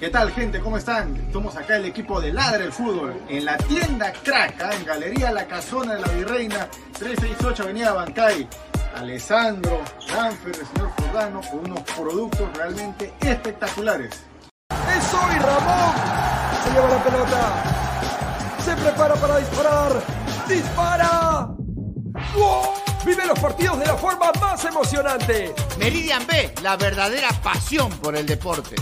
¿Qué 0.00 0.10
tal 0.10 0.32
gente? 0.32 0.60
¿Cómo 0.60 0.76
están? 0.76 1.14
Estamos 1.16 1.56
acá 1.56 1.76
el 1.76 1.84
equipo 1.84 2.20
de 2.20 2.32
Ladre 2.32 2.64
el 2.64 2.72
Fútbol 2.72 3.14
en 3.28 3.44
la 3.44 3.56
tienda 3.56 4.12
Crack, 4.12 4.60
¿ah? 4.60 4.70
en 4.74 4.84
Galería 4.84 5.30
La 5.30 5.46
Casona 5.46 5.94
de 5.94 6.00
la 6.00 6.08
Virreina, 6.08 6.68
368 6.98 7.62
Avenida 7.62 7.92
Bancay. 7.92 8.48
Alessandro, 8.96 9.82
Danfer, 10.08 10.54
el 10.56 10.66
señor 10.66 10.90
Jordano 10.98 11.40
con 11.42 11.60
unos 11.60 11.80
productos 11.80 12.56
realmente 12.56 13.12
espectaculares. 13.20 14.24
¡Es 14.70 15.14
hoy, 15.14 15.38
Ramón! 15.38 15.94
Se 16.64 16.70
lleva 16.70 16.88
la 16.88 17.04
pelota. 17.04 17.64
Se 18.64 18.76
prepara 18.76 19.14
para 19.14 19.38
disparar. 19.38 19.92
¡Dispara! 20.48 21.48
¡Wow! 22.34 22.62
Vive 23.06 23.26
los 23.26 23.38
partidos 23.38 23.78
de 23.78 23.86
la 23.86 23.96
forma 23.96 24.32
más 24.40 24.64
emocionante. 24.64 25.54
Meridian 25.78 26.26
B, 26.26 26.52
la 26.62 26.76
verdadera 26.76 27.28
pasión 27.42 27.90
por 27.98 28.16
el 28.16 28.26
deporte. 28.26 28.76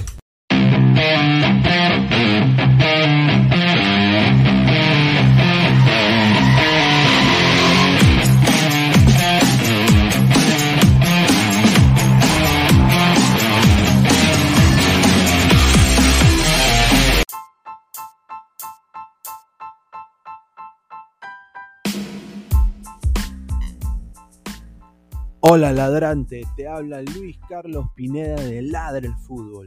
Hola 25.44 25.72
ladrante, 25.72 26.46
te 26.56 26.66
habla 26.66 27.02
Luis 27.02 27.36
Carlos 27.48 27.86
Pineda 27.94 28.36
de 28.36 28.62
Ladre 28.62 29.08
el 29.08 29.14
Fútbol. 29.16 29.66